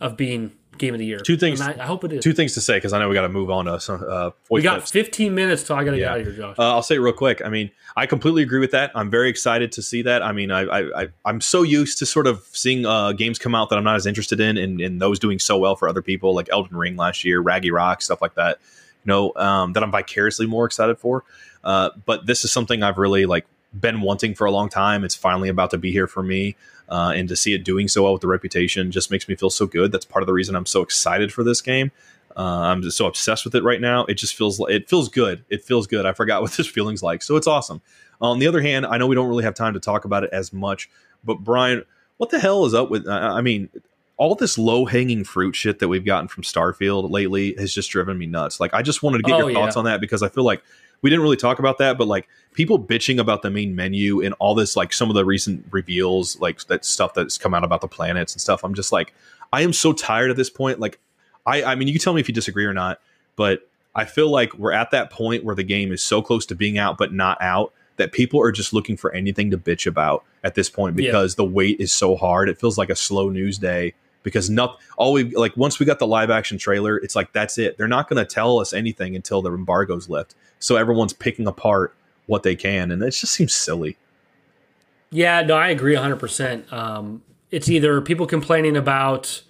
of 0.00 0.16
being 0.16 0.52
game 0.78 0.94
of 0.94 0.98
the 0.98 1.06
year. 1.06 1.18
Two 1.18 1.36
things. 1.36 1.60
I, 1.60 1.72
I, 1.72 1.86
hope 1.86 2.04
it 2.04 2.12
is. 2.12 2.22
Two 2.22 2.32
things 2.32 2.54
to 2.54 2.60
say 2.60 2.76
because 2.76 2.92
I 2.92 2.98
know 2.98 3.08
we 3.08 3.14
got 3.14 3.22
to 3.22 3.28
move 3.28 3.50
on 3.50 3.66
to 3.66 3.80
some. 3.80 4.04
Uh, 4.06 4.30
we 4.50 4.62
got 4.62 4.78
clips. 4.78 4.90
15 4.90 5.34
minutes 5.34 5.62
till 5.62 5.76
I 5.76 5.84
got 5.84 5.92
to 5.92 5.96
yeah. 5.98 6.04
get 6.04 6.12
out 6.12 6.20
of 6.20 6.26
here, 6.26 6.36
Josh. 6.36 6.58
Uh, 6.58 6.74
I'll 6.74 6.82
say 6.82 6.96
it 6.96 6.98
real 6.98 7.12
quick. 7.12 7.42
I 7.44 7.48
mean, 7.48 7.70
I 7.96 8.06
completely 8.06 8.42
agree 8.42 8.58
with 8.60 8.72
that. 8.72 8.90
I'm 8.94 9.10
very 9.10 9.28
excited 9.28 9.72
to 9.72 9.82
see 9.82 10.02
that. 10.02 10.22
I 10.22 10.32
mean, 10.32 10.50
I, 10.50 10.62
I, 10.62 11.02
I 11.24 11.30
am 11.30 11.40
so 11.40 11.62
used 11.62 11.98
to 11.98 12.06
sort 12.06 12.26
of 12.26 12.44
seeing 12.52 12.86
uh, 12.86 13.12
games 13.12 13.38
come 13.38 13.54
out 13.54 13.70
that 13.70 13.76
I'm 13.76 13.84
not 13.84 13.96
as 13.96 14.06
interested 14.06 14.40
in, 14.40 14.56
and, 14.56 14.80
and 14.80 15.00
those 15.00 15.18
doing 15.18 15.38
so 15.38 15.58
well 15.58 15.76
for 15.76 15.88
other 15.88 16.02
people, 16.02 16.34
like 16.34 16.48
Elden 16.50 16.76
Ring 16.76 16.96
last 16.96 17.24
year, 17.24 17.40
Ragnarok, 17.40 18.02
stuff 18.02 18.20
like 18.20 18.34
that. 18.34 18.58
You 19.04 19.10
know, 19.10 19.32
um, 19.36 19.74
that 19.74 19.82
I'm 19.82 19.90
vicariously 19.90 20.46
more 20.46 20.64
excited 20.64 20.98
for. 20.98 21.24
Uh, 21.62 21.90
but 22.04 22.26
this 22.26 22.44
is 22.44 22.52
something 22.52 22.82
I've 22.82 22.98
really 22.98 23.26
like 23.26 23.46
been 23.78 24.00
wanting 24.00 24.34
for 24.34 24.46
a 24.46 24.50
long 24.50 24.68
time. 24.68 25.04
It's 25.04 25.14
finally 25.14 25.48
about 25.48 25.70
to 25.70 25.78
be 25.78 25.92
here 25.92 26.06
for 26.06 26.22
me. 26.22 26.56
Uh, 26.88 27.12
and 27.16 27.28
to 27.28 27.36
see 27.36 27.54
it 27.54 27.64
doing 27.64 27.88
so 27.88 28.02
well 28.02 28.12
with 28.12 28.20
the 28.20 28.28
reputation 28.28 28.90
just 28.90 29.10
makes 29.10 29.28
me 29.28 29.34
feel 29.34 29.50
so 29.50 29.66
good. 29.66 29.90
That's 29.90 30.04
part 30.04 30.22
of 30.22 30.26
the 30.26 30.32
reason 30.32 30.54
I'm 30.54 30.66
so 30.66 30.82
excited 30.82 31.32
for 31.32 31.42
this 31.42 31.60
game. 31.60 31.90
Uh, 32.36 32.42
I'm 32.42 32.82
just 32.82 32.96
so 32.96 33.06
obsessed 33.06 33.44
with 33.44 33.54
it 33.54 33.62
right 33.62 33.80
now. 33.80 34.04
It 34.04 34.14
just 34.14 34.34
feels 34.34 34.60
it 34.68 34.88
feels 34.88 35.08
good. 35.08 35.44
It 35.48 35.64
feels 35.64 35.86
good. 35.86 36.04
I 36.04 36.12
forgot 36.12 36.42
what 36.42 36.52
this 36.52 36.66
feeling's 36.66 37.02
like, 37.02 37.22
so 37.22 37.36
it's 37.36 37.46
awesome. 37.46 37.80
On 38.20 38.38
the 38.38 38.46
other 38.46 38.60
hand, 38.60 38.86
I 38.86 38.98
know 38.98 39.06
we 39.06 39.14
don't 39.14 39.28
really 39.28 39.44
have 39.44 39.54
time 39.54 39.74
to 39.74 39.80
talk 39.80 40.04
about 40.04 40.24
it 40.24 40.30
as 40.32 40.52
much, 40.52 40.88
but 41.24 41.36
Brian, 41.36 41.84
what 42.16 42.30
the 42.30 42.38
hell 42.38 42.64
is 42.64 42.74
up 42.74 42.90
with? 42.90 43.08
I 43.08 43.40
mean, 43.40 43.68
all 44.16 44.34
this 44.34 44.56
low 44.56 44.84
hanging 44.84 45.24
fruit 45.24 45.56
shit 45.56 45.80
that 45.80 45.88
we've 45.88 46.04
gotten 46.04 46.28
from 46.28 46.44
Starfield 46.44 47.10
lately 47.10 47.54
has 47.58 47.74
just 47.74 47.90
driven 47.90 48.16
me 48.16 48.26
nuts. 48.26 48.60
Like, 48.60 48.72
I 48.72 48.82
just 48.82 49.02
wanted 49.02 49.18
to 49.18 49.24
get 49.24 49.34
oh, 49.34 49.48
your 49.48 49.52
thoughts 49.52 49.76
on 49.76 49.84
that 49.86 50.00
because 50.00 50.22
I 50.22 50.28
feel 50.28 50.44
like 50.44 50.62
we 51.02 51.10
didn't 51.10 51.22
really 51.22 51.36
talk 51.36 51.58
about 51.58 51.78
that, 51.78 51.98
but 51.98 52.06
like 52.06 52.28
people 52.52 52.78
bitching 52.78 53.18
about 53.18 53.42
the 53.42 53.50
main 53.50 53.74
menu 53.74 54.22
and 54.22 54.34
all 54.38 54.54
this, 54.54 54.76
like 54.76 54.92
some 54.92 55.10
of 55.10 55.14
the 55.14 55.24
recent 55.24 55.66
reveals, 55.70 56.40
like 56.40 56.64
that 56.66 56.84
stuff 56.84 57.14
that's 57.14 57.38
come 57.38 57.54
out 57.54 57.64
about 57.64 57.80
the 57.80 57.88
planets 57.88 58.32
and 58.32 58.40
stuff. 58.40 58.64
I'm 58.64 58.74
just 58.74 58.92
like, 58.92 59.12
I 59.52 59.62
am 59.62 59.72
so 59.72 59.92
tired 59.92 60.30
at 60.30 60.36
this 60.36 60.50
point. 60.50 60.80
Like, 60.80 60.98
I, 61.46 61.62
I 61.62 61.74
mean, 61.74 61.88
you 61.88 61.94
can 61.94 62.00
tell 62.02 62.14
me 62.14 62.20
if 62.20 62.28
you 62.28 62.34
disagree 62.34 62.64
or 62.64 62.72
not, 62.72 63.00
but 63.36 63.68
I 63.94 64.04
feel 64.04 64.30
like 64.30 64.54
we're 64.54 64.72
at 64.72 64.90
that 64.90 65.10
point 65.10 65.44
where 65.44 65.54
the 65.54 65.62
game 65.62 65.92
is 65.92 66.02
so 66.02 66.22
close 66.22 66.46
to 66.46 66.54
being 66.54 66.78
out, 66.78 66.98
but 66.98 67.12
not 67.12 67.40
out 67.40 67.72
that 67.96 68.12
people 68.12 68.40
are 68.40 68.50
just 68.50 68.72
looking 68.72 68.96
for 68.96 69.12
anything 69.12 69.50
to 69.50 69.58
bitch 69.58 69.86
about 69.86 70.24
at 70.42 70.54
this 70.54 70.68
point 70.68 70.96
because 70.96 71.34
yeah. 71.34 71.36
the 71.36 71.44
wait 71.44 71.78
is 71.80 71.92
so 71.92 72.16
hard. 72.16 72.48
It 72.48 72.58
feels 72.58 72.76
like 72.76 72.90
a 72.90 72.96
slow 72.96 73.28
news 73.28 73.58
day 73.58 73.94
because 74.24 74.50
not 74.50 74.80
all 74.96 75.12
we 75.12 75.24
like 75.36 75.56
once 75.56 75.78
we 75.78 75.86
got 75.86 76.00
the 76.00 76.06
live 76.06 76.30
action 76.30 76.58
trailer, 76.58 76.96
it's 76.96 77.14
like 77.14 77.32
that's 77.32 77.56
it. 77.58 77.78
They're 77.78 77.86
not 77.86 78.08
going 78.08 78.24
to 78.24 78.28
tell 78.28 78.58
us 78.58 78.72
anything 78.72 79.14
until 79.14 79.40
the 79.40 79.52
embargoes 79.52 80.08
lift. 80.08 80.34
So 80.58 80.74
everyone's 80.74 81.12
picking 81.12 81.46
apart 81.46 81.94
what 82.26 82.42
they 82.42 82.56
can, 82.56 82.90
and 82.90 83.00
it 83.02 83.10
just 83.12 83.32
seems 83.32 83.54
silly. 83.54 83.96
Yeah, 85.10 85.42
no, 85.42 85.54
I 85.54 85.68
agree 85.68 85.94
100%. 85.94 86.72
Um, 86.72 87.22
it's 87.52 87.68
either 87.68 88.00
people 88.00 88.26
complaining 88.26 88.76
about 88.76 89.42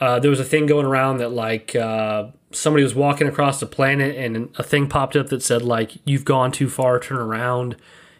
uh, 0.00 0.18
there 0.18 0.28
was 0.28 0.40
a 0.40 0.44
thing 0.44 0.66
going 0.66 0.84
around 0.84 1.18
that 1.18 1.30
like 1.30 1.74
uh, 1.74 2.26
somebody 2.50 2.82
was 2.82 2.94
walking 2.94 3.26
across 3.26 3.58
the 3.60 3.66
planet 3.66 4.16
and 4.16 4.50
a 4.58 4.62
thing 4.62 4.86
popped 4.88 5.16
up 5.16 5.28
that 5.28 5.42
said 5.42 5.62
like 5.62 5.92
you've 6.04 6.24
gone 6.24 6.52
too 6.52 6.68
far, 6.68 7.00
turn 7.00 7.16
around. 7.16 7.76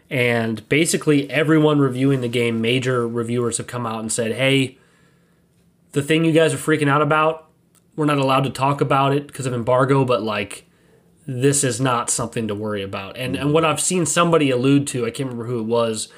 And 0.09 0.67
basically, 0.69 1.29
everyone 1.31 1.81
reviewing 1.81 2.21
the 2.21 2.29
game, 2.29 2.61
major 2.61 3.07
reviewers 3.07 3.59
have 3.59 3.67
come 3.67 3.85
out 3.85 4.01
and 4.01 4.13
said, 4.13 4.33
"Hey, 4.33 4.79
the 5.93 6.03
thing 6.03 6.25
you 6.25 6.33
guys 6.33 6.53
are 6.53 6.59
freaking 6.59 6.89
out 6.89 7.03
about, 7.03 7.51
we're 7.97 8.05
not 8.05 8.19
allowed 8.19 8.45
to 8.45 8.51
talk 8.51 8.81
about 8.81 9.15
it 9.15 9.27
because 9.27 9.47
of 9.47 9.55
embargo, 9.55 10.05
but 10.05 10.23
like 10.23 10.67
this 11.27 11.65
is 11.65 11.81
not 11.81 12.11
something 12.11 12.47
to 12.49 12.55
worry 12.55 12.83
about. 12.83 13.17
And 13.17 13.37
and 13.37 13.53
what 13.53 13.65
I've 13.65 13.81
seen 13.81 14.07
somebody 14.07 14.51
allude 14.51 14.87
to, 14.89 15.07
I 15.07 15.11
can't 15.11 15.29
remember 15.29 15.47
who 15.47 15.61
it 15.61 15.65
was, 15.65 16.09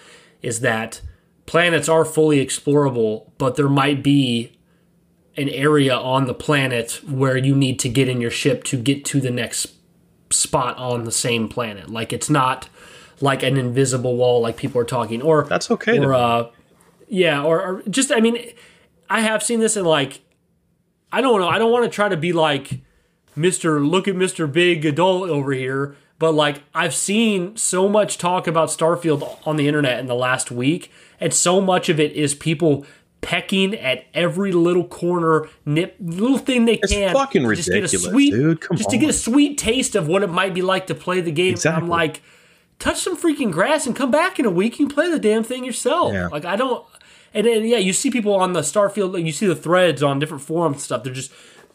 is 0.43 0.61
that 0.61 1.01
planets 1.47 1.89
are 1.89 2.05
fully 2.05 2.45
explorable, 2.45 3.31
but 3.39 3.57
there 3.57 3.69
might 3.69 4.03
be 4.03 4.53
an 5.37 5.49
area 5.49 5.97
on 5.97 6.27
the 6.27 6.35
planet 6.35 7.01
where 7.09 7.37
you 7.37 7.55
need 7.55 7.79
to 7.79 7.89
get 7.89 8.09
in 8.09 8.21
your 8.21 8.31
ship 8.31 8.65
to 8.65 8.77
get 8.77 9.05
to 9.07 9.21
the 9.21 9.31
next 9.31 9.69
spot 10.31 10.77
on 10.77 11.05
the 11.05 11.13
same 11.13 11.49
planet. 11.49 11.89
Like 11.89 12.13
it's 12.13 12.29
not 12.29 12.69
like 13.21 13.43
an 13.43 13.57
invisible 13.57 14.17
wall 14.17 14.41
like 14.41 14.57
people 14.57 14.81
are 14.81 14.85
talking 14.85 15.23
or 15.23 15.45
That's 15.45 15.71
okay. 15.71 15.99
Or 15.99 16.13
uh 16.13 16.51
yeah, 17.09 17.43
or, 17.43 17.63
or 17.63 17.83
just 17.89 18.13
I 18.13 18.21
mean 18.21 18.53
I 19.11 19.21
have 19.21 19.43
seen 19.43 19.61
this 19.61 19.77
in 19.77 19.85
like 19.85 20.21
I 21.13 21.21
don't 21.21 21.41
know, 21.41 21.49
I 21.49 21.59
don't 21.59 21.73
want 21.73 21.85
to 21.85 21.91
try 21.91 22.09
to 22.09 22.17
be 22.17 22.33
like 22.33 22.81
Mr. 23.37 23.87
Look 23.89 24.09
at 24.09 24.15
Mr. 24.15 24.51
Big 24.51 24.85
Adult 24.85 25.31
over 25.31 25.53
here. 25.53 25.97
But 26.19 26.33
like 26.33 26.63
I've 26.75 26.95
seen 26.95 27.57
so 27.57 27.89
much 27.89 28.19
talk 28.19 28.47
about 28.47 28.69
Starfield 28.71 29.39
on 29.47 29.57
the 29.57 29.69
internet 29.69 30.01
in 30.01 30.07
the 30.07 30.17
last 30.17 30.51
week, 30.51 30.91
and 31.21 31.33
so 31.33 31.61
much 31.61 31.89
of 31.89 32.01
it 32.01 32.13
is 32.13 32.35
people 32.35 32.85
pecking 33.21 33.75
at 33.75 34.05
every 34.15 34.53
little 34.53 34.85
corner, 34.85 35.49
nip 35.65 35.97
little 36.01 36.39
thing 36.39 36.65
they 36.65 36.75
it's 36.75 36.93
can. 36.93 37.13
fucking 37.13 37.47
ridiculous, 37.47 37.91
just 37.93 38.03
get 38.03 38.11
a 38.11 38.13
sweet, 38.13 38.31
dude. 38.33 38.61
Come 38.61 38.77
just 38.77 38.89
on. 38.89 38.93
to 38.93 38.99
get 38.99 39.11
a 39.11 39.13
sweet 39.15 39.59
taste 39.59 39.95
of 39.95 40.09
what 40.09 40.23
it 40.23 40.29
might 40.29 40.55
be 40.55 40.63
like 40.63 40.89
to 40.89 40.95
play 40.95 41.21
the 41.21 41.31
game. 41.33 41.53
Exactly. 41.53 41.83
I'm 41.83 41.89
like, 41.89 42.21
touch 42.81 42.99
some 43.01 43.17
freaking 43.17 43.53
grass 43.53 43.87
and 43.87 43.95
come 43.95 44.11
back 44.11 44.39
in 44.41 44.45
a 44.45 44.51
week. 44.51 44.81
and 44.81 44.93
play 44.93 45.09
the 45.11 45.19
damn 45.21 45.45
thing 45.45 45.65
yourself. 45.65 46.13
Yeah. 46.13 46.27
Like 46.29 46.45
I 46.45 46.57
don't. 46.57 46.85
And 47.39 47.47
then 47.47 47.65
yeah, 47.65 47.79
you 47.79 47.93
see 47.93 48.11
people 48.11 48.35
on 48.35 48.53
the 48.53 48.61
Starfield. 48.61 49.15
Like, 49.15 49.25
you 49.25 49.31
see 49.33 49.47
the 49.47 49.55
threads 49.55 50.03
on 50.03 50.19
different 50.19 50.43
forums 50.43 50.75
and 50.77 50.83
stuff. 50.83 51.05
They're 51.05 51.13
just 51.13 51.31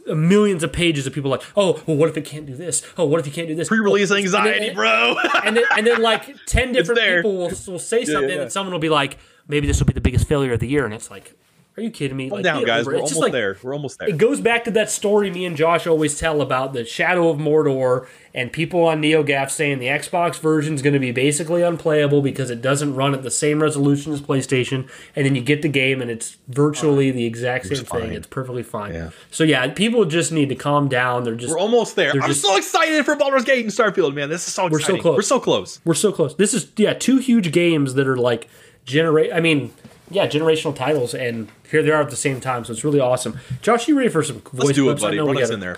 uh, 0.09 0.13
millions 0.13 0.61
of 0.61 0.73
pages 0.73 1.07
of 1.07 1.13
people 1.13 1.31
like, 1.31 1.41
oh, 1.55 1.81
well, 1.87 1.95
what 1.95 2.09
if 2.09 2.17
it 2.17 2.25
can't 2.25 2.45
do 2.45 2.53
this? 2.55 2.83
Oh, 2.97 3.05
what 3.05 3.21
if 3.21 3.25
you 3.25 3.31
can't 3.31 3.47
do 3.47 3.55
this? 3.55 3.69
Pre-release 3.69 4.09
Well, 4.09 4.19
anxiety, 4.19 4.57
and 4.57 4.65
then- 4.67 4.75
bro. 4.75 5.15
And 5.45 5.55
then, 5.55 5.63
and 5.77 5.87
then 5.87 6.01
like 6.01 6.35
ten 6.47 6.71
different 6.73 6.99
people 6.99 7.37
will, 7.37 7.51
will 7.67 7.79
say 7.79 8.03
something, 8.03 8.29
yeah. 8.35 8.41
and 8.43 8.51
someone 8.51 8.73
will 8.73 8.79
be 8.79 8.89
like, 8.89 9.17
maybe 9.47 9.65
this 9.65 9.79
will 9.79 9.87
be 9.87 9.93
the 9.93 10.01
biggest 10.01 10.27
failure 10.27 10.51
of 10.51 10.59
the 10.59 10.67
year, 10.67 10.83
and 10.83 10.93
it's 10.93 11.09
like, 11.09 11.33
are 11.75 11.81
you 11.83 11.89
kidding 11.91 12.15
me? 12.17 12.29
Calm 12.29 12.37
Like, 12.37 12.43
down, 12.43 12.65
guys. 12.65 12.85
We're 12.85 12.95
almost 12.95 13.15
like, 13.17 13.31
there. 13.31 13.57
We're 13.63 13.73
almost 13.73 13.97
there. 13.99 14.07
it 14.09 14.17
goes 14.17 14.39
back 14.39 14.63
to 14.65 14.71
that 14.71 14.89
story 14.91 15.31
me 15.31 15.45
and 15.45 15.57
Josh 15.57 15.87
always 15.87 16.19
tell 16.19 16.41
about 16.41 16.73
the 16.73 16.85
Shadow 16.85 17.29
of 17.29 17.39
Mordor 17.39 18.07
and 18.35 18.51
people 18.51 18.83
on 18.85 19.01
NeoGAF 19.01 19.49
saying 19.51 19.79
the 19.79 19.87
Xbox 19.87 20.39
version 20.39 20.73
is 20.75 20.81
going 20.81 20.93
to 20.93 20.99
be 20.99 21.11
basically 21.11 21.61
unplayable 21.61 22.21
because 22.21 22.49
it 22.49 22.61
doesn't 22.61 22.95
run 22.95 23.13
at 23.13 23.23
the 23.23 23.29
same 23.31 23.61
resolution 23.61 24.11
as 24.13 24.21
PlayStation, 24.21 24.89
and 25.15 25.25
then 25.25 25.35
you 25.35 25.41
get 25.41 25.61
the 25.61 25.67
game 25.67 26.01
and 26.01 26.09
it's 26.11 26.37
virtually 26.47 27.11
the 27.11 27.25
exact 27.25 27.65
same 27.67 27.77
thing. 27.77 27.85
fine. 27.85 28.11
It's 28.11 28.27
perfectly 28.27 28.63
fine. 28.63 28.93
Yeah. 28.93 29.09
So 29.31 29.43
yeah, 29.43 29.67
people 29.73 30.05
just 30.05 30.31
need 30.31 30.49
to 30.49 30.55
calm 30.55 30.87
down. 30.89 31.23
They're 31.23 31.35
just 31.35 31.51
We're 31.53 31.59
almost 31.59 31.95
there. 31.95 32.11
I'm 32.11 32.21
just- 32.27 32.41
so 32.41 32.55
excited 32.57 33.05
for 33.05 33.15
Baldur's 33.15 33.45
Gate 33.45 33.63
and 33.63 33.73
Starfield, 33.73 34.13
man. 34.13 34.29
This 34.29 34.47
is 34.47 34.53
so 34.53 34.67
so 34.69 34.75
exciting. 34.75 35.01
close. 35.01 35.15
We're 35.15 35.21
so 35.21 35.39
close. 35.39 35.79
We're 35.85 35.93
so 35.93 36.11
close. 36.11 36.35
This 36.35 36.53
is 36.53 36.71
yeah, 36.77 36.93
two 36.93 37.17
huge 37.17 37.51
games 37.51 37.93
that 37.95 38.07
are 38.07 38.17
like 38.17 38.47
generate. 38.85 39.31
I 39.33 39.39
mean, 39.39 39.73
yeah, 40.13 40.27
generational 40.27 40.75
titles, 40.75 41.13
and 41.13 41.49
here 41.69 41.81
they 41.83 41.91
are 41.91 42.01
at 42.01 42.09
the 42.09 42.15
same 42.15 42.39
time. 42.39 42.63
So 42.65 42.71
it's 42.73 42.83
really 42.83 42.99
awesome. 42.99 43.39
Josh, 43.61 43.87
you 43.87 43.97
ready 43.97 44.09
for 44.09 44.23
some 44.23 44.37
voice 44.37 44.43
clips? 44.43 44.65
Let's 44.65 44.75
do 44.75 44.89
it, 44.89 44.93
clips? 44.93 45.03
I 45.03 45.07
buddy. 45.07 45.17
know 45.17 45.25
we 45.25 45.33
Run 45.33 45.43
us 45.43 45.49
in 45.49 45.59
there. 45.59 45.77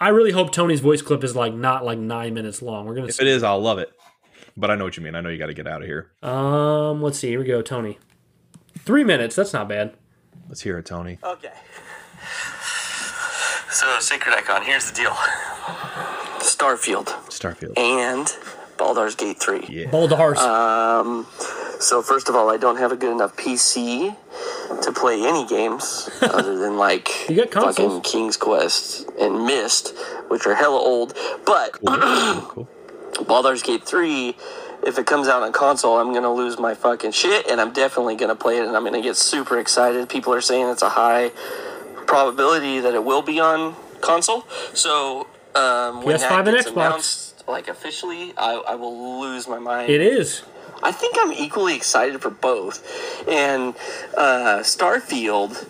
I 0.00 0.08
really 0.10 0.30
hope 0.30 0.52
Tony's 0.52 0.80
voice 0.80 1.02
clip 1.02 1.24
is 1.24 1.34
like 1.34 1.54
not 1.54 1.84
like 1.84 1.98
nine 1.98 2.34
minutes 2.34 2.62
long. 2.62 2.86
We're 2.86 2.94
gonna. 2.94 3.08
If 3.08 3.20
it 3.20 3.26
is, 3.26 3.42
I'll 3.42 3.60
love 3.60 3.78
it. 3.78 3.92
But 4.56 4.70
I 4.70 4.74
know 4.74 4.84
what 4.84 4.96
you 4.96 5.02
mean. 5.02 5.14
I 5.14 5.20
know 5.20 5.28
you 5.28 5.38
got 5.38 5.46
to 5.46 5.54
get 5.54 5.68
out 5.68 5.82
of 5.82 5.88
here. 5.88 6.10
Um, 6.22 7.00
let's 7.02 7.18
see. 7.18 7.28
Here 7.28 7.38
we 7.38 7.44
go, 7.44 7.62
Tony. 7.62 7.98
Three 8.80 9.04
minutes. 9.04 9.36
That's 9.36 9.52
not 9.52 9.68
bad. 9.68 9.94
Let's 10.48 10.62
hear 10.62 10.78
it, 10.78 10.86
Tony. 10.86 11.18
Okay. 11.22 11.52
So, 13.70 13.86
Sacred 14.00 14.34
Icon, 14.34 14.62
here's 14.64 14.90
the 14.90 14.96
deal 14.96 15.12
Starfield 16.40 17.06
Starfield. 17.28 17.78
and 17.78 18.26
Baldur's 18.78 19.14
Gate 19.14 19.38
3. 19.38 19.66
Yeah. 19.68 19.86
Baldars. 19.90 20.36
Uh, 20.38 21.24
So, 21.80 22.02
first 22.02 22.28
of 22.28 22.34
all, 22.34 22.50
I 22.50 22.56
don't 22.56 22.76
have 22.76 22.90
a 22.90 22.96
good 22.96 23.12
enough 23.12 23.36
PC 23.36 24.16
to 24.82 24.92
play 24.92 25.22
any 25.24 25.46
games 25.46 26.10
other 26.22 26.56
than 26.58 26.76
like 26.76 27.28
You 27.28 27.46
got 27.46 27.76
fucking 27.76 28.00
King's 28.00 28.36
Quest 28.36 29.08
and 29.20 29.46
Myst, 29.46 29.94
which 30.28 30.44
are 30.46 30.54
hella 30.56 30.78
old. 30.78 31.14
But 31.44 31.78
cool. 31.86 32.68
Baldur's 33.26 33.62
Gate 33.62 33.84
3, 33.84 34.34
if 34.86 34.98
it 34.98 35.06
comes 35.06 35.28
out 35.28 35.42
on 35.42 35.52
console, 35.52 35.98
I'm 35.98 36.12
gonna 36.12 36.32
lose 36.32 36.58
my 36.58 36.74
fucking 36.74 37.12
shit, 37.12 37.46
and 37.48 37.60
I'm 37.60 37.72
definitely 37.72 38.16
gonna 38.16 38.36
play 38.36 38.58
it, 38.58 38.66
and 38.66 38.76
I'm 38.76 38.84
gonna 38.84 39.02
get 39.02 39.16
super 39.16 39.58
excited. 39.58 40.08
People 40.08 40.32
are 40.34 40.40
saying 40.40 40.68
it's 40.68 40.82
a 40.82 40.90
high 40.90 41.30
probability 42.06 42.80
that 42.80 42.94
it 42.94 43.04
will 43.04 43.22
be 43.22 43.38
on 43.38 43.76
console. 44.00 44.44
So 44.74 45.26
um, 45.54 46.02
when 46.02 46.16
PS5 46.16 46.20
that 46.28 46.48
and 46.48 46.56
gets 46.56 46.70
Xbox. 46.70 47.34
Like 47.48 47.68
officially, 47.68 48.32
I, 48.36 48.54
I 48.54 48.74
will 48.74 49.20
lose 49.20 49.48
my 49.48 49.58
mind. 49.58 49.90
it 49.90 50.00
is. 50.00 50.42
I 50.82 50.92
think 50.92 51.16
I'm 51.18 51.32
equally 51.32 51.74
excited 51.74 52.20
for 52.20 52.30
both. 52.30 53.26
And 53.28 53.74
uh, 54.16 54.60
Starfield. 54.60 55.66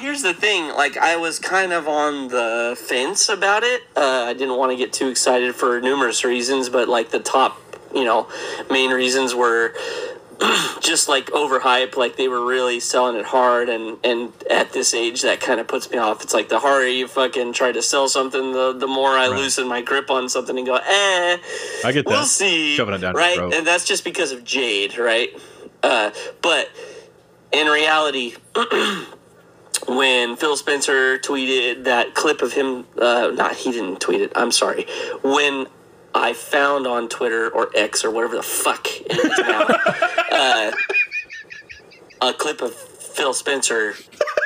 Here's 0.00 0.22
the 0.22 0.34
thing, 0.34 0.74
like 0.74 0.96
I 0.96 1.16
was 1.16 1.38
kind 1.38 1.72
of 1.72 1.86
on 1.86 2.28
the 2.28 2.76
fence 2.88 3.28
about 3.28 3.62
it. 3.62 3.82
Uh, 3.96 4.24
I 4.26 4.32
didn't 4.32 4.56
want 4.56 4.72
to 4.72 4.76
get 4.76 4.92
too 4.92 5.08
excited 5.08 5.54
for 5.54 5.80
numerous 5.80 6.24
reasons, 6.24 6.68
but 6.68 6.88
like 6.88 7.10
the 7.10 7.20
top, 7.20 7.60
you 7.94 8.04
know, 8.04 8.28
main 8.70 8.90
reasons 8.90 9.36
were 9.36 9.74
just 10.80 11.08
like 11.08 11.26
overhyped. 11.26 11.96
Like 11.96 12.16
they 12.16 12.28
were 12.28 12.44
really 12.44 12.80
selling 12.80 13.16
it 13.16 13.24
hard, 13.26 13.68
and 13.68 13.98
and 14.04 14.32
at 14.50 14.72
this 14.72 14.94
age, 14.94 15.22
that 15.22 15.40
kind 15.40 15.60
of 15.60 15.66
puts 15.66 15.90
me 15.90 15.98
off. 15.98 16.22
It's 16.22 16.34
like 16.34 16.48
the 16.48 16.60
harder 16.60 16.88
you 16.88 17.08
fucking 17.08 17.52
try 17.52 17.72
to 17.72 17.82
sell 17.82 18.08
something, 18.08 18.52
the 18.52 18.72
the 18.72 18.86
more 18.86 19.10
I 19.10 19.28
loosen 19.28 19.66
my 19.66 19.82
grip 19.82 20.10
on 20.10 20.28
something 20.28 20.56
and 20.56 20.66
go, 20.66 20.76
eh. 20.76 21.38
I 21.84 21.92
get 21.92 22.04
that. 22.04 22.06
We'll 22.06 22.24
see. 22.24 22.74
Shoving 22.74 22.94
it 22.94 22.98
down 22.98 23.14
right? 23.14 23.38
And 23.38 23.66
that's 23.66 23.84
just 23.84 24.04
because 24.04 24.32
of 24.32 24.44
Jade, 24.44 24.96
right? 24.98 25.30
Uh, 25.82 26.10
but 26.42 26.68
in 27.52 27.66
reality, 27.66 28.34
when 29.88 30.36
Phil 30.36 30.56
Spencer 30.56 31.18
tweeted 31.18 31.84
that 31.84 32.14
clip 32.14 32.42
of 32.42 32.52
him, 32.52 32.86
uh, 33.00 33.32
not 33.34 33.54
he 33.54 33.72
didn't 33.72 34.00
tweet 34.00 34.20
it. 34.20 34.32
I'm 34.36 34.52
sorry. 34.52 34.86
When 35.22 35.66
I 36.14 36.32
found 36.32 36.86
on 36.86 37.08
Twitter 37.08 37.48
or 37.50 37.70
X 37.74 38.04
or 38.04 38.10
whatever 38.10 38.36
the 38.36 38.42
fuck 38.42 38.86
it 38.88 39.12
is 39.12 39.38
now, 39.38 39.66
uh, 40.32 40.72
a 42.20 42.32
clip 42.34 42.60
of 42.62 42.74
Phil 42.74 43.32
Spencer 43.34 43.94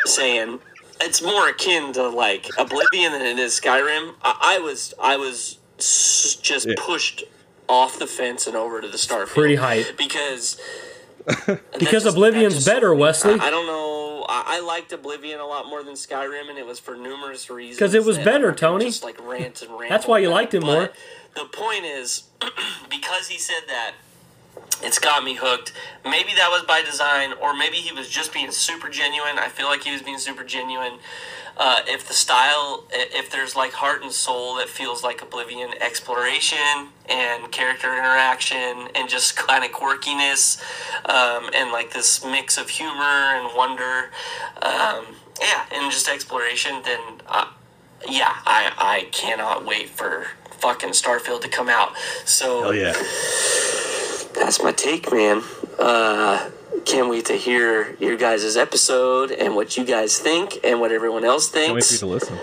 saying 0.04 0.58
it's 1.00 1.22
more 1.22 1.48
akin 1.48 1.92
to 1.94 2.08
like 2.08 2.46
Oblivion 2.58 3.12
than 3.12 3.22
it 3.22 3.38
is 3.38 3.58
Skyrim. 3.58 4.14
I, 4.22 4.56
I 4.56 4.58
was 4.58 4.94
I 5.00 5.16
was 5.16 5.58
s- 5.78 6.36
just 6.42 6.66
Yeah. 6.66 6.74
pushed 6.78 7.24
off 7.68 7.98
the 7.98 8.06
fence 8.06 8.46
and 8.46 8.56
over 8.56 8.80
to 8.80 8.88
the 8.88 8.96
Starfield. 8.98 9.28
Pretty 9.28 9.54
hype. 9.56 9.96
because 9.96 10.60
Because 11.78 12.04
that 12.04 12.14
Oblivion's 12.14 12.54
just- 12.54 12.66
better, 12.66 12.92
Wesley. 12.94 13.34
I, 13.34 13.46
I 13.46 13.50
don't 13.50 13.66
know. 13.66 14.26
I, 14.28 14.56
I 14.58 14.60
liked 14.60 14.92
Oblivion 14.92 15.38
a 15.40 15.46
lot 15.46 15.66
more 15.66 15.82
than 15.82 15.94
Skyrim, 15.94 16.48
and 16.50 16.58
it 16.58 16.66
was 16.66 16.78
for 16.80 16.96
numerous 16.96 17.48
reasons. 17.48 17.76
Because 17.78 17.94
it 17.94 18.04
was 18.04 18.18
better, 18.18 18.52
Tony. 18.52 18.86
Just 18.86 19.04
like 19.04 19.24
rant 19.26 19.62
and 19.62 19.70
rant. 19.78 19.88
That's 19.88 20.06
why 20.06 20.18
you 20.18 20.28
liked 20.30 20.54
it 20.54 20.62
more. 20.62 20.90
The 21.34 21.44
point 21.44 21.84
is, 21.84 22.24
because 22.90 23.28
he 23.28 23.38
said 23.38 23.62
that, 23.68 23.94
it's 24.82 24.98
got 24.98 25.24
me 25.24 25.34
hooked. 25.34 25.72
Maybe 26.04 26.34
that 26.34 26.48
was 26.50 26.64
by 26.64 26.82
design, 26.82 27.32
or 27.40 27.54
maybe 27.54 27.76
he 27.76 27.92
was 27.92 28.08
just 28.08 28.34
being 28.34 28.50
super 28.50 28.88
genuine. 28.88 29.38
I 29.38 29.48
feel 29.48 29.66
like 29.66 29.82
he 29.84 29.92
was 29.92 30.02
being 30.02 30.18
super 30.18 30.44
genuine. 30.44 30.98
Uh, 31.56 31.80
if 31.86 32.08
the 32.08 32.14
style, 32.14 32.84
if 32.90 33.30
there's 33.30 33.54
like 33.54 33.72
heart 33.72 34.02
and 34.02 34.10
soul 34.10 34.56
that 34.56 34.68
feels 34.68 35.04
like 35.04 35.22
Oblivion 35.22 35.70
exploration 35.80 36.88
and 37.08 37.52
character 37.52 37.92
interaction 37.92 38.88
and 38.94 39.08
just 39.08 39.36
kind 39.48 39.64
of 39.64 39.70
quirkiness 39.70 40.60
um, 41.08 41.50
and 41.54 41.70
like 41.70 41.92
this 41.92 42.24
mix 42.24 42.58
of 42.58 42.68
humor 42.68 43.36
and 43.36 43.56
wonder, 43.56 44.10
um, 44.62 45.06
yeah, 45.40 45.64
and 45.72 45.92
just 45.92 46.08
exploration, 46.08 46.82
then 46.84 47.00
uh, 47.28 47.46
yeah, 48.08 48.34
I, 48.46 48.72
I 48.76 49.08
cannot 49.12 49.64
wait 49.64 49.88
for 49.88 50.26
fucking 50.62 50.90
Starfield 50.90 51.40
to 51.42 51.48
come 51.48 51.68
out. 51.68 51.92
So 52.24 52.62
Hell 52.62 52.74
yeah. 52.74 52.92
that's 54.34 54.62
my 54.62 54.72
take, 54.72 55.12
man. 55.12 55.42
Uh, 55.78 56.50
can't 56.84 57.08
wait 57.10 57.26
to 57.26 57.34
hear 57.34 57.96
your 58.00 58.16
guys' 58.16 58.56
episode 58.56 59.30
and 59.32 59.54
what 59.54 59.76
you 59.76 59.84
guys 59.84 60.18
think 60.18 60.58
and 60.64 60.80
what 60.80 60.90
everyone 60.92 61.24
else 61.24 61.50
Can't 61.50 61.74
wait 61.74 61.84
for 61.84 61.92
you 61.94 61.98
thinks. 61.98 61.98
to 62.00 62.06
listen. 62.06 62.38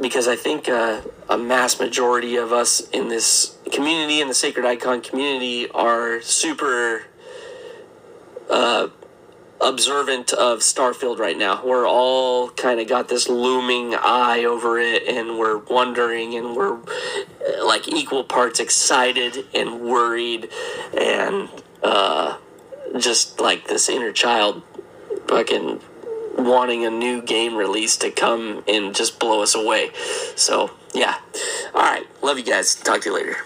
Because 0.00 0.28
I 0.28 0.36
think 0.36 0.68
uh, 0.68 1.00
a 1.30 1.38
mass 1.38 1.78
majority 1.80 2.36
of 2.36 2.52
us 2.52 2.80
in 2.90 3.08
this 3.08 3.56
community, 3.72 4.20
in 4.20 4.28
the 4.28 4.34
Sacred 4.34 4.66
Icon 4.66 5.00
community, 5.00 5.68
are 5.70 6.20
super 6.20 7.04
uh, 8.50 8.88
observant 9.64 10.32
of 10.32 10.60
Starfield 10.60 11.18
right 11.18 11.36
now. 11.36 11.64
We're 11.64 11.88
all 11.88 12.50
kind 12.50 12.80
of 12.80 12.88
got 12.88 13.08
this 13.08 13.28
looming 13.28 13.94
eye 13.94 14.44
over 14.44 14.78
it, 14.78 15.08
and 15.08 15.38
we're 15.38 15.58
wondering, 15.58 16.34
and 16.34 16.54
we're 16.54 16.76
uh, 16.76 17.66
like 17.66 17.88
equal 17.88 18.24
parts 18.24 18.60
excited 18.60 19.46
and 19.54 19.80
worried, 19.80 20.50
and 20.96 21.48
uh, 21.82 22.36
just 22.98 23.40
like 23.40 23.66
this 23.66 23.88
inner 23.88 24.12
child 24.12 24.62
fucking 25.28 25.80
wanting 26.36 26.84
a 26.84 26.90
new 26.90 27.22
game 27.22 27.54
release 27.54 27.96
to 27.96 28.10
come 28.10 28.62
and 28.68 28.94
just 28.94 29.18
blow 29.18 29.42
us 29.42 29.54
away. 29.54 29.90
So, 30.36 30.70
yeah. 30.92 31.18
All 31.74 31.82
right. 31.82 32.06
Love 32.22 32.38
you 32.38 32.44
guys. 32.44 32.74
Talk 32.74 33.02
to 33.02 33.10
you 33.10 33.14
later. 33.16 33.36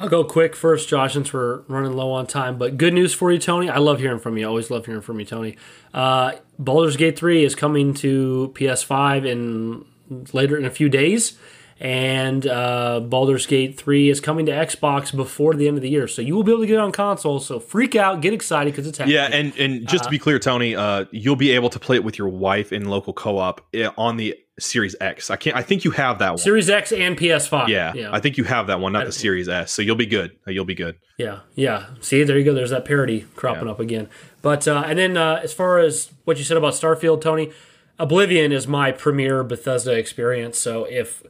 I'll 0.00 0.08
go 0.08 0.22
quick 0.22 0.54
first, 0.54 0.88
Josh, 0.88 1.14
since 1.14 1.32
we're 1.32 1.62
running 1.62 1.92
low 1.92 2.12
on 2.12 2.28
time. 2.28 2.56
But 2.56 2.78
good 2.78 2.94
news 2.94 3.12
for 3.12 3.32
you, 3.32 3.38
Tony. 3.38 3.68
I 3.68 3.78
love 3.78 3.98
hearing 3.98 4.20
from 4.20 4.38
you. 4.38 4.44
I 4.44 4.48
always 4.48 4.70
love 4.70 4.86
hearing 4.86 5.00
from 5.00 5.18
you, 5.18 5.26
Tony. 5.26 5.56
Uh, 5.92 6.32
Baldur's 6.56 6.96
Gate 6.96 7.18
3 7.18 7.44
is 7.44 7.56
coming 7.56 7.94
to 7.94 8.52
PS5 8.54 9.26
in 9.26 9.84
later 10.32 10.56
in 10.56 10.64
a 10.64 10.70
few 10.70 10.88
days. 10.88 11.36
And 11.80 12.44
uh, 12.46 13.00
Baldur's 13.00 13.46
Gate 13.46 13.78
3 13.78 14.10
is 14.10 14.20
coming 14.20 14.46
to 14.46 14.52
Xbox 14.52 15.14
before 15.14 15.54
the 15.54 15.68
end 15.68 15.76
of 15.76 15.82
the 15.82 15.88
year. 15.88 16.08
So 16.08 16.22
you 16.22 16.34
will 16.34 16.42
be 16.42 16.50
able 16.50 16.62
to 16.62 16.66
get 16.66 16.74
it 16.74 16.80
on 16.80 16.90
console. 16.92 17.38
So 17.38 17.60
freak 17.60 17.94
out, 17.94 18.20
get 18.20 18.32
excited 18.32 18.72
because 18.72 18.86
it's 18.86 18.98
happening. 18.98 19.14
Yeah, 19.16 19.28
and 19.30 19.56
and 19.58 19.86
just 19.88 20.04
to 20.04 20.10
be 20.10 20.18
clear, 20.18 20.38
Tony, 20.40 20.74
uh, 20.74 21.04
you'll 21.12 21.36
be 21.36 21.52
able 21.52 21.70
to 21.70 21.78
play 21.78 21.96
it 21.96 22.02
with 22.04 22.18
your 22.18 22.28
wife 22.28 22.72
in 22.72 22.86
local 22.86 23.12
co-op 23.12 23.60
eh, 23.74 23.88
on 23.96 24.16
the 24.16 24.34
Series 24.58 24.96
X. 25.00 25.30
I 25.30 25.36
can't. 25.36 25.56
I 25.56 25.62
think 25.62 25.84
you 25.84 25.92
have 25.92 26.18
that 26.18 26.30
one. 26.30 26.38
Series 26.38 26.68
X 26.68 26.90
and 26.90 27.16
PS5. 27.16 27.68
yeah, 27.68 27.92
yeah. 27.94 28.10
I 28.12 28.18
think 28.18 28.36
you 28.38 28.42
have 28.44 28.66
that 28.66 28.80
one, 28.80 28.92
not 28.92 29.06
the 29.06 29.12
Series 29.12 29.48
S. 29.48 29.72
So 29.72 29.80
you'll 29.82 29.94
be 29.94 30.06
good. 30.06 30.32
Uh, 30.46 30.50
You'll 30.50 30.64
be 30.64 30.74
good. 30.74 30.96
Yeah, 31.16 31.40
yeah. 31.54 31.86
See, 32.00 32.24
there 32.24 32.36
you 32.36 32.44
go. 32.44 32.54
There's 32.54 32.70
that 32.70 32.84
parody 32.84 33.20
cropping 33.36 33.66
Yeah. 33.66 33.70
up 33.70 33.78
again. 33.78 34.08
But 34.42 34.66
uh, 34.66 34.82
and 34.84 34.98
then 34.98 35.16
uh, 35.16 35.40
as 35.44 35.52
far 35.52 35.78
as 35.78 36.10
what 36.24 36.38
you 36.38 36.44
said 36.44 36.56
about 36.56 36.72
Starfield, 36.72 37.20
Tony, 37.20 37.52
Oblivion 38.00 38.50
is 38.50 38.66
my 38.66 38.90
premier 38.90 39.44
Bethesda 39.44 39.92
experience. 39.92 40.58
So 40.58 40.84
if 40.84 41.22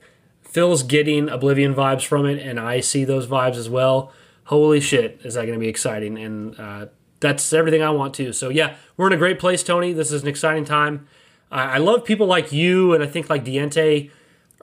Phil's 0.49 0.83
getting 0.83 1.29
Oblivion 1.29 1.75
vibes 1.75 2.05
from 2.05 2.27
it, 2.27 2.45
and 2.45 2.59
I 2.59 2.81
see 2.81 3.05
those 3.05 3.27
vibes 3.27 3.57
as 3.57 3.69
well, 3.69 4.13
holy 4.45 4.81
shit, 4.81 5.21
is 5.25 5.35
that 5.35 5.43
going 5.43 5.59
to 5.59 5.63
be 5.63 5.69
exciting? 5.69 6.19
And 6.19 6.59
uh, 6.59 6.87
that's 7.21 7.53
everything 7.53 7.83
I 7.83 7.91
want 7.91 8.15
to. 8.15 8.33
So 8.33 8.49
yeah, 8.49 8.77
we're 8.97 9.09
in 9.09 9.13
a 9.13 9.19
great 9.19 9.39
place, 9.39 9.63
Tony. 9.63 9.93
This 9.93 10.11
is 10.11 10.23
an 10.23 10.29
exciting 10.29 10.65
time. 10.65 11.07
I, 11.51 11.75
I 11.75 11.79
love 11.79 12.05
people 12.05 12.27
like 12.27 12.51
you, 12.51 12.95
and 12.95 13.05
I 13.05 13.07
think 13.07 13.29
like 13.29 13.45
Diente, 13.45 14.11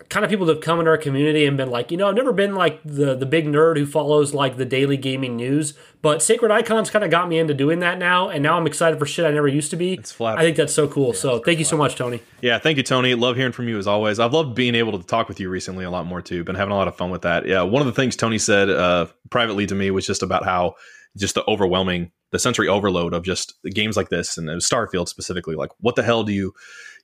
kind 0.10 0.24
of 0.24 0.30
people 0.30 0.46
that 0.46 0.56
have 0.56 0.64
come 0.64 0.80
in 0.80 0.88
our 0.88 0.98
community 0.98 1.46
and 1.46 1.58
been 1.58 1.70
like, 1.70 1.92
you 1.92 1.98
know, 1.98 2.08
I've 2.08 2.16
never 2.16 2.34
been 2.34 2.56
like 2.56 2.82
the 2.84 3.16
the 3.16 3.26
big 3.26 3.46
nerd 3.46 3.78
who 3.78 3.86
follows 3.86 4.34
like 4.34 4.58
the 4.58 4.66
daily 4.66 4.98
gaming 4.98 5.36
news, 5.36 5.74
but 6.02 6.22
Sacred 6.22 6.52
Icons 6.52 6.90
kind 6.90 7.04
of 7.04 7.12
got 7.12 7.28
me 7.28 7.40
into 7.40 7.54
doing 7.54 7.80
that 7.80 7.98
now, 7.98 8.30
and 8.30 8.44
now 8.44 8.58
I'm 8.58 8.68
excited 8.68 9.00
for 9.00 9.06
shit 9.06 9.26
I 9.26 9.32
never 9.32 9.48
used 9.48 9.72
to 9.72 9.78
be. 9.78 9.94
It's 9.94 10.12
flat. 10.12 10.38
I 10.38 10.42
think 10.42 10.58
that's 10.58 10.74
so 10.74 10.88
cool. 10.88 11.14
so 11.14 11.40
thank 11.40 11.60
you 11.60 11.66
so 11.66 11.78
much, 11.78 11.96
Tony. 11.96 12.22
Yeah, 12.42 12.60
thank 12.60 12.78
you, 12.78 12.84
Tony. 12.84 13.16
Love 13.16 13.36
hearing 13.36 13.52
from 13.52 13.68
you 13.68 13.78
as 13.78 13.88
always. 13.88 14.20
I've 14.20 14.34
loved 14.34 14.56
being 14.56 14.76
able 14.76 14.98
to 15.00 15.06
talk 15.06 15.28
with 15.28 15.40
you 15.40 15.50
recently 15.50 15.86
a 15.86 15.90
lot 15.90 16.06
more 16.06 16.22
too. 16.22 16.44
Been 16.44 16.56
having 16.56 16.72
a 16.72 16.78
lot 16.78 16.88
of 16.88 16.96
fun 16.96 17.10
with 17.10 17.24
that. 17.24 17.48
Yeah, 17.48 17.64
one 17.64 17.82
of 17.82 17.88
the 17.88 17.94
things 17.94 18.16
Tony 18.16 18.38
said 18.38 18.70
uh, 18.70 19.08
privately 19.30 19.66
to 19.68 19.76
me 19.76 19.92
was 19.92 20.06
just 20.06 20.24
about 20.24 20.46
how 20.46 20.76
just 21.18 21.36
the 21.36 21.50
overwhelming, 21.50 22.12
the 22.32 22.40
sensory 22.40 22.68
overload 22.68 23.14
of 23.14 23.24
just 23.24 23.56
games 23.74 23.96
like 23.96 24.10
this 24.10 24.38
and 24.38 24.50
uh, 24.50 24.54
Starfield 24.56 25.08
specifically. 25.08 25.56
Like, 25.56 25.72
what 25.80 25.96
the 25.96 26.04
hell 26.04 26.24
do 26.24 26.34
you, 26.34 26.54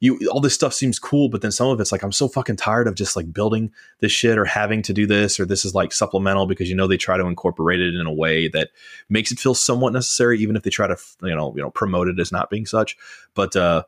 you, 0.01 0.19
all 0.29 0.41
this 0.41 0.53
stuff 0.53 0.73
seems 0.73 0.99
cool, 0.99 1.29
but 1.29 1.41
then 1.41 1.51
some 1.51 1.69
of 1.69 1.79
it's 1.79 1.91
like, 1.91 2.03
I'm 2.03 2.11
so 2.11 2.27
fucking 2.27 2.57
tired 2.57 2.87
of 2.87 2.95
just 2.95 3.15
like 3.15 3.31
building 3.31 3.71
this 3.99 4.11
shit 4.11 4.37
or 4.37 4.45
having 4.45 4.81
to 4.81 4.93
do 4.93 5.05
this, 5.05 5.39
or 5.39 5.45
this 5.45 5.63
is 5.63 5.73
like 5.73 5.93
supplemental 5.93 6.47
because 6.47 6.69
you 6.69 6.75
know 6.75 6.87
they 6.87 6.97
try 6.97 7.17
to 7.17 7.27
incorporate 7.27 7.79
it 7.79 7.93
in 7.93 8.07
a 8.07 8.13
way 8.13 8.47
that 8.49 8.71
makes 9.09 9.31
it 9.31 9.39
feel 9.39 9.53
somewhat 9.53 9.93
necessary, 9.93 10.39
even 10.39 10.55
if 10.55 10.63
they 10.63 10.71
try 10.71 10.87
to, 10.87 10.97
you 11.21 11.35
know, 11.35 11.53
you 11.55 11.61
know, 11.61 11.69
promote 11.69 12.07
it 12.07 12.19
as 12.19 12.31
not 12.31 12.49
being 12.49 12.65
such. 12.65 12.97
But, 13.35 13.55
uh, 13.55 13.83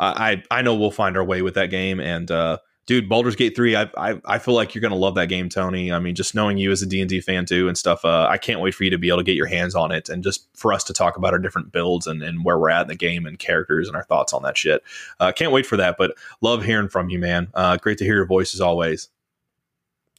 I, 0.00 0.44
I 0.48 0.62
know 0.62 0.76
we'll 0.76 0.92
find 0.92 1.16
our 1.16 1.24
way 1.24 1.42
with 1.42 1.54
that 1.54 1.70
game, 1.70 1.98
and 1.98 2.30
uh, 2.30 2.58
dude, 2.88 3.08
Baldur's 3.08 3.36
Gate 3.36 3.54
three, 3.54 3.76
I, 3.76 3.88
I 3.96 4.20
I 4.24 4.38
feel 4.38 4.54
like 4.54 4.74
you're 4.74 4.82
gonna 4.82 4.96
love 4.96 5.14
that 5.14 5.28
game, 5.28 5.48
Tony. 5.48 5.92
I 5.92 6.00
mean, 6.00 6.16
just 6.16 6.34
knowing 6.34 6.58
you 6.58 6.72
as 6.72 6.82
a 6.82 6.86
D 6.86 7.00
and 7.00 7.08
D 7.08 7.20
fan 7.20 7.44
too 7.44 7.68
and 7.68 7.78
stuff, 7.78 8.04
uh, 8.04 8.26
I 8.28 8.38
can't 8.38 8.60
wait 8.60 8.74
for 8.74 8.82
you 8.82 8.90
to 8.90 8.98
be 8.98 9.08
able 9.08 9.18
to 9.18 9.24
get 9.24 9.36
your 9.36 9.46
hands 9.46 9.76
on 9.76 9.92
it, 9.92 10.08
and 10.08 10.24
just 10.24 10.48
for 10.56 10.72
us 10.72 10.82
to 10.84 10.92
talk 10.92 11.16
about 11.16 11.32
our 11.32 11.38
different 11.38 11.70
builds 11.70 12.08
and, 12.08 12.20
and 12.22 12.44
where 12.44 12.58
we're 12.58 12.70
at 12.70 12.82
in 12.82 12.88
the 12.88 12.96
game 12.96 13.26
and 13.26 13.38
characters 13.38 13.86
and 13.86 13.96
our 13.96 14.02
thoughts 14.02 14.32
on 14.32 14.42
that 14.42 14.58
shit. 14.58 14.82
Uh, 15.20 15.30
can't 15.30 15.52
wait 15.52 15.66
for 15.66 15.76
that, 15.76 15.96
but 15.96 16.16
love 16.40 16.64
hearing 16.64 16.88
from 16.88 17.10
you, 17.10 17.20
man. 17.20 17.48
Uh, 17.54 17.76
great 17.76 17.98
to 17.98 18.04
hear 18.04 18.16
your 18.16 18.26
voice 18.26 18.54
as 18.54 18.60
always. 18.60 19.10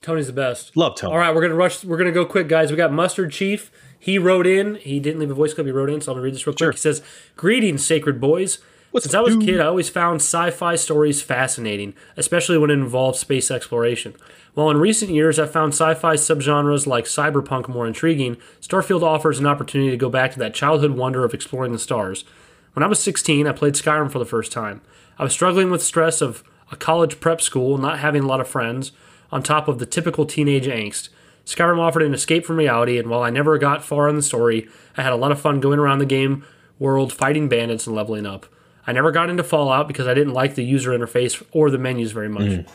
Tony's 0.01 0.27
the 0.27 0.33
best. 0.33 0.77
Love 0.77 0.95
Tony. 0.95 1.11
All 1.11 1.19
right, 1.19 1.35
we're 1.35 1.41
gonna 1.41 1.55
rush. 1.55 1.83
We're 1.83 1.97
gonna 1.97 2.13
go 2.13 2.25
quick, 2.25 2.47
guys. 2.47 2.71
We 2.71 2.77
got 2.77 2.93
Mustard 2.93 3.31
Chief. 3.31 3.69
He 3.97 4.17
wrote 4.17 4.47
in. 4.47 4.75
He 4.75 4.99
didn't 5.01 5.19
leave 5.19 5.31
a 5.31 5.33
voice 5.33 5.53
clip. 5.53 5.67
He 5.67 5.73
wrote 5.73 5.89
in, 5.89 5.99
so 5.99 6.11
I'm 6.11 6.15
gonna 6.15 6.23
read 6.23 6.35
this 6.35 6.47
real 6.47 6.53
quick. 6.53 6.59
Sure. 6.59 6.71
He 6.71 6.77
says, 6.77 7.01
"Greetings, 7.35 7.85
sacred 7.85 8.21
boys. 8.21 8.59
What's 8.91 9.03
Since 9.03 9.13
I 9.13 9.21
was 9.21 9.35
a 9.35 9.39
kid, 9.39 9.61
I 9.61 9.67
always 9.67 9.87
found 9.87 10.15
sci-fi 10.15 10.75
stories 10.75 11.21
fascinating, 11.21 11.93
especially 12.17 12.57
when 12.57 12.71
it 12.71 12.73
involved 12.73 13.19
space 13.19 13.51
exploration. 13.51 14.15
While 14.55 14.71
in 14.71 14.77
recent 14.77 15.11
years 15.11 15.37
I've 15.37 15.51
found 15.51 15.73
sci-fi 15.73 16.15
subgenres 16.15 16.87
like 16.87 17.05
cyberpunk 17.05 17.67
more 17.67 17.85
intriguing, 17.85 18.37
Starfield 18.59 19.03
offers 19.03 19.37
an 19.39 19.45
opportunity 19.45 19.91
to 19.91 19.97
go 19.97 20.09
back 20.09 20.31
to 20.31 20.39
that 20.39 20.55
childhood 20.55 20.97
wonder 20.97 21.23
of 21.23 21.35
exploring 21.35 21.71
the 21.71 21.77
stars. 21.77 22.25
When 22.73 22.81
I 22.81 22.87
was 22.87 22.99
16, 22.99 23.45
I 23.45 23.51
played 23.51 23.75
Skyrim 23.75 24.11
for 24.11 24.17
the 24.17 24.25
first 24.25 24.51
time. 24.51 24.81
I 25.19 25.23
was 25.23 25.33
struggling 25.33 25.69
with 25.69 25.83
stress 25.83 26.19
of 26.19 26.43
a 26.71 26.75
college 26.75 27.19
prep 27.19 27.41
school, 27.41 27.75
and 27.75 27.83
not 27.83 27.99
having 27.99 28.23
a 28.23 28.27
lot 28.27 28.41
of 28.41 28.47
friends, 28.47 28.91
on 29.31 29.43
top 29.43 29.67
of 29.67 29.77
the 29.77 29.85
typical 29.85 30.25
teenage 30.25 30.65
angst. 30.65 31.09
Skyrim 31.45 31.77
offered 31.77 32.01
an 32.01 32.15
escape 32.15 32.43
from 32.43 32.57
reality, 32.57 32.97
and 32.97 33.07
while 33.07 33.21
I 33.21 33.29
never 33.29 33.59
got 33.59 33.83
far 33.83 34.09
in 34.09 34.15
the 34.15 34.23
story, 34.23 34.67
I 34.97 35.03
had 35.03 35.13
a 35.13 35.17
lot 35.17 35.31
of 35.31 35.39
fun 35.39 35.59
going 35.59 35.77
around 35.77 35.99
the 35.99 36.07
game 36.07 36.43
world 36.79 37.13
fighting 37.13 37.49
bandits 37.49 37.85
and 37.85 37.95
leveling 37.95 38.25
up. 38.25 38.47
I 38.89 38.91
never 38.91 39.11
got 39.11 39.29
into 39.29 39.43
Fallout 39.43 39.87
because 39.87 40.07
I 40.07 40.15
didn't 40.15 40.33
like 40.33 40.55
the 40.55 40.63
user 40.63 40.97
interface 40.97 41.45
or 41.51 41.69
the 41.69 41.77
menus 41.77 42.11
very 42.11 42.27
much. 42.27 42.65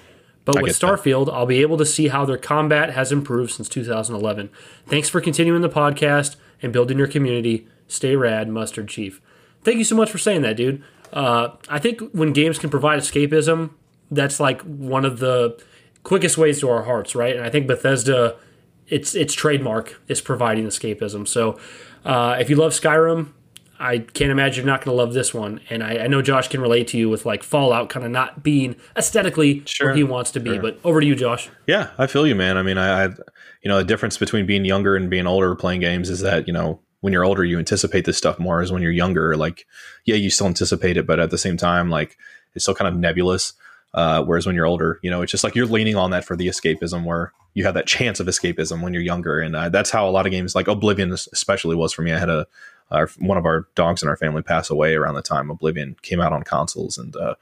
But 0.45 0.63
with 0.63 0.67
get 0.67 0.77
that. 0.77 0.87
Starfield, 0.87 1.33
I'll 1.33 1.45
be 1.45 1.61
able 1.61 1.77
to 1.77 1.85
see 1.85 2.07
how 2.07 2.25
their 2.25 2.39
combat 2.39 2.91
has 2.91 3.11
improved 3.11 3.51
since 3.51 3.69
2011. 3.69 4.49
Thanks 4.87 5.09
for 5.09 5.21
continuing 5.21 5.63
the 5.63 5.69
podcast 5.69 6.37
and 6.63 6.73
building 6.73 6.99
your 6.99 7.09
community. 7.09 7.67
Stay 7.89 8.15
rad, 8.15 8.49
Mustard 8.49 8.87
Chief. 8.87 9.21
Thank 9.65 9.79
you 9.79 9.85
so 9.85 9.97
much 9.97 10.09
for 10.09 10.19
saying 10.19 10.43
that, 10.43 10.57
dude. 10.57 10.85
Uh, 11.13 11.49
I 11.69 11.81
think 11.81 12.01
when 12.13 12.33
games 12.33 12.61
can 12.61 12.71
provide 12.71 13.01
escapism, 13.01 13.71
that's 14.09 14.39
like 14.39 14.61
one 14.63 15.05
of 15.05 15.19
the 15.19 15.61
quickest 16.05 16.39
ways 16.39 16.61
to 16.61 16.71
our 16.71 16.85
hearts, 16.85 17.17
right? 17.17 17.35
And 17.35 17.45
I 17.45 17.51
think 17.51 17.67
Bethesda, 17.67 18.37
its 18.87 19.17
its 19.17 19.35
trademark 19.35 20.01
is 20.07 20.21
providing 20.21 20.65
escapism. 20.67 21.27
So 21.27 21.59
uh, 22.05 22.37
if 22.39 22.49
you 22.49 22.55
love 22.55 22.71
Skyrim, 22.71 23.33
I 23.79 23.99
can't 23.99 24.31
imagine 24.31 24.65
you're 24.65 24.73
not 24.73 24.85
going 24.85 24.97
to 24.97 25.03
love 25.03 25.15
this 25.15 25.35
one. 25.35 25.61
And 25.71 25.83
I, 25.83 25.99
I 25.99 26.07
know 26.07 26.23
Josh 26.23 26.49
can 26.49 26.61
relate 26.61 26.89
to 26.89 26.99
you 26.99 27.09
with 27.09 27.27
like 27.27 27.43
Fallout 27.43 27.89
kind 27.89 28.05
of 28.05 28.13
not 28.13 28.43
being 28.43 28.77
aesthetically 28.97 29.63
Sure, 29.67 29.89
where 29.89 29.97
he 29.97 30.05
wants 30.05 30.31
to 30.33 30.41
be. 30.41 30.59
But 30.59 30.79
over 30.85 31.01
to 31.01 31.07
you, 31.07 31.15
Josh. 31.15 31.49
Yeah, 31.67 31.91
I 31.99 32.07
feel 32.07 32.27
you, 32.27 32.35
man. 32.35 32.57
I 32.57 32.63
mean, 32.63 32.79
I, 32.79 33.05
I, 33.05 33.09
you 33.63 33.69
know, 33.69 33.79
the 33.79 33.85
difference 33.85 34.19
between 34.19 34.47
being 34.47 34.65
younger 34.65 34.97
and 34.97 35.11
being 35.11 35.27
older 35.27 35.55
playing 35.55 35.81
games 35.81 36.11
is 36.11 36.21
that 36.21 36.47
you 36.47 36.53
know 36.53 36.81
when 37.01 37.13
you're 37.13 37.25
older, 37.25 37.45
you 37.45 37.59
anticipate 37.59 38.07
this 38.07 38.17
stuff 38.17 38.39
more. 38.39 38.63
As 38.63 38.73
when 38.73 38.81
you're 38.81 38.91
younger, 38.91 39.37
like, 39.37 39.67
yeah, 40.07 40.17
you 40.17 40.31
still 40.31 40.47
anticipate 40.47 40.97
it, 40.97 41.07
but 41.07 41.21
at 41.21 41.31
the 41.31 41.37
same 41.37 41.59
time, 41.59 41.91
like, 41.91 42.17
it's 42.55 42.65
still 42.65 42.75
kind 42.75 42.89
of 42.89 42.99
nebulous. 42.99 43.53
Uh, 43.93 44.25
whereas 44.25 44.47
when 44.47 44.57
you're 44.57 44.67
older, 44.67 44.99
you 45.03 45.11
know, 45.11 45.23
it's 45.23 45.31
just 45.31 45.45
like 45.45 45.55
you're 45.55 45.67
leaning 45.67 45.97
on 45.97 46.11
that 46.11 46.25
for 46.25 46.35
the 46.35 46.49
escapism, 46.49 47.05
where 47.05 47.33
you 47.53 47.63
have 47.65 47.75
that 47.75 47.87
chance 47.87 48.21
of 48.21 48.27
escapism 48.27 48.83
when 48.83 48.95
you're 48.95 49.03
younger, 49.03 49.39
and 49.39 49.55
uh, 49.55 49.69
that's 49.69 49.91
how 49.91 50.09
a 50.09 50.11
lot 50.11 50.27
of 50.27 50.33
games, 50.33 50.55
like 50.55 50.67
Oblivion, 50.67 51.13
especially 51.13 51.77
was 51.77 51.93
for 51.93 52.01
me. 52.03 52.13
I 52.13 52.19
had 52.19 52.31
a 52.31 52.47
our, 52.91 53.09
one 53.19 53.39
of 53.39 53.47
our 53.47 53.69
dogs 53.75 54.03
in 54.03 54.09
our 54.09 54.17
family 54.17 54.43
pass 54.43 54.71
away 54.71 54.95
around 54.95 55.15
the 55.15 55.23
time 55.23 55.51
Oblivion 55.51 55.97
came 56.03 56.21
out 56.21 56.33
on 56.33 56.43
consoles, 56.43 56.99
and 56.99 57.17
uh, 57.17 57.35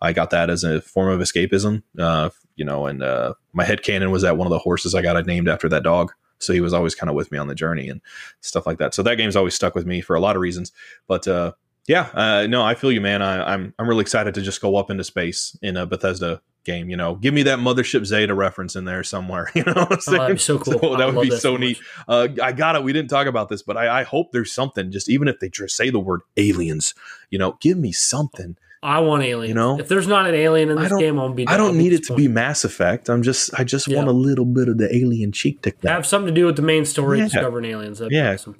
I 0.00 0.12
got 0.12 0.30
that 0.30 0.50
as 0.50 0.64
a 0.64 0.80
form 0.80 1.10
of 1.12 1.20
escapism. 1.20 1.82
Uh, 1.98 2.30
you 2.56 2.64
know, 2.64 2.86
and 2.86 3.02
uh, 3.02 3.34
my 3.52 3.64
head 3.64 3.82
canon 3.82 4.10
was 4.10 4.22
that 4.22 4.36
one 4.36 4.46
of 4.46 4.50
the 4.50 4.58
horses 4.58 4.94
I 4.94 5.02
got 5.02 5.24
named 5.26 5.48
after 5.48 5.68
that 5.68 5.84
dog. 5.84 6.12
So 6.38 6.52
he 6.52 6.60
was 6.60 6.72
always 6.72 6.96
kind 6.96 7.08
of 7.08 7.14
with 7.14 7.30
me 7.30 7.38
on 7.38 7.46
the 7.46 7.54
journey 7.54 7.88
and 7.88 8.00
stuff 8.40 8.66
like 8.66 8.78
that. 8.78 8.94
So 8.94 9.02
that 9.04 9.14
game's 9.14 9.36
always 9.36 9.54
stuck 9.54 9.76
with 9.76 9.86
me 9.86 10.00
for 10.00 10.16
a 10.16 10.20
lot 10.20 10.34
of 10.34 10.42
reasons. 10.42 10.72
But 11.06 11.28
uh, 11.28 11.52
yeah, 11.88 12.08
uh, 12.14 12.46
no, 12.48 12.62
I 12.62 12.74
feel 12.74 12.92
you, 12.92 13.00
man. 13.00 13.22
I, 13.22 13.54
I'm 13.54 13.74
I'm 13.78 13.88
really 13.88 14.02
excited 14.02 14.34
to 14.34 14.42
just 14.42 14.60
go 14.60 14.76
up 14.76 14.90
into 14.90 15.04
space 15.04 15.56
in 15.62 15.76
a 15.76 15.86
Bethesda 15.86 16.40
game. 16.64 16.88
You 16.88 16.96
know, 16.96 17.16
give 17.16 17.34
me 17.34 17.42
that 17.44 17.58
Mothership 17.58 18.04
Zeta 18.06 18.34
reference 18.34 18.76
in 18.76 18.84
there 18.84 19.02
somewhere. 19.02 19.50
You 19.54 19.64
know, 19.64 19.74
Oh, 19.90 19.96
that'd 20.12 20.36
be 20.36 20.40
so 20.40 20.58
cool. 20.58 20.94
I 20.94 20.98
that 20.98 21.14
would 21.14 21.22
be 21.22 21.30
so 21.30 21.36
so 21.36 21.56
neat. 21.56 21.78
Uh, 22.06 22.28
I 22.42 22.52
got 22.52 22.76
it. 22.76 22.84
We 22.84 22.92
didn't 22.92 23.10
talk 23.10 23.26
about 23.26 23.48
this, 23.48 23.62
but 23.62 23.76
I, 23.76 24.00
I 24.00 24.02
hope 24.04 24.30
there's 24.32 24.52
something. 24.52 24.90
Just 24.92 25.08
even 25.10 25.26
if 25.28 25.40
they 25.40 25.48
just 25.48 25.76
say 25.76 25.90
the 25.90 25.98
word 26.00 26.20
aliens, 26.36 26.94
you 27.30 27.38
know, 27.38 27.58
give 27.60 27.76
me 27.78 27.90
something. 27.92 28.56
I 28.84 28.98
want 28.98 29.22
aliens. 29.22 29.48
You 29.48 29.54
know? 29.54 29.78
if 29.78 29.86
there's 29.88 30.08
not 30.08 30.26
an 30.26 30.34
alien 30.34 30.68
in 30.68 30.76
this 30.76 30.92
game, 30.96 31.16
I'll 31.18 31.32
be. 31.32 31.46
I 31.46 31.56
don't 31.56 31.78
need 31.78 31.92
it 31.92 32.04
to 32.06 32.16
be. 32.16 32.26
Mass 32.26 32.64
Effect. 32.64 33.08
I'm 33.08 33.22
just, 33.22 33.54
I 33.56 33.62
just 33.62 33.86
Yeah. 33.86 33.98
want 33.98 34.08
a 34.08 34.12
little 34.12 34.44
bit 34.44 34.68
of 34.68 34.78
the 34.78 34.92
alien 34.92 35.30
cheek 35.30 35.62
to 35.62 35.72
have 35.84 36.04
something 36.04 36.34
to 36.34 36.40
do 36.40 36.46
with 36.46 36.56
the 36.56 36.62
main 36.62 36.84
story, 36.84 37.18
Yeah. 37.18 37.24
discovering 37.26 37.64
aliens. 37.66 37.98
That'd 38.00 38.10
be 38.10 38.16
Yeah. 38.16 38.32
awesome. 38.32 38.56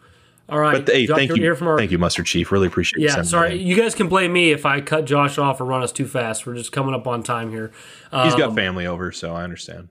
All 0.52 0.58
right, 0.58 0.84
But 0.84 0.94
hey, 0.94 1.06
Josh, 1.06 1.16
thank 1.16 1.56
from 1.56 1.68
our- 1.68 1.78
thank 1.78 1.90
you, 1.90 1.98
Mustard 1.98 2.26
Chief. 2.26 2.52
Really 2.52 2.66
appreciate. 2.66 3.00
you 3.00 3.08
Yeah, 3.08 3.22
sorry. 3.22 3.54
You 3.56 3.74
guys 3.74 3.94
can 3.94 4.08
blame 4.08 4.34
me 4.34 4.50
if 4.50 4.66
I 4.66 4.82
cut 4.82 5.06
Josh 5.06 5.38
off 5.38 5.60
or 5.62 5.64
run 5.64 5.82
us 5.82 5.92
too 5.92 6.06
fast. 6.06 6.46
We're 6.46 6.54
just 6.56 6.72
coming 6.72 6.94
up 6.94 7.06
on 7.06 7.22
time 7.22 7.50
here. 7.50 7.72
Um, 8.12 8.26
He's 8.26 8.34
got 8.34 8.54
family 8.54 8.86
over, 8.86 9.12
so 9.12 9.34
I 9.34 9.44
understand. 9.44 9.88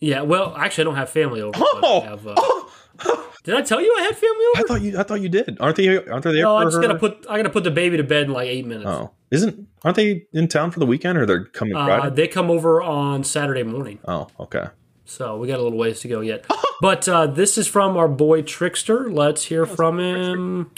Yeah, 0.00 0.22
well, 0.22 0.54
actually, 0.56 0.82
I 0.82 0.84
don't 0.86 0.96
have 0.96 1.10
family 1.10 1.40
over. 1.42 1.52
Oh! 1.56 2.02
I 2.04 2.06
have, 2.06 2.26
uh, 2.26 2.34
did 3.44 3.54
I 3.54 3.62
tell 3.62 3.80
you 3.80 3.94
I 3.98 4.02
had 4.02 4.16
family 4.16 4.44
I 4.56 4.62
thought 4.66 4.82
you, 4.82 4.98
I 4.98 5.02
thought 5.04 5.20
you 5.20 5.28
did. 5.28 5.56
Aren't 5.60 5.76
they? 5.76 5.96
Aren't 5.96 6.24
they 6.24 6.32
there? 6.32 6.42
No, 6.42 6.56
for 6.56 6.62
I'm 6.62 6.66
just 6.66 6.76
her? 6.76 6.82
gonna 6.82 6.98
put. 6.98 7.24
I 7.30 7.36
gotta 7.36 7.50
put 7.50 7.62
the 7.64 7.70
baby 7.70 7.96
to 7.96 8.02
bed 8.02 8.24
in 8.26 8.32
like 8.32 8.48
eight 8.48 8.66
minutes. 8.66 8.88
Oh, 8.88 9.12
isn't? 9.30 9.66
Aren't 9.84 9.96
they 9.96 10.26
in 10.32 10.48
town 10.48 10.72
for 10.72 10.80
the 10.80 10.86
weekend, 10.86 11.18
or 11.18 11.26
they're 11.26 11.44
coming 11.44 11.76
uh, 11.76 11.84
Friday? 11.86 12.14
they 12.16 12.26
come 12.28 12.50
over 12.50 12.82
on 12.82 13.22
Saturday 13.24 13.62
morning, 13.62 14.00
oh, 14.06 14.26
okay. 14.40 14.66
So 15.08 15.38
we 15.38 15.48
got 15.48 15.58
a 15.58 15.62
little 15.62 15.78
ways 15.78 16.00
to 16.00 16.08
go 16.08 16.20
yet. 16.20 16.44
but 16.80 17.08
uh, 17.08 17.26
this 17.26 17.56
is 17.56 17.66
from 17.66 17.96
our 17.96 18.08
boy 18.08 18.42
Trickster. 18.42 19.10
Let's 19.10 19.44
hear 19.44 19.64
from 19.66 19.98
him. 19.98 20.70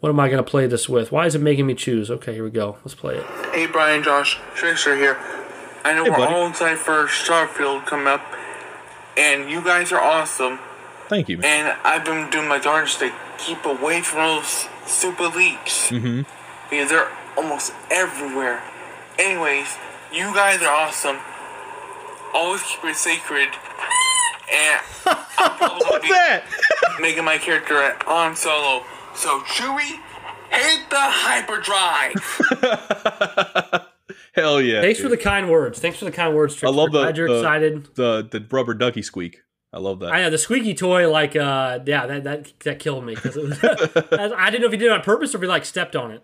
What 0.00 0.08
am 0.10 0.20
I 0.20 0.28
gonna 0.28 0.42
play 0.42 0.66
this 0.66 0.88
with? 0.88 1.12
Why 1.12 1.26
is 1.26 1.34
it 1.34 1.40
making 1.40 1.66
me 1.66 1.74
choose? 1.74 2.10
Okay, 2.10 2.34
here 2.34 2.44
we 2.44 2.50
go. 2.50 2.78
Let's 2.84 2.94
play 2.94 3.16
it. 3.16 3.26
Hey 3.54 3.66
Brian, 3.66 4.02
Josh, 4.02 4.38
Trickster 4.54 4.96
here. 4.96 5.16
I 5.84 5.94
know 5.94 6.04
Hey, 6.04 6.10
we're 6.10 6.16
buddy. 6.16 6.34
all 6.34 6.48
excited 6.48 6.78
for 6.78 7.04
Starfield 7.06 7.86
coming 7.86 8.06
up, 8.06 8.20
and 9.16 9.50
you 9.50 9.62
guys 9.62 9.92
are 9.92 10.00
awesome. 10.00 10.58
Thank 11.08 11.28
you. 11.28 11.38
Man. 11.38 11.66
And 11.66 11.78
I've 11.84 12.04
been 12.04 12.28
doing 12.30 12.48
my 12.48 12.58
darndest 12.58 12.98
to 13.00 13.12
keep 13.38 13.64
away 13.64 14.00
from 14.02 14.18
those 14.20 14.66
super 14.86 15.28
leaks 15.28 15.90
Mm-hmm. 15.90 16.22
because 16.70 16.90
they're 16.90 17.08
almost 17.36 17.72
everywhere. 17.90 18.62
Anyways, 19.18 19.76
you 20.12 20.34
guys 20.34 20.60
are 20.62 20.74
awesome. 20.74 21.16
Always 22.36 22.62
keep 22.62 22.84
it 22.84 22.96
sacred. 22.96 23.48
And 24.52 24.80
I'm 25.06 25.16
probably 25.58 25.80
gonna 25.80 25.90
What's 25.90 26.06
be 26.06 26.12
that? 26.12 26.42
making 27.00 27.24
my 27.24 27.38
character 27.38 27.82
at 27.82 28.02
Han 28.04 28.36
Solo. 28.36 28.84
So 29.14 29.40
Chewie, 29.40 29.98
hit 30.50 30.90
the 30.90 30.96
hyperdrive. 31.00 32.14
Hell 34.34 34.60
yeah! 34.60 34.82
Thanks 34.82 35.00
for 35.00 35.08
the 35.08 35.16
kind 35.16 35.48
words. 35.50 35.78
Thanks 35.80 35.98
for 35.98 36.04
the 36.04 36.12
kind 36.12 36.34
words, 36.36 36.54
Trickster. 36.54 36.76
love 36.76 36.92
the- 36.92 37.02
Glad 37.04 37.16
you're 37.16 37.28
the- 37.28 37.38
excited. 37.38 37.88
the 37.94 38.28
the 38.30 38.46
rubber 38.50 38.74
ducky 38.74 39.00
squeak. 39.02 39.42
I 39.72 39.78
love 39.78 40.00
that. 40.00 40.12
I 40.12 40.20
know 40.22 40.30
the 40.30 40.38
squeaky 40.38 40.74
toy, 40.74 41.10
like, 41.10 41.34
uh, 41.36 41.80
yeah, 41.86 42.06
that 42.06 42.24
that 42.24 42.52
that 42.60 42.78
killed 42.78 43.04
me 43.04 43.14
because 43.14 43.36
I 43.36 44.50
didn't 44.50 44.60
know 44.60 44.66
if 44.66 44.72
he 44.72 44.78
did 44.78 44.86
it 44.86 44.92
on 44.92 45.00
purpose 45.02 45.34
or 45.34 45.38
if 45.38 45.42
he 45.42 45.48
like 45.48 45.64
stepped 45.64 45.96
on 45.96 46.10
it. 46.12 46.22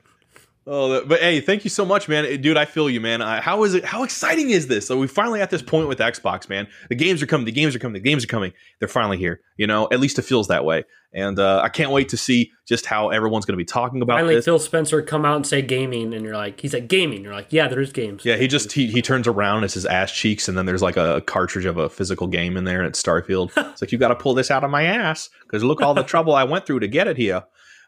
Oh, 0.65 1.05
but 1.05 1.21
hey, 1.21 1.41
thank 1.41 1.65
you 1.65 1.71
so 1.71 1.85
much, 1.85 2.09
man, 2.09 2.41
dude. 2.41 2.57
I 2.57 2.67
feel 2.67 2.89
you, 2.89 3.01
man. 3.01 3.21
I, 3.21 3.41
how 3.41 3.65
is 3.65 3.75
it? 3.75 3.85
How 3.85 4.05
exciting 4.05 4.51
is 4.51 4.69
this? 4.69 4.87
So 4.87 4.97
we 4.97 5.09
finally 5.09 5.41
at 5.41 5.51
this 5.51 5.63
point 5.63 5.89
with 5.89 5.99
Xbox, 5.99 6.49
man. 6.49 6.69
The 6.89 6.95
games 6.95 7.21
are 7.21 7.27
coming. 7.27 7.47
The 7.47 7.53
games 7.53 7.75
are 7.75 7.81
coming. 7.81 7.95
The 7.95 8.09
games 8.09 8.23
are 8.23 8.29
coming. 8.29 8.53
They're 8.79 8.87
finally 8.87 9.19
here. 9.19 9.41
You 9.57 9.67
know, 9.67 9.89
at 9.91 9.99
least 9.99 10.21
it 10.21 10.23
feels 10.23 10.49
that 10.49 10.65
way. 10.65 10.85
And 11.15 11.39
uh, 11.39 11.61
I 11.63 11.69
can't 11.69 11.91
wait 11.91 12.09
to 12.11 12.17
see 12.17 12.53
just 12.65 12.87
how 12.87 13.11
everyone's 13.11 13.45
going 13.45 13.53
to 13.55 13.59
be 13.59 13.67
talking 13.67 14.01
about 14.01 14.19
Finally, 14.19 14.37
this. 14.37 14.45
Phil 14.45 14.59
Spencer 14.59 15.03
come 15.03 15.25
out 15.25 15.37
and 15.37 15.47
say 15.47 15.61
gaming, 15.61 16.15
and 16.15 16.25
you're 16.25 16.37
like, 16.37 16.61
he's 16.61 16.73
like 16.73 16.89
gaming. 16.89 17.23
You're 17.23 17.35
like, 17.35 17.53
yeah, 17.53 17.69
there's 17.69 17.93
games. 17.93 18.25
Yeah, 18.25 18.37
he 18.37 18.47
just 18.47 18.73
he, 18.73 18.87
he 18.87 19.03
turns 19.03 19.27
around 19.27 19.65
as 19.65 19.75
his 19.75 19.85
ass 19.85 20.13
cheeks, 20.13 20.49
and 20.49 20.57
then 20.57 20.65
there's 20.65 20.81
like 20.81 20.97
a 20.97 21.21
cartridge 21.23 21.67
of 21.67 21.77
a 21.77 21.89
physical 21.91 22.29
game 22.29 22.57
in 22.57 22.65
there, 22.65 22.79
and 22.79 22.87
it's 22.87 23.03
Starfield. 23.03 23.51
it's 23.73 23.83
like 23.83 23.93
you 23.93 23.99
got 23.99 24.09
to 24.09 24.15
pull 24.15 24.33
this 24.33 24.51
out 24.51 24.65
of 24.65 24.71
my 24.71 24.85
ass 24.85 25.29
because 25.43 25.65
look 25.65 25.83
all 25.83 25.93
the 25.93 26.03
trouble 26.05 26.35
I 26.35 26.45
went 26.45 26.67
through 26.67 26.81
to 26.81 26.89
get 26.89 27.09
it 27.09 27.17
here. 27.17 27.43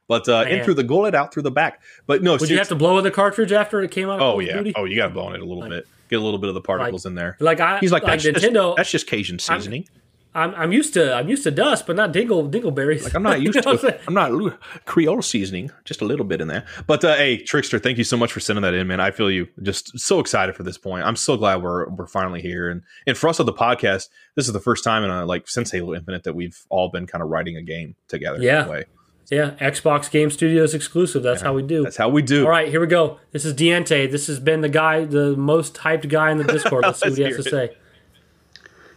But 0.07 0.29
uh, 0.29 0.45
in 0.49 0.65
through 0.65 0.75
the 0.75 0.85
gullet, 0.85 1.15
out 1.15 1.33
through 1.33 1.45
the 1.45 1.51
back. 1.51 1.83
But 2.07 2.23
no, 2.23 2.37
Would 2.37 2.51
you 2.51 2.59
have 2.59 2.69
to 2.69 2.75
blow 2.75 2.99
in 2.99 3.05
the 3.05 3.11
cartridge 3.11 3.53
after 3.53 3.83
it 3.83 3.91
came 3.91 4.11
out? 4.11 4.21
Oh 4.21 4.39
yeah, 4.41 4.59
Duty? 4.59 4.75
oh 4.77 4.85
you 4.85 4.97
got 4.97 5.09
to 5.09 5.15
blow 5.15 5.25
on 5.25 5.35
it 5.35 5.41
a 5.41 5.45
little 5.45 5.67
bit, 5.69 5.87
get 6.11 6.17
a 6.17 6.23
little 6.23 6.39
bit 6.39 6.49
of 6.49 6.55
the 6.55 6.61
particles 6.61 7.07
in 7.07 7.15
there. 7.15 7.37
Like 7.41 7.61
I, 7.61 7.79
He's 7.79 7.93
like, 7.93 8.03
like 8.03 8.21
that's 8.23 8.27
Nintendo. 8.27 8.53
Just, 8.71 8.77
that's 8.77 8.91
just 8.91 9.07
Cajun 9.07 9.39
seasoning. 9.39 9.89
I'm, 10.37 10.53
I'm 10.57 10.73
used 10.73 10.95
to 10.95 11.15
I'm 11.15 11.29
used 11.29 11.45
to 11.45 11.53
dust, 11.53 11.87
but 11.87 11.95
not 11.95 12.13
dingle 12.13 12.49
dingleberries. 12.49 13.05
Like 13.05 13.15
I'm 13.15 13.23
not 13.23 13.41
used 13.41 13.55
You 13.55 13.63
know 13.63 13.77
to. 13.77 14.01
I'm? 14.09 14.19
I'm 14.19 14.33
not 14.33 14.59
Creole 14.85 15.23
seasoning, 15.23 15.71
just 15.85 16.03
a 16.03 16.05
little 16.05 16.27
bit 16.27 16.41
in 16.41 16.49
there. 16.49 16.67
But 16.87 17.05
uh, 17.05 17.15
hey, 17.15 17.37
Trickster, 17.39 17.79
thank 17.79 17.99
you 17.99 18.05
so 18.05 18.17
much 18.17 18.33
for 18.33 18.41
sending 18.41 18.63
that 18.63 18.75
in, 18.75 18.87
man. 18.89 19.01
I 19.01 19.13
feel 19.13 19.31
you. 19.31 19.47
Just 19.63 19.97
so 19.99 20.19
excited 20.19 20.57
for 20.57 20.65
this 20.65 20.77
point. 20.77 21.07
I'm 21.07 21.17
so 21.17 21.37
glad 21.37 21.63
we're 21.63 21.89
we're 21.89 22.09
finally 22.09 22.43
here, 22.43 22.69
and 22.69 22.83
and 23.07 23.17
for 23.17 23.29
us 23.29 23.39
on 23.39 23.47
the 23.47 23.53
podcast, 23.53 24.09
this 24.35 24.47
is 24.47 24.53
the 24.53 24.61
first 24.61 24.83
time 24.83 25.05
in 25.05 25.11
a, 25.11 25.25
like 25.25 25.49
since 25.49 25.71
Halo 25.71 25.95
Infinite 25.95 26.25
that 26.25 26.35
we've 26.35 26.59
all 26.69 26.89
been 26.89 27.07
kind 27.07 27.23
of 27.23 27.31
writing 27.31 27.57
a 27.57 27.63
game 27.63 27.95
together. 28.09 28.43
Yeah. 28.43 28.83
In 29.31 29.39
a 29.39 29.43
way. 29.43 29.55
Yeah, 29.59 29.71
Xbox 29.71 30.11
Game 30.11 30.31
Studios 30.31 30.75
exclusive. 30.75 31.23
That's 31.23 31.43
how 31.43 31.55
we 31.55 31.63
do. 31.63 31.83
that's 31.83 31.97
how 31.97 32.09
we 32.09 32.23
do. 32.23 32.45
All 32.45 32.51
right, 32.51 32.69
here 32.69 32.81
we 32.81 32.87
go. 32.87 33.19
This 33.33 33.45
is 33.45 33.55
Diente. 33.55 34.11
This 34.11 34.27
has 34.27 34.41
been 34.41 34.61
the 34.61 34.69
guy, 34.69 35.05
the 35.05 35.37
most 35.37 35.75
hyped 35.75 36.09
guy 36.09 36.31
in 36.31 36.39
the 36.39 36.45
Discord. 36.45 36.85
Let's 36.85 37.01
see 37.01 37.09
what 37.11 37.19
he 37.19 37.25
has 37.25 37.37
to 37.37 37.43
say. 37.43 37.77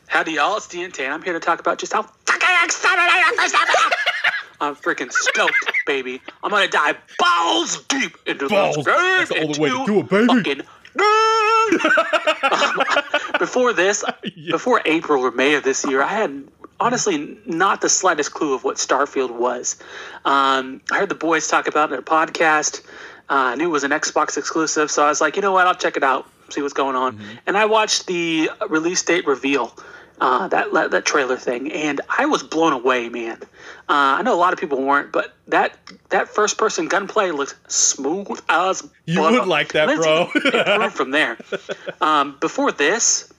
Howdy, 0.08 0.34
y'all. 0.34 0.58
It's 0.58 0.68
DNT, 0.68 1.00
and 1.02 1.14
I'm 1.14 1.22
here 1.22 1.34
to 1.34 1.40
talk 1.40 1.60
about 1.60 1.80
just 1.80 1.94
how 1.94 2.02
fucking 2.02 2.48
excited 2.64 3.00
I 3.00 3.24
am 3.28 3.36
for 3.36 3.48
Zelda. 3.50 3.72
I'm 4.60 4.76
freaking 4.76 5.12
stoked, 5.12 5.72
baby. 5.86 6.20
I'm 6.44 6.50
gonna 6.50 6.68
dive 6.68 6.98
balls 7.20 7.84
deep 7.84 8.18
into 8.26 8.50
Balls. 8.50 8.76
this 8.78 8.86
game. 8.86 8.96
That's 8.96 9.30
the 9.30 9.44
only 9.44 9.60
way 9.60 9.70
to 9.70 9.86
do 9.86 10.00
it, 10.00 10.10
baby. 10.10 10.28
Fucking 10.28 10.62
before 13.40 13.74
this, 13.74 14.04
before 14.50 14.82
April 14.86 15.24
or 15.24 15.32
May 15.32 15.56
of 15.56 15.64
this 15.64 15.86
year, 15.86 16.02
I 16.02 16.08
had 16.08 16.48
honestly 16.80 17.38
not 17.46 17.82
the 17.82 17.90
slightest 17.90 18.34
clue 18.34 18.54
of 18.54 18.64
what 18.64 18.78
Starfield 18.78 19.32
was. 19.32 19.78
Um, 20.26 20.82
I 20.92 21.00
heard 21.00 21.10
the 21.10 21.16
boys 21.16 21.48
talk 21.48 21.68
about 21.68 21.92
it 21.92 21.94
in 21.94 22.00
a 22.00 22.04
podcast. 22.04 22.82
Uh, 23.30 23.52
I 23.52 23.56
knew 23.56 23.66
it 23.66 23.72
was 23.72 23.84
an 23.84 23.92
Xbox 23.92 24.38
exclusive, 24.38 24.90
so 24.90 25.04
I 25.04 25.10
was 25.10 25.20
like, 25.20 25.36
you 25.36 25.42
know 25.42 25.52
what? 25.52 25.68
I'll 25.68 25.76
check 25.76 25.98
it 25.98 26.04
out, 26.04 26.30
see 26.50 26.62
what's 26.62 26.74
going 26.74 26.96
on. 26.96 27.20
And 27.46 27.58
I 27.58 27.66
watched 27.66 28.08
the 28.08 28.50
release 28.70 29.04
date 29.04 29.28
reveal. 29.28 29.78
Uh, 30.20 30.48
that, 30.48 30.72
that 30.90 31.06
trailer 31.06 31.38
thing, 31.38 31.72
and 31.72 32.02
I 32.10 32.26
was 32.26 32.42
blown 32.42 32.74
away, 32.74 33.08
man. 33.08 33.38
Uh, 33.88 34.18
I 34.18 34.24
know 34.24 34.34
a 34.34 34.42
lot 34.42 34.52
of 34.52 34.58
people 34.58 34.82
weren't, 34.82 35.12
but 35.12 35.32
that 35.50 35.78
that 36.10 36.28
first 36.30 36.58
person 36.58 36.88
gunplay 36.88 37.30
looked 37.30 37.56
smooth 37.72 38.42
as 38.50 38.82
You 39.06 39.22
would 39.22 39.46
like 39.48 39.74
that, 39.74 39.96
bro. 39.96 40.90
from 40.90 41.12
there. 41.20 41.38
Um, 42.02 42.36
before 42.40 42.72
this, 42.72 43.32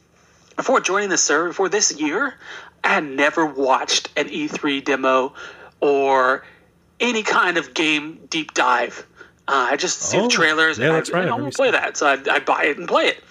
before 0.55 0.81
joining 0.81 1.09
the 1.09 1.19
server, 1.19 1.49
before 1.49 1.69
this 1.69 1.99
year, 2.01 2.35
I 2.85 2.89
had 2.95 3.05
never 3.05 3.45
watched 3.47 4.11
an 4.17 4.29
E3 4.29 4.85
demo 4.85 5.35
or 5.81 6.45
any 7.01 7.23
kind 7.23 7.57
of 7.59 7.75
game 7.75 8.27
deep 8.31 8.55
dive. 8.55 9.07
Uh, 9.47 9.69
I 9.71 9.77
just 9.77 10.01
see 10.01 10.19
Oh, 10.19 10.23
the 10.23 10.29
trailers 10.29 10.79
yeah, 10.79 10.87
and 10.87 10.95
that's 10.97 11.11
I, 11.11 11.19
right, 11.19 11.29
I 11.29 11.31
I 11.31 11.35
want 11.35 11.53
to 11.53 11.57
play 11.57 11.71
that, 11.71 11.97
so 11.97 12.07
I, 12.07 12.19
I 12.31 12.39
buy 12.41 12.65
it 12.65 12.79
and 12.79 12.87
play 12.87 13.07
it. 13.07 13.25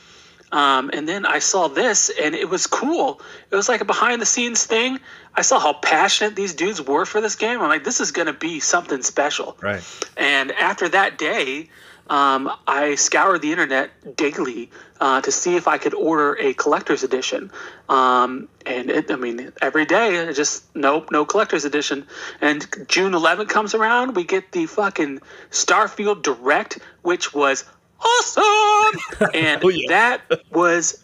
Um, 0.52 0.90
and 0.94 1.08
then 1.08 1.26
I 1.26 1.40
saw 1.40 1.68
this, 1.68 2.10
and 2.10 2.34
it 2.34 2.50
was 2.50 2.68
cool. 2.68 3.22
It 3.52 3.56
was 3.56 3.68
like 3.68 3.82
a 3.82 3.86
behind 3.86 4.22
the 4.22 4.26
scenes 4.26 4.66
thing. 4.66 5.00
I 5.36 5.42
saw 5.42 5.60
how 5.60 5.74
passionate 5.74 6.36
these 6.36 6.54
dudes 6.56 6.82
were 6.82 7.06
for 7.06 7.20
this 7.20 7.36
game. 7.36 7.62
I'm 7.62 7.68
like, 7.68 7.84
this 7.84 8.00
is 8.00 8.12
going 8.12 8.28
to 8.28 8.34
be 8.34 8.60
something 8.62 9.04
special. 9.04 9.58
Right. 9.62 9.84
And 10.16 10.54
after 10.54 10.88
that 10.90 11.18
day, 11.18 11.70
um, 12.10 12.52
I 12.68 12.96
scoured 12.96 13.42
the 13.42 13.52
internet 13.52 14.16
daily 14.16 14.70
uh, 15.00 15.22
to 15.22 15.32
see 15.32 15.56
if 15.56 15.68
I 15.68 15.78
could 15.78 15.94
order 15.94 16.36
a 16.40 16.54
collector's 16.54 17.04
edition. 17.04 17.52
Um, 17.90 18.48
and 18.66 18.90
it, 18.90 19.12
I 19.12 19.16
mean, 19.16 19.52
every 19.62 19.86
day, 19.86 20.32
just 20.34 20.64
nope, 20.76 21.10
no 21.12 21.26
collector's 21.26 21.66
edition. 21.66 22.06
And 22.42 22.66
June 22.88 23.14
11th 23.14 23.50
comes 23.50 23.74
around, 23.76 24.16
we 24.16 24.24
get 24.24 24.52
the 24.52 24.66
fucking 24.66 25.20
Starfield 25.52 26.24
Direct, 26.24 26.80
which 27.02 27.34
was 27.34 27.66
awesome. 28.00 29.30
and 29.34 29.64
Oh, 29.64 29.70
yeah. 29.70 29.90
that 29.90 30.22
was 30.52 31.04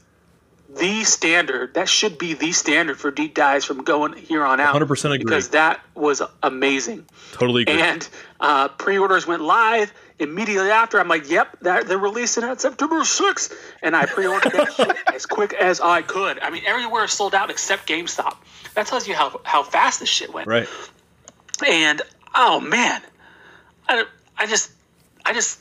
the 0.70 1.04
standard. 1.04 1.76
That 1.76 1.88
should 1.88 2.18
be 2.18 2.34
the 2.34 2.52
standard 2.52 2.98
for 3.00 3.12
deep 3.12 3.36
dives 3.36 3.64
from 3.66 3.84
going 3.84 4.14
here 4.14 4.44
on 4.44 4.60
out. 4.60 4.76
100% 4.76 5.06
agree. 5.06 5.18
Because 5.20 5.50
that 5.50 5.82
was 5.94 6.22
amazing. 6.42 7.06
Totally 7.34 7.62
agree. 7.64 7.80
And 7.82 8.08
uh, 8.40 8.70
pre-orders 8.70 9.28
went 9.28 9.42
live 9.44 9.94
immediately 10.20 10.70
after. 10.70 11.00
I'm 11.00 11.08
like, 11.08 11.30
"Yep, 11.30 11.58
they're, 11.62 11.84
they're 11.84 11.98
releasing 11.98 12.44
it 12.44 12.50
on 12.50 12.60
September 12.60 13.02
6th," 13.02 13.54
and 13.82 13.96
I 13.96 14.06
pre-ordered 14.06 14.52
that 14.54 14.74
shit 14.74 14.98
as 15.14 15.26
quick 15.26 15.54
as 15.54 15.80
I 15.82 16.02
could. 16.02 16.40
I 16.40 16.50
mean, 16.50 16.64
everywhere 16.66 17.08
sold 17.08 17.34
out 17.36 17.50
except 17.50 17.88
GameStop. 17.88 18.38
That 18.76 18.88
tells 18.88 19.08
you 19.08 19.16
how 19.16 19.42
how 19.44 19.64
fast 19.64 20.00
this 20.00 20.10
shit 20.10 20.34
went. 20.34 20.48
right. 20.48 20.68
And 21.68 22.02
oh 22.36 22.60
man, 22.60 23.02
I, 23.88 24.06
I 24.38 24.46
just 24.48 24.72
I 25.26 25.34
just 25.34 25.60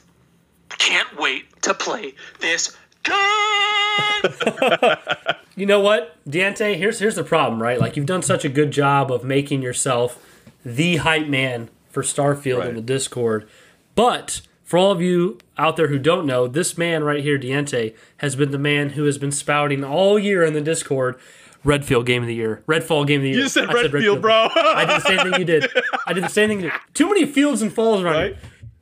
can't 0.71 1.19
wait 1.19 1.63
to 1.63 1.75
play 1.75 2.15
this 2.41 2.77
game. 3.03 3.15
You 5.55 5.67
know 5.67 5.81
what, 5.81 6.17
Diente? 6.27 6.77
Here's 6.79 6.99
here's 6.99 7.15
the 7.17 7.23
problem, 7.25 7.63
right? 7.63 7.79
Like 7.79 7.95
you've 7.95 8.07
done 8.07 8.23
such 8.23 8.43
a 8.47 8.49
good 8.49 8.71
job 8.71 9.13
of 9.13 9.23
making 9.23 9.61
yourself 9.61 10.19
the 10.65 10.97
hype 10.97 11.27
man 11.27 11.69
for 11.91 12.03
Starfield 12.03 12.61
Right. 12.61 12.69
in 12.71 12.75
the 12.75 12.81
Discord, 12.81 13.47
but 13.95 14.43
for 14.63 14.79
all 14.79 14.91
of 14.91 15.03
you 15.03 15.39
out 15.59 15.77
there 15.77 15.89
who 15.89 15.99
don't 15.99 16.27
know, 16.27 16.47
this 16.47 16.79
man 16.79 17.05
right 17.05 17.23
here, 17.23 17.39
Diente, 17.39 17.95
has 18.19 18.37
been 18.37 18.51
the 18.51 18.59
man 18.59 18.91
who 18.91 19.05
has 19.05 19.19
been 19.19 19.33
spouting 19.33 19.85
all 19.85 20.19
year 20.19 20.45
in 20.45 20.55
the 20.55 20.61
Discord. 20.61 21.19
Redfield 21.65 22.07
Game 22.07 22.23
of 22.23 22.27
the 22.27 22.35
Year, 22.35 22.65
Redfall 22.67 23.07
Game 23.07 23.21
of 23.21 23.23
the 23.23 23.31
Year. 23.31 23.39
You 23.41 23.49
said 23.49 23.71
I 23.71 23.73
Redfield, 23.73 24.21
bro. 24.21 24.49
I 24.53 24.85
did 24.85 24.97
the 24.97 25.01
same 25.01 25.19
thing 25.19 25.39
you 25.39 25.45
did. 25.45 25.71
I 26.07 26.13
did 26.13 26.25
the 26.25 26.29
same 26.29 26.49
thing. 26.49 26.61
You 26.61 26.71
did. 26.71 26.81
Too 26.93 27.07
many 27.07 27.25
fields 27.25 27.63
and 27.63 27.73
falls 27.73 28.03
around. 28.03 28.15
Right. 28.15 28.35
here. 28.35 28.39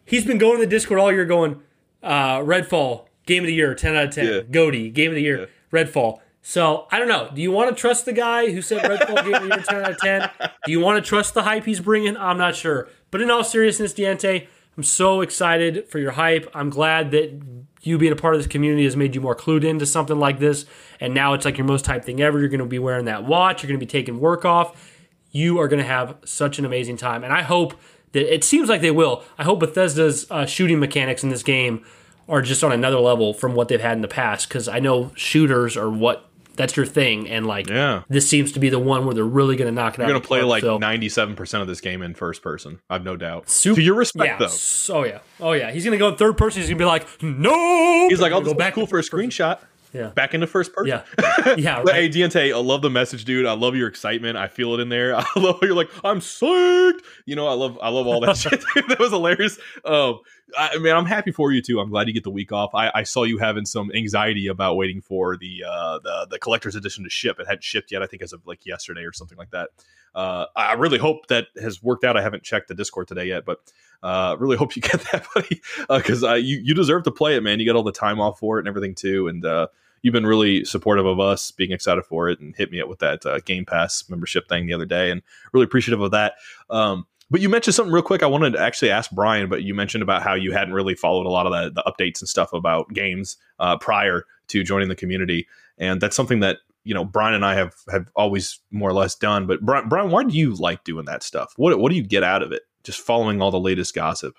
He's 0.06 0.24
been 0.24 0.38
going 0.38 0.58
to 0.58 0.64
the 0.64 0.70
Discord 0.70 0.98
all 0.98 1.12
year, 1.12 1.26
going 1.26 1.60
uh, 2.02 2.38
Redfall 2.38 3.06
Game 3.26 3.42
of 3.42 3.48
the 3.48 3.54
Year, 3.54 3.74
ten 3.74 3.96
out 3.96 4.04
of 4.04 4.14
ten. 4.14 4.26
Yeah. 4.26 4.40
Goaty 4.50 4.90
Game 4.90 5.10
of 5.10 5.14
the 5.16 5.22
Year, 5.22 5.48
Redfall. 5.70 6.20
So 6.42 6.86
I 6.90 6.98
don't 6.98 7.08
know. 7.08 7.30
Do 7.34 7.42
you 7.42 7.52
want 7.52 7.68
to 7.68 7.78
trust 7.78 8.06
the 8.06 8.14
guy 8.14 8.50
who 8.50 8.62
said 8.62 8.82
Redfall 8.82 9.24
Game 9.24 9.34
of 9.34 9.42
the 9.42 9.48
Year, 9.48 9.64
ten 9.68 9.84
out 9.84 9.90
of 9.90 9.98
ten? 9.98 10.30
Do 10.64 10.72
you 10.72 10.80
want 10.80 11.04
to 11.04 11.06
trust 11.06 11.34
the 11.34 11.42
hype 11.42 11.66
he's 11.66 11.80
bringing? 11.80 12.16
I'm 12.16 12.38
not 12.38 12.56
sure. 12.56 12.88
But 13.10 13.20
in 13.20 13.30
all 13.30 13.44
seriousness, 13.44 13.92
Diente, 13.92 14.46
I'm 14.76 14.82
so 14.82 15.20
excited 15.20 15.88
for 15.88 15.98
your 15.98 16.12
hype. 16.12 16.50
I'm 16.54 16.70
glad 16.70 17.10
that 17.10 17.42
you 17.82 17.98
being 17.98 18.12
a 18.12 18.16
part 18.16 18.34
of 18.34 18.40
this 18.40 18.46
community 18.46 18.84
has 18.84 18.96
made 18.96 19.14
you 19.14 19.20
more 19.20 19.34
clued 19.34 19.64
into 19.64 19.86
something 19.86 20.18
like 20.18 20.38
this. 20.38 20.66
And 21.00 21.14
now 21.14 21.34
it's 21.34 21.44
like 21.44 21.58
your 21.58 21.66
most 21.66 21.86
hype 21.86 22.04
thing 22.04 22.20
ever. 22.20 22.38
You're 22.38 22.48
going 22.48 22.60
to 22.60 22.66
be 22.66 22.78
wearing 22.78 23.06
that 23.06 23.24
watch. 23.24 23.62
You're 23.62 23.68
going 23.68 23.80
to 23.80 23.84
be 23.84 23.90
taking 23.90 24.20
work 24.20 24.44
off. 24.44 24.98
You 25.30 25.58
are 25.58 25.68
going 25.68 25.82
to 25.82 25.86
have 25.86 26.16
such 26.24 26.58
an 26.58 26.64
amazing 26.64 26.96
time. 26.96 27.24
And 27.24 27.32
I 27.32 27.42
hope 27.42 27.74
that 28.12 28.32
it 28.32 28.44
seems 28.44 28.68
like 28.68 28.80
they 28.80 28.90
will. 28.90 29.22
I 29.38 29.44
hope 29.44 29.60
Bethesda's 29.60 30.30
uh, 30.30 30.46
shooting 30.46 30.78
mechanics 30.78 31.22
in 31.22 31.30
this 31.30 31.42
game 31.42 31.84
are 32.28 32.42
just 32.42 32.62
on 32.62 32.72
another 32.72 32.98
level 32.98 33.34
from 33.34 33.54
what 33.54 33.68
they've 33.68 33.80
had 33.80 33.92
in 33.92 34.02
the 34.02 34.08
past. 34.08 34.48
Because 34.48 34.68
I 34.68 34.78
know 34.78 35.12
shooters 35.14 35.76
are 35.76 35.90
what 35.90 36.29
that's 36.56 36.76
your 36.76 36.86
thing, 36.86 37.28
and 37.28 37.46
like 37.46 37.68
Yeah. 37.68 38.02
this 38.08 38.28
seems 38.28 38.52
to 38.52 38.60
be 38.60 38.68
the 38.68 38.78
one 38.78 39.04
where 39.06 39.14
they're 39.14 39.24
really 39.24 39.56
going 39.56 39.68
to 39.68 39.74
knock 39.74 39.94
it 39.94 40.00
out. 40.02 40.08
You're 40.08 40.14
gonna 40.16 40.26
play 40.26 40.40
park. 40.40 40.48
like 40.50 40.60
So- 40.62 40.78
ninety-seven 40.78 41.34
percent 41.36 41.62
of 41.62 41.68
this 41.68 41.80
game 41.80 42.02
in 42.02 42.14
first 42.14 42.42
person. 42.42 42.80
I've 42.90 43.04
no 43.04 43.16
doubt. 43.16 43.48
Sup- 43.48 43.76
to 43.76 43.80
your 43.82 43.94
respect, 43.94 44.40
yeah. 44.40 44.46
though. 44.48 44.94
Oh 44.94 45.04
yeah. 45.04 45.18
Oh 45.40 45.52
yeah. 45.52 45.70
He's 45.70 45.84
gonna 45.84 45.96
go 45.96 46.08
in 46.08 46.16
third 46.16 46.36
person. 46.36 46.60
He's 46.60 46.68
gonna 46.70 46.78
be 46.78 46.84
like, 46.84 47.06
no. 47.22 48.08
He's 48.08 48.20
like, 48.20 48.32
"I'll 48.32 48.40
go 48.40 48.54
back 48.54 48.74
cool 48.74 48.86
for 48.86 48.98
a 48.98 49.02
screenshot." 49.02 49.58
Yeah. 49.92 50.10
Back 50.10 50.34
into 50.34 50.46
first 50.46 50.72
person. 50.72 50.86
Yeah. 51.18 51.54
Yeah. 51.56 51.80
Right. 51.84 51.94
hey, 51.96 52.08
Diente, 52.08 52.54
I 52.54 52.56
love 52.58 52.80
the 52.82 52.90
message, 52.90 53.24
dude. 53.24 53.44
I 53.46 53.54
love 53.54 53.74
your 53.74 53.88
excitement. 53.88 54.36
I 54.36 54.46
feel 54.46 54.74
it 54.74 54.80
in 54.80 54.88
there. 54.88 55.16
I 55.18 55.24
love 55.36 55.58
how 55.60 55.66
you're 55.66 55.74
like, 55.74 55.90
I'm 56.04 56.20
psyched. 56.20 57.00
You 57.26 57.34
know, 57.34 57.46
I 57.48 57.54
love, 57.54 57.76
I 57.82 57.88
love 57.88 58.06
all 58.06 58.20
that 58.20 58.36
shit. 58.36 58.62
Dude. 58.74 58.88
That 58.88 58.98
was 59.00 59.10
hilarious. 59.10 59.58
Um, 59.84 60.20
I 60.56 60.78
mean, 60.78 60.94
I'm 60.94 61.06
happy 61.06 61.32
for 61.32 61.52
you 61.52 61.62
too. 61.62 61.80
I'm 61.80 61.90
glad 61.90 62.08
you 62.08 62.14
get 62.14 62.24
the 62.24 62.30
week 62.30 62.52
off. 62.52 62.74
I, 62.74 62.90
I 62.94 63.02
saw 63.02 63.24
you 63.24 63.38
having 63.38 63.66
some 63.66 63.90
anxiety 63.94 64.46
about 64.46 64.76
waiting 64.76 65.00
for 65.00 65.36
the 65.36 65.64
uh, 65.66 65.98
the 66.00 66.26
the 66.30 66.38
collector's 66.38 66.76
edition 66.76 67.04
to 67.04 67.10
ship. 67.10 67.38
It 67.40 67.46
hadn't 67.46 67.64
shipped 67.64 67.92
yet. 67.92 68.02
I 68.02 68.06
think 68.06 68.22
as 68.22 68.32
of 68.32 68.46
like 68.46 68.66
yesterday 68.66 69.02
or 69.02 69.12
something 69.12 69.38
like 69.38 69.50
that. 69.50 69.70
Uh, 70.14 70.46
I 70.56 70.72
really 70.72 70.98
hope 70.98 71.28
that 71.28 71.46
has 71.60 71.82
worked 71.82 72.04
out. 72.04 72.16
I 72.16 72.22
haven't 72.22 72.42
checked 72.42 72.68
the 72.68 72.74
Discord 72.74 73.06
today 73.06 73.26
yet, 73.26 73.44
but 73.44 73.60
uh, 74.02 74.36
really 74.38 74.56
hope 74.56 74.74
you 74.74 74.82
get 74.82 75.00
that, 75.12 75.26
buddy, 75.34 75.60
because 75.88 76.24
uh, 76.24 76.34
you 76.34 76.58
you 76.62 76.74
deserve 76.74 77.04
to 77.04 77.10
play 77.10 77.36
it, 77.36 77.42
man. 77.42 77.60
You 77.60 77.66
got 77.66 77.76
all 77.76 77.82
the 77.82 77.92
time 77.92 78.20
off 78.20 78.38
for 78.38 78.58
it 78.58 78.62
and 78.62 78.68
everything 78.68 78.94
too, 78.94 79.28
and 79.28 79.44
uh, 79.44 79.68
you've 80.02 80.12
been 80.12 80.26
really 80.26 80.64
supportive 80.64 81.06
of 81.06 81.20
us, 81.20 81.50
being 81.50 81.72
excited 81.72 82.04
for 82.04 82.28
it, 82.28 82.40
and 82.40 82.56
hit 82.56 82.70
me 82.70 82.80
up 82.80 82.88
with 82.88 83.00
that 83.00 83.24
uh, 83.24 83.38
Game 83.40 83.64
Pass 83.64 84.08
membership 84.08 84.48
thing 84.48 84.66
the 84.66 84.72
other 84.72 84.86
day, 84.86 85.10
and 85.10 85.22
really 85.52 85.64
appreciative 85.64 86.00
of 86.00 86.10
that. 86.10 86.34
Um, 86.68 87.06
But 87.30 87.40
you 87.40 87.48
mentioned 87.48 87.74
something 87.74 87.92
real 87.92 88.02
quick. 88.02 88.22
I 88.22 88.26
wanted 88.26 88.54
to 88.54 88.60
actually 88.60 88.90
ask 88.90 89.10
Brian, 89.12 89.48
but 89.48 89.62
you 89.62 89.74
mentioned 89.74 90.02
about 90.02 90.22
how 90.22 90.34
you 90.34 90.52
hadn't 90.52 90.74
really 90.74 90.94
followed 90.94 91.26
a 91.26 91.30
lot 91.30 91.46
of 91.46 91.52
the, 91.52 91.82
the 91.82 91.90
updates 91.90 92.20
and 92.20 92.28
stuff 92.28 92.52
about 92.52 92.92
games 92.92 93.36
uh, 93.60 93.76
prior 93.76 94.24
to 94.48 94.64
joining 94.64 94.88
the 94.88 94.96
community, 94.96 95.46
and 95.78 96.00
that's 96.00 96.16
something 96.16 96.40
that 96.40 96.58
you 96.84 96.94
know 96.94 97.04
Brian 97.04 97.34
and 97.34 97.44
I 97.44 97.54
have 97.54 97.74
have 97.90 98.10
always 98.16 98.58
more 98.70 98.90
or 98.90 98.94
less 98.94 99.14
done. 99.14 99.46
But 99.46 99.60
Brian, 99.60 99.88
Brian, 99.88 100.10
why 100.10 100.24
do 100.24 100.36
you 100.36 100.54
like 100.54 100.82
doing 100.84 101.04
that 101.06 101.22
stuff? 101.22 101.52
What 101.56 101.78
what 101.78 101.90
do 101.90 101.96
you 101.96 102.02
get 102.02 102.24
out 102.24 102.42
of 102.42 102.52
it? 102.52 102.62
Just 102.82 103.00
following 103.00 103.40
all 103.40 103.50
the 103.50 103.60
latest 103.60 103.94
gossip. 103.94 104.34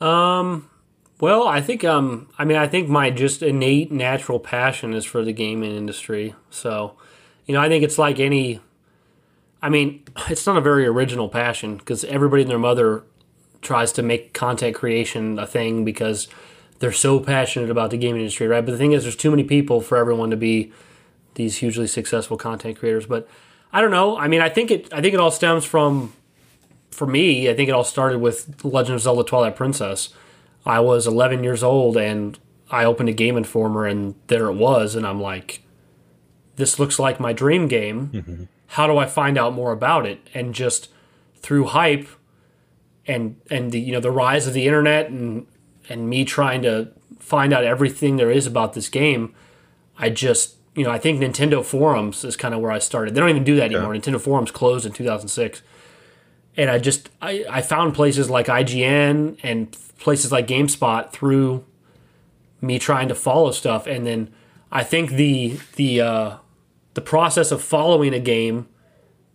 Um, 0.00 0.68
well, 1.20 1.46
I 1.46 1.60
think 1.60 1.84
um, 1.84 2.28
I 2.38 2.44
mean, 2.44 2.56
I 2.56 2.66
think 2.66 2.88
my 2.88 3.10
just 3.10 3.42
innate 3.42 3.92
natural 3.92 4.40
passion 4.40 4.94
is 4.94 5.04
for 5.04 5.24
the 5.24 5.32
gaming 5.32 5.76
industry. 5.76 6.34
So, 6.48 6.96
you 7.46 7.54
know, 7.54 7.60
I 7.60 7.68
think 7.68 7.84
it's 7.84 7.98
like 7.98 8.18
any. 8.18 8.60
I 9.62 9.68
mean, 9.68 10.04
it's 10.28 10.46
not 10.46 10.56
a 10.56 10.60
very 10.60 10.86
original 10.86 11.28
passion 11.28 11.76
because 11.76 12.04
everybody 12.04 12.42
and 12.42 12.50
their 12.50 12.58
mother 12.58 13.02
tries 13.62 13.92
to 13.92 14.02
make 14.02 14.32
content 14.32 14.74
creation 14.74 15.38
a 15.38 15.46
thing 15.46 15.84
because 15.84 16.28
they're 16.78 16.92
so 16.92 17.20
passionate 17.20 17.70
about 17.70 17.90
the 17.90 17.98
gaming 17.98 18.22
industry, 18.22 18.46
right? 18.46 18.64
But 18.64 18.72
the 18.72 18.78
thing 18.78 18.92
is, 18.92 19.02
there's 19.02 19.16
too 19.16 19.30
many 19.30 19.44
people 19.44 19.80
for 19.80 19.98
everyone 19.98 20.30
to 20.30 20.36
be 20.36 20.72
these 21.34 21.58
hugely 21.58 21.86
successful 21.86 22.36
content 22.36 22.78
creators. 22.78 23.06
But 23.06 23.28
I 23.72 23.80
don't 23.80 23.90
know. 23.90 24.16
I 24.16 24.28
mean, 24.28 24.40
I 24.40 24.48
think 24.48 24.70
it. 24.70 24.92
I 24.92 25.00
think 25.00 25.14
it 25.14 25.20
all 25.20 25.30
stems 25.30 25.64
from, 25.64 26.14
for 26.90 27.06
me. 27.06 27.50
I 27.50 27.54
think 27.54 27.68
it 27.68 27.72
all 27.72 27.84
started 27.84 28.20
with 28.20 28.64
Legend 28.64 28.96
of 28.96 29.02
Zelda: 29.02 29.24
Twilight 29.24 29.56
Princess. 29.56 30.08
I 30.64 30.80
was 30.80 31.06
11 31.06 31.42
years 31.42 31.62
old 31.62 31.96
and 31.96 32.38
I 32.70 32.84
opened 32.84 33.08
a 33.08 33.12
Game 33.12 33.36
Informer 33.36 33.86
and 33.86 34.14
there 34.26 34.46
it 34.46 34.54
was, 34.54 34.94
and 34.94 35.06
I'm 35.06 35.20
like, 35.20 35.62
this 36.56 36.78
looks 36.78 36.98
like 36.98 37.18
my 37.18 37.32
dream 37.32 37.66
game. 37.66 38.08
Mm-hmm. 38.08 38.44
How 38.74 38.86
do 38.86 38.98
I 38.98 39.06
find 39.06 39.36
out 39.36 39.52
more 39.52 39.72
about 39.72 40.06
it? 40.06 40.20
And 40.32 40.54
just 40.54 40.88
through 41.40 41.66
hype 41.66 42.08
and 43.06 43.40
and 43.50 43.72
the 43.72 43.80
you 43.80 43.92
know 43.92 44.00
the 44.00 44.12
rise 44.12 44.46
of 44.46 44.54
the 44.54 44.66
internet 44.66 45.10
and 45.10 45.46
and 45.88 46.08
me 46.08 46.24
trying 46.24 46.62
to 46.62 46.88
find 47.18 47.52
out 47.52 47.64
everything 47.64 48.16
there 48.16 48.30
is 48.30 48.46
about 48.46 48.74
this 48.74 48.88
game, 48.88 49.34
I 49.98 50.10
just 50.10 50.54
you 50.76 50.84
know 50.84 50.90
I 50.90 50.98
think 50.98 51.20
Nintendo 51.20 51.64
forums 51.64 52.24
is 52.24 52.36
kind 52.36 52.54
of 52.54 52.60
where 52.60 52.70
I 52.70 52.78
started. 52.78 53.14
They 53.14 53.20
don't 53.20 53.30
even 53.30 53.42
do 53.42 53.56
that 53.56 53.72
anymore. 53.72 53.92
Yeah. 53.92 54.00
Nintendo 54.00 54.20
forums 54.20 54.52
closed 54.52 54.86
in 54.86 54.92
2006, 54.92 55.62
and 56.56 56.70
I 56.70 56.78
just 56.78 57.10
I, 57.20 57.44
I 57.50 57.62
found 57.62 57.94
places 57.94 58.30
like 58.30 58.46
IGN 58.46 59.38
and 59.42 59.76
places 59.98 60.30
like 60.30 60.46
GameSpot 60.46 61.10
through 61.10 61.64
me 62.60 62.78
trying 62.78 63.08
to 63.08 63.16
follow 63.16 63.50
stuff, 63.50 63.88
and 63.88 64.06
then 64.06 64.32
I 64.70 64.84
think 64.84 65.10
the 65.10 65.58
the 65.74 66.00
uh, 66.00 66.36
the 66.94 67.00
process 67.00 67.50
of 67.50 67.62
following 67.62 68.14
a 68.14 68.18
game 68.18 68.68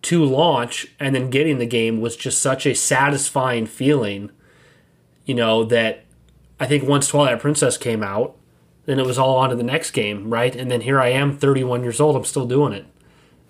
to 0.04 0.24
launch 0.24 0.88
and 1.00 1.16
then 1.16 1.30
getting 1.30 1.58
the 1.58 1.66
game 1.66 2.00
was 2.00 2.16
just 2.16 2.40
such 2.40 2.66
a 2.66 2.76
satisfying 2.76 3.66
feeling, 3.66 4.30
you 5.26 5.34
know, 5.34 5.64
that 5.64 6.06
I 6.60 6.68
think 6.68 6.84
once 6.84 7.08
Twilight 7.08 7.40
Princess 7.40 7.78
came 7.78 8.04
out, 8.04 8.36
then 8.86 9.00
it 9.00 9.06
was 9.06 9.18
all 9.18 9.38
on 9.38 9.50
to 9.50 9.56
the 9.56 9.64
next 9.64 9.92
game, 9.92 10.30
right? 10.30 10.56
And 10.56 10.70
then 10.70 10.82
here 10.82 11.00
I 11.00 11.08
am, 11.10 11.38
31 11.38 11.82
years 11.82 12.00
old, 12.00 12.16
I'm 12.16 12.24
still 12.24 12.46
doing 12.46 12.72
it 12.74 12.86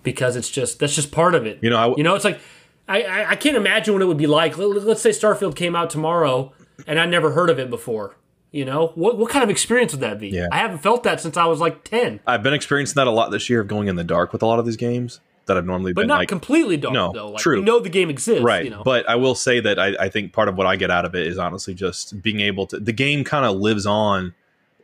because 0.02 0.36
it's 0.36 0.50
just 0.50 0.78
that's 0.78 0.94
just 0.94 1.12
part 1.12 1.34
of 1.34 1.44
it. 1.44 1.58
You 1.62 1.68
know, 1.68 1.76
I 1.76 1.82
w- 1.82 1.98
you 1.98 2.04
know, 2.04 2.14
it's 2.14 2.24
like 2.24 2.40
I, 2.88 3.02
I, 3.02 3.30
I 3.30 3.36
can't 3.36 3.56
imagine 3.56 3.92
what 3.92 4.02
it 4.02 4.06
would 4.06 4.16
be 4.16 4.26
like. 4.26 4.56
Let's 4.56 5.02
say 5.02 5.10
Starfield 5.10 5.56
came 5.56 5.76
out 5.76 5.90
tomorrow 5.90 6.52
and 6.86 6.98
I 6.98 7.06
never 7.06 7.32
heard 7.32 7.50
of 7.50 7.58
it 7.58 7.68
before. 7.68 8.16
You 8.52 8.64
know, 8.64 8.92
what 8.94 9.18
what 9.18 9.30
kind 9.30 9.44
of 9.44 9.50
experience 9.50 9.92
would 9.92 10.00
that 10.00 10.18
be? 10.18 10.28
Yeah. 10.28 10.48
I 10.50 10.58
haven't 10.58 10.78
felt 10.78 11.02
that 11.02 11.20
since 11.20 11.36
I 11.36 11.44
was 11.46 11.60
like 11.60 11.84
ten. 11.84 12.20
I've 12.26 12.42
been 12.42 12.54
experiencing 12.54 12.94
that 12.96 13.06
a 13.06 13.10
lot 13.10 13.30
this 13.30 13.50
year 13.50 13.60
of 13.60 13.68
going 13.68 13.88
in 13.88 13.96
the 13.96 14.04
dark 14.04 14.32
with 14.32 14.42
a 14.42 14.46
lot 14.46 14.58
of 14.58 14.64
these 14.64 14.76
games 14.76 15.20
that 15.46 15.56
I've 15.56 15.66
normally 15.66 15.90
been, 15.90 15.94
but 15.94 16.00
been 16.02 16.08
not 16.08 16.18
like, 16.18 16.28
completely 16.28 16.76
dark 16.76 16.94
no, 16.94 17.12
though. 17.12 17.30
Like, 17.30 17.40
true. 17.40 17.58
You 17.58 17.64
know 17.64 17.80
the 17.80 17.88
game 17.88 18.10
exists, 18.10 18.42
right? 18.42 18.64
You 18.64 18.70
know? 18.70 18.82
But 18.84 19.08
I 19.08 19.16
will 19.16 19.34
say 19.34 19.60
that 19.60 19.78
I, 19.78 19.94
I 19.98 20.08
think 20.08 20.32
part 20.32 20.48
of 20.48 20.56
what 20.56 20.66
I 20.66 20.76
get 20.76 20.90
out 20.90 21.04
of 21.04 21.14
it 21.14 21.26
is 21.26 21.38
honestly 21.38 21.74
just 21.74 22.22
being 22.22 22.40
able 22.40 22.66
to. 22.68 22.78
The 22.78 22.92
game 22.92 23.24
kind 23.24 23.44
of 23.44 23.56
lives 23.56 23.86
on 23.86 24.34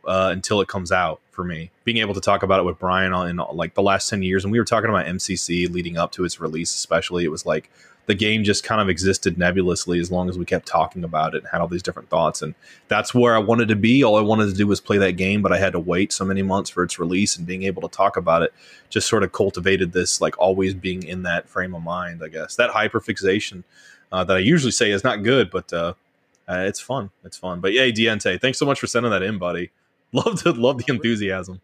uh, 0.05 0.29
until 0.31 0.61
it 0.61 0.67
comes 0.67 0.91
out 0.91 1.21
for 1.31 1.43
me. 1.43 1.71
Being 1.83 1.97
able 1.97 2.13
to 2.13 2.21
talk 2.21 2.43
about 2.43 2.59
it 2.59 2.63
with 2.63 2.79
Brian 2.79 3.13
in 3.27 3.37
like 3.53 3.73
the 3.75 3.81
last 3.83 4.09
ten 4.09 4.23
years, 4.23 4.43
and 4.43 4.51
we 4.51 4.59
were 4.59 4.65
talking 4.65 4.89
about 4.89 5.05
MCC 5.05 5.71
leading 5.71 5.97
up 5.97 6.11
to 6.13 6.23
its 6.23 6.39
release, 6.39 6.73
especially. 6.73 7.23
It 7.23 7.31
was 7.31 7.45
like 7.45 7.69
the 8.05 8.15
game 8.15 8.43
just 8.43 8.63
kind 8.63 8.81
of 8.81 8.89
existed 8.89 9.37
nebulously 9.37 9.99
as 9.99 10.11
long 10.11 10.29
as 10.29 10.37
we 10.37 10.45
kept 10.45 10.65
talking 10.65 11.03
about 11.03 11.33
it 11.35 11.39
and 11.39 11.47
had 11.47 11.61
all 11.61 11.67
these 11.67 11.83
different 11.83 12.09
thoughts. 12.09 12.41
And 12.41 12.53
that's 12.89 13.13
where 13.13 13.35
I 13.35 13.39
wanted 13.39 13.69
to 13.69 13.75
be. 13.75 14.03
All 14.03 14.17
I 14.17 14.21
wanted 14.21 14.47
to 14.47 14.53
do 14.53 14.67
was 14.67 14.81
play 14.81 14.97
that 14.97 15.13
game, 15.13 15.41
but 15.41 15.53
I 15.53 15.57
had 15.57 15.73
to 15.73 15.79
wait 15.79 16.11
so 16.11 16.25
many 16.25 16.41
months 16.41 16.69
for 16.69 16.83
its 16.83 16.99
release 16.99 17.37
and 17.37 17.47
being 17.47 17.63
able 17.63 17.81
to 17.81 17.95
talk 17.95 18.17
about 18.17 18.41
it 18.41 18.53
just 18.89 19.07
sort 19.07 19.23
of 19.23 19.31
cultivated 19.31 19.93
this 19.93 20.19
like 20.19 20.37
always 20.37 20.73
being 20.73 21.03
in 21.03 21.23
that 21.23 21.47
frame 21.47 21.73
of 21.73 21.81
mind, 21.81 22.21
I 22.23 22.27
guess. 22.27 22.55
That 22.55 22.71
hyperfixation 22.71 23.63
uh, 24.11 24.23
that 24.25 24.37
I 24.37 24.39
usually 24.41 24.71
say 24.71 24.91
is 24.91 25.03
not 25.03 25.23
good, 25.23 25.49
but 25.49 25.71
uh, 25.71 25.93
uh, 26.47 26.65
it's 26.67 26.79
fun. 26.79 27.09
It's 27.23 27.37
fun. 27.37 27.61
But 27.61 27.73
yeah, 27.73 27.83
Diente, 27.83 28.39
thanks 28.39 28.59
so 28.59 28.65
much 28.65 28.79
for 28.79 28.87
sending 28.87 29.11
that 29.11 29.23
in, 29.23 29.37
buddy. 29.37 29.71
Love 30.15 30.43
to 30.43 30.51
love 30.51 30.77
the 30.77 30.93
enthusiasm. 30.93 31.59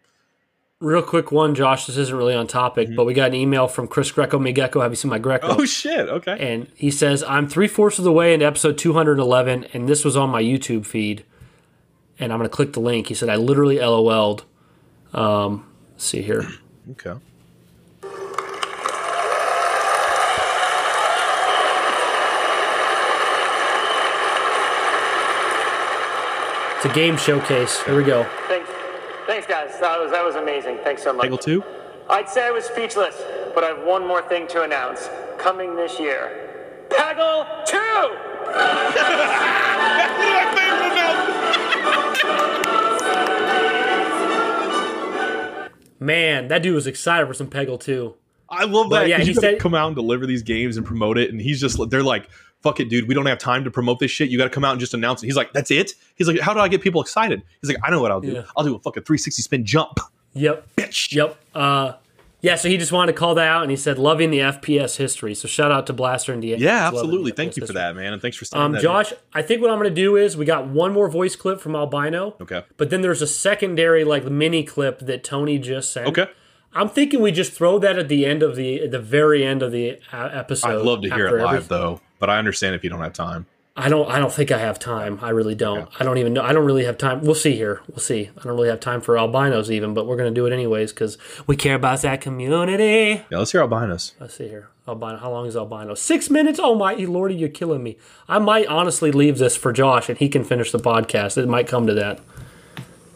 Real 0.80 1.02
quick 1.02 1.30
one, 1.30 1.54
Josh. 1.54 1.84
This 1.84 1.98
isn't 1.98 2.16
really 2.16 2.34
on 2.34 2.46
topic, 2.46 2.88
mm-hmm. 2.88 2.96
but 2.96 3.04
we 3.04 3.12
got 3.12 3.28
an 3.28 3.34
email 3.34 3.68
from 3.68 3.86
Chris 3.86 4.10
Greco 4.10 4.38
Migecko. 4.38 4.80
Have 4.80 4.92
you 4.92 4.96
seen 4.96 5.10
my 5.10 5.18
Greco? 5.18 5.48
Oh 5.58 5.66
shit! 5.66 6.08
Okay. 6.08 6.36
And 6.40 6.68
he 6.74 6.90
says, 6.90 7.22
"I'm 7.22 7.48
three 7.48 7.68
fourths 7.68 7.98
of 7.98 8.04
the 8.04 8.12
way 8.12 8.32
into 8.32 8.46
episode 8.46 8.78
211, 8.78 9.66
and 9.74 9.86
this 9.86 10.06
was 10.06 10.16
on 10.16 10.30
my 10.30 10.42
YouTube 10.42 10.86
feed, 10.86 11.22
and 12.18 12.32
I'm 12.32 12.38
going 12.38 12.48
to 12.48 12.56
click 12.56 12.72
the 12.72 12.80
link." 12.80 13.08
He 13.08 13.14
said, 13.14 13.28
"I 13.28 13.36
literally 13.36 13.78
LOL'd." 13.78 14.44
Um, 15.12 15.70
see 15.98 16.22
here. 16.22 16.48
okay. 16.92 17.20
It's 26.76 26.86
a 26.86 26.94
game 26.94 27.18
showcase. 27.18 27.82
Here 27.82 27.94
we 27.94 28.04
go. 28.04 28.26
Thanks. 28.48 28.69
Thanks, 29.40 29.72
guys. 29.72 29.80
That 29.80 29.98
was 29.98 30.10
that 30.12 30.22
was 30.22 30.34
amazing. 30.36 30.78
Thanks 30.84 31.02
so 31.02 31.14
much. 31.14 31.26
Peggle 31.26 31.40
two. 31.40 31.64
I'd 32.10 32.28
say 32.28 32.46
I 32.46 32.50
was 32.50 32.66
speechless, 32.66 33.16
but 33.54 33.64
I 33.64 33.68
have 33.68 33.84
one 33.84 34.06
more 34.06 34.20
thing 34.20 34.46
to 34.48 34.62
announce. 34.62 35.08
Coming 35.38 35.76
this 35.76 35.98
year, 35.98 36.86
Peggle 36.90 37.64
two. 37.64 37.80
Man, 45.98 46.48
that 46.48 46.62
dude 46.62 46.74
was 46.74 46.86
excited 46.86 47.26
for 47.26 47.34
some 47.34 47.48
Peggle 47.48 47.78
2. 47.80 48.14
I 48.48 48.64
love 48.64 48.90
that. 48.90 49.06
yeah, 49.08 49.18
he 49.18 49.26
he 49.26 49.34
said 49.34 49.40
said- 49.40 49.58
come 49.58 49.74
out 49.74 49.86
and 49.86 49.96
deliver 49.96 50.26
these 50.26 50.42
games 50.42 50.76
and 50.76 50.84
promote 50.84 51.16
it, 51.18 51.30
and 51.30 51.40
he's 51.40 51.60
just 51.60 51.78
they're 51.90 52.02
like, 52.02 52.28
"Fuck 52.62 52.80
it, 52.80 52.88
dude. 52.88 53.08
We 53.08 53.14
don't 53.14 53.26
have 53.26 53.38
time 53.38 53.64
to 53.64 53.70
promote 53.70 53.98
this 53.98 54.10
shit. 54.10 54.30
You 54.30 54.38
got 54.38 54.44
to 54.44 54.50
come 54.50 54.64
out 54.64 54.72
and 54.72 54.80
just 54.80 54.94
announce 54.94 55.22
it." 55.22 55.26
He's 55.26 55.36
like, 55.36 55.52
"That's 55.52 55.70
it." 55.70 55.94
He's 56.16 56.28
like, 56.28 56.40
"How 56.40 56.54
do 56.54 56.60
I 56.60 56.68
get 56.68 56.80
people 56.82 57.00
excited?" 57.00 57.42
He's 57.60 57.68
like, 57.70 57.78
"I 57.82 57.90
know 57.90 58.00
what 58.00 58.10
I'll 58.10 58.20
do. 58.20 58.32
Yeah. 58.32 58.42
I'll 58.56 58.64
do 58.64 58.74
a 58.74 58.78
fucking 58.78 59.02
360 59.04 59.42
spin 59.42 59.64
jump." 59.64 59.98
Yep. 60.34 60.66
Bitch. 60.76 61.12
Yep. 61.14 61.36
Uh, 61.54 61.92
yeah, 62.42 62.54
so 62.54 62.68
he 62.70 62.78
just 62.78 62.90
wanted 62.90 63.12
to 63.12 63.18
call 63.18 63.34
that 63.34 63.46
out, 63.46 63.62
and 63.62 63.70
he 63.70 63.76
said, 63.76 63.98
loving 63.98 64.30
the 64.30 64.38
FPS 64.38 64.96
history. 64.96 65.34
So 65.34 65.46
shout 65.46 65.70
out 65.70 65.86
to 65.88 65.92
Blaster 65.92 66.32
and 66.32 66.40
DA. 66.40 66.56
Yeah, 66.56 66.88
absolutely. 66.88 67.32
Thank 67.32 67.50
FPS 67.52 67.56
you 67.56 67.60
for 67.60 67.72
history. 67.72 67.74
that, 67.74 67.96
man, 67.96 68.12
and 68.14 68.22
thanks 68.22 68.36
for 68.38 68.46
Um, 68.58 68.74
in. 68.74 68.80
Josh, 68.80 69.12
I 69.34 69.42
think 69.42 69.60
what 69.60 69.70
I'm 69.70 69.76
going 69.78 69.90
to 69.90 69.94
do 69.94 70.16
is 70.16 70.38
we 70.38 70.46
got 70.46 70.66
one 70.66 70.92
more 70.94 71.10
voice 71.10 71.36
clip 71.36 71.60
from 71.60 71.76
Albino. 71.76 72.36
Okay. 72.40 72.62
But 72.78 72.88
then 72.88 73.02
there's 73.02 73.20
a 73.20 73.26
secondary, 73.26 74.04
like, 74.04 74.24
mini 74.24 74.62
clip 74.62 75.00
that 75.00 75.22
Tony 75.22 75.58
just 75.58 75.92
sent. 75.92 76.06
Okay. 76.06 76.28
I'm 76.72 76.88
thinking 76.88 77.20
we 77.20 77.30
just 77.32 77.52
throw 77.52 77.78
that 77.80 77.98
at 77.98 78.08
the 78.08 78.24
end 78.24 78.42
of 78.42 78.56
the 78.56 78.84
at 78.84 78.90
the 78.92 79.00
very 79.00 79.44
end 79.44 79.60
of 79.60 79.72
the 79.72 79.98
uh, 80.12 80.30
episode. 80.32 80.68
I'd 80.68 80.82
love 80.86 81.02
to 81.02 81.12
hear 81.12 81.26
it 81.26 81.32
live 81.42 81.48
everything. 81.48 81.68
though, 81.68 82.00
but 82.20 82.30
I 82.30 82.38
understand 82.38 82.76
if 82.76 82.84
you 82.84 82.90
don't 82.90 83.00
have 83.00 83.12
time. 83.12 83.46
I 83.76 83.88
don't. 83.88 84.10
I 84.10 84.18
don't 84.18 84.32
think 84.32 84.50
I 84.50 84.58
have 84.58 84.78
time. 84.78 85.18
I 85.22 85.30
really 85.30 85.54
don't. 85.54 85.88
I 85.98 86.04
don't 86.04 86.18
even 86.18 86.34
know. 86.34 86.42
I 86.42 86.52
don't 86.52 86.66
really 86.66 86.84
have 86.84 86.98
time. 86.98 87.22
We'll 87.22 87.34
see 87.34 87.54
here. 87.56 87.80
We'll 87.88 87.98
see. 87.98 88.28
I 88.36 88.42
don't 88.42 88.52
really 88.52 88.68
have 88.68 88.80
time 88.80 89.00
for 89.00 89.16
albinos 89.16 89.70
even, 89.70 89.94
but 89.94 90.06
we're 90.06 90.16
gonna 90.16 90.32
do 90.32 90.44
it 90.44 90.52
anyways 90.52 90.92
because 90.92 91.16
we 91.46 91.56
care 91.56 91.76
about 91.76 92.02
that 92.02 92.20
community. 92.20 93.24
Yeah, 93.30 93.38
let's 93.38 93.52
hear 93.52 93.62
albinos. 93.62 94.12
Let's 94.20 94.34
see 94.34 94.48
here. 94.48 94.68
Albino. 94.86 95.18
How 95.18 95.30
long 95.30 95.46
is 95.46 95.56
albino? 95.56 95.94
Six 95.94 96.28
minutes. 96.28 96.60
Oh 96.62 96.74
my 96.74 96.94
lordy, 96.94 97.36
you're 97.36 97.48
killing 97.48 97.82
me. 97.82 97.96
I 98.28 98.38
might 98.38 98.66
honestly 98.66 99.12
leave 99.12 99.38
this 99.38 99.56
for 99.56 99.72
Josh 99.72 100.08
and 100.08 100.18
he 100.18 100.28
can 100.28 100.44
finish 100.44 100.72
the 100.72 100.78
podcast. 100.78 101.38
It 101.38 101.48
might 101.48 101.68
come 101.68 101.86
to 101.86 101.94
that. 101.94 102.20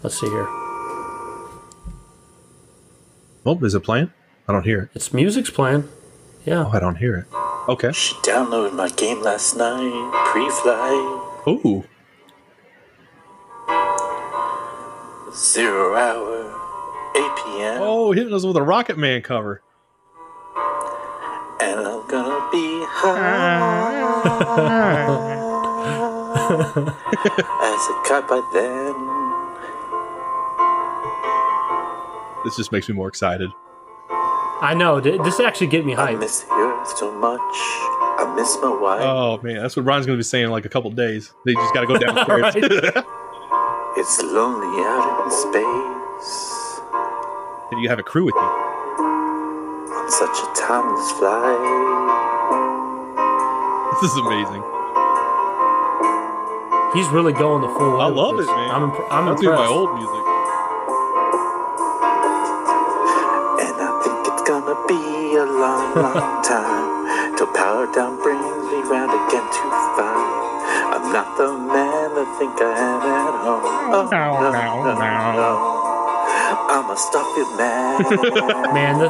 Let's 0.03 0.19
see 0.19 0.29
here. 0.29 0.47
Oh, 3.47 3.59
is 3.61 3.75
it 3.75 3.81
playing? 3.81 4.13
I 4.49 4.53
don't 4.53 4.65
hear 4.65 4.85
it. 4.85 4.91
It's 4.95 5.13
music's 5.13 5.51
playing. 5.51 5.89
Yeah. 6.47 6.65
Oh, 6.67 6.71
I 6.73 6.79
don't 6.79 6.97
hear 6.97 7.17
it. 7.17 7.54
Okay. 7.67 7.93
She 7.93 8.15
downloaded 8.17 8.75
my 8.75 8.91
game 8.91 9.23
last 9.23 9.57
night, 9.57 10.13
pre-flight, 10.33 11.49
Ooh. 11.49 11.83
zero 15.35 15.97
hour, 15.97 16.45
8 17.17 17.23
p.m. 17.37 17.79
Oh, 17.81 18.13
hitting 18.13 18.35
us 18.35 18.45
with 18.45 18.57
a 18.57 18.63
Rocket 18.63 18.99
Man 18.99 19.23
cover. 19.23 19.63
And 21.63 21.81
I'm 21.81 22.07
gonna 22.07 22.51
be 22.53 22.85
high 22.87 24.03
as 27.63 27.89
a 27.89 28.03
kite 28.07 28.29
by 28.29 28.41
then. 28.53 28.95
This 32.45 32.57
just 32.57 32.73
makes 32.73 32.91
me 32.91 32.95
more 32.95 33.09
excited. 33.09 33.51
I 34.61 34.75
know. 34.75 35.01
This 35.01 35.41
actually 35.41 35.67
get 35.69 35.85
me 35.85 35.95
I 35.95 36.15
miss 36.15 36.41
the 36.43 36.53
earth 36.55 36.97
so 36.97 37.13
much. 37.13 37.41
I 37.41 38.33
miss 38.37 38.57
my 38.63 38.75
wife. 38.75 39.03
Oh 39.03 39.39
man, 39.43 39.57
that's 39.57 39.77
what 39.77 39.85
Brian's 39.85 40.07
gonna 40.07 40.17
be 40.17 40.23
saying 40.23 40.45
in 40.47 40.51
like 40.51 40.65
a 40.65 40.69
couple 40.69 40.91
days. 40.93 41.33
They 41.45 41.53
just 41.55 41.75
gotta 41.75 41.87
go 41.87 41.99
downstairs. 41.99 43.05
It's 43.97 44.21
lonely 44.23 44.83
out 44.85 45.23
in 45.25 45.31
space 45.31 46.81
and 47.71 47.81
you 47.81 47.89
have 47.89 48.01
a 48.01 48.03
crew 48.03 48.25
with 48.25 48.35
you. 48.35 48.41
on 49.95 50.11
such 50.11 50.37
a 50.43 50.47
timeless 50.61 51.11
flight. 51.13 51.61
This 54.03 54.11
is 54.11 54.17
amazing. 54.19 54.63
He's 56.95 57.07
really 57.15 57.33
going 57.33 57.63
the 57.63 57.69
full. 57.79 58.01
I 58.01 58.07
way 58.07 58.11
with 58.11 58.17
love 58.19 58.37
this. 58.39 58.49
it, 58.49 58.51
man. 58.55 58.71
I'm, 58.75 58.83
imp- 58.91 59.13
I'm 59.13 59.27
That's 59.27 59.41
impressed. 59.43 59.63
my 59.63 59.67
old 59.69 59.95
music. 59.95 60.25
Gonna 64.75 64.89
be 64.89 65.37
a 65.37 65.45
long, 65.45 65.95
long 65.95 66.43
time 66.43 67.37
till 67.37 67.47
power 67.55 67.87
down 67.95 68.21
brings 68.23 68.43
me 68.43 68.83
round 68.91 69.11
again 69.11 69.47
to 69.47 69.63
find 69.97 70.43
I'm 70.95 71.13
not 71.13 71.37
the 71.37 71.53
man 71.53 72.11
I 72.15 72.25
think 72.39 72.61
I 72.61 72.73
am 72.75 73.03
at 73.03 73.35
home. 73.43 73.63
Oh, 73.95 74.09
no, 74.11 74.51
no, 74.51 74.95
no, 74.95 75.33
no. 75.39 75.51
I'm 76.71 76.91
a 76.91 76.97
Starfield 76.97 77.59
man. 77.59 78.03
Man, 78.75 78.99
the 78.99 79.09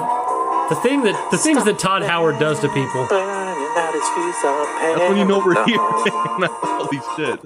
the 0.69 0.81
thing 0.81 1.03
that 1.05 1.31
the 1.31 1.39
things 1.39 1.65
that 1.65 1.79
Todd 1.79 2.03
Howard 2.03 2.39
does 2.39 2.61
to 2.61 2.69
people. 2.69 3.07
Burning 3.09 3.77
out 3.77 3.95
his 3.95 4.09
fuse 4.11 4.43
That's 4.43 5.09
when 5.09 5.19
you 5.19 5.25
know 5.25 5.39
we're 5.45 5.65
here. 5.65 5.79
Holy 6.63 7.01
shit. 7.17 7.41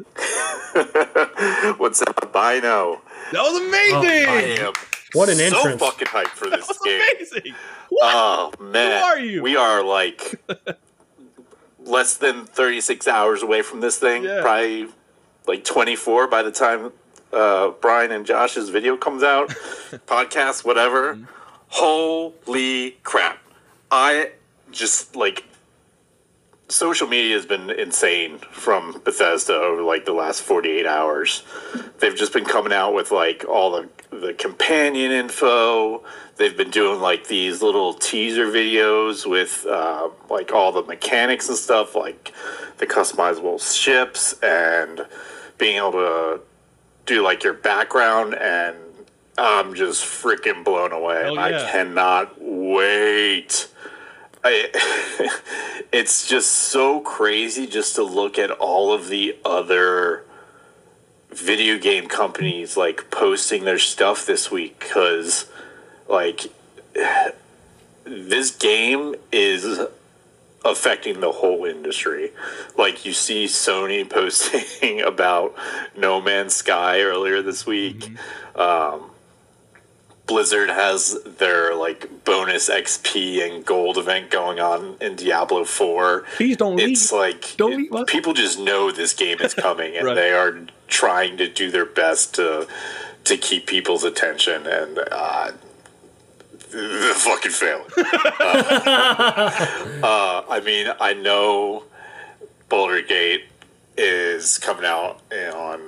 What's 1.78 2.02
up, 2.02 2.32
Bino? 2.32 3.00
That 3.32 3.42
was 3.42 3.60
Oh, 3.60 3.68
amazing. 3.68 4.28
I 4.28 4.66
am 4.66 4.72
What 5.14 5.28
an 5.28 5.36
so 5.36 5.44
entrance. 5.44 5.80
So 5.80 5.86
fucking 5.90 6.08
hyped 6.08 6.28
for 6.28 6.50
this 6.50 6.66
That 6.66 6.68
was 6.68 6.78
game. 6.84 7.00
amazing. 7.16 7.54
What? 7.88 8.14
Oh 8.14 8.52
man, 8.60 9.00
Who 9.00 9.06
are 9.06 9.18
you? 9.18 9.42
We 9.42 9.56
are 9.56 9.82
like 9.82 10.34
less 11.84 12.16
than 12.16 12.44
36 12.46 13.08
hours 13.08 13.42
away 13.42 13.62
from 13.62 13.80
this 13.80 13.98
thing. 13.98 14.24
Yeah. 14.24 14.40
Probably 14.42 14.88
like 15.46 15.64
24 15.64 16.26
by 16.28 16.42
the 16.42 16.50
time 16.52 16.92
uh, 17.32 17.70
Brian 17.80 18.10
and 18.12 18.24
Josh's 18.26 18.68
video 18.70 18.96
comes 18.96 19.22
out, 19.22 19.48
podcast, 20.06 20.64
whatever. 20.64 21.14
Mm-hmm. 21.14 21.24
Holy 21.70 22.92
crap! 23.02 23.38
I 23.90 24.30
just 24.70 25.14
like 25.16 25.44
social 26.68 27.08
media 27.08 27.34
has 27.34 27.46
been 27.46 27.70
insane 27.70 28.38
from 28.50 29.00
Bethesda 29.04 29.54
over 29.54 29.82
like 29.82 30.04
the 30.04 30.12
last 30.12 30.42
48 30.42 30.86
hours. 30.86 31.42
They've 31.98 32.14
just 32.14 32.32
been 32.32 32.44
coming 32.44 32.72
out 32.72 32.94
with 32.94 33.10
like 33.10 33.44
all 33.48 33.70
the 33.72 33.88
the 34.10 34.34
companion 34.34 35.12
info. 35.12 36.02
They've 36.36 36.56
been 36.56 36.70
doing 36.70 37.00
like 37.00 37.26
these 37.26 37.62
little 37.62 37.94
teaser 37.94 38.46
videos 38.46 39.28
with 39.28 39.66
uh, 39.66 40.10
like 40.30 40.52
all 40.52 40.72
the 40.72 40.82
mechanics 40.82 41.48
and 41.48 41.58
stuff, 41.58 41.94
like 41.94 42.32
the 42.78 42.86
customizable 42.86 43.60
ships 43.60 44.34
and 44.42 45.06
being 45.58 45.76
able 45.76 45.92
to 45.92 46.40
do 47.06 47.22
like 47.22 47.42
your 47.42 47.54
background 47.54 48.34
and 48.34 48.76
I'm 49.36 49.74
just 49.74 50.04
freaking 50.04 50.64
blown 50.64 50.92
away. 50.92 51.22
Hell 51.22 51.38
I 51.38 51.50
cannot 51.70 52.36
wait. 52.40 53.68
I, 54.44 55.30
it's 55.92 56.28
just 56.28 56.50
so 56.50 57.00
crazy 57.00 57.66
just 57.66 57.96
to 57.96 58.02
look 58.02 58.38
at 58.38 58.50
all 58.50 58.92
of 58.92 59.08
the 59.08 59.36
other 59.44 60.24
video 61.30 61.78
game 61.78 62.08
companies 62.08 62.76
like 62.76 63.10
posting 63.10 63.64
their 63.64 63.78
stuff 63.78 64.24
this 64.26 64.50
week 64.50 64.78
because 64.78 65.46
like 66.08 66.46
this 68.04 68.50
game 68.50 69.14
is 69.30 69.80
affecting 70.64 71.20
the 71.20 71.32
whole 71.32 71.64
industry. 71.64 72.32
Like 72.76 73.04
you 73.04 73.12
see 73.12 73.44
sony 73.44 74.08
posting 74.10 75.00
about 75.02 75.54
no 75.96 76.20
man's 76.20 76.54
sky 76.54 77.00
earlier 77.02 77.42
this 77.42 77.66
week. 77.66 78.10
Um, 78.54 79.07
Blizzard 80.28 80.70
has 80.70 81.20
their 81.24 81.74
like 81.74 82.24
bonus 82.24 82.68
XP 82.70 83.42
and 83.44 83.64
gold 83.64 83.98
event 83.98 84.30
going 84.30 84.60
on 84.60 84.96
in 85.00 85.16
Diablo 85.16 85.64
4. 85.64 86.24
Please 86.36 86.56
don't 86.56 86.76
leave. 86.76 86.90
It's 86.90 87.10
like 87.10 87.56
Don't 87.56 87.76
leave 87.76 88.06
people 88.06 88.34
just 88.34 88.60
know 88.60 88.92
this 88.92 89.14
game 89.14 89.40
is 89.40 89.54
coming 89.54 89.96
and 89.96 90.06
Right. 90.06 90.14
they 90.14 90.30
are 90.32 90.60
trying 90.86 91.36
to 91.38 91.48
do 91.48 91.70
their 91.70 91.86
best 91.86 92.34
to 92.36 92.68
to 93.24 93.36
keep 93.36 93.66
people's 93.66 94.04
attention 94.04 94.66
and 94.66 94.98
uh 95.10 95.50
they're 96.70 97.14
fucking 97.14 97.50
failing. 97.50 97.86
uh, 97.96 98.02
I 100.50 100.60
mean, 100.64 100.88
I 101.00 101.14
know 101.14 101.84
Baldur 102.68 103.00
Gate 103.00 103.44
is 103.96 104.58
coming 104.58 104.84
out 104.84 105.22
on 105.32 105.80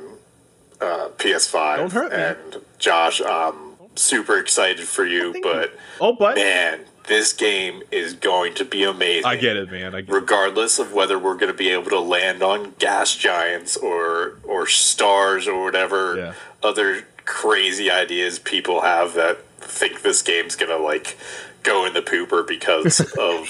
uh, 0.80 1.08
PS5. 1.18 1.76
Don't 1.76 1.92
hurt 1.92 2.12
me. 2.12 2.16
And 2.18 2.62
Josh, 2.78 3.20
I'm 3.20 3.69
super 3.96 4.38
excited 4.38 4.86
for 4.86 5.04
you, 5.06 5.34
but 5.42 5.74
Oh, 6.00 6.12
but 6.14 6.36
man, 6.36 6.80
this 7.08 7.32
game 7.32 7.82
is 7.90 8.14
going 8.14 8.54
to 8.54 8.64
be 8.64 8.84
amazing. 8.84 9.26
I 9.26 9.36
get 9.36 9.56
it, 9.56 9.70
man. 9.70 9.94
I 9.94 10.00
get 10.02 10.10
it. 10.10 10.12
Regardless 10.12 10.78
of 10.78 10.92
whether 10.92 11.18
we're 11.18 11.34
going 11.34 11.52
to 11.52 11.58
be 11.58 11.70
able 11.70 11.90
to 11.90 12.00
land 12.00 12.42
on 12.42 12.74
gas 12.78 13.14
giants 13.16 13.76
or 13.76 14.38
or 14.44 14.66
stars 14.66 15.46
or 15.48 15.62
whatever 15.64 16.16
Yeah. 16.16 16.32
other 16.62 17.04
crazy 17.24 17.90
ideas 17.90 18.38
people 18.38 18.80
have 18.82 19.14
that 19.14 19.44
think 19.58 20.02
this 20.02 20.22
game's 20.22 20.56
going 20.56 20.70
to 20.76 20.82
like 20.82 21.16
go 21.62 21.84
in 21.84 21.92
the 21.92 22.00
pooper 22.02 22.46
because 22.46 23.00
of 23.18 23.48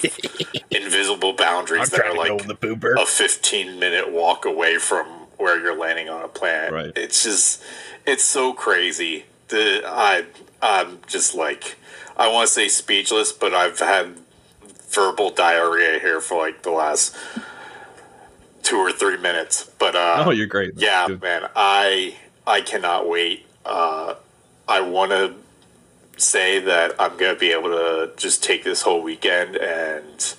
invisible 0.69 1.33
boundaries 1.33 1.89
that 1.89 2.01
are 2.05 2.13
like 2.15 2.45
the 2.47 2.55
pooper. 2.55 3.01
a 3.01 3.05
15 3.05 3.79
minute 3.79 4.11
walk 4.11 4.45
away 4.45 4.77
from 4.77 5.05
where 5.37 5.59
you're 5.59 5.77
landing 5.77 6.09
on 6.09 6.21
a 6.23 6.27
planet. 6.27 6.71
Right. 6.71 6.91
It's 6.95 7.23
just 7.23 7.63
it's 8.05 8.23
so 8.23 8.53
crazy. 8.53 9.25
The 9.51 9.83
I 9.85 10.25
I'm 10.61 10.99
just 11.07 11.35
like 11.35 11.77
I 12.17 12.27
want 12.31 12.47
to 12.47 12.53
say 12.53 12.67
speechless, 12.67 13.31
but 13.31 13.53
I've 13.53 13.79
had 13.79 14.15
verbal 14.89 15.29
diarrhea 15.31 15.99
here 15.99 16.19
for 16.21 16.39
like 16.39 16.63
the 16.63 16.71
last 16.71 17.15
two 18.63 18.77
or 18.77 18.91
three 18.91 19.17
minutes. 19.17 19.69
But 19.79 19.95
uh 19.95 20.23
Oh, 20.25 20.31
you're 20.31 20.47
great. 20.47 20.73
yeah, 20.75 21.07
Dude. 21.07 21.21
man, 21.21 21.49
I 21.55 22.15
I 22.47 22.61
cannot 22.61 23.07
wait. 23.07 23.45
Uh, 23.65 24.15
I 24.67 24.81
want 24.81 25.11
to 25.11 25.35
say 26.17 26.59
that 26.59 26.95
I'm 26.99 27.17
gonna 27.17 27.35
be 27.35 27.51
able 27.51 27.69
to 27.69 28.11
just 28.17 28.43
take 28.43 28.63
this 28.63 28.81
whole 28.81 29.01
weekend 29.03 29.55
and 29.57 30.33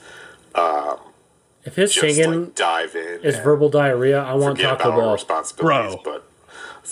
If 1.64 1.76
his 1.76 1.94
just 1.94 2.16
singing 2.16 2.44
like 2.46 2.54
dive 2.56 2.96
in. 2.96 3.20
is 3.22 3.38
verbal 3.38 3.68
diarrhea, 3.68 4.20
I 4.22 4.34
want 4.34 4.56
forget 4.58 4.78
Taco 4.78 4.88
about 4.88 4.94
our 4.98 5.00
Bell. 5.06 5.12
responsibilities, 5.12 5.96
Bro. 6.02 6.12
but 6.12 6.28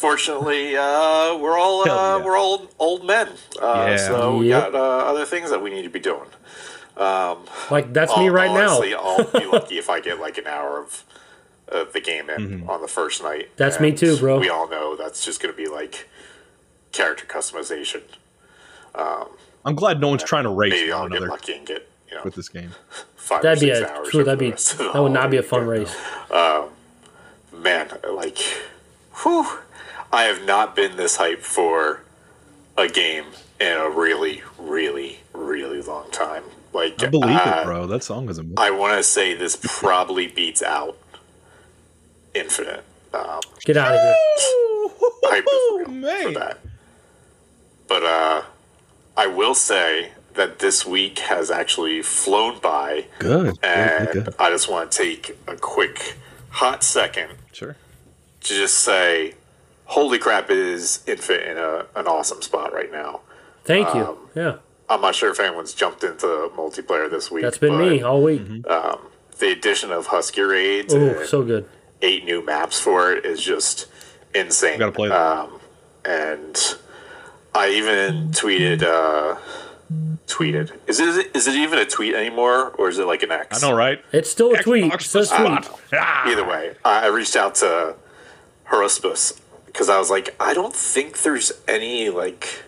fortunately, 0.00 0.76
uh, 0.76 1.36
we're 1.36 1.58
all 1.58 1.82
uh, 1.82 2.18
yeah. 2.18 2.24
we're 2.24 2.36
all 2.38 2.68
old 2.78 3.04
men, 3.06 3.28
uh, 3.60 3.86
Yeah. 3.90 3.96
so 3.96 4.36
we 4.38 4.48
Yep. 4.48 4.72
got 4.72 4.74
uh, 4.74 5.10
other 5.10 5.24
things 5.26 5.50
that 5.50 5.62
we 5.62 5.70
need 5.70 5.82
to 5.82 5.90
be 5.90 6.00
doing. 6.00 6.28
Like 6.96 7.92
that's 7.92 8.16
me 8.16 8.26
Hon- 8.26 8.32
right 8.32 8.50
honestly, 8.50 8.90
now. 8.90 8.98
I'll 9.02 9.24
be 9.24 9.46
lucky 9.52 9.78
if 9.78 9.88
I 9.90 10.00
get 10.00 10.18
like 10.20 10.38
an 10.38 10.46
hour 10.46 10.80
of 10.80 11.04
uh, 11.70 11.84
the 11.92 12.00
game 12.00 12.28
in 12.30 12.40
Mm-hmm. 12.40 12.70
on 12.70 12.80
the 12.82 12.88
first 12.88 13.22
night. 13.22 13.50
That's 13.56 13.78
me 13.80 13.92
too, 13.92 14.16
bro. 14.16 14.38
We 14.40 14.48
all 14.48 14.68
know 14.68 14.96
that's 14.96 15.24
just 15.24 15.40
going 15.42 15.54
to 15.54 15.56
be 15.56 15.68
like 15.68 16.08
character 16.92 17.26
customization. 17.26 18.02
I'm 19.64 19.74
glad 19.74 20.00
no 20.00 20.08
one's 20.08 20.24
trying 20.24 20.44
to 20.44 20.50
race 20.50 20.72
Maybe 20.72 20.90
I'll 20.92 21.06
get 21.08 21.18
another 21.18 21.28
lucky 21.30 21.52
and 21.54 21.66
get 21.66 21.88
you 22.08 22.16
know 22.16 22.22
with 22.24 22.34
this 22.34 22.48
game. 22.48 22.70
five 23.14 23.42
That'd 23.42 23.62
or 23.62 23.66
be 23.66 23.70
a 23.70 23.86
hours. 23.88 24.08
true. 24.08 24.24
That'd 24.24 24.38
be 24.38 24.50
rest 24.50 24.72
of 24.72 24.78
the 24.78 24.92
that 24.92 25.02
would 25.02 25.12
not 25.12 25.30
be 25.30 25.36
a 25.36 25.42
fun 25.42 25.66
weekend. 25.66 25.88
race. 26.30 26.70
man, 27.52 27.88
like, 28.10 28.38
whew, 29.22 29.46
I 30.12 30.24
have 30.24 30.44
not 30.44 30.74
been 30.74 30.96
this 30.96 31.18
hyped 31.18 31.42
for 31.42 32.02
a 32.76 32.88
game 32.88 33.26
in 33.60 33.76
a 33.76 33.88
really, 33.90 34.42
really, 34.58 35.20
really 35.32 35.82
long 35.82 36.10
time. 36.10 36.44
Like, 36.72 37.02
I 37.02 37.06
believe 37.06 37.36
uh, 37.36 37.58
it, 37.62 37.64
bro. 37.64 37.86
That 37.86 38.02
song 38.04 38.28
is 38.28 38.38
amazing. 38.38 38.58
I 38.58 38.70
want 38.70 38.96
to 38.96 39.02
say 39.02 39.34
this 39.34 39.58
probably 39.62 40.26
beats 40.28 40.62
out 40.62 40.96
Infinite. 42.34 42.84
Um, 43.12 43.40
Get 43.64 43.76
out 43.76 43.92
of 43.92 44.00
here. 44.00 44.14
hype 45.24 45.44
is 45.44 45.88
real 45.88 45.88
man. 46.00 46.22
for 46.32 46.38
that. 46.38 46.58
But 47.88 48.02
uh, 48.04 48.42
I 49.16 49.26
will 49.26 49.54
say 49.54 50.12
that 50.34 50.60
this 50.60 50.86
week 50.86 51.18
has 51.18 51.50
actually 51.50 52.02
flown 52.02 52.60
by, 52.60 53.06
Good. 53.18 53.56
Good, 53.56 53.64
and 53.64 54.08
good, 54.12 54.24
good. 54.26 54.34
I 54.38 54.50
just 54.50 54.70
want 54.70 54.92
to 54.92 54.98
take 54.98 55.36
a 55.48 55.56
quick, 55.56 56.16
hot 56.50 56.84
second 56.84 57.32
Sure. 57.52 57.74
to 58.42 58.48
just 58.54 58.78
say, 58.78 59.34
holy 59.90 60.18
crap, 60.18 60.50
is 60.50 61.02
Infinite 61.06 61.46
in 61.48 61.58
a, 61.58 61.86
an 61.96 62.06
awesome 62.06 62.40
spot 62.42 62.72
right 62.72 62.90
now. 62.92 63.20
Thank 63.64 63.92
you. 63.94 64.00
Um, 64.02 64.16
yeah, 64.34 64.56
I'm 64.88 65.00
not 65.00 65.14
sure 65.14 65.30
if 65.30 65.38
anyone's 65.40 65.74
jumped 65.74 66.02
into 66.04 66.26
multiplayer 66.56 67.10
this 67.10 67.30
week. 67.30 67.42
that's 67.42 67.58
been 67.58 67.76
but 67.76 67.88
me 67.88 68.02
all 68.02 68.22
week. 68.22 68.42
The 68.64 69.52
addition 69.52 69.90
of 69.90 70.06
Husky 70.08 70.42
Raids 70.42 70.92
Oh, 70.94 70.98
and 71.00 71.26
so 71.26 71.42
good. 71.42 71.66
eight 72.02 72.24
new 72.26 72.44
maps 72.44 72.78
for 72.78 73.10
it 73.12 73.24
is 73.24 73.40
just 73.42 73.86
insane. 74.34 74.78
Gotta 74.78 74.92
play 74.92 75.08
that. 75.08 75.16
Um, 75.20 75.60
and 76.04 76.56
I 77.54 77.70
even 77.70 78.30
tweeted 78.32 78.82
uh, 78.82 79.38
tweeted. 80.26 80.72
Is 80.86 81.00
it 81.00 81.34
is 81.34 81.46
it 81.48 81.54
even 81.54 81.78
a 81.78 81.86
tweet 81.86 82.14
anymore, 82.14 82.70
or 82.78 82.88
is 82.90 82.98
it 82.98 83.06
like 83.06 83.22
an 83.22 83.32
X? 83.32 83.62
I 83.62 83.68
know, 83.70 83.74
right? 83.74 84.04
It's 84.12 84.30
still 84.30 84.52
a 84.54 84.62
tweet. 84.62 84.84
Xbox 84.92 85.00
It 85.00 85.02
says 85.04 85.30
for 85.32 85.38
tweet. 85.46 85.64
spot. 85.64 85.80
Ah. 85.94 86.28
Either 86.30 86.46
way, 86.46 86.74
I 86.84 87.04
I 87.04 87.08
reached 87.08 87.34
out 87.36 87.54
to 87.56 87.96
Haraspus 88.70 89.39
because 89.72 89.88
I 89.88 89.98
was 89.98 90.10
like, 90.10 90.34
I 90.40 90.54
don't 90.54 90.74
think 90.74 91.22
there's 91.22 91.52
any 91.68 92.10
like 92.10 92.64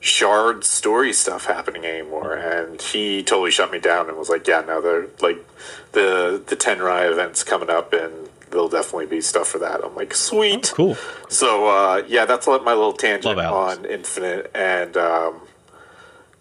shard 0.00 0.64
story 0.64 1.12
stuff 1.12 1.46
happening 1.46 1.84
anymore, 1.84 2.34
and 2.34 2.80
he 2.80 3.22
totally 3.22 3.50
shut 3.50 3.70
me 3.70 3.78
down 3.78 4.08
and 4.08 4.16
was 4.18 4.28
like, 4.28 4.46
Yeah, 4.46 4.62
no, 4.66 4.80
they're 4.80 5.06
like 5.20 5.44
the 5.92 6.42
the 6.46 6.56
Tenrai 6.56 7.10
events 7.10 7.42
coming 7.44 7.70
up, 7.70 7.92
and 7.92 8.28
there'll 8.50 8.68
definitely 8.68 9.06
be 9.06 9.20
stuff 9.20 9.48
for 9.48 9.58
that. 9.58 9.82
I'm 9.84 9.94
like, 9.94 10.14
sweet, 10.14 10.72
Cool. 10.74 10.96
So 11.28 11.66
uh, 11.68 12.02
yeah, 12.08 12.24
that's 12.24 12.46
my 12.46 12.56
little 12.56 12.92
tangent 12.92 13.38
on 13.52 13.84
Infinite, 13.84 14.50
and 14.54 14.96
um, 14.96 15.40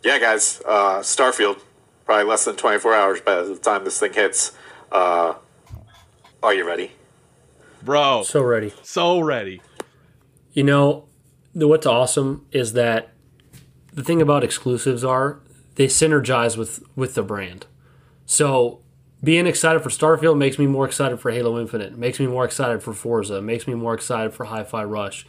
yeah, 0.04 0.20
guys, 0.20 0.62
uh, 0.66 1.00
Starfield, 1.00 1.60
probably 2.06 2.26
less 2.26 2.46
than 2.46 2.56
24 2.56 2.94
hours 2.96 3.22
by 3.22 3.36
the 3.44 3.56
time 3.56 3.84
this 3.84 4.00
thing 4.00 4.14
hits. 4.14 4.52
Uh, 4.92 5.36
are 6.44 6.54
you 6.54 6.68
ready? 6.68 6.92
Bro, 7.84 8.24
So 8.24 8.42
ready. 8.44 8.74
so 8.84 9.20
ready. 9.22 9.62
You 10.54 10.64
know, 10.64 11.06
the, 11.54 11.68
what's 11.68 11.86
awesome 11.86 12.46
is 12.52 12.74
that 12.74 13.10
the 13.94 14.04
thing 14.04 14.22
about 14.22 14.44
exclusives 14.44 15.04
are 15.04 15.40
they 15.76 15.88
synergize 15.88 16.58
with 16.58 16.84
with 16.96 17.16
the 17.16 17.24
brand. 17.24 17.66
So 18.26 18.82
being 19.24 19.48
excited 19.48 19.82
for 19.82 19.90
Starfield 19.90 20.38
makes 20.38 20.58
me 20.58 20.68
more 20.68 20.86
excited 20.86 21.20
for 21.20 21.32
Halo 21.32 21.60
Infinite. 21.60 21.98
Makes 21.98 22.20
me 22.20 22.28
more 22.28 22.46
excited 22.46 22.82
for 22.82 22.94
Forza. 22.94 23.42
Makes 23.42 23.68
me 23.68 23.74
more 23.74 23.94
excited 23.94 24.34
for 24.34 24.46
Hi-Fi 24.46 24.84
Rush. 24.84 25.26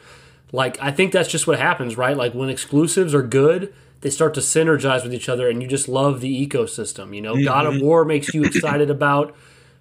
Like 0.50 0.80
I 0.80 0.90
think 0.90 1.12
that's 1.12 1.28
just 1.28 1.46
what 1.46 1.58
happens, 1.58 1.96
right? 1.96 2.16
Like 2.16 2.34
when 2.34 2.48
exclusives 2.48 3.14
are 3.14 3.22
good, 3.22 3.74
they 4.02 4.10
start 4.10 4.34
to 4.34 4.40
synergize 4.40 5.04
with 5.04 5.14
each 5.14 5.28
other, 5.28 5.48
and 5.48 5.62
you 5.62 5.68
just 5.68 5.88
love 5.88 6.20
the 6.20 6.46
ecosystem. 6.46 7.14
You 7.14 7.22
know, 7.22 7.42
God 7.42 7.66
of 7.66 7.74
mm-hmm. 7.74 7.84
War 7.84 8.04
makes 8.04 8.34
you 8.34 8.42
excited 8.44 8.90
about 8.90 9.34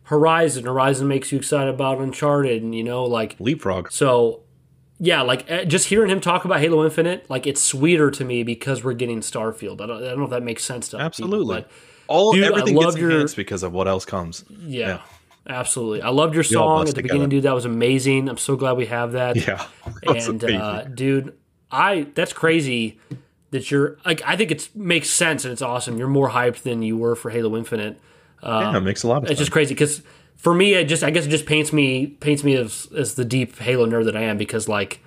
Horizon. 0.04 0.66
Horizon 0.66 1.08
makes 1.08 1.32
you 1.32 1.40
excited 1.40 1.74
about 1.74 2.00
Uncharted, 2.00 2.62
and 2.62 2.74
you 2.74 2.84
know, 2.84 3.04
like 3.04 3.36
Leapfrog. 3.40 3.92
so, 3.92 4.42
yeah, 5.04 5.24
like 5.24 5.50
eh, 5.50 5.66
just 5.66 5.88
hearing 5.88 6.12
him 6.12 6.22
talk 6.22 6.46
about 6.46 6.60
Halo 6.62 6.86
Infinite, 6.86 7.28
like 7.28 7.48
it's 7.48 7.60
sweeter 7.62 8.12
to 8.12 8.24
me 8.24 8.44
because 8.44 8.84
we're 8.84 8.94
getting 8.94 9.20
Starfield. 9.22 9.82
I 9.82 9.88
don't, 9.88 10.04
I 10.04 10.10
don't 10.10 10.20
know 10.20 10.26
if 10.26 10.30
that 10.30 10.44
makes 10.44 10.64
sense 10.64 10.90
to 10.90 10.98
people, 10.98 11.06
Absolutely. 11.08 11.56
but 11.62 11.72
All 12.08 12.34
Dude, 12.34 12.44
I 12.44 12.48
everything 12.50 12.76
love 12.76 12.96
gets 12.96 13.02
your- 13.02 13.28
because 13.36 13.64
of 13.64 13.74
what 13.74 13.88
else 13.88 14.06
comes. 14.06 14.46
yeah, 14.60 15.00
absolutely. 15.48 16.04
I 16.04 16.10
loved 16.10 16.36
your 16.36 16.44
song 16.44 16.88
at 16.88 16.94
the 16.96 17.02
beginning, 17.02 17.30
dude. 17.30 17.44
That 17.44 17.56
was 17.56 17.66
amazing. 17.66 18.30
I'm 18.30 18.38
so 18.38 18.56
glad 18.56 18.78
we 18.78 18.86
have 18.86 19.14
that. 19.14 19.36
Yeah. 19.38 19.66
That 20.04 20.28
and 20.28 20.44
uh, 20.44 20.84
dude, 20.84 21.36
I 21.72 22.08
that's 22.14 22.34
crazy 22.34 23.00
that 23.50 23.72
you're 23.72 23.98
like. 24.06 24.22
I 24.26 24.36
think 24.36 24.52
it 24.52 24.70
makes 24.76 25.10
sense 25.10 25.46
and 25.46 25.52
it's 25.52 25.62
awesome. 25.64 25.98
You're 25.98 26.08
more 26.10 26.30
hyped 26.30 26.62
than 26.62 26.84
you 26.84 26.96
were 26.98 27.16
for 27.16 27.30
Halo 27.32 27.56
Infinite. 27.58 28.00
yeah, 28.44 28.78
it 28.78 28.82
makes 28.82 29.02
a 29.04 29.08
lot 29.08 29.18
of 29.18 29.22
sense. 29.24 29.32
It's 29.32 29.40
sense. 29.40 29.46
just 29.48 29.52
crazy 29.52 29.74
because 29.74 30.02
for 30.42 30.54
me, 30.54 30.74
it 30.74 30.86
just 30.86 31.04
I 31.04 31.12
guess 31.12 31.26
it 31.26 31.30
just 31.30 31.46
paints 31.46 31.72
me 31.72 32.08
paints 32.08 32.44
me 32.44 32.56
as 32.56 32.88
as 32.98 33.14
the 33.16 33.24
deep 33.26 33.58
Halo 33.60 33.86
nerd 33.86 34.06
that 34.06 34.18
I 34.18 34.24
am 34.24 34.38
because 34.38 34.68
like 34.68 35.00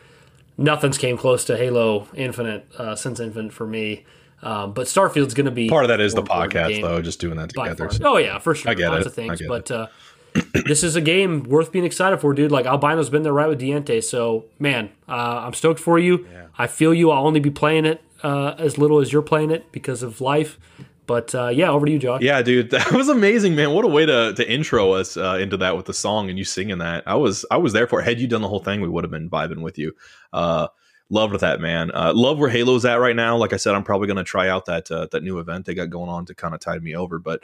nothing's 0.57 0.97
came 0.99 1.17
close 1.17 1.45
to 1.47 1.57
Halo 1.57 2.09
Infinite 2.15 2.67
uh, 2.79 2.95
since 2.97 3.21
Infinite 3.21 3.53
for 3.53 3.67
me. 3.67 4.05
Um, 4.43 4.73
but 4.75 4.87
Starfield's 4.87 5.33
going 5.35 5.47
to 5.47 5.51
be 5.51 5.69
Part 5.71 5.85
of 5.85 5.89
that 5.89 6.01
is 6.01 6.13
the 6.15 6.23
podcast, 6.23 6.81
though, 6.83 7.01
just 7.01 7.19
doing 7.19 7.37
that 7.39 7.49
together. 7.49 7.91
so- 7.91 8.05
Oh 8.13 8.17
yeah, 8.19 8.39
for 8.39 8.55
sure. 8.55 8.71
I 8.71 8.75
get 8.75 8.91
Lots 8.91 9.03
it. 9.03 9.07
of 9.07 9.15
things, 9.15 9.41
but 9.49 9.71
uh, 9.71 9.87
this 10.67 10.83
is 10.83 10.97
a 10.97 11.01
game 11.01 11.45
worth 11.45 11.73
being 11.73 11.85
excited 11.87 12.19
for, 12.21 12.35
dude. 12.35 12.53
Like 12.53 12.67
Albino's 12.67 13.09
been 13.09 13.23
there 13.23 13.33
right 13.33 13.49
with 13.49 13.61
Diente, 13.61 14.03
so 14.05 14.45
man, 14.59 14.91
uh, 15.09 15.13
I'm 15.47 15.55
stoked 15.55 15.81
for 15.81 15.99
you. 15.99 16.27
I 16.59 16.67
feel 16.67 16.93
you. 16.95 17.11
I'll 17.11 17.27
only 17.27 17.41
be 17.41 17.51
playing 17.51 17.85
it 17.87 18.03
uh, 18.23 18.55
as 18.59 18.77
little 18.79 19.01
as 19.01 19.13
you're 19.13 19.23
playing 19.23 19.51
it 19.51 19.73
because 19.73 20.03
of 20.03 20.21
life. 20.21 20.59
But 21.07 21.35
uh, 21.35 21.49
yeah, 21.49 21.71
over 21.71 21.87
to 21.87 21.93
you, 21.93 21.99
Josh. 21.99 22.23
Yeah, 22.23 22.41
dude, 22.43 22.71
that 22.71 22.93
was 22.93 23.09
amazing, 23.09 23.55
man. 23.55 23.73
What 23.73 23.85
a 23.85 23.89
way 23.89 24.07
to 24.07 24.33
to 24.35 24.51
intro 24.51 24.93
us 24.93 25.17
uh, 25.17 25.39
into 25.41 25.57
that 25.59 25.77
with 25.77 25.87
the 25.87 25.95
song 25.95 26.31
and 26.31 26.39
you 26.39 26.45
singing 26.45 26.79
that. 26.79 27.05
I 27.07 27.15
was 27.15 27.45
I 27.51 27.57
was 27.57 27.73
there 27.73 27.87
for. 27.87 28.01
it. 28.01 28.05
Had 28.05 28.21
you 28.21 28.27
done 28.27 28.43
the 28.43 28.49
whole 28.49 28.61
thing, 28.61 28.81
we 28.81 28.89
would 28.89 29.05
have 29.05 29.11
been 29.11 29.31
vibing 29.31 29.63
with 29.63 29.79
you. 29.79 29.95
Uh, 30.33 30.69
loved 31.11 31.39
that, 31.41 31.61
man. 31.61 31.91
Uh, 31.93 32.13
love 32.15 32.39
where 32.39 32.51
Halo's 32.51 32.85
at 32.85 33.01
right 33.01 33.17
now. 33.17 33.37
Like 33.37 33.53
I 33.53 33.57
said, 33.57 33.75
I'm 33.75 33.85
probably 33.85 34.09
gonna 34.09 34.25
try 34.25 34.49
out 34.49 34.67
that 34.67 34.91
uh, 34.91 35.09
that 35.13 35.23
new 35.23 35.39
event 35.39 35.67
they 35.67 35.75
got 35.75 35.91
going 35.91 36.09
on 36.09 36.27
to 36.27 36.35
kind 36.35 36.55
of 36.55 36.61
tide 36.61 36.83
me 36.83 36.95
over. 36.95 37.19
But 37.19 37.43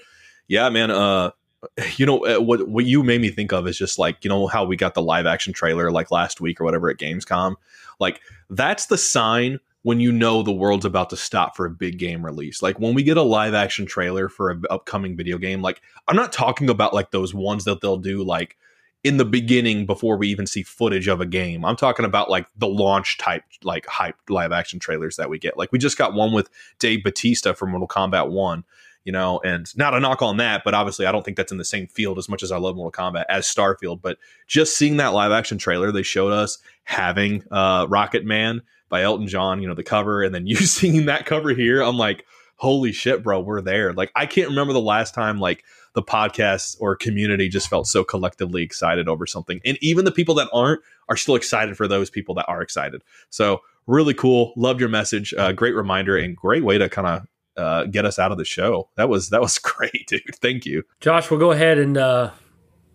yeah, 0.48 0.68
man. 0.68 0.90
Uh, 0.90 1.30
you 1.96 2.06
know 2.06 2.16
what 2.40 2.68
what 2.68 2.86
you 2.86 3.02
made 3.02 3.20
me 3.20 3.28
think 3.28 3.52
of 3.52 3.68
is 3.68 3.76
just 3.76 3.98
like 3.98 4.24
you 4.24 4.30
know 4.30 4.46
how 4.46 4.64
we 4.64 4.76
got 4.76 4.94
the 4.94 5.02
live 5.02 5.26
action 5.26 5.52
trailer 5.52 5.90
like 5.90 6.10
last 6.10 6.40
week 6.40 6.58
or 6.58 6.64
whatever 6.64 6.88
at 6.88 6.96
Gamescom. 6.96 7.56
Like 7.98 8.22
that's 8.48 8.86
the 8.86 8.96
sign 8.96 9.60
when 9.82 10.01
you 10.01 10.12
know 10.12 10.43
the 10.43 10.52
world's 10.52 10.85
about 10.85 11.11
to 11.11 11.16
stop 11.16 11.57
for 11.57 11.65
a 11.65 11.70
big 11.70 11.98
game 11.98 12.24
release. 12.24 12.62
Like 12.62 12.78
when 12.78 12.94
we 12.94 13.02
get 13.02 13.16
a 13.16 13.23
live 13.23 13.55
action 13.55 13.86
trailer 13.86 14.28
for 14.28 14.51
an 14.51 14.62
upcoming 14.69 15.16
video 15.16 15.39
game, 15.39 15.62
like 15.62 15.81
I'm 16.07 16.16
not 16.16 16.32
talking 16.32 16.69
about 16.69 16.93
like 16.93 17.11
those 17.11 17.32
ones 17.35 17.65
that 17.65 17.81
they'll 17.81 17.97
do 17.97 18.23
like 18.23 18.57
in 19.02 19.16
the 19.16 19.24
beginning 19.24 19.86
before 19.86 20.19
we 20.19 20.28
even 20.28 20.47
see 20.47 20.62
footage 20.62 21.09
of 21.09 21.20
a 21.20 21.27
game. 21.27 21.65
I'm 21.65 21.77
talking 21.77 22.05
about 22.05 22.28
like 22.28 22.47
the 22.59 22.69
launch 22.69 23.16
type 23.16 23.44
like 23.62 23.86
hype 23.86 24.16
live 24.28 24.52
action 24.52 24.78
trailers 24.78 25.16
that 25.16 25.31
we 25.31 25.39
get. 25.39 25.57
Like 25.57 25.73
we 25.73 25.78
just 25.78 25.97
got 25.97 26.12
one 26.12 26.32
with 26.32 26.51
Dave 26.78 27.02
Batista 27.02 27.55
from 27.55 27.70
Mortal 27.70 27.89
Kombat 27.89 28.31
1, 28.31 28.62
you 29.05 29.12
know, 29.12 29.40
and 29.43 29.74
not 29.78 29.94
a 29.94 30.01
knock 30.01 30.20
on 30.20 30.36
that, 30.36 30.61
but 30.62 30.74
obviously 30.74 31.07
I 31.07 31.12
don't 31.12 31.24
think 31.24 31.39
that's 31.39 31.52
in 31.52 31.57
the 31.57 31.65
same 31.65 31.86
field 31.86 32.19
as 32.19 32.28
much 32.28 32.43
as 32.43 32.52
I 32.52 32.59
love 32.59 32.77
Mortal 32.77 32.93
Kombat 32.93 33.24
as 33.31 33.47
Starfield, 33.47 34.02
but 34.02 34.19
just 34.47 34.77
seeing 34.77 34.98
that 34.98 35.15
live 35.15 35.32
action 35.32 35.57
trailer 35.57 35.90
they 35.90 36.02
showed 36.02 36.35
us 36.35 36.59
having 36.85 37.43
uh 37.51 37.86
Rocket 37.89 38.27
Man 38.27 38.61
by 38.90 39.02
Elton 39.02 39.26
John, 39.26 39.62
you 39.62 39.68
know, 39.68 39.74
the 39.74 39.82
cover, 39.82 40.22
and 40.22 40.34
then 40.34 40.46
you 40.46 40.56
seeing 40.56 41.06
that 41.06 41.24
cover 41.24 41.50
here, 41.50 41.80
I'm 41.80 41.96
like, 41.96 42.26
holy 42.56 42.92
shit, 42.92 43.22
bro, 43.22 43.40
we're 43.40 43.62
there. 43.62 43.94
Like, 43.94 44.12
I 44.14 44.26
can't 44.26 44.50
remember 44.50 44.74
the 44.74 44.80
last 44.80 45.14
time 45.14 45.40
like 45.40 45.64
the 45.94 46.02
podcast 46.02 46.76
or 46.78 46.94
community 46.94 47.48
just 47.48 47.68
felt 47.68 47.86
so 47.86 48.04
collectively 48.04 48.62
excited 48.62 49.08
over 49.08 49.26
something. 49.26 49.60
And 49.64 49.78
even 49.80 50.04
the 50.04 50.12
people 50.12 50.34
that 50.34 50.48
aren't 50.52 50.82
are 51.08 51.16
still 51.16 51.34
excited 51.34 51.76
for 51.76 51.88
those 51.88 52.10
people 52.10 52.34
that 52.34 52.46
are 52.48 52.60
excited. 52.60 53.02
So 53.30 53.62
really 53.86 54.14
cool. 54.14 54.52
Loved 54.56 54.78
your 54.78 54.88
message. 54.88 55.34
Uh, 55.34 55.52
great 55.52 55.74
reminder 55.74 56.16
and 56.16 56.36
great 56.36 56.62
way 56.62 56.78
to 56.78 56.88
kind 56.88 57.06
of 57.08 57.26
uh, 57.56 57.84
get 57.84 58.04
us 58.04 58.18
out 58.18 58.30
of 58.30 58.38
the 58.38 58.44
show. 58.44 58.88
That 58.96 59.08
was 59.08 59.31
that 59.31 59.40
was 59.40 59.58
great, 59.58 60.06
dude. 60.06 60.36
Thank 60.36 60.66
you. 60.66 60.84
Josh, 61.00 61.31
we'll 61.31 61.40
go 61.40 61.50
ahead 61.50 61.78
and 61.78 61.97
uh, 61.97 62.31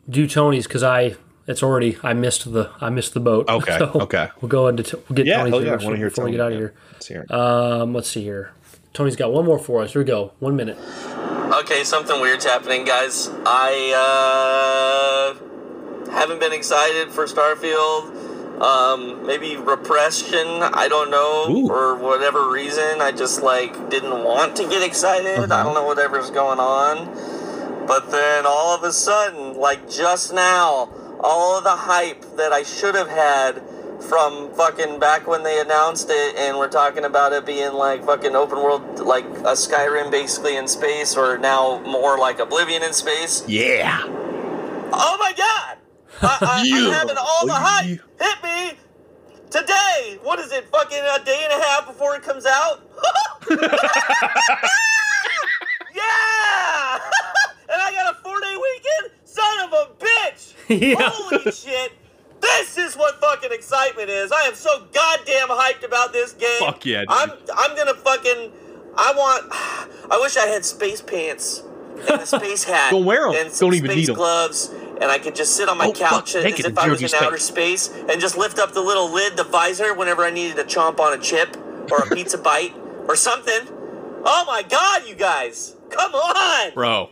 do 0.09 0.27
Tony's 0.27 0.67
because 0.67 0.83
I 0.83 1.15
it's 1.47 1.61
already 1.63 1.97
I 2.03 2.13
missed 2.13 2.51
the 2.51 2.71
I 2.81 2.89
missed 2.89 3.13
the 3.13 3.19
boat. 3.19 3.47
Okay, 3.49 3.77
So 3.79 3.91
okay. 4.01 4.29
We'll 4.41 4.49
go 4.49 4.67
into 4.67 4.83
t- 4.83 4.97
we'll 5.09 5.15
get 5.15 5.25
Yeah, 5.25 5.37
Tony's 5.37 5.53
hell 5.53 5.63
yeah, 5.63 5.69
I 5.69 5.73
first 5.73 5.85
wanna 5.85 5.97
hear 5.97 6.09
before 6.09 6.25
we 6.25 6.31
Tony, 6.31 6.37
get 6.37 6.45
out 6.45 6.51
of 6.53 6.57
here. 6.57 6.73
Let's 6.93 7.07
hear 7.07 7.21
it. 7.21 7.31
Um, 7.31 7.93
let's 7.93 8.09
see 8.09 8.23
here. 8.23 8.51
Tony's 8.93 9.15
got 9.15 9.31
one 9.33 9.45
more 9.45 9.59
for 9.59 9.81
us. 9.83 9.91
Here 9.93 10.01
we 10.01 10.05
go. 10.05 10.31
One 10.39 10.55
minute. 10.55 10.77
Okay, 11.59 11.83
something 11.83 12.19
weird's 12.21 12.45
happening, 12.45 12.85
guys. 12.85 13.29
I 13.45 15.35
uh, 15.37 16.11
haven't 16.11 16.39
been 16.39 16.53
excited 16.53 17.09
for 17.09 17.25
Starfield. 17.25 18.61
Um, 18.61 19.27
maybe 19.27 19.57
repression. 19.57 20.47
I 20.47 20.87
don't 20.87 21.11
know, 21.11 21.47
Ooh. 21.49 21.67
for 21.67 21.95
whatever 21.95 22.49
reason. 22.49 23.01
I 23.01 23.11
just 23.11 23.43
like 23.43 23.89
didn't 23.89 24.23
want 24.23 24.55
to 24.57 24.63
get 24.63 24.81
excited. 24.81 25.39
Uh-huh. 25.39 25.53
I 25.53 25.63
don't 25.63 25.73
know 25.73 25.85
whatever's 25.85 26.31
going 26.31 26.59
on. 26.59 27.85
But 27.85 28.09
then 28.11 28.45
all 28.47 28.73
of 28.75 28.83
a 28.83 28.93
sudden, 28.93 29.57
like 29.59 29.89
just 29.89 30.33
now, 30.33 30.89
all 31.19 31.57
of 31.57 31.63
the 31.63 31.75
hype 31.75 32.23
that 32.37 32.51
I 32.51 32.63
should 32.63 32.95
have 32.95 33.09
had 33.09 33.61
from 34.01 34.51
fucking 34.53 34.99
back 34.99 35.27
when 35.27 35.43
they 35.43 35.59
announced 35.59 36.09
it 36.09 36.35
and 36.35 36.57
we're 36.57 36.69
talking 36.69 37.05
about 37.05 37.31
it 37.33 37.45
being 37.45 37.73
like 37.73 38.03
fucking 38.05 38.35
open 38.35 38.57
world 38.57 38.99
like 38.99 39.25
a 39.25 39.53
Skyrim 39.53 40.11
basically 40.11 40.57
in 40.57 40.67
space 40.67 41.15
or 41.15 41.37
now 41.37 41.79
more 41.79 42.17
like 42.17 42.39
Oblivion 42.39 42.83
in 42.83 42.91
space. 42.93 43.47
Yeah. 43.47 44.01
Oh 44.03 45.17
my 45.19 45.33
god! 45.35 45.77
I, 46.21 46.37
I, 46.41 46.63
I'm 46.63 46.91
having 46.91 47.17
all 47.17 47.45
the 47.45 47.53
oh, 47.53 47.55
hype 47.55 48.01
hit 48.19 48.43
me 48.43 48.73
today. 49.49 50.19
What 50.23 50.39
is 50.39 50.51
it? 50.51 50.67
Fucking 50.69 50.97
a 50.97 51.23
day 51.23 51.47
and 51.49 51.61
a 51.61 51.65
half 51.65 51.87
before 51.87 52.15
it 52.15 52.23
comes 52.23 52.45
out? 52.45 52.81
yeah! 53.49 53.55
and 57.69 57.81
I 57.81 57.91
got 57.91 58.13
a 58.13 58.17
four 58.23 58.39
day 58.41 58.55
weekend? 58.55 59.11
Son 59.23 59.59
of 59.65 59.73
a 59.73 59.87
bitch! 59.99 60.54
Yeah. 60.69 60.95
Holy 60.99 61.51
shit! 61.51 61.91
This 62.41 62.77
is 62.77 62.95
what 62.95 63.19
fucking 63.21 63.51
excitement 63.51 64.09
is. 64.09 64.31
I 64.31 64.41
am 64.43 64.55
so 64.55 64.85
goddamn 64.93 65.47
hyped 65.49 65.83
about 65.85 66.11
this 66.13 66.33
game. 66.33 66.59
Fuck 66.59 66.85
yeah, 66.85 67.01
dude. 67.01 67.07
I'm 67.09 67.31
I'm 67.55 67.75
gonna 67.75 67.93
fucking 67.93 68.51
I 68.97 69.13
want 69.15 69.45
I 70.11 70.19
wish 70.21 70.37
I 70.37 70.47
had 70.47 70.63
space 70.65 71.01
pants 71.01 71.63
and 72.09 72.21
a 72.21 72.25
space 72.25 72.63
hat. 72.71 72.91
Don't 72.91 73.05
wear 73.05 73.31
them. 73.31 73.45
And 73.45 73.57
Don't 73.59 73.73
even 73.73 73.89
space 73.91 73.97
need 74.07 74.09
'em. 74.09 74.15
gloves. 74.15 74.69
And 75.01 75.05
I 75.11 75.17
could 75.19 75.35
just 75.35 75.57
sit 75.57 75.67
on 75.67 75.77
my 75.77 75.87
Oh, 75.87 75.91
couch 75.93 76.33
fuck, 76.33 76.45
as 76.45 76.59
if 76.65 76.77
I 76.77 76.87
was 76.87 77.01
in 77.01 77.09
G 77.09 77.15
outer 77.19 77.37
space 77.37 77.89
and 78.09 78.21
just 78.21 78.37
lift 78.37 78.59
up 78.59 78.71
the 78.73 78.79
little 78.81 79.11
lid, 79.11 79.35
the 79.35 79.43
visor, 79.43 79.93
whenever 79.93 80.23
I 80.23 80.29
needed 80.31 80.55
to 80.55 80.63
chomp 80.63 80.99
on 81.01 81.11
a 81.13 81.17
chip 81.21 81.57
or 81.91 81.97
a 81.99 82.15
pizza 82.15 82.37
bite 82.37 82.73
or 83.07 83.15
something. 83.17 83.67
Oh 84.23 84.43
my 84.47 84.63
god, 84.63 85.03
you 85.05 85.13
guys! 85.15 85.75
Come 85.89 86.13
on! 86.15 86.73
Bro. 86.73 87.09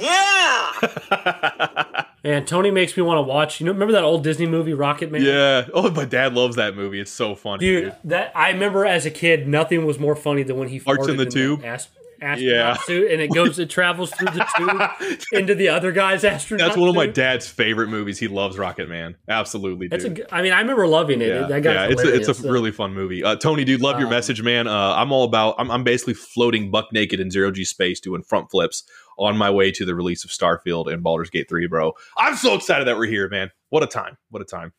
Yeah! 0.00 2.04
And 2.24 2.46
Tony 2.46 2.70
makes 2.70 2.96
me 2.96 3.02
want 3.02 3.18
to 3.18 3.22
watch. 3.22 3.60
You 3.60 3.66
know, 3.66 3.72
remember 3.72 3.92
that 3.92 4.04
old 4.04 4.22
Disney 4.24 4.46
movie 4.46 4.74
Rocket 4.74 5.10
Man? 5.10 5.22
Yeah. 5.22 5.66
Oh, 5.72 5.90
my 5.90 6.04
dad 6.04 6.34
loves 6.34 6.56
that 6.56 6.76
movie. 6.76 7.00
It's 7.00 7.12
so 7.12 7.34
funny. 7.34 7.60
Dude, 7.60 7.94
that 8.04 8.32
I 8.36 8.50
remember 8.50 8.84
as 8.84 9.06
a 9.06 9.10
kid, 9.10 9.48
nothing 9.48 9.86
was 9.86 9.98
more 9.98 10.16
funny 10.16 10.42
than 10.42 10.56
when 10.56 10.68
he 10.68 10.80
Farts 10.80 11.08
in 11.08 11.16
the 11.16 11.26
tube? 11.26 11.64
ast- 11.64 11.90
astronaut 12.20 12.40
Yeah. 12.40 12.74
suit, 12.78 13.12
and 13.12 13.20
it 13.22 13.32
goes, 13.32 13.60
it 13.60 13.70
travels 13.70 14.10
through 14.10 14.26
the 14.32 14.44
tube 14.56 15.22
into 15.32 15.54
the 15.54 15.68
other 15.68 15.92
guy's 15.92 16.24
astronaut. 16.24 16.66
That's 16.66 16.76
one 16.76 16.88
of 16.88 16.96
my 16.96 17.06
suit. 17.06 17.14
dad's 17.14 17.46
favorite 17.48 17.86
movies. 17.88 18.18
He 18.18 18.26
loves 18.26 18.58
Rocket 18.58 18.88
Man. 18.88 19.14
Absolutely, 19.28 19.86
dude. 19.88 20.00
That's 20.00 20.20
a. 20.32 20.34
I 20.34 20.42
mean, 20.42 20.52
I 20.52 20.60
remember 20.60 20.88
loving 20.88 21.22
it. 21.22 21.28
yeah, 21.28 21.46
that 21.46 21.62
guy's 21.62 21.74
yeah, 21.74 21.86
it's 21.92 22.02
a, 22.02 22.14
it's 22.14 22.28
a 22.28 22.34
so- 22.34 22.50
really 22.50 22.72
fun 22.72 22.92
movie. 22.92 23.22
Uh, 23.22 23.36
Tony, 23.36 23.64
dude, 23.64 23.80
love 23.80 24.00
your 24.00 24.08
Um, 24.08 24.14
message, 24.14 24.42
man. 24.42 24.66
Uh, 24.66 24.94
I'm 24.96 25.12
all 25.12 25.22
about. 25.24 25.54
I'm, 25.58 25.70
I'm 25.70 25.84
basically 25.84 26.14
floating 26.14 26.72
buck 26.72 26.88
naked 26.92 27.20
in 27.20 27.30
zero 27.30 27.52
g 27.52 27.64
space, 27.64 28.00
doing 28.00 28.22
front 28.24 28.50
flips 28.50 28.82
on 29.18 29.36
my 29.36 29.50
way 29.50 29.70
to 29.72 29.84
the 29.84 29.94
release 29.94 30.24
of 30.24 30.30
Starfield 30.30 30.92
and 30.92 31.02
Baldur's 31.02 31.30
Gate 31.30 31.48
3, 31.48 31.66
bro. 31.66 31.92
I'm 32.16 32.36
so 32.36 32.54
excited 32.54 32.86
that 32.86 32.96
we're 32.96 33.06
here, 33.06 33.28
man. 33.28 33.50
What 33.70 33.82
a 33.82 33.86
time! 33.86 34.16
What 34.30 34.42
a 34.42 34.44
time! 34.44 34.72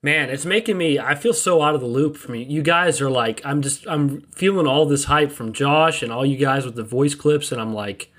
Man, 0.00 0.30
it's 0.30 0.44
making 0.44 0.78
me. 0.78 0.98
I 0.98 1.16
feel 1.16 1.34
so 1.34 1.60
out 1.60 1.74
of 1.74 1.80
the 1.80 1.88
loop 1.88 2.16
from 2.16 2.36
you. 2.36 2.46
You 2.46 2.62
guys 2.62 3.00
are 3.00 3.10
like, 3.10 3.40
I'm 3.44 3.62
just, 3.62 3.84
I'm 3.88 4.20
feeling 4.32 4.66
all 4.66 4.86
this 4.86 5.04
hype 5.04 5.32
from 5.32 5.52
Josh 5.52 6.02
and 6.04 6.12
all 6.12 6.24
you 6.24 6.36
guys 6.36 6.64
with 6.64 6.76
the 6.76 6.84
voice 6.84 7.16
clips, 7.16 7.50
and 7.50 7.60
I'm 7.60 7.74
like, 7.74 8.12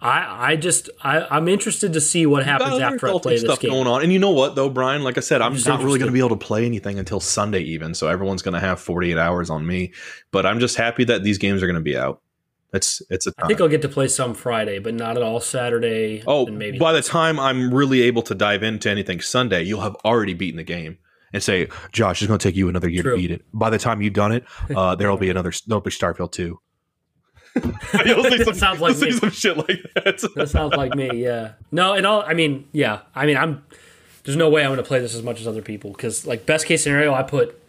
I, 0.00 0.52
I 0.52 0.56
just, 0.56 0.88
I, 1.02 1.26
I'm 1.30 1.48
interested 1.48 1.92
to 1.92 2.00
see 2.00 2.24
what 2.24 2.46
happens 2.46 2.78
Got 2.78 2.94
after 2.94 3.08
I 3.08 3.18
play 3.18 3.34
this 3.34 3.42
stuff 3.42 3.60
game. 3.60 3.72
going 3.72 3.86
on, 3.86 4.02
and 4.02 4.10
you 4.10 4.18
know 4.18 4.30
what 4.30 4.54
though, 4.54 4.70
Brian? 4.70 5.02
Like 5.02 5.18
I 5.18 5.20
said, 5.20 5.42
I'm 5.42 5.54
just 5.54 5.68
not 5.68 5.82
really 5.82 5.98
going 5.98 6.08
to 6.08 6.14
be 6.14 6.20
able 6.20 6.30
to 6.30 6.36
play 6.36 6.64
anything 6.64 6.98
until 6.98 7.20
Sunday, 7.20 7.60
even. 7.60 7.92
So 7.92 8.08
everyone's 8.08 8.40
going 8.40 8.54
to 8.54 8.60
have 8.60 8.80
48 8.80 9.18
hours 9.18 9.50
on 9.50 9.66
me. 9.66 9.92
But 10.30 10.46
I'm 10.46 10.60
just 10.60 10.76
happy 10.76 11.04
that 11.04 11.22
these 11.22 11.36
games 11.36 11.62
are 11.62 11.66
going 11.66 11.74
to 11.74 11.82
be 11.82 11.98
out. 11.98 12.22
It's 12.72 13.02
it's 13.10 13.26
a 13.26 13.32
I 13.38 13.42
time. 13.42 13.48
think 13.48 13.60
I'll 13.60 13.68
get 13.68 13.82
to 13.82 13.88
play 13.88 14.06
some 14.08 14.34
Friday, 14.34 14.78
but 14.78 14.94
not 14.94 15.16
at 15.16 15.22
all 15.22 15.40
Saturday. 15.40 16.22
Oh, 16.26 16.46
and 16.46 16.58
maybe 16.58 16.78
by 16.78 16.92
the 16.92 17.02
time 17.02 17.40
I'm 17.40 17.72
really 17.74 18.02
able 18.02 18.22
to 18.22 18.34
dive 18.34 18.62
into 18.62 18.88
anything 18.88 19.20
Sunday, 19.20 19.62
you'll 19.62 19.80
have 19.80 19.96
already 20.04 20.34
beaten 20.34 20.56
the 20.56 20.62
game 20.64 20.98
and 21.32 21.42
say, 21.42 21.68
Josh, 21.92 22.22
it's 22.22 22.28
going 22.28 22.38
to 22.38 22.48
take 22.48 22.56
you 22.56 22.68
another 22.68 22.88
year 22.88 23.02
True. 23.02 23.12
to 23.16 23.16
beat 23.20 23.30
it. 23.30 23.44
By 23.52 23.70
the 23.70 23.78
time 23.78 24.02
you've 24.02 24.14
done 24.14 24.32
it, 24.32 24.44
uh, 24.74 24.94
there'll 24.96 25.16
be 25.16 25.30
another, 25.30 25.52
there'll 25.66 25.80
be 25.80 25.90
Starfield 25.90 26.32
2. 26.32 26.60
you'll 28.06 28.24
see 28.24 28.44
some, 28.44 28.54
Sounds 28.54 28.80
like 28.80 28.96
me. 28.98 29.10
some 29.10 29.30
shit 29.30 29.56
like 29.56 29.82
that. 29.94 30.22
that 30.36 30.48
sounds 30.48 30.74
like 30.76 30.94
me. 30.94 31.10
Yeah. 31.22 31.52
No, 31.72 31.94
and 31.94 32.06
all. 32.06 32.22
I 32.24 32.34
mean, 32.34 32.68
yeah. 32.72 33.00
I 33.14 33.26
mean, 33.26 33.36
I'm. 33.36 33.64
There's 34.22 34.36
no 34.36 34.48
way 34.50 34.62
I'm 34.62 34.68
going 34.68 34.76
to 34.76 34.82
play 34.84 35.00
this 35.00 35.14
as 35.14 35.22
much 35.22 35.40
as 35.40 35.48
other 35.48 35.62
people 35.62 35.90
because, 35.90 36.26
like, 36.26 36.46
best 36.46 36.66
case 36.66 36.84
scenario, 36.84 37.12
I 37.14 37.22
put 37.24 37.60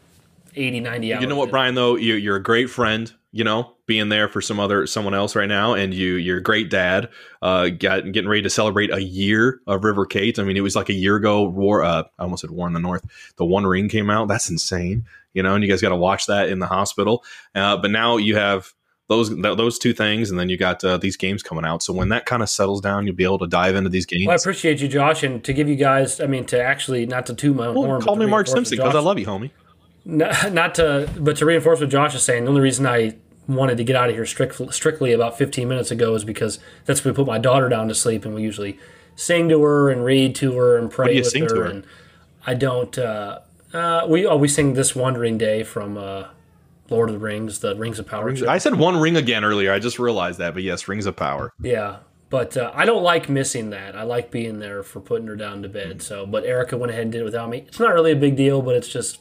80, 0.55 0.81
90 0.81 1.13
hours. 1.13 1.21
you 1.21 1.27
know 1.27 1.35
what. 1.37 1.49
Brian, 1.49 1.73
though? 1.75 1.95
You, 1.95 2.13
you're 2.15 2.35
a 2.35 2.43
great 2.43 2.69
friend, 2.69 3.11
you 3.33 3.43
know, 3.43 3.75
being 3.85 4.09
there 4.09 4.27
for 4.27 4.41
some 4.41 4.59
other, 4.59 4.85
someone 4.85 5.13
else 5.13 5.35
right 5.35 5.47
now. 5.47 5.73
And 5.73 5.93
you, 5.93 6.15
you're 6.15 6.41
great 6.41 6.69
dad, 6.69 7.09
uh, 7.41 7.69
got, 7.69 8.11
getting 8.11 8.29
ready 8.29 8.41
to 8.41 8.49
celebrate 8.49 8.91
a 8.91 9.01
year 9.01 9.61
of 9.67 9.83
River 9.83 10.05
Kate. 10.05 10.37
I 10.37 10.43
mean, 10.43 10.57
it 10.57 10.61
was 10.61 10.75
like 10.75 10.89
a 10.89 10.93
year 10.93 11.15
ago, 11.15 11.43
War, 11.43 11.83
uh, 11.83 12.03
I 12.19 12.23
almost 12.23 12.41
said 12.41 12.51
War 12.51 12.67
in 12.67 12.73
the 12.73 12.79
North. 12.79 13.05
The 13.37 13.45
One 13.45 13.65
Ring 13.65 13.87
came 13.87 14.09
out. 14.09 14.27
That's 14.27 14.49
insane, 14.49 15.05
you 15.33 15.43
know, 15.43 15.55
and 15.55 15.63
you 15.63 15.69
guys 15.69 15.81
got 15.81 15.89
to 15.89 15.95
watch 15.95 16.25
that 16.27 16.49
in 16.49 16.59
the 16.59 16.67
hospital. 16.67 17.23
Uh, 17.55 17.77
but 17.77 17.91
now 17.91 18.17
you 18.17 18.35
have 18.35 18.73
those 19.07 19.29
th- 19.29 19.57
those 19.57 19.77
two 19.77 19.93
things, 19.93 20.29
and 20.29 20.39
then 20.39 20.47
you 20.47 20.57
got 20.57 20.81
uh, 20.85 20.97
these 20.97 21.17
games 21.17 21.43
coming 21.43 21.65
out. 21.65 21.83
So 21.83 21.91
when 21.91 22.09
that 22.09 22.25
kind 22.25 22.41
of 22.41 22.49
settles 22.49 22.79
down, 22.79 23.05
you'll 23.05 23.15
be 23.15 23.25
able 23.25 23.39
to 23.39 23.47
dive 23.47 23.75
into 23.75 23.89
these 23.89 24.05
games. 24.05 24.25
Well, 24.25 24.33
I 24.33 24.35
appreciate 24.35 24.79
you, 24.79 24.87
Josh, 24.87 25.21
and 25.23 25.43
to 25.43 25.51
give 25.51 25.67
you 25.67 25.75
guys. 25.75 26.21
I 26.21 26.27
mean, 26.27 26.45
to 26.45 26.61
actually 26.61 27.05
not 27.05 27.25
to 27.25 27.33
toot 27.35 27.55
my 27.55 27.67
own 27.67 27.75
Well, 27.75 27.83
horn. 27.85 28.01
call 28.01 28.15
me 28.15 28.25
Mark 28.25 28.47
Simpson 28.47 28.77
because 28.77 28.95
I 28.95 28.99
love 28.99 29.19
you, 29.19 29.25
homie. 29.25 29.51
Not, 30.05 30.51
not 30.53 30.75
to, 30.75 31.09
but 31.17 31.37
to 31.37 31.45
reinforce 31.45 31.79
what 31.79 31.89
Josh 31.89 32.15
is 32.15 32.23
saying. 32.23 32.45
The 32.45 32.49
only 32.49 32.61
reason 32.61 32.85
I 32.85 33.15
wanted 33.47 33.77
to 33.77 33.83
get 33.83 33.95
out 33.95 34.09
of 34.09 34.15
here 34.15 34.25
strict, 34.25 34.73
strictly 34.73 35.13
about 35.13 35.37
15 35.37 35.67
minutes 35.67 35.91
ago 35.91 36.15
is 36.15 36.23
because 36.23 36.59
that's 36.85 37.03
when 37.03 37.13
we 37.13 37.15
put 37.15 37.27
my 37.27 37.37
daughter 37.37 37.69
down 37.69 37.87
to 37.87 37.95
sleep, 37.95 38.25
and 38.25 38.33
we 38.33 38.41
usually 38.41 38.79
sing 39.15 39.49
to 39.49 39.61
her 39.61 39.89
and 39.89 40.03
read 40.03 40.35
to 40.35 40.57
her 40.57 40.77
and 40.77 40.89
pray 40.89 41.07
do 41.07 41.13
you 41.13 41.19
with 41.21 41.27
sing 41.27 41.43
her. 41.43 41.49
to 41.49 41.55
her? 41.55 41.65
And 41.65 41.85
I 42.45 42.53
don't. 42.53 42.97
Uh, 42.97 43.39
uh, 43.73 44.05
we 44.07 44.25
oh, 44.25 44.35
we 44.35 44.47
sing 44.47 44.73
this 44.73 44.95
Wandering 44.95 45.37
Day 45.37 45.63
from 45.63 45.97
uh, 45.97 46.25
Lord 46.89 47.09
of 47.09 47.13
the 47.13 47.19
Rings, 47.19 47.59
the 47.59 47.75
Rings 47.75 47.99
of 47.99 48.07
Power. 48.07 48.33
I 48.47 48.57
said 48.57 48.75
one 48.75 48.97
ring 48.97 49.15
again 49.15 49.43
earlier. 49.45 49.71
I 49.71 49.79
just 49.79 49.99
realized 49.99 50.39
that, 50.39 50.53
but 50.53 50.63
yes, 50.63 50.87
rings 50.87 51.05
of 51.05 51.15
power. 51.15 51.53
Yeah, 51.61 51.97
but 52.29 52.57
uh, 52.57 52.71
I 52.73 52.85
don't 52.85 53.03
like 53.03 53.29
missing 53.29 53.69
that. 53.69 53.95
I 53.95 54.03
like 54.03 54.31
being 54.31 54.59
there 54.59 54.83
for 54.83 54.99
putting 54.99 55.27
her 55.27 55.35
down 55.35 55.61
to 55.63 55.69
bed. 55.69 56.01
So, 56.01 56.25
but 56.25 56.43
Erica 56.43 56.77
went 56.77 56.91
ahead 56.91 57.03
and 57.03 57.11
did 57.11 57.21
it 57.21 57.25
without 57.25 57.49
me. 57.49 57.59
It's 57.67 57.79
not 57.79 57.93
really 57.93 58.11
a 58.11 58.17
big 58.17 58.35
deal, 58.35 58.61
but 58.61 58.75
it's 58.75 58.89
just 58.89 59.19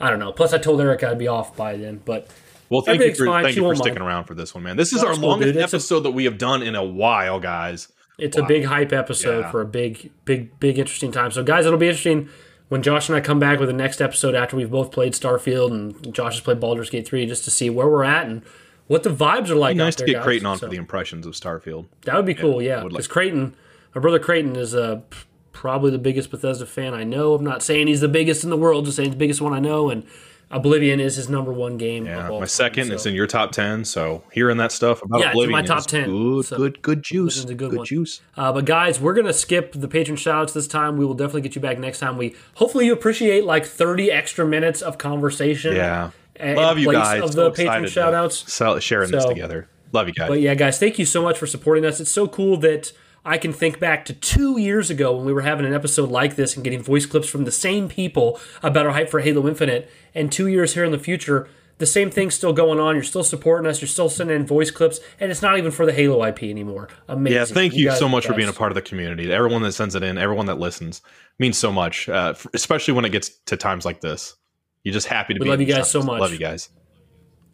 I 0.00 0.10
don't 0.10 0.18
know. 0.18 0.32
Plus, 0.32 0.52
I 0.52 0.58
told 0.58 0.80
Erica 0.80 1.10
I'd 1.10 1.18
be 1.18 1.28
off 1.28 1.56
by 1.56 1.76
then, 1.76 2.00
but 2.04 2.28
Well, 2.70 2.82
thank 2.82 3.02
you 3.02 3.14
for 3.14 3.26
fine. 3.26 3.44
thank 3.44 3.54
She 3.54 3.60
you 3.60 3.66
for 3.68 3.74
sticking 3.74 3.94
mind. 4.00 4.08
around 4.08 4.24
for 4.24 4.34
this 4.34 4.54
one, 4.54 4.62
man. 4.64 4.76
This 4.76 4.92
is 4.92 5.02
No, 5.02 5.08
our 5.08 5.14
cool, 5.14 5.28
longest 5.30 5.46
dude. 5.54 5.62
It's 5.62 5.72
a- 5.72 5.76
episode 5.76 6.00
that 6.00 6.10
we 6.12 6.24
have 6.24 6.38
done 6.38 6.62
in 6.62 6.74
a 6.74 6.84
while, 6.84 7.40
guys. 7.40 7.88
it's 8.18 8.36
a 8.36 8.42
big 8.42 8.64
hype 8.64 8.92
episode 8.92 9.40
Yeah. 9.42 9.50
for 9.50 9.60
a 9.60 9.64
big, 9.64 10.10
big, 10.24 10.58
big 10.60 10.78
interesting 10.78 11.12
time. 11.12 11.30
So, 11.30 11.42
guys, 11.44 11.66
it'll 11.66 11.78
be 11.78 11.86
interesting 11.88 12.28
when 12.68 12.82
Josh 12.82 13.08
and 13.08 13.16
I 13.16 13.20
come 13.20 13.38
back 13.38 13.58
with 13.60 13.68
the 13.68 13.72
next 13.72 14.00
episode 14.02 14.34
after 14.34 14.56
we've 14.56 14.70
both 14.70 14.90
played 14.90 15.12
Starfield 15.14 15.70
and 15.70 16.12
Josh 16.14 16.34
has 16.34 16.40
played 16.40 16.58
Baldur's 16.60 16.90
Gate 16.90 17.06
three, 17.06 17.26
just 17.26 17.44
to 17.44 17.50
see 17.50 17.70
where 17.70 17.86
we're 17.88 18.02
at 18.04 18.26
and 18.26 18.42
what 18.88 19.02
the 19.04 19.10
vibes 19.10 19.50
are 19.50 19.54
like. 19.54 19.76
Nice 19.76 19.94
out 19.94 19.98
to 19.98 20.04
get 20.06 20.12
guys. 20.14 20.24
Creighton 20.24 20.46
on 20.46 20.58
So- 20.58 20.66
for 20.66 20.70
the 20.72 20.78
impressions 20.78 21.26
of 21.26 21.34
Starfield. 21.34 21.86
That 22.06 22.16
would 22.16 22.26
be 22.26 22.34
cool, 22.34 22.60
yeah. 22.60 22.82
Because 22.82 23.06
like- 23.06 23.08
Creighton, 23.08 23.54
my 23.94 24.00
brother 24.00 24.18
Creighton 24.18 24.56
is 24.56 24.74
p- 24.74 25.18
probably 25.58 25.90
the 25.90 25.98
biggest 25.98 26.30
Bethesda 26.30 26.64
fan 26.66 26.94
I 26.94 27.02
know. 27.02 27.34
I'm 27.34 27.42
not 27.42 27.62
saying 27.64 27.88
he's 27.88 28.00
the 28.00 28.06
biggest 28.08 28.44
in 28.44 28.50
the 28.50 28.56
world, 28.56 28.84
just 28.84 28.96
saying 28.96 29.08
he's 29.08 29.14
the 29.14 29.18
biggest 29.18 29.40
one 29.40 29.52
I 29.52 29.58
know. 29.58 29.90
And 29.90 30.04
Oblivion 30.50 31.00
is 31.00 31.16
his 31.16 31.28
number 31.28 31.52
one 31.52 31.76
game. 31.76 32.06
Yeah, 32.06 32.28
my 32.28 32.38
time, 32.38 32.46
second. 32.46 32.86
so- 32.88 32.94
It's 32.94 33.06
in 33.06 33.14
your 33.14 33.26
top 33.26 33.50
ten. 33.50 33.84
So 33.84 34.22
hearing 34.32 34.56
that 34.58 34.70
stuff 34.72 35.02
about 35.02 35.20
Yeah, 35.20 35.30
Oblivion 35.30 35.50
my 35.52 35.62
top 35.62 35.80
is 35.80 35.86
10, 35.86 36.08
Good, 36.08 36.44
so- 36.46 36.56
good, 36.56 36.80
good 36.80 37.02
juice. 37.02 37.44
Good 37.44 37.58
Good, 37.58 37.76
one. 37.76 37.84
juice. 37.84 38.20
Uh, 38.36 38.52
but 38.52 38.64
guys, 38.64 39.00
we're 39.00 39.14
gonna 39.14 39.32
skip 39.32 39.72
the 39.72 39.88
patron 39.88 40.16
shoutouts 40.16 40.52
this 40.54 40.68
time. 40.68 40.96
We 40.96 41.04
will 41.04 41.14
definitely 41.14 41.42
get 41.42 41.54
you 41.56 41.60
back 41.60 41.78
next 41.78 41.98
time. 41.98 42.16
We 42.16 42.34
hopefully 42.54 42.86
you 42.86 42.92
appreciate 42.92 43.44
like 43.44 43.66
30 43.66 44.10
extra 44.12 44.46
minutes 44.46 44.80
of 44.80 44.96
conversation. 44.96 45.74
Yeah, 45.76 46.10
love 46.40 46.78
you 46.78 46.92
guys. 46.92 47.20
Of 47.22 47.32
So 47.34 47.44
the 47.44 47.50
patron 47.50 47.84
excited 47.84 48.28
to 48.30 48.36
shoutouts. 48.46 48.80
sharing 48.80 49.10
this 49.10 49.24
together. 49.24 49.66
Love 49.92 50.06
you 50.08 50.14
guys. 50.14 50.28
But 50.28 50.40
yeah, 50.40 50.54
guys, 50.54 50.78
thank 50.78 50.98
you 50.98 51.04
so 51.04 51.20
much 51.22 51.36
for 51.36 51.46
supporting 51.46 51.84
us. 51.84 51.98
It's 52.00 52.10
so 52.10 52.26
cool 52.28 52.56
that 52.58 52.92
I 53.24 53.38
can 53.38 53.52
think 53.52 53.78
back 53.78 54.04
to 54.06 54.12
two 54.12 54.58
years 54.58 54.90
ago 54.90 55.16
when 55.16 55.26
we 55.26 55.32
were 55.32 55.42
having 55.42 55.66
an 55.66 55.74
episode 55.74 56.10
like 56.10 56.36
this 56.36 56.54
and 56.54 56.64
getting 56.64 56.82
voice 56.82 57.06
clips 57.06 57.28
from 57.28 57.44
the 57.44 57.52
same 57.52 57.88
people 57.88 58.40
about 58.62 58.86
our 58.86 58.92
hype 58.92 59.10
for 59.10 59.20
Halo 59.20 59.46
Infinite. 59.46 59.90
And 60.14 60.32
two 60.32 60.46
years 60.46 60.74
here 60.74 60.84
in 60.84 60.92
the 60.92 60.98
future, 60.98 61.48
the 61.78 61.86
same 61.86 62.10
thing's 62.10 62.34
still 62.34 62.52
going 62.52 62.80
on. 62.80 62.94
You're 62.94 63.04
still 63.04 63.24
supporting 63.24 63.68
us. 63.68 63.80
You're 63.80 63.88
still 63.88 64.08
sending 64.08 64.36
in 64.36 64.46
voice 64.46 64.70
clips, 64.70 65.00
and 65.20 65.30
it's 65.30 65.42
not 65.42 65.58
even 65.58 65.70
for 65.70 65.86
the 65.86 65.92
Halo 65.92 66.24
IP 66.24 66.44
anymore. 66.44 66.88
Amazing. 67.06 67.36
Yeah, 67.36 67.44
thank 67.44 67.74
you, 67.74 67.86
guys 67.86 67.98
so 67.98 68.08
much 68.08 68.26
for 68.26 68.34
being 68.34 68.48
a 68.48 68.52
part 68.52 68.72
of 68.72 68.74
the 68.74 68.82
community. 68.82 69.32
Everyone 69.32 69.62
that 69.62 69.72
sends 69.72 69.94
it 69.94 70.02
in, 70.02 70.18
everyone 70.18 70.46
that 70.46 70.58
listens, 70.58 71.02
means 71.38 71.56
so 71.56 71.72
much. 71.72 72.08
Uh, 72.08 72.34
especially 72.52 72.94
when 72.94 73.04
it 73.04 73.10
gets 73.10 73.28
to 73.46 73.56
times 73.56 73.84
like 73.84 74.00
this. 74.00 74.34
You're 74.82 74.92
just 74.92 75.06
happy 75.06 75.34
to 75.34 75.40
be 75.40 75.44
here. 75.46 75.52
We 75.52 75.64
be. 75.64 75.72
love 75.72 75.76
you 75.76 75.82
guys 75.82 75.90
so 75.90 76.02
much. 76.02 76.20
Love 76.20 76.32
you 76.32 76.38
guys. 76.38 76.68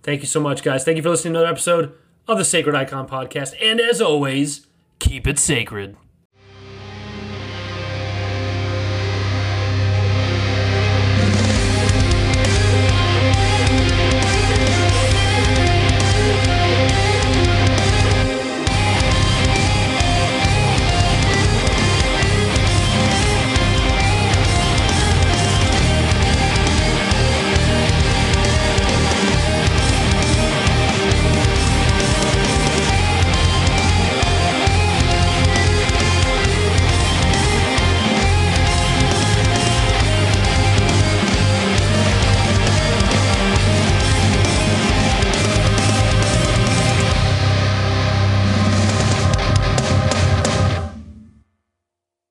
Thank 0.02 0.20
you 0.20 0.26
so 0.26 0.40
much, 0.40 0.62
guys. 0.62 0.84
Thank 0.84 0.96
you 0.96 1.02
for 1.02 1.10
listening 1.10 1.34
to 1.34 1.40
another 1.40 1.52
episode 1.52 1.94
of 2.28 2.38
the 2.38 2.44
Sacred 2.44 2.74
Icon 2.74 3.08
Podcast. 3.08 3.54
And 3.60 3.80
as 3.80 4.00
always, 4.00 4.66
keep 5.04 5.26
it 5.26 5.38
sacred. 5.38 5.96